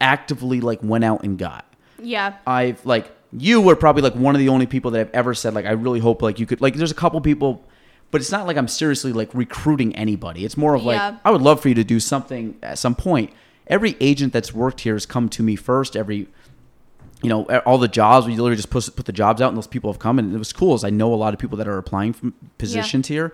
actively 0.00 0.60
like 0.60 0.78
went 0.82 1.02
out 1.02 1.24
and 1.24 1.36
got. 1.36 1.64
Yeah. 2.00 2.34
I've 2.46 2.84
like 2.86 3.10
you 3.38 3.60
were 3.60 3.76
probably 3.76 4.02
like 4.02 4.14
one 4.14 4.34
of 4.34 4.38
the 4.38 4.48
only 4.48 4.66
people 4.66 4.90
that 4.92 5.00
I've 5.00 5.10
ever 5.14 5.34
said 5.34 5.54
like 5.54 5.66
I 5.66 5.72
really 5.72 6.00
hope 6.00 6.22
like 6.22 6.38
you 6.38 6.46
could 6.46 6.60
like 6.60 6.74
there's 6.74 6.90
a 6.90 6.94
couple 6.94 7.20
people 7.20 7.62
but 8.10 8.20
it's 8.20 8.30
not 8.32 8.46
like 8.46 8.56
I'm 8.56 8.68
seriously 8.68 9.12
like 9.12 9.34
recruiting 9.34 9.94
anybody. 9.96 10.44
It's 10.44 10.56
more 10.56 10.74
of 10.74 10.84
like 10.84 10.96
Yeah. 10.96 11.18
I 11.24 11.30
would 11.30 11.42
love 11.42 11.60
for 11.60 11.68
you 11.68 11.74
to 11.74 11.84
do 11.84 11.98
something 12.00 12.56
at 12.62 12.78
some 12.78 12.94
point. 12.94 13.32
Every 13.66 13.96
agent 14.00 14.32
that's 14.32 14.54
worked 14.54 14.80
here 14.80 14.94
has 14.94 15.06
come 15.06 15.28
to 15.30 15.42
me 15.42 15.56
first. 15.56 15.96
Every 15.96 16.28
you 17.22 17.28
know 17.28 17.44
all 17.66 17.78
the 17.78 17.88
jobs 17.88 18.26
we 18.26 18.32
literally 18.32 18.56
just 18.56 18.70
put 18.70 18.88
put 18.94 19.06
the 19.06 19.12
jobs 19.12 19.42
out 19.42 19.48
and 19.48 19.56
those 19.56 19.66
people 19.66 19.90
have 19.92 19.98
come 19.98 20.18
and 20.18 20.34
it 20.34 20.38
was 20.38 20.52
cool 20.52 20.74
is 20.74 20.84
I 20.84 20.90
know 20.90 21.12
a 21.12 21.16
lot 21.16 21.34
of 21.34 21.40
people 21.40 21.58
that 21.58 21.66
are 21.68 21.78
applying 21.78 22.12
for 22.12 22.32
positions 22.58 23.08
here. 23.08 23.32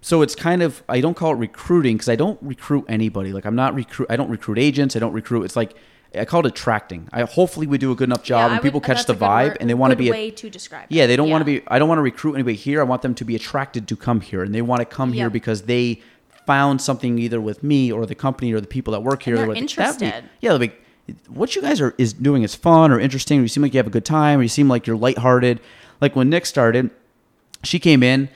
So 0.00 0.22
it's 0.22 0.34
kind 0.34 0.62
of 0.62 0.82
I 0.88 1.00
don't 1.00 1.14
call 1.14 1.32
it 1.32 1.36
recruiting 1.36 1.96
because 1.96 2.08
I 2.08 2.16
don't 2.16 2.38
recruit 2.42 2.84
anybody. 2.88 3.32
Like 3.32 3.44
I'm 3.44 3.56
not 3.56 3.74
recruit. 3.74 4.06
I 4.10 4.16
don't 4.16 4.30
recruit 4.30 4.58
agents. 4.58 4.96
I 4.96 4.98
don't 4.98 5.12
recruit. 5.12 5.44
It's 5.44 5.56
like 5.56 5.74
I 6.16 6.24
call 6.24 6.40
it 6.40 6.46
attracting. 6.46 7.08
I 7.12 7.22
hopefully 7.22 7.66
we 7.66 7.78
do 7.78 7.90
a 7.92 7.94
good 7.94 8.08
enough 8.08 8.22
job 8.22 8.38
Yeah, 8.38 8.44
and 8.46 8.54
would- 8.56 8.62
people 8.62 8.80
catch 8.80 9.06
the 9.06 9.14
vibe 9.14 9.48
word- 9.48 9.56
and 9.60 9.68
they 9.70 9.74
want 9.74 9.90
to 9.92 9.96
be. 9.96 10.10
way 10.10 10.28
A, 10.28 10.30
to 10.30 10.50
describe. 10.50 10.86
yeah, 10.88 11.06
they 11.06 11.16
don't 11.16 11.30
want 11.30 11.42
to 11.42 11.44
be. 11.46 11.62
I 11.68 11.78
don't 11.78 11.88
want 11.88 11.98
to 11.98 12.02
recruit 12.02 12.34
anybody 12.34 12.56
here. 12.56 12.80
I 12.80 12.84
want 12.84 13.02
them 13.02 13.14
to 13.16 13.24
be 13.24 13.34
attracted 13.36 13.88
to 13.88 13.96
come 13.96 14.20
here 14.20 14.42
and 14.42 14.54
they 14.54 14.62
want 14.62 14.80
to 14.80 14.84
come 14.84 15.12
here 15.12 15.30
because 15.30 15.62
they 15.62 16.00
found 16.46 16.80
something 16.80 17.18
either 17.18 17.40
with 17.40 17.62
me 17.62 17.90
or 17.90 18.04
the 18.06 18.14
company 18.14 18.52
or 18.52 18.60
the 18.60 18.66
people 18.66 18.92
that 18.92 19.00
work 19.02 19.22
here. 19.22 19.36
they're 19.36 19.46
like, 19.46 19.54
"That'd 19.76 19.98
be- 20.00 20.06
interested. 20.06 20.24
yeah, 20.40 20.56
they'll 20.56 20.68
what 21.28 21.54
you 21.54 21.60
guys 21.60 21.80
are 21.82 21.94
is 21.98 22.12
doing 22.14 22.42
is 22.44 22.54
fun 22.54 22.90
or 22.90 22.98
interesting. 22.98 23.38
Or 23.40 23.42
you 23.42 23.48
seem 23.48 23.62
like 23.62 23.74
you 23.74 23.78
have 23.78 23.86
a 23.86 23.90
good 23.90 24.04
time. 24.06 24.38
Or 24.40 24.42
you 24.42 24.48
seem 24.48 24.68
like 24.68 24.86
you're 24.86 24.96
lighthearted. 24.96 25.60
Like 26.00 26.16
when 26.16 26.30
Nick 26.30 26.46
started, 26.46 26.88
she 27.62 27.78
came 27.78 28.02
in 28.02 28.28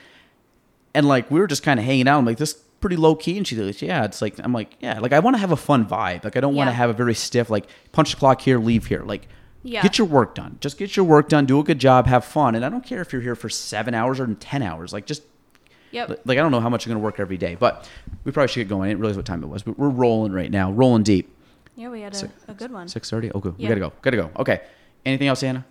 and 0.93 1.07
like 1.07 1.29
we 1.31 1.39
were 1.39 1.47
just 1.47 1.63
kind 1.63 1.79
of 1.79 1.85
hanging 1.85 2.07
out. 2.07 2.19
I'm 2.19 2.25
like, 2.25 2.37
this 2.37 2.51
is 2.53 2.61
pretty 2.81 2.95
low 2.95 3.15
key, 3.15 3.37
and 3.37 3.45
she's 3.47 3.57
like, 3.59 3.81
yeah. 3.81 4.05
It's 4.05 4.21
like 4.21 4.35
I'm 4.39 4.53
like, 4.53 4.75
yeah. 4.79 4.99
Like 4.99 5.13
I 5.13 5.19
want 5.19 5.35
to 5.35 5.39
have 5.39 5.51
a 5.51 5.57
fun 5.57 5.85
vibe. 5.85 6.23
Like 6.23 6.35
I 6.37 6.39
don't 6.39 6.55
want 6.55 6.69
to 6.69 6.73
have 6.73 6.89
a 6.89 6.93
very 6.93 7.13
stiff 7.15 7.49
like 7.49 7.65
punch 7.91 8.11
the 8.11 8.17
clock 8.17 8.41
here, 8.41 8.59
leave 8.59 8.85
here. 8.87 9.03
Like 9.03 9.27
Yeah. 9.63 9.81
get 9.81 9.97
your 9.97 10.07
work 10.07 10.35
done. 10.35 10.57
Just 10.61 10.77
get 10.77 10.95
your 10.95 11.05
work 11.05 11.27
done. 11.29 11.45
Do 11.45 11.59
a 11.59 11.63
good 11.63 11.79
job. 11.79 12.07
Have 12.07 12.23
fun. 12.25 12.55
And 12.55 12.63
I 12.65 12.69
don't 12.69 12.83
care 12.85 13.01
if 13.01 13.11
you're 13.13 13.21
here 13.21 13.35
for 13.35 13.49
seven 13.49 13.93
hours 13.93 14.19
or 14.19 14.27
ten 14.35 14.61
hours. 14.63 14.93
Like 14.93 15.05
just 15.05 15.23
Yep. 15.91 16.21
like 16.25 16.37
I 16.37 16.41
don't 16.41 16.51
know 16.51 16.59
how 16.59 16.69
much 16.69 16.85
you're 16.85 16.93
gonna 16.93 17.03
work 17.03 17.19
every 17.19 17.37
day, 17.37 17.55
but 17.55 17.89
we 18.23 18.31
probably 18.31 18.47
should 18.49 18.59
get 18.61 18.69
going. 18.69 18.83
I 18.87 18.87
didn't 18.89 18.99
realize 19.01 19.17
what 19.17 19.25
time 19.25 19.43
it 19.43 19.47
was, 19.47 19.63
but 19.63 19.77
we're 19.79 19.89
rolling 19.89 20.31
right 20.31 20.51
now, 20.51 20.71
rolling 20.71 21.03
deep. 21.03 21.35
Yeah, 21.75 21.89
we 21.89 22.01
had 22.01 22.13
a, 22.15 22.29
a 22.49 22.53
good 22.53 22.71
one. 22.71 22.87
Six 22.87 23.09
thirty. 23.09 23.31
Oh, 23.31 23.39
good. 23.39 23.57
We 23.57 23.65
gotta 23.67 23.79
go. 23.79 23.93
Gotta 24.01 24.17
go. 24.17 24.31
Okay. 24.37 24.61
Anything 25.05 25.27
else, 25.29 25.41
Anna? 25.43 25.65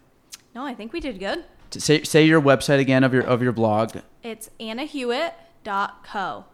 No, 0.54 0.64
I 0.64 0.74
think 0.74 0.92
we 0.92 1.00
did 1.00 1.18
good. 1.20 1.44
Say 1.70 2.02
say 2.02 2.24
your 2.24 2.40
website 2.40 2.80
again 2.80 3.04
of 3.04 3.12
your 3.14 3.22
of 3.22 3.42
your 3.42 3.52
blog. 3.52 3.94
It's 4.22 4.48
annahewitt.co. 4.58 6.44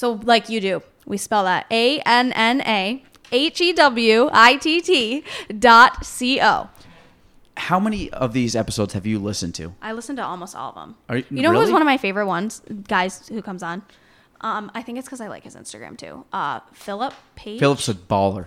So, 0.00 0.18
like 0.24 0.48
you 0.48 0.62
do, 0.62 0.82
we 1.04 1.18
spell 1.18 1.44
that 1.44 1.66
A 1.70 1.98
N 2.06 2.32
N 2.32 2.62
A 2.62 3.04
H 3.32 3.60
E 3.60 3.74
W 3.74 4.30
I 4.32 4.56
T 4.56 4.80
T 4.80 5.22
dot 5.58 6.06
C 6.06 6.40
O. 6.40 6.70
How 7.58 7.78
many 7.78 8.08
of 8.10 8.32
these 8.32 8.56
episodes 8.56 8.94
have 8.94 9.04
you 9.06 9.18
listened 9.18 9.54
to? 9.56 9.74
I 9.82 9.92
listen 9.92 10.16
to 10.16 10.24
almost 10.24 10.56
all 10.56 10.70
of 10.70 10.74
them. 10.76 10.96
Are 11.10 11.18
you- 11.18 11.24
you 11.28 11.42
know 11.42 11.50
who's 11.50 11.60
really? 11.60 11.72
one 11.74 11.82
of 11.82 11.86
my 11.86 11.98
favorite 11.98 12.24
ones? 12.26 12.62
Guys 12.88 13.28
who 13.28 13.42
comes 13.42 13.62
on. 13.62 13.82
Um, 14.40 14.70
I 14.74 14.80
think 14.80 14.96
it's 14.96 15.06
because 15.06 15.20
I 15.20 15.28
like 15.28 15.44
his 15.44 15.54
Instagram 15.54 15.98
too. 15.98 16.24
Uh, 16.32 16.60
Philip 16.72 17.12
Page. 17.36 17.60
Philip's 17.60 17.86
a 17.90 17.92
baller. 17.92 18.46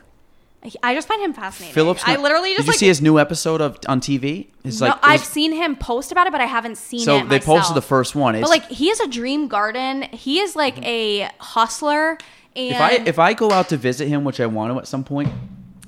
I 0.82 0.94
just 0.96 1.08
find 1.08 1.22
him 1.22 1.34
fascinating. 1.34 1.74
Philip's. 1.74 2.04
I 2.06 2.16
literally 2.16 2.50
just 2.52 2.60
Did 2.60 2.66
you 2.66 2.72
like. 2.72 2.80
see 2.80 2.88
his 2.88 3.02
new 3.02 3.20
episode 3.20 3.62
of 3.62 3.78
on 3.88 4.00
TV? 4.00 4.48
It's 4.64 4.80
no, 4.80 4.88
like 4.88 5.00
I've 5.04 5.20
was- 5.20 5.28
seen 5.30 5.52
him 5.54 5.76
post 5.76 6.12
about 6.12 6.28
it, 6.28 6.32
but 6.32 6.42
I 6.42 6.46
haven't 6.46 6.78
seen 6.78 7.02
it. 7.02 7.06
so 7.06 7.26
they 7.26 7.40
posted 7.40 7.76
the 7.76 7.82
first 7.82 8.16
one. 8.16 8.36
It's, 8.36 8.42
But 8.44 8.50
like, 8.50 8.66
he 8.70 8.90
is 8.90 9.00
a 9.00 9.08
dream 9.08 9.48
garden. 9.48 10.04
He 10.04 10.40
is 10.40 10.56
like 10.56 10.76
mm-hmm. 10.76 10.84
a 10.86 11.30
hustler. 11.40 12.18
And 12.56 12.76
if 12.76 12.82
I 12.82 12.92
if 13.06 13.20
I 13.20 13.34
go 13.34 13.52
out 13.52 13.70
to 13.70 13.78
visit 13.78 14.08
him, 14.08 14.24
which 14.24 14.40
I 14.40 14.46
want 14.46 14.74
to 14.74 14.80
at 14.80 14.88
some 14.88 15.04
point. 15.04 15.30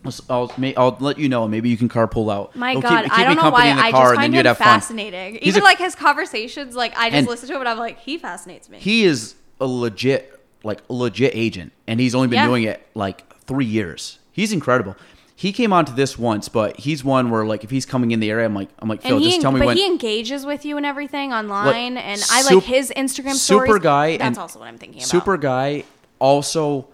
I'll, 0.03 0.13
I'll, 0.29 0.73
I'll 0.77 0.97
let 0.99 1.17
you 1.17 1.27
know. 1.29 1.47
Maybe 1.47 1.69
you 1.69 1.77
can 1.77 1.89
carpool 1.89 2.31
out. 2.31 2.55
My 2.55 2.71
It'll 2.71 2.83
God, 2.83 3.05
keep- 3.05 3.17
I 3.17 3.23
don't 3.23 3.37
know 3.37 3.49
why. 3.49 3.71
I 3.71 3.89
car, 3.89 3.91
just 3.91 3.95
and 3.95 4.09
then 4.09 4.15
find 4.17 4.33
you'd 4.35 4.39
him 4.41 4.45
have 4.45 4.57
fun. 4.59 4.65
fascinating. 4.67 5.33
He's 5.41 5.47
Even 5.47 5.61
a- 5.61 5.65
like 5.65 5.79
his 5.79 5.95
conversations, 5.95 6.75
like 6.75 6.95
I 6.95 7.09
just 7.09 7.27
listen 7.27 7.47
to 7.47 7.55
him 7.55 7.61
and 7.61 7.69
I'm 7.69 7.79
like, 7.79 7.97
he 7.99 8.19
fascinates 8.19 8.69
me. 8.69 8.77
he 8.77 9.03
is 9.03 9.33
a 9.59 9.65
legit 9.65 10.39
like 10.63 10.81
legit 10.89 11.31
agent 11.35 11.71
and 11.87 11.99
he's 11.99 12.13
only 12.13 12.27
been 12.27 12.37
Yeah. 12.37 12.45
doing 12.47 12.63
it 12.63 12.85
like 12.93 13.23
three 13.45 13.65
years 13.65 14.19
he's 14.35 14.51
incredible 14.51 14.95
he 15.37 15.51
came 15.51 15.73
onto 15.73 15.93
this 15.93 16.17
once 16.17 16.47
but 16.47 16.77
he's 16.79 17.03
one 17.03 17.29
where 17.29 17.45
like 17.45 17.63
if 17.63 17.69
he's 17.69 17.85
coming 17.85 18.11
in 18.11 18.19
the 18.19 18.29
area 18.29 18.45
i'm 18.45 18.53
like 18.55 18.69
i'm 18.79 18.87
like 18.87 19.01
phil 19.01 19.15
and 19.15 19.23
he, 19.25 19.29
just 19.31 19.41
tell 19.41 19.51
me 19.51 19.59
but 19.59 19.65
when 19.67 19.77
he 19.77 19.85
engages 19.85 20.45
with 20.45 20.63
you 20.65 20.77
and 20.77 20.85
everything 20.85 21.33
online, 21.33 21.97
and 21.97 22.21
I 22.31 22.41
sup- 22.41 22.53
like 22.53 22.63
his 22.63 22.91
Instagram 22.95 23.33
stories. 23.33 23.39
super 23.69 23.79
guy 23.79 24.17
That's 24.17 24.23
and 24.27 24.37
also 24.37 24.59
what 24.59 24.67
I'm 24.67 24.77
thinking 24.77 24.99
about. 24.99 25.09
super 25.09 25.35
guy 25.37 25.83
also 26.19 26.87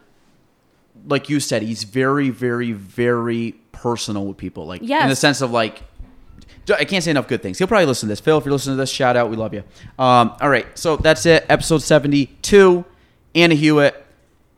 like 1.07 1.29
you 1.29 1.39
said 1.39 1.61
he's 1.61 1.83
very 1.83 2.29
very 2.29 2.71
very 2.71 3.55
personal 3.71 4.25
with 4.25 4.37
people 4.37 4.65
like 4.65 4.81
in 4.81 4.87
the 4.87 4.91
Yes. 4.93 5.19
sense 5.19 5.41
of 5.41 5.51
like 5.51 5.83
I 6.69 6.85
can't 6.85 7.03
say 7.03 7.11
enough 7.11 7.27
good 7.27 7.41
things. 7.41 7.57
He'll 7.57 7.67
probably 7.67 7.87
listen 7.87 8.07
to 8.07 8.11
this. 8.11 8.19
Phil, 8.21 8.37
if 8.37 8.45
you're 8.45 8.51
listening 8.53 8.75
to 8.77 8.81
this, 8.81 8.89
shout 8.91 9.17
out. 9.17 9.29
We 9.31 9.35
love 9.35 9.53
you. 9.53 9.63
Um, 9.99 10.33
all 10.39 10.47
right. 10.49 10.65
So 10.77 10.95
that's 10.95 11.25
it. 11.25 11.45
Episode 11.49 11.79
72. 11.79 12.85
Anna 13.35 13.55
Hewitt. 13.55 14.05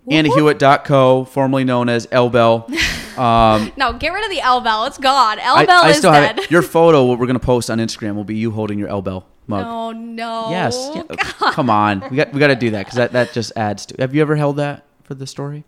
AnnaHewitt.co, 0.09 1.25
formerly 1.25 1.63
known 1.63 1.89
as 1.89 2.07
L 2.11 2.29
Bell. 2.29 2.69
Um, 3.17 3.71
No, 3.77 3.93
get 3.93 4.11
rid 4.11 4.25
of 4.25 4.31
the 4.31 4.41
L 4.41 4.59
bell. 4.61 4.85
It's 4.85 4.97
gone. 4.97 5.37
L 5.37 5.63
bell 5.67 5.85
is 5.85 5.97
still 5.97 6.11
dead. 6.11 6.39
have. 6.39 6.49
Your 6.51 6.63
photo, 6.63 7.05
what 7.05 7.19
we're 7.19 7.27
going 7.27 7.39
to 7.39 7.45
post 7.45 7.69
on 7.69 7.77
Instagram, 7.77 8.15
will 8.15 8.23
be 8.23 8.35
you 8.35 8.49
holding 8.49 8.79
your 8.79 8.87
L 8.87 9.03
Bell 9.03 9.27
mug. 9.45 9.63
Oh, 9.67 9.91
no. 9.91 10.49
Yes. 10.49 10.89
Yeah. 10.95 11.03
Come 11.51 11.69
on. 11.69 12.03
We 12.09 12.17
got 12.17 12.33
we 12.33 12.39
got 12.39 12.47
to 12.47 12.55
do 12.55 12.71
that 12.71 12.79
because 12.87 12.97
that, 12.97 13.11
that 13.11 13.31
just 13.31 13.51
adds 13.55 13.85
to. 13.85 13.95
Have 13.99 14.15
you 14.15 14.21
ever 14.23 14.35
held 14.35 14.57
that 14.57 14.85
for 15.03 15.13
the 15.13 15.27
story? 15.27 15.63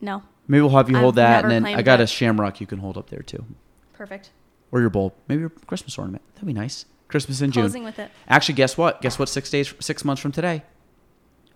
No. 0.00 0.24
Maybe 0.48 0.60
we'll 0.62 0.70
have 0.70 0.90
you 0.90 0.96
hold 0.96 1.16
I've 1.20 1.42
that, 1.42 1.44
and 1.44 1.52
then 1.52 1.66
I 1.66 1.82
got 1.82 2.00
a 2.00 2.06
shamrock 2.08 2.60
you 2.60 2.66
can 2.66 2.80
hold 2.80 2.98
up 2.98 3.10
there 3.10 3.22
too, 3.22 3.44
Perfect. 3.92 4.30
or 4.72 4.80
your 4.80 4.90
bowl, 4.90 5.14
maybe 5.28 5.38
your 5.42 5.50
Christmas 5.50 5.96
ornament. 5.96 6.22
That'd 6.34 6.48
be 6.48 6.52
nice. 6.52 6.84
Christmas 7.06 7.40
in 7.42 7.52
June. 7.52 7.62
Closing 7.62 7.84
with 7.84 8.00
it. 8.00 8.10
Actually, 8.26 8.56
guess 8.56 8.76
what? 8.76 9.00
Guess 9.02 9.20
what? 9.20 9.28
Six 9.28 9.50
days, 9.50 9.72
six 9.78 10.04
months 10.04 10.20
from 10.20 10.32
today, 10.32 10.64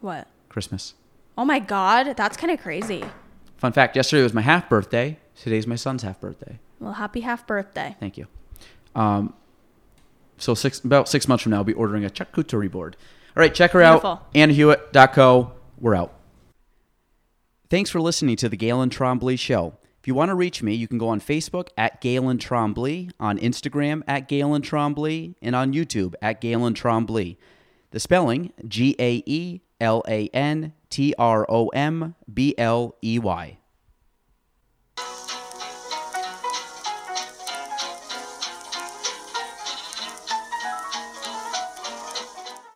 What? 0.00 0.28
Christmas. 0.48 0.94
Oh 1.36 1.44
my 1.44 1.58
god, 1.58 2.16
that's 2.16 2.36
kind 2.36 2.52
of 2.52 2.60
crazy. 2.60 3.04
Fun 3.56 3.72
fact: 3.72 3.96
Yesterday 3.96 4.22
was 4.22 4.34
my 4.34 4.42
half 4.42 4.68
birthday. 4.68 5.18
Today's 5.34 5.66
my 5.66 5.76
son's 5.76 6.02
half 6.02 6.20
birthday. 6.20 6.58
Well, 6.78 6.92
happy 6.92 7.20
half 7.20 7.46
birthday. 7.46 7.96
Thank 8.00 8.18
you. 8.18 8.26
Um, 8.94 9.34
so 10.36 10.54
six 10.54 10.80
about 10.80 11.08
six 11.08 11.28
months 11.28 11.42
from 11.42 11.50
now, 11.50 11.58
I'll 11.58 11.64
be 11.64 11.72
ordering 11.72 12.04
a 12.04 12.10
charcuterie 12.10 12.70
board. 12.70 12.96
All 13.36 13.40
right, 13.40 13.54
check 13.54 13.70
her 13.70 13.82
out. 13.82 14.02
Beautiful. 14.02 14.10
out. 14.10 14.32
AnnaHewitt.co. 14.34 15.52
We're 15.78 15.94
out. 15.94 16.12
Thanks 17.70 17.88
for 17.88 18.00
listening 18.00 18.36
to 18.36 18.48
the 18.48 18.56
Gaelan 18.56 18.90
Trombley 18.90 19.38
Show. 19.38 19.74
If 20.00 20.08
you 20.08 20.14
want 20.14 20.28
to 20.28 20.34
reach 20.34 20.62
me, 20.62 20.74
you 20.74 20.88
can 20.88 20.98
go 20.98 21.08
on 21.08 21.20
Facebook 21.20 21.68
at 21.78 22.02
Gaelan 22.02 22.38
Trombley, 22.38 23.12
on 23.20 23.38
Instagram 23.38 24.02
at 24.08 24.28
Gaelan 24.28 24.60
Trombley, 24.60 25.36
and 25.40 25.54
on 25.56 25.72
YouTube 25.72 26.14
at 26.20 26.40
Gaelan 26.40 26.74
Trombley. 26.74 27.36
The 27.92 28.00
spelling 28.00 28.52
G 28.66 28.96
A 28.98 29.22
E 29.24 29.60
L 29.80 30.02
A 30.08 30.26
N 30.34 30.72
T 30.92 31.14
R 31.16 31.46
O 31.48 31.68
M 31.68 32.14
B 32.32 32.54
L 32.58 32.94
E 33.02 33.18
Y. 33.18 33.58